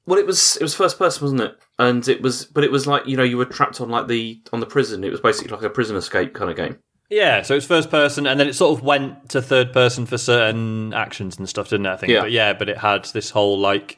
Well, 0.05 0.19
it 0.19 0.25
was 0.27 0.57
it 0.57 0.63
was 0.63 0.75
first 0.75 0.99
person, 0.99 1.23
wasn't 1.23 1.41
it? 1.41 1.57
And 1.79 2.05
it 2.07 2.21
was, 2.21 2.45
but 2.45 2.63
it 2.65 2.71
was 2.71 2.85
like 2.87 3.07
you 3.07 3.15
know 3.15 3.23
you 3.23 3.37
were 3.37 3.45
trapped 3.45 3.79
on 3.79 3.89
like 3.89 4.07
the 4.07 4.41
on 4.51 4.59
the 4.59 4.65
prison. 4.65 5.03
It 5.05 5.11
was 5.11 5.21
basically 5.21 5.55
like 5.55 5.63
a 5.63 5.69
prison 5.69 5.95
escape 5.95 6.33
kind 6.33 6.51
of 6.51 6.57
game. 6.57 6.77
Yeah, 7.11 7.41
so 7.43 7.55
it's 7.55 7.65
first 7.65 7.91
person, 7.91 8.25
and 8.25 8.39
then 8.39 8.47
it 8.47 8.53
sort 8.53 8.77
of 8.77 8.83
went 8.83 9.29
to 9.29 9.41
third 9.41 9.73
person 9.73 10.05
for 10.05 10.17
certain 10.17 10.93
actions 10.93 11.37
and 11.37 11.47
stuff, 11.47 11.69
didn't 11.69 11.85
it? 11.85 11.91
I 11.91 11.97
think. 11.97 12.11
Yeah. 12.11 12.21
But 12.21 12.31
yeah, 12.31 12.53
but 12.53 12.69
it 12.69 12.77
had 12.77 13.05
this 13.13 13.29
whole 13.29 13.59
like, 13.59 13.97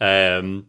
um, 0.00 0.68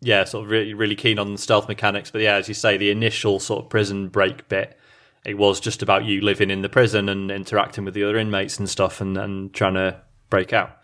yeah, 0.00 0.24
sort 0.24 0.44
of 0.44 0.50
really 0.50 0.74
really 0.74 0.96
keen 0.96 1.18
on 1.18 1.36
stealth 1.36 1.66
mechanics. 1.66 2.10
But 2.10 2.20
yeah, 2.20 2.34
as 2.34 2.48
you 2.48 2.54
say, 2.54 2.76
the 2.76 2.90
initial 2.90 3.40
sort 3.40 3.64
of 3.64 3.70
prison 3.70 4.08
break 4.08 4.48
bit, 4.48 4.78
it 5.24 5.38
was 5.38 5.58
just 5.58 5.82
about 5.82 6.04
you 6.04 6.20
living 6.20 6.50
in 6.50 6.62
the 6.62 6.68
prison 6.68 7.08
and 7.08 7.30
interacting 7.30 7.84
with 7.84 7.94
the 7.94 8.04
other 8.04 8.18
inmates 8.18 8.58
and 8.58 8.68
stuff, 8.68 9.00
and 9.00 9.16
and 9.16 9.52
trying 9.54 9.74
to 9.74 10.00
break 10.28 10.52
out. 10.52 10.76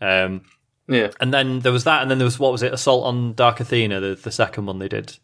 Um, 0.00 0.42
Yeah, 0.88 1.10
and 1.20 1.32
then 1.32 1.60
there 1.60 1.72
was 1.72 1.84
that, 1.84 2.02
and 2.02 2.10
then 2.10 2.18
there 2.18 2.26
was 2.26 2.38
what 2.38 2.52
was 2.52 2.62
it, 2.62 2.74
Assault 2.74 3.04
on 3.06 3.34
Dark 3.34 3.60
Athena, 3.60 4.00
the, 4.00 4.14
the 4.16 4.32
second 4.32 4.66
one 4.66 4.78
they 4.80 4.88
did, 4.88 5.16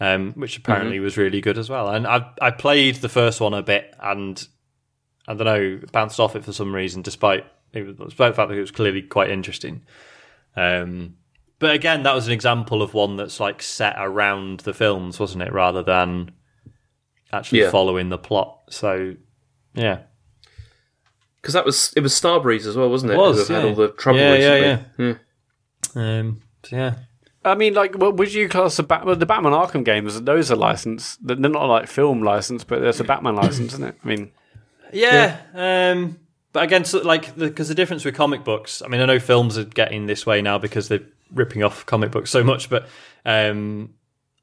um, 0.00 0.32
which 0.32 0.56
apparently 0.56 0.98
was 0.98 1.16
really 1.16 1.40
good 1.40 1.58
as 1.58 1.68
well. 1.70 1.88
And 1.88 2.06
I 2.06 2.30
I 2.40 2.50
played 2.50 2.96
the 2.96 3.08
first 3.08 3.40
one 3.40 3.54
a 3.54 3.62
bit, 3.62 3.94
and 4.00 4.46
I 5.28 5.34
don't 5.34 5.44
know, 5.46 5.80
bounced 5.92 6.18
off 6.18 6.34
it 6.36 6.44
for 6.44 6.52
some 6.52 6.74
reason, 6.74 7.02
despite 7.02 7.44
it 7.72 7.82
was, 7.86 7.96
despite 7.96 8.32
the 8.32 8.36
fact 8.36 8.48
that 8.48 8.56
it 8.58 8.60
was 8.60 8.70
clearly 8.70 9.02
quite 9.02 9.30
interesting. 9.30 9.82
Um, 10.56 11.14
but 11.58 11.74
again, 11.74 12.02
that 12.04 12.14
was 12.14 12.26
an 12.26 12.32
example 12.32 12.82
of 12.82 12.94
one 12.94 13.16
that's 13.16 13.38
like 13.38 13.62
set 13.62 13.94
around 13.98 14.60
the 14.60 14.72
films, 14.74 15.20
wasn't 15.20 15.42
it, 15.42 15.52
rather 15.52 15.82
than 15.82 16.32
actually 17.32 17.60
Yeah. 17.60 17.70
following 17.70 18.08
the 18.08 18.18
plot. 18.18 18.58
So 18.70 19.14
yeah, 19.74 20.00
because 21.40 21.54
that 21.54 21.64
was 21.66 21.92
it 21.96 22.00
was 22.00 22.12
Starbreeze 22.14 22.66
as 22.66 22.76
well, 22.76 22.88
wasn't 22.90 23.12
it? 23.12 23.14
It 23.14 23.18
was, 23.18 23.46
Who 23.46 23.54
had 23.54 23.64
all 23.66 23.74
the 23.74 23.88
trouble 23.88 24.18
Yeah, 24.20 24.34
yeah, 24.36 24.54
recently. 24.96 25.18
yeah. 25.94 26.18
um, 26.18 26.40
so 26.64 26.76
yeah. 26.76 26.94
I 27.44 27.54
mean, 27.54 27.74
like, 27.74 27.94
what 27.96 28.16
would 28.16 28.34
you 28.34 28.48
class 28.48 28.76
the, 28.76 28.82
Bat- 28.82 29.06
well, 29.06 29.16
the 29.16 29.26
Batman 29.26 29.52
Arkham 29.52 29.84
games? 29.84 30.20
Those 30.20 30.50
are 30.50 30.56
licensed. 30.56 31.26
They're 31.26 31.36
not 31.36 31.66
like 31.66 31.88
film 31.88 32.22
license, 32.22 32.64
but 32.64 32.80
there's 32.80 33.00
a 33.00 33.04
Batman 33.04 33.36
license, 33.36 33.72
isn't 33.72 33.84
it? 33.84 33.96
I 34.04 34.06
mean, 34.06 34.30
Yeah, 34.92 35.40
um, 35.54 36.18
but 36.52 36.64
again, 36.64 36.84
so, 36.84 37.00
like 37.00 37.34
because 37.36 37.68
the, 37.68 37.74
difference 37.74 38.04
with 38.04 38.14
comic 38.14 38.44
books. 38.44 38.82
I 38.82 38.88
mean, 38.88 39.00
I 39.00 39.06
know 39.06 39.18
films 39.18 39.56
are 39.56 39.64
getting 39.64 40.06
this 40.06 40.26
way 40.26 40.42
now 40.42 40.58
because 40.58 40.88
they're 40.88 41.06
ripping 41.32 41.62
off 41.62 41.86
comic 41.86 42.10
books 42.10 42.30
so 42.30 42.42
much. 42.44 42.68
But 42.68 42.88
um, 43.24 43.94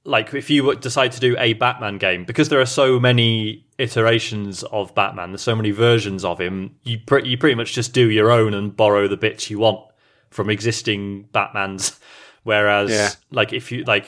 like, 0.03 0.33
if 0.33 0.49
you 0.49 0.73
decide 0.75 1.11
to 1.11 1.19
do 1.19 1.35
a 1.37 1.53
Batman 1.53 1.97
game, 1.97 2.23
because 2.23 2.49
there 2.49 2.61
are 2.61 2.65
so 2.65 2.99
many 2.99 3.65
iterations 3.77 4.63
of 4.63 4.95
Batman, 4.95 5.31
there's 5.31 5.41
so 5.41 5.55
many 5.55 5.71
versions 5.71 6.23
of 6.23 6.39
him. 6.39 6.75
You 6.83 6.97
pre- 7.05 7.27
you 7.27 7.37
pretty 7.37 7.55
much 7.55 7.73
just 7.73 7.93
do 7.93 8.09
your 8.09 8.31
own 8.31 8.53
and 8.53 8.75
borrow 8.75 9.07
the 9.07 9.17
bits 9.17 9.49
you 9.49 9.59
want 9.59 9.85
from 10.31 10.49
existing 10.49 11.27
Batmans. 11.33 11.99
Whereas, 12.47 12.89
Yeah. 12.89 13.09
like, 13.29 13.51
if 13.51 13.71
you 13.71 13.83
like, 13.83 14.05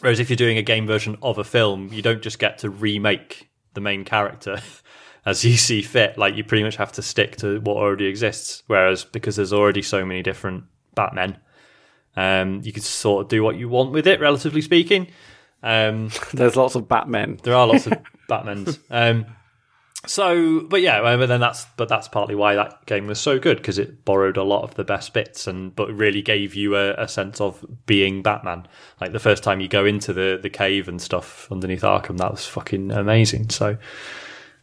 whereas 0.00 0.20
if 0.20 0.30
you're 0.30 0.36
doing 0.36 0.58
a 0.58 0.62
game 0.62 0.86
version 0.86 1.18
of 1.22 1.38
a 1.38 1.44
film, 1.44 1.88
you 1.92 2.00
don't 2.02 2.22
just 2.22 2.38
get 2.38 2.58
to 2.58 2.70
remake 2.70 3.50
the 3.74 3.80
main 3.80 4.04
character. 4.04 4.60
as 5.24 5.44
you 5.44 5.56
see 5.56 5.82
fit. 5.82 6.18
Like 6.18 6.34
you 6.36 6.42
pretty 6.44 6.64
much 6.64 6.76
have 6.76 6.92
to 6.92 7.02
stick 7.02 7.36
to 7.36 7.60
what 7.60 7.76
already 7.76 8.06
exists. 8.06 8.62
Whereas 8.66 9.04
because 9.04 9.36
there's 9.36 9.52
already 9.52 9.82
so 9.82 10.04
many 10.04 10.22
different 10.22 10.64
Batmen, 10.96 11.36
um, 12.16 12.60
you 12.64 12.72
can 12.72 12.82
sort 12.82 13.22
of 13.24 13.28
do 13.28 13.42
what 13.42 13.56
you 13.56 13.68
want 13.68 13.92
with 13.92 14.06
it, 14.06 14.20
relatively 14.20 14.60
speaking. 14.62 15.06
Um, 15.62 16.10
there's 16.34 16.56
lots 16.56 16.74
of 16.74 16.88
Batmen. 16.88 17.38
there 17.44 17.54
are 17.54 17.66
lots 17.66 17.86
of 17.86 17.94
Batmans. 18.28 18.78
Um, 18.90 19.26
so, 20.06 20.60
but 20.60 20.80
yeah, 20.82 21.00
but 21.16 21.26
then 21.26 21.40
that's 21.40 21.64
but 21.76 21.88
that's 21.88 22.08
partly 22.08 22.34
why 22.34 22.54
that 22.56 22.86
game 22.86 23.06
was 23.06 23.20
so 23.20 23.38
good 23.38 23.58
because 23.58 23.78
it 23.78 24.04
borrowed 24.04 24.36
a 24.36 24.42
lot 24.42 24.64
of 24.64 24.74
the 24.74 24.82
best 24.84 25.12
bits 25.14 25.46
and 25.46 25.74
but 25.76 25.92
really 25.92 26.22
gave 26.22 26.54
you 26.54 26.76
a, 26.76 26.94
a 26.94 27.06
sense 27.08 27.40
of 27.40 27.64
being 27.86 28.22
Batman. 28.22 28.66
Like 29.00 29.12
the 29.12 29.20
first 29.20 29.42
time 29.44 29.60
you 29.60 29.68
go 29.68 29.84
into 29.84 30.12
the 30.12 30.38
the 30.42 30.50
cave 30.50 30.88
and 30.88 31.00
stuff 31.00 31.46
underneath 31.52 31.82
Arkham, 31.82 32.18
that 32.18 32.30
was 32.32 32.46
fucking 32.46 32.90
amazing. 32.90 33.50
So, 33.50 33.76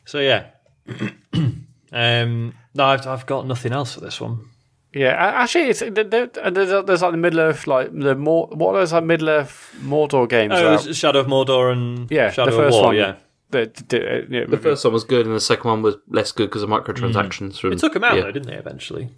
so 0.05 0.19
yeah. 0.19 0.47
um, 1.33 2.53
no, 2.73 2.85
I've 2.85 3.07
I've 3.07 3.25
got 3.25 3.47
nothing 3.47 3.71
else 3.73 3.93
for 3.93 4.01
this 4.01 4.19
one. 4.19 4.45
Yeah, 4.91 5.09
actually, 5.09 5.65
it's 5.69 5.79
there, 5.81 5.91
there- 5.91 6.25
there's, 6.27 6.85
there's 6.85 7.01
like 7.03 7.11
the 7.11 7.17
Middle 7.17 7.41
Earth, 7.41 7.67
like 7.67 7.91
the 7.93 8.15
more 8.15 8.47
what 8.47 8.73
are 8.75 8.79
those 8.79 8.91
like 8.93 9.03
Middle 9.03 9.29
Earth 9.29 9.75
Mordor 9.81 10.27
games? 10.27 10.53
Oh, 10.55 10.73
out? 10.73 10.81
it 10.83 10.87
was 10.87 10.97
Shadow 10.97 11.19
of 11.19 11.27
Mordor 11.27 11.71
and 11.71 12.09
yeah, 12.09 12.31
Shadow 12.31 12.51
the 12.51 12.57
first 12.57 12.75
of 12.75 12.81
War. 12.81 12.87
one. 12.87 12.95
Yeah, 12.95 13.15
The, 13.51 13.71
the, 13.87 13.99
uh, 13.99 14.25
yeah, 14.29 14.45
The 14.45 14.57
first 14.57 14.83
one 14.85 14.93
was 14.93 15.03
good, 15.03 15.25
and 15.25 15.33
the 15.35 15.39
second 15.39 15.67
one 15.69 15.81
was 15.81 15.95
less 16.07 16.31
good 16.31 16.49
because 16.49 16.61
of 16.63 16.69
microtransactions. 16.69 17.53
Mm. 17.53 17.59
From 17.59 17.69
they 17.71 17.75
took 17.77 17.93
them 17.93 18.03
out 18.03 18.15
yeah. 18.15 18.21
though, 18.23 18.31
didn't 18.31 18.47
they? 18.47 18.55
Eventually. 18.55 19.09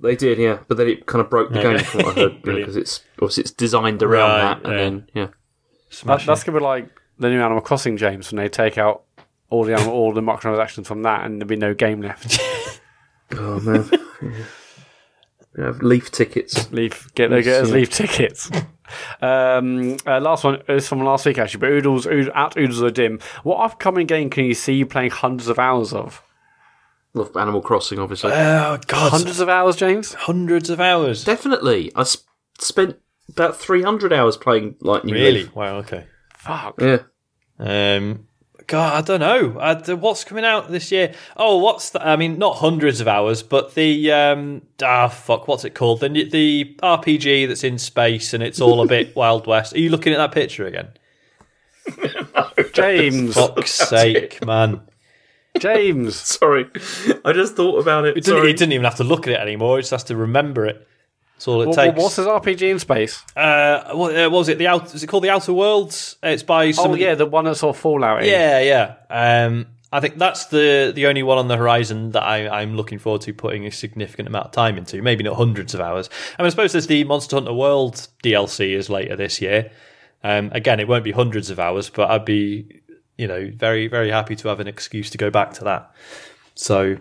They 0.00 0.16
did, 0.16 0.38
yeah, 0.38 0.58
but 0.68 0.76
then 0.76 0.88
it 0.88 1.06
kind 1.06 1.20
of 1.24 1.30
broke 1.30 1.50
the 1.50 1.60
Okay. 1.60 1.76
game 1.78 1.84
from 1.84 2.02
what 2.04 2.18
I 2.18 2.20
heard 2.20 2.42
because 2.42 2.76
it's 2.76 3.00
obviously 3.14 3.42
it's 3.42 3.52
designed 3.52 4.02
around 4.02 4.30
Right, 4.30 4.62
that, 4.62 4.70
and 4.70 4.72
yeah. 4.74 4.76
then 4.76 5.06
yeah, 5.14 5.26
that, 6.04 6.26
that's 6.26 6.44
gonna 6.44 6.58
be 6.58 6.62
like 6.64 6.90
the 7.18 7.30
new 7.30 7.40
Animal 7.40 7.62
Crossing 7.62 7.96
James 7.96 8.30
when 8.30 8.42
they 8.42 8.48
take 8.50 8.76
out 8.76 9.04
all 9.48 9.64
the 9.64 9.82
all 9.88 10.12
the 10.12 10.20
microtransactions 10.20 10.84
from 10.84 11.02
that, 11.04 11.24
and 11.24 11.40
there'll 11.40 11.48
be 11.48 11.56
no 11.56 11.72
game 11.72 12.02
left. 12.02 12.38
oh 13.38 13.60
man, 13.60 13.88
yeah. 15.58 15.64
have 15.64 15.80
leaf 15.82 16.10
tickets. 16.10 16.70
Leaf, 16.70 17.08
get 17.14 17.30
the 17.30 17.40
get 17.40 17.62
us 17.62 17.68
Yeah. 17.68 17.74
leaf 17.74 17.90
tickets. 17.90 18.50
Um, 19.22 19.96
uh, 20.06 20.20
last 20.20 20.44
one 20.44 20.62
is 20.68 20.88
from 20.88 21.02
last 21.02 21.24
week 21.26 21.38
actually, 21.38 21.60
but 21.60 21.70
Oodles 21.70 22.06
Ood, 22.06 22.30
at 22.34 22.56
Oodles 22.56 22.80
Odim. 22.82 23.22
What 23.42 23.58
upcoming 23.64 24.06
game 24.06 24.30
can 24.30 24.44
you 24.44 24.54
see 24.54 24.74
you 24.74 24.86
playing 24.86 25.10
hundreds 25.10 25.48
of 25.48 25.58
hours 25.58 25.92
of? 25.92 26.22
Love 27.14 27.36
Animal 27.36 27.60
Crossing, 27.62 27.98
obviously. 27.98 28.32
Oh 28.32 28.78
god, 28.86 29.10
Hundreds 29.12 29.38
of 29.40 29.48
hours, 29.48 29.76
James. 29.76 30.14
hundreds 30.14 30.68
of 30.68 30.80
hours. 30.80 31.24
Definitely, 31.24 31.92
I 31.94 32.00
s- 32.00 32.24
spent 32.58 32.96
about 33.28 33.56
three 33.56 33.82
hundred 33.82 34.12
hours 34.12 34.36
playing 34.36 34.76
like 34.80 35.04
Really? 35.04 35.44
Leaf. 35.44 35.54
Wow. 35.54 35.76
Okay. 35.76 36.06
Fuck. 36.36 36.80
Yeah, 36.80 36.98
Um, 37.58 38.26
God, 38.66 38.94
I 38.94 39.00
don't 39.06 39.20
know. 39.20 39.58
I, 39.58 39.94
what's 39.94 40.24
coming 40.24 40.44
out 40.44 40.70
this 40.70 40.90
year? 40.90 41.12
Oh, 41.36 41.58
what's 41.58 41.90
the, 41.90 42.06
I 42.06 42.16
mean, 42.16 42.38
not 42.38 42.56
hundreds 42.56 43.00
of 43.00 43.08
hours, 43.08 43.42
but 43.42 43.74
the 43.74 44.10
um, 44.12 44.62
ah, 44.82 45.08
fuck, 45.08 45.48
what's 45.48 45.64
it 45.64 45.74
called? 45.74 46.00
The 46.00 46.08
the 46.08 46.76
RPG 46.82 47.48
that's 47.48 47.64
in 47.64 47.78
space 47.78 48.32
and 48.32 48.42
it's 48.42 48.60
all 48.60 48.80
a 48.80 48.86
bit 48.86 49.14
Wild 49.16 49.46
West. 49.46 49.74
Are 49.74 49.80
you 49.80 49.90
looking 49.90 50.12
at 50.12 50.18
that 50.18 50.32
picture 50.32 50.66
again? 50.66 50.88
James, 52.72 53.34
Fuck's 53.34 53.72
sake, 53.72 54.44
man! 54.44 54.80
James. 55.58 56.16
sorry, 56.20 56.66
I 57.24 57.32
just 57.32 57.56
thought 57.56 57.78
about 57.78 58.04
it. 58.06 58.14
He 58.14 58.20
didn't, 58.20 58.38
Sorry. 58.38 58.46
he 58.48 58.52
didn't 58.54 58.72
even 58.72 58.84
have 58.84 58.96
to 58.96 59.04
look 59.04 59.26
at 59.26 59.34
it 59.34 59.40
anymore. 59.40 59.76
He 59.76 59.82
just 59.82 59.90
has 59.90 60.04
to 60.04 60.16
remember 60.16 60.66
it. 60.66 60.86
That's 61.34 61.48
all 61.48 61.62
it 61.62 61.68
What, 61.68 61.76
takes. 61.76 61.98
what's 61.98 62.16
his 62.16 62.26
RPG 62.26 62.70
in 62.70 62.78
space? 62.78 63.22
uh, 63.36 63.92
what, 63.92 64.14
uh, 64.16 64.30
what 64.30 64.38
was 64.38 64.48
it? 64.48 64.58
The 64.58 64.66
out? 64.68 64.94
Is 64.94 65.02
it 65.02 65.06
called 65.08 65.24
the 65.24 65.30
Outer 65.30 65.52
Worlds? 65.52 66.16
It's 66.22 66.42
by 66.42 66.70
some 66.70 66.92
Oh 66.92 66.94
yeah, 66.94 67.14
the 67.14 67.26
one 67.26 67.44
that 67.44 67.56
saw 67.56 67.72
Fallout. 67.72 68.22
In. 68.22 68.28
Yeah, 68.30 68.60
yeah. 68.60 69.44
Um, 69.46 69.66
I 69.92 70.00
think 70.00 70.18
that's 70.18 70.46
the 70.46 70.92
the 70.94 71.06
only 71.06 71.22
one 71.22 71.38
on 71.38 71.46
the 71.48 71.56
horizon 71.56 72.10
that 72.12 72.22
I, 72.22 72.48
I'm 72.48 72.74
looking 72.76 72.98
forward 72.98 73.20
to 73.22 73.32
putting 73.34 73.64
a 73.66 73.70
significant 73.70 74.26
amount 74.28 74.46
of 74.46 74.52
time 74.52 74.76
into. 74.78 75.00
Maybe 75.02 75.22
not 75.22 75.36
hundreds 75.36 75.72
of 75.74 75.80
hours. 75.80 76.08
I 76.38 76.42
mean, 76.42 76.46
I 76.46 76.50
suppose 76.50 76.72
there's 76.72 76.86
the 76.88 77.04
Monster 77.04 77.36
Hunter 77.36 77.52
World 77.52 78.08
DLC 78.24 78.70
is 78.76 78.88
later 78.90 79.14
this 79.16 79.40
year. 79.40 79.70
Um, 80.24 80.50
again, 80.52 80.80
it 80.80 80.88
won't 80.88 81.04
be 81.04 81.12
hundreds 81.12 81.50
of 81.50 81.60
hours, 81.60 81.90
but 81.90 82.10
I'd 82.10 82.24
be, 82.24 82.80
you 83.18 83.26
know, 83.28 83.50
very 83.54 83.86
very 83.86 84.10
happy 84.10 84.34
to 84.36 84.48
have 84.48 84.58
an 84.60 84.66
excuse 84.66 85.10
to 85.10 85.18
go 85.18 85.30
back 85.30 85.52
to 85.54 85.64
that. 85.64 85.90
So, 86.54 86.96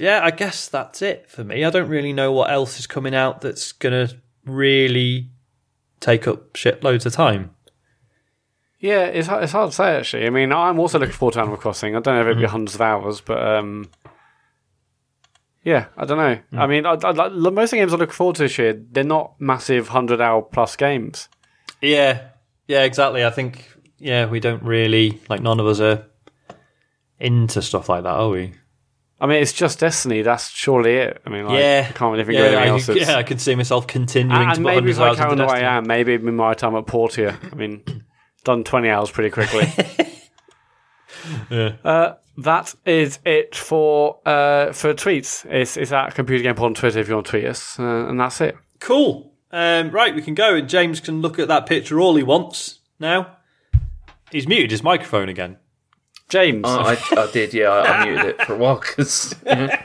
yeah, 0.00 0.20
I 0.22 0.30
guess 0.30 0.68
that's 0.68 1.02
it 1.02 1.28
for 1.28 1.44
me. 1.44 1.64
I 1.64 1.70
don't 1.70 1.88
really 1.88 2.12
know 2.12 2.32
what 2.32 2.50
else 2.50 2.78
is 2.78 2.86
coming 2.86 3.14
out 3.14 3.40
that's 3.40 3.72
gonna 3.72 4.08
really 4.44 5.28
take 6.00 6.26
up 6.28 6.54
shitloads 6.54 7.06
of 7.06 7.12
time. 7.12 7.50
Yeah, 8.80 9.04
it's 9.06 9.26
hard, 9.26 9.42
it's 9.42 9.52
hard 9.52 9.70
to 9.70 9.76
say 9.76 9.96
actually. 9.96 10.26
I 10.26 10.30
mean, 10.30 10.52
I'm 10.52 10.78
also 10.78 10.98
looking 10.98 11.14
forward 11.14 11.32
to 11.34 11.40
Animal 11.40 11.56
Crossing. 11.58 11.96
I 11.96 12.00
don't 12.00 12.14
know 12.14 12.20
if 12.20 12.26
Mm. 12.26 12.30
it'll 12.30 12.40
be 12.42 12.46
hundreds 12.46 12.74
of 12.76 12.80
hours, 12.80 13.20
but 13.20 13.44
um, 13.44 13.90
yeah, 15.64 15.86
I 15.96 16.04
don't 16.04 16.18
know. 16.18 16.38
Mm. 16.52 16.58
I 16.58 16.66
mean, 16.66 16.86
I, 16.86 16.92
I, 16.92 17.28
most 17.28 17.64
of 17.64 17.70
the 17.70 17.76
games 17.78 17.92
I 17.92 17.96
look 17.96 18.12
forward 18.12 18.36
to 18.36 18.42
this 18.42 18.56
year, 18.58 18.80
they're 18.92 19.02
not 19.04 19.34
massive 19.40 19.88
hundred 19.88 20.20
hour 20.20 20.42
plus 20.42 20.76
games. 20.76 21.28
Yeah, 21.82 22.28
yeah, 22.68 22.84
exactly. 22.84 23.24
I 23.24 23.30
think 23.30 23.68
yeah, 23.98 24.26
we 24.26 24.38
don't 24.40 24.62
really 24.62 25.20
like 25.28 25.40
none 25.42 25.58
of 25.58 25.66
us 25.66 25.80
are 25.80 26.06
into 27.18 27.60
stuff 27.62 27.88
like 27.88 28.04
that, 28.04 28.14
are 28.14 28.28
we? 28.28 28.54
I 29.20 29.26
mean, 29.26 29.42
it's 29.42 29.52
just 29.52 29.80
Destiny. 29.80 30.22
That's 30.22 30.48
surely 30.48 30.94
it. 30.94 31.22
I 31.26 31.30
mean, 31.30 31.44
like, 31.46 31.58
yeah, 31.58 31.86
I 31.88 31.92
can't 31.92 32.12
really 32.12 32.24
think 32.24 32.38
of 32.38 32.44
anything 32.44 32.62
I, 32.62 32.68
else. 32.68 32.86
that's- 32.86 33.08
yeah, 33.08 33.16
I 33.16 33.22
could 33.24 33.40
see 33.40 33.54
myself 33.54 33.86
continuing 33.86 34.30
and 34.36 34.50
to 34.50 34.56
and 34.56 34.62
maybe 34.62 34.90
if 34.90 34.96
of 34.98 35.02
I 35.02 35.14
count 35.16 35.32
into 35.32 35.44
the 35.44 35.52
way 35.52 35.64
I 35.64 35.76
am, 35.76 35.86
maybe 35.86 36.14
it'd 36.14 36.24
my 36.24 36.54
time 36.54 36.76
at 36.76 36.86
Portia. 36.86 37.36
I 37.50 37.54
mean, 37.54 37.82
done 38.44 38.62
twenty 38.64 38.88
hours 38.90 39.10
pretty 39.10 39.30
quickly. 39.30 39.68
Yeah. 41.50 41.76
Uh, 41.84 42.14
that 42.38 42.74
is 42.84 43.18
it 43.24 43.54
for 43.54 44.18
uh, 44.24 44.72
for 44.72 44.94
tweets. 44.94 45.44
It's, 45.50 45.76
it's 45.76 45.92
at 45.92 46.14
Computer 46.14 46.42
Game 46.42 46.54
Pod 46.54 46.66
on 46.66 46.74
Twitter 46.74 46.98
if 47.00 47.08
you 47.08 47.14
want 47.14 47.26
to 47.26 47.30
tweet 47.30 47.44
us, 47.44 47.78
uh, 47.78 47.82
and 47.82 48.18
that's 48.20 48.40
it. 48.40 48.56
Cool. 48.78 49.32
Um, 49.50 49.90
right, 49.90 50.14
we 50.14 50.22
can 50.22 50.34
go, 50.34 50.54
and 50.54 50.68
James 50.68 51.00
can 51.00 51.20
look 51.20 51.38
at 51.38 51.48
that 51.48 51.66
picture 51.66 52.00
all 52.00 52.14
he 52.16 52.22
wants 52.22 52.80
now. 53.00 53.36
He's 54.30 54.46
muted 54.46 54.70
his 54.70 54.82
microphone 54.82 55.28
again. 55.28 55.56
James, 56.28 56.62
Oh, 56.66 56.80
I, 56.80 56.98
I 57.16 57.30
did, 57.32 57.54
yeah. 57.54 57.68
I, 57.70 57.80
I 58.02 58.04
muted 58.06 58.26
it 58.26 58.42
for 58.42 58.54
a 58.54 58.58
while 58.58 58.76
because 58.76 59.34
I 59.46 59.82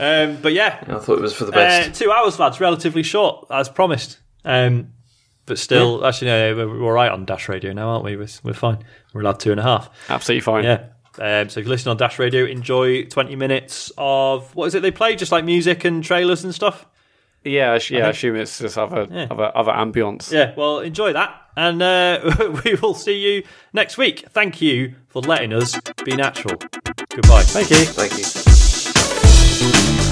Um, 0.00 0.38
but 0.40 0.52
yeah, 0.52 0.82
I 0.88 0.98
thought 0.98 1.18
it 1.18 1.22
was 1.22 1.34
for 1.34 1.44
the 1.44 1.52
uh, 1.52 1.54
best. 1.54 1.98
two 2.00 2.10
hours, 2.10 2.38
lads, 2.38 2.60
relatively 2.60 3.02
short 3.02 3.46
as 3.50 3.68
promised. 3.68 4.18
Um, 4.44 4.92
but 5.44 5.58
still, 5.58 6.04
actually, 6.04 6.28
no, 6.28 6.56
we're, 6.56 6.68
we're 6.68 6.82
all 6.84 6.92
right 6.92 7.10
on 7.10 7.24
Dash 7.24 7.48
Radio 7.48 7.72
now, 7.72 7.88
aren't 7.90 8.04
we? 8.04 8.16
We're, 8.16 8.26
we're 8.42 8.52
fine. 8.54 8.78
We're 9.12 9.20
allowed 9.20 9.40
two 9.40 9.50
and 9.52 9.60
a 9.60 9.62
half. 9.62 9.90
absolutely 10.08 10.40
fine. 10.40 10.64
Yeah. 10.64 10.86
Um, 11.18 11.48
so 11.48 11.60
if 11.60 11.66
you 11.66 11.70
listen 11.70 11.90
on 11.90 11.96
Dash 11.96 12.18
Radio, 12.18 12.44
enjoy 12.44 13.04
20 13.04 13.36
minutes 13.36 13.90
of 13.96 14.54
what 14.54 14.66
is 14.66 14.74
it 14.74 14.80
they 14.82 14.90
play? 14.90 15.16
Just 15.16 15.32
like 15.32 15.44
music 15.44 15.84
and 15.84 16.02
trailers 16.04 16.44
and 16.44 16.54
stuff. 16.54 16.86
Yeah, 17.46 17.72
I 17.72 17.80
yeah. 17.90 18.06
I 18.06 18.10
assume 18.10 18.36
it's 18.36 18.58
just 18.58 18.76
other 18.76 19.06
Yeah. 19.10 19.28
other 19.30 19.50
other 19.56 19.72
ambience. 19.72 20.30
Yeah. 20.32 20.52
Well, 20.56 20.80
enjoy 20.80 21.12
that, 21.12 21.30
and 21.56 21.80
uh, 21.82 22.58
we 22.64 22.74
will 22.74 22.94
see 22.94 23.16
you 23.18 23.44
next 23.72 23.96
week. 23.98 24.24
Thank 24.30 24.60
you 24.60 24.94
for 25.08 25.22
letting 25.22 25.52
us 25.52 25.78
be 26.04 26.16
natural. 26.16 26.56
Goodbye. 27.10 27.42
Thank 27.44 27.70
you. 27.70 27.76
Thank 27.86 28.12
you. 30.00 30.05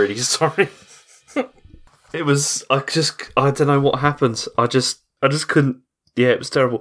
Really 0.00 0.16
sorry. 0.18 0.68
it 2.12 2.24
was. 2.24 2.64
I 2.70 2.80
just. 2.80 3.22
I 3.36 3.50
don't 3.50 3.66
know 3.68 3.80
what 3.80 4.00
happened. 4.00 4.44
I 4.56 4.66
just. 4.66 5.00
I 5.22 5.28
just 5.28 5.48
couldn't. 5.48 5.78
Yeah, 6.16 6.28
it 6.28 6.38
was 6.38 6.50
terrible. 6.50 6.78